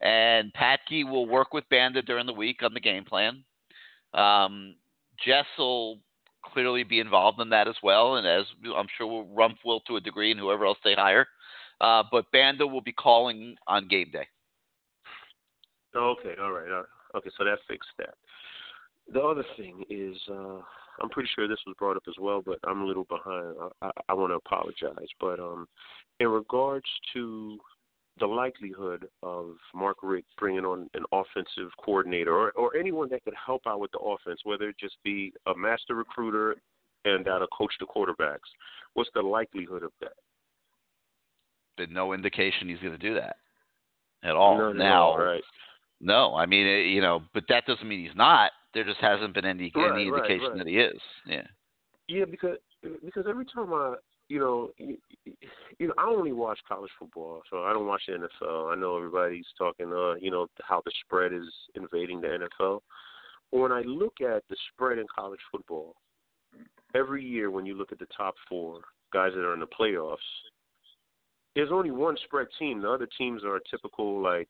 and 0.00 0.52
Patke 0.52 1.08
will 1.08 1.26
work 1.26 1.54
with 1.54 1.68
Banda 1.70 2.02
during 2.02 2.26
the 2.26 2.32
week 2.32 2.62
on 2.62 2.74
the 2.74 2.80
game 2.80 3.04
plan. 3.04 3.44
Um, 4.14 4.74
Jess 5.24 5.46
will 5.58 5.98
clearly 6.44 6.82
be 6.82 7.00
involved 7.00 7.40
in 7.40 7.48
that 7.50 7.68
as 7.68 7.76
well, 7.82 8.16
and 8.16 8.26
as 8.26 8.44
I'm 8.76 8.88
sure 8.98 9.24
Rumph 9.24 9.58
will 9.64 9.80
to 9.80 9.96
a 9.96 10.00
degree, 10.00 10.30
and 10.30 10.40
whoever 10.40 10.66
else 10.66 10.78
they 10.84 10.94
hire. 10.94 11.26
Uh, 11.80 12.02
but 12.10 12.30
Banda 12.32 12.66
will 12.66 12.80
be 12.80 12.92
calling 12.92 13.56
on 13.66 13.88
game 13.88 14.10
day. 14.12 14.26
Okay, 15.94 16.34
all 16.40 16.52
right, 16.52 16.70
all 16.70 16.78
right. 16.78 17.16
Okay, 17.16 17.30
so 17.36 17.44
that 17.44 17.58
fixed 17.68 17.90
that. 17.98 18.14
The 19.12 19.20
other 19.20 19.44
thing 19.56 19.84
is, 19.90 20.16
uh, 20.30 20.60
I'm 21.02 21.10
pretty 21.10 21.28
sure 21.34 21.48
this 21.48 21.58
was 21.66 21.76
brought 21.78 21.96
up 21.96 22.04
as 22.08 22.14
well, 22.20 22.42
but 22.44 22.58
I'm 22.64 22.82
a 22.82 22.86
little 22.86 23.04
behind. 23.04 23.54
I, 23.82 23.86
I, 23.86 23.90
I 24.10 24.14
want 24.14 24.30
to 24.30 24.36
apologize, 24.36 25.08
but 25.20 25.38
um, 25.38 25.66
in 26.20 26.28
regards 26.28 26.86
to 27.12 27.58
the 28.20 28.26
likelihood 28.26 29.08
of 29.22 29.56
Mark 29.74 29.98
Richt 30.02 30.28
bringing 30.38 30.64
on 30.64 30.88
an 30.94 31.04
offensive 31.12 31.70
coordinator 31.82 32.34
or, 32.34 32.50
or 32.52 32.76
anyone 32.76 33.08
that 33.10 33.24
could 33.24 33.34
help 33.34 33.62
out 33.66 33.80
with 33.80 33.90
the 33.92 33.98
offense, 33.98 34.40
whether 34.44 34.68
it 34.68 34.76
just 34.78 34.96
be 35.02 35.32
a 35.46 35.56
master 35.56 35.94
recruiter 35.94 36.56
and 37.04 37.24
that'll 37.24 37.46
coach 37.48 37.72
the 37.80 37.86
quarterbacks, 37.86 38.48
what's 38.94 39.10
the 39.14 39.22
likelihood 39.22 39.82
of 39.82 39.92
that? 40.00 40.12
Been 41.76 41.92
no 41.92 42.12
indication 42.12 42.68
he's 42.68 42.78
going 42.78 42.92
to 42.92 42.98
do 42.98 43.14
that 43.14 43.36
at 44.22 44.34
all. 44.34 44.70
At 44.70 44.76
now, 44.76 45.02
all, 45.04 45.18
right? 45.18 45.42
no, 46.00 46.34
I 46.34 46.46
mean, 46.46 46.66
it, 46.66 46.86
you 46.86 47.00
know, 47.00 47.22
but 47.34 47.44
that 47.48 47.66
doesn't 47.66 47.86
mean 47.86 48.04
he's 48.04 48.16
not. 48.16 48.52
There 48.74 48.84
just 48.84 49.00
hasn't 49.00 49.34
been 49.34 49.44
any 49.44 49.72
Right, 49.74 49.92
any 49.92 50.08
indication 50.08 50.48
right. 50.48 50.58
that 50.58 50.66
he 50.66 50.78
is. 50.78 51.00
Yeah. 51.26 51.46
Yeah, 52.08 52.24
because 52.24 52.58
because 53.04 53.26
every 53.28 53.44
time 53.46 53.72
I 53.72 53.94
you 54.32 54.38
know, 54.38 54.70
you, 54.78 54.96
you 55.78 55.88
know, 55.88 55.94
I 55.98 56.06
only 56.06 56.32
watch 56.32 56.58
college 56.66 56.90
football, 56.98 57.42
so 57.50 57.64
I 57.64 57.74
don't 57.74 57.86
watch 57.86 58.02
the 58.08 58.14
NFL. 58.14 58.72
I 58.72 58.80
know 58.80 58.96
everybody's 58.96 59.44
talking, 59.58 59.92
uh, 59.92 60.14
you 60.14 60.30
know, 60.30 60.46
how 60.62 60.80
the 60.86 60.92
spread 61.04 61.34
is 61.34 61.46
invading 61.74 62.22
the 62.22 62.48
NFL. 62.60 62.80
When 63.50 63.72
I 63.72 63.82
look 63.82 64.14
at 64.22 64.42
the 64.48 64.56
spread 64.72 64.98
in 64.98 65.04
college 65.14 65.40
football, 65.50 65.96
every 66.94 67.22
year 67.22 67.50
when 67.50 67.66
you 67.66 67.74
look 67.74 67.92
at 67.92 67.98
the 67.98 68.08
top 68.16 68.34
four 68.48 68.80
guys 69.12 69.32
that 69.34 69.44
are 69.44 69.52
in 69.52 69.60
the 69.60 69.66
playoffs, 69.66 70.16
there's 71.54 71.70
only 71.72 71.90
one 71.90 72.16
spread 72.24 72.46
team. 72.58 72.80
The 72.80 72.90
other 72.90 73.08
teams 73.18 73.44
are 73.44 73.60
typical 73.70 74.22
like 74.22 74.48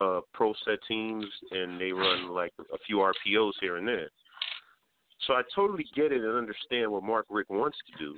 uh, 0.00 0.20
pro 0.34 0.52
set 0.64 0.78
teams, 0.88 1.26
and 1.50 1.80
they 1.80 1.92
run 1.92 2.30
like 2.30 2.52
a 2.72 2.78
few 2.86 2.96
RPOs 2.96 3.52
here 3.60 3.76
and 3.76 3.86
there. 3.86 4.08
So 5.26 5.34
I 5.34 5.42
totally 5.54 5.86
get 5.94 6.10
it 6.10 6.22
and 6.22 6.36
understand 6.36 6.90
what 6.90 7.04
Mark 7.04 7.26
Richt 7.30 7.50
wants 7.50 7.78
to 7.86 8.04
do, 8.04 8.14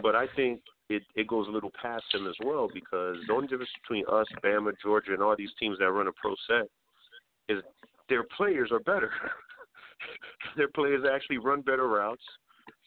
but 0.00 0.14
I 0.14 0.26
think 0.36 0.60
it 0.88 1.02
it 1.16 1.26
goes 1.26 1.48
a 1.48 1.50
little 1.50 1.72
past 1.80 2.04
him 2.12 2.26
as 2.28 2.36
well 2.44 2.68
because 2.72 3.16
the 3.26 3.32
only 3.32 3.48
difference 3.48 3.70
between 3.82 4.04
us, 4.06 4.26
Bama, 4.44 4.72
Georgia, 4.82 5.12
and 5.12 5.22
all 5.22 5.34
these 5.36 5.50
teams 5.58 5.78
that 5.78 5.90
run 5.90 6.06
a 6.06 6.12
pro 6.12 6.34
set 6.48 6.68
is 7.48 7.62
their 8.08 8.24
players 8.36 8.70
are 8.70 8.80
better. 8.80 9.10
their 10.56 10.68
players 10.68 11.04
actually 11.10 11.38
run 11.38 11.62
better 11.62 11.88
routes, 11.88 12.22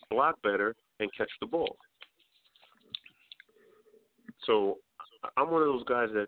block 0.10 0.42
better, 0.42 0.76
and 1.00 1.10
catch 1.18 1.32
the 1.42 1.48
ball. 1.48 1.76
So 4.46 4.78
I'm 5.38 5.52
one 5.52 5.62
of 5.62 5.68
those 5.68 5.86
guys 5.86 6.10
that 6.14 6.28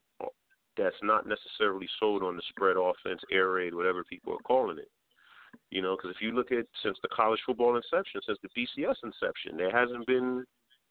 that's 0.77 0.95
not 1.01 1.27
necessarily 1.27 1.87
sold 1.99 2.23
on 2.23 2.35
the 2.35 2.43
spread 2.49 2.75
offense, 2.77 3.21
air 3.31 3.51
raid, 3.51 3.73
whatever 3.73 4.03
people 4.03 4.33
are 4.33 4.43
calling 4.45 4.77
it. 4.77 4.89
You 5.71 5.81
know, 5.81 5.95
because 5.95 6.15
if 6.15 6.21
you 6.21 6.31
look 6.31 6.51
at 6.51 6.65
since 6.83 6.97
the 7.01 7.09
college 7.09 7.39
football 7.45 7.75
inception, 7.75 8.21
since 8.25 8.37
the 8.43 8.49
BCS 8.49 8.95
inception, 9.03 9.57
there 9.57 9.71
hasn't 9.71 10.05
been 10.05 10.45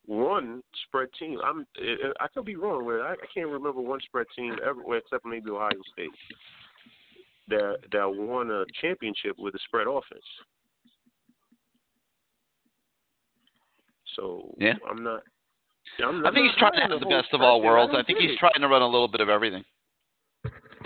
one 0.07 0.63
spread 0.87 1.09
team. 1.19 1.39
I'm 1.45 1.67
eh, 1.79 2.11
I 2.21 2.29
could 2.29 2.45
be 2.45 2.57
wrong, 2.57 2.85
but 2.85 3.01
I, 3.01 3.13
I 3.13 3.27
can't 3.33 3.49
remember 3.49 3.81
one 3.81 4.01
spread 4.01 4.27
team 4.35 4.57
ever, 4.67 4.81
except 4.97 5.25
maybe 5.27 5.51
Ohio 5.51 5.71
State, 5.93 6.11
that 7.49 7.77
that 7.93 8.11
won 8.11 8.51
a 8.51 8.65
championship 8.81 9.37
with 9.39 9.55
a 9.55 9.59
spread 9.67 9.87
offense. 9.87 10.25
So 14.17 14.55
yeah. 14.59 14.75
I'm 14.89 15.03
not. 15.03 15.23
I'm, 16.05 16.27
I 16.27 16.33
think 16.33 16.47
he's 16.47 16.59
trying 16.59 16.73
to 16.75 16.81
have 16.81 17.01
the 17.01 17.07
best 17.07 17.33
of 17.33 17.41
all 17.41 17.63
worlds. 17.63 17.93
I 17.95 18.01
I 18.01 18.05
think 18.05 18.19
he's 18.19 18.39
trying 18.39 18.61
to 18.61 18.69
run 18.69 18.83
a 18.83 18.89
little 18.89 19.09
bit 19.09 19.21
of 19.21 19.29
everything. 19.29 19.65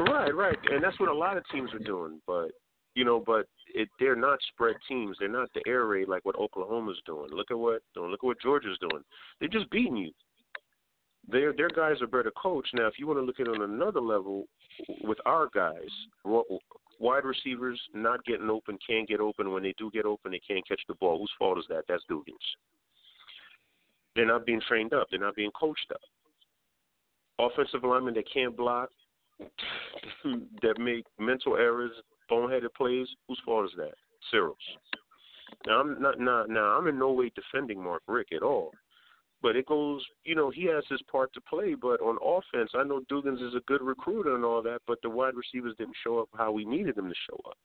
Right, 0.00 0.34
right, 0.34 0.58
and 0.70 0.82
that's 0.82 0.98
what 1.00 1.08
a 1.08 1.14
lot 1.14 1.36
of 1.36 1.44
teams 1.52 1.72
are 1.72 1.78
doing. 1.78 2.20
But 2.26 2.50
you 2.94 3.04
know, 3.04 3.22
but 3.24 3.46
it, 3.74 3.88
they're 3.98 4.16
not 4.16 4.38
spread 4.52 4.76
teams. 4.88 5.16
They're 5.18 5.28
not 5.28 5.48
the 5.54 5.62
air 5.66 5.86
raid 5.86 6.08
like 6.08 6.24
what 6.24 6.36
Oklahoma's 6.36 7.00
doing. 7.06 7.30
Look 7.32 7.50
at 7.50 7.58
what 7.58 7.82
look 7.96 8.20
at 8.22 8.26
what 8.26 8.40
Georgia's 8.40 8.78
doing. 8.80 9.02
They're 9.40 9.48
just 9.48 9.70
beating 9.70 9.96
you. 9.96 10.10
Their 11.28 11.52
their 11.52 11.68
guys 11.68 12.00
are 12.00 12.06
better 12.06 12.32
coached. 12.40 12.74
Now, 12.74 12.86
if 12.86 12.94
you 12.98 13.06
want 13.06 13.18
to 13.18 13.24
look 13.24 13.40
at 13.40 13.46
it 13.46 13.54
on 13.54 13.62
another 13.62 14.00
level, 14.00 14.46
with 15.02 15.18
our 15.26 15.48
guys, 15.54 15.90
wide 16.98 17.24
receivers 17.24 17.80
not 17.94 18.24
getting 18.24 18.50
open, 18.50 18.78
can't 18.86 19.08
get 19.08 19.20
open. 19.20 19.52
When 19.52 19.62
they 19.62 19.74
do 19.78 19.90
get 19.92 20.06
open, 20.06 20.32
they 20.32 20.40
can't 20.46 20.66
catch 20.66 20.80
the 20.88 20.94
ball. 20.94 21.18
Whose 21.18 21.32
fault 21.38 21.58
is 21.58 21.64
that? 21.68 21.84
That's 21.88 22.04
Dugans. 22.10 22.34
They're 24.18 24.26
not 24.26 24.44
being 24.44 24.60
trained 24.66 24.92
up. 24.92 25.06
They're 25.10 25.20
not 25.20 25.36
being 25.36 25.52
coached 25.52 25.92
up. 25.92 26.00
Offensive 27.38 27.84
linemen 27.84 28.14
that 28.14 28.24
can't 28.34 28.56
block, 28.56 28.88
that 30.24 30.74
make 30.80 31.04
mental 31.20 31.56
errors, 31.56 31.92
boneheaded 32.28 32.74
plays. 32.76 33.06
Whose 33.28 33.40
fault 33.44 33.66
is 33.66 33.76
that? 33.76 33.94
Searels. 34.32 34.56
Now 35.68 35.78
I'm 35.78 36.02
not 36.02 36.18
now, 36.18 36.46
now 36.48 36.76
I'm 36.76 36.88
in 36.88 36.98
no 36.98 37.12
way 37.12 37.30
defending 37.36 37.80
Mark 37.80 38.02
Richt 38.08 38.32
at 38.32 38.42
all. 38.42 38.72
But 39.40 39.54
it 39.54 39.66
goes, 39.66 40.04
you 40.24 40.34
know, 40.34 40.50
he 40.50 40.64
has 40.64 40.82
his 40.90 41.00
part 41.02 41.32
to 41.34 41.40
play. 41.42 41.76
But 41.80 42.00
on 42.00 42.18
offense, 42.20 42.72
I 42.74 42.82
know 42.82 43.02
Dugans 43.08 43.40
is 43.40 43.54
a 43.54 43.62
good 43.68 43.82
recruiter 43.82 44.34
and 44.34 44.44
all 44.44 44.62
that, 44.64 44.80
but 44.88 44.98
the 45.00 45.10
wide 45.10 45.34
receivers 45.36 45.76
didn't 45.78 45.94
show 46.02 46.18
up 46.18 46.28
how 46.36 46.50
we 46.50 46.64
needed 46.64 46.96
them 46.96 47.08
to 47.08 47.14
show 47.30 47.40
up. 47.48 47.56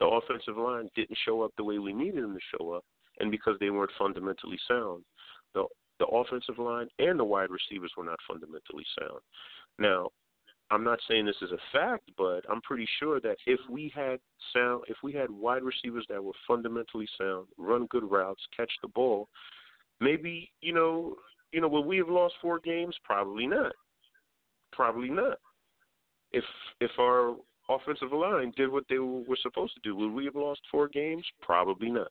The 0.00 0.06
offensive 0.06 0.56
line 0.56 0.88
didn't 0.96 1.18
show 1.26 1.42
up 1.42 1.52
the 1.58 1.64
way 1.64 1.78
we 1.78 1.92
needed 1.92 2.24
them 2.24 2.32
to 2.32 2.56
show 2.56 2.70
up, 2.70 2.84
and 3.20 3.30
because 3.30 3.58
they 3.60 3.68
weren't 3.68 3.90
fundamentally 3.98 4.58
sound, 4.66 5.04
the 5.54 5.64
the 6.00 6.06
offensive 6.06 6.58
line 6.58 6.88
and 6.98 7.18
the 7.18 7.24
wide 7.24 7.50
receivers 7.50 7.92
were 7.96 8.04
not 8.04 8.18
fundamentally 8.28 8.84
sound. 8.98 9.20
Now, 9.78 10.10
I'm 10.70 10.82
not 10.84 10.98
saying 11.08 11.26
this 11.26 11.36
is 11.42 11.52
a 11.52 11.58
fact, 11.72 12.10
but 12.16 12.40
I'm 12.50 12.60
pretty 12.62 12.88
sure 12.98 13.20
that 13.20 13.36
if 13.46 13.60
we 13.70 13.92
had 13.94 14.18
sound, 14.52 14.84
if 14.88 14.96
we 15.02 15.12
had 15.12 15.30
wide 15.30 15.62
receivers 15.62 16.06
that 16.08 16.22
were 16.22 16.32
fundamentally 16.48 17.08
sound, 17.18 17.46
run 17.58 17.86
good 17.86 18.10
routes, 18.10 18.42
catch 18.56 18.72
the 18.82 18.88
ball, 18.88 19.28
maybe 20.00 20.50
you 20.62 20.72
know, 20.72 21.16
you 21.52 21.60
know, 21.60 21.68
would 21.68 21.86
we 21.86 21.98
have 21.98 22.08
lost 22.08 22.34
four 22.40 22.58
games? 22.58 22.96
Probably 23.04 23.46
not. 23.46 23.72
Probably 24.72 25.10
not. 25.10 25.38
If 26.32 26.44
if 26.80 26.90
our 26.98 27.36
offensive 27.68 28.12
line 28.12 28.52
did 28.56 28.70
what 28.70 28.84
they 28.88 28.98
were 28.98 29.38
supposed 29.42 29.74
to 29.74 29.80
do, 29.82 29.94
would 29.94 30.12
we 30.12 30.24
have 30.24 30.34
lost 30.34 30.60
four 30.70 30.88
games? 30.88 31.24
Probably 31.40 31.90
not. 31.90 32.08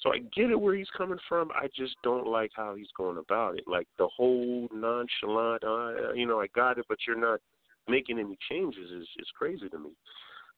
So 0.00 0.12
I 0.12 0.18
get 0.34 0.50
it 0.50 0.60
where 0.60 0.76
he's 0.76 0.90
coming 0.96 1.18
from. 1.28 1.50
I 1.50 1.66
just 1.74 1.96
don't 2.04 2.26
like 2.26 2.52
how 2.54 2.76
he's 2.76 2.90
going 2.96 3.18
about 3.18 3.58
it. 3.58 3.64
Like 3.66 3.88
the 3.98 4.08
whole 4.08 4.68
nonchalant, 4.72 5.64
uh, 5.64 6.12
you 6.12 6.26
know, 6.26 6.40
I 6.40 6.46
got 6.54 6.78
it, 6.78 6.86
but 6.88 6.98
you're 7.06 7.18
not 7.18 7.40
making 7.88 8.18
any 8.18 8.36
changes 8.50 8.90
is 8.90 9.08
is 9.18 9.28
crazy 9.36 9.68
to 9.68 9.78
me. 9.78 9.90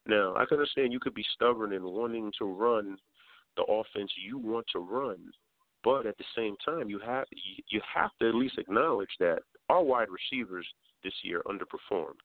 Now 0.07 0.35
I 0.37 0.45
can 0.45 0.59
understand 0.59 0.93
you 0.93 1.01
could 1.01 1.15
be 1.15 1.25
stubborn 1.35 1.73
and 1.73 1.85
wanting 1.85 2.33
to 2.39 2.45
run 2.45 2.99
the 3.57 3.63
offense 3.65 4.11
you 4.23 4.39
want 4.39 4.67
to 4.73 4.79
run, 4.79 5.19
but 5.83 6.07
at 6.07 6.19
the 6.19 6.25
same 6.37 6.57
time 6.65 6.91
you 6.91 6.99
have 6.99 7.25
you 7.69 7.81
have 7.95 8.11
to 8.21 8.29
at 8.29 8.35
least 8.35 8.59
acknowledge 8.59 9.11
that 9.21 9.41
our 9.69 9.83
wide 9.83 10.09
receivers 10.11 10.67
this 11.03 11.15
year 11.23 11.43
underperformed. 11.47 12.21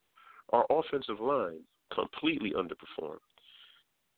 Our 0.52 0.66
offensive 0.70 1.20
line 1.20 1.62
completely 1.94 2.52
underperformed. 2.52 3.20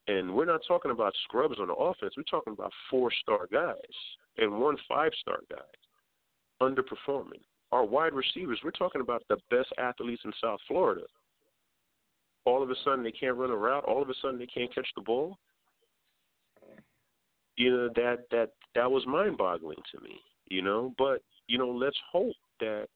And 0.07 0.33
we're 0.33 0.45
not 0.45 0.61
talking 0.67 0.91
about 0.91 1.13
scrubs 1.25 1.59
on 1.59 1.67
the 1.67 1.73
offense. 1.73 2.13
We're 2.15 2.23
talking 2.23 2.53
about 2.53 2.71
four 2.89 3.11
star 3.21 3.47
guys 3.51 3.75
and 4.37 4.59
one 4.59 4.77
five 4.87 5.11
star 5.21 5.39
guy 5.49 5.57
underperforming. 6.61 7.41
Our 7.71 7.83
wide 7.83 8.13
receivers, 8.13 8.59
we're 8.63 8.71
talking 8.71 9.01
about 9.01 9.23
the 9.27 9.37
best 9.51 9.67
athletes 9.77 10.21
in 10.23 10.31
South 10.41 10.59
Florida. 10.67 11.01
All 12.45 12.63
of 12.63 12.69
a 12.69 12.75
sudden 12.85 13.03
they 13.03 13.11
can't 13.11 13.35
run 13.35 13.49
a 13.49 13.55
route, 13.55 13.83
all 13.83 14.01
of 14.01 14.09
a 14.09 14.13
sudden 14.21 14.39
they 14.39 14.45
can't 14.45 14.73
catch 14.73 14.87
the 14.95 15.01
ball. 15.01 15.37
You 17.57 17.71
know, 17.71 17.89
that 17.95 18.19
that 18.31 18.51
that 18.75 18.89
was 18.89 19.05
mind 19.05 19.37
boggling 19.37 19.79
to 19.91 20.01
me, 20.01 20.19
you 20.47 20.61
know. 20.61 20.93
But, 20.97 21.21
you 21.47 21.57
know, 21.57 21.69
let's 21.69 21.97
hope 22.11 22.35
that 22.59 22.87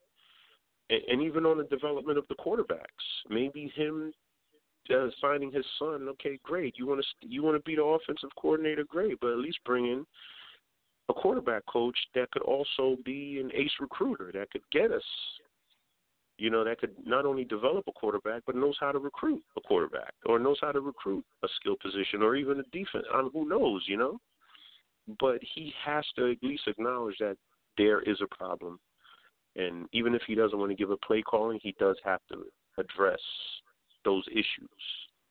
and, 0.91 1.01
and 1.07 1.21
even 1.23 1.45
on 1.45 1.57
the 1.57 1.63
development 1.63 2.17
of 2.17 2.27
the 2.27 2.35
quarterbacks, 2.35 2.85
maybe 3.29 3.71
him 3.75 4.13
uh, 4.89 5.07
signing 5.21 5.51
his 5.51 5.65
son. 5.77 6.07
Okay, 6.09 6.39
great. 6.43 6.75
You 6.77 6.87
want 6.87 7.01
to 7.01 7.27
you 7.27 7.43
want 7.43 7.57
to 7.57 7.69
be 7.69 7.75
the 7.75 7.83
offensive 7.83 8.29
coordinator, 8.39 8.83
great, 8.83 9.19
but 9.19 9.31
at 9.31 9.37
least 9.37 9.59
bring 9.65 9.85
in 9.85 10.05
a 11.09 11.13
quarterback 11.13 11.65
coach 11.65 11.97
that 12.15 12.31
could 12.31 12.43
also 12.43 12.97
be 13.05 13.39
an 13.39 13.51
ace 13.53 13.71
recruiter 13.79 14.31
that 14.33 14.49
could 14.51 14.63
get 14.71 14.91
us. 14.91 15.03
You 16.37 16.49
know, 16.49 16.63
that 16.63 16.79
could 16.79 16.95
not 17.05 17.25
only 17.25 17.43
develop 17.43 17.83
a 17.87 17.91
quarterback, 17.91 18.41
but 18.47 18.55
knows 18.55 18.75
how 18.79 18.91
to 18.91 18.97
recruit 18.97 19.43
a 19.57 19.61
quarterback, 19.61 20.13
or 20.25 20.39
knows 20.39 20.57
how 20.59 20.71
to 20.71 20.79
recruit 20.79 21.23
a 21.43 21.47
skill 21.59 21.75
position, 21.81 22.23
or 22.23 22.35
even 22.35 22.59
a 22.59 22.63
defense. 22.71 23.05
I 23.13 23.21
who 23.31 23.47
knows? 23.47 23.83
You 23.87 23.97
know, 23.97 24.19
but 25.19 25.39
he 25.53 25.73
has 25.85 26.05
to 26.17 26.31
at 26.31 26.37
least 26.41 26.63
acknowledge 26.67 27.17
that 27.19 27.37
there 27.77 28.01
is 28.01 28.17
a 28.21 28.35
problem, 28.35 28.79
and 29.55 29.87
even 29.91 30.15
if 30.15 30.21
he 30.25 30.33
doesn't 30.33 30.57
want 30.57 30.71
to 30.71 30.75
give 30.75 30.91
a 30.91 30.97
play 30.97 31.21
calling, 31.21 31.59
he 31.61 31.75
does 31.79 31.97
have 32.03 32.21
to 32.31 32.45
address 32.77 33.19
those 34.05 34.23
issues. 34.31 34.69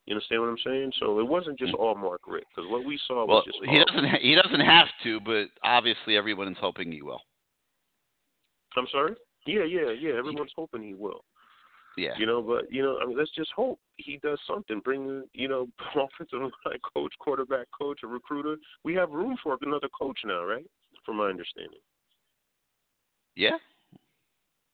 You 0.06 0.14
understand 0.14 0.40
what 0.40 0.48
I'm 0.48 0.56
saying? 0.64 0.92
So 0.98 1.20
it 1.20 1.28
wasn't 1.28 1.58
just 1.58 1.72
mm. 1.72 1.78
all 1.78 1.94
Mark 1.94 2.22
Richt 2.26 2.46
because 2.54 2.70
what 2.70 2.84
we 2.84 2.98
saw 3.06 3.26
Well, 3.26 3.36
was 3.36 3.44
just 3.44 3.58
he 3.64 3.78
doesn't 3.78 4.08
ha- 4.08 4.18
he 4.20 4.34
doesn't 4.34 4.60
have 4.60 4.88
to, 5.04 5.20
but 5.20 5.46
obviously 5.62 6.16
everyone 6.16 6.48
is 6.48 6.56
hoping 6.60 6.90
he 6.90 7.02
will. 7.02 7.20
I'm 8.76 8.86
sorry. 8.90 9.14
Yeah, 9.46 9.64
yeah, 9.64 9.90
yeah. 9.90 10.18
Everyone's 10.18 10.52
hoping 10.56 10.82
he 10.82 10.94
will. 10.94 11.24
Yeah. 11.96 12.14
You 12.18 12.26
know, 12.26 12.40
but 12.40 12.72
you 12.72 12.82
know, 12.82 12.98
I 13.02 13.06
mean, 13.06 13.16
let's 13.18 13.34
just 13.34 13.50
hope 13.54 13.78
he 13.96 14.18
does 14.22 14.38
something. 14.46 14.80
Bring 14.80 15.24
you 15.32 15.48
know, 15.48 15.68
offensive 15.94 16.40
line 16.40 16.78
coach, 16.94 17.12
quarterback 17.18 17.66
coach, 17.78 18.00
a 18.04 18.06
recruiter. 18.06 18.56
We 18.84 18.94
have 18.94 19.10
room 19.10 19.36
for 19.42 19.56
another 19.62 19.88
coach 19.98 20.18
now, 20.24 20.44
right? 20.44 20.66
From 21.04 21.16
my 21.16 21.26
understanding. 21.28 21.80
Yeah. 23.36 23.58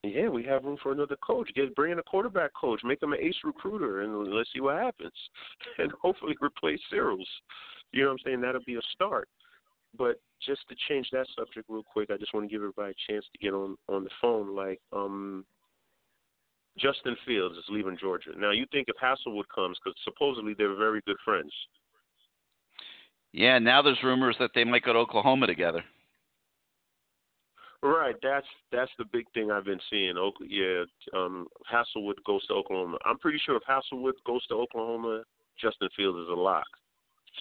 Yeah, 0.03 0.29
we 0.29 0.45
have 0.45 0.65
room 0.65 0.79
for 0.83 0.93
another 0.93 1.17
coach. 1.17 1.51
Get 1.55 1.75
bring 1.75 1.93
in 1.93 1.99
a 1.99 2.03
quarterback 2.03 2.53
coach, 2.55 2.81
make 2.85 3.03
him 3.03 3.13
an 3.13 3.19
ace 3.21 3.37
recruiter, 3.45 4.03
and 4.03 4.33
let's 4.33 4.51
see 4.53 4.61
what 4.61 4.77
happens. 4.77 5.13
And 5.79 5.93
hopefully 6.01 6.35
replace 6.41 6.81
Searels. 6.91 7.29
You 7.93 8.03
know 8.03 8.09
what 8.09 8.13
I'm 8.13 8.19
saying? 8.25 8.41
That'll 8.41 8.63
be 8.65 8.77
a 8.77 8.81
start. 8.93 9.29
But 9.97 10.21
just 10.45 10.63
to 10.69 10.77
change 10.89 11.09
that 11.13 11.27
subject 11.37 11.67
real 11.69 11.83
quick, 11.83 12.11
I 12.11 12.17
just 12.17 12.35
want 12.35 12.47
to 12.47 12.51
give 12.53 12.61
everybody 12.63 12.93
a 12.93 13.13
chance 13.13 13.25
to 13.33 13.39
get 13.39 13.55
on 13.55 13.77
on 13.89 14.05
the 14.05 14.11
phone. 14.21 14.55
Like, 14.55 14.81
um, 14.93 15.45
Justin 16.79 17.17
Fields 17.27 17.57
is 17.57 17.65
leaving 17.69 17.97
Georgia. 17.99 18.31
Now, 18.37 18.51
you 18.51 18.67
think 18.71 18.89
if 18.89 18.97
Haselwood 18.97 19.45
comes, 19.55 19.79
because 19.83 19.99
supposedly 20.05 20.55
they're 20.57 20.77
very 20.77 21.01
good 21.07 21.17
friends. 21.25 21.53
Yeah, 23.33 23.59
now 23.59 23.83
there's 23.83 24.03
rumors 24.03 24.37
that 24.39 24.51
they 24.55 24.65
might 24.65 24.83
go 24.83 24.93
to 24.93 24.99
Oklahoma 24.99 25.47
together. 25.47 25.85
Right, 27.87 28.17
that's 28.21 28.47
that's 28.73 28.91
the 28.99 29.05
big 29.13 29.27
thing 29.33 29.53
I've 29.53 29.65
been 29.65 29.81
seeing. 29.89 30.17
Oak, 30.17 30.35
yeah, 30.41 30.83
um, 31.15 31.47
Haselwood 31.73 32.17
goes 32.27 32.45
to 32.47 32.55
Oklahoma. 32.55 32.99
I'm 33.05 33.19
pretty 33.19 33.39
sure 33.47 33.57
if 33.57 33.63
Haselwood 33.63 34.15
goes 34.27 34.45
to 34.49 34.55
Oklahoma, 34.55 35.23
Justin 35.61 35.89
Fields 35.97 36.19
is 36.19 36.29
a 36.29 36.35
lock 36.35 36.67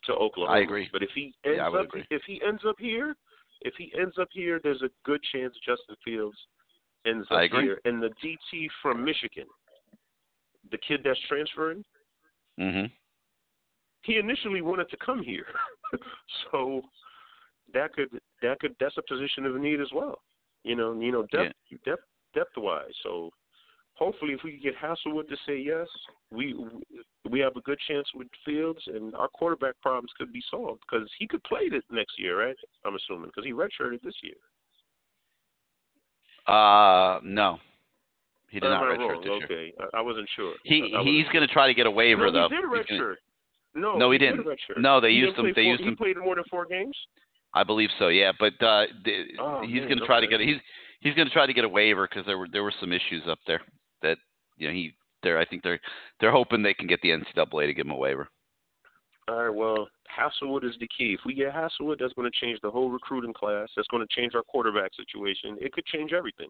to 0.06 0.14
Oklahoma. 0.14 0.56
I 0.56 0.62
agree. 0.62 0.88
But 0.92 1.02
if 1.02 1.10
he 1.16 1.34
ends 1.46 1.58
Yeah, 1.58 1.68
up 1.70 1.86
agree. 1.86 2.06
if 2.12 2.22
he 2.28 2.40
ends 2.48 2.62
up 2.68 2.76
here, 2.78 3.16
if 3.62 3.74
he 3.76 3.92
ends 4.00 4.18
up 4.20 4.28
here, 4.32 4.60
there's 4.62 4.84
a 4.84 4.90
good 5.04 5.22
chance 5.32 5.56
Justin 5.66 5.96
Fields 6.04 6.38
ends 7.08 7.28
up 7.32 7.40
I 7.40 7.44
agree. 7.44 7.64
here. 7.64 7.82
And 7.86 8.04
the 8.04 8.12
DT 8.24 8.68
from 8.84 9.04
Michigan, 9.04 9.48
the 10.70 10.78
kid 10.78 11.02
that's 11.04 11.20
transferring, 11.28 11.84
hmm 12.60 12.86
he 14.04 14.18
initially 14.18 14.62
wanted 14.62 14.88
to 14.92 14.98
come 15.04 15.24
here, 15.24 15.48
so 16.52 16.84
that 17.74 17.92
could 17.94 18.10
that 18.44 18.60
could 18.60 18.76
that's 18.80 18.96
a 18.98 19.02
position 19.12 19.46
of 19.48 19.56
need 19.56 19.82
as 19.82 19.88
well. 19.92 20.20
You 20.66 20.76
know, 20.76 21.00
you 21.00 21.12
know 21.12 21.26
depth 21.32 21.54
depth 21.86 22.02
depth 22.34 22.58
wise. 22.58 22.92
So 23.04 23.30
hopefully, 23.94 24.34
if 24.34 24.42
we 24.44 24.52
can 24.54 24.62
get 24.62 24.76
Haselwood 24.76 25.30
to 25.30 25.38
say 25.48 25.58
yes, 25.58 25.88
we 26.32 26.56
we 27.30 27.40
have 27.40 27.56
a 27.56 27.62
good 27.62 27.80
chance 27.88 28.08
with 28.16 28.28
Fields, 28.44 28.82
and 28.88 29.14
our 29.16 29.28
quarterback 29.28 29.76
problems 29.82 30.12
could 30.18 30.34
be 30.34 30.42
solved 30.50 30.82
because 30.90 31.08
he 31.20 31.28
could 31.28 31.44
play 31.44 31.62
it 31.72 31.84
next 31.92 32.18
year, 32.20 32.40
right? 32.48 32.56
I'm 32.84 32.96
assuming 32.96 33.28
because 33.28 33.46
he 33.46 33.54
redshirted 33.54 34.02
this 34.02 34.16
year. 34.24 34.34
Uh, 36.48 37.20
no, 37.24 37.58
he 38.50 38.60
did 38.60 38.70
not 38.70 38.84
I 38.84 38.96
redshirt 38.96 39.00
wrong? 39.10 39.22
this 39.22 39.26
year. 39.26 39.44
Okay, 39.46 39.74
I, 39.94 39.98
I 39.98 40.02
wasn't 40.02 40.30
sure. 40.36 40.54
He 40.64 40.94
I 40.96 41.04
he's 41.04 41.26
going 41.34 41.48
to 41.48 41.52
try 41.54 41.68
to 41.68 41.74
get 41.74 41.88
a 41.88 41.92
waiver 41.92 42.28
no, 42.28 42.32
though. 42.32 42.50
He 42.50 42.56
did 42.56 42.66
gonna- 42.66 42.84
redshirt. 42.84 43.16
No, 43.78 43.98
No, 43.98 44.10
he 44.12 44.18
did 44.18 44.38
didn't. 44.38 44.58
No, 44.78 45.02
they 45.02 45.10
He 45.10 45.16
used 45.18 45.38
him- 45.38 45.48
they 45.48 45.52
four- 45.54 45.64
used 45.64 45.82
he 45.82 45.90
him- 45.90 45.98
played 45.98 46.18
more 46.18 46.36
than 46.36 46.46
four 46.50 46.66
games. 46.66 46.96
I 47.56 47.64
believe 47.64 47.90
so. 47.98 48.10
Yeah, 48.10 48.34
but 48.38 48.54
uh, 48.62 48.86
the, 49.04 49.24
Oh, 49.40 49.64
he's 49.66 49.82
going 49.84 49.98
to 49.98 50.06
try 50.06 50.20
to 50.20 50.28
get 50.28 50.42
he's 50.42 50.58
he's 51.00 51.16
going 51.16 51.28
to 51.28 51.34
try 51.34 51.46
to 51.46 51.54
get 51.54 51.64
a 51.64 51.70
waiver 51.70 52.08
because 52.08 52.26
there 52.26 52.38
were 52.38 52.48
there 52.52 52.64
were 52.64 52.74
some 52.80 52.92
issues 52.92 53.24
up 53.28 53.40
there 53.48 53.62
that 54.02 54.18
you 54.58 54.68
know 54.68 54.74
he 54.74 54.94
they're 55.24 55.40
I 55.40 55.46
think 55.46 55.64
they're 55.64 55.80
they're 56.20 56.32
hoping 56.32 56.62
they 56.62 56.74
can 56.74 56.88
get 56.88 57.02
the 57.02 57.10
NCAA 57.10 57.68
to 57.68 57.74
give 57.74 57.86
him 57.86 57.92
a 57.92 57.98
waiver. 57.98 58.28
All 59.28 59.44
right, 59.44 59.56
well, 59.56 59.88
Haselwood 60.16 60.64
is 60.64 60.76
the 60.80 60.88
key. 60.96 61.16
If 61.18 61.22
we 61.26 61.34
get 61.34 61.52
Haselwood, 61.52 61.98
that's 62.00 62.14
going 62.14 62.30
to 62.32 62.46
change 62.46 62.60
the 62.62 62.70
whole 62.70 62.92
recruiting 62.92 63.34
class. 63.34 63.70
That's 63.76 63.88
going 63.88 64.06
to 64.08 64.16
change 64.16 64.36
our 64.36 64.44
quarterback 64.44 64.92
situation. 64.94 65.58
It 65.60 65.74
could 65.74 65.86
change 65.86 66.14
everything 66.14 66.50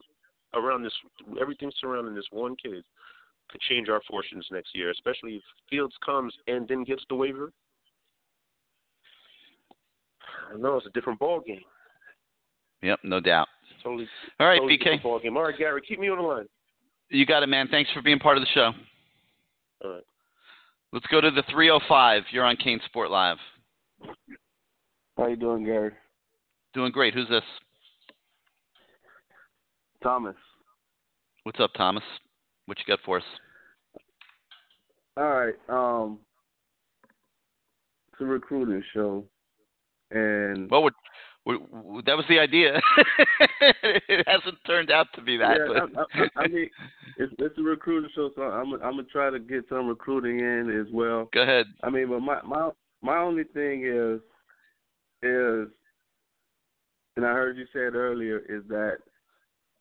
around 0.54 0.84
this, 0.84 0.92
everything 1.40 1.72
surrounding 1.80 2.16
this 2.16 2.28
one 2.32 2.56
kid 2.62 2.84
could 3.50 3.62
change 3.62 3.90
our 3.90 4.02
fortunes 4.10 4.46
next 4.52 4.76
year, 4.76 4.90
especially 4.90 5.36
if 5.36 5.44
Fields 5.70 5.96
comes 6.06 6.34
and 6.48 6.68
then 6.68 6.84
gets 6.84 7.04
the 7.10 7.16
waiver. 7.16 7.52
I 10.48 10.52
don't 10.52 10.62
know, 10.62 10.78
it's 10.78 10.88
a 10.88 10.92
different 10.92 11.20
ball 11.20 11.42
game. 11.46 11.62
Yep, 12.82 13.00
no 13.04 13.20
doubt. 13.20 13.48
Totally. 13.84 14.08
All 14.40 14.48
right, 14.48 14.58
totally 14.58 14.78
BK. 14.78 14.80
different 14.80 15.04
Ball 15.04 15.20
game. 15.20 15.38
All 15.38 15.44
right, 15.44 15.58
Gary, 15.58 15.82
keep 15.88 16.00
me 16.00 16.10
on 16.10 16.18
the 16.18 16.24
line. 16.24 16.46
You 17.10 17.26
got 17.26 17.44
it, 17.44 17.48
man. 17.48 17.68
Thanks 17.70 17.92
for 17.94 18.02
being 18.02 18.20
part 18.20 18.38
of 18.38 18.42
the 18.42 18.50
show. 18.54 18.72
All 19.84 19.92
right. 19.92 20.04
Let's 20.92 21.06
go 21.08 21.22
to 21.22 21.30
the 21.30 21.44
305. 21.52 22.24
You're 22.32 22.46
on 22.46 22.58
CaneSport 22.58 23.10
Live. 23.10 23.38
How 25.18 25.28
you 25.28 25.36
doing, 25.36 25.66
Gary? 25.66 25.92
Doing 26.74 26.92
great. 26.92 27.14
Who's 27.14 27.30
this? 27.30 27.44
Thomas. 30.02 30.36
What's 31.44 31.60
up, 31.60 31.72
Thomas? 31.76 32.04
What 32.66 32.78
you 32.80 32.86
got 32.88 33.00
for 33.06 33.18
us? 33.18 33.24
All 35.18 35.30
right. 35.30 35.54
Um, 35.70 36.20
it's 38.12 38.22
a 38.22 38.26
recruiting 38.26 38.84
show, 38.94 39.24
and 40.12 40.70
Well, 40.70 40.84
we're, 40.84 40.92
we're, 41.46 42.02
that 42.04 42.18
was 42.18 42.26
the 42.30 42.40
idea. 42.40 42.80
it 43.62 44.28
hasn't 44.28 44.58
turned 44.66 44.92
out 44.92 45.08
to 45.16 45.22
be 45.22 45.38
that. 45.38 45.58
yeah, 45.60 45.86
but 45.92 46.08
I, 46.14 46.42
I, 46.42 46.44
I 46.44 46.48
mean, 46.48 46.70
it's 47.18 47.34
it's 47.40 47.58
a 47.58 47.62
recruiting 47.62 48.10
show, 48.16 48.32
so 48.36 48.44
I'm 48.44 48.74
I'm 48.74 48.80
gonna 48.80 49.04
try 49.04 49.30
to 49.30 49.40
get 49.40 49.66
some 49.70 49.88
recruiting 49.88 50.40
in 50.40 50.86
as 50.86 50.92
well. 50.94 51.30
Go 51.34 51.42
ahead. 51.42 51.68
I 51.84 51.90
mean, 51.90 52.10
but 52.10 52.20
my 52.22 52.42
my 52.44 52.70
my 53.02 53.18
only 53.18 53.44
thing 53.44 53.86
is 53.86 54.20
is, 55.22 55.68
and 57.16 57.26
I 57.26 57.32
heard 57.32 57.58
you 57.58 57.66
said 57.74 57.96
earlier 57.96 58.40
is 58.40 58.64
that 58.70 58.98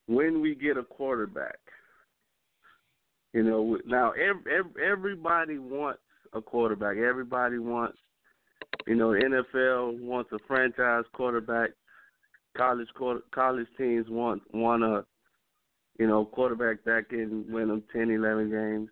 when 0.06 0.40
we 0.40 0.55
get 0.55 0.76
a 0.76 0.82
quarterback, 0.82 1.59
you 3.32 3.42
know, 3.42 3.78
now 3.86 4.12
every, 4.12 4.62
everybody 4.85 5.59
wants 5.59 6.01
a 6.35 6.40
quarterback. 6.40 6.96
Everybody 6.96 7.59
wants, 7.59 7.98
you 8.87 8.95
know, 8.95 9.09
NFL 9.09 10.01
wants 10.01 10.30
a 10.32 10.38
franchise 10.46 11.04
quarterback. 11.14 11.71
College 12.56 12.88
quarter, 12.95 13.21
college 13.35 13.66
teams 13.77 14.06
want 14.09 14.43
want 14.53 14.85
a, 14.85 15.04
you 15.98 16.06
know, 16.06 16.24
quarterback 16.24 16.85
that 16.85 17.09
can 17.09 17.45
win 17.48 17.69
them 17.69 17.82
10, 17.93 18.11
11 18.11 18.51
games. 18.51 18.88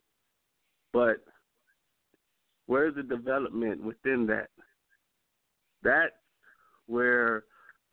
But 0.93 1.19
where's 2.67 2.95
the 2.95 3.03
development 3.03 3.85
within 3.85 4.27
that? 4.27 4.49
That's 5.83 6.13
where 6.87 7.45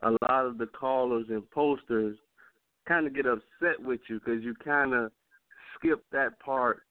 a 0.02 0.12
lot 0.12 0.46
of 0.46 0.58
the 0.58 0.68
callers 0.68 1.26
and 1.30 1.50
posters 1.52 2.18
kind 2.88 3.06
of 3.06 3.14
get 3.14 3.26
upset 3.26 3.80
with 3.80 4.00
you 4.10 4.20
because 4.20 4.44
you 4.44 4.56
kind 4.64 4.94
of 4.94 5.12
skip 5.76 6.04
that 6.12 6.40
part 6.40 6.82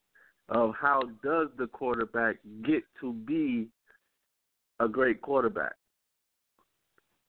of 0.49 0.73
how 0.81 1.01
does 1.23 1.49
the 1.59 1.67
quarterback 1.67 2.37
get 2.65 2.83
to 3.01 3.13
be 3.13 3.69
a 4.81 4.89
great 4.89 5.21
quarterback. 5.21 5.75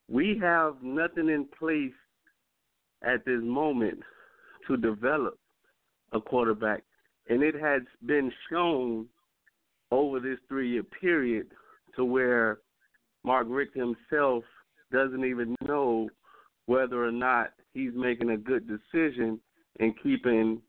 We 0.07 0.39
have 0.41 0.77
nothing 0.81 1.29
in 1.29 1.45
place 1.57 1.93
at 3.03 3.25
this 3.25 3.41
moment 3.41 3.99
to 4.67 4.77
develop 4.77 5.37
a 6.11 6.19
quarterback, 6.19 6.83
and 7.29 7.43
it 7.43 7.55
has 7.55 7.81
been 8.05 8.31
shown 8.51 9.05
over 9.91 10.19
this 10.19 10.39
three-year 10.47 10.83
period 10.83 11.47
to 11.95 12.05
where 12.05 12.59
Mark 13.23 13.47
Richt 13.49 13.75
himself 13.75 14.43
doesn't 14.91 15.25
even 15.25 15.55
know 15.67 16.09
whether 16.65 17.03
or 17.03 17.11
not 17.11 17.53
he's 17.73 17.91
making 17.95 18.31
a 18.31 18.37
good 18.37 18.67
decision 18.67 19.39
in 19.79 19.93
keeping 20.01 20.61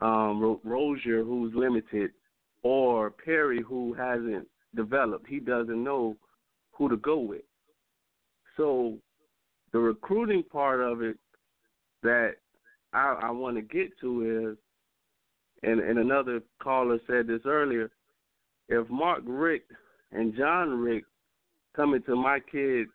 um, 0.00 0.40
Ro- 0.40 0.60
Rosier, 0.64 1.24
who's 1.24 1.52
limited, 1.54 2.10
or 2.62 3.10
Perry, 3.10 3.62
who 3.62 3.94
hasn't 3.94 4.46
developed. 4.74 5.26
He 5.28 5.40
doesn't 5.40 5.82
know 5.82 6.16
who 6.72 6.88
to 6.88 6.96
go 6.96 7.18
with. 7.18 7.42
So 8.56 8.98
the 9.72 9.78
recruiting 9.78 10.42
part 10.42 10.80
of 10.80 11.02
it 11.02 11.18
that 12.02 12.34
I, 12.92 13.18
I 13.22 13.30
want 13.30 13.56
to 13.56 13.62
get 13.62 13.98
to 14.00 14.50
is, 14.52 14.58
and, 15.62 15.80
and 15.80 15.98
another 15.98 16.40
caller 16.62 16.98
said 17.06 17.26
this 17.26 17.42
earlier, 17.44 17.90
if 18.68 18.88
Mark 18.90 19.22
Richt 19.24 19.70
and 20.12 20.34
John 20.36 20.70
Richt 20.78 21.06
come 21.74 21.94
into 21.94 22.16
my 22.16 22.38
kids, 22.40 22.90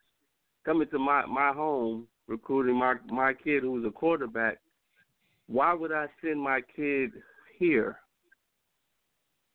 come 0.66 0.82
into 0.82 1.00
my, 1.00 1.26
my 1.26 1.52
home 1.52 2.08
recruiting 2.28 2.76
my 2.76 2.96
my 3.10 3.34
kid 3.34 3.62
who's 3.62 3.86
a 3.86 3.92
quarterback, 3.92 4.60
why 5.48 5.74
would 5.74 5.92
I 5.92 6.08
send 6.24 6.40
my 6.40 6.62
kid 6.76 7.12
here? 7.60 7.98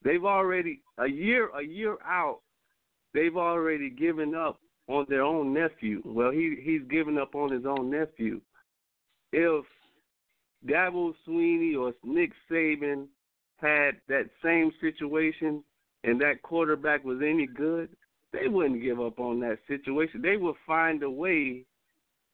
They've 0.07 0.25
already 0.25 0.83
a 0.99 1.09
year 1.09 1.49
a 1.49 1.65
year 1.65 1.97
out, 2.07 2.39
they've 3.13 3.37
already 3.37 3.91
given 3.91 4.37
up 4.37 4.61
on 4.87 5.05
their 5.09 5.23
own 5.23 5.53
nephew. 5.53 6.01
Well, 6.05 6.31
he 6.31 6.57
he's 6.63 6.83
given 6.89 7.19
up 7.19 7.35
on 7.35 7.51
his 7.51 7.67
own 7.67 7.91
nephew. 7.91 8.41
If 9.33 9.65
Dabo 10.65 11.13
Swinney 11.27 11.77
or 11.77 11.93
Nick 12.05 12.31
Saban 12.49 13.09
had 13.57 13.97
that 14.07 14.31
same 14.45 14.71
situation 14.81 15.65
and 16.05 16.21
that 16.21 16.41
quarterback 16.43 17.05
was 17.05 17.19
any 17.21 17.49
good, 17.49 17.89
they 18.33 18.47
wouldn't 18.47 18.83
give 18.83 19.01
up 19.01 19.19
on 19.19 19.41
that 19.41 19.59
situation. 19.67 20.23
They 20.23 20.37
would 20.37 20.55
find 20.65 21.03
a 21.03 21.11
way 21.11 21.65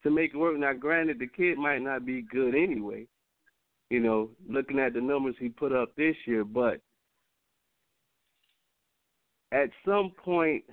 to 0.03 0.11
make 0.11 0.35
it 0.35 0.37
work. 0.37 0.59
Now, 0.59 0.75
granted, 0.75 1.21
the 1.21 1.27
kid 1.27 1.57
might 1.57 1.81
not 1.81 2.05
be 2.05 2.21
good 2.21 2.55
anyway, 2.55 3.07
you 3.89 4.01
know, 4.01 4.29
looking 4.47 4.79
at 4.79 4.93
the 4.93 5.01
numbers 5.01 5.37
he 5.39 5.49
put 5.49 5.73
up 5.73 5.97
this 5.97 6.17
year, 6.27 6.45
but 6.45 6.83
at 9.53 9.71
some 9.85 10.13
point, 10.17 10.65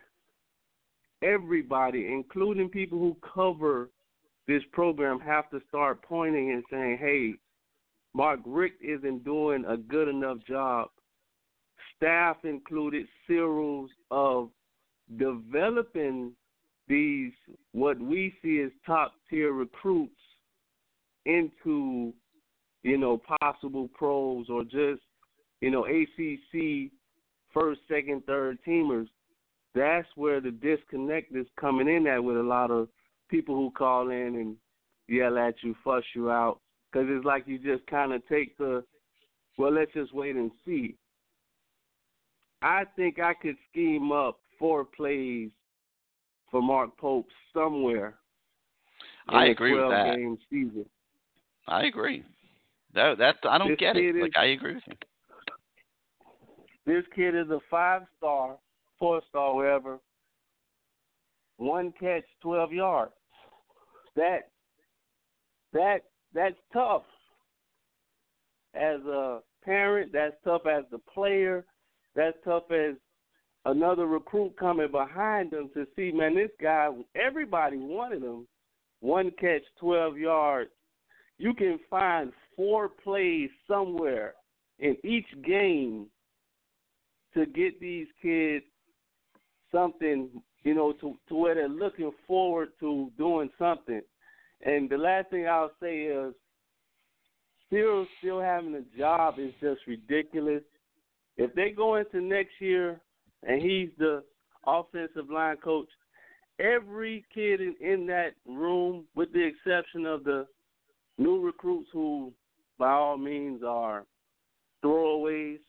everybody, 1.22 2.08
including 2.12 2.70
people 2.70 2.98
who 2.98 3.18
cover 3.34 3.90
this 4.48 4.64
program, 4.72 5.20
have 5.20 5.50
to 5.52 5.62
start 5.68 6.02
pointing 6.02 6.52
and 6.52 6.64
saying, 6.72 6.98
hey, 7.00 7.34
Mark 8.14 8.40
Richt 8.46 8.82
isn't 8.82 9.24
doing 9.24 9.66
a 9.66 9.78
good 9.78 10.08
enough 10.08 10.38
job, 10.48 10.90
staff 11.96 12.38
included, 12.44 13.06
Searels, 13.28 13.90
of 14.10 14.50
developing 15.18 16.32
these 16.88 17.32
what 17.72 18.00
we 18.00 18.34
see 18.42 18.62
as 18.62 18.72
top 18.86 19.14
tier 19.30 19.52
recruits 19.54 20.12
into 21.26 22.14
you 22.84 22.98
know 22.98 23.22
possible 23.40 23.90
pros 23.94 24.48
or 24.50 24.64
just 24.64 25.02
you 25.62 25.70
know 25.70 25.86
ACC 25.86 26.92
first, 27.54 27.82
second, 27.88 28.26
third 28.26 28.60
teamers. 28.68 29.08
That's 29.76 30.08
where 30.16 30.42
the 30.42 30.52
disconnect 30.52 31.36
is 31.36 31.46
coming 31.60 31.88
in 31.88 32.08
at 32.08 32.24
with 32.24 32.38
a 32.38 32.44
lot 32.44 32.72
of 32.72 32.88
people 33.30 33.56
who 33.56 33.72
call 33.72 34.10
in 34.10 34.36
and 34.36 34.56
yell 35.08 35.38
at 35.38 35.56
you, 35.62 35.76
fuss 35.84 36.04
you 36.16 36.32
out, 36.32 36.60
because 36.92 37.08
it's 37.10 37.26
like 37.26 37.48
you 37.48 37.60
just 37.60 37.86
kind 37.88 38.14
of 38.14 38.28
take 38.28 38.58
the, 38.58 38.84
well, 39.58 39.72
let's 39.72 39.94
just 39.94 40.14
wait 40.14 40.36
and 40.36 40.52
see. 40.66 40.96
I 42.62 42.84
think 42.96 43.20
I 43.20 43.34
could 43.34 43.56
scheme 43.72 44.12
up 44.12 44.40
four 44.58 44.84
plays 44.84 45.50
for 46.52 46.62
Mark 46.62 46.98
Pope 46.98 47.28
somewhere. 47.54 48.16
I 49.28 49.46
agree 49.46 49.74
with 49.74 49.92
that. 49.92 50.16
Game 50.16 50.38
season. 50.50 50.86
I 51.68 51.86
agree. 51.86 52.24
That 52.96 53.20
that 53.20 53.36
I 53.44 53.60
don't 53.60 53.70
This 53.70 53.78
get 53.78 53.96
it. 53.96 54.16
Like 54.16 54.36
I 54.36 54.46
agree 54.46 54.74
with 54.74 54.84
you. 54.88 54.96
This 56.86 57.04
kid 57.16 57.36
is 57.36 57.50
a 57.50 57.60
five 57.70 58.04
star, 58.18 58.58
four 58.98 59.22
star, 59.30 59.56
wherever. 59.56 60.00
One 61.58 61.94
catch, 62.00 62.24
twelve 62.42 62.72
yards. 62.72 63.12
That 64.16 64.50
that 65.74 66.00
that's 66.34 66.56
tough. 66.74 67.04
As 68.74 69.02
a 69.06 69.40
parent, 69.64 70.12
that's 70.14 70.36
tough 70.44 70.62
as 70.66 70.84
the 70.92 71.00
player. 71.14 71.66
That's 72.16 72.38
tough 72.46 72.72
as 72.72 72.96
another 73.66 74.06
recruit 74.06 74.56
coming 74.58 74.92
behind 74.92 75.52
them 75.52 75.70
to 75.74 75.86
see, 75.96 76.12
man, 76.12 76.36
this 76.36 76.52
guy 76.62 76.90
everybody 77.16 77.78
wanted 77.78 78.24
him. 78.24 78.48
One 79.02 79.32
catch, 79.40 79.64
twelve 79.80 80.18
yards. 80.18 80.72
You 81.38 81.54
can 81.54 81.80
find 81.90 82.32
four 82.56 82.90
plays 82.90 83.50
somewhere 83.68 84.34
in 84.80 84.98
each 85.04 85.28
game 85.46 86.08
to 87.34 87.46
get 87.46 87.80
these 87.80 88.08
kids 88.22 88.66
something, 89.72 90.30
you 90.64 90.74
know, 90.74 90.94
to, 90.94 91.16
to 91.28 91.36
where 91.36 91.56
they're 91.56 91.70
looking 91.70 92.12
forward 92.28 92.70
to 92.80 93.12
doing 93.18 93.50
something. 93.58 94.02
And 94.66 94.90
the 94.90 94.98
last 94.98 95.30
thing 95.30 95.48
I'll 95.48 95.72
say 95.82 96.02
is 96.04 96.34
still 97.68 98.06
still 98.20 98.42
having 98.42 98.76
a 98.76 98.98
job 98.98 99.36
is 99.38 99.54
just 99.62 99.82
ridiculous. 99.88 100.64
If 101.38 101.54
they 101.54 101.70
go 101.70 101.96
into 101.96 102.22
next 102.22 102.54
year 102.60 103.00
and 103.44 103.62
he's 103.62 103.90
the 103.98 104.24
offensive 104.66 105.30
line 105.32 105.58
coach, 105.58 105.88
every 106.60 107.24
kid 107.34 107.62
in, 107.62 107.76
in 107.80 108.06
that 108.08 108.32
room, 108.46 109.06
with 109.16 109.32
the 109.32 109.46
exception 109.46 110.06
of 110.06 110.24
the 110.24 110.46
new 111.18 111.40
recruits 111.40 111.90
who 111.94 112.34
by 112.78 112.92
all 112.92 113.18
means 113.18 113.62
are 113.66 114.06
throwaways, 114.84 115.60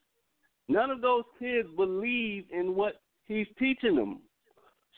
None 0.70 0.90
of 0.90 1.00
those 1.00 1.24
kids 1.40 1.68
believe 1.74 2.44
in 2.52 2.76
what 2.76 3.00
he's 3.24 3.48
teaching 3.58 3.96
them. 3.96 4.20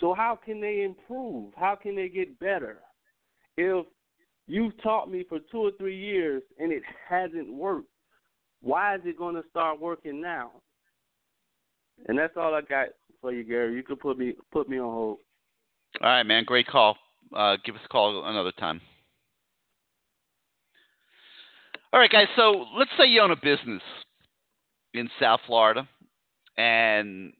So 0.00 0.12
how 0.12 0.38
can 0.44 0.60
they 0.60 0.82
improve? 0.82 1.54
How 1.56 1.76
can 1.80 1.96
they 1.96 2.10
get 2.10 2.38
better? 2.38 2.80
If 3.56 3.86
you've 4.46 4.80
taught 4.82 5.10
me 5.10 5.24
for 5.26 5.38
two 5.50 5.60
or 5.60 5.70
three 5.78 5.96
years 5.96 6.42
and 6.58 6.72
it 6.72 6.82
hasn't 7.08 7.50
worked, 7.50 7.88
why 8.60 8.96
is 8.96 9.00
it 9.06 9.16
going 9.16 9.34
to 9.34 9.42
start 9.48 9.80
working 9.80 10.20
now? 10.20 10.50
And 12.06 12.18
that's 12.18 12.36
all 12.36 12.54
I 12.54 12.60
got 12.60 12.88
for 13.22 13.32
you, 13.32 13.42
Gary. 13.42 13.74
You 13.74 13.82
can 13.82 13.96
put 13.96 14.18
me 14.18 14.34
put 14.52 14.68
me 14.68 14.78
on 14.78 14.92
hold. 14.92 15.18
All 16.02 16.08
right, 16.08 16.22
man. 16.22 16.44
Great 16.44 16.66
call. 16.66 16.98
Uh, 17.34 17.56
give 17.64 17.76
us 17.76 17.80
a 17.82 17.88
call 17.88 18.24
another 18.26 18.52
time. 18.52 18.80
All 21.94 22.00
right, 22.00 22.10
guys. 22.10 22.26
So 22.36 22.66
let's 22.76 22.90
say 22.98 23.06
you 23.06 23.22
own 23.22 23.30
a 23.30 23.36
business 23.36 23.82
in 24.94 25.08
South 25.20 25.40
Florida, 25.46 25.88
and 26.56 27.32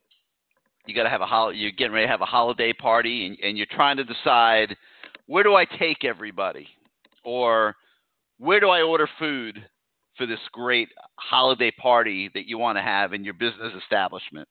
you 0.86 0.94
got 0.94 1.04
to 1.04 1.10
have 1.10 1.20
a 1.20 1.26
hol- 1.26 1.52
You're 1.52 1.70
getting 1.70 1.92
ready 1.92 2.06
to 2.06 2.10
have 2.10 2.20
a 2.20 2.26
holiday 2.26 2.72
party, 2.72 3.26
and, 3.26 3.38
and 3.42 3.56
you're 3.56 3.66
trying 3.70 3.96
to 3.98 4.04
decide 4.04 4.76
where 5.26 5.44
do 5.44 5.54
I 5.54 5.64
take 5.64 6.04
everybody, 6.04 6.66
or 7.24 7.76
where 8.38 8.60
do 8.60 8.68
I 8.68 8.82
order 8.82 9.08
food 9.18 9.64
for 10.16 10.26
this 10.26 10.40
great 10.52 10.88
holiday 11.16 11.70
party 11.70 12.30
that 12.34 12.46
you 12.46 12.58
want 12.58 12.76
to 12.76 12.82
have 12.82 13.12
in 13.12 13.24
your 13.24 13.34
business 13.34 13.72
establishment. 13.82 14.48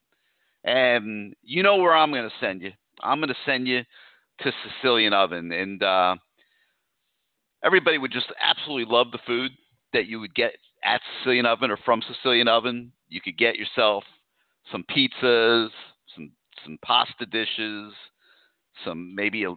And 0.63 1.33
you 1.43 1.63
know 1.63 1.77
where 1.77 1.95
I'm 1.95 2.11
going 2.11 2.29
to 2.29 2.35
send 2.39 2.61
you. 2.61 2.71
I'm 3.01 3.19
going 3.19 3.29
to 3.29 3.35
send 3.45 3.67
you 3.67 3.81
to 4.41 4.51
Sicilian 4.81 5.13
Oven, 5.13 5.51
and 5.51 5.83
uh, 5.83 6.15
everybody 7.63 7.97
would 7.97 8.11
just 8.11 8.27
absolutely 8.41 8.91
love 8.91 9.11
the 9.11 9.19
food 9.25 9.51
that 9.93 10.07
you 10.07 10.19
would 10.19 10.33
get 10.33 10.53
at 10.83 11.01
Sicilian 11.19 11.45
Oven 11.45 11.71
or 11.71 11.77
from 11.77 12.01
Sicilian 12.01 12.47
Oven. 12.47 12.91
You 13.09 13.21
could 13.21 13.37
get 13.37 13.55
yourself 13.55 14.03
some 14.71 14.83
pizzas, 14.89 15.69
some 16.15 16.31
some 16.63 16.77
pasta 16.83 17.25
dishes, 17.25 17.93
some 18.85 19.13
maybe 19.15 19.43
a, 19.43 19.49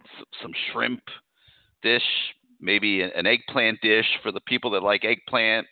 some 0.43 0.53
shrimp 0.73 1.03
dish, 1.83 2.03
maybe 2.61 3.03
an 3.03 3.27
eggplant 3.27 3.81
dish 3.81 4.07
for 4.23 4.33
the 4.33 4.41
people 4.41 4.71
that 4.73 4.83
like 4.83 5.05
eggplant, 5.05 5.67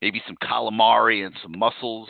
maybe 0.00 0.22
some 0.26 0.36
calamari 0.42 1.26
and 1.26 1.34
some 1.42 1.58
mussels. 1.58 2.08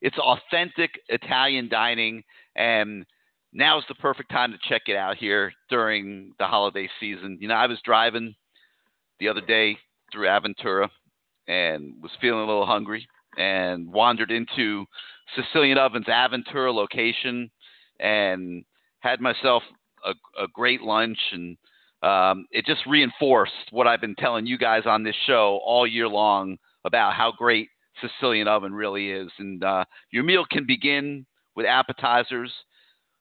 It's 0.00 0.18
authentic 0.18 0.90
Italian 1.08 1.68
dining, 1.68 2.22
and 2.56 3.06
now 3.52 3.78
is 3.78 3.84
the 3.88 3.94
perfect 3.94 4.30
time 4.30 4.52
to 4.52 4.58
check 4.68 4.82
it 4.86 4.96
out 4.96 5.16
here 5.16 5.52
during 5.70 6.32
the 6.38 6.46
holiday 6.46 6.88
season. 7.00 7.38
You 7.40 7.48
know, 7.48 7.54
I 7.54 7.66
was 7.66 7.78
driving 7.84 8.34
the 9.18 9.28
other 9.28 9.40
day 9.40 9.78
through 10.12 10.26
Aventura 10.26 10.90
and 11.48 11.94
was 12.02 12.12
feeling 12.20 12.40
a 12.40 12.46
little 12.46 12.66
hungry 12.66 13.06
and 13.36 13.90
wandered 13.92 14.30
into 14.30 14.86
Sicilian 15.34 15.78
Oven's 15.78 16.06
Aventura 16.06 16.72
location 16.72 17.50
and 18.00 18.64
had 19.00 19.20
myself 19.20 19.62
a, 20.04 20.10
a 20.42 20.46
great 20.52 20.82
lunch. 20.82 21.18
And 21.32 21.56
um, 22.02 22.46
it 22.50 22.66
just 22.66 22.86
reinforced 22.86 23.52
what 23.70 23.86
I've 23.86 24.00
been 24.00 24.16
telling 24.16 24.46
you 24.46 24.58
guys 24.58 24.82
on 24.86 25.02
this 25.02 25.16
show 25.26 25.60
all 25.64 25.86
year 25.86 26.08
long 26.08 26.58
about 26.84 27.14
how 27.14 27.32
great 27.36 27.68
Sicilian 28.00 28.48
Oven 28.48 28.74
really 28.74 29.10
is. 29.10 29.30
And 29.38 29.62
uh, 29.62 29.84
your 30.10 30.24
meal 30.24 30.44
can 30.50 30.66
begin 30.66 31.26
with 31.56 31.66
appetizers. 31.66 32.52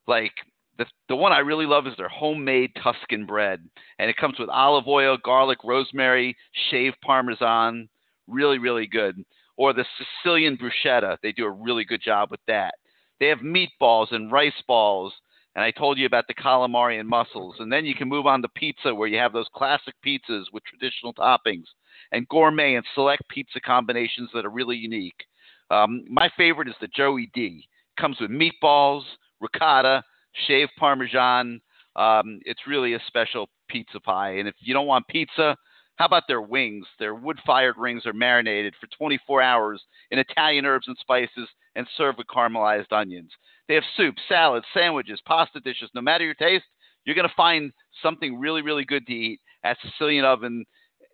Like 0.08 0.34
the 0.78 0.86
the 1.08 1.16
one 1.16 1.32
I 1.32 1.40
really 1.40 1.66
love 1.66 1.88
is 1.88 1.94
their 1.98 2.10
homemade 2.10 2.72
Tuscan 2.82 3.26
bread, 3.26 3.64
and 4.00 4.10
it 4.10 4.18
comes 4.18 4.38
with 4.40 4.50
olive 4.50 4.88
oil, 4.88 5.18
garlic, 5.24 5.60
rosemary, 5.64 6.36
shaved 6.70 6.98
parmesan, 7.02 7.88
really 8.28 8.58
really 8.58 8.88
good. 8.88 9.24
Or 9.56 9.72
the 9.72 9.86
Sicilian 9.98 10.58
bruschetta, 10.58 11.18
they 11.22 11.32
do 11.32 11.46
a 11.46 11.52
really 11.52 11.86
good 11.86 12.02
job 12.02 12.32
with 12.32 12.40
that. 12.48 12.74
They 13.20 13.28
have 13.28 13.40
meatballs 13.40 14.12
and 14.12 14.32
rice 14.32 14.52
balls, 14.68 15.14
and 15.56 15.64
I 15.64 15.72
told 15.72 16.00
you 16.00 16.08
about 16.08 16.26
the 16.28 16.34
calamari 16.34 17.00
and 17.00 17.08
mussels. 17.08 17.56
And 17.60 17.72
then 17.72 17.86
you 17.86 17.94
can 17.94 18.10
move 18.10 18.26
on 18.26 18.42
to 18.42 18.48
pizza, 18.50 18.94
where 18.94 19.08
you 19.08 19.20
have 19.20 19.32
those 19.32 19.46
classic 19.54 19.94
pizzas 20.06 20.46
with 20.52 20.64
traditional 20.64 21.14
toppings, 21.14 21.66
and 22.12 22.28
gourmet 22.30 22.76
and 22.76 22.86
select 22.96 23.22
pizza 23.30 23.60
combinations 23.60 24.30
that 24.34 24.46
are 24.46 24.50
really 24.50 24.76
unique. 24.76 25.24
Um, 25.70 26.04
my 26.10 26.30
favorite 26.36 26.68
is 26.68 26.76
the 26.82 26.88
Joey 26.88 27.30
D. 27.34 27.68
comes 28.00 28.18
with 28.20 28.32
meatballs, 28.32 29.04
ricotta, 29.40 30.04
shaved 30.48 30.72
parmesan. 30.78 31.62
Um, 31.96 32.40
it's 32.46 32.68
really 32.68 32.96
a 32.96 33.00
special 33.08 33.50
pizza 33.70 34.00
pie. 34.00 34.38
And 34.38 34.48
if 34.48 34.56
you 34.60 34.74
don't 34.74 34.88
want 34.88 35.08
pizza, 35.08 35.56
how 35.96 36.06
about 36.06 36.24
their 36.28 36.42
wings? 36.42 36.86
Their 37.00 37.16
wood 37.16 37.40
fired 37.46 37.76
rings 37.78 38.06
are 38.06 38.14
marinated 38.14 38.74
for 38.80 38.88
24 38.98 39.42
hours 39.42 39.84
in 40.12 40.20
Italian 40.20 40.66
herbs 40.66 40.88
and 40.88 40.98
spices 41.00 41.48
and 41.76 41.88
served 41.98 42.18
with 42.18 42.28
caramelized 42.28 42.92
onions. 42.92 43.32
They 43.68 43.76
have 43.76 43.84
soup, 43.96 44.16
salads, 44.28 44.66
sandwiches, 44.74 45.22
pasta 45.26 45.60
dishes. 45.60 45.90
No 45.94 46.02
matter 46.02 46.26
your 46.26 46.34
taste, 46.34 46.66
you're 47.06 47.16
going 47.16 47.28
to 47.28 47.36
find 47.36 47.72
something 48.02 48.40
really, 48.40 48.62
really 48.62 48.86
good 48.86 49.06
to 49.08 49.14
eat 49.14 49.40
at 49.64 49.78
Sicilian 49.82 50.26
Oven 50.26 50.66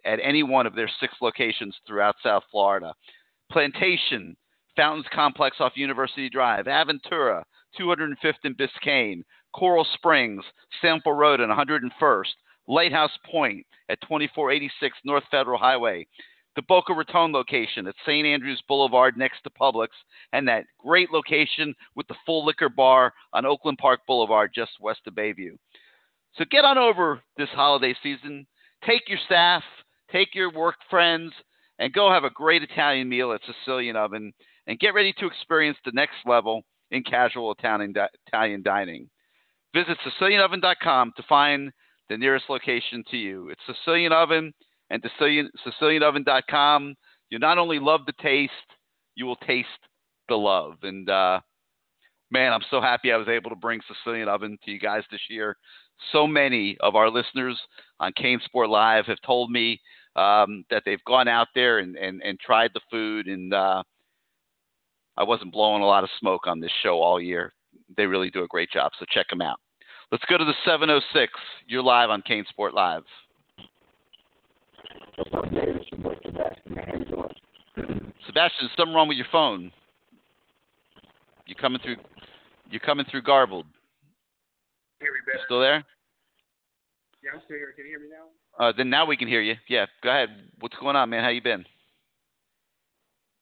at 0.05 0.19
any 0.23 0.43
one 0.43 0.65
of 0.65 0.75
their 0.75 0.89
six 0.99 1.13
locations 1.21 1.75
throughout 1.85 2.15
South 2.23 2.43
Florida. 2.51 2.93
Plantation, 3.51 4.35
Fountains 4.75 5.07
Complex 5.13 5.57
off 5.59 5.73
University 5.75 6.29
Drive, 6.29 6.65
Aventura, 6.65 7.43
205th 7.79 8.33
and 8.43 8.57
Biscayne, 8.57 9.23
Coral 9.53 9.85
Springs, 9.93 10.43
Sample 10.81 11.13
Road 11.13 11.41
and 11.41 11.51
101st, 11.51 12.25
Lighthouse 12.69 13.17
Point 13.29 13.65
at 13.89 13.99
2486 14.01 14.95
North 15.03 15.23
Federal 15.31 15.57
Highway, 15.57 16.05
the 16.55 16.61
Boca 16.61 16.93
Raton 16.93 17.31
location 17.31 17.87
at 17.87 17.95
St. 18.05 18.25
Andrews 18.25 18.61
Boulevard 18.67 19.17
next 19.17 19.41
to 19.43 19.49
Publix, 19.49 19.87
and 20.33 20.47
that 20.47 20.65
great 20.77 21.11
location 21.11 21.73
with 21.95 22.07
the 22.07 22.15
full 22.25 22.45
liquor 22.45 22.69
bar 22.69 23.13
on 23.33 23.45
Oakland 23.45 23.79
Park 23.79 24.01
Boulevard 24.05 24.51
just 24.53 24.71
west 24.79 25.01
of 25.07 25.15
Bayview. 25.15 25.57
So 26.35 26.45
get 26.49 26.63
on 26.63 26.77
over 26.77 27.21
this 27.37 27.49
holiday 27.49 27.95
season. 28.03 28.45
Take 28.85 29.09
your 29.09 29.19
staff, 29.25 29.63
take 30.11 30.35
your 30.35 30.51
work 30.51 30.75
friends, 30.89 31.33
and 31.79 31.91
go 31.91 32.11
have 32.11 32.23
a 32.23 32.29
great 32.29 32.61
Italian 32.61 33.09
meal 33.09 33.31
at 33.31 33.41
Sicilian 33.45 33.95
Oven 33.95 34.31
and 34.67 34.79
get 34.79 34.93
ready 34.93 35.13
to 35.13 35.25
experience 35.25 35.77
the 35.83 35.91
next 35.93 36.17
level 36.25 36.63
in 36.91 37.03
casual 37.03 37.51
Italian, 37.51 37.95
Italian 38.27 38.61
dining. 38.61 39.09
Visit 39.73 39.97
SicilianOven.com 40.05 41.13
to 41.15 41.23
find 41.27 41.71
the 42.09 42.17
nearest 42.17 42.45
location 42.49 43.03
to 43.11 43.17
you. 43.17 43.49
It's 43.49 43.61
Sicilian 43.65 44.11
Oven 44.11 44.53
and 44.89 45.03
Sicilian, 45.03 45.49
SicilianOven.com. 45.65 46.95
You 47.29 47.39
not 47.39 47.57
only 47.57 47.79
love 47.79 48.01
the 48.05 48.13
taste, 48.21 48.51
you 49.15 49.25
will 49.25 49.35
taste 49.37 49.67
the 50.27 50.35
love. 50.35 50.73
And 50.83 51.09
uh, 51.09 51.39
man, 52.31 52.53
I'm 52.53 52.63
so 52.69 52.81
happy 52.81 53.11
I 53.11 53.17
was 53.17 53.27
able 53.27 53.49
to 53.49 53.55
bring 53.55 53.79
Sicilian 53.87 54.27
Oven 54.27 54.57
to 54.65 54.71
you 54.71 54.79
guys 54.79 55.03
this 55.11 55.21
year. 55.29 55.55
so 56.11 56.25
many 56.25 56.77
of 56.79 56.95
our 56.95 57.09
listeners 57.09 57.59
on 57.99 58.13
CaneSport 58.13 58.69
Live 58.69 59.05
have 59.05 59.21
told 59.25 59.51
me 59.51 59.79
um, 60.15 60.63
that 60.69 60.83
they've 60.85 61.03
gone 61.05 61.27
out 61.27 61.47
there 61.53 61.79
and, 61.79 61.95
and, 61.95 62.21
and 62.23 62.39
tried 62.39 62.71
the 62.73 62.81
food, 62.89 63.27
and 63.27 63.53
uh, 63.53 63.83
I 65.17 65.23
wasn't 65.23 65.51
blowing 65.51 65.83
a 65.83 65.87
lot 65.87 66.03
of 66.03 66.09
smoke 66.19 66.47
on 66.47 66.59
this 66.59 66.71
show 66.81 67.01
all 67.01 67.21
year. 67.21 67.53
They 67.95 68.05
really 68.05 68.29
do 68.29 68.43
a 68.43 68.47
great 68.47 68.71
job, 68.71 68.91
so 68.97 69.05
check 69.09 69.27
them 69.29 69.41
out. 69.41 69.59
Let's 70.11 70.23
go 70.27 70.37
to 70.37 70.45
the 70.45 70.53
706. 70.65 71.31
You're 71.67 71.83
live 71.83 72.09
on 72.09 72.23
CaneSport 72.23 72.73
Live. 72.73 73.03
Sebastian, 78.25 78.65
is 78.65 78.71
something 78.77 78.93
wrong 78.95 79.07
with 79.07 79.17
your 79.17 79.27
phone? 79.31 79.71
You're 81.45 81.57
coming 81.57 81.79
through? 81.83 81.97
You're 82.69 82.79
coming 82.79 83.05
through 83.09 83.21
garbled? 83.23 83.65
Hear 84.99 85.11
me 85.13 85.19
You 85.25 85.31
better? 85.33 85.43
still 85.45 85.59
there? 85.59 85.83
Yeah, 87.23 87.31
I'm 87.35 87.41
still 87.45 87.57
here. 87.57 87.73
Can 87.75 87.85
you 87.85 87.91
hear 87.91 87.99
me 87.99 88.07
now? 88.09 88.63
Uh, 88.63 88.73
then 88.75 88.89
now 88.89 89.05
we 89.05 89.15
can 89.17 89.27
hear 89.27 89.41
you. 89.41 89.55
Yeah, 89.67 89.85
go 90.03 90.09
ahead. 90.09 90.29
What's 90.59 90.75
going 90.77 90.95
on, 90.95 91.09
man? 91.09 91.23
How 91.23 91.29
you 91.29 91.41
been? 91.41 91.65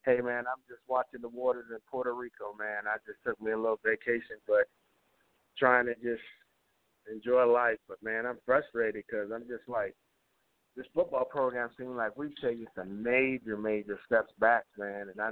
Hey 0.05 0.21
man, 0.21 0.45
I'm 0.47 0.63
just 0.69 0.79
watching 0.87 1.19
the 1.21 1.27
waters 1.27 1.65
in 1.69 1.77
Puerto 1.91 2.13
Rico, 2.13 2.55
man. 2.57 2.87
I 2.87 2.95
just 3.05 3.19
took 3.25 3.41
me 3.41 3.51
a 3.51 3.57
little 3.57 3.79
vacation, 3.83 4.37
but 4.47 4.67
trying 5.57 5.85
to 5.87 5.95
just 5.95 6.23
enjoy 7.11 7.45
life. 7.45 7.77
But 7.87 8.01
man, 8.03 8.25
I'm 8.25 8.37
frustrated 8.45 9.03
because 9.07 9.29
I'm 9.33 9.47
just 9.47 9.67
like, 9.67 9.95
this 10.75 10.85
football 10.93 11.25
program 11.25 11.69
seems 11.77 11.95
like 11.95 12.17
we've 12.17 12.35
taken 12.41 12.67
some 12.75 13.01
major, 13.01 13.57
major 13.57 13.99
steps 14.05 14.31
back, 14.39 14.65
man. 14.77 15.07
And 15.09 15.19
I, 15.19 15.31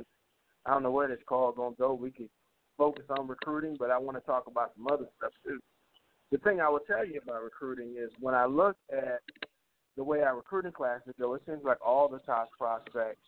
I 0.66 0.74
don't 0.74 0.84
know 0.84 0.92
where 0.92 1.08
this 1.08 1.20
call 1.28 1.52
gonna 1.52 1.76
go. 1.78 1.94
We 1.94 2.12
could 2.12 2.30
focus 2.78 3.06
on 3.10 3.28
recruiting, 3.28 3.76
but 3.78 3.92
I 3.92 3.98
want 3.98 4.18
to 4.18 4.22
talk 4.22 4.48
about 4.48 4.72
some 4.76 4.88
other 4.88 5.06
stuff 5.18 5.32
too. 5.46 5.60
The 6.32 6.38
thing 6.40 6.60
I 6.60 6.70
will 6.70 6.80
tell 6.80 7.06
you 7.06 7.22
about 7.24 7.44
recruiting 7.44 7.96
is 7.98 8.10
when 8.20 8.34
I 8.34 8.46
look 8.46 8.76
at 8.92 9.22
the 9.96 10.04
way 10.04 10.22
our 10.22 10.36
recruiting 10.36 10.72
classes 10.72 11.14
go, 11.20 11.36
it 11.36 11.44
seems 11.46 11.64
like 11.64 11.78
all 11.86 12.08
the 12.08 12.20
top 12.20 12.50
prospects 12.58 13.22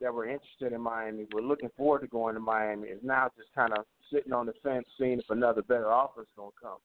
that 0.00 0.12
were 0.12 0.28
interested 0.28 0.72
in 0.72 0.80
Miami, 0.80 1.26
were 1.32 1.42
looking 1.42 1.70
forward 1.76 2.00
to 2.00 2.06
going 2.06 2.34
to 2.34 2.40
Miami, 2.40 2.88
is 2.88 3.00
now 3.02 3.30
just 3.36 3.48
kind 3.54 3.72
of 3.72 3.84
sitting 4.12 4.32
on 4.32 4.46
the 4.46 4.52
fence, 4.62 4.86
seeing 4.98 5.18
if 5.18 5.30
another 5.30 5.62
better 5.62 5.90
offer 5.90 6.22
is 6.22 6.28
going 6.36 6.50
to 6.50 6.66
come. 6.66 6.78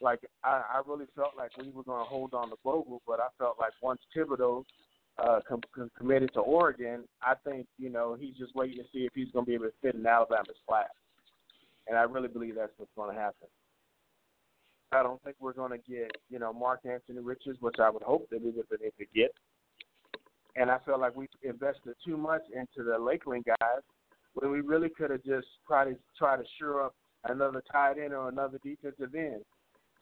Like 0.00 0.20
I, 0.44 0.62
I 0.74 0.82
really 0.86 1.06
felt 1.14 1.32
like 1.36 1.56
we 1.56 1.70
were 1.70 1.82
going 1.82 2.04
to 2.04 2.08
hold 2.08 2.34
on 2.34 2.50
to 2.50 2.56
Bogle, 2.62 3.02
but 3.06 3.20
I 3.20 3.28
felt 3.38 3.56
like 3.58 3.72
once 3.80 4.00
Thibodeaux 4.14 4.64
uh, 5.18 5.40
com- 5.48 5.60
com- 5.74 5.90
committed 5.96 6.32
to 6.34 6.40
Oregon, 6.40 7.04
I 7.22 7.34
think 7.44 7.66
you 7.78 7.90
know 7.90 8.16
he's 8.18 8.36
just 8.36 8.54
waiting 8.54 8.76
to 8.76 8.84
see 8.92 9.06
if 9.06 9.12
he's 9.14 9.30
going 9.32 9.44
to 9.44 9.48
be 9.48 9.54
able 9.54 9.66
to 9.66 9.72
fit 9.80 9.94
in 9.94 10.06
Alabama's 10.06 10.56
class, 10.68 10.90
and 11.88 11.96
I 11.96 12.02
really 12.02 12.28
believe 12.28 12.56
that's 12.56 12.72
what's 12.76 12.92
going 12.96 13.14
to 13.14 13.20
happen. 13.20 13.48
I 14.92 15.02
don't 15.02 15.22
think 15.24 15.36
we're 15.40 15.52
going 15.52 15.72
to 15.72 15.90
get 15.90 16.16
you 16.28 16.38
know 16.38 16.52
Mark 16.52 16.80
Anthony 16.84 17.20
Richards, 17.20 17.58
which 17.60 17.76
I 17.80 17.88
would 17.88 18.02
hope 18.02 18.28
that 18.30 18.42
we 18.42 18.50
would 18.50 18.68
be 18.68 18.76
able 18.84 18.92
to 18.98 19.06
get. 19.14 19.32
And 20.56 20.70
I 20.70 20.78
felt 20.86 21.00
like 21.00 21.16
we 21.16 21.28
invested 21.42 21.94
too 22.04 22.16
much 22.16 22.42
into 22.54 22.88
the 22.88 22.98
Lakeland 22.98 23.44
guys 23.44 23.82
when 24.34 24.50
we 24.50 24.60
really 24.60 24.88
could 24.88 25.10
have 25.10 25.22
just 25.22 25.46
tried 25.66 25.84
to 25.86 25.96
try 26.18 26.36
to 26.36 26.44
shore 26.58 26.84
up 26.84 26.94
another 27.24 27.62
tight 27.70 27.98
end 27.98 28.12
or 28.12 28.28
another 28.28 28.58
defensive 28.62 29.14
end 29.14 29.42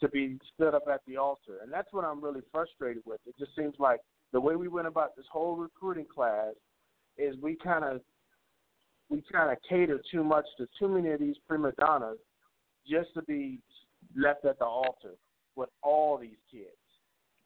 to 0.04 0.10
be 0.10 0.38
stood 0.54 0.74
up 0.74 0.84
at 0.92 1.00
the 1.06 1.16
altar. 1.16 1.58
And 1.62 1.72
that's 1.72 1.92
what 1.92 2.04
I'm 2.04 2.22
really 2.22 2.42
frustrated 2.52 3.02
with. 3.06 3.20
It 3.26 3.34
just 3.38 3.54
seems 3.56 3.74
like 3.78 4.00
the 4.32 4.40
way 4.40 4.56
we 4.56 4.68
went 4.68 4.86
about 4.86 5.16
this 5.16 5.26
whole 5.30 5.56
recruiting 5.56 6.06
class 6.12 6.54
is 7.16 7.36
we 7.40 7.56
kind 7.56 7.84
of 7.84 8.00
we 9.10 9.22
kind 9.30 9.50
of 9.50 9.58
cater 9.68 10.00
too 10.10 10.24
much 10.24 10.46
to 10.58 10.66
too 10.78 10.88
many 10.88 11.10
of 11.10 11.20
these 11.20 11.36
prima 11.46 11.72
donnas 11.78 12.18
just 12.88 13.12
to 13.14 13.22
be 13.22 13.58
left 14.16 14.44
at 14.44 14.58
the 14.58 14.64
altar 14.64 15.14
with 15.56 15.68
all 15.82 16.18
these 16.18 16.38
kids 16.50 16.74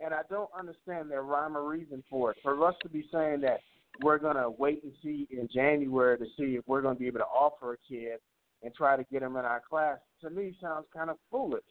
and 0.00 0.14
I 0.14 0.20
don't 0.30 0.50
understand 0.56 1.10
their 1.10 1.22
rhyme 1.22 1.56
or 1.56 1.68
reason 1.68 2.02
for 2.08 2.30
it. 2.30 2.38
For 2.42 2.66
us 2.66 2.74
to 2.82 2.88
be 2.88 3.04
saying 3.12 3.40
that 3.42 3.60
we're 4.02 4.18
going 4.18 4.36
to 4.36 4.50
wait 4.50 4.82
and 4.84 4.92
see 5.02 5.26
in 5.30 5.48
January 5.52 6.18
to 6.18 6.24
see 6.36 6.56
if 6.56 6.64
we're 6.66 6.82
going 6.82 6.94
to 6.94 7.00
be 7.00 7.08
able 7.08 7.20
to 7.20 7.24
offer 7.24 7.74
a 7.74 7.76
kid 7.88 8.18
and 8.62 8.72
try 8.74 8.96
to 8.96 9.04
get 9.10 9.22
him 9.22 9.36
in 9.36 9.44
our 9.44 9.62
class, 9.68 9.98
to 10.20 10.30
me 10.30 10.56
sounds 10.60 10.86
kind 10.94 11.10
of 11.10 11.16
foolish. 11.30 11.62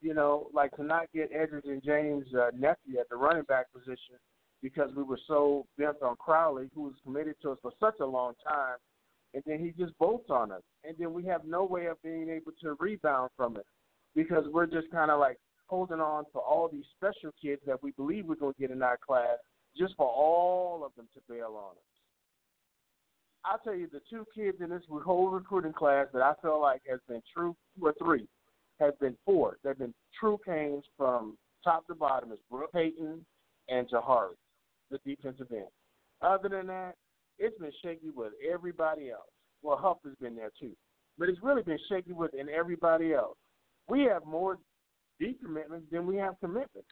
You 0.00 0.14
know, 0.14 0.48
like 0.54 0.74
to 0.76 0.82
not 0.82 1.06
get 1.14 1.32
Edgerrin 1.32 1.84
James' 1.84 2.26
uh, 2.34 2.50
nephew 2.56 2.98
at 2.98 3.08
the 3.10 3.16
running 3.16 3.42
back 3.44 3.66
position 3.72 4.16
because 4.62 4.90
we 4.96 5.02
were 5.02 5.18
so 5.26 5.66
bent 5.78 5.96
on 6.02 6.16
Crowley, 6.16 6.70
who 6.74 6.82
was 6.82 6.94
committed 7.04 7.34
to 7.42 7.50
us 7.50 7.58
for 7.62 7.72
such 7.80 7.96
a 8.00 8.06
long 8.06 8.34
time, 8.46 8.76
and 9.34 9.42
then 9.46 9.58
he 9.58 9.72
just 9.82 9.96
bolts 9.98 10.30
on 10.30 10.52
us. 10.52 10.62
And 10.84 10.96
then 10.98 11.12
we 11.12 11.24
have 11.26 11.44
no 11.44 11.64
way 11.64 11.86
of 11.86 12.02
being 12.02 12.28
able 12.28 12.52
to 12.62 12.76
rebound 12.78 13.30
from 13.36 13.56
it 13.56 13.66
because 14.14 14.44
we're 14.52 14.66
just 14.66 14.90
kind 14.90 15.10
of 15.10 15.20
like 15.20 15.38
holding 15.66 16.00
on 16.00 16.24
for 16.32 16.42
all 16.42 16.68
these 16.68 16.84
special 16.96 17.30
kids 17.40 17.62
that 17.66 17.82
we 17.82 17.92
believe 17.92 18.26
we're 18.26 18.34
going 18.34 18.54
to 18.54 18.60
get 18.60 18.70
in 18.70 18.82
our 18.82 18.98
class 18.98 19.38
just 19.76 19.94
for 19.96 20.08
all 20.08 20.84
of 20.84 20.92
them 20.96 21.08
to 21.14 21.20
bail 21.28 21.54
on 21.56 21.72
us. 21.72 21.90
I'll 23.44 23.58
tell 23.58 23.74
you, 23.74 23.88
the 23.90 24.00
two 24.10 24.26
kids 24.34 24.58
in 24.60 24.68
this 24.70 24.82
whole 25.04 25.30
recruiting 25.30 25.72
class 25.72 26.08
that 26.12 26.22
I 26.22 26.34
feel 26.42 26.60
like 26.60 26.82
has 26.90 27.00
been 27.08 27.22
true, 27.34 27.56
two 27.78 27.86
or 27.86 27.94
three, 27.98 28.28
has 28.80 28.94
been 29.00 29.16
four. 29.24 29.56
They've 29.62 29.78
been 29.78 29.94
true 30.18 30.38
Canes 30.44 30.84
from 30.96 31.36
top 31.62 31.86
to 31.86 31.94
bottom 31.94 32.32
is 32.32 32.38
Brooke 32.50 32.72
Payton 32.72 33.24
and 33.68 33.88
Jahari, 33.88 34.34
the 34.90 34.98
defensive 35.04 35.48
end. 35.52 35.68
Other 36.22 36.48
than 36.48 36.66
that, 36.66 36.94
it's 37.38 37.58
been 37.58 37.72
shaky 37.82 38.10
with 38.14 38.32
everybody 38.50 39.10
else. 39.10 39.28
Well, 39.62 39.76
Hough 39.76 39.98
has 40.04 40.14
been 40.20 40.36
there 40.36 40.50
too, 40.58 40.72
but 41.18 41.28
it's 41.28 41.42
really 41.42 41.62
been 41.62 41.78
shaky 41.88 42.12
with 42.12 42.32
and 42.38 42.48
everybody 42.48 43.12
else. 43.12 43.36
We 43.88 44.02
have 44.04 44.24
more 44.24 44.58
decommitments 45.20 45.90
than 45.90 46.06
we 46.06 46.16
have 46.16 46.34
commitments. 46.40 46.88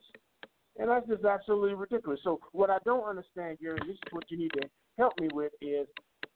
And 0.79 0.91
that's 0.91 1.07
just 1.09 1.25
absolutely 1.25 1.75
ridiculous. 1.75 2.21
So 2.23 2.41
what 2.53 2.71
I 2.71 2.79
don't 2.85 3.09
understand, 3.09 3.59
Gary, 3.61 3.79
this 3.81 3.97
is 3.97 4.13
what 4.13 4.31
you 4.31 4.39
need 4.39 4.53
to 4.61 4.69
help 4.97 5.19
me 5.21 5.29
with 5.33 5.53
is 5.61 5.87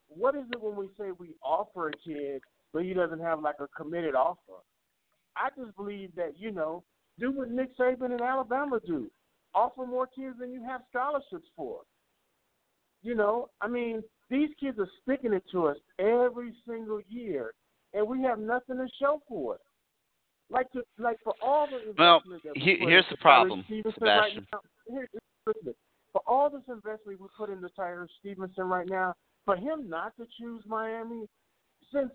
what 0.08 0.34
is 0.34 0.44
it 0.52 0.60
when 0.60 0.76
we 0.76 0.88
say 0.98 1.10
we 1.18 1.34
offer 1.42 1.88
a 1.88 1.92
kid 1.92 2.42
but 2.72 2.84
he 2.84 2.94
doesn't 2.94 3.20
have 3.20 3.40
like 3.40 3.56
a 3.60 3.68
committed 3.76 4.14
offer? 4.14 4.62
I 5.36 5.48
just 5.56 5.76
believe 5.76 6.14
that, 6.16 6.34
you 6.38 6.50
know, 6.50 6.82
do 7.18 7.30
what 7.32 7.50
Nick 7.50 7.76
Saban 7.76 8.12
and 8.12 8.20
Alabama 8.20 8.80
do. 8.86 9.10
Offer 9.54 9.86
more 9.86 10.06
kids 10.06 10.36
than 10.40 10.52
you 10.52 10.62
have 10.64 10.82
scholarships 10.90 11.48
for. 11.56 11.80
You 13.02 13.14
know, 13.14 13.48
I 13.60 13.68
mean, 13.68 14.02
these 14.30 14.48
kids 14.58 14.78
are 14.78 14.88
sticking 15.02 15.32
it 15.32 15.44
to 15.52 15.66
us 15.66 15.76
every 15.98 16.54
single 16.66 17.00
year 17.08 17.52
and 17.94 18.06
we 18.06 18.22
have 18.22 18.38
nothing 18.38 18.76
to 18.76 18.86
show 18.98 19.20
for 19.28 19.56
it. 19.56 19.60
Like 20.50 20.70
to, 20.72 20.82
like 20.98 21.18
for 21.24 21.34
all 21.42 21.66
the 21.66 21.94
Well, 21.98 22.22
that 22.44 22.56
he- 22.56 22.76
here's 22.76 23.04
the 23.10 23.16
problem, 23.16 23.62
Stevenson 23.64 23.92
Sebastian. 23.94 24.46
Right 24.52 24.62
now, 24.88 24.94
here, 24.94 25.08
listen, 25.46 25.74
for 26.12 26.22
all 26.26 26.50
this 26.50 26.62
investment 26.68 27.20
we 27.20 27.26
put 27.36 27.50
into 27.50 27.68
Tyrique 27.70 28.08
Stevenson 28.20 28.64
right 28.64 28.88
now, 28.88 29.14
for 29.44 29.56
him 29.56 29.88
not 29.88 30.14
to 30.16 30.26
choose 30.38 30.62
Miami, 30.66 31.26
since 31.92 32.10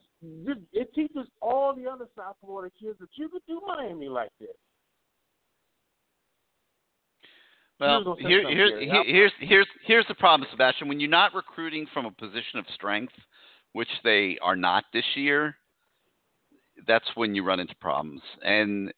it 0.73 0.93
teaches 0.93 1.27
all 1.41 1.75
the 1.75 1.87
other 1.87 2.05
South 2.15 2.35
Florida 2.41 2.73
kids 2.79 2.97
that 2.99 3.09
you 3.15 3.29
could 3.29 3.41
do 3.47 3.61
Miami 3.65 4.07
like 4.07 4.31
this. 4.39 4.49
Well, 7.79 8.01
You 8.01 8.05
was 8.05 8.17
gonna 8.17 8.23
say 8.23 8.27
here, 8.27 8.49
here's 8.49 8.81
here, 8.81 9.03
here's 9.05 9.31
here's 9.39 9.67
here's 9.85 10.07
the 10.07 10.15
problem, 10.15 10.47
Sebastian. 10.51 10.87
When 10.87 10.99
you're 10.99 11.09
not 11.09 11.35
recruiting 11.35 11.85
from 11.93 12.05
a 12.05 12.11
position 12.11 12.57
of 12.57 12.65
strength, 12.73 13.13
which 13.73 13.89
they 14.03 14.37
are 14.41 14.55
not 14.55 14.85
this 14.93 15.05
year, 15.15 15.55
that's 16.87 17.05
when 17.15 17.35
you 17.35 17.43
run 17.43 17.59
into 17.59 17.75
problems. 17.75 18.21
And 18.43 18.91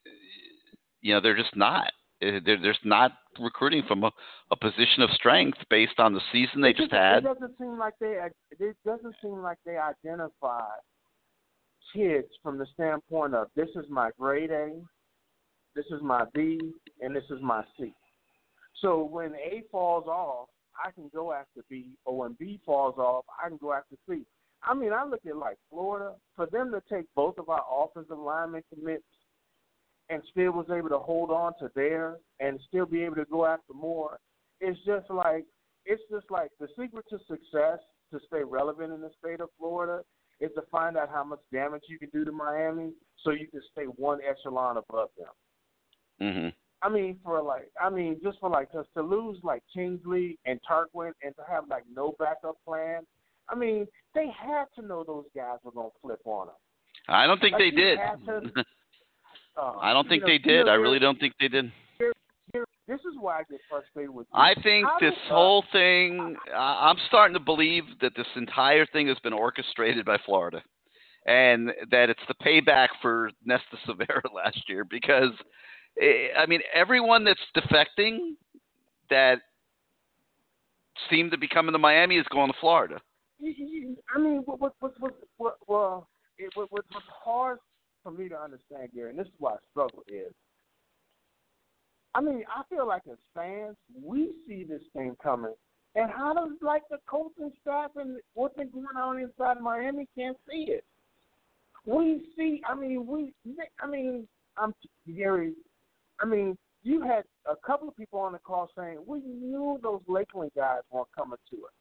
you 1.01 1.14
know 1.14 1.19
they're 1.19 1.35
just 1.35 1.56
not. 1.56 1.91
Eh, 2.22 2.39
They're, 2.43 2.59
they're 2.61 2.73
just 2.73 2.85
not 2.85 3.11
recruiting 3.39 3.83
from 3.88 4.03
a, 4.03 4.11
a 4.51 4.56
position 4.56 5.03
of 5.03 5.09
strength 5.11 5.57
based 5.69 5.99
on 5.99 6.14
the 6.14 6.22
season 6.31 6.61
they 6.61 6.73
just 6.73 6.91
had. 6.91 7.19
It 7.19 7.23
doesn't 7.23 7.57
seem 7.57 7.77
like 7.77 7.93
they. 7.99 8.19
It 8.59 8.75
doesn't 8.85 9.15
seem 9.22 9.41
like 9.41 9.57
they 9.65 9.77
identify 9.77 10.67
kids 11.93 12.27
from 12.43 12.57
the 12.57 12.67
standpoint 12.73 13.33
of 13.33 13.48
this 13.56 13.69
is 13.75 13.85
my 13.89 14.11
grade 14.19 14.51
A, 14.51 14.73
this 15.75 15.85
is 15.91 16.01
my 16.01 16.25
B, 16.33 16.59
and 17.01 17.15
this 17.15 17.23
is 17.30 17.41
my 17.41 17.64
C. 17.77 17.93
So 18.81 19.03
when 19.03 19.33
A 19.35 19.64
falls 19.72 20.06
off, 20.07 20.49
I 20.83 20.91
can 20.91 21.09
go 21.14 21.33
after 21.33 21.61
B, 21.69 21.88
or 22.06 22.17
when 22.17 22.35
B 22.39 22.59
falls 22.65 22.98
off, 22.98 23.25
I 23.43 23.49
can 23.49 23.57
go 23.57 23.73
after 23.73 23.95
C. 24.07 24.23
I 24.64 24.73
mean, 24.73 24.91
I 24.93 25.06
look 25.06 25.22
at 25.25 25.35
like 25.35 25.57
Florida 25.69 26.14
for 26.35 26.45
them 26.45 26.72
to 26.72 26.81
take 26.93 27.06
both 27.15 27.38
of 27.38 27.49
our 27.49 27.64
offensive 27.72 28.19
lineman 28.19 28.64
commits 28.73 29.03
and 30.09 30.21
still 30.31 30.51
was 30.51 30.67
able 30.75 30.89
to 30.89 30.99
hold 30.99 31.29
on 31.31 31.53
to 31.59 31.69
theirs 31.75 32.19
and 32.39 32.59
still 32.67 32.85
be 32.85 33.03
able 33.03 33.15
to 33.15 33.25
go 33.25 33.45
after 33.45 33.73
more. 33.73 34.19
It's 34.59 34.79
just 34.85 35.09
like 35.09 35.45
it's 35.85 36.01
just 36.11 36.25
like 36.29 36.49
the 36.59 36.67
secret 36.77 37.05
to 37.09 37.17
success 37.27 37.79
to 38.11 38.19
stay 38.27 38.43
relevant 38.43 38.91
in 38.93 39.01
the 39.01 39.11
state 39.19 39.39
of 39.39 39.49
Florida 39.57 40.03
is 40.39 40.51
to 40.55 40.61
find 40.71 40.97
out 40.97 41.09
how 41.09 41.23
much 41.23 41.39
damage 41.51 41.83
you 41.88 41.99
can 41.99 42.09
do 42.09 42.25
to 42.25 42.31
Miami 42.31 42.91
so 43.23 43.31
you 43.31 43.47
can 43.47 43.61
stay 43.71 43.83
one 43.83 44.19
echelon 44.27 44.77
above 44.77 45.09
them. 45.17 46.33
hmm 46.33 46.47
I 46.81 46.88
mean, 46.88 47.19
for 47.25 47.41
like, 47.41 47.69
I 47.81 47.89
mean, 47.89 48.21
just 48.23 48.39
for 48.39 48.49
like, 48.49 48.71
just 48.71 48.88
to 48.95 49.03
lose 49.03 49.38
like 49.43 49.61
Kingsley 49.73 50.39
and 50.45 50.59
Tarquin 50.69 51.11
and 51.23 51.35
to 51.35 51.41
have 51.49 51.65
like 51.69 51.83
no 51.93 52.15
backup 52.17 52.55
plan. 52.65 53.01
I 53.49 53.55
mean, 53.55 53.85
they 54.15 54.27
had 54.27 54.65
to 54.75 54.81
know 54.85 55.03
those 55.03 55.25
guys 55.35 55.57
were 55.63 55.71
gonna 55.73 55.89
flip 56.01 56.21
on 56.23 56.47
them. 56.47 56.55
I 57.09 57.27
don't 57.27 57.41
think 57.41 57.53
Like, 57.53 57.59
they 57.59 57.71
did. 57.71 57.99
to- 58.25 58.63
Uh, 59.59 59.73
I 59.79 59.93
don't 59.93 60.07
think 60.07 60.21
know, 60.21 60.27
they 60.27 60.38
did. 60.38 60.65
you 60.67 60.71
I 60.71 60.75
really 60.75 60.99
don't 60.99 61.19
think 61.19 61.33
they 61.39 61.47
did. 61.49 61.71
This 62.88 63.01
is 63.01 63.13
why 63.19 63.39
I 63.39 63.43
get 63.43 63.59
frustrated 63.69 64.09
with. 64.09 64.25
I 64.33 64.55
think 64.63 64.88
How 64.88 64.97
this 64.99 65.11
does, 65.13 65.19
uh, 65.29 65.33
whole 65.35 65.63
thing, 65.71 66.35
I- 66.51 66.89
I'm 66.89 66.97
starting 67.07 67.35
to 67.35 67.39
believe 67.39 67.83
that 68.01 68.15
this 68.15 68.25
entire 68.35 68.85
thing 68.88 69.07
has 69.09 69.19
been 69.19 69.33
orchestrated 69.33 70.05
by 70.05 70.17
Florida 70.25 70.63
and 71.27 71.71
that 71.91 72.09
it's 72.09 72.25
the 72.27 72.33
payback 72.35 72.88
for 73.01 73.29
Nesta 73.45 73.77
Silvera 73.85 74.21
last 74.33 74.67
year 74.67 74.85
because, 74.85 75.33
eh, 76.01 76.29
I 76.35 76.47
mean, 76.47 76.61
everyone 76.73 77.23
that's 77.23 77.39
defecting 77.55 78.33
that 79.11 79.41
seemed 81.11 81.29
to 81.31 81.38
be 81.38 81.47
coming 81.47 81.73
to 81.73 81.79
Miami 81.79 82.17
is 82.17 82.25
going 82.31 82.51
to 82.51 82.57
Florida. 82.59 82.99
you- 83.39 83.53
you- 83.57 83.97
I 84.15 84.17
mean, 84.19 84.38
what 84.45 84.59
what 84.59 84.73
what 84.79 84.99
what 84.99 85.13
what 85.38 85.57
well, 85.67 86.09
it, 86.39 86.49
what 86.55 86.71
what- 86.71 86.85
what's 86.91 87.05
hard 87.23 87.59
for 88.03 88.11
me 88.11 88.30
to 88.30 88.40
understand, 88.40 88.90
Gary, 88.94 89.11
and 89.11 89.19
this 89.19 89.28
is 89.28 89.34
why 89.40 89.53
I 89.53 89.58
struggle 89.72 90.03
is. 90.08 90.34
I 92.16 92.22
mean, 92.22 92.44
I 92.53 92.64
feel 92.69 92.88
like 92.88 93.03
as 93.11 93.18
fans, 93.36 93.76
we 94.03 94.32
see 94.48 94.64
this 94.64 94.82
thing 94.94 95.16
coming, 95.22 95.53
and 95.95 96.10
how 96.10 96.34
does 96.34 96.58
like 96.61 96.84
the 96.90 96.98
coaching 97.08 97.52
staff 97.61 97.92
and 97.95 98.18
what's 98.34 98.56
been 98.56 98.69
going 98.72 98.98
on 98.98 99.19
inside 99.19 99.61
Miami 99.61 100.08
can't 100.18 100.38
see 100.50 100.72
it? 100.72 100.84
We 101.86 102.22
see. 102.36 102.61
I 102.68 102.76
mean, 102.76 103.06
we. 103.06 103.34
I 103.82 103.88
mean, 103.88 104.28
I'm 104.58 104.74
Gary. 105.16 105.53
I 106.19 106.26
mean, 106.26 106.58
you 106.84 107.02
had 107.02 107.24
a 107.50 107.56
couple 107.56 107.88
of 107.88 107.95
people 107.95 108.19
on 108.19 108.34
the 108.34 108.40
call 108.40 108.69
saying 108.78 109.00
we 109.06 109.19
knew 109.19 109.80
those 109.82 110.02
Lakeland 110.08 110.52
guys 110.56 110.82
weren't 110.92 111.08
coming 111.16 111.38
to 111.52 111.58
us. 111.58 111.74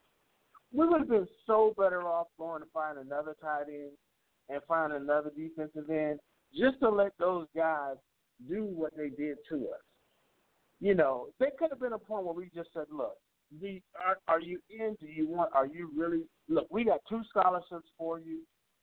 We 0.73 0.87
would 0.87 1.01
have 1.01 1.09
been 1.09 1.29
so 1.47 1.75
better 1.79 2.03
off 2.03 2.29
going 2.39 2.63
to 2.63 2.69
find 2.73 2.99
another 2.99 3.35
tight 3.41 3.69
end 3.69 3.93
and 4.49 4.60
find 4.67 4.93
another 4.93 5.31
defensive 5.36 5.91
end 5.91 6.20
just 6.55 6.81
to 6.81 6.89
let 6.89 7.12
those 7.18 7.47
guys 7.55 7.97
do 8.49 8.65
what 8.65 8.97
they 8.97 9.09
did 9.10 9.36
to 9.49 9.68
us. 9.68 9.83
You 10.81 10.94
know, 10.94 11.28
there 11.39 11.51
could 11.59 11.70
have 11.70 11.81
been 11.81 11.93
a 11.93 11.99
point 11.99 12.25
where 12.25 12.35
we 12.35 12.51
just 12.55 12.70
said, 12.73 12.86
"Look, 12.91 13.17
the, 13.60 13.83
are, 14.05 14.18
are 14.28 14.41
you 14.41 14.60
in? 14.70 14.97
Do 15.01 15.07
you 15.07 15.27
want? 15.27 15.52
Are 15.52 15.67
you 15.67 15.91
really? 15.97 16.23
Look, 16.49 16.68
we 16.70 16.85
got 16.85 17.01
two 17.09 17.23
scholarships 17.28 17.89
for 17.99 18.20
you. 18.20 18.41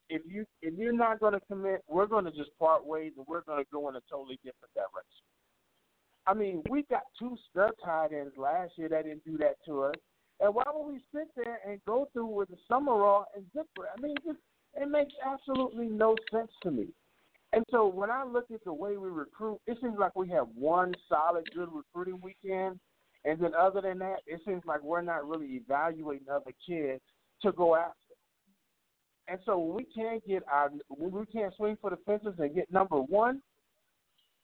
If 0.10 0.22
you 0.28 0.46
if 0.62 0.74
you're 0.78 0.94
not 0.94 1.20
going 1.20 1.34
to 1.34 1.40
commit, 1.42 1.84
we're 1.88 2.06
going 2.06 2.26
to 2.26 2.32
just 2.32 2.58
part 2.60 2.86
ways 2.86 3.14
and 3.18 3.26
we're 3.28 3.42
going 3.42 3.64
to 3.64 3.70
go 3.72 3.88
in 3.90 3.96
a 3.96 4.02
totally 4.10 4.38
different 4.44 4.74
direction." 4.74 5.24
I 6.28 6.34
mean, 6.34 6.64
we 6.70 6.84
got 6.84 7.04
two 7.20 7.38
stud 7.50 7.72
tight 7.84 8.12
ends 8.12 8.34
last 8.36 8.74
year 8.78 8.90
that 8.90 9.06
didn't 9.06 9.24
do 9.26 9.38
that 9.38 9.58
to 9.68 9.84
us. 9.84 9.96
And 10.40 10.54
why 10.54 10.64
would 10.74 10.92
we 10.92 11.00
sit 11.14 11.30
there 11.36 11.60
and 11.68 11.80
go 11.86 12.10
through 12.12 12.26
with 12.26 12.50
the 12.50 12.58
Summerall 12.68 13.26
and 13.36 13.46
Zipper? 13.54 13.88
I 13.96 14.02
mean, 14.02 14.16
it, 14.26 14.36
it 14.76 14.90
makes 14.90 15.14
absolutely 15.26 15.88
no 15.88 16.16
sense 16.32 16.52
to 16.64 16.72
me. 16.72 16.88
And 17.54 17.64
so 17.72 17.88
when 17.88 18.12
I 18.12 18.26
look 18.26 18.52
at 18.54 18.64
the 18.66 18.74
way 18.74 18.98
we 18.98 19.10
recruit, 19.10 19.60
it 19.66 19.78
seems 19.82 19.98
like 19.98 20.16
we 20.16 20.30
have 20.30 20.48
one 20.56 20.94
solid, 21.08 21.48
good 21.56 21.70
recruiting 21.72 22.20
weekend. 22.22 22.80
And 23.24 23.40
then 23.40 23.52
other 23.58 23.82
than 23.82 23.98
that, 24.00 24.18
it 24.28 24.42
seems 24.46 24.64
like 24.66 24.84
we're 24.84 25.02
not 25.02 25.28
really 25.28 25.48
evaluating 25.56 26.28
other 26.30 26.52
kids 26.68 27.02
to 27.42 27.52
go 27.54 27.76
after. 27.76 27.96
And 29.28 29.40
so 29.46 29.58
when 29.58 29.76
we 29.78 29.86
can't 29.96 30.26
get 30.28 30.44
our, 30.52 30.70
when 30.90 31.12
we 31.12 31.26
can't 31.26 31.56
swing 31.56 31.78
for 31.82 31.90
the 31.90 31.98
fences 32.06 32.36
and 32.38 32.54
get 32.54 32.72
number 32.72 32.98
one, 32.98 33.42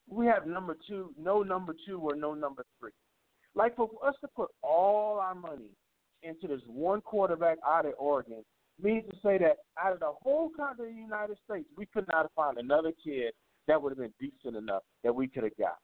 we 0.10 0.26
have 0.26 0.48
number 0.48 0.77
two, 0.88 1.14
no 1.19 1.43
number 1.43 1.76
two 1.85 2.00
or 2.00 2.16
no 2.16 2.34
number 2.34 2.66
three. 2.80 2.92
Like 3.53 3.76
for 3.76 3.90
us 4.06 4.16
to 4.22 4.27
put 4.35 4.50
all 4.64 5.19
our 5.19 5.35
money 5.35 5.69
into 6.24 6.48
this 6.48 6.61
one 6.66 7.01
quarterback 7.01 7.58
out 7.68 7.85
of 7.85 7.93
Oregon 8.00 8.43
means 8.84 9.03
to 9.10 9.16
say 9.24 9.38
that 9.38 9.58
out 9.82 9.93
of 9.93 10.00
the 10.00 10.11
whole 10.22 10.50
country 10.50 10.90
of 10.90 10.95
the 10.95 11.01
United 11.01 11.38
States, 11.45 11.68
we 11.77 11.85
could 11.85 12.06
not 12.11 12.24
have 12.24 12.32
found 12.35 12.58
another 12.58 12.92
kid 13.03 13.34
that 13.68 13.82
would 13.82 13.92
have 13.92 14.00
been 14.00 14.14
decent 14.19 14.56
enough 14.56 14.84
that 15.03 15.14
we 15.14 15.27
could 15.27 15.43
have 15.43 15.58
got. 15.58 15.77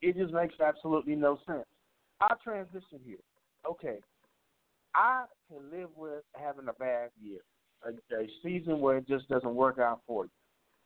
It 0.00 0.16
just 0.16 0.32
makes 0.32 0.54
absolutely 0.60 1.16
no 1.16 1.38
sense. 1.46 1.64
Our 2.20 2.36
transition 2.42 3.00
here. 3.04 3.18
Okay. 3.68 3.98
I 4.94 5.24
can 5.48 5.70
live 5.70 5.90
with 5.96 6.22
having 6.34 6.68
a 6.68 6.72
bad 6.72 7.10
year, 7.20 7.40
a, 7.84 7.90
a 8.14 8.26
season 8.42 8.80
where 8.80 8.98
it 8.98 9.08
just 9.08 9.28
doesn't 9.28 9.54
work 9.54 9.78
out 9.78 10.00
for 10.06 10.24
you. 10.24 10.30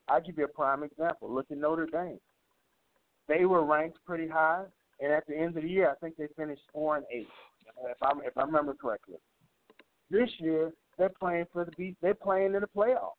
I'll 0.09 0.21
give 0.21 0.37
you 0.37 0.45
a 0.45 0.49
prime 0.49 0.83
example. 0.83 1.33
Look 1.33 1.51
at 1.51 1.59
Notre 1.59 1.87
Dame. 1.87 2.19
They 3.29 3.45
were 3.45 3.65
ranked 3.65 3.99
pretty 4.05 4.29
high, 4.29 4.65
and 5.01 5.13
at 5.13 5.27
the 5.27 5.37
end 5.37 5.57
of 5.57 5.63
the 5.63 5.69
year, 5.69 5.91
I 5.91 5.95
think 5.95 6.17
they 6.17 6.27
finished 6.37 6.63
four 6.73 6.97
and 6.97 7.07
eight, 7.11 7.29
if 7.89 7.97
I 8.03 8.11
if 8.25 8.37
I 8.37 8.43
remember 8.43 8.75
correctly. 8.75 9.17
This 10.13 10.29
year, 10.39 10.73
they're 10.99 11.09
playing 11.09 11.47
for 11.53 11.65
the 11.65 11.73
beat. 11.79 11.97
They're 12.03 12.15
playing 12.15 12.55
in 12.55 12.61
the 12.61 12.69
playoff. 12.77 13.13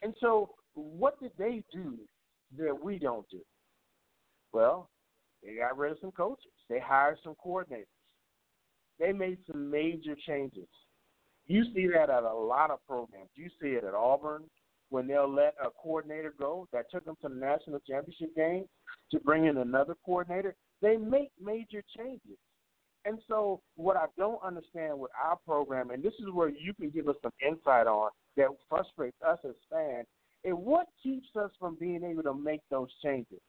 And 0.00 0.14
so, 0.18 0.50
what 0.74 1.20
did 1.20 1.32
they 1.38 1.62
do 1.70 1.98
that 2.56 2.82
we 2.82 2.98
don't 2.98 3.28
do? 3.30 3.40
Well, 4.52 4.88
they 5.44 5.56
got 5.56 5.76
rid 5.76 5.92
of 5.92 5.98
some 6.00 6.12
coaches. 6.12 6.50
They 6.70 6.80
hired 6.80 7.18
some 7.22 7.34
coordinators. 7.44 7.84
They 8.98 9.12
made 9.12 9.38
some 9.50 9.70
major 9.70 10.16
changes. 10.26 10.68
You 11.46 11.64
see 11.74 11.86
that 11.88 12.08
at 12.08 12.22
a 12.22 12.34
lot 12.34 12.70
of 12.70 12.78
programs. 12.86 13.30
You 13.34 13.50
see 13.60 13.68
it 13.68 13.84
at 13.84 13.94
Auburn 13.94 14.44
when 14.88 15.06
they'll 15.06 15.32
let 15.32 15.54
a 15.62 15.68
coordinator 15.70 16.32
go 16.38 16.66
that 16.72 16.90
took 16.90 17.04
them 17.04 17.16
to 17.20 17.28
the 17.28 17.34
national 17.34 17.80
championship 17.80 18.34
game 18.34 18.64
to 19.10 19.20
bring 19.20 19.44
in 19.44 19.58
another 19.58 19.94
coordinator. 20.04 20.54
They 20.80 20.96
make 20.96 21.30
major 21.42 21.82
changes. 21.94 22.38
And 23.08 23.18
so, 23.26 23.62
what 23.76 23.96
I 23.96 24.04
don't 24.18 24.38
understand 24.44 24.98
with 24.98 25.10
our 25.18 25.36
program, 25.46 25.88
and 25.90 26.02
this 26.02 26.12
is 26.18 26.26
where 26.30 26.50
you 26.50 26.74
can 26.74 26.90
give 26.90 27.08
us 27.08 27.14
some 27.22 27.32
insight 27.40 27.86
on 27.86 28.10
that 28.36 28.48
frustrates 28.68 29.16
us 29.26 29.38
as 29.48 29.54
fans, 29.70 30.06
is 30.44 30.52
what 30.52 30.88
keeps 31.02 31.28
us 31.34 31.50
from 31.58 31.78
being 31.80 32.04
able 32.04 32.22
to 32.24 32.34
make 32.34 32.60
those 32.70 32.90
changes. 33.02 33.40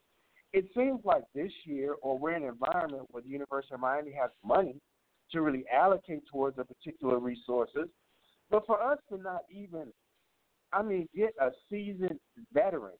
It 0.54 0.64
seems 0.74 1.02
like 1.04 1.24
this 1.36 1.52
year, 1.66 1.96
or 2.02 2.18
we're 2.18 2.38
in 2.38 2.44
an 2.44 2.50
environment 2.50 3.08
where 3.12 3.22
the 3.22 3.28
University 3.28 3.74
of 3.74 3.82
Miami 3.82 4.14
has 4.14 4.30
money 4.46 4.76
to 5.34 5.42
really 5.42 5.66
allocate 5.74 6.24
towards 6.32 6.58
a 6.58 6.64
particular 6.64 7.20
resources, 7.20 7.90
but 8.50 8.66
for 8.66 8.82
us 8.82 8.98
to 9.10 9.18
not 9.18 9.42
even, 9.52 9.88
I 10.72 10.84
mean, 10.84 11.10
get 11.14 11.34
a 11.42 11.50
seasoned 11.70 12.22
veteran 12.54 12.96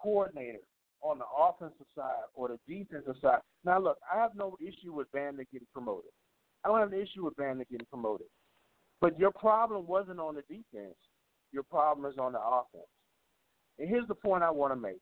coordinator 0.00 0.60
on 1.02 1.18
the 1.18 1.24
offensive 1.36 1.86
side 1.94 2.26
or 2.34 2.48
the 2.48 2.58
defensive 2.66 3.16
side. 3.20 3.40
Now, 3.64 3.80
look, 3.80 3.98
I 4.12 4.18
have 4.18 4.34
no 4.34 4.56
issue 4.60 4.92
with 4.92 5.10
Banda 5.12 5.44
getting 5.52 5.68
promoted. 5.72 6.10
I 6.64 6.68
don't 6.68 6.80
have 6.80 6.92
an 6.92 7.00
issue 7.00 7.24
with 7.24 7.36
Banda 7.36 7.64
getting 7.70 7.86
promoted. 7.86 8.26
But 9.00 9.18
your 9.18 9.30
problem 9.30 9.86
wasn't 9.86 10.18
on 10.18 10.34
the 10.34 10.42
defense. 10.42 10.96
Your 11.52 11.62
problem 11.62 12.10
is 12.10 12.18
on 12.18 12.32
the 12.32 12.40
offense. 12.40 12.88
And 13.78 13.88
here's 13.88 14.08
the 14.08 14.14
point 14.14 14.42
I 14.42 14.50
want 14.50 14.72
to 14.72 14.80
make. 14.80 15.00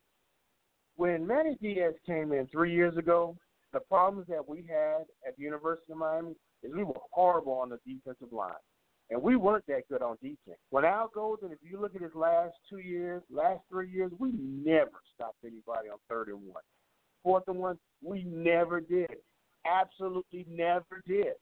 When 0.96 1.26
Manny 1.26 1.56
Diaz 1.60 1.94
came 2.06 2.32
in 2.32 2.46
three 2.48 2.74
years 2.74 2.96
ago, 2.96 3.36
the 3.72 3.80
problems 3.80 4.26
that 4.28 4.46
we 4.46 4.64
had 4.68 5.02
at 5.26 5.36
the 5.36 5.42
University 5.42 5.92
of 5.92 5.98
Miami 5.98 6.34
is 6.62 6.72
we 6.74 6.84
were 6.84 6.94
horrible 7.10 7.54
on 7.54 7.70
the 7.70 7.78
defensive 7.86 8.32
line. 8.32 8.52
And 9.10 9.22
we 9.22 9.36
weren't 9.36 9.66
that 9.68 9.88
good 9.88 10.02
on 10.02 10.16
defense. 10.20 10.58
When 10.70 10.84
Al 10.84 11.10
and 11.42 11.52
if 11.52 11.58
you 11.62 11.80
look 11.80 11.94
at 11.94 12.02
his 12.02 12.14
last 12.14 12.54
two 12.68 12.78
years, 12.78 13.22
last 13.30 13.60
three 13.70 13.88
years, 13.88 14.10
we 14.18 14.32
never 14.32 14.90
stopped 15.14 15.38
anybody 15.44 15.88
on 15.88 15.98
third 16.08 16.28
and 16.28 16.44
one. 16.44 16.62
Fourth 17.22 17.44
and 17.46 17.58
one, 17.58 17.78
we 18.02 18.24
never 18.24 18.80
did. 18.80 19.16
Absolutely 19.64 20.44
never 20.48 21.02
did. 21.06 21.34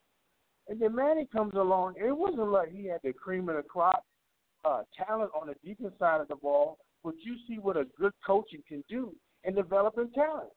And 0.69 0.81
then 0.81 0.95
Manny 0.95 1.27
comes 1.33 1.55
along, 1.55 1.95
it 1.99 2.17
wasn't 2.17 2.51
like 2.51 2.71
he 2.73 2.87
had 2.87 3.01
the 3.03 3.13
cream 3.13 3.49
of 3.49 3.57
the 3.57 3.63
crop 3.63 4.05
uh, 4.65 4.83
talent 4.97 5.31
on 5.39 5.49
the 5.49 5.55
defense 5.67 5.95
side 5.99 6.21
of 6.21 6.29
the 6.29 6.37
ball, 6.37 6.79
but 7.03 7.15
you 7.23 7.37
see 7.47 7.59
what 7.59 7.77
a 7.77 7.85
good 7.99 8.13
coaching 8.27 8.63
can 8.67 8.83
do 8.89 9.15
in 9.45 9.55
developing 9.55 10.11
talent. 10.15 10.51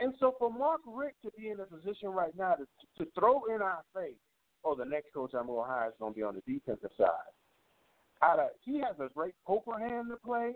And 0.00 0.12
so 0.20 0.34
for 0.38 0.50
Mark 0.50 0.80
Richt 0.86 1.16
to 1.24 1.30
be 1.38 1.48
in 1.48 1.60
a 1.60 1.64
position 1.64 2.10
right 2.10 2.36
now 2.36 2.54
to, 2.54 2.66
to 2.98 3.10
throw 3.18 3.44
in 3.54 3.62
our 3.62 3.82
face, 3.94 4.16
oh, 4.64 4.74
the 4.74 4.84
next 4.84 5.12
coach 5.12 5.32
I'm 5.34 5.46
going 5.46 5.66
to 5.66 5.72
hire 5.72 5.88
is 5.88 5.94
going 5.98 6.12
to 6.12 6.16
be 6.16 6.22
on 6.22 6.34
the 6.34 6.52
defensive 6.52 6.90
side. 6.96 7.32
Either 8.22 8.48
he 8.64 8.80
has 8.80 8.94
a 9.00 9.12
great 9.14 9.34
poker 9.46 9.78
hand 9.78 10.08
to 10.10 10.16
play, 10.24 10.52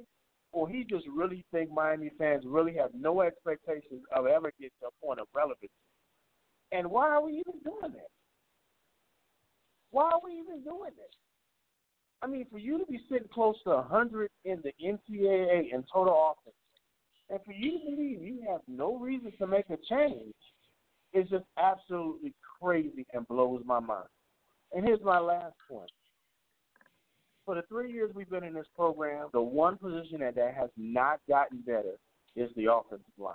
or 0.53 0.69
he 0.69 0.85
just 0.85 1.07
really 1.15 1.45
think 1.53 1.71
Miami 1.71 2.11
fans 2.19 2.45
really 2.47 2.75
have 2.75 2.91
no 2.95 3.21
expectations 3.21 4.03
of 4.15 4.27
ever 4.27 4.53
getting 4.59 4.71
to 4.81 4.89
a 4.89 5.07
point 5.07 5.21
of 5.21 5.27
relevancy. 5.35 5.71
And 6.73 6.91
why 6.91 7.09
are 7.09 7.23
we 7.23 7.33
even 7.33 7.61
doing 7.65 7.93
that? 7.93 8.11
Why 9.91 10.05
are 10.05 10.21
we 10.25 10.33
even 10.33 10.63
doing 10.63 10.91
this? 10.97 11.15
I 12.23 12.27
mean, 12.27 12.47
for 12.51 12.59
you 12.59 12.79
to 12.79 12.87
be 12.87 13.01
sitting 13.11 13.29
close 13.33 13.57
to 13.65 13.71
100 13.71 14.31
in 14.45 14.63
the 14.63 14.73
NCAA 14.83 15.73
in 15.73 15.85
total 15.93 16.35
offense, 16.35 16.57
and 17.31 17.41
for 17.45 17.53
you 17.53 17.79
to 17.79 17.85
believe 17.85 18.23
you 18.23 18.41
have 18.51 18.61
no 18.67 18.97
reason 18.97 19.33
to 19.39 19.47
make 19.47 19.67
a 19.71 19.77
change, 19.89 20.35
is 21.13 21.29
just 21.29 21.45
absolutely 21.59 22.35
crazy 22.61 23.07
and 23.13 23.27
blows 23.29 23.63
my 23.65 23.81
mind. 23.81 24.09
And 24.73 24.85
here's 24.85 25.03
my 25.03 25.19
last 25.19 25.55
point. 25.71 25.91
For 27.45 27.55
the 27.55 27.63
three 27.63 27.91
years 27.91 28.11
we've 28.15 28.29
been 28.29 28.45
in 28.45 28.53
this 28.53 28.67
program, 28.77 29.29
the 29.33 29.41
one 29.41 29.79
position 29.79 30.21
that, 30.21 30.35
that 30.35 30.55
has 30.55 30.69
not 30.77 31.21
gotten 31.29 31.61
better 31.61 31.95
is 32.37 32.51
the 32.57 32.71
offensive 32.71 33.07
line. 33.17 33.35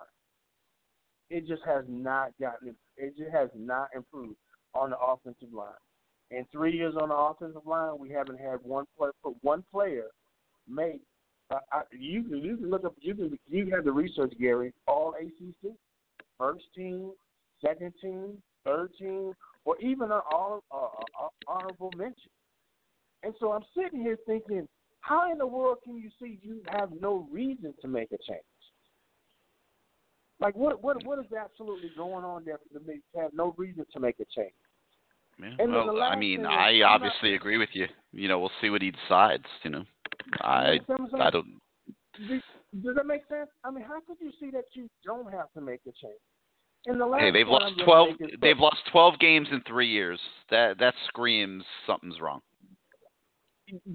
It 1.30 1.48
just 1.48 1.64
has 1.66 1.84
not 1.88 2.32
gotten 2.40 2.76
it 2.96 3.18
just 3.18 3.32
has 3.32 3.50
not 3.56 3.90
improved 3.96 4.36
on 4.76 4.92
the 4.92 5.00
offensive 5.00 5.52
line. 5.52 5.74
In 6.30 6.46
three 6.52 6.74
years 6.76 6.94
on 7.02 7.10
the 7.10 7.16
offensive 7.16 7.66
line, 7.66 7.98
we 7.98 8.10
haven't 8.10 8.40
had 8.40 8.60
one 8.62 8.86
play, 8.98 9.10
one 9.42 9.64
player 9.72 10.08
make 10.68 11.02
Uh, 11.50 11.60
I, 11.72 11.82
you 11.92 12.24
can 12.24 12.38
you 12.38 12.58
can 12.58 12.70
look 12.70 12.86
up 12.86 12.96
you 13.02 13.16
can 13.16 13.38
you 13.48 13.74
have 13.74 13.86
the 13.86 13.92
research, 13.92 14.34
Gary. 14.40 14.74
All 14.88 15.16
ACC, 15.20 15.74
first 16.38 16.66
team, 16.76 17.12
second 17.64 17.94
team, 18.02 18.38
third 18.66 18.92
team, 19.00 19.34
or 19.66 19.78
even 19.80 20.12
an 20.12 20.22
all 20.32 20.64
uh, 20.72 21.28
honorable 21.48 21.92
mention. 21.96 22.30
And 23.24 23.34
so 23.40 23.54
I'm 23.54 23.64
sitting 23.76 24.02
here 24.02 24.18
thinking, 24.26 24.68
how 25.02 25.32
in 25.32 25.38
the 25.38 25.48
world 25.48 25.78
can 25.84 25.98
you 25.98 26.10
see 26.22 26.40
you 26.42 26.62
have 26.70 26.90
no 27.00 27.28
reason 27.32 27.74
to 27.82 27.88
make 27.88 28.12
a 28.12 28.18
change? 28.28 28.42
Like 30.40 30.56
what 30.56 30.84
what 30.84 31.06
what 31.06 31.20
is 31.20 31.32
absolutely 31.32 31.92
going 31.96 32.26
on 32.26 32.44
there 32.44 32.58
for 32.58 32.80
the 32.80 32.86
me 32.86 33.00
to 33.16 33.22
have 33.22 33.32
no 33.34 33.54
reason 33.58 33.86
to 33.94 34.00
make 34.00 34.16
a 34.20 34.26
change? 34.36 34.54
Yeah, 35.40 35.52
And 35.60 35.72
well, 35.72 36.02
I 36.02 36.16
mean, 36.16 36.42
is, 36.42 36.46
I 36.48 36.70
I'm 36.70 36.80
not- 36.80 36.92
obviously 36.96 37.36
agree 37.36 37.58
with 37.58 37.70
you. 37.74 37.88
You 38.12 38.28
know, 38.28 38.40
we'll 38.40 38.52
see 38.62 38.70
what 38.70 38.82
he 38.82 38.92
decides. 38.92 39.46
You 39.64 39.72
know, 39.72 39.84
I 40.42 40.74
You 40.74 40.80
understand 40.90 41.12
what 41.12 41.22
I'm 41.22 41.28
I 41.28 41.30
don't. 41.30 41.62
Does, 42.30 42.42
does 42.84 42.96
that 42.96 43.06
make 43.06 43.22
sense? 43.28 43.50
I 43.64 43.72
mean, 43.72 43.84
how 43.84 44.00
could 44.02 44.18
you 44.20 44.32
see 44.40 44.52
that 44.52 44.66
you 44.74 44.90
don't 45.04 45.32
have 45.32 45.52
to 45.54 45.62
make 45.62 45.80
a 45.88 45.92
change? 45.92 46.20
The 46.86 47.18
Hey, 47.18 47.32
they've 47.32 47.48
lost 47.48 47.76
twelve. 47.86 48.10
They've 48.42 48.60
lost 48.60 48.78
twelve 48.92 49.18
games 49.20 49.48
in 49.52 49.62
three 49.68 49.88
years. 49.88 50.20
That 50.50 50.78
that 50.80 50.94
screams 51.08 51.64
something's 51.88 52.20
wrong. 52.20 52.42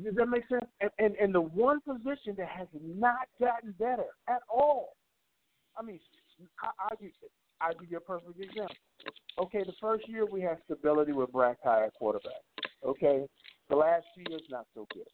Does 0.03 0.15
that 0.17 0.27
make 0.27 0.49
sense? 0.49 0.65
And, 0.81 0.91
and 0.99 1.15
and 1.17 1.35
the 1.35 1.43
one 1.43 1.81
position 1.81 2.35
that 2.39 2.49
has 2.49 2.69
not 2.73 3.29
gotten 3.39 3.73
better 3.79 4.07
at 4.29 4.41
all. 4.49 4.95
I 5.77 5.83
mean, 5.83 6.01
I, 6.63 6.69
I'll 7.61 7.75
give 7.75 7.91
you 7.91 7.99
a 7.99 8.01
perfect 8.01 8.41
example. 8.41 8.75
Okay, 9.39 9.63
the 9.65 9.75
first 9.81 10.09
year 10.09 10.25
we 10.25 10.41
had 10.41 10.59
stability 10.65 11.13
with 11.13 11.31
Brad 11.31 11.57
Kaaya 11.65 11.87
at 11.87 11.95
quarterback. 11.95 12.43
Okay, 12.85 13.27
the 13.69 13.77
last 13.77 14.05
two 14.15 14.23
years 14.31 14.43
not 14.51 14.67
so 14.75 14.87
good. 14.93 15.07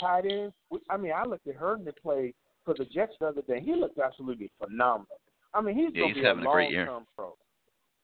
Tight 0.00 0.26
ends. 0.30 0.54
I 0.88 0.96
mean, 0.96 1.12
I 1.12 1.24
looked 1.24 1.46
at 1.48 1.56
Herndon 1.56 1.92
play 2.00 2.34
for 2.64 2.74
the 2.74 2.84
Jets 2.84 3.14
the 3.20 3.26
other 3.26 3.42
day. 3.42 3.60
He 3.60 3.74
looked 3.74 3.98
absolutely 3.98 4.50
phenomenal. 4.58 5.18
I 5.54 5.60
mean, 5.60 5.76
he's 5.76 5.90
Yeah, 5.94 6.00
going 6.02 6.14
he's 6.14 6.22
be 6.22 6.26
having 6.26 6.44
a 6.44 6.48
a 6.48 6.52
great 6.52 6.70
year. 6.70 6.86
pro. 7.16 7.34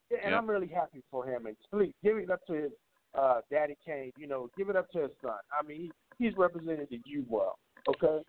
Yeah, 0.09 0.17
and 0.23 0.31
Yeah. 0.31 0.37
I'm 0.37 0.49
really 0.49 0.67
happy 0.67 1.03
for 1.11 1.25
him. 1.25 1.45
And 1.45 1.55
please 1.69 1.93
give 2.03 2.17
it 2.17 2.29
up 2.29 2.45
to 2.47 2.53
his 2.53 2.71
uh, 3.13 3.41
daddy 3.49 3.77
Kane. 3.85 4.11
You 4.17 4.27
know, 4.27 4.49
give 4.57 4.69
it 4.69 4.75
up 4.75 4.89
to 4.91 5.01
his 5.03 5.11
son. 5.21 5.37
I 5.57 5.65
mean, 5.65 5.91
he, 6.17 6.25
he's 6.25 6.37
represented 6.37 6.87
the 6.89 7.01
U 7.05 7.25
well. 7.29 7.59
Okay, 7.89 8.23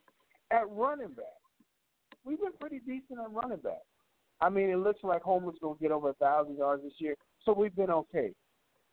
at 0.51 0.69
running 0.71 1.09
back, 1.13 1.27
we've 2.25 2.41
been 2.41 2.53
pretty 2.61 2.81
decent 2.81 3.21
at 3.21 3.31
running 3.31 3.59
back. 3.59 3.83
I 4.41 4.49
mean, 4.49 4.71
it 4.71 4.77
looks 4.79 5.05
like 5.05 5.23
Homer's 5.23 5.59
going 5.61 5.77
to 5.77 5.83
get 5.83 5.93
over 5.93 6.11
a 6.11 6.15
thousand 6.15 6.57
yards 6.57 6.83
this 6.83 6.95
year, 6.99 7.15
so 7.45 7.53
we've 7.53 7.77
been 7.77 7.91
okay. 7.91 8.33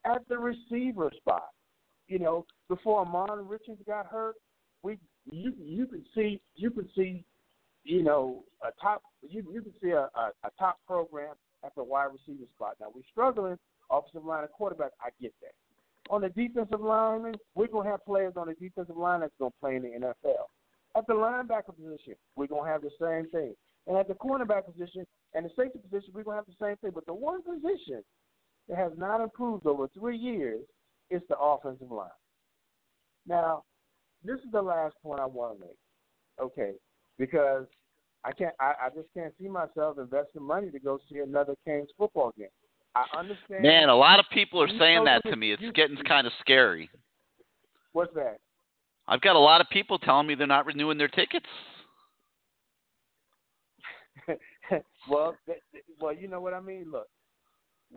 At 0.06 0.28
the 0.28 0.38
receiver 0.38 1.12
spot, 1.18 1.48
you 2.08 2.20
know, 2.20 2.46
before 2.68 3.04
Ahmmon 3.06 3.50
Richards 3.50 3.82
got 3.88 4.06
hurt, 4.08 4.36
we 4.84 5.00
you 5.32 5.54
you 5.60 5.86
could 5.88 6.06
see 6.14 6.40
you 6.56 6.70
could 6.72 6.90
see, 6.96 7.24
you 7.84 8.04
know, 8.04 8.44
a 8.62 8.70
top 8.82 9.02
you 9.22 9.44
you 9.52 9.62
could 9.62 9.74
see 9.82 9.92
a, 9.92 10.10
a, 10.16 10.32
a 10.44 10.52
top 10.58 10.80
program 10.86 11.36
at 11.64 11.74
the 11.76 11.84
wide 11.84 12.10
receiver 12.12 12.46
spot. 12.56 12.76
Now 12.80 12.88
we're 12.94 13.02
struggling 13.12 13.58
offensive 13.90 14.26
line 14.26 14.42
and 14.44 14.52
quarterback. 14.52 14.92
I 15.02 15.10
get 15.22 15.34
that. 15.42 15.54
On 16.10 16.22
the 16.22 16.30
defensive 16.30 16.82
line, 16.82 17.36
we're 17.56 17.68
gonna 17.68 17.90
have 17.90 18.06
players 18.06 18.34
on 18.36 18.48
the 18.48 18.54
defensive 18.56 18.98
line 18.98 19.22
that's 19.22 19.34
gonna 19.40 19.52
play 19.60 19.76
in 19.76 19.84
the 19.84 19.90
NFL. 19.90 20.46
At 20.96 21.06
the 21.08 21.14
linebacker 21.14 21.76
position, 21.76 22.16
we're 22.36 22.48
gonna 22.48 22.70
have 22.70 22.82
the 22.82 22.92
same 23.00 23.30
thing. 23.30 23.56
And 23.88 23.98
at 23.98 24.08
the 24.08 24.16
cornerback 24.16 24.66
position 24.66 25.06
and 25.34 25.46
the 25.46 25.50
safety 25.56 25.80
position, 25.80 26.12
we're 26.14 26.24
gonna 26.24 26.38
have 26.38 26.46
the 26.48 26.66
same 26.66 26.78
thing. 26.78 26.92
But 26.94 27.06
the 27.06 27.14
one 27.14 27.42
position 27.44 28.04
that 28.68 28.78
has 28.78 28.92
not 28.98 29.22
improved 29.22 29.66
over 29.66 29.88
three 29.90 30.18
years 30.18 30.62
is 31.10 31.22
the 31.30 31.38
offensive 31.38 31.92
line. 31.92 32.10
Now, 33.28 33.64
this 34.24 34.40
is 34.40 34.52
the 34.52 34.62
last 34.62 34.96
point 35.02 35.20
I 35.20 35.26
want 35.26 35.60
to 35.60 35.66
make. 35.66 35.78
Okay, 36.42 36.74
because 37.20 37.68
I 38.26 38.32
can't. 38.32 38.56
I, 38.60 38.74
I 38.86 38.90
just 38.96 39.08
can't 39.14 39.34
see 39.40 39.48
myself 39.48 40.00
investing 40.00 40.42
money 40.42 40.72
to 40.72 40.80
go 40.80 40.98
see 41.12 41.20
another 41.20 41.56
Canes 41.66 41.90
football 41.98 42.34
game. 42.38 42.48
I 42.96 43.06
understand. 43.16 43.62
Man, 43.62 43.90
a 43.90 43.96
lot 43.96 44.20
of 44.20 44.26
people 44.34 44.62
are 44.62 44.68
You 44.68 44.80
saying 44.80 45.04
that 45.06 45.22
to 45.30 45.36
me. 45.36 45.52
It's 45.52 45.62
you- 45.62 45.72
getting 45.74 45.98
kind 45.98 46.26
of 46.26 46.34
scary. 46.40 46.90
What's 47.94 48.14
that? 48.16 48.40
I've 49.08 49.22
got 49.22 49.36
a 49.36 49.40
lot 49.40 49.62
of 49.62 49.68
people 49.72 49.98
telling 49.98 50.28
me 50.28 50.36
they're 50.36 50.48
not 50.48 50.66
renewing 50.66 50.98
their 50.98 51.08
tickets. 51.08 51.46
well, 55.10 55.36
th- 55.48 55.58
th- 55.72 55.84
well, 56.00 56.14
you 56.14 56.28
know 56.28 56.40
what 56.42 56.54
I 56.54 56.60
mean. 56.60 56.92
Look, 56.92 57.08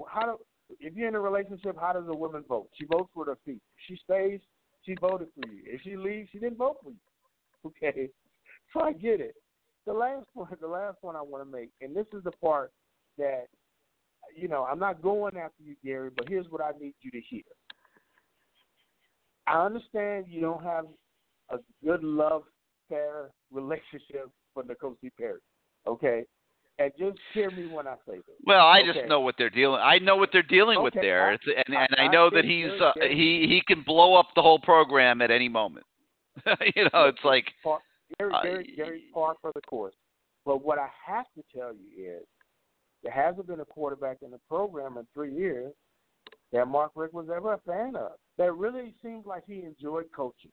how 0.09 0.23
do 0.23 0.39
if 0.81 0.94
you're 0.94 1.09
in 1.09 1.15
a 1.15 1.20
relationship, 1.20 1.76
how 1.78 1.92
does 1.92 2.05
a 2.09 2.17
woman 2.17 2.44
vote? 2.49 2.68
She 2.78 2.86
votes 2.86 3.10
with 3.15 3.28
her 3.28 3.36
feet. 3.44 3.60
She 3.86 3.99
stays, 4.02 4.41
she 4.86 4.94
voted 5.01 5.28
for 5.34 5.52
you. 5.52 5.60
If 5.67 5.83
she 5.83 5.97
leaves, 5.97 6.31
she 6.33 6.39
didn't 6.39 6.59
vote 6.59 6.76
for 6.83 6.91
you. 6.91 6.97
Okay, 7.65 8.09
so 8.73 8.81
I 8.81 8.92
get 8.92 9.20
it. 9.20 9.34
The 9.86 9.92
last 9.92 10.26
point, 10.34 10.60
the 10.60 10.67
last 10.67 11.01
point 11.01 11.17
I 11.17 11.23
want 11.23 11.44
to 11.44 11.51
make, 11.51 11.70
and 11.81 11.94
this 11.94 12.07
is 12.12 12.23
the 12.25 12.31
part 12.33 12.73
that, 13.18 13.47
you 14.36 14.49
know, 14.49 14.65
I'm 14.65 14.78
not 14.78 15.02
going 15.02 15.36
after 15.36 15.62
you, 15.62 15.75
Gary, 15.84 16.10
but 16.17 16.28
here's 16.28 16.47
what 16.49 16.62
I 16.62 16.70
need 16.81 16.94
you 17.02 17.10
to 17.10 17.20
hear. 17.20 17.42
I 19.47 19.65
understand 19.65 20.26
you 20.28 20.41
don't 20.41 20.62
have 20.62 20.84
a 21.51 21.59
good 21.84 22.02
love 22.02 22.44
fair 22.89 23.31
relationship 23.51 24.31
for 24.55 24.62
Nkosi 24.62 25.10
Perry. 25.18 25.41
Okay? 25.86 26.25
And 26.78 26.91
just 26.99 27.18
hear 27.34 27.51
me 27.51 27.67
when 27.67 27.86
I 27.86 27.94
say 28.09 28.17
this. 28.17 28.36
Well, 28.44 28.65
I 28.67 28.81
Okay. 28.81 28.92
just 28.92 29.09
know 29.09 29.20
what 29.20 29.34
they're 29.36 29.51
dealing. 29.51 29.81
I 29.83 29.99
know 29.99 30.17
what 30.17 30.31
they're 30.33 30.42
dealing 30.42 30.83
with 30.83 30.94
there. 30.94 31.31
I- 31.31 31.34
It's, 31.34 31.44
and 31.47 31.76
I- 31.76 31.84
and 31.84 31.94
I 31.99 32.05
I 32.05 32.09
know 32.09 32.31
that 32.31 32.44
he's 32.44 32.70
uh, 32.81 32.92
he 33.01 33.47
he 33.47 33.62
can 33.67 33.83
blow 33.83 34.15
up 34.15 34.28
the 34.34 34.42
whole 34.42 34.59
program 34.59 35.20
at 35.20 35.31
any 35.31 35.49
moment. 35.49 35.84
you 36.76 36.84
know, 36.92 37.05
it's 37.09 37.23
like 37.25 37.52
Par- 37.62 37.81
Gary, 38.18 38.32
uh, 38.34 38.42
Gary, 38.42 38.73
Gary's 38.76 39.02
par 39.12 39.34
for 39.41 39.52
the 39.55 39.60
course. 39.62 39.94
But 40.44 40.65
what 40.65 40.78
I 40.78 40.89
have 41.07 41.26
to 41.36 41.42
tell 41.57 41.73
you 41.73 42.05
is 42.18 42.24
there 43.02 43.12
hasn't 43.12 43.47
been 43.47 43.60
a 43.60 43.65
quarterback 43.65 44.18
in 44.23 44.31
the 44.31 44.41
program 44.49 44.97
in 44.99 45.07
three 45.15 45.32
years 45.34 45.73
that 46.52 46.66
Mark 46.68 46.92
Richt 46.94 47.15
was 47.15 47.28
ever 47.34 47.55
a 47.55 47.58
fan 47.66 47.97
of. 47.97 48.12
That 48.39 48.52
really 48.55 48.94
seems 49.02 49.24
like 49.26 49.44
he 49.47 49.62
enjoyed 49.65 50.07
coaching. 50.15 50.50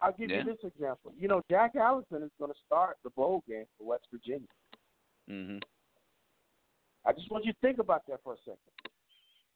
I'll 0.00 0.12
give 0.12 0.30
Yeah. 0.30 0.38
you 0.38 0.44
this 0.44 0.62
example. 0.64 1.12
You 1.18 1.28
know, 1.28 1.42
Jack 1.50 1.74
Allison 1.76 2.22
is 2.22 2.30
going 2.38 2.52
to 2.52 2.58
start 2.66 2.96
the 3.04 3.10
bowl 3.10 3.42
game 3.48 3.64
for 3.76 3.86
West 3.88 4.06
Virginia. 4.12 4.46
Mm-hmm. 5.28 5.58
I 7.04 7.12
just 7.12 7.30
want 7.30 7.44
you 7.44 7.52
to 7.52 7.58
think 7.60 7.78
about 7.78 8.02
that 8.08 8.20
for 8.22 8.34
a 8.34 8.36
second. 8.38 8.58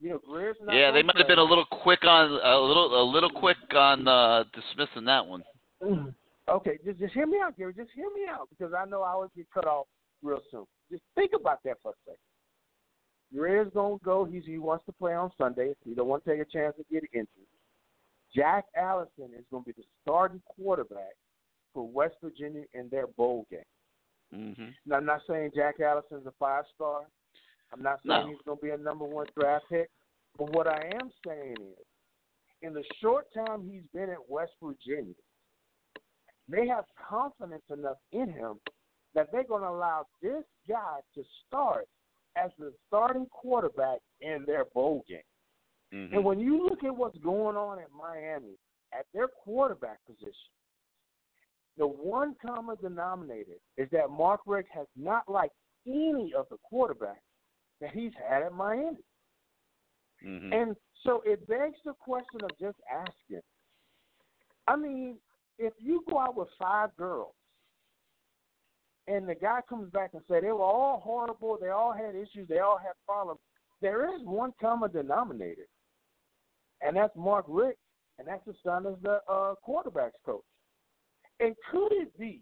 You 0.01 0.11
know, 0.11 0.19
Grier's 0.27 0.57
not. 0.61 0.75
yeah, 0.75 0.91
they 0.91 1.03
might 1.03 1.17
have 1.17 1.29
been 1.29 1.39
a 1.39 1.45
little 1.45 1.65
quick 1.65 2.05
on 2.05 2.33
a 2.33 2.59
little 2.59 3.01
a 3.01 3.05
little 3.09 3.31
quick 3.31 3.57
on 3.73 4.09
uh, 4.09 4.43
dismissing 4.53 5.05
that 5.05 5.25
one. 5.25 5.45
Okay, 6.49 6.79
just 6.85 6.99
just 6.99 7.15
hear 7.15 7.27
me 7.27 7.39
out, 7.43 7.57
Gary. 7.57 7.73
Just 7.75 7.91
hear 7.95 8.11
me 8.11 8.23
out 8.29 8.49
because 8.51 8.73
I 8.75 8.85
know 8.85 9.03
I 9.03 9.11
always 9.13 9.31
get 9.37 9.47
cut 9.53 9.67
off 9.67 9.87
real 10.23 10.41
soon. 10.51 10.65
Just 10.91 11.03
think 11.15 11.33
about 11.39 11.61
that 11.65 11.77
for 11.83 11.93
a 11.93 11.95
second. 12.05 12.19
Grier's 13.35 13.71
gonna 13.73 13.97
go. 14.05 14.25
He's 14.25 14.45
he 14.45 14.59
wants 14.59 14.85
to 14.87 14.93
play 14.93 15.15
on 15.15 15.31
Sunday. 15.39 15.75
He 15.85 15.95
don't 15.95 16.09
want 16.09 16.25
to 16.25 16.31
take 16.31 16.41
a 16.41 16.51
chance 16.51 16.75
to 16.77 16.85
get 16.93 17.05
injured. 17.13 17.29
Jack 18.35 18.65
Allison 18.77 19.31
is 19.39 19.45
going 19.51 19.63
to 19.63 19.67
be 19.67 19.75
the 19.77 19.85
starting 20.03 20.41
quarterback 20.57 21.15
for 21.75 21.87
West 21.87 22.15
Virginia 22.23 22.63
in 22.73 22.89
their 22.89 23.07
bowl 23.07 23.47
game. 23.51 23.61
hmm 24.33 24.71
Now, 24.87 24.97
I'm 24.97 25.05
not 25.05 25.21
saying 25.29 25.51
Jack 25.55 25.81
Allison's 25.81 26.27
a 26.27 26.33
five 26.39 26.65
star. 26.75 27.03
I'm 27.73 27.83
not 27.83 28.01
saying 28.07 28.25
No. 28.25 28.29
he's 28.29 28.39
going 28.47 28.59
to 28.59 28.63
be 28.63 28.71
a 28.71 28.77
number 28.79 29.05
one 29.05 29.27
draft 29.39 29.67
pick. 29.71 29.91
But 30.39 30.51
what 30.55 30.67
I 30.67 30.91
am 30.95 31.11
saying 31.27 31.57
is, 31.61 31.85
in 32.63 32.73
the 32.73 32.85
short 33.03 33.27
time 33.35 33.69
he's 33.71 33.83
been 33.93 34.09
at 34.09 34.31
West 34.31 34.53
Virginia, 34.63 35.13
they 36.49 36.67
have 36.67 36.85
confidence 37.09 37.63
enough 37.71 37.99
in 38.13 38.29
him 38.33 38.59
that 39.15 39.31
they're 39.31 39.45
going 39.45 39.63
to 39.63 39.69
allow 39.69 40.07
this 40.23 40.45
guy 40.69 41.01
to 41.15 41.23
start 41.47 41.87
as 42.37 42.51
the 42.59 42.73
starting 42.87 43.27
quarterback 43.27 43.99
in 44.21 44.45
their 44.47 44.65
bowl 44.75 45.05
game. 45.09 45.19
hmm 45.93 46.15
And 46.15 46.25
when 46.25 46.39
you 46.41 46.65
look 46.65 46.83
at 46.85 46.97
what's 46.97 47.19
going 47.19 47.57
on 47.57 47.79
at 47.79 47.89
Miami 47.97 48.57
at 48.93 49.07
their 49.13 49.29
quarterback 49.29 49.99
position, 50.07 50.33
the 51.79 51.87
one 51.87 52.35
common 52.45 52.77
denominator 52.83 53.57
is 53.77 53.89
that 53.93 54.11
Mark 54.11 54.41
Richt 54.47 54.69
has 54.75 54.87
not 54.97 55.29
liked 55.29 55.55
any 55.87 56.33
of 56.37 56.47
the 56.51 56.59
quarterbacks 56.71 57.17
that 57.81 57.91
he's 57.93 58.13
had 58.29 58.43
at 58.43 58.53
Miami. 58.53 59.05
hmm 60.23 60.53
And 60.53 60.77
so 61.05 61.23
it 61.25 61.47
begs 61.49 61.79
the 61.85 61.95
question 61.95 62.41
of 62.45 62.51
just 62.61 62.79
asking. 62.91 63.43
I 64.69 64.77
mean, 64.77 65.17
if 65.59 65.73
you 65.79 66.05
go 66.09 66.19
out 66.19 66.37
with 66.37 66.49
five 66.59 66.95
girls 66.97 67.35
and 69.07 69.29
the 69.29 69.35
guy 69.35 69.61
comes 69.69 69.91
back 69.91 70.11
and 70.13 70.23
say 70.29 70.41
they 70.41 70.53
were 70.53 70.63
all 70.63 71.01
horrible, 71.05 71.59
they 71.61 71.69
all 71.69 71.93
had 71.93 72.15
issues, 72.15 72.49
they 72.49 72.59
all 72.59 72.79
had 72.79 72.93
problems, 73.07 73.41
there 73.81 74.15
is 74.15 74.23
one 74.25 74.53
common 74.61 74.93
denominator, 74.93 75.67
and 76.81 76.97
that's 76.97 77.15
Mark 77.17 77.45
Richt, 77.49 77.79
and 78.19 78.29
that's 78.29 78.47
his 78.47 78.57
son 78.65 78.87
of 78.87 79.03
the 79.03 79.21
uh, 79.29 79.55
quarterbacks 79.67 80.13
coach. 80.25 80.45
And 81.41 81.55
could 81.71 81.93
it 81.93 82.17
be 82.19 82.41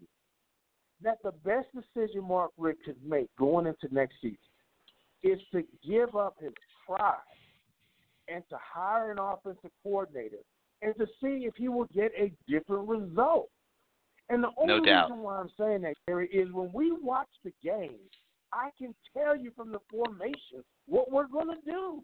that 1.02 1.18
the 1.24 1.32
best 1.44 1.68
decision 1.74 2.24
Mark 2.24 2.50
Richt 2.58 2.84
could 2.84 3.02
make 3.06 3.34
going 3.39 3.66
into 3.66 3.92
next 3.92 4.14
season 4.20 4.36
is 5.22 5.39
to 5.52 5.62
give 5.86 6.14
up 6.14 6.36
his 6.40 6.52
pride 6.86 7.16
and 8.28 8.42
to 8.50 8.56
hire 8.60 9.10
an 9.10 9.18
offensive 9.18 9.70
coordinator 9.82 10.39
and 10.83 10.94
to 10.97 11.07
see 11.20 11.47
if 11.47 11.55
he 11.57 11.68
will 11.68 11.89
get 11.94 12.12
a 12.17 12.33
different 12.49 12.89
result. 12.89 13.49
And 14.28 14.42
the 14.42 14.50
only 14.57 14.81
No 14.81 15.02
reason 15.02 15.18
why 15.23 15.39
I'm 15.39 15.50
saying 15.59 15.83
that, 15.83 15.94
Gary, 16.07 16.28
is 16.28 16.52
when 16.52 16.70
we 16.73 16.92
watch 16.92 17.28
the 17.44 17.52
game, 17.62 17.99
I 18.52 18.70
can 18.78 18.94
tell 19.17 19.36
you 19.36 19.50
from 19.57 19.73
the 19.73 19.81
formation 19.91 20.65
what 20.86 21.10
we're 21.10 21.26
going 21.26 21.49
to 21.49 21.70
do. 21.70 22.02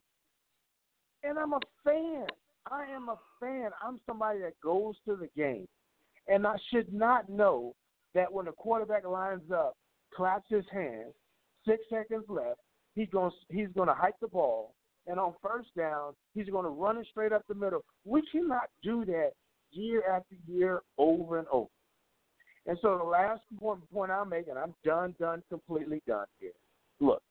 And 1.23 1.39
I'm 1.39 1.53
a 1.53 1.61
fan. 1.85 2.27
I 2.71 2.85
am 2.85 3.09
a 3.09 3.19
fan. 3.41 3.71
I'm 3.83 3.99
somebody 4.07 4.41
that 4.41 4.61
goes 4.63 4.97
to 5.07 5.17
the 5.17 5.29
game. 5.37 5.67
And 6.29 6.47
I 6.47 6.57
should 6.73 6.93
not 6.93 7.29
know 7.29 7.75
that 8.15 8.33
when 8.33 8.47
the 8.47 8.53
quarterback 8.53 9.07
lines 9.07 9.51
up, 9.53 9.75
claps 10.15 10.47
his 10.49 10.65
hands, 10.73 11.13
six 11.67 11.83
seconds 11.91 12.25
left, 12.29 12.61
he's 12.95 13.09
going 13.11 13.31
he's 13.51 13.69
going 13.75 13.89
to 13.89 13.95
hike 13.95 14.19
the 14.21 14.29
ball, 14.29 14.75
and 15.07 15.21
on 15.21 15.35
first 15.43 15.69
down, 15.77 16.15
he's 16.35 16.49
going 16.49 16.65
to 16.65 16.71
run 16.71 16.99
it 16.99 17.07
straight 17.11 17.33
up 17.33 17.43
the 17.49 17.55
middle. 17.55 17.85
We 18.05 18.23
cannot 18.33 18.69
do 18.83 19.05
that 19.07 19.33
year 19.71 20.03
after 20.11 20.37
year, 20.47 20.83
over 20.99 21.39
and 21.39 21.47
over. 21.49 21.69
And 22.67 22.77
so 22.83 22.99
the 22.99 23.05
last 23.05 23.43
important 23.51 23.89
point, 23.91 24.11
point 24.11 24.21
I'm 24.21 24.29
making, 24.29 24.55
I'm 24.57 24.75
done, 24.85 25.15
done, 25.21 25.43
completely 25.49 26.03
done 26.07 26.27
here. 26.41 26.51
Look, 27.01 27.23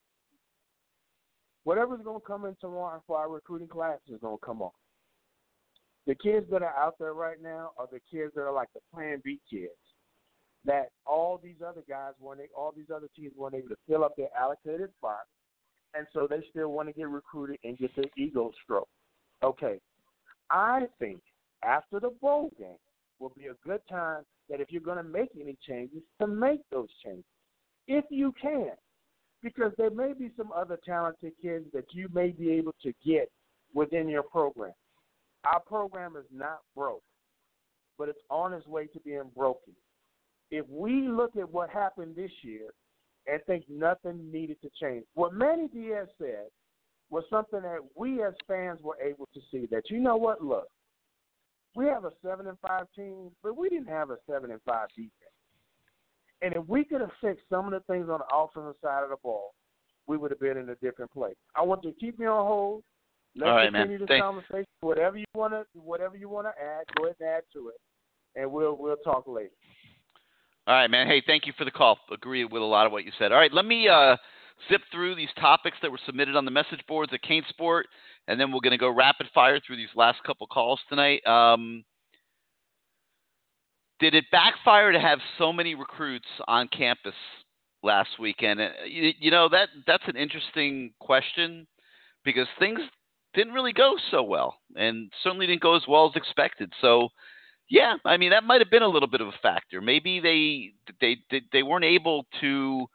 whatever's 1.65 2.03
going 2.03 2.21
to 2.21 2.25
come 2.25 2.45
in 2.45 2.55
tomorrow 2.61 3.03
for 3.05 3.17
our 3.17 3.29
recruiting 3.29 3.67
class 3.67 3.99
is 4.07 4.21
going 4.21 4.37
to 4.37 4.45
come 4.45 4.61
on. 4.61 4.71
The 6.07 6.15
kids 6.15 6.45
that 6.51 6.61
are 6.61 6.75
out 6.77 6.95
there 6.99 7.13
right 7.13 7.41
now 7.41 7.71
are 7.77 7.87
the 7.91 7.99
kids 8.09 8.31
that 8.35 8.41
are 8.41 8.53
like 8.53 8.69
the 8.73 8.79
Plan 8.93 9.21
B 9.23 9.39
kids. 9.49 9.71
That 10.63 10.89
all 11.05 11.39
these 11.43 11.61
other 11.67 11.83
guys 11.87 12.13
weren't, 12.19 12.41
all 12.57 12.73
these 12.75 12.89
other 12.95 13.07
teams 13.15 13.33
weren't 13.37 13.55
able 13.55 13.69
to 13.69 13.75
fill 13.87 14.03
up 14.03 14.15
their 14.15 14.29
allocated 14.39 14.89
spots, 14.97 15.27
and 15.97 16.07
so 16.13 16.27
they 16.29 16.43
still 16.49 16.71
want 16.71 16.89
to 16.89 16.93
get 16.93 17.09
recruited 17.09 17.57
and 17.63 17.77
get 17.77 17.95
their 17.95 18.05
ego 18.17 18.51
stroked. 18.63 18.89
Okay, 19.43 19.79
I 20.49 20.83
think 20.99 21.19
after 21.63 21.99
the 21.99 22.11
bowl 22.21 22.51
game 22.57 22.77
will 23.19 23.33
be 23.37 23.47
a 23.47 23.67
good 23.67 23.81
time 23.89 24.23
that 24.49 24.61
if 24.61 24.71
you're 24.71 24.81
going 24.81 24.97
to 24.97 25.03
make 25.03 25.29
any 25.39 25.57
changes, 25.67 26.01
to 26.21 26.27
make 26.27 26.61
those 26.71 26.89
changes, 27.03 27.25
if 27.87 28.05
you 28.09 28.33
can, 28.41 28.71
because 29.41 29.71
there 29.77 29.89
may 29.89 30.13
be 30.13 30.31
some 30.37 30.51
other 30.55 30.79
talented 30.85 31.33
kids 31.41 31.65
that 31.73 31.85
you 31.91 32.07
may 32.13 32.29
be 32.29 32.51
able 32.51 32.73
to 32.83 32.93
get 33.05 33.29
within 33.73 34.09
your 34.09 34.23
program. 34.23 34.73
Our 35.45 35.59
program 35.59 36.15
is 36.15 36.25
not 36.33 36.59
broke, 36.75 37.03
but 37.97 38.09
it's 38.09 38.21
on 38.29 38.53
its 38.53 38.65
way 38.67 38.87
to 38.87 38.99
being 39.01 39.29
broken. 39.35 39.73
If 40.51 40.65
we 40.69 41.07
look 41.07 41.35
at 41.35 41.51
what 41.51 41.69
happened 41.69 42.15
this 42.15 42.31
year 42.41 42.69
and 43.27 43.41
think 43.45 43.65
nothing 43.69 44.31
needed 44.31 44.57
to 44.61 44.69
change, 44.81 45.05
what 45.13 45.33
Manny 45.33 45.67
Diaz 45.67 46.07
said 46.17 46.47
was 47.09 47.23
something 47.29 47.61
that 47.61 47.79
we 47.95 48.23
as 48.23 48.33
fans 48.47 48.79
were 48.81 48.97
able 49.03 49.27
to 49.33 49.39
see 49.51 49.67
that 49.71 49.89
you 49.89 49.99
know 49.99 50.15
what, 50.15 50.43
look, 50.43 50.67
we 51.75 51.85
have 51.85 52.05
a 52.05 52.11
seven 52.23 52.47
and 52.47 52.57
five 52.65 52.85
team, 52.95 53.31
but 53.43 53.57
we 53.57 53.69
didn't 53.69 53.87
have 53.89 54.09
a 54.09 54.17
seven 54.29 54.51
and 54.51 54.61
five 54.65 54.87
defense. 54.95 55.11
And 56.41 56.53
if 56.53 56.67
we 56.67 56.83
could 56.83 57.01
have 57.01 57.11
fixed 57.21 57.45
some 57.49 57.65
of 57.65 57.71
the 57.71 57.79
things 57.91 58.09
on 58.09 58.19
the 58.19 58.35
offensive 58.35 58.75
side 58.81 59.03
of 59.03 59.09
the 59.09 59.17
ball, 59.21 59.53
we 60.07 60.17
would 60.17 60.31
have 60.31 60.39
been 60.39 60.57
in 60.57 60.69
a 60.69 60.75
different 60.75 61.11
place. 61.11 61.35
I 61.55 61.63
want 61.63 61.83
you 61.83 61.91
to 61.91 61.99
keep 61.99 62.19
me 62.19 62.25
on 62.27 62.45
hold. 62.45 62.83
Let's 63.35 63.49
All 63.49 63.55
right, 63.55 63.65
continue 63.71 63.97
man. 63.97 63.99
this 63.99 64.07
Thank- 64.07 64.23
conversation. 64.23 64.65
Whatever 64.81 65.17
you 65.17 65.25
wanna 65.33 65.65
whatever 65.73 66.15
you 66.15 66.29
wanna 66.29 66.53
add, 66.61 66.85
go 66.95 67.05
ahead 67.05 67.15
and 67.19 67.29
add 67.29 67.43
to 67.53 67.69
it. 67.69 67.75
And 68.35 68.51
we'll 68.51 68.77
we'll 68.77 68.97
talk 68.97 69.27
later. 69.27 69.51
All 70.67 70.73
right, 70.73 70.89
man. 70.89 71.05
Hey, 71.07 71.21
thank 71.25 71.45
you 71.45 71.53
for 71.57 71.63
the 71.63 71.71
call. 71.71 71.99
Agree 72.11 72.43
with 72.43 72.61
a 72.61 72.65
lot 72.65 72.87
of 72.87 72.91
what 72.91 73.05
you 73.05 73.11
said. 73.19 73.31
All 73.31 73.37
right, 73.37 73.53
let 73.53 73.65
me 73.65 73.87
uh, 73.87 74.17
zip 74.67 74.81
through 74.91 75.13
these 75.13 75.29
topics 75.39 75.77
that 75.83 75.91
were 75.91 75.99
submitted 76.07 76.35
on 76.35 76.43
the 76.43 76.49
message 76.49 76.81
boards 76.87 77.13
at 77.13 77.21
CaneSport, 77.23 77.83
and 78.27 78.39
then 78.39 78.51
we're 78.51 78.61
going 78.61 78.71
to 78.71 78.77
go 78.77 78.89
rapid 78.89 79.27
fire 79.31 79.59
through 79.59 79.75
these 79.75 79.93
last 79.95 80.23
couple 80.25 80.47
calls 80.47 80.79
tonight. 80.89 81.25
Um, 81.27 81.83
did 83.99 84.15
it 84.15 84.25
backfire 84.31 84.91
to 84.91 84.99
have 84.99 85.19
so 85.37 85.53
many 85.53 85.75
recruits 85.75 86.25
on 86.47 86.67
campus 86.69 87.13
last 87.83 88.09
weekend? 88.19 88.59
Uh, 88.59 88.69
You, 88.87 89.11
you 89.19 89.29
know 89.31 89.47
that 89.49 89.69
that's 89.85 90.03
an 90.07 90.17
interesting 90.17 90.93
question 90.99 91.67
because 92.23 92.47
things 92.57 92.79
didn't 93.35 93.53
really 93.53 93.73
go 93.73 93.97
so 94.09 94.23
well, 94.23 94.55
and 94.75 95.11
certainly 95.23 95.45
didn't 95.45 95.61
go 95.61 95.75
as 95.75 95.83
well 95.87 96.07
as 96.09 96.15
expected. 96.15 96.73
So, 96.81 97.09
yeah, 97.69 97.95
I 98.05 98.17
mean 98.17 98.31
that 98.31 98.43
might 98.43 98.61
have 98.61 98.69
been 98.69 98.83
a 98.83 98.87
little 98.87 99.09
bit 99.09 99.21
of 99.21 99.27
a 99.27 99.39
factor. 99.41 99.81
Maybe 99.81 100.19
they 100.19 100.73
they 101.01 101.41
they, 101.51 101.63
weren't 101.63 101.85
able 101.85 102.25
to 102.41 102.87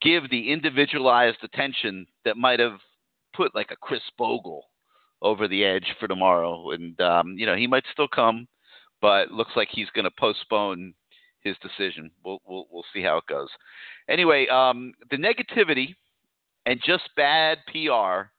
give 0.00 0.30
the 0.30 0.52
individualized 0.52 1.38
attention 1.42 2.06
that 2.24 2.36
might 2.36 2.60
have 2.60 2.78
put 3.34 3.54
like 3.54 3.70
a 3.70 3.76
Khris 3.76 4.02
Bogle 4.16 4.64
over 5.22 5.48
the 5.48 5.64
edge 5.64 5.94
for 5.98 6.08
tomorrow. 6.08 6.70
And 6.70 7.00
um, 7.00 7.36
you 7.36 7.46
know 7.46 7.56
he 7.56 7.66
might 7.66 7.84
still 7.92 8.08
come, 8.08 8.46
but 9.00 9.32
looks 9.32 9.52
like 9.56 9.68
he's 9.70 9.90
going 9.90 10.04
to 10.04 10.12
postpone 10.18 10.94
his 11.40 11.56
decision. 11.58 12.10
We'll 12.24 12.40
we'll 12.46 12.66
we'll 12.70 12.84
see 12.94 13.02
how 13.02 13.16
it 13.18 13.26
goes. 13.26 13.48
Anyway, 14.08 14.46
um, 14.48 14.92
the 15.10 15.16
negativity 15.16 15.94
and 16.66 16.80
just 16.84 17.10
bad 17.16 17.58
PR 17.66 18.30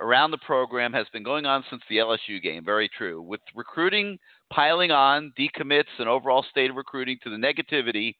around 0.00 0.30
the 0.30 0.38
program 0.38 0.92
has 0.92 1.06
been 1.12 1.22
going 1.22 1.46
on 1.46 1.64
since 1.70 1.82
the 1.88 1.98
LSU 1.98 2.42
game. 2.42 2.64
Very 2.64 2.88
true. 2.88 3.22
With 3.22 3.40
recruiting 3.54 4.18
piling 4.52 4.90
on, 4.90 5.32
decommits, 5.38 5.84
and 5.98 6.08
overall 6.08 6.44
state 6.50 6.70
of 6.70 6.76
recruiting 6.76 7.18
to 7.22 7.30
the 7.30 7.36
negativity, 7.36 8.14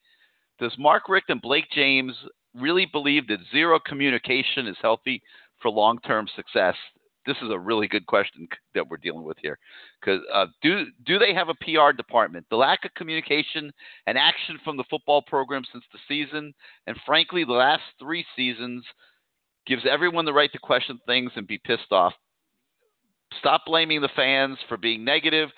does 0.59 0.73
Mark 0.78 1.09
Richt 1.09 1.31
and 1.31 1.41
Blake 1.41 1.70
James 1.73 2.15
really 2.55 2.86
believe 2.86 3.27
that 3.28 3.39
zero 3.51 3.81
communication 3.85 4.67
is 4.67 4.77
healthy 4.81 5.23
for 5.61 5.70
long 5.70 5.99
term 6.01 6.27
success? 6.36 6.75
This 7.27 7.36
is 7.39 7.51
a 7.51 7.59
really 7.59 7.89
good 7.89 8.07
question 8.07 8.47
that 8.75 8.86
we're 8.86 8.99
dealing 8.99 9.25
with 9.25 9.39
here. 9.41 9.59
Because 10.01 10.20
uh, 10.33 10.47
do 10.62 10.85
do 11.07 11.19
they 11.19 11.33
have 11.33 11.49
a 11.49 11.55
PR 11.55 11.97
department? 11.97 12.47
The 12.51 12.57
lack 12.57 12.85
of 12.85 12.94
communication 12.94 13.73
and 14.07 14.19
action 14.19 14.59
from 14.62 14.77
the 14.77 14.85
football 14.91 15.23
program 15.23 15.62
since 15.73 15.85
the 15.93 15.99
season, 16.07 16.53
and 16.86 16.97
frankly, 17.07 17.44
the 17.44 17.53
last 17.53 17.83
three 17.99 18.27
seasons, 18.36 18.85
gives 19.67 19.83
everyone 19.91 20.25
the 20.25 20.33
right 20.33 20.53
to 20.53 20.59
question 20.59 20.99
things 21.07 21.33
and 21.36 21.47
be 21.47 21.59
pissed 21.59 21.93
off. 21.93 22.12
Stop 23.39 23.62
blaming 23.67 24.01
the 24.01 24.11
fans 24.15 24.59
for 24.69 24.77
being 24.77 25.05
negative. 25.05 25.49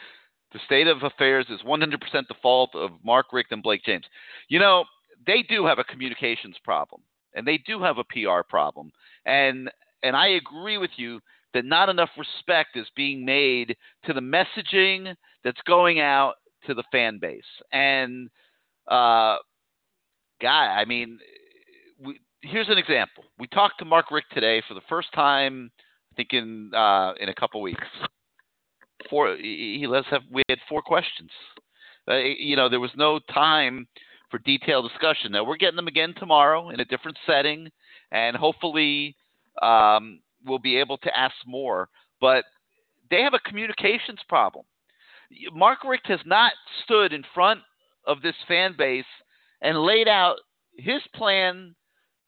The 0.52 0.60
state 0.65 0.86
of 0.86 1.02
affairs 1.02 1.47
is 1.49 1.60
100% 1.62 1.99
the 2.28 2.34
fault 2.41 2.70
of 2.75 2.91
Mark 3.05 3.26
Richt 3.33 3.52
and 3.52 3.62
Blake 3.62 3.84
James. 3.84 4.05
You 4.49 4.58
know, 4.58 4.84
they 5.26 5.42
do 5.42 5.66
have 5.66 5.78
a 5.78 5.84
communications 5.84 6.57
problem, 6.62 7.02
and 7.34 7.47
they 7.47 7.58
do 7.58 7.83
have 7.83 7.99
a 7.99 8.05
PR 8.05 8.42
problem. 8.49 8.92
And 9.25 9.70
and 10.02 10.15
I 10.15 10.28
agree 10.28 10.78
with 10.78 10.92
you 10.97 11.20
that 11.55 11.65
not 11.65 11.89
enough 11.89 12.10
respect 12.16 12.76
is 12.76 12.86
being 12.94 13.25
made 13.25 13.76
to 14.05 14.12
the 14.12 14.20
messaging 14.20 15.15
that's 15.42 15.60
going 15.66 16.00
out 16.00 16.34
to 16.66 16.75
the 16.75 16.84
fan 16.92 17.18
base. 17.18 17.42
And 17.73 18.28
uh, 18.89 19.36
guy, 20.41 20.76
I 20.78 20.84
mean, 20.84 21.18
we, 21.99 22.20
here's 22.42 22.68
an 22.68 22.78
example. 22.78 23.25
We 23.39 23.47
talked 23.49 23.78
to 23.78 23.84
Mark 23.84 24.10
Richt 24.10 24.28
today 24.33 24.62
for 24.68 24.75
the 24.75 24.83
first 24.89 25.08
time, 25.15 25.70
I 26.12 26.15
think 26.16 26.33
in 26.33 26.73
uh, 26.75 27.12
in 27.18 27.28
a 27.28 27.34
couple 27.34 27.60
weeks. 27.62 27.86
Four, 29.10 29.36
he 29.36 29.78
he 29.81 29.86
let's 29.86 30.09
have 30.09 30.23
we 30.31 30.43
had 30.49 30.59
four 30.68 30.83
questions. 30.83 31.31
Uh, 32.09 32.17
you 32.17 32.57
know, 32.57 32.68
there 32.68 32.81
was 32.81 32.91
no 32.97 33.18
time 33.33 33.86
for 34.31 34.39
detailed 34.39 34.91
discussion. 34.91 35.33
Now 35.33 35.44
we're 35.44 35.57
getting 35.57 35.76
them 35.76 35.89
again 35.89 36.15
tomorrow 36.17 36.70
in 36.70 36.81
a 36.81 36.85
different 36.85 37.18
setting, 37.26 37.70
and 38.10 38.36
hopefully 38.36 39.17
um, 39.62 40.20
we'll 40.44 40.59
be 40.59 40.78
able 40.78 40.99
to 40.99 41.18
ask 41.18 41.35
more. 41.47 41.89
But 42.20 42.44
they 43.10 43.23
have 43.23 43.35
a 43.35 43.49
communications 43.49 44.20
problem. 44.28 44.65
Mark 45.52 45.85
Richt 45.85 46.07
has 46.07 46.20
not 46.25 46.52
stood 46.85 47.12
in 47.12 47.25
front 47.35 47.60
of 48.07 48.23
this 48.23 48.36
fan 48.47 48.75
base 48.76 49.05
and 49.62 49.78
laid 49.78 50.09
out 50.09 50.36
his 50.76 51.02
plan 51.15 51.75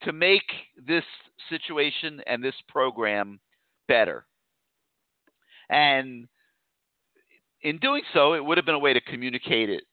to 0.03 0.11
make 0.11 0.43
this 0.85 1.03
situation 1.49 2.21
and 2.27 2.43
this 2.43 2.55
program 2.67 3.39
better. 3.87 4.25
And 5.69 6.27
in 7.61 7.77
doing 7.77 8.03
so, 8.13 8.33
it 8.33 8.43
would 8.43 8.57
have 8.57 8.65
been 8.65 8.75
a 8.75 8.79
way 8.79 8.93
to 8.93 9.01
communicate 9.01 9.69
it 9.69 9.83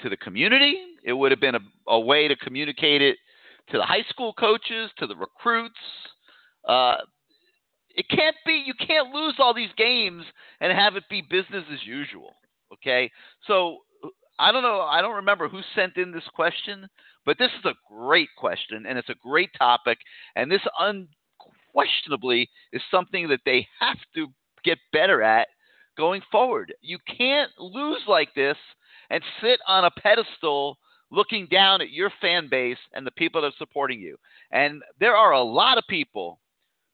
to 0.00 0.08
the 0.08 0.16
community. 0.16 0.76
It 1.04 1.12
would 1.12 1.30
have 1.30 1.40
been 1.40 1.54
a, 1.54 1.60
a 1.88 2.00
way 2.00 2.28
to 2.28 2.36
communicate 2.36 3.02
it 3.02 3.16
to 3.70 3.78
the 3.78 3.84
high 3.84 4.04
school 4.08 4.32
coaches, 4.32 4.90
to 4.98 5.06
the 5.06 5.16
recruits. 5.16 5.74
Uh, 6.66 6.96
it 7.94 8.06
can't 8.08 8.36
be, 8.46 8.62
you 8.66 8.74
can't 8.74 9.14
lose 9.14 9.34
all 9.38 9.54
these 9.54 9.70
games 9.76 10.24
and 10.60 10.76
have 10.76 10.96
it 10.96 11.04
be 11.08 11.22
business 11.22 11.64
as 11.72 11.78
usual. 11.84 12.34
Okay. 12.72 13.10
So 13.46 13.78
I 14.38 14.50
don't 14.50 14.62
know. 14.62 14.80
I 14.80 15.02
don't 15.02 15.14
remember 15.14 15.48
who 15.48 15.60
sent 15.74 15.96
in 15.96 16.10
this 16.10 16.26
question, 16.34 16.88
but 17.24 17.38
this 17.38 17.50
is 17.58 17.64
a 17.64 17.74
great 17.88 18.28
question 18.36 18.86
and 18.88 18.98
it's 18.98 19.10
a 19.10 19.14
great 19.22 19.50
topic. 19.56 19.98
And 20.34 20.50
this 20.50 20.62
unquestionably 20.78 22.48
is 22.72 22.82
something 22.90 23.28
that 23.28 23.40
they 23.44 23.66
have 23.78 23.98
to 24.14 24.28
get 24.64 24.78
better 24.92 25.22
at 25.22 25.48
going 25.96 26.22
forward. 26.30 26.74
You 26.80 26.98
can't 27.16 27.50
lose 27.58 28.02
like 28.08 28.34
this 28.34 28.56
and 29.10 29.22
sit 29.42 29.60
on 29.66 29.84
a 29.84 29.90
pedestal 29.90 30.78
looking 31.10 31.46
down 31.50 31.82
at 31.82 31.90
your 31.90 32.10
fan 32.20 32.48
base 32.50 32.78
and 32.94 33.06
the 33.06 33.10
people 33.12 33.42
that 33.42 33.48
are 33.48 33.58
supporting 33.58 34.00
you. 34.00 34.16
And 34.50 34.82
there 34.98 35.16
are 35.16 35.32
a 35.32 35.42
lot 35.42 35.78
of 35.78 35.84
people 35.88 36.40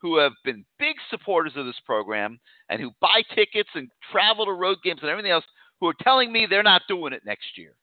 who 0.01 0.17
have 0.19 0.33
been 0.45 0.65
big 0.79 0.97
supporters 1.11 1.53
of 1.57 1.67
this 1.67 1.81
program 1.85 2.39
and 2.69 2.81
who 2.81 2.91
buy 3.01 3.23
tickets 3.35 3.71
and 3.75 3.89
travel 4.13 4.45
to 4.47 4.53
road 4.53 4.79
games 4.83 5.01
and 5.03 5.11
everything 5.11 5.31
else 5.31 5.45
who 5.81 5.89
are 5.89 5.95
telling 6.03 6.33
me 6.33 6.47
they're 6.49 6.63
not 6.63 6.83
doing 6.89 7.13
it 7.13 7.23
next 7.25 7.57
year. 7.57 7.75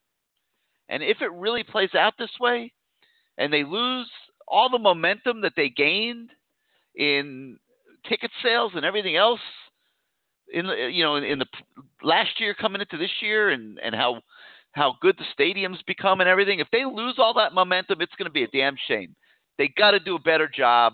And 0.89 1.01
if 1.01 1.21
it 1.21 1.31
really 1.31 1.63
plays 1.63 1.95
out 1.95 2.13
this 2.17 2.31
way, 2.39 2.71
and 3.37 3.51
they 3.51 3.63
lose 3.63 4.09
all 4.47 4.69
the 4.69 4.79
momentum 4.79 5.41
that 5.41 5.53
they 5.55 5.69
gained 5.69 6.29
in 6.95 7.57
ticket 8.07 8.31
sales 8.43 8.71
and 8.75 8.85
everything 8.85 9.15
else 9.15 9.39
in 10.55 10.65
the 10.67 10.89
you 10.91 11.03
know 11.03 11.17
in, 11.17 11.23
in 11.23 11.39
the 11.39 11.45
last 12.01 12.39
year 12.39 12.55
coming 12.55 12.81
into 12.81 12.97
this 12.97 13.11
year 13.21 13.49
and 13.49 13.77
and 13.83 13.93
how 13.93 14.21
how 14.71 14.95
good 15.01 15.17
the 15.17 15.43
stadiums 15.43 15.85
become 15.85 16.21
and 16.21 16.29
everything 16.29 16.59
if 16.59 16.67
they 16.71 16.85
lose 16.85 17.15
all 17.17 17.33
that 17.33 17.53
momentum 17.53 18.01
it's 18.01 18.15
going 18.17 18.25
to 18.25 18.31
be 18.31 18.43
a 18.43 18.47
damn 18.47 18.75
shame. 18.87 19.15
They 19.57 19.71
got 19.77 19.91
to 19.91 19.99
do 19.99 20.15
a 20.15 20.19
better 20.19 20.49
job 20.53 20.93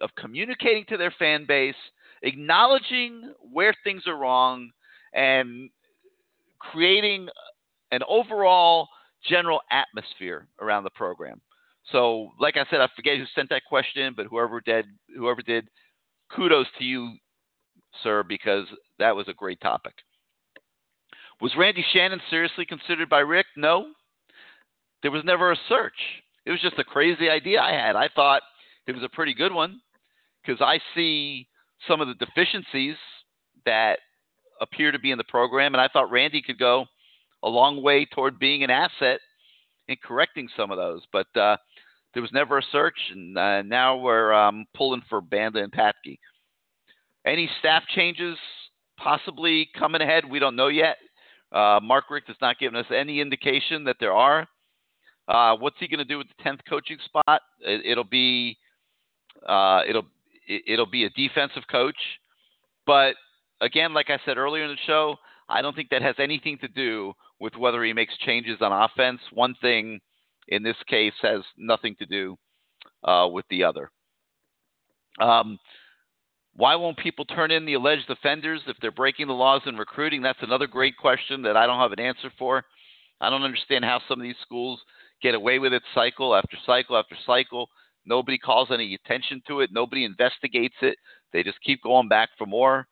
of 0.00 0.10
communicating 0.16 0.84
to 0.88 0.96
their 0.96 1.14
fan 1.18 1.46
base 1.46 1.74
acknowledging 2.22 3.32
where 3.52 3.74
things 3.84 4.02
are 4.06 4.18
wrong 4.18 4.70
and 5.14 5.70
creating 6.58 7.28
an 7.92 8.00
overall 8.08 8.88
general 9.28 9.60
atmosphere 9.70 10.48
around 10.60 10.84
the 10.84 10.90
program. 10.90 11.40
So 11.92 12.32
like 12.40 12.56
i 12.56 12.64
said 12.68 12.80
i 12.80 12.88
forget 12.96 13.16
who 13.16 13.24
sent 13.34 13.48
that 13.50 13.62
question 13.68 14.12
but 14.16 14.26
whoever 14.26 14.60
did 14.60 14.86
whoever 15.16 15.40
did 15.42 15.68
kudos 16.34 16.66
to 16.78 16.84
you 16.84 17.14
sir, 18.02 18.22
because 18.22 18.66
that 18.98 19.14
was 19.14 19.28
a 19.28 19.34
great 19.34 19.60
topic. 19.60 19.94
Was 21.40 21.52
Randy 21.56 21.84
Shannon 21.92 22.20
seriously 22.30 22.66
considered 22.66 23.08
by 23.08 23.20
Richt? 23.20 23.50
No. 23.56 23.86
There 25.02 25.10
was 25.10 25.24
never 25.24 25.52
a 25.52 25.56
search. 25.68 25.94
It 26.44 26.50
was 26.50 26.60
just 26.60 26.78
a 26.78 26.84
crazy 26.84 27.28
idea 27.28 27.60
I 27.60 27.72
had. 27.72 27.94
I 27.94 28.08
thought 28.14 28.42
it 28.86 28.94
was 28.94 29.04
a 29.04 29.08
pretty 29.08 29.34
good 29.34 29.52
one 29.52 29.80
because 30.42 30.60
I 30.60 30.80
see 30.94 31.46
some 31.86 32.00
of 32.00 32.08
the 32.08 32.14
deficiencies 32.14 32.96
that 33.64 33.98
appear 34.60 34.90
to 34.90 34.98
be 34.98 35.12
in 35.12 35.18
the 35.18 35.24
program, 35.24 35.74
and 35.74 35.80
I 35.80 35.88
thought 35.88 36.10
Randy 36.10 36.42
could 36.42 36.58
go 36.58 36.86
a 37.44 37.48
long 37.48 37.82
way 37.82 38.04
toward 38.06 38.38
being 38.38 38.64
an 38.64 38.70
asset 38.70 39.20
in 39.86 39.96
correcting 40.02 40.48
some 40.56 40.70
of 40.72 40.78
those. 40.78 41.02
But 41.12 41.26
uh, 41.36 41.56
there 42.14 42.22
was 42.22 42.32
never 42.32 42.58
a 42.58 42.62
search, 42.72 42.98
and 43.12 43.38
uh, 43.38 43.62
now 43.62 43.96
we're 43.96 44.32
um, 44.32 44.66
pulling 44.74 45.02
for 45.08 45.20
Banda 45.20 45.62
and 45.62 45.72
Patke. 45.72 46.18
Any 47.28 47.50
staff 47.58 47.82
changes 47.94 48.38
possibly 48.96 49.68
coming 49.78 50.00
ahead? 50.00 50.24
We 50.24 50.38
don't 50.38 50.56
know 50.56 50.68
yet. 50.68 50.96
Uh, 51.52 51.78
Mark 51.82 52.04
Richt 52.10 52.28
has 52.28 52.36
not 52.40 52.58
given 52.58 52.78
us 52.78 52.86
any 52.90 53.20
indication 53.20 53.84
that 53.84 53.96
there 54.00 54.12
are. 54.12 54.46
Uh, 55.28 55.54
what's 55.56 55.76
he 55.78 55.88
going 55.88 55.98
to 55.98 56.06
do 56.06 56.16
with 56.16 56.28
the 56.28 56.42
tenth 56.42 56.60
coaching 56.66 56.96
spot? 57.04 57.42
It, 57.60 57.96
will 57.96 58.04
be 58.04 58.56
uh, 59.46 59.82
it'll 59.86 60.06
it, 60.46 60.78
will 60.78 60.86
be 60.86 61.04
a 61.04 61.10
defensive 61.10 61.64
coach, 61.70 61.98
but 62.86 63.14
again, 63.60 63.92
like 63.92 64.08
I 64.08 64.18
said 64.24 64.38
earlier 64.38 64.64
in 64.64 64.70
the 64.70 64.76
show, 64.86 65.16
I 65.50 65.60
don't 65.60 65.76
think 65.76 65.90
that 65.90 66.00
has 66.00 66.14
anything 66.18 66.56
to 66.62 66.68
do 66.68 67.12
with 67.40 67.54
whether 67.56 67.84
he 67.84 67.92
makes 67.92 68.16
changes 68.24 68.56
on 68.62 68.72
offense. 68.72 69.20
One 69.34 69.54
thing 69.60 70.00
in 70.48 70.62
this 70.62 70.76
case 70.88 71.12
has 71.20 71.42
nothing 71.58 71.94
to 71.98 72.06
do 72.06 72.38
uh, 73.04 73.28
with 73.30 73.44
the 73.50 73.64
other. 73.64 73.90
Um, 75.20 75.58
why 76.58 76.74
won't 76.74 76.98
people 76.98 77.24
turn 77.24 77.52
in 77.52 77.64
the 77.64 77.74
alleged 77.74 78.10
offenders 78.10 78.60
if 78.66 78.76
they're 78.82 78.90
breaking 78.90 79.28
the 79.28 79.32
laws 79.32 79.62
in 79.64 79.76
recruiting? 79.76 80.22
That's 80.22 80.42
another 80.42 80.66
great 80.66 80.96
question 80.96 81.40
that 81.42 81.56
I 81.56 81.66
don't 81.66 81.78
have 81.78 81.92
an 81.92 82.00
answer 82.00 82.32
for. 82.36 82.64
I 83.20 83.30
don't 83.30 83.44
understand 83.44 83.84
how 83.84 84.00
some 84.08 84.18
of 84.18 84.24
these 84.24 84.34
schools 84.42 84.80
get 85.22 85.36
away 85.36 85.60
with 85.60 85.72
it 85.72 85.84
cycle 85.94 86.34
after 86.34 86.56
cycle 86.66 86.96
after 86.96 87.14
cycle. 87.24 87.68
Nobody 88.04 88.38
calls 88.38 88.70
any 88.72 88.92
attention 88.94 89.40
to 89.46 89.60
it, 89.60 89.70
nobody 89.72 90.04
investigates 90.04 90.74
it. 90.82 90.98
They 91.32 91.44
just 91.44 91.62
keep 91.64 91.80
going 91.84 92.08
back 92.08 92.30
for 92.36 92.46
more. 92.46 92.88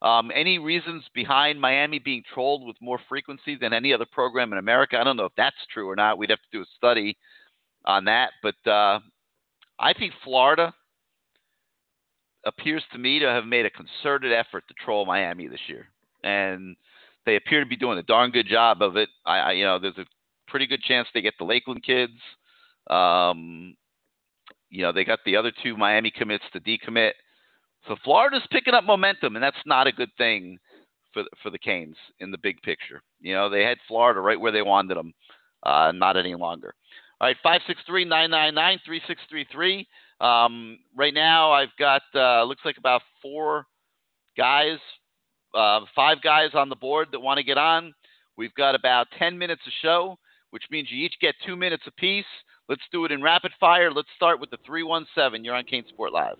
Um, 0.00 0.32
any 0.34 0.58
reasons 0.58 1.04
behind 1.14 1.60
Miami 1.60 1.98
being 1.98 2.22
trolled 2.32 2.66
with 2.66 2.76
more 2.80 3.00
frequency 3.06 3.54
than 3.54 3.74
any 3.74 3.92
other 3.92 4.06
program 4.10 4.50
in 4.50 4.58
America? 4.58 4.98
I 4.98 5.04
don't 5.04 5.18
know 5.18 5.26
if 5.26 5.32
that's 5.36 5.56
true 5.74 5.90
or 5.90 5.94
not. 5.94 6.16
We'd 6.16 6.30
have 6.30 6.38
to 6.38 6.56
do 6.58 6.62
a 6.62 6.76
study 6.78 7.18
on 7.84 8.06
that. 8.06 8.30
But 8.42 8.54
uh, 8.66 9.00
I 9.78 9.92
think 9.92 10.14
Florida 10.24 10.72
appears 12.46 12.82
to 12.92 12.98
me 12.98 13.18
to 13.18 13.26
have 13.26 13.44
made 13.44 13.66
a 13.66 13.70
concerted 13.70 14.32
effort 14.32 14.64
to 14.68 14.74
troll 14.74 15.06
Miami 15.06 15.48
this 15.48 15.60
year, 15.68 15.88
and 16.24 16.76
they 17.26 17.36
appear 17.36 17.60
to 17.60 17.66
be 17.66 17.76
doing 17.76 17.98
a 17.98 18.02
darn 18.02 18.30
good 18.30 18.48
job 18.48 18.82
of 18.82 18.96
it. 18.96 19.08
I, 19.24 19.38
I 19.38 19.52
you 19.52 19.64
know, 19.64 19.78
there's 19.78 19.98
a 19.98 20.06
pretty 20.48 20.66
good 20.66 20.82
chance 20.82 21.08
they 21.14 21.22
get 21.22 21.34
the 21.38 21.44
Lakeland 21.44 21.84
kids. 21.84 22.12
Um, 22.90 23.76
you 24.70 24.82
know, 24.82 24.92
they 24.92 25.04
got 25.04 25.20
the 25.24 25.36
other 25.36 25.52
two 25.62 25.76
Miami 25.76 26.10
commits 26.10 26.44
to 26.52 26.60
decommit. 26.60 27.12
So 27.88 27.96
Florida's 28.04 28.46
picking 28.50 28.74
up 28.74 28.84
momentum, 28.84 29.36
and 29.36 29.42
that's 29.42 29.56
not 29.66 29.86
a 29.86 29.92
good 29.92 30.10
thing 30.16 30.58
for 31.12 31.24
for 31.42 31.50
the 31.50 31.58
Canes 31.58 31.96
in 32.20 32.30
the 32.30 32.38
big 32.38 32.60
picture. 32.62 33.02
You 33.20 33.34
know, 33.34 33.48
they 33.48 33.62
had 33.62 33.78
Florida 33.86 34.20
right 34.20 34.40
where 34.40 34.52
they 34.52 34.62
wanted 34.62 34.96
them, 34.96 35.12
uh, 35.64 35.92
not 35.92 36.16
any 36.16 36.34
longer. 36.34 36.74
All 37.20 37.28
right, 37.28 37.36
five 37.42 37.60
six 37.66 37.80
three 37.86 38.04
nine 38.04 38.30
nine 38.30 38.54
nine 38.54 38.80
three 38.84 39.00
six 39.06 39.20
three 39.28 39.46
three. 39.52 39.86
Um, 40.22 40.78
right 40.96 41.12
now, 41.12 41.50
I've 41.50 41.76
got 41.78 42.02
uh, 42.14 42.44
looks 42.44 42.62
like 42.64 42.78
about 42.78 43.02
four 43.20 43.66
guys, 44.36 44.78
uh, 45.52 45.80
five 45.96 46.22
guys 46.22 46.50
on 46.54 46.68
the 46.68 46.76
board 46.76 47.08
that 47.10 47.18
want 47.20 47.38
to 47.38 47.44
get 47.44 47.58
on. 47.58 47.92
We've 48.36 48.54
got 48.54 48.74
about 48.74 49.08
10 49.18 49.36
minutes 49.36 49.62
of 49.66 49.72
show, 49.82 50.16
which 50.50 50.62
means 50.70 50.88
you 50.90 51.04
each 51.04 51.14
get 51.20 51.34
two 51.44 51.56
minutes 51.56 51.82
apiece. 51.86 52.24
Let's 52.68 52.82
do 52.92 53.04
it 53.04 53.12
in 53.12 53.20
rapid 53.20 53.50
fire. 53.58 53.90
Let's 53.90 54.08
start 54.16 54.40
with 54.40 54.50
the 54.50 54.58
317. 54.64 55.44
You're 55.44 55.56
on 55.56 55.64
CaneSport 55.64 56.12
Live. 56.12 56.36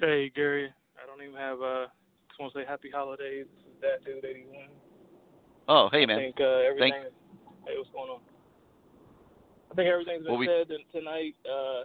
Hey, 0.00 0.32
Gary. 0.34 0.72
I 1.00 1.06
don't 1.06 1.22
even 1.22 1.36
have, 1.38 1.60
uh, 1.60 1.86
just 2.28 2.40
want 2.40 2.52
to 2.54 2.60
say 2.60 2.64
happy 2.66 2.90
holidays. 2.92 3.46
This 3.56 3.66
is 3.66 3.80
that 3.82 4.04
dude 4.04 4.24
81. 4.24 4.68
Oh, 5.68 5.88
hey, 5.92 6.06
man. 6.06 6.18
I 6.18 6.22
think 6.22 6.36
uh, 6.40 6.44
everything. 6.44 6.92
Thank- 6.92 7.06
is, 7.06 7.12
hey, 7.66 7.74
what's 7.76 7.90
going 7.90 8.10
on? 8.10 8.20
I 9.70 9.74
think 9.74 9.88
everything's 9.88 10.24
been 10.24 10.32
Well, 10.32 10.40
we- 10.40 10.46
said 10.46 10.68
tonight. 10.92 11.36
Uh, 11.44 11.84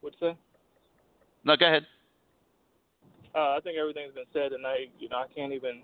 What's 0.00 0.16
that? 0.20 0.36
No, 1.44 1.56
go 1.56 1.66
ahead. 1.66 1.86
Uh, 3.34 3.56
I 3.56 3.58
think 3.62 3.76
everything's 3.78 4.14
been 4.14 4.24
said 4.32 4.50
tonight. 4.50 4.90
You 4.98 5.08
know, 5.08 5.18
I 5.18 5.26
can't 5.34 5.52
even 5.52 5.82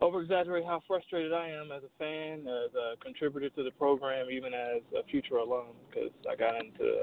over 0.00 0.22
exaggerate 0.22 0.64
how 0.64 0.82
frustrated 0.86 1.32
I 1.32 1.48
am 1.48 1.72
as 1.72 1.82
a 1.82 1.92
fan, 1.98 2.40
as 2.40 2.74
a 2.74 2.96
contributor 3.02 3.48
to 3.50 3.62
the 3.62 3.70
program, 3.72 4.30
even 4.30 4.52
as 4.52 4.82
a 4.98 5.04
future 5.10 5.36
alum, 5.36 5.76
because 5.88 6.10
I 6.30 6.36
got 6.36 6.56
into 6.56 7.00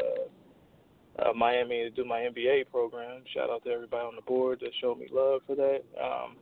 uh, 1.20 1.30
uh, 1.30 1.34
Miami 1.34 1.84
to 1.84 1.90
do 1.90 2.06
my 2.06 2.20
MBA 2.20 2.70
program. 2.72 3.24
Shout 3.34 3.50
out 3.50 3.64
to 3.66 3.72
everybody 3.72 4.06
on 4.06 4.16
the 4.16 4.22
board 4.22 4.60
that 4.62 4.72
showed 4.82 5.00
me 5.00 5.08
love 5.12 5.42
for 5.46 5.56
that. 5.56 5.82
Um, 6.02 6.38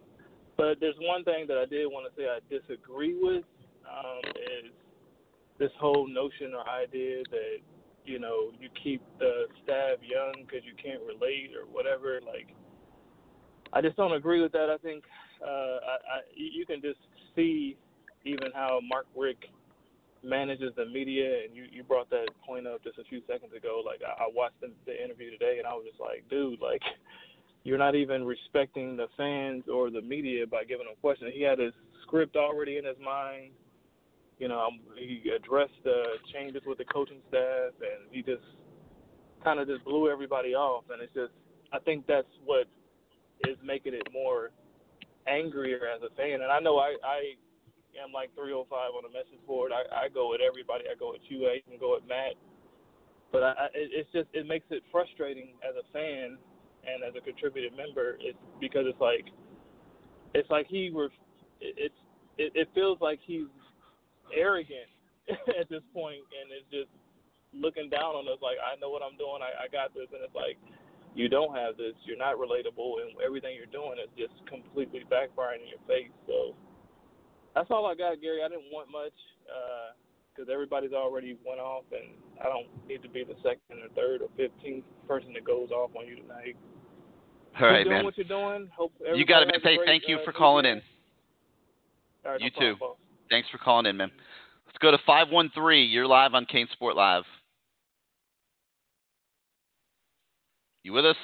but 0.57 0.79
there's 0.79 0.95
one 0.99 1.23
thing 1.23 1.45
that 1.47 1.57
I 1.57 1.65
did 1.65 1.87
want 1.87 2.13
to 2.13 2.21
say 2.21 2.27
I 2.27 2.39
disagree 2.49 3.17
with 3.19 3.43
um, 3.87 4.21
is 4.25 4.71
this 5.57 5.71
whole 5.79 6.07
notion 6.07 6.53
or 6.53 6.67
idea 6.69 7.23
that 7.31 7.57
you 8.05 8.19
know 8.19 8.51
you 8.59 8.69
keep 8.83 9.01
the 9.19 9.45
staff 9.63 9.97
young 10.01 10.45
because 10.45 10.65
you 10.65 10.73
can't 10.81 11.01
relate 11.01 11.51
or 11.55 11.65
whatever. 11.71 12.19
Like, 12.25 12.53
I 13.73 13.81
just 13.81 13.95
don't 13.97 14.13
agree 14.13 14.41
with 14.41 14.51
that. 14.53 14.69
I 14.69 14.77
think 14.77 15.03
uh, 15.41 15.47
I, 15.47 15.95
I, 16.05 16.17
you 16.35 16.65
can 16.65 16.81
just 16.81 16.99
see 17.35 17.77
even 18.25 18.51
how 18.53 18.79
Mark 18.87 19.07
Richt 19.15 19.45
manages 20.23 20.73
the 20.75 20.85
media, 20.85 21.43
and 21.45 21.55
you 21.55 21.65
you 21.71 21.83
brought 21.83 22.09
that 22.09 22.27
point 22.45 22.67
up 22.67 22.83
just 22.83 22.99
a 22.99 23.03
few 23.05 23.21
seconds 23.27 23.53
ago. 23.55 23.81
Like, 23.85 24.01
I, 24.05 24.23
I 24.23 24.27
watched 24.33 24.61
the, 24.61 24.71
the 24.85 25.03
interview 25.03 25.31
today, 25.31 25.55
and 25.57 25.67
I 25.67 25.73
was 25.73 25.85
just 25.87 25.99
like, 25.99 26.27
dude, 26.29 26.61
like. 26.61 26.81
You're 27.63 27.77
not 27.77 27.93
even 27.93 28.25
respecting 28.25 28.97
the 28.97 29.05
fans 29.15 29.65
or 29.71 29.91
the 29.91 30.01
media 30.01 30.47
by 30.47 30.63
giving 30.63 30.87
them 30.87 30.95
questions. 30.99 31.29
He 31.31 31.43
had 31.43 31.59
his 31.59 31.73
script 32.01 32.35
already 32.35 32.77
in 32.77 32.85
his 32.85 32.97
mind 32.97 33.51
you 34.41 34.47
know, 34.47 34.59
um, 34.59 34.79
he 34.97 35.29
addressed 35.29 35.77
the 35.83 36.17
changes 36.33 36.63
with 36.65 36.79
the 36.79 36.85
coaching 36.85 37.21
staff, 37.29 37.77
and 37.77 38.09
he 38.09 38.23
just 38.23 38.41
kind 39.43 39.59
of 39.59 39.67
just 39.67 39.85
blew 39.85 40.09
everybody 40.09 40.55
off. 40.55 40.83
And 40.89 40.99
it's 40.99 41.13
just, 41.13 41.31
I 41.71 41.77
think 41.77 42.07
that's 42.07 42.33
what 42.43 42.65
is 43.47 43.55
making 43.63 43.93
it 43.93 44.09
more 44.11 44.49
angrier 45.27 45.85
as 45.85 46.01
a 46.01 46.09
fan. 46.17 46.41
And 46.41 46.49
I 46.49 46.59
know 46.59 46.81
I, 46.81 46.97
I 47.05 47.37
am 48.01 48.09
like 48.09 48.33
305 48.33 48.65
on 48.73 49.05
the 49.05 49.13
message 49.13 49.45
board. 49.45 49.69
I, 49.69 49.85
I 49.93 50.09
go 50.09 50.33
with 50.33 50.41
everybody. 50.41 50.85
I 50.89 50.97
go 50.97 51.13
with 51.13 51.21
you. 51.29 51.45
I 51.45 51.61
even 51.61 51.77
go 51.79 51.93
with 51.93 52.09
Matt. 52.09 52.33
But 53.31 53.43
I, 53.43 53.69
it's 53.77 54.09
just, 54.09 54.27
it 54.33 54.47
makes 54.49 54.65
it 54.71 54.81
frustrating 54.91 55.53
as 55.61 55.77
a 55.77 55.85
fan 55.93 56.41
and 56.81 57.05
as 57.05 57.13
a 57.13 57.21
contributed 57.21 57.77
member. 57.77 58.17
It's 58.19 58.41
because 58.59 58.89
it's 58.89 58.99
like, 58.99 59.29
it's 60.33 60.49
like 60.49 60.65
he 60.65 60.89
were, 60.89 61.13
it's, 61.61 61.93
it, 62.39 62.51
it 62.55 62.67
feels 62.73 62.97
like 63.01 63.19
he's 63.21 63.45
arrogant 64.35 64.89
at 65.59 65.69
this 65.69 65.83
point, 65.93 66.23
and 66.35 66.51
it's 66.51 66.67
just 66.71 66.91
looking 67.53 67.91
down 67.91 68.15
on 68.15 68.27
us 68.31 68.39
like 68.41 68.57
I 68.59 68.79
know 68.79 68.89
what 68.89 69.03
I'm 69.03 69.17
doing, 69.19 69.43
I, 69.43 69.65
I 69.65 69.67
got 69.67 69.93
this, 69.93 70.07
and 70.11 70.23
it's 70.23 70.35
like 70.35 70.57
you 71.13 71.27
don't 71.27 71.55
have 71.55 71.75
this, 71.75 71.93
you're 72.07 72.19
not 72.19 72.39
relatable, 72.39 73.03
and 73.03 73.11
everything 73.19 73.55
you're 73.55 73.71
doing 73.71 73.99
is 73.99 74.11
just 74.15 74.35
completely 74.47 75.03
backfiring 75.11 75.63
in 75.63 75.69
your 75.69 75.83
face. 75.87 76.13
So 76.27 76.55
that's 77.53 77.67
all 77.69 77.85
I 77.85 77.95
got, 77.95 78.21
Gary. 78.21 78.43
I 78.43 78.47
didn't 78.47 78.71
want 78.71 78.87
much 78.91 79.15
because 80.31 80.47
uh, 80.47 80.53
everybody's 80.53 80.93
already 80.93 81.37
went 81.45 81.59
off, 81.59 81.83
and 81.91 82.15
I 82.39 82.47
don't 82.47 82.67
need 82.87 83.03
to 83.03 83.09
be 83.09 83.23
the 83.23 83.35
second 83.43 83.83
or 83.83 83.91
third 83.95 84.21
or 84.21 84.29
fifteenth 84.37 84.85
person 85.07 85.33
that 85.33 85.43
goes 85.43 85.71
off 85.71 85.91
on 85.95 86.07
you 86.07 86.15
tonight. 86.15 86.55
All 87.59 87.67
right, 87.67 87.85
man. 87.85 88.05
what 88.05 88.17
you're 88.17 88.25
doing. 88.25 88.69
Hope 88.75 88.93
You 89.13 89.25
got 89.25 89.43
it, 89.43 89.47
man. 89.47 89.59
Hey, 89.61 89.77
thank 89.85 90.03
you 90.07 90.17
uh, 90.17 90.23
for 90.23 90.31
calling 90.31 90.65
in. 90.65 90.81
Right, 92.23 92.39
You 92.39 92.51
problem, 92.51 92.75
too. 92.75 92.79
boss. 92.79 92.97
Thanks 93.31 93.47
for 93.49 93.57
calling 93.57 93.85
in, 93.85 93.95
man. 93.95 94.11
Let's 94.67 94.77
go 94.79 94.91
to 94.91 94.97
513. 95.07 95.89
You're 95.89 96.05
live 96.05 96.33
on 96.33 96.45
CaneSport 96.45 96.95
Live. 96.95 97.23
You 100.83 100.91
with 100.91 101.05
us? 101.05 101.15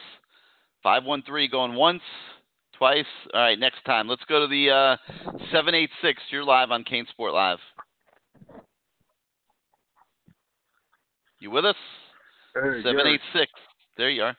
513 0.84 1.52
going 1.52 1.74
once, 1.76 2.02
twice. 2.78 3.06
All 3.34 3.42
right, 3.42 3.60
next 3.60 3.84
time. 3.86 4.08
Let's 4.08 4.24
go 4.30 4.40
to 4.40 4.48
the 4.48 4.70
uh, 4.70 5.12
786. 5.52 6.22
You're 6.32 6.46
live 6.46 6.72
on 6.72 6.86
CaneSport 6.86 7.34
Live. 7.34 7.60
You 11.42 11.52
with 11.52 11.66
us? 11.66 11.76
Hey, 12.56 12.84
786. 12.84 13.52
There 13.98 14.10
you 14.10 14.24
are. 14.24 14.38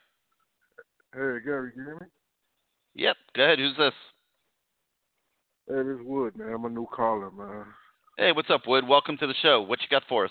Hey, 1.12 1.44
Gary, 1.44 1.72
you 1.76 1.84
hear 1.84 1.98
me? 2.00 2.06
Yep. 2.94 3.16
Go 3.36 3.44
ahead. 3.44 3.58
Who's 3.58 3.76
this? 3.76 3.92
Hey, 5.68 5.82
this 5.82 6.00
is 6.00 6.02
Wood, 6.02 6.34
man. 6.34 6.54
I'm 6.54 6.64
a 6.64 6.70
new 6.70 6.86
caller, 6.86 7.30
man. 7.30 7.66
Hey, 8.16 8.32
what's 8.32 8.48
up, 8.48 8.62
Wood? 8.66 8.88
Welcome 8.88 9.18
to 9.18 9.26
the 9.26 9.34
show. 9.42 9.60
What 9.60 9.82
you 9.82 9.88
got 9.90 10.02
for 10.08 10.24
us? 10.24 10.30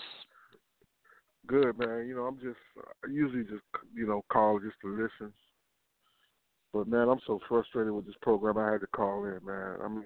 Good, 1.46 1.78
man. 1.78 2.08
You 2.08 2.16
know, 2.16 2.22
I'm 2.22 2.38
just, 2.38 2.58
I 3.04 3.08
usually 3.08 3.44
just, 3.44 3.62
you 3.94 4.04
know, 4.04 4.24
call 4.32 4.58
just 4.58 4.74
to 4.82 4.90
listen. 4.90 5.32
But, 6.72 6.88
man, 6.88 7.08
I'm 7.08 7.20
so 7.24 7.38
frustrated 7.48 7.92
with 7.92 8.04
this 8.04 8.16
program. 8.20 8.58
I 8.58 8.72
had 8.72 8.80
to 8.80 8.88
call 8.88 9.26
in, 9.26 9.38
man. 9.46 9.76
I 9.80 9.86
mean, 9.86 10.04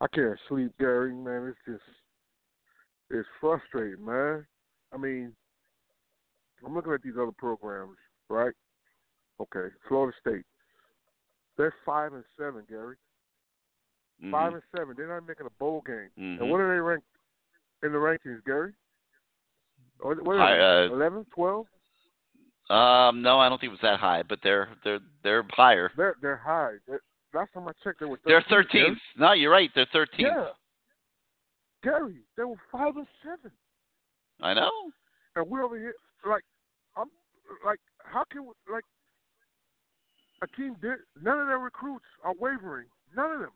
I 0.00 0.06
can't 0.06 0.38
sleep, 0.48 0.72
Gary, 0.80 1.12
man. 1.12 1.48
It's 1.48 1.58
just, 1.66 1.90
it's 3.10 3.28
frustrating, 3.42 4.02
man. 4.02 4.46
I 4.94 4.96
mean, 4.96 5.34
I'm 6.64 6.74
looking 6.74 6.94
at 6.94 7.02
these 7.02 7.16
other 7.20 7.32
programs, 7.36 7.98
right? 8.30 8.54
Okay, 9.38 9.68
Florida 9.86 10.16
State. 10.18 10.46
They're 11.58 11.74
five 11.84 12.14
and 12.14 12.24
seven, 12.38 12.62
Gary. 12.70 12.96
Mm-hmm. 14.22 14.30
Five 14.32 14.52
and 14.54 14.62
seven. 14.76 14.94
They're 14.96 15.08
not 15.08 15.26
making 15.26 15.46
a 15.46 15.50
bowl 15.58 15.82
game. 15.86 16.08
Mhm. 16.18 16.40
And 16.40 16.50
what 16.50 16.60
are 16.60 16.74
they 16.74 16.80
ranked 16.80 17.06
in 17.82 17.92
the 17.92 17.98
rankings, 17.98 18.44
Gary? 18.44 18.72
What 20.00 20.22
what 20.24 20.36
I, 20.38 20.52
are 20.52 20.60
uh, 20.60 20.88
they? 20.88 20.94
Eleven, 20.94 21.26
twelve? 21.34 21.66
Um, 22.68 23.22
no, 23.22 23.38
I 23.38 23.48
don't 23.48 23.60
think 23.60 23.70
it 23.70 23.72
was 23.72 23.80
that 23.82 24.00
high, 24.00 24.22
but 24.22 24.40
they're 24.42 24.68
they're 24.84 25.00
they're 25.22 25.44
higher. 25.50 25.92
They're 25.96 26.16
they're 26.20 26.36
high. 26.36 26.74
They're, 26.88 27.00
last 27.34 27.52
time 27.52 27.68
I 27.68 27.72
checked, 27.84 28.00
they 28.00 28.06
were. 28.06 28.16
13th, 28.18 28.42
They're. 28.48 28.64
13th. 28.64 28.96
No, 29.18 29.32
you're 29.32 29.52
right. 29.52 29.70
They're 29.74 29.86
13th. 29.94 30.06
Yeah. 30.18 30.46
Gary, 31.82 32.22
they 32.36 32.44
were 32.44 32.56
five 32.72 32.96
and 32.96 33.06
seven, 33.22 33.52
I 34.40 34.54
know. 34.54 34.70
and 35.36 35.48
we're 35.48 35.62
over 35.62 35.78
here 35.78 35.94
like, 36.28 36.42
I'm 36.96 37.06
like, 37.64 37.78
how 37.98 38.24
can 38.32 38.46
like 38.72 38.82
a 40.42 40.46
team 40.56 40.74
did 40.82 40.98
none 41.22 41.38
of 41.38 41.46
their 41.46 41.58
recruits 41.58 42.04
are 42.24 42.34
wavering. 42.38 42.86
None 43.16 43.30
of 43.30 43.40
them. 43.40 43.50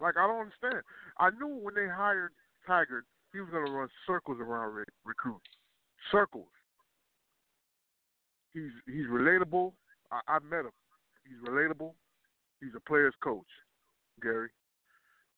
Like 0.00 0.16
I 0.16 0.26
don't 0.26 0.40
understand. 0.40 0.82
I 1.18 1.30
knew 1.30 1.60
when 1.60 1.74
they 1.74 1.86
hired 1.86 2.32
Tiger, 2.66 3.04
he 3.32 3.40
was 3.40 3.50
going 3.50 3.66
to 3.66 3.72
run 3.72 3.88
circles 4.06 4.38
around 4.40 4.74
re- 4.74 4.84
recruits. 5.04 5.46
Circles. 6.10 6.48
He's 8.52 8.72
he's 8.86 9.06
relatable. 9.06 9.72
I, 10.10 10.20
I 10.26 10.38
met 10.40 10.64
him. 10.66 10.76
He's 11.24 11.38
relatable. 11.48 11.92
He's 12.60 12.74
a 12.76 12.80
player's 12.80 13.14
coach, 13.22 13.46
Gary. 14.22 14.50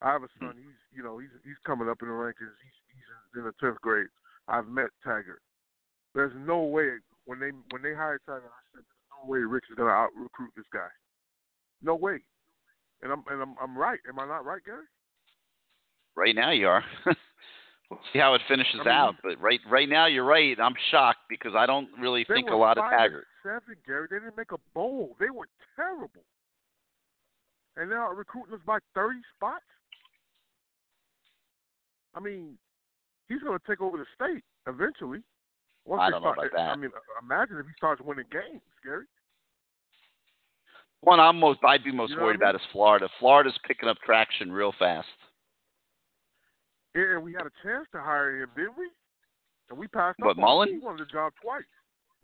I 0.01 0.13
have 0.13 0.23
a 0.23 0.29
hmm. 0.39 0.47
son. 0.47 0.55
He's 0.57 0.81
you 0.97 1.03
know 1.03 1.19
he's 1.19 1.35
he's 1.45 1.61
coming 1.67 1.89
up 1.89 1.99
in 2.03 2.09
the 2.09 2.15
rankings. 2.15 2.57
He's 2.63 2.79
he's 2.89 3.41
in 3.41 3.45
the 3.45 3.53
tenth 3.61 3.81
grade. 3.81 4.09
I've 4.49 4.69
met 4.69 4.91
Tiger. 5.05 5.41
There's 6.15 6.33
no 6.37 6.63
way 6.63 6.99
when 7.25 7.39
they 7.39 7.51
when 7.71 7.83
they 7.83 7.95
hired 7.95 8.21
Tiger, 8.27 8.47
I 8.47 8.63
said 8.73 8.83
there's 8.83 9.11
no 9.13 9.31
way 9.31 9.39
Richt 9.41 9.67
is 9.71 9.77
gonna 9.77 9.91
out 9.91 10.11
recruit 10.17 10.51
this 10.57 10.67
guy. 10.73 10.89
No 11.83 11.95
way. 11.95 12.23
And 13.03 13.13
I'm 13.13 13.25
and 13.31 13.43
I'm 13.43 13.55
I'm 13.61 13.77
right. 13.77 13.99
Am 14.09 14.19
I 14.19 14.27
not 14.27 14.45
right, 14.45 14.63
Gary? 14.65 14.85
Right 16.17 16.35
now 16.35 16.51
you 16.53 16.69
are. 16.69 16.85
we'll 17.91 18.01
see 18.13 18.19
how 18.19 18.35
it 18.35 18.41
finishes 18.49 18.81
I 18.81 18.85
mean- 18.85 18.89
out, 18.89 19.15
but 19.23 19.41
right 19.41 19.61
right 19.71 19.89
now 19.89 20.07
you're 20.07 20.25
right. 20.25 20.57
I'm 20.61 20.75
shocked 20.91 21.21
because 21.29 21.53
I 21.57 21.67
don't 21.67 21.89
really 21.99 22.25
think 22.25 22.49
a 22.51 22.55
lot 22.55 22.79
of 22.79 22.85
Taggart. 22.91 23.27
Seven, 23.43 23.77
Gary. 23.87 24.07
They 24.11 24.19
didn't 24.19 24.37
make 24.37 24.53
a 24.53 24.59
bowl. 24.75 25.17
They 25.19 25.31
were 25.31 25.49
terrible. 25.75 26.23
And 27.77 27.91
now 27.91 28.11
recruiting 28.13 28.55
us 28.55 28.61
by 28.67 28.79
thirty 28.95 29.21
spots. 29.37 29.65
I 32.15 32.21
mean, 32.21 32.59
he's 33.29 33.41
going 33.41 33.59
to 33.59 33.65
take 33.67 33.81
over 33.81 33.97
the 33.97 34.05
state 34.15 34.45
eventually. 34.69 35.21
Once 35.85 36.03
I 36.03 36.11
don't 36.11 36.23
know 36.23 36.33
start, 36.35 36.51
about 36.53 36.57
that. 36.57 36.71
I 36.71 36.77
mean, 36.77 36.91
imagine 37.21 37.57
if 37.59 37.67
he 37.67 37.73
starts 37.77 38.01
winning 38.05 38.27
games, 38.31 38.63
Gary. 38.85 39.07
One 41.03 41.19
I'm 41.21 41.39
most 41.39 41.61
I'd 41.65 41.83
be 41.85 41.93
most 41.93 42.11
You 42.11 42.17
know 42.17 42.23
worried 42.23 42.43
I 42.43 42.51
about 42.51 42.55
is 42.55 42.61
Florida. 42.73 43.09
Florida's 43.19 43.59
picking 43.67 43.89
up 43.89 43.99
traction 44.05 44.51
real 44.53 44.73
fast. 44.79 45.09
Yeah, 46.95 47.15
and 47.17 47.23
we 47.25 47.33
had 47.33 47.43
a 47.47 47.51
chance 47.63 47.87
to 47.93 48.01
hire 48.01 48.43
him, 48.43 48.51
didn't 48.55 48.79
we? 48.79 48.89
And 49.71 49.79
we 49.79 49.89
passed 49.89 50.19
What, 50.21 50.31
up 50.33 50.37
him. 50.37 50.43
Mullen? 50.43 50.69
He 50.69 50.79
wanted 50.79 51.07
the 51.07 51.11
job 51.11 51.33
twice. 51.43 51.65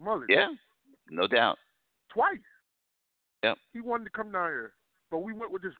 Mullen. 0.01 0.27
Yeah, 0.29 0.49
no 1.11 1.27
doubt. 1.27 1.59
Twice. 2.13 2.39
Yep. 3.43 3.59
He 3.73 3.81
wanted 3.81 4.05
to 4.05 4.11
come 4.11 4.31
down 4.33 4.49
here, 4.49 4.73
but 5.11 5.19
we 5.19 5.33
went 5.33 5.51
with 5.53 5.63
this 5.63 5.73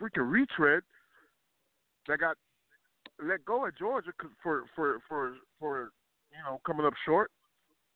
freaking 0.00 0.30
retread 0.30 0.82
that 2.06 2.18
got 2.18 2.36
let 3.24 3.44
go 3.44 3.66
at 3.66 3.76
Georgia 3.78 4.10
for 4.42 4.64
for 4.74 4.98
for 5.08 5.34
for 5.58 5.90
you 6.30 6.42
know 6.44 6.60
coming 6.66 6.86
up 6.86 6.94
short. 7.04 7.30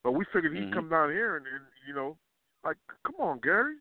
But 0.03 0.13
we 0.13 0.25
figured 0.33 0.55
he'd 0.55 0.71
Mhm. 0.71 0.73
come 0.75 0.89
down 0.89 1.11
here 1.11 1.37
and, 1.37 1.47
and 1.47 1.65
you 1.87 1.95
know, 1.95 2.17
like, 2.67 2.77
come 3.07 3.15
on, 3.21 3.41
Gary. 3.43 3.77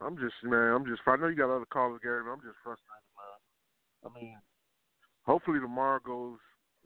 I'm 0.00 0.18
just 0.18 0.34
man, 0.42 0.74
I'm 0.74 0.84
just. 0.84 1.00
I 1.06 1.16
know 1.16 1.28
you 1.28 1.36
got 1.36 1.54
other 1.54 1.64
callers, 1.72 2.00
Gary, 2.02 2.22
but 2.22 2.32
I'm 2.32 2.44
just 2.44 2.58
frustrated, 2.62 3.10
man. 3.16 4.10
I 4.10 4.20
mean, 4.20 4.36
hopefully 5.24 5.58
tomorrow 5.58 6.00
goes. 6.04 6.38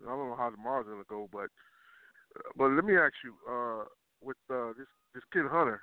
I 0.07 0.11
don't 0.11 0.29
know 0.29 0.37
how 0.37 0.51
tomorrow's 0.51 0.87
gonna 0.87 1.03
go, 1.09 1.29
but 1.33 1.49
but 2.57 2.71
let 2.71 2.85
me 2.85 2.97
ask 2.97 3.15
you, 3.25 3.35
uh, 3.51 3.85
with 4.23 4.37
uh, 4.49 4.73
this 4.79 4.87
this 5.15 5.25
kid 5.33 5.43
Hunter, 5.51 5.81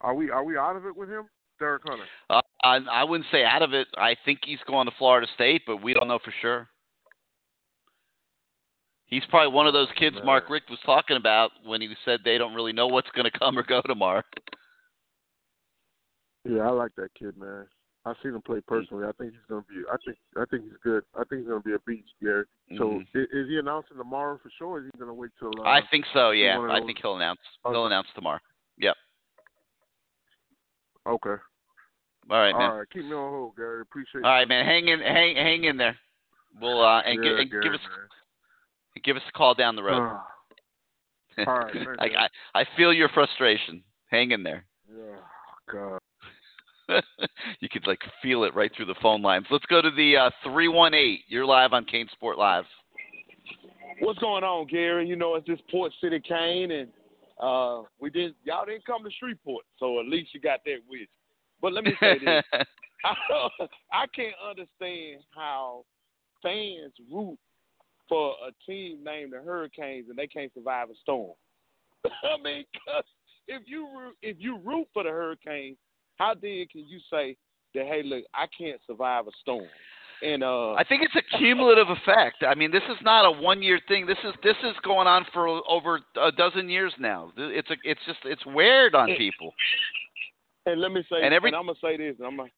are 0.00 0.14
we 0.14 0.30
are 0.30 0.44
we 0.44 0.56
out 0.56 0.76
of 0.76 0.86
it 0.86 0.96
with 0.96 1.10
him, 1.10 1.28
Derek 1.58 1.82
Hunter? 1.84 2.04
Uh, 2.30 2.40
I 2.64 2.78
I 2.90 3.04
wouldn't 3.04 3.28
say 3.30 3.44
out 3.44 3.62
of 3.62 3.74
it. 3.74 3.88
I 3.98 4.16
think 4.24 4.40
he's 4.44 4.58
going 4.66 4.86
to 4.86 4.92
Florida 4.98 5.26
State, 5.34 5.62
but 5.66 5.82
we 5.82 5.92
don't 5.92 6.08
know 6.08 6.20
for 6.24 6.32
sure. 6.40 6.68
He's 9.10 9.24
probably 9.28 9.52
one 9.52 9.66
of 9.66 9.72
those 9.72 9.88
kids 9.98 10.16
Mark 10.24 10.48
Richt 10.48 10.70
was 10.70 10.78
talking 10.86 11.16
about 11.16 11.50
when 11.64 11.80
he 11.80 11.88
said 12.04 12.20
they 12.24 12.38
don't 12.38 12.54
really 12.54 12.72
know 12.72 12.86
what's 12.86 13.10
going 13.10 13.28
to 13.30 13.38
come 13.38 13.58
or 13.58 13.64
go 13.64 13.82
tomorrow. 13.82 14.22
Yeah, 16.48 16.60
I 16.60 16.70
like 16.70 16.94
that 16.96 17.12
kid, 17.18 17.36
man. 17.36 17.66
I've 18.06 18.16
seen 18.22 18.34
him 18.34 18.40
play 18.40 18.60
personally. 18.66 19.04
I 19.06 19.12
think 19.12 19.32
he's 19.32 19.44
gonna 19.46 19.60
be. 19.68 19.82
I 19.92 19.96
think 20.06 20.16
I 20.34 20.44
think 20.50 20.64
he's 20.64 20.78
good. 20.82 21.04
I 21.14 21.22
think 21.24 21.42
he's 21.42 21.48
gonna 21.48 21.60
be 21.60 21.74
a 21.74 21.78
beast, 21.80 22.08
Gary. 22.22 22.46
So 22.78 22.92
Mhm. 22.92 23.06
i- 23.14 23.36
is 23.36 23.48
he 23.48 23.58
announcing 23.58 23.98
tomorrow 23.98 24.38
for 24.38 24.48
sure? 24.56 24.68
Or 24.68 24.78
is 24.78 24.86
he 24.86 24.98
gonna 24.98 25.12
wait 25.12 25.32
till? 25.38 25.52
Uh, 25.60 25.68
I 25.68 25.82
think 25.82 26.06
so. 26.14 26.30
Yeah, 26.30 26.58
I 26.58 26.80
think 26.80 26.98
he'll 26.98 27.16
announce. 27.16 27.40
He'll 27.62 27.84
announce 27.84 28.10
tomorrow. 28.14 28.40
Yep. 28.78 28.96
Okay. 31.06 31.28
All 32.30 32.38
right, 32.38 32.52
man. 32.56 32.70
All 32.70 32.78
right. 32.78 32.90
Keep 32.90 33.04
me 33.04 33.12
on 33.12 33.30
hold, 33.30 33.56
Gary. 33.56 33.82
Appreciate. 33.82 34.24
All 34.24 34.30
right, 34.30 34.48
man. 34.48 34.64
Hang 34.64 34.88
in, 34.88 35.00
hang, 35.00 35.36
hang 35.36 35.64
in 35.64 35.76
there. 35.76 35.98
We'll 36.58 36.80
uh, 36.80 37.02
and, 37.02 37.22
Yeah, 37.22 37.32
and 37.32 37.50
give 37.50 37.62
Gary, 37.62 37.74
us 37.74 37.80
give 39.04 39.16
us 39.16 39.22
a 39.28 39.32
call 39.32 39.54
down 39.54 39.76
the 39.76 39.82
road. 39.82 40.18
All 41.38 41.44
right, 41.46 41.72
thanks, 41.72 41.90
I. 41.98 42.04
I 42.04 42.60
I 42.60 42.64
feel 42.76 42.92
your 42.92 43.08
frustration. 43.08 43.82
Hang 44.10 44.32
in 44.32 44.42
there. 44.42 44.64
Yeah. 44.88 45.16
God. 45.72 46.00
you 47.60 47.68
could 47.68 47.86
like 47.86 48.00
feel 48.22 48.44
it 48.44 48.54
right 48.54 48.70
through 48.76 48.86
the 48.86 48.96
phone 49.00 49.22
lines. 49.22 49.46
Let's 49.50 49.66
go 49.66 49.80
to 49.80 49.90
the 49.90 50.16
uh, 50.16 50.30
three 50.44 50.68
one 50.68 50.94
eight. 50.94 51.20
You're 51.28 51.46
live 51.46 51.72
on 51.72 51.86
CaneSport 51.86 52.36
Live. 52.36 52.64
What's 54.00 54.18
going 54.18 54.44
on, 54.44 54.66
Gary? 54.66 55.06
You 55.06 55.16
know, 55.16 55.34
it's 55.34 55.46
this 55.46 55.60
Port 55.70 55.92
City 56.00 56.20
Cane, 56.20 56.70
and 56.70 56.88
uh, 57.40 57.82
we 58.00 58.10
didn't 58.10 58.36
y'all 58.44 58.66
didn't 58.66 58.86
come 58.86 59.04
to 59.04 59.10
Shreveport, 59.18 59.64
so 59.78 60.00
at 60.00 60.06
least 60.06 60.34
you 60.34 60.40
got 60.40 60.60
that 60.64 60.78
with 60.88 61.00
you. 61.00 61.06
But 61.62 61.72
let 61.72 61.84
me 61.84 61.92
say 62.00 62.18
this: 62.18 62.42
I, 63.04 63.14
I 63.92 64.06
can't 64.14 64.34
understand 64.48 65.22
how 65.34 65.84
fans 66.42 66.92
root 67.12 67.38
for 68.10 68.34
a 68.46 68.50
team 68.70 69.02
named 69.02 69.32
the 69.32 69.38
Hurricanes 69.40 70.10
and 70.10 70.18
they 70.18 70.26
can't 70.26 70.52
survive 70.52 70.90
a 70.90 70.94
storm. 71.00 71.32
I 72.04 72.36
mean, 72.42 72.64
'cause 72.86 73.04
if 73.48 73.62
you 73.66 73.88
root, 73.96 74.16
if 74.20 74.36
you 74.38 74.58
root 74.58 74.86
for 74.92 75.02
the 75.04 75.08
Hurricanes, 75.10 75.78
how 76.18 76.34
then 76.34 76.66
can 76.70 76.86
you 76.86 76.98
say 77.10 77.36
that? 77.74 77.86
Hey, 77.86 78.02
look, 78.04 78.24
I 78.34 78.46
can't 78.56 78.80
survive 78.86 79.26
a 79.26 79.30
storm. 79.40 79.66
And 80.22 80.42
uh, 80.44 80.72
I 80.74 80.84
think 80.84 81.02
it's 81.02 81.14
a 81.16 81.38
cumulative 81.38 81.88
effect. 82.02 82.42
I 82.46 82.54
mean, 82.54 82.70
this 82.70 82.82
is 82.90 82.98
not 83.02 83.24
a 83.24 83.30
one 83.30 83.62
year 83.62 83.80
thing. 83.88 84.04
This 84.06 84.18
is 84.24 84.34
this 84.42 84.56
is 84.64 84.74
going 84.82 85.06
on 85.06 85.24
for 85.32 85.48
over 85.66 86.00
a 86.20 86.30
dozen 86.32 86.68
years 86.68 86.92
now. 86.98 87.32
It's 87.38 87.70
a 87.70 87.76
it's 87.84 88.00
just 88.06 88.18
it's 88.24 88.44
weird 88.44 88.94
on 88.94 89.08
people. 89.16 89.54
And 90.66 90.80
let 90.80 90.92
me 90.92 91.02
say, 91.10 91.22
And 91.22 91.32
every- 91.32 91.54
I'm 91.54 91.66
gonna 91.66 91.78
say 91.82 91.96
this, 91.96 92.16
and 92.18 92.26
I'm 92.26 92.36
gonna, 92.36 92.50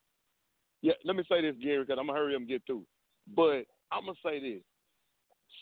yeah, 0.82 0.94
let 1.05 1.14
me 1.14 1.22
say 1.28 1.40
this, 1.40 1.55
Gary, 1.62 1.84
because 1.84 1.98
I'm 2.00 2.06
gonna 2.08 2.18
hurry 2.18 2.34
up 2.34 2.40
and 2.40 2.48
get 2.48 2.62
through. 2.66 2.84
But 3.36 3.64
I'm 3.92 4.06
gonna 4.06 4.14
say 4.24 4.40
this: 4.40 4.62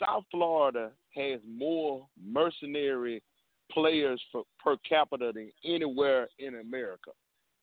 South 0.04 0.24
Florida 0.30 0.90
has 1.14 1.40
more 1.46 2.06
mercenary 2.22 3.22
players 3.70 4.20
for, 4.32 4.44
per 4.62 4.76
capita 4.88 5.32
than 5.34 5.50
anywhere 5.64 6.28
in 6.38 6.56
America. 6.60 7.10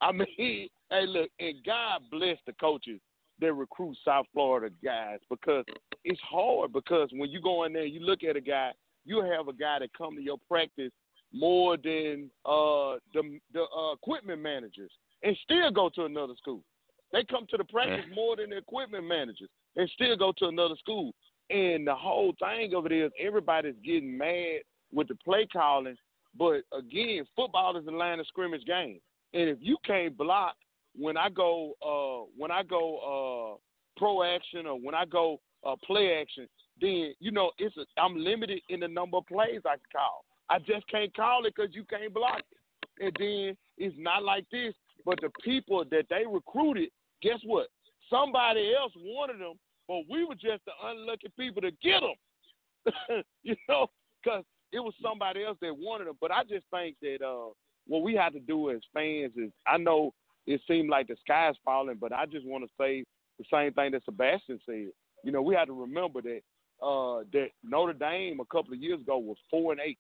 I 0.02 0.12
mean, 0.14 0.28
hey, 0.38 0.70
look, 1.06 1.30
and 1.40 1.56
God 1.66 2.02
bless 2.12 2.38
the 2.46 2.54
coaches 2.54 3.00
that 3.40 3.54
recruit 3.54 3.98
South 4.04 4.26
Florida 4.34 4.74
guys 4.84 5.20
because 5.30 5.64
it's 6.04 6.20
hard 6.22 6.74
because 6.74 7.10
when 7.12 7.30
you 7.30 7.42
go 7.42 7.66
in 7.66 7.74
there, 7.74 7.86
you 7.86 8.00
look 8.00 8.24
at 8.24 8.36
a 8.36 8.42
guy, 8.42 8.72
you 9.06 9.22
have 9.22 9.48
a 9.48 9.54
guy 9.54 9.80
that 9.80 9.90
come 9.98 10.16
to 10.16 10.22
your 10.22 10.38
practice 10.50 10.92
more 11.34 11.78
than 11.78 12.30
uh, 12.46 12.98
the 13.14 13.40
the 13.54 13.64
uh, 13.64 13.94
equipment 13.94 14.42
managers, 14.42 14.92
and 15.24 15.38
still 15.44 15.70
go 15.72 15.90
to 15.90 16.06
another 16.06 16.34
school. 16.38 16.64
They 17.12 17.24
come 17.24 17.46
to 17.50 17.58
the 17.58 17.64
practice 17.64 18.06
more 18.14 18.36
than 18.36 18.50
the 18.50 18.58
equipment 18.58 19.06
managers, 19.06 19.50
and 19.76 19.90
still 19.94 20.16
go 20.18 20.34
to 20.38 20.46
another 20.46 20.76
school. 20.80 21.14
And 21.50 21.88
the 21.88 21.96
whole 21.96 22.34
thing 22.40 22.74
of 22.76 22.86
it 22.86 22.92
is 22.92 23.12
everybody's 23.20 23.76
getting 23.84 24.18
mad 24.18 24.62
with 24.92 25.08
the 25.08 25.16
play 25.16 25.48
calling. 25.52 25.96
But 26.38 26.62
again, 26.78 27.26
football 27.36 27.78
is 27.78 27.88
a 27.88 27.92
line 27.92 28.20
of 28.20 28.28
scrimmage 28.28 28.66
game. 28.66 29.00
And 29.34 29.50
if 29.50 29.58
you 29.62 29.78
can't 29.86 30.18
block 30.18 30.56
when 30.98 31.16
I 31.16 31.30
go 31.30 31.74
uh 31.82 32.30
when 32.38 32.52
I 32.52 32.64
go 32.64 33.56
uh 33.56 34.00
pro 34.00 34.24
action 34.24 34.66
or 34.66 34.80
when 34.80 34.96
I 34.96 35.06
go 35.06 35.40
uh 35.66 35.76
play 35.86 36.20
action, 36.20 36.48
then 36.82 37.14
you 37.20 37.32
know 37.32 37.52
it's 37.58 37.76
a, 37.78 37.86
I'm 38.00 38.18
limited 38.18 38.62
in 38.70 38.80
the 38.82 38.88
number 38.88 39.18
of 39.18 39.28
plays 39.28 39.62
I 39.66 39.76
can 39.76 39.80
call. 39.92 40.26
I 40.50 40.60
just 40.60 40.88
can't 40.90 41.16
call 41.16 41.46
it 41.46 41.54
because 41.56 41.74
you 41.74 41.84
can't 41.86 42.14
block 42.14 42.40
it. 42.40 43.04
And 43.04 43.16
then 43.20 43.58
it's 43.78 43.96
not 43.98 44.24
like 44.24 44.46
this, 44.52 44.74
but 45.06 45.20
the 45.22 45.30
people 45.44 45.84
that 45.92 46.06
they 46.10 46.24
recruited, 46.28 46.90
guess 47.22 47.40
what? 47.44 47.68
Somebody 48.10 48.74
else 48.74 48.94
wanted 48.96 49.40
them, 49.40 49.54
but 49.88 50.02
we 50.10 50.26
were 50.26 50.36
just 50.36 50.64
the 50.66 50.74
unlucky 50.84 51.32
people 51.38 51.62
to 51.62 51.72
get 51.72 52.02
them. 52.02 53.24
you 53.44 53.56
know, 53.68 53.88
because 54.24 54.44
it 54.72 54.80
was 54.80 54.94
somebody 55.02 55.44
else 55.44 55.58
that 55.62 55.76
wanted 55.78 56.08
them. 56.08 56.18
But 56.20 56.32
I 56.32 56.44
just 56.44 56.66
think 56.72 56.98
that 57.02 57.26
uh, 57.26 57.52
what 57.88 58.04
we 58.04 58.16
have 58.16 58.34
to 58.34 58.40
do 58.40 58.72
as 58.72 58.80
fans 58.94 59.34
is, 59.38 59.52
I 59.66 59.78
know 59.78 60.14
it 60.46 60.62
seemed 60.68 60.90
like 60.90 61.08
the 61.08 61.16
sky's 61.22 61.56
falling, 61.64 61.98
but 62.00 62.14
I 62.14 62.26
just 62.26 62.46
want 62.46 62.64
to 62.64 62.70
say 62.80 63.04
the 63.38 63.46
same 63.52 63.74
thing 63.74 63.92
that 63.92 64.06
Sebastian 64.06 64.60
said. 64.66 64.88
You 65.24 65.32
know, 65.32 65.42
we 65.42 65.56
have 65.56 65.68
to 65.68 65.74
remember 65.74 66.22
that 66.22 66.42
uh, 66.82 67.24
that 67.34 67.48
Notre 67.64 67.94
Dame 67.94 68.40
a 68.40 68.46
couple 68.46 68.74
of 68.74 68.80
years 68.80 69.00
ago 69.02 69.18
was 69.18 69.38
four 69.50 69.72
and 69.72 69.82
eight. 69.82 69.98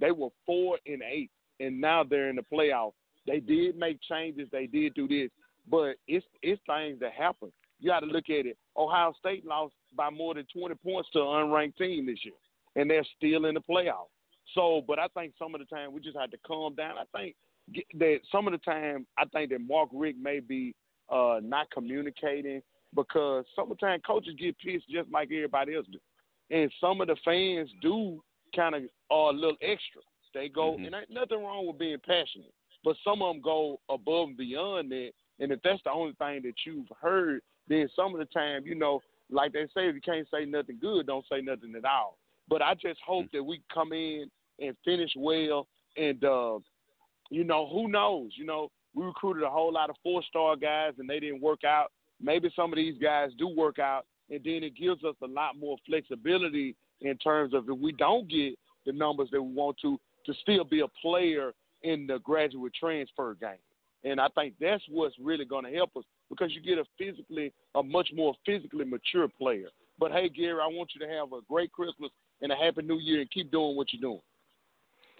They 0.00 0.10
were 0.10 0.28
four 0.46 0.78
and 0.86 1.02
eight, 1.02 1.30
and 1.60 1.80
now 1.80 2.04
they're 2.04 2.28
in 2.28 2.36
the 2.36 2.44
playoff. 2.52 2.92
They 3.26 3.40
did 3.40 3.76
make 3.76 3.98
changes. 4.08 4.48
They 4.50 4.66
did 4.66 4.94
do 4.94 5.06
this, 5.06 5.30
but 5.70 5.96
it's 6.06 6.26
it's 6.42 6.60
things 6.66 6.98
that 7.00 7.12
happen. 7.12 7.52
You 7.80 7.90
got 7.90 8.00
to 8.00 8.06
look 8.06 8.28
at 8.28 8.46
it. 8.46 8.56
Ohio 8.76 9.12
State 9.18 9.46
lost 9.46 9.74
by 9.96 10.10
more 10.10 10.34
than 10.34 10.46
20 10.52 10.74
points 10.76 11.08
to 11.12 11.20
an 11.20 11.26
unranked 11.26 11.76
team 11.76 12.06
this 12.06 12.24
year, 12.24 12.34
and 12.76 12.90
they're 12.90 13.06
still 13.16 13.44
in 13.46 13.54
the 13.54 13.60
playoff. 13.60 14.08
So, 14.54 14.82
but 14.86 14.98
I 14.98 15.06
think 15.08 15.34
some 15.38 15.54
of 15.54 15.60
the 15.60 15.66
time 15.66 15.92
we 15.92 16.00
just 16.00 16.16
have 16.16 16.30
to 16.30 16.38
calm 16.46 16.74
down. 16.74 16.96
I 16.98 17.18
think 17.18 17.36
that 17.98 18.20
some 18.32 18.46
of 18.46 18.52
the 18.52 18.58
time 18.58 19.06
I 19.18 19.24
think 19.26 19.50
that 19.50 19.60
Mark 19.60 19.90
Richt 19.92 20.18
may 20.20 20.40
be 20.40 20.74
uh, 21.10 21.40
not 21.42 21.70
communicating 21.70 22.62
because 22.94 23.44
some 23.54 23.70
of 23.70 23.78
the 23.78 23.86
time 23.86 24.00
coaches 24.06 24.34
get 24.38 24.56
pissed 24.58 24.88
just 24.90 25.10
like 25.10 25.28
everybody 25.30 25.74
else 25.74 25.86
do, 25.92 25.98
and 26.50 26.72
some 26.80 27.00
of 27.00 27.08
the 27.08 27.16
fans 27.24 27.70
do 27.82 28.22
kind 28.56 28.74
of 28.74 28.82
are 29.10 29.30
a 29.30 29.34
little 29.34 29.56
extra. 29.60 30.00
They 30.34 30.48
go, 30.48 30.72
mm-hmm. 30.72 30.86
and 30.86 30.94
ain't 30.94 31.10
nothing 31.10 31.42
wrong 31.42 31.66
with 31.66 31.78
being 31.78 31.98
passionate, 32.06 32.52
but 32.84 32.96
some 33.04 33.22
of 33.22 33.34
them 33.34 33.42
go 33.42 33.80
above 33.88 34.28
and 34.28 34.36
beyond 34.36 34.90
that. 34.92 35.10
And 35.40 35.52
if 35.52 35.60
that's 35.62 35.82
the 35.84 35.92
only 35.92 36.14
thing 36.14 36.42
that 36.42 36.54
you've 36.66 36.88
heard, 37.00 37.40
then 37.68 37.88
some 37.94 38.12
of 38.14 38.18
the 38.18 38.26
time, 38.26 38.62
you 38.64 38.74
know, 38.74 39.00
like 39.30 39.52
they 39.52 39.64
say, 39.74 39.88
if 39.88 39.94
you 39.94 40.00
can't 40.00 40.26
say 40.32 40.44
nothing 40.44 40.78
good, 40.80 41.06
don't 41.06 41.24
say 41.30 41.40
nothing 41.40 41.74
at 41.76 41.84
all. 41.84 42.16
But 42.48 42.62
I 42.62 42.74
just 42.74 43.00
hope 43.06 43.26
mm-hmm. 43.26 43.36
that 43.36 43.42
we 43.44 43.60
come 43.72 43.92
in 43.92 44.30
and 44.58 44.76
finish 44.84 45.10
well, 45.16 45.66
and 45.96 46.22
uh, 46.24 46.58
you 47.30 47.44
know, 47.44 47.68
who 47.68 47.88
knows? 47.88 48.30
You 48.36 48.46
know, 48.46 48.70
we 48.94 49.04
recruited 49.04 49.42
a 49.42 49.50
whole 49.50 49.72
lot 49.72 49.90
of 49.90 49.96
four 50.02 50.22
star 50.28 50.56
guys, 50.56 50.94
and 50.98 51.08
they 51.08 51.20
didn't 51.20 51.42
work 51.42 51.64
out. 51.64 51.92
Maybe 52.20 52.50
some 52.56 52.72
of 52.72 52.76
these 52.76 52.98
guys 53.00 53.30
do 53.38 53.48
work 53.48 53.78
out, 53.78 54.06
and 54.30 54.40
then 54.44 54.64
it 54.64 54.76
gives 54.76 55.04
us 55.04 55.14
a 55.22 55.26
lot 55.26 55.58
more 55.58 55.76
flexibility 55.86 56.74
in 57.00 57.16
terms 57.18 57.54
of 57.54 57.68
if 57.68 57.78
we 57.78 57.92
don't 57.92 58.28
get 58.28 58.54
the 58.86 58.92
numbers 58.92 59.28
that 59.30 59.42
we 59.42 59.52
want 59.52 59.76
to, 59.82 60.00
to 60.26 60.34
still 60.42 60.64
be 60.64 60.80
a 60.80 60.88
player 61.00 61.52
in 61.82 62.06
the 62.06 62.18
graduate 62.20 62.72
transfer 62.78 63.34
game. 63.34 63.50
And 64.04 64.20
I 64.20 64.28
think 64.34 64.54
that's 64.60 64.82
what's 64.88 65.14
really 65.22 65.44
going 65.44 65.64
to 65.64 65.72
help 65.72 65.90
us 65.96 66.04
because 66.30 66.54
you 66.54 66.60
get 66.60 66.78
a 66.78 66.84
physically, 66.98 67.52
a 67.74 67.82
much 67.82 68.10
more 68.14 68.34
physically 68.44 68.84
mature 68.84 69.28
player. 69.28 69.68
But 69.98 70.12
hey, 70.12 70.28
Gary, 70.28 70.60
I 70.62 70.66
want 70.66 70.90
you 70.94 71.06
to 71.06 71.12
have 71.12 71.32
a 71.32 71.40
great 71.48 71.72
Christmas 71.72 72.10
and 72.40 72.52
a 72.52 72.56
happy 72.56 72.82
New 72.82 72.98
Year 72.98 73.20
and 73.20 73.30
keep 73.30 73.50
doing 73.50 73.76
what 73.76 73.92
you're 73.92 74.00
doing. 74.00 74.20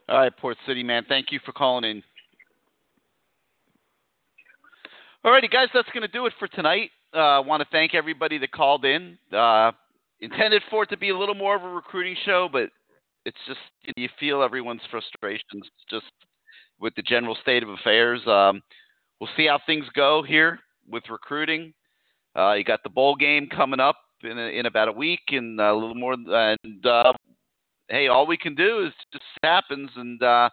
All 0.08 0.18
right, 0.18 0.36
Port 0.36 0.56
City, 0.66 0.82
man. 0.82 1.04
Thank 1.08 1.32
you 1.32 1.40
for 1.44 1.52
calling 1.52 1.84
in. 1.84 2.02
All 5.24 5.32
righty, 5.32 5.48
guys, 5.48 5.68
that's 5.74 5.88
going 5.92 6.02
to 6.02 6.08
do 6.08 6.26
it 6.26 6.32
for 6.38 6.48
tonight. 6.48 6.90
Uh, 7.14 7.18
I 7.18 7.38
want 7.40 7.60
to 7.60 7.68
thank 7.72 7.94
everybody 7.94 8.38
that 8.38 8.52
called 8.52 8.84
in. 8.84 9.18
Uh, 9.32 9.72
intended 10.20 10.62
for 10.70 10.84
it 10.84 10.90
to 10.90 10.96
be 10.96 11.10
a 11.10 11.18
little 11.18 11.34
more 11.34 11.56
of 11.56 11.62
a 11.62 11.68
recruiting 11.68 12.16
show, 12.24 12.48
but 12.50 12.70
it's 13.24 13.38
just 13.46 13.58
you 13.96 14.08
feel 14.20 14.42
everyone's 14.42 14.80
frustrations 14.90 15.64
just 15.90 16.06
with 16.80 16.94
the 16.94 17.02
general 17.02 17.36
state 17.42 17.62
of 17.62 17.68
affairs. 17.68 18.20
Um, 18.26 18.62
we'll 19.20 19.30
see 19.36 19.46
how 19.46 19.58
things 19.66 19.84
go 19.94 20.22
here 20.22 20.60
with 20.90 21.04
recruiting. 21.10 21.72
Uh, 22.36 22.54
you 22.54 22.64
got 22.64 22.82
the 22.82 22.90
bowl 22.90 23.16
game 23.16 23.48
coming 23.48 23.80
up 23.80 23.96
in 24.22 24.38
a, 24.38 24.58
in 24.58 24.66
about 24.66 24.88
a 24.88 24.92
week 24.92 25.20
and 25.28 25.60
a 25.60 25.72
little 25.72 25.94
more, 25.94 26.12
and 26.14 26.86
uh, 26.86 27.12
hey, 27.88 28.08
all 28.08 28.26
we 28.26 28.36
can 28.36 28.54
do 28.54 28.86
is 28.86 28.92
just 29.12 29.24
happens 29.42 29.90
and 29.96 30.22
uh, 30.22 30.48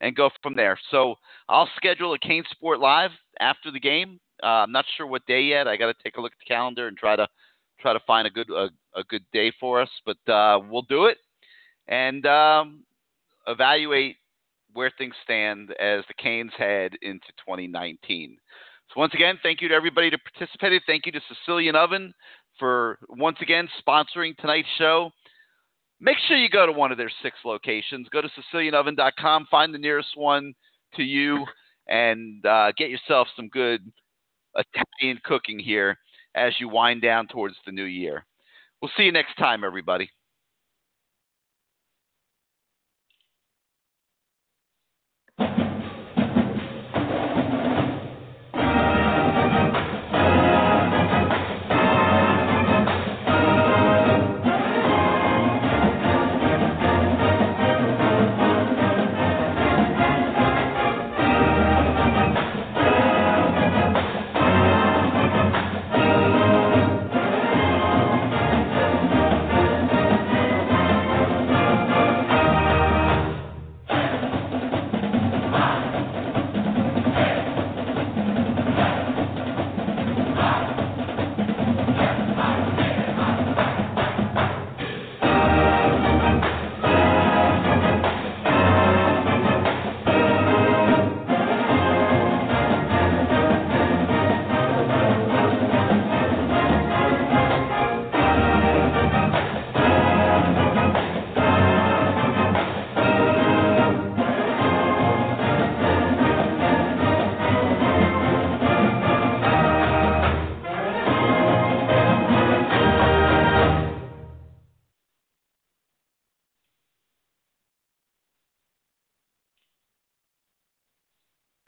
and 0.00 0.16
go 0.16 0.30
from 0.42 0.54
there. 0.54 0.78
So 0.90 1.14
I'll 1.48 1.68
schedule 1.76 2.14
a 2.14 2.18
CaneSport 2.18 2.80
Live 2.80 3.10
after 3.40 3.70
the 3.70 3.80
game. 3.80 4.18
Uh, 4.42 4.64
I'm 4.64 4.72
not 4.72 4.86
sure 4.96 5.06
what 5.06 5.26
day 5.26 5.42
yet. 5.42 5.68
I 5.68 5.76
got 5.76 5.86
to 5.86 6.02
take 6.02 6.16
a 6.16 6.20
look 6.20 6.32
at 6.32 6.38
the 6.38 6.52
calendar 6.52 6.88
and 6.88 6.96
try 6.96 7.16
to 7.16 7.28
try 7.80 7.92
to 7.92 8.00
find 8.06 8.26
a 8.26 8.30
good 8.30 8.50
a, 8.50 8.68
a 8.96 9.04
good 9.04 9.24
day 9.32 9.52
for 9.60 9.80
us. 9.80 9.90
But 10.06 10.32
uh, 10.32 10.60
we'll 10.68 10.82
do 10.82 11.06
it 11.06 11.18
and 11.88 12.24
um, 12.26 12.84
evaluate 13.46 14.16
where 14.72 14.92
things 14.96 15.14
stand 15.24 15.72
as 15.80 16.04
the 16.08 16.14
Canes 16.14 16.52
head 16.56 16.92
into 17.02 17.26
2019. 17.44 18.38
So 18.92 19.00
once 19.00 19.14
again, 19.14 19.38
thank 19.42 19.60
you 19.60 19.68
to 19.68 19.74
everybody 19.74 20.10
that 20.10 20.20
participated. 20.24 20.82
Thank 20.86 21.06
you 21.06 21.12
to 21.12 21.20
Sicilian 21.28 21.76
Oven 21.76 22.12
for 22.58 22.98
once 23.08 23.38
again 23.40 23.68
sponsoring 23.86 24.36
tonight's 24.36 24.68
show. 24.78 25.10
Make 26.00 26.16
sure 26.26 26.36
you 26.36 26.48
go 26.48 26.66
to 26.66 26.72
one 26.72 26.90
of 26.90 26.98
their 26.98 27.10
six 27.22 27.36
locations. 27.44 28.08
Go 28.08 28.20
to 28.20 28.28
SicilianOven.com, 28.28 29.46
find 29.50 29.72
the 29.72 29.78
nearest 29.78 30.16
one 30.16 30.54
to 30.96 31.02
you, 31.02 31.44
and 31.88 32.44
uh, 32.44 32.72
get 32.76 32.90
yourself 32.90 33.28
some 33.36 33.48
good 33.48 33.80
Italian 34.56 35.20
cooking 35.24 35.58
here 35.58 35.96
as 36.34 36.54
you 36.58 36.68
wind 36.68 37.02
down 37.02 37.28
towards 37.28 37.54
the 37.66 37.72
new 37.72 37.84
year. 37.84 38.24
We'll 38.80 38.90
see 38.96 39.04
you 39.04 39.12
next 39.12 39.36
time, 39.36 39.62
everybody. 39.62 40.10